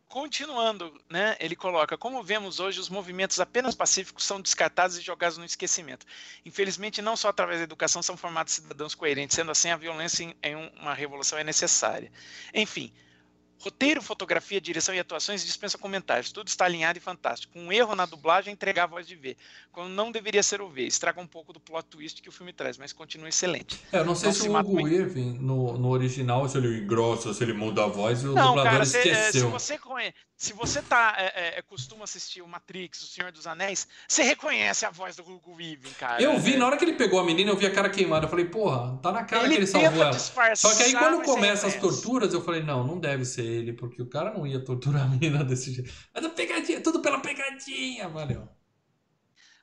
Continuando, 0.07 0.93
né, 1.09 1.35
ele 1.39 1.55
coloca: 1.55 1.97
como 1.97 2.21
vemos 2.21 2.59
hoje, 2.59 2.79
os 2.79 2.89
movimentos 2.89 3.39
apenas 3.39 3.73
pacíficos 3.73 4.23
são 4.25 4.39
descartados 4.39 4.97
e 4.97 5.01
jogados 5.01 5.37
no 5.37 5.45
esquecimento. 5.45 6.05
Infelizmente, 6.45 7.01
não 7.01 7.15
só 7.15 7.29
através 7.29 7.59
da 7.59 7.63
educação 7.63 8.03
são 8.03 8.15
formados 8.15 8.53
cidadãos 8.53 8.93
coerentes, 8.93 9.35
sendo 9.35 9.49
assim, 9.51 9.71
a 9.71 9.77
violência 9.77 10.25
em, 10.25 10.35
em 10.43 10.55
uma 10.79 10.93
revolução 10.93 11.39
é 11.39 11.43
necessária. 11.45 12.11
Enfim, 12.53 12.91
roteiro, 13.61 14.01
fotografia, 14.01 14.59
direção 14.59 14.93
e 14.95 14.99
atuações 14.99 15.45
dispensam 15.45 15.79
comentários. 15.79 16.31
Tudo 16.31 16.47
está 16.47 16.65
alinhado 16.65 16.97
e 16.97 17.01
fantástico. 17.01 17.57
Um 17.57 17.71
erro 17.71 17.95
na 17.95 18.05
dublagem 18.05 18.51
entregar 18.51 18.83
a 18.83 18.87
voz 18.87 19.05
de 19.07 19.15
V, 19.15 19.37
quando 19.71 19.89
não 19.89 20.11
deveria 20.11 20.41
ser 20.43 20.61
o 20.61 20.67
V. 20.69 20.83
Estraga 20.83 21.21
um 21.21 21.27
pouco 21.27 21.53
do 21.53 21.59
plot 21.59 21.85
twist 21.87 22.21
que 22.21 22.29
o 22.29 22.31
filme 22.31 22.51
traz, 22.51 22.77
mas 22.77 22.91
continua 22.91 23.29
excelente. 23.29 23.79
É, 23.91 23.99
eu 23.99 24.05
não 24.05 24.15
sei 24.15 24.27
Não 24.27 24.33
se 24.33 24.41
se 24.41 24.49
o 24.49 24.57
Hugo. 24.59 24.87
Irving, 24.87 25.37
no, 25.39 25.77
no 25.77 25.89
original, 25.89 26.47
se 26.49 26.57
ele 26.57 26.79
engrossa, 26.79 27.33
se 27.33 27.43
ele 27.43 27.53
muda 27.53 27.83
a 27.83 27.87
voz, 27.87 28.23
o 28.23 28.33
Não, 28.33 28.47
dublador 28.55 28.63
cara, 28.71 28.83
é, 28.83 28.85
se 28.85 28.97
esqueceu. 28.97 29.49
você, 29.51 29.77
conhe- 29.77 30.13
se 30.35 30.53
você 30.53 30.81
tá, 30.81 31.13
é, 31.19 31.59
é, 31.59 31.61
costuma 31.61 32.03
assistir 32.05 32.41
o 32.41 32.47
Matrix, 32.47 33.03
o 33.03 33.07
Senhor 33.07 33.31
dos 33.31 33.45
Anéis, 33.45 33.87
você 34.07 34.23
reconhece 34.23 34.85
a 34.85 34.89
voz 34.89 35.15
do 35.15 35.21
Hugo 35.21 35.53
Weaving, 35.55 35.91
cara. 35.99 36.19
Eu 36.21 36.39
vi, 36.39 36.57
na 36.57 36.65
hora 36.65 36.77
que 36.77 36.83
ele 36.83 36.93
pegou 36.93 37.19
a 37.19 37.23
menina, 37.23 37.51
eu 37.51 37.55
vi 37.55 37.67
a 37.67 37.71
cara 37.71 37.89
queimada. 37.91 38.25
Eu 38.25 38.29
falei, 38.29 38.45
porra, 38.45 38.97
tá 39.03 39.11
na 39.11 39.23
cara 39.23 39.43
ele 39.43 39.53
que 39.53 39.59
ele 39.59 39.67
salvou 39.67 40.01
ela. 40.03 40.17
Só 40.55 40.75
que 40.75 40.81
aí 40.83 40.93
quando 40.93 41.17
você 41.17 41.25
começa 41.25 41.67
as 41.67 41.75
torturas, 41.75 42.33
eu 42.33 42.41
falei, 42.43 42.63
não, 42.63 42.83
não 42.83 42.97
deve 42.97 43.23
ser 43.23 43.50
ele, 43.51 43.73
porque 43.73 44.01
o 44.01 44.09
cara 44.09 44.33
não 44.33 44.45
ia 44.47 44.63
torturar 44.63 45.03
a 45.03 45.07
menina 45.07 45.43
desse 45.45 45.73
jeito. 45.73 45.91
Mas 46.13 46.23
a 46.25 46.29
pegadinha, 46.29 46.81
tudo 46.81 47.01
pela 47.01 47.19
pegadinha, 47.19 48.07
valeu. 48.09 48.47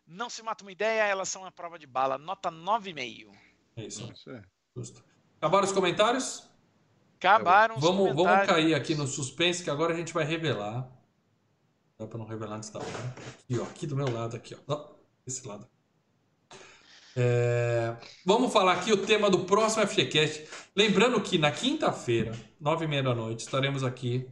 Não 0.07 0.31
se 0.31 0.43
mata 0.43 0.65
uma 0.65 0.73
ideia, 0.73 1.03
elas 1.03 1.29
são 1.29 1.45
a 1.45 1.51
prova 1.53 1.79
de 1.79 1.87
bala. 1.87 2.17
Nota 2.19 2.51
9,5. 2.51 3.31
É 3.77 3.85
isso, 3.85 4.11
Isso 4.13 4.31
é. 4.31 4.43
justo. 4.77 5.05
Acabaram 5.39 5.65
os 5.65 5.73
comentários? 5.73 6.49
Acabaram 7.19 7.77
os 7.77 7.81
Vamos, 7.83 7.99
vamos 8.09 8.17
comentários. 8.23 8.47
cair 8.55 8.75
aqui 8.75 8.95
no 8.95 9.07
suspense, 9.07 9.63
que 9.63 9.71
agora 9.71 9.93
a 9.93 9.97
gente 9.97 10.13
vai 10.15 10.25
revelar. 10.25 10.91
Dá 11.99 12.07
pra 12.07 12.17
não 12.19 12.27
revelar 12.27 12.57
antes 12.57 12.71
da 12.71 12.79
hora. 12.79 13.15
Aqui, 13.43 13.59
ó, 13.59 13.65
aqui 13.65 13.87
do 13.87 13.97
meu 13.97 14.11
lado, 14.11 14.37
aqui, 14.37 14.55
ó. 14.55 14.59
Ó, 14.75 14.95
Esse 15.27 15.47
lado. 15.47 15.69
É, 17.21 17.97
Vamos 18.25 18.53
falar 18.53 18.75
aqui 18.75 18.93
o 18.93 18.97
tema 18.97 19.29
do 19.29 19.41
próximo 19.41 19.85
FGCast. 19.85 20.47
Lembrando 20.77 21.21
que 21.21 21.37
na 21.37 21.51
quinta-feira, 21.51 22.33
nove 22.61 22.85
e 22.85 22.89
meia 22.89 23.03
da 23.03 23.13
noite, 23.13 23.41
estaremos 23.41 23.83
aqui 23.83 24.29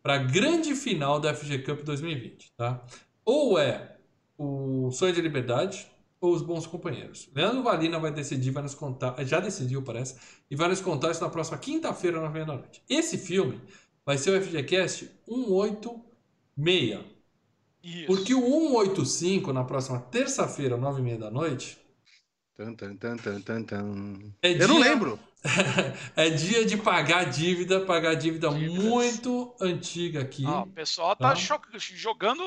para 0.00 0.14
a 0.14 0.18
grande 0.18 0.74
final 0.76 1.18
da 1.18 1.34
FG 1.34 1.58
Cup 1.64 1.82
2020, 1.82 2.52
tá? 2.56 2.84
Ou 3.24 3.58
é 3.58 3.96
o 4.38 4.88
Sonho 4.92 5.12
de 5.12 5.20
Liberdade 5.20 5.88
ou 6.20 6.32
os 6.32 6.40
Bons 6.40 6.64
Companheiros. 6.66 7.28
Leandro 7.34 7.64
Valina 7.64 7.98
vai 7.98 8.12
decidir, 8.12 8.50
vai 8.52 8.62
nos 8.62 8.74
contar, 8.74 9.16
já 9.24 9.40
decidiu, 9.40 9.82
parece, 9.82 10.16
e 10.48 10.54
vai 10.54 10.68
nos 10.68 10.80
contar 10.80 11.10
isso 11.10 11.22
na 11.22 11.30
próxima 11.30 11.58
quinta-feira, 11.58 12.20
nove 12.20 12.30
e 12.30 12.32
meia 12.34 12.46
da 12.46 12.54
noite. 12.54 12.82
Esse 12.88 13.18
filme 13.18 13.60
vai 14.06 14.16
ser 14.16 14.30
o 14.30 14.40
FGCast 14.40 15.10
186. 15.26 17.00
Isso. 17.82 18.06
Porque 18.06 18.34
o 18.34 18.40
185, 18.40 19.52
na 19.52 19.64
próxima 19.64 19.98
terça-feira, 19.98 20.76
nove 20.76 21.00
e 21.00 21.04
meia 21.04 21.18
da 21.18 21.30
noite, 21.30 21.76
Tan, 22.58 22.74
tan, 22.74 22.96
tan, 22.96 23.16
tan, 23.16 23.40
tan, 23.40 23.62
tan. 23.62 24.32
É 24.42 24.50
Eu 24.60 24.66
não 24.66 24.78
lembro. 24.80 25.16
é 26.16 26.28
dia 26.28 26.66
de 26.66 26.76
pagar 26.76 27.30
dívida, 27.30 27.82
pagar 27.86 28.14
dívida 28.16 28.48
Dívidas. 28.50 28.82
muito 28.84 29.54
antiga 29.60 30.22
aqui. 30.22 30.44
Ó, 30.44 30.62
o 30.64 30.66
pessoal 30.66 31.14
tá 31.14 31.36
cho- 31.36 31.60
jogando, 31.78 32.42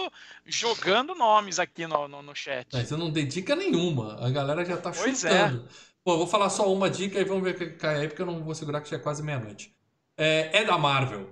jogando 0.45 1.15
nomes 1.15 1.59
aqui 1.59 1.87
no, 1.87 2.09
no, 2.09 2.21
no 2.21 2.35
chat. 2.35 2.67
Mas 2.73 2.89
você 2.89 2.97
não 2.97 3.09
tem 3.09 3.25
dica 3.25 3.55
nenhuma. 3.55 4.17
A 4.19 4.29
galera 4.29 4.65
já 4.65 4.75
tá 4.75 4.91
Pois 4.91 5.19
chutando. 5.21 5.65
Bom, 6.03 6.11
eu 6.11 6.17
vou 6.17 6.27
falar 6.27 6.49
só 6.49 6.69
uma 6.73 6.89
dica 6.89 7.17
e 7.17 7.23
vamos 7.23 7.43
ver 7.45 7.55
o 7.55 7.57
que 7.57 7.67
cai 7.67 8.01
aí, 8.01 8.07
porque 8.09 8.21
eu 8.21 8.25
não 8.25 8.43
vou 8.43 8.53
segurar 8.53 8.81
que 8.81 8.89
já 8.89 8.97
é 8.97 8.99
quase 8.99 9.23
meia-noite. 9.23 9.73
É, 10.17 10.59
é 10.61 10.65
da 10.65 10.77
Marvel. 10.77 11.29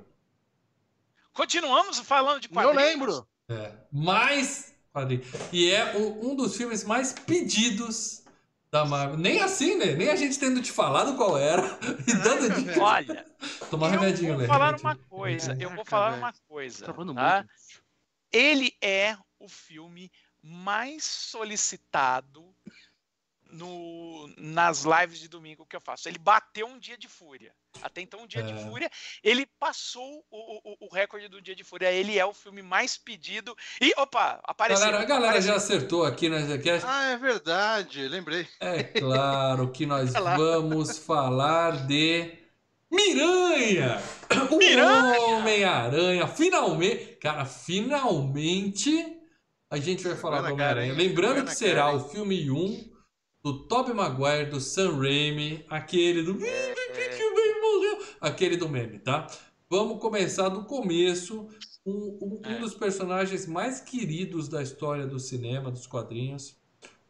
Continuamos 1.33 1.99
falando 1.99 2.39
de 2.39 2.47
Não 2.47 2.53
quadrinhos. 2.63 2.81
lembro. 2.89 3.27
É. 3.49 3.73
Mais 3.91 4.73
quadrinho. 4.93 5.23
E 5.51 5.69
é 5.69 5.97
o- 5.97 6.31
um 6.31 6.35
dos 6.35 6.55
filmes 6.55 6.85
mais 6.85 7.11
pedidos 7.11 8.18
da 8.71 8.85
Marvel. 8.85 9.17
Nem 9.17 9.41
assim, 9.41 9.77
né? 9.77 9.93
Nem 9.95 10.09
a 10.09 10.15
gente 10.15 10.37
tendo 10.39 10.61
te 10.61 10.71
falado 10.71 11.15
qual 11.17 11.37
era 11.37 11.63
e 12.07 12.13
dando 12.13 12.49
dica. 12.55 12.79
Olha, 12.81 13.25
Tomar 13.69 13.93
eu 13.93 13.99
remedinho, 13.99 14.33
vou 14.33 14.41
né? 14.41 14.47
falar 14.47 14.65
Remedinho. 14.67 14.87
uma 14.89 14.95
coisa. 14.95 15.51
Eu 15.59 15.69
vou 15.71 15.85
Caraca, 15.85 15.89
falar 15.89 16.09
velho. 16.11 16.21
uma 16.23 16.33
coisa. 16.47 16.83
Travando 16.85 17.13
tá? 17.15 17.35
muito. 17.37 17.49
Ele 18.31 18.71
é 18.81 19.17
o 19.39 19.47
filme 19.47 20.11
mais 20.41 21.03
solicitado 21.03 22.48
no, 23.51 24.27
nas 24.37 24.83
lives 24.83 25.19
de 25.19 25.27
domingo 25.27 25.65
que 25.65 25.75
eu 25.75 25.81
faço. 25.81 26.07
Ele 26.07 26.17
bateu 26.17 26.67
um 26.67 26.77
dia 26.79 26.97
de 26.97 27.07
fúria. 27.07 27.53
Até 27.81 28.01
então, 28.01 28.21
um 28.21 28.27
dia 28.27 28.41
de 28.43 28.53
É. 28.53 28.57
fúria. 28.69 28.89
Ele 29.23 29.45
passou 29.59 30.25
o, 30.31 30.71
o, 30.71 30.87
o 30.87 30.93
recorde 30.93 31.27
do 31.27 31.41
dia 31.41 31.55
de 31.55 31.63
fúria. 31.63 31.91
Ele 31.91 32.17
é 32.17 32.25
o 32.25 32.33
filme 32.33 32.61
mais 32.61 32.97
pedido. 32.97 33.55
E, 33.79 33.93
opa, 33.97 34.39
apareceu. 34.43 34.85
Galera, 34.85 35.03
a 35.03 35.05
galera 35.05 35.41
já 35.41 35.51
apareceu. 35.51 35.55
acertou 35.55 36.05
aqui 36.05 36.29
na 36.29 36.41
GCast. 36.41 36.85
Ah, 36.87 37.11
é 37.11 37.17
verdade. 37.17 38.07
Lembrei. 38.07 38.47
É 38.59 38.83
claro 38.83 39.71
que 39.71 39.85
nós 39.85 40.11
vamos 40.37 40.97
falar 40.97 41.85
de 41.85 42.37
Miranha! 42.91 44.01
O 44.51 44.57
Miranha! 44.57 45.19
Homem-Aranha! 45.21 46.27
Finalmente! 46.27 47.17
Cara, 47.21 47.45
finalmente 47.45 49.15
a 49.69 49.77
gente 49.77 50.03
vai 50.03 50.15
falar 50.15 50.41
do 50.41 50.53
Homem-Aranha. 50.53 50.93
Lembrando 50.93 51.45
que 51.45 51.55
será 51.55 51.85
cara, 51.85 51.97
o 51.97 52.09
filme 52.09 52.49
1 52.49 52.88
do 53.51 53.63
Tobey 53.63 53.93
Maguire, 53.93 54.49
do 54.49 54.59
Sam 54.59 54.97
Raimi, 54.97 55.65
aquele 55.69 56.21
do. 56.23 56.35
Que 56.35 56.41
bem 56.43 57.61
morreu! 57.61 58.05
Aquele 58.21 58.57
do 58.57 58.69
meme, 58.69 58.99
tá? 58.99 59.27
Vamos 59.69 59.99
começar 59.99 60.49
do 60.49 60.63
começo. 60.63 61.47
Um, 61.85 61.91
um- 61.91 62.41
um 62.45 62.51
É. 62.51 62.59
dos 62.59 62.73
personagens 62.73 63.47
mais 63.47 63.79
queridos 63.79 64.47
da 64.47 64.61
história 64.61 65.07
do 65.07 65.17
cinema, 65.19 65.71
dos 65.71 65.87
quadrinhos. 65.87 66.55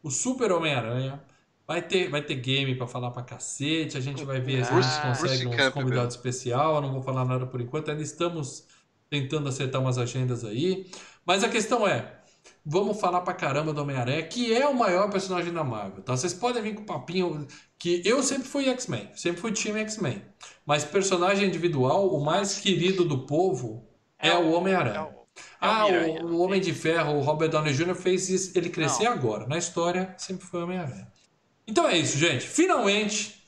O 0.02 0.10
Super 0.10 0.52
Homem-Aranha. 0.52 1.22
Vai 1.66 1.82
ter, 1.82 2.08
vai 2.10 2.20
ter 2.22 2.34
game 2.34 2.74
pra 2.74 2.86
falar 2.86 3.10
pra 3.12 3.22
cacete. 3.22 3.96
A 3.96 4.00
gente 4.00 4.24
vai 4.24 4.40
ver 4.40 4.64
se 4.64 4.70
a 4.72 4.74
Bruce- 4.74 4.88
gente 4.90 5.06
consegue 5.46 5.46
um 5.46 5.70
convidado 5.70 6.08
especial. 6.08 6.76
Eu 6.76 6.80
não 6.82 6.92
vou 6.92 7.02
falar 7.02 7.24
nada 7.24 7.46
por 7.46 7.60
enquanto. 7.60 7.90
Ainda 7.92 8.02
estamos 8.02 8.66
tentando 9.08 9.48
acertar 9.48 9.80
umas 9.80 9.96
agendas 9.98 10.44
aí. 10.44 10.90
Mas 11.24 11.44
a 11.44 11.48
questão 11.48 11.86
é: 11.86 12.19
vamos 12.64 13.00
falar 13.00 13.20
pra 13.22 13.34
caramba 13.34 13.72
do 13.72 13.82
Homem-Aranha, 13.82 14.22
que 14.22 14.52
é 14.54 14.66
o 14.66 14.74
maior 14.74 15.10
personagem 15.10 15.52
da 15.52 15.64
Marvel. 15.64 16.02
Tá? 16.02 16.16
Vocês 16.16 16.34
podem 16.34 16.62
vir 16.62 16.74
com 16.74 16.82
o 16.82 16.86
papinho 16.86 17.46
que 17.78 18.02
eu 18.04 18.22
sempre 18.22 18.48
fui 18.48 18.68
X-Men, 18.68 19.10
sempre 19.14 19.40
fui 19.40 19.52
time 19.52 19.80
X-Men. 19.80 20.22
Mas 20.66 20.84
personagem 20.84 21.48
individual, 21.48 22.08
o 22.14 22.24
mais 22.24 22.58
querido 22.58 23.04
do 23.04 23.26
povo 23.26 23.86
é, 24.18 24.30
o 24.32 24.52
é 24.52 24.56
Homem-Aranha. 24.56 25.02
o- 25.04 25.06
é 25.06 25.16
o 25.16 25.20
Ah, 25.60 25.86
o, 25.86 26.26
o 26.34 26.38
Homem 26.40 26.60
de 26.60 26.74
Ferro, 26.74 27.14
o 27.16 27.20
Robert 27.22 27.48
Downey 27.48 27.72
Jr. 27.72 27.94
fez 27.94 28.28
isso, 28.28 28.52
ele 28.58 28.68
crescer 28.68 29.04
Não. 29.04 29.12
agora. 29.12 29.46
Na 29.46 29.56
história, 29.56 30.14
sempre 30.18 30.46
foi 30.46 30.62
Homem-Aranha. 30.62 31.10
Então 31.66 31.88
é 31.88 31.96
isso, 31.96 32.18
gente. 32.18 32.46
Finalmente, 32.46 33.42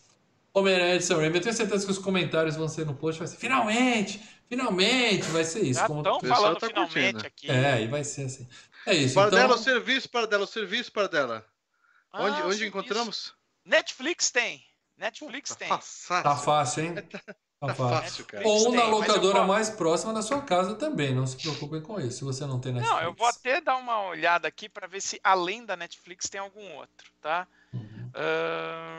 Homem-Aranha 0.54 0.98
de 0.98 1.04
Sam 1.04 1.16
Raimi. 1.18 1.36
Eu 1.36 1.42
tenho 1.42 1.54
certeza 1.54 1.84
que 1.84 1.90
os 1.92 1.98
comentários 1.98 2.56
vão 2.56 2.68
ser 2.68 2.86
no 2.86 2.94
post. 2.94 3.18
Vai 3.18 3.26
ser 3.28 3.36
finalmente, 3.36 4.22
finalmente, 4.48 5.24
vai 5.30 5.44
ser 5.44 5.60
isso. 5.64 5.80
Já 5.80 5.86
estão 5.86 6.02
falando 6.20 6.58
tá 6.58 6.66
finalmente 6.68 7.12
curtindo. 7.14 7.26
aqui. 7.26 7.50
É, 7.50 7.82
e 7.82 7.86
vai 7.88 8.04
ser 8.04 8.24
assim. 8.26 8.46
É 8.86 8.94
isso. 8.94 9.14
Para 9.14 9.30
dela, 9.30 9.42
o 9.42 9.52
Então, 9.52 9.58
serviço, 9.64 10.08
para 10.08 10.26
dela, 10.26 10.44
o 10.44 10.46
serviço, 10.46 10.92
para 10.92 11.08
dela. 11.08 11.46
Ah, 12.12 12.22
onde 12.24 12.42
onde 12.42 12.66
encontramos? 12.66 13.34
Netflix 13.64 14.30
tem. 14.30 14.62
Netflix 14.96 15.54
tem. 15.56 15.68
Fácil. 15.68 16.22
tá 16.22 16.36
fácil, 16.36 16.84
hein? 16.84 16.94
Tá 17.62 17.68
Tá 17.68 17.74
fácil. 17.76 18.24
cara. 18.24 18.44
Ou 18.44 18.72
na 18.72 18.80
tem, 18.82 18.90
locadora 18.90 19.38
vou- 19.38 19.46
mais 19.46 19.70
próxima 19.70 20.12
da 20.12 20.20
sua 20.20 20.42
casa 20.42 20.74
também. 20.74 21.14
Não 21.14 21.24
se 21.28 21.36
preocupem 21.36 21.80
com 21.80 22.00
isso, 22.00 22.18
se 22.18 22.24
você 22.24 22.44
não 22.44 22.58
tem 22.60 22.72
Netflix. 22.72 22.92
Não, 23.00 23.06
eu 23.06 23.14
vou 23.14 23.24
até 23.28 23.60
dar 23.60 23.76
uma 23.76 24.02
olhada 24.08 24.48
aqui 24.48 24.68
para 24.68 24.88
ver 24.88 25.00
se 25.00 25.20
além 25.22 25.64
da 25.64 25.76
Netflix 25.76 26.28
tem 26.28 26.40
algum 26.40 26.72
outro, 26.74 27.08
tá? 27.20 27.46
Uh, 27.74 28.92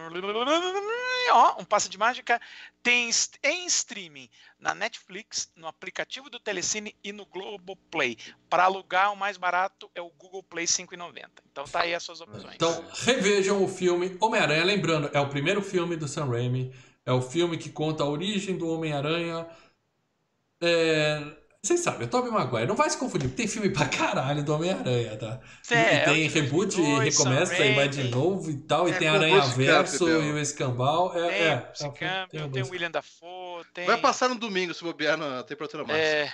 ó, 1.31 1.61
um 1.61 1.65
passe 1.65 1.89
de 1.89 1.97
mágica 1.97 2.39
tem 2.81 3.09
em 3.43 3.65
streaming 3.65 4.29
na 4.59 4.73
Netflix, 4.73 5.51
no 5.55 5.67
aplicativo 5.67 6.29
do 6.29 6.39
Telecine 6.39 6.95
e 7.03 7.11
no 7.11 7.25
Globoplay. 7.25 8.17
Para 8.49 8.63
alugar, 8.65 9.11
o 9.11 9.15
mais 9.15 9.37
barato 9.37 9.89
é 9.93 10.01
o 10.01 10.09
Google 10.09 10.43
Play 10.43 10.65
5,90. 10.65 11.29
Então 11.51 11.65
tá 11.65 11.81
aí 11.81 11.93
as 11.93 12.03
suas 12.03 12.21
opções. 12.21 12.55
Então 12.55 12.85
revejam 12.93 13.63
o 13.63 13.67
filme 13.67 14.17
Homem-Aranha. 14.19 14.63
Lembrando, 14.63 15.09
é 15.13 15.19
o 15.19 15.29
primeiro 15.29 15.61
filme 15.61 15.95
do 15.95 16.07
Sam 16.07 16.25
Raimi. 16.25 16.73
É 17.05 17.11
o 17.11 17.21
filme 17.21 17.57
que 17.57 17.69
conta 17.69 18.03
a 18.03 18.07
origem 18.07 18.57
do 18.57 18.67
Homem-Aranha. 18.69 19.47
É, 20.61 21.21
vocês 21.63 21.79
sabem, 21.79 22.05
o 22.05 22.09
Tobey 22.09 22.29
Maguire 22.29 22.67
não 22.67 22.75
vai 22.75 22.89
se 22.89 22.97
confundir, 22.97 23.29
porque 23.29 23.43
tem 23.43 23.47
filme 23.47 23.69
pra 23.69 23.85
caralho 23.85 24.43
do 24.43 24.53
Homem-Aranha, 24.53 25.15
tá? 25.15 25.39
É, 25.71 26.01
e 26.01 26.03
tem 26.03 26.27
reboot 26.27 26.77
e 26.77 26.99
recomeça 26.99 27.65
e 27.65 27.73
vai 27.73 27.87
de 27.87 28.03
novo 28.09 28.51
e 28.51 28.57
tal, 28.57 28.89
e 28.89 28.91
É, 28.91 28.97
tem 28.97 29.07
com 29.07 29.13
o 29.13 29.17
Aranha 29.17 29.41
Verso 29.43 30.09
e 30.09 30.33
o 30.33 30.37
Escambau. 30.37 31.17
É, 31.17 31.29
Tem 31.29 31.41
é, 31.41 31.47
é, 31.47 31.89
Campbell, 31.89 32.27
tem 32.29 32.41
o 32.43 32.49
tem. 32.49 32.63
William 32.63 32.91
Dafoe, 32.91 33.63
tem... 33.73 33.85
Vai 33.85 33.97
passar 33.97 34.27
no 34.27 34.35
domingo, 34.35 34.73
se 34.73 34.83
bobear 34.83 35.15
na 35.15 35.41
temperatura 35.43 35.83
máxima. 35.85 36.05
É, 36.05 36.33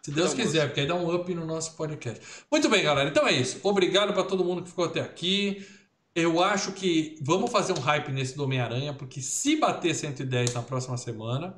Se 0.00 0.12
Deus 0.12 0.32
quiser, 0.32 0.66
porque 0.66 0.82
aí 0.82 0.86
dá 0.86 0.94
um 0.94 1.12
up 1.12 1.34
no 1.34 1.44
nosso 1.44 1.74
podcast. 1.74 2.24
Muito 2.48 2.68
bem, 2.68 2.84
galera. 2.84 3.08
Então 3.08 3.26
é 3.26 3.32
isso. 3.32 3.58
Obrigado 3.64 4.12
pra 4.12 4.22
todo 4.22 4.44
mundo 4.44 4.62
que 4.62 4.68
ficou 4.68 4.84
até 4.84 5.00
aqui. 5.00 5.66
Eu 6.14 6.40
acho 6.40 6.70
que 6.70 7.16
vamos 7.20 7.50
fazer 7.50 7.72
um 7.72 7.80
hype 7.80 8.12
nesse 8.12 8.36
do 8.36 8.44
Homem-Aranha, 8.44 8.94
porque 8.94 9.20
se 9.20 9.56
bater 9.56 9.92
110 9.92 10.54
na 10.54 10.62
próxima 10.62 10.96
semana, 10.96 11.56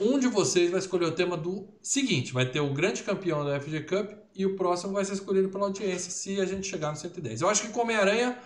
um 0.00 0.18
de 0.18 0.28
vocês 0.28 0.70
vai 0.70 0.78
escolher 0.80 1.06
o 1.06 1.12
tema 1.12 1.36
do 1.36 1.68
seguinte: 1.82 2.32
vai 2.32 2.46
ter 2.46 2.60
o 2.60 2.72
grande 2.72 3.02
campeão 3.02 3.44
da 3.44 3.60
FG 3.60 3.80
Cup 3.84 4.10
e 4.34 4.46
o 4.46 4.56
próximo 4.56 4.92
vai 4.92 5.04
ser 5.04 5.14
escolhido 5.14 5.48
pela 5.48 5.64
audiência 5.64 6.10
se 6.10 6.40
a 6.40 6.44
gente 6.44 6.66
chegar 6.68 6.90
no 6.90 6.96
110. 6.96 7.40
Eu 7.40 7.48
acho 7.48 7.62
que 7.62 7.68
com 7.68 7.80
Homem-Aranha 7.80 8.38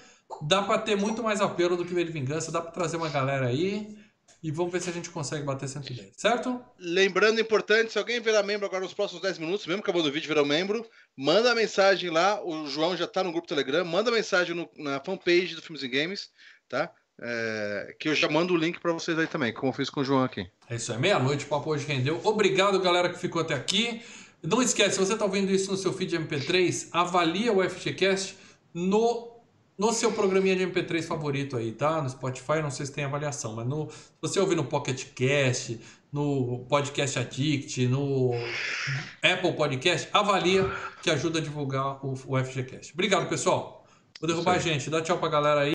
dá 0.43 0.63
pra 0.63 0.79
ter 0.79 0.97
muito 0.97 1.23
mais 1.23 1.41
apelo 1.41 1.77
do 1.77 1.85
que 1.85 1.93
ver 1.93 2.07
de 2.07 2.13
vingança, 2.13 2.51
dá 2.51 2.61
pra 2.61 2.71
trazer 2.71 2.97
uma 2.97 3.11
galera 3.11 3.47
aí 3.47 3.99
e 4.43 4.51
vamos 4.51 4.73
ver 4.73 4.81
se 4.81 4.91
a 4.91 4.93
gente 4.93 5.11
consegue 5.11 5.45
bater 5.45 5.69
110, 5.69 6.15
certo? 6.17 6.61
Lembrando, 6.79 7.41
importante, 7.41 7.93
se 7.93 7.99
alguém 7.99 8.21
virar 8.21 8.43
membro 8.43 8.67
agora 8.67 8.83
nos 8.83 8.95
próximos 8.95 9.23
10 9.23 9.39
minutos, 9.39 9.67
mesmo 9.67 9.83
acabando 9.83 10.09
o 10.09 10.13
vídeo, 10.13 10.27
virar 10.27 10.45
membro, 10.45 10.85
manda 11.17 11.55
mensagem 11.55 12.11
lá, 12.11 12.43
o 12.45 12.67
João 12.67 12.97
já 12.97 13.07
tá 13.07 13.23
no 13.23 13.31
grupo 13.31 13.47
Telegram, 13.47 13.85
manda 13.85 14.11
mensagem 14.11 14.57
no- 14.57 14.69
na 14.79 14.99
fanpage 15.05 15.55
do 15.55 15.63
Filmes 15.63 15.83
e 15.85 15.89
Games, 15.89 16.31
tá? 16.69 16.93
É, 17.21 17.95
que 17.99 18.09
eu 18.09 18.15
já 18.15 18.29
mando 18.29 18.55
o 18.55 18.57
link 18.57 18.81
pra 18.81 18.93
vocês 18.93 19.19
aí 19.19 19.27
também, 19.27 19.53
como 19.53 19.71
eu 19.71 19.77
fiz 19.77 19.89
com 19.91 20.01
o 20.01 20.05
João 20.05 20.25
aqui. 20.25 20.47
É 20.69 20.77
isso 20.77 20.93
aí, 20.93 20.99
meia-noite, 20.99 21.45
o 21.45 21.49
papo 21.49 21.71
hoje 21.71 21.87
rendeu. 21.87 22.21
Obrigado, 22.25 22.81
galera, 22.81 23.09
que 23.09 23.19
ficou 23.19 23.43
até 23.43 23.55
aqui. 23.55 24.03
Não 24.43 24.61
esquece, 24.61 24.95
se 24.95 24.99
você 24.99 25.13
está 25.13 25.25
ouvindo 25.25 25.53
isso 25.53 25.71
no 25.71 25.77
seu 25.77 25.93
feed 25.93 26.19
MP3, 26.19 26.89
avalia 26.91 27.53
o 27.53 27.63
FGCast 27.63 28.37
no, 28.75 29.31
no 29.79 29.93
seu 29.93 30.11
programinha 30.13 30.57
de 30.57 30.67
MP3 30.67 31.03
favorito 31.05 31.57
aí, 31.57 31.71
tá? 31.71 32.03
No 32.03 32.11
Spotify, 32.11 32.61
não 32.61 32.71
sei 32.71 32.87
se 32.87 32.93
tem 32.93 33.05
avaliação, 33.05 33.55
mas 33.55 33.67
no, 33.67 33.89
se 33.89 33.99
você 34.21 34.41
ouvir 34.41 34.57
no 34.57 34.65
Pocket 34.65 35.05
Cast, 35.15 35.81
no 36.13 36.67
Podcast 36.69 37.19
Addict, 37.21 37.87
no 37.87 38.33
Apple 39.23 39.53
Podcast, 39.53 40.09
avalia 40.13 40.69
que 41.03 41.11
ajuda 41.11 41.39
a 41.39 41.43
divulgar 41.43 42.05
o, 42.05 42.13
o 42.13 42.45
FGCast. 42.45 42.93
Obrigado, 42.95 43.29
pessoal. 43.29 43.87
Vou 44.21 44.29
derrubar 44.29 44.55
a 44.55 44.59
gente. 44.59 44.89
Dá 44.89 45.01
tchau 45.01 45.19
pra 45.19 45.29
galera 45.29 45.63
aí. 45.63 45.71